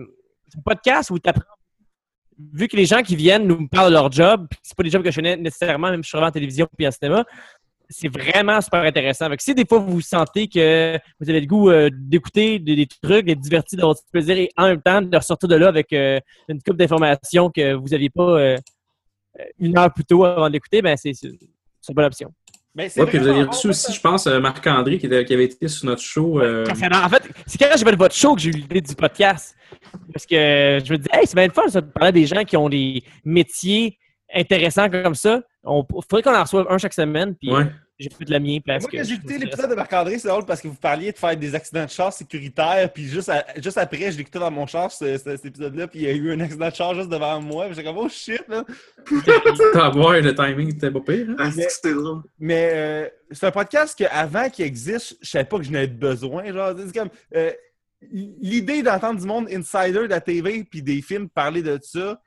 podcast 0.64 1.10
où 1.10 1.18
tu 1.18 1.28
apprends. 1.28 1.44
Vu 2.52 2.68
que 2.68 2.76
les 2.76 2.86
gens 2.86 3.02
qui 3.02 3.14
viennent 3.16 3.46
nous 3.46 3.68
parlent 3.68 3.90
de 3.90 3.94
leur 3.94 4.10
job, 4.10 4.48
c'est 4.62 4.76
pas 4.76 4.82
des 4.82 4.90
jobs 4.90 5.02
que 5.02 5.10
je 5.10 5.16
connais 5.16 5.36
nécessairement, 5.36 5.90
même 5.90 6.02
si 6.02 6.10
je 6.10 6.16
suis 6.16 6.24
en 6.24 6.30
télévision 6.30 6.68
puis 6.76 6.86
en 6.86 6.90
cinéma, 6.90 7.24
c'est 7.88 8.08
vraiment 8.08 8.60
super 8.60 8.82
intéressant. 8.82 9.28
Que 9.30 9.42
si 9.42 9.54
des 9.54 9.64
fois 9.64 9.78
vous 9.78 10.00
sentez 10.00 10.48
que 10.48 10.98
vous 11.20 11.30
avez 11.30 11.40
le 11.40 11.46
goût 11.46 11.70
euh, 11.70 11.90
d'écouter 11.92 12.58
des, 12.58 12.86
trucs, 12.86 13.26
d'être 13.26 13.40
diverti, 13.40 13.76
d'avoir 13.76 13.94
du 13.94 14.02
plaisir 14.10 14.36
et 14.36 14.50
en 14.56 14.68
même 14.68 14.82
temps 14.82 15.02
de 15.02 15.16
ressortir 15.16 15.48
de 15.48 15.56
là 15.56 15.68
avec 15.68 15.92
euh, 15.92 16.18
une 16.48 16.60
coupe 16.62 16.76
d'informations 16.76 17.50
que 17.50 17.74
vous 17.74 17.88
n'aviez 17.88 18.10
pas 18.10 18.40
euh, 18.40 18.58
une 19.58 19.76
heure 19.78 19.92
plus 19.92 20.04
tôt 20.04 20.24
avant 20.24 20.50
d'écouter, 20.50 20.82
ben 20.82 20.96
c'est 20.96 21.12
une 21.22 21.38
bonne 21.94 22.06
option. 22.06 22.32
Mais 22.74 22.90
Ouais, 22.98 23.06
puis 23.06 23.18
vous 23.18 23.28
avez 23.28 23.44
reçu 23.44 23.68
aussi, 23.68 23.92
je 23.92 24.00
pense, 24.00 24.26
euh, 24.26 24.40
Marc-André 24.40 24.98
qui, 24.98 25.06
avait 25.06 25.44
été 25.44 25.68
sur 25.68 25.86
notre 25.86 26.02
show. 26.02 26.40
euh, 26.40 26.64
En 26.68 27.08
fait, 27.08 27.22
c'est 27.46 27.58
quand 27.58 27.68
j'ai 27.76 27.84
fait 27.84 27.96
votre 27.96 28.14
show 28.14 28.34
que 28.34 28.40
j'ai 28.40 28.50
eu 28.50 28.54
l'idée 28.54 28.80
du 28.80 28.94
podcast. 28.96 29.54
Parce 30.12 30.26
que 30.26 30.80
je 30.84 30.92
me 30.92 30.98
dis, 30.98 31.08
hey, 31.12 31.26
c'est 31.26 31.36
bien 31.36 31.46
le 31.46 31.52
fun 31.52 31.68
ça, 31.68 31.80
de 31.80 31.86
parler 31.86 32.12
des 32.12 32.26
gens 32.26 32.42
qui 32.44 32.56
ont 32.56 32.68
des 32.68 33.04
métiers 33.24 33.98
intéressants 34.34 34.88
comme 34.90 35.14
ça. 35.14 35.40
Il 35.66 35.82
faudrait 36.08 36.22
qu'on 36.22 36.34
en 36.36 36.42
reçoive 36.42 36.66
un 36.68 36.78
chaque 36.78 36.94
semaine. 36.94 37.34
Puis 37.36 37.52
Ouais. 37.52 37.66
J'ai 37.98 38.10
fait 38.10 38.28
le 38.28 38.38
mien 38.40 38.58
parce 38.66 38.82
Moi, 38.82 38.90
que. 38.90 38.96
quand 38.96 39.04
j'ai 39.04 39.14
écouté 39.14 39.38
l'épisode 39.38 39.70
de 39.70 39.74
Marc-André, 39.76 40.18
c'est 40.18 40.26
drôle 40.28 40.44
parce 40.44 40.60
que 40.60 40.66
vous 40.68 40.74
parliez 40.74 41.12
de 41.12 41.16
faire 41.16 41.36
des 41.36 41.54
accidents 41.54 41.84
de 41.84 41.90
char 41.90 42.12
sécuritaires, 42.12 42.92
puis 42.92 43.04
juste, 43.06 43.28
à- 43.28 43.44
juste 43.62 43.78
après, 43.78 44.10
je 44.10 44.18
l'écoutais 44.18 44.40
dans 44.40 44.50
mon 44.50 44.66
char, 44.66 44.90
ce- 44.90 45.16
ce- 45.16 45.22
cet 45.36 45.44
épisode-là, 45.46 45.86
puis 45.86 46.00
il 46.00 46.02
y 46.04 46.08
a 46.08 46.12
eu 46.12 46.32
un 46.32 46.40
accident 46.40 46.68
de 46.68 46.74
char 46.74 46.94
juste 46.94 47.08
devant 47.08 47.40
moi, 47.40 47.66
puis 47.66 47.74
j'étais 47.76 47.86
comme, 47.86 47.98
oh 47.98 48.08
shit, 48.08 48.42
là. 48.48 48.64
T'as 49.72 49.86
à 49.86 49.90
voir, 49.90 50.20
le 50.20 50.34
timing 50.34 50.70
était 50.74 50.90
pas 50.90 51.00
pire. 51.00 51.26
hein? 51.30 51.36
Ah, 51.38 51.50
c'était 51.52 51.94
drôle. 51.94 52.22
Mais 52.38 52.70
euh, 52.74 53.08
c'est 53.30 53.46
un 53.46 53.50
podcast 53.52 53.96
que 53.98 54.04
avant 54.10 54.50
qu'il 54.50 54.64
existe, 54.64 55.16
je 55.22 55.28
savais 55.30 55.44
pas 55.44 55.58
que 55.58 55.64
je 55.64 55.70
n'avais 55.70 55.86
besoin. 55.86 56.52
Genre, 56.52 56.72
c'est 56.76 56.94
comme 56.98 57.10
euh, 57.36 57.52
l'idée 58.10 58.82
d'entendre 58.82 59.20
du 59.20 59.26
monde 59.26 59.48
insider 59.50 59.92
de 59.92 60.04
la 60.06 60.20
TV 60.20 60.64
puis 60.64 60.82
des 60.82 61.00
films 61.00 61.28
parler 61.28 61.62
de 61.62 61.78
ça. 61.82 62.20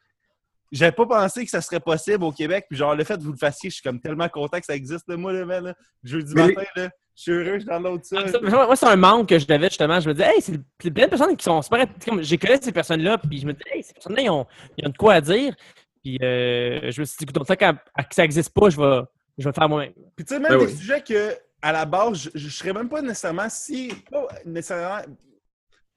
J'avais 0.71 0.91
pas 0.91 1.05
pensé 1.05 1.45
que 1.45 1.49
ça 1.51 1.61
serait 1.61 1.79
possible 1.79 2.23
au 2.23 2.31
Québec. 2.31 2.65
Puis 2.69 2.77
genre, 2.77 2.95
le 2.95 3.03
fait 3.03 3.17
que 3.17 3.23
vous 3.23 3.31
le 3.31 3.37
fassiez, 3.37 3.69
je 3.69 3.75
suis 3.75 3.83
comme 3.83 3.99
tellement 4.01 4.27
content 4.29 4.59
que 4.59 4.65
ça 4.65 4.75
existe. 4.75 5.07
là. 5.07 5.15
Moi, 5.17 5.33
le 5.33 5.45
man, 5.45 5.63
là, 5.65 5.73
jeudi 6.03 6.33
Mais 6.35 6.47
matin, 6.47 6.63
là, 6.75 6.89
je 7.15 7.21
suis 7.21 7.31
heureux, 7.31 7.59
je 7.59 7.65
download 7.65 8.03
ça. 8.03 8.17
Ah, 8.23 8.27
ça- 8.27 8.39
Moi, 8.41 8.75
c'est 8.75 8.85
un 8.85 8.95
manque 8.95 9.29
que 9.29 9.39
je 9.39 9.47
devais 9.47 9.69
justement. 9.69 9.99
Je 9.99 10.09
me 10.09 10.13
disais, 10.13 10.29
hey, 10.35 10.41
c'est 10.41 10.91
plein 10.93 11.05
de 11.05 11.09
personnes 11.09 11.35
qui 11.37 11.43
sont 11.43 11.61
super. 11.61 11.85
Comme, 12.05 12.21
j'ai 12.21 12.37
connu 12.37 12.57
ces 12.61 12.71
personnes-là, 12.71 13.17
puis 13.17 13.39
je 13.39 13.45
me 13.47 13.53
disais, 13.53 13.65
hey, 13.77 13.83
ces 13.83 13.93
personnes-là, 13.93 14.21
ils 14.23 14.29
ont, 14.29 14.45
ils 14.77 14.85
ont 14.87 14.91
de 14.91 14.97
quoi 14.97 15.13
à 15.15 15.21
dire. 15.21 15.55
Puis 16.03 16.17
euh, 16.21 16.91
je 16.91 16.99
me 17.01 17.05
suis 17.05 17.17
dit, 17.19 17.23
écoute, 17.29 17.47
ça, 17.47 17.55
quand 17.55 17.73
que 17.73 18.15
ça 18.15 18.21
n'existe 18.21 18.53
pas, 18.53 18.69
je 18.69 18.77
vais, 18.77 19.01
je 19.37 19.43
vais 19.45 19.49
le 19.49 19.53
faire 19.53 19.69
moi-même. 19.69 19.93
Puis 20.15 20.25
tu 20.25 20.33
sais, 20.35 20.39
même 20.39 20.51
Ben 20.51 20.59
des 20.59 20.65
oui. 20.65 20.75
sujets 20.77 21.01
que, 21.01 21.33
à 21.61 21.71
la 21.71 21.85
base, 21.85 22.17
je, 22.23 22.29
je 22.35 22.49
serais 22.49 22.73
même 22.73 22.87
pas 22.89 23.01
nécessairement 23.01 23.49
si. 23.49 23.91
Pas 24.11 24.27
nécessairement. 24.45 25.01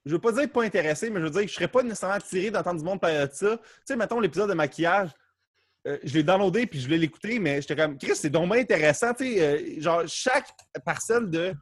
Je 0.05 0.11
veux 0.11 0.19
pas 0.19 0.31
dire 0.31 0.49
pas 0.51 0.63
intéressé, 0.63 1.09
mais 1.09 1.19
je 1.19 1.25
veux 1.25 1.31
dire 1.31 1.41
que 1.41 1.47
je 1.47 1.53
serais 1.53 1.67
pas 1.67 1.83
nécessairement 1.83 2.15
attiré 2.15 2.49
d'entendre 2.49 2.79
du 2.79 2.85
monde 2.85 2.99
parler 2.99 3.27
de 3.27 3.31
ça. 3.33 3.57
Tu 3.57 3.63
sais, 3.85 3.95
mettons 3.95 4.19
l'épisode 4.19 4.49
de 4.49 4.55
maquillage. 4.55 5.09
euh, 5.87 5.97
je 6.03 6.13
l'ai 6.13 6.23
downloadé 6.23 6.65
puis 6.67 6.79
je 6.79 6.85
voulais 6.85 6.97
l'écouter, 6.97 7.39
mais 7.39 7.61
j'étais 7.61 7.75
comme 7.75 7.97
Chris, 7.97 8.15
c'est 8.15 8.29
donc 8.29 8.51
bien 8.51 8.61
intéressant. 8.61 9.13
Tu 9.13 9.25
sais, 9.35 9.41
euh, 9.77 9.81
genre, 9.81 10.03
chaque 10.07 10.47
parcelle 10.85 11.29
de, 11.29 11.53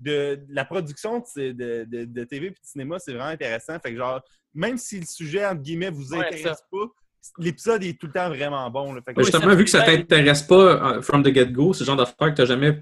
de, 0.00 0.36
de 0.36 0.44
la 0.50 0.64
production 0.64 1.18
de, 1.36 1.52
de, 1.52 1.84
de- 1.88 2.04
de 2.04 2.24
TV 2.24 2.46
et 2.46 2.50
de 2.50 2.56
cinéma, 2.62 2.98
c'est 2.98 3.12
vraiment 3.12 3.30
intéressant. 3.30 3.78
Fait 3.80 3.90
que 3.92 3.96
genre, 3.98 4.22
même 4.54 4.76
si 4.78 4.98
le 5.00 5.06
sujet, 5.06 5.44
entre 5.46 5.60
guillemets, 5.62 5.90
vous 5.90 6.12
Ouais, 6.14 6.26
intéresse 6.26 6.62
pas, 6.70 6.86
l'épisode 7.38 7.82
est 7.84 7.98
tout 7.98 8.06
le 8.06 8.12
temps 8.12 8.28
vraiment 8.28 8.68
bon. 8.70 8.92
là. 8.92 9.00
Fait 9.04 9.12
que- 9.14 9.22
justement, 9.22 9.54
vu 9.54 9.64
que 9.64 9.70
ça 9.70 9.82
t'intéresse 9.82 10.42
pas 10.42 10.54
euh, 10.96 11.02
from 11.02 11.22
the 11.22 11.32
get-go, 11.34 11.74
le 11.78 11.84
genre 11.84 11.96
d'affaire 11.96 12.30
que 12.30 12.34
t'as 12.34 12.44
jamais, 12.44 12.78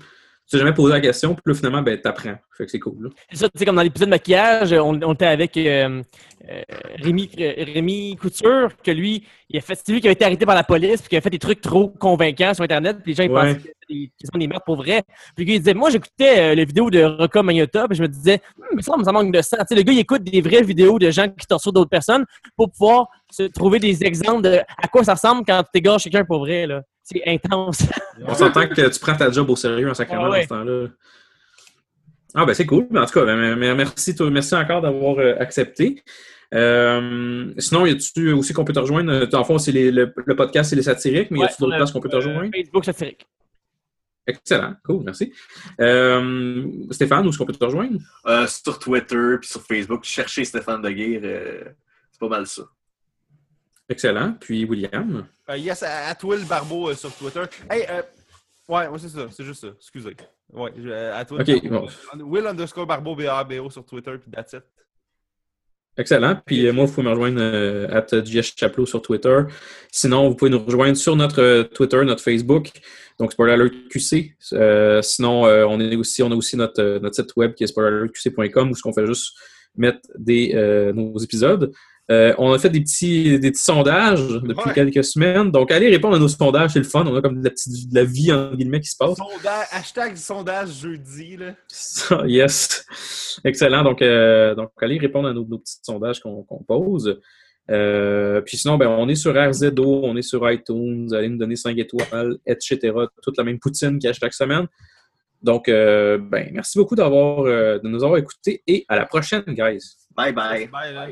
t'es 0.50 0.58
jamais 0.58 0.72
posé 0.74 0.92
la 0.94 1.00
question, 1.00 1.34
puis 1.34 1.42
là, 1.46 1.54
finalement, 1.54 1.82
ben, 1.82 2.00
t'apprends. 2.00 2.36
Fait 2.56 2.64
que 2.64 2.70
c'est 2.70 2.78
cool. 2.78 3.10
ça, 3.32 3.48
tu 3.48 3.58
sais, 3.58 3.64
comme 3.64 3.76
dans 3.76 3.82
l'épisode 3.82 4.08
de 4.08 4.10
maquillage, 4.10 4.72
on, 4.72 5.00
on 5.02 5.12
était 5.14 5.26
avec 5.26 5.56
euh, 5.56 6.02
euh, 6.48 6.62
Rémi, 7.02 7.30
euh, 7.38 7.52
Rémi 7.74 8.16
Couture, 8.16 8.68
que 8.82 8.90
lui, 8.90 9.26
il 9.50 9.58
a 9.58 9.60
fait, 9.60 9.74
c'est 9.74 9.92
lui 9.92 10.00
qui 10.00 10.08
a 10.08 10.12
été 10.12 10.24
arrêté 10.24 10.46
par 10.46 10.54
la 10.54 10.64
police, 10.64 11.00
puis 11.00 11.10
qui 11.10 11.16
a 11.16 11.20
fait 11.20 11.30
des 11.30 11.38
trucs 11.38 11.60
trop 11.60 11.88
convaincants 11.88 12.54
sur 12.54 12.64
Internet, 12.64 12.98
puis 13.02 13.12
les 13.12 13.16
gens, 13.16 13.24
ils 13.24 13.30
Ouais. 13.30 13.40
pensaient 13.42 13.56
que 13.56 13.62
c'était 13.62 13.74
des, 13.88 14.10
qu'ils 14.18 14.28
sont 14.32 14.38
des 14.38 14.46
meurtres 14.46 14.64
pour 14.64 14.76
vrai. 14.76 15.02
Puis 15.34 15.44
le 15.44 15.48
gars, 15.48 15.54
il 15.54 15.58
disait, 15.58 15.74
moi, 15.74 15.90
j'écoutais 15.90 16.38
euh, 16.38 16.54
les 16.54 16.64
vidéos 16.64 16.90
de 16.90 17.02
Rocca 17.02 17.42
Magnota, 17.42 17.86
puis 17.88 17.96
je 17.98 18.02
me 18.02 18.08
disais, 18.08 18.40
mais 18.74 18.82
ça, 18.82 18.94
ça 19.04 19.12
manque 19.12 19.32
de 19.32 19.42
sais, 19.42 19.56
le 19.70 19.82
gars, 19.82 19.92
il 19.92 19.98
écoute 19.98 20.22
des 20.22 20.40
vraies 20.40 20.62
vidéos 20.62 20.98
de 20.98 21.10
gens 21.10 21.28
qui 21.28 21.46
torturent 21.46 21.72
d'autres 21.72 21.90
personnes 21.90 22.24
pour 22.56 22.70
pouvoir 22.70 23.08
se 23.30 23.42
trouver 23.44 23.78
des 23.78 24.04
exemples 24.04 24.42
de 24.42 24.58
à 24.82 24.88
quoi 24.88 25.04
ça 25.04 25.14
ressemble 25.14 25.44
quand 25.46 25.62
tu 25.62 25.78
égorges 25.78 26.04
quelqu'un 26.04 26.24
pour 26.24 26.38
vrai, 26.40 26.66
là. 26.66 26.82
C'est 27.08 27.22
intense. 27.24 27.82
On 28.26 28.34
s'entend 28.34 28.66
que 28.66 28.88
tu 28.88 28.98
prends 29.00 29.14
ta 29.16 29.30
job 29.30 29.48
au 29.48 29.54
sérieux 29.54 29.88
en 29.88 29.94
sacrement 29.94 30.24
Ah 30.24 30.30
ouais. 30.30 30.38
dans 30.38 30.42
ce 30.42 30.48
temps-là. 30.48 30.88
Ah, 32.34 32.44
ben 32.44 32.52
c'est 32.52 32.66
cool. 32.66 32.88
Mais 32.90 32.98
En 32.98 33.06
tout 33.06 33.12
cas, 33.12 33.24
ben, 33.24 33.56
ben, 33.56 33.74
merci, 33.76 34.14
toi- 34.16 34.28
merci 34.28 34.54
encore 34.56 34.80
d'avoir 34.82 35.18
euh, 35.18 35.36
accepté. 35.38 36.02
Euh, 36.52 37.52
sinon, 37.58 37.86
y 37.86 37.90
a-tu 37.92 38.32
aussi 38.32 38.52
qu'on 38.52 38.64
peut 38.64 38.72
te 38.72 38.80
rejoindre? 38.80 39.28
En 39.34 39.44
fond, 39.44 39.58
c'est 39.58 39.70
les- 39.70 39.92
le, 39.92 40.12
le 40.26 40.34
podcast, 40.36 40.70
c'est 40.70 40.76
les 40.76 40.82
satiriques, 40.82 41.30
mais 41.30 41.38
y 41.38 41.42
Ouais, 41.42 41.46
a-tu 41.48 41.60
d'autres 41.62 41.76
places 41.76 41.92
qu'on 41.92 42.00
peut 42.00 42.08
te 42.08 42.16
euh, 42.16 42.18
rejoindre? 42.18 42.50
Facebook 42.52 42.84
satirique. 42.84 43.24
Excellent, 44.26 44.74
cool, 44.84 45.04
merci. 45.04 45.32
Euh, 45.80 46.66
Stéphane, 46.90 47.24
où 47.24 47.28
est-ce 47.28 47.38
qu'on 47.38 47.46
peut 47.46 47.52
te 47.52 47.64
rejoindre? 47.64 48.00
Euh, 48.26 48.48
sur 48.48 48.80
Twitter 48.80 49.36
puis 49.40 49.48
sur 49.48 49.62
Facebook, 49.62 50.02
cherchez 50.02 50.44
Stéphane 50.44 50.82
Deguire. 50.82 51.20
euh, 51.22 51.62
c'est 52.10 52.18
pas 52.18 52.28
mal 52.28 52.46
ça. 52.48 52.62
Excellent. 53.88 54.34
Puis 54.40 54.64
William? 54.64 55.26
Euh, 55.48 55.56
yes, 55.56 55.82
à, 55.82 56.08
à 56.08 56.16
Will 56.24 56.44
Barbeau 56.44 56.90
euh, 56.90 56.94
sur 56.94 57.12
Twitter. 57.14 57.42
Hey, 57.70 57.86
euh, 57.88 58.02
ouais, 58.68 58.88
ouais, 58.88 58.98
c'est 58.98 59.08
ça, 59.08 59.26
c'est 59.30 59.44
juste 59.44 59.60
ça. 59.60 59.68
Excusez. 59.76 60.16
Ouais, 60.52 60.72
je, 60.76 60.90
à 60.90 61.24
Will 61.30 61.40
Ok, 61.40 61.70
Barbeau, 61.70 61.88
euh, 61.88 62.22
Will 62.22 62.46
underscore 62.46 62.86
Barbeau, 62.86 63.14
B-A-B-O 63.14 63.70
sur 63.70 63.84
Twitter, 63.84 64.12
puis 64.20 64.30
that's 64.30 64.54
it. 64.54 64.64
Excellent. 65.98 66.40
Puis 66.44 66.66
euh, 66.66 66.72
moi, 66.72 66.84
vous 66.84 66.92
pouvez 66.92 67.06
me 67.06 67.12
rejoindre 67.12 67.40
at 67.94 68.06
JS 68.24 68.54
Chaplot 68.56 68.86
sur 68.86 69.00
Twitter. 69.00 69.42
Sinon, 69.92 70.28
vous 70.28 70.34
pouvez 70.34 70.50
nous 70.50 70.62
rejoindre 70.62 70.96
sur 70.96 71.14
notre 71.14 71.62
Twitter, 71.72 72.04
notre 72.04 72.22
Facebook. 72.22 72.70
Donc, 73.18 73.32
Spoiler 73.32 73.54
Alert 73.54 73.88
QC. 73.88 74.36
Sinon, 75.02 75.42
on, 75.44 75.80
est 75.80 75.96
aussi, 75.96 76.22
on 76.22 76.30
a 76.32 76.34
aussi 76.34 76.56
notre, 76.56 76.98
notre 76.98 77.14
site 77.14 77.34
web 77.36 77.54
qui 77.54 77.64
est 77.64 77.68
spoileralertqc.com 77.68 78.70
où 78.70 78.74
ce 78.74 78.82
qu'on 78.82 78.92
fait 78.92 79.06
juste 79.06 79.32
mettre 79.74 80.00
des, 80.18 80.52
nos 80.94 81.16
épisodes. 81.18 81.72
Euh, 82.10 82.32
on 82.38 82.52
a 82.52 82.58
fait 82.58 82.70
des 82.70 82.80
petits, 82.80 83.38
des 83.40 83.50
petits 83.50 83.64
sondages 83.64 84.20
depuis 84.28 84.68
Ouais. 84.68 84.74
quelques 84.74 85.02
semaines. 85.02 85.50
Donc, 85.50 85.72
allez 85.72 85.88
répondre 85.88 86.14
à 86.14 86.18
nos 86.20 86.28
sondages, 86.28 86.70
c'est 86.72 86.78
le 86.78 86.84
fun. 86.84 87.04
On 87.04 87.16
a 87.16 87.20
comme 87.20 87.40
de 87.40 87.44
la, 87.44 87.50
petite, 87.50 87.90
de 87.90 87.94
la 87.94 88.04
vie, 88.04 88.32
en 88.32 88.54
guillemets, 88.54 88.80
qui 88.80 88.88
se 88.90 88.96
passe. 88.96 89.16
Sondage, 89.16 89.66
hashtag 89.72 90.16
sondage 90.16 90.80
jeudi, 90.80 91.36
là. 91.36 91.54
Yes. 92.26 92.86
Excellent. 93.44 93.82
Donc, 93.82 94.02
euh, 94.02 94.54
donc 94.54 94.70
allez 94.80 94.98
répondre 94.98 95.28
à 95.28 95.32
nos, 95.32 95.44
nos 95.44 95.58
petits 95.58 95.78
sondages 95.82 96.20
qu'on 96.20 96.44
pose. 96.66 97.18
Euh, 97.70 98.40
puis 98.42 98.56
sinon, 98.56 98.76
ben, 98.78 98.86
on 98.88 99.08
est 99.08 99.16
sur 99.16 99.34
RZO, 99.34 100.02
on 100.04 100.16
est 100.16 100.22
sur 100.22 100.48
iTunes, 100.50 101.08
allez 101.12 101.28
nous 101.28 101.38
donner 101.38 101.56
5 101.56 101.76
étoiles, 101.76 102.36
etc. 102.46 102.92
Toute 103.22 103.36
la 103.36 103.44
même 103.44 103.58
poutine 103.58 103.98
qu'il 103.98 104.06
y 104.06 104.10
a 104.10 104.12
chaque 104.12 104.34
semaine. 104.34 104.68
Donc, 105.42 105.68
euh, 105.68 106.18
ben, 106.18 106.48
merci 106.52 106.78
beaucoup 106.78 106.94
d'avoir, 106.94 107.40
euh, 107.40 107.78
de 107.78 107.88
nous 107.88 108.02
avoir 108.04 108.18
écoutés 108.18 108.62
et 108.66 108.84
à 108.88 108.96
la 108.96 109.06
prochaine, 109.06 109.42
guys. 109.48 109.96
Bye 110.16 110.32
bye. 110.32 110.68
Bye, 110.68 110.94
là. 110.94 111.08